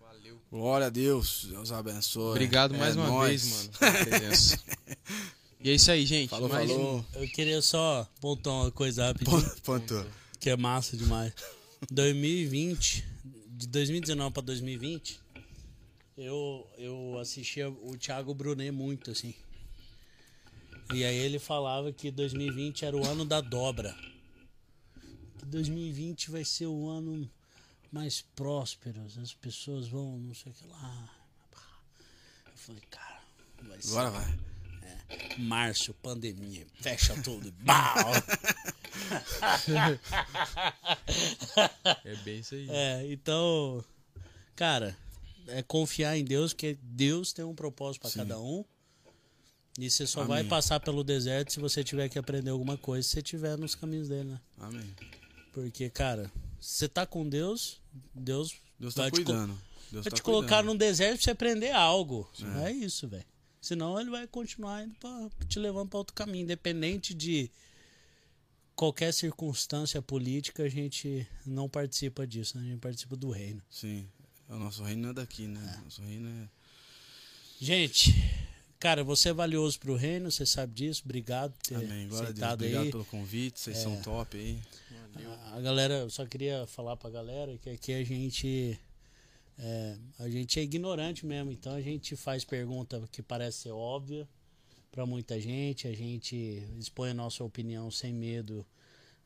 Valeu. 0.00 0.40
Glória 0.50 0.86
a 0.86 0.90
Deus. 0.90 1.46
Deus 1.48 1.70
abençoe. 1.70 2.30
Obrigado 2.30 2.74
É 2.74 2.78
mais 2.78 2.96
uma 2.96 3.06
nóis. 3.06 3.42
vez, 3.42 3.54
mano, 3.54 3.78
pela 3.78 4.04
presença. 4.06 4.58
e 5.60 5.70
é 5.70 5.74
isso 5.74 5.90
aí, 5.90 6.06
gente. 6.06 6.30
Falou, 6.30 6.48
Mais 6.48 6.70
falou. 6.70 7.04
Eu 7.14 7.28
queria 7.28 7.60
só 7.62 8.08
pontuar 8.20 8.56
uma 8.62 8.70
coisa 8.72 9.06
rapidinho. 9.06 9.40
Ponto. 9.40 9.62
Ponto. 9.62 10.06
que 10.40 10.50
é 10.50 10.56
massa 10.56 10.96
demais. 10.96 11.32
2020, 11.90 13.04
de 13.50 13.66
2019 13.68 14.32
para 14.32 14.42
2020, 14.42 15.20
eu, 16.18 16.68
eu 16.76 17.18
assistia 17.18 17.70
o 17.70 17.96
Thiago 17.96 18.34
Brunet 18.34 18.72
muito, 18.72 19.10
assim. 19.10 19.34
E 20.92 21.04
aí 21.04 21.16
ele 21.16 21.38
falava 21.38 21.92
que 21.92 22.10
2020 22.10 22.84
era 22.84 22.96
o 22.96 23.06
ano 23.06 23.24
da 23.24 23.40
dobra. 23.40 23.94
Que 25.38 25.46
2020 25.46 26.30
vai 26.30 26.44
ser 26.44 26.66
o 26.66 26.88
ano 26.88 27.30
mais 27.92 28.20
próspero, 28.34 29.00
as 29.22 29.32
pessoas 29.34 29.86
vão, 29.86 30.18
não 30.18 30.34
sei 30.34 30.50
o 30.50 30.54
que 30.54 30.66
lá. 30.66 31.14
Eu 32.46 32.56
falei, 32.56 32.82
cara, 32.90 33.22
vai 33.62 33.80
ser 33.80 33.90
Agora 33.90 34.10
vai. 34.10 34.38
março, 35.38 35.94
pandemia, 35.94 36.66
fecha 36.80 37.14
tudo, 37.22 37.52
bau! 37.62 38.12
É 42.04 42.16
bem 42.16 42.40
isso 42.40 42.54
aí. 42.54 42.66
É, 42.68 43.12
então, 43.12 43.84
cara, 44.56 44.96
é 45.48 45.62
confiar 45.62 46.16
em 46.16 46.24
Deus, 46.24 46.52
que 46.52 46.78
Deus 46.82 47.32
tem 47.32 47.44
um 47.44 47.54
propósito 47.54 48.02
para 48.02 48.10
cada 48.10 48.40
um. 48.40 48.64
E 49.78 49.88
você 49.88 50.06
só 50.06 50.20
Amém. 50.22 50.28
vai 50.28 50.44
passar 50.44 50.80
pelo 50.80 51.04
deserto 51.04 51.52
se 51.52 51.60
você 51.60 51.84
tiver 51.84 52.08
que 52.08 52.18
aprender 52.18 52.50
alguma 52.50 52.76
coisa, 52.76 53.02
se 53.06 53.14
você 53.14 53.18
estiver 53.20 53.56
nos 53.56 53.74
caminhos 53.76 54.08
dele, 54.08 54.30
né? 54.30 54.40
Amém. 54.58 54.94
Porque, 55.52 55.88
cara, 55.88 56.30
se 56.60 56.78
você 56.78 56.88
tá 56.88 57.06
com 57.06 57.28
Deus, 57.28 57.80
Deus, 58.12 58.56
Deus 58.78 58.94
tá 58.94 59.02
vai 59.02 59.10
te, 59.10 59.14
cuidando. 59.14 59.56
Deus 59.92 60.04
vai 60.04 60.10
tá 60.10 60.16
te 60.16 60.22
colocar 60.22 60.56
cuidando. 60.56 60.66
num 60.66 60.76
deserto 60.76 61.16
pra 61.16 61.24
você 61.24 61.30
aprender 61.30 61.70
algo. 61.70 62.28
É, 62.64 62.72
isso, 62.72 63.06
velho. 63.06 63.24
Senão 63.60 64.00
ele 64.00 64.10
vai 64.10 64.26
continuar 64.26 64.84
indo 64.84 64.94
pra, 64.96 65.30
te 65.46 65.58
levando 65.58 65.88
pra 65.88 65.98
outro 65.98 66.14
caminho. 66.14 66.42
Independente 66.42 67.14
de 67.14 67.50
qualquer 68.74 69.12
circunstância 69.12 70.00
política, 70.02 70.64
a 70.64 70.68
gente 70.68 71.26
não 71.44 71.68
participa 71.68 72.26
disso, 72.26 72.56
né? 72.58 72.64
A 72.64 72.66
gente 72.70 72.80
participa 72.80 73.16
do 73.16 73.30
reino. 73.30 73.62
Sim. 73.70 74.08
O 74.48 74.56
nosso 74.56 74.82
reino 74.82 75.02
não 75.02 75.10
é 75.10 75.14
daqui, 75.14 75.46
né? 75.46 75.80
Nosso 75.84 76.02
reino 76.02 76.28
é. 76.28 76.48
Gente, 77.60 78.14
cara, 78.78 79.04
você 79.04 79.28
é 79.28 79.32
valioso 79.32 79.78
pro 79.78 79.94
reino, 79.94 80.30
você 80.30 80.46
sabe 80.46 80.72
disso. 80.74 81.02
Obrigado 81.04 81.52
por 81.52 81.62
ter 81.62 81.74
Amém. 81.74 82.08
Glória 82.08 82.08
a 82.08 82.08
Deus. 82.08 82.22
aceitado 82.22 82.54
Obrigado 82.54 82.82
aí. 82.82 82.88
É. 82.88 82.90
pelo 82.90 83.04
convite. 83.04 83.60
Vocês 83.60 83.78
são 83.78 84.00
top 84.00 84.36
aí. 84.36 84.58
A 85.52 85.60
galera, 85.60 85.94
eu 85.94 86.10
só 86.10 86.24
queria 86.24 86.66
falar 86.66 86.96
pra 86.96 87.10
galera 87.10 87.58
que 87.58 87.70
aqui 87.70 87.92
a 87.92 88.04
gente 88.04 88.78
É, 89.58 89.96
a 90.20 90.28
gente 90.28 90.60
é 90.60 90.62
ignorante 90.62 91.26
mesmo, 91.26 91.50
então 91.50 91.74
a 91.74 91.80
gente 91.80 92.14
faz 92.14 92.44
pergunta 92.44 93.02
que 93.10 93.20
parece 93.20 93.62
ser 93.62 93.72
óbvia 93.72 94.28
para 94.92 95.04
muita 95.04 95.40
gente, 95.40 95.88
a 95.88 95.92
gente 95.92 96.62
expõe 96.78 97.10
a 97.10 97.14
nossa 97.14 97.42
opinião 97.42 97.90
sem 97.90 98.12
medo 98.14 98.64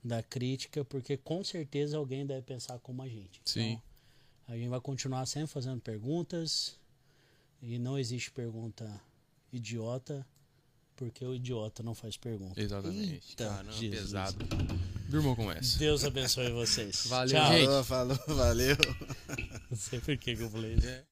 da 0.02 0.22
crítica, 0.22 0.84
porque 0.86 1.18
com 1.18 1.44
certeza 1.44 1.98
alguém 1.98 2.24
deve 2.24 2.42
pensar 2.42 2.78
como 2.78 3.02
a 3.02 3.08
gente. 3.08 3.42
Sim. 3.44 3.72
Então, 3.72 3.82
a 4.48 4.56
gente 4.56 4.68
vai 4.68 4.80
continuar 4.80 5.26
sempre 5.26 5.48
fazendo 5.50 5.80
perguntas 5.80 6.76
e 7.60 7.78
não 7.78 7.98
existe 7.98 8.30
pergunta 8.30 9.00
idiota, 9.52 10.26
porque 10.96 11.24
o 11.24 11.34
idiota 11.34 11.82
não 11.82 11.94
faz 11.94 12.16
pergunta. 12.16 12.60
Exatamente. 12.60 13.30
Eita, 13.30 13.48
Caramba, 13.48 13.72
Jesus. 13.72 14.00
pesado. 14.00 14.44
Durmam 15.08 15.34
com 15.36 15.50
essa. 15.52 15.78
Deus 15.78 16.04
abençoe 16.04 16.50
vocês. 16.52 17.06
Valeu, 17.06 17.28
Tchau. 17.34 17.52
gente. 17.52 17.66
Falou, 17.66 17.84
falou, 17.84 18.36
valeu. 18.36 18.76
Não 19.70 19.76
sei 19.76 20.00
por 20.00 20.16
que 20.16 20.36
que 20.36 20.42
eu 20.42 20.50
falei 20.50 20.74
isso. 20.74 20.86
É. 20.86 21.04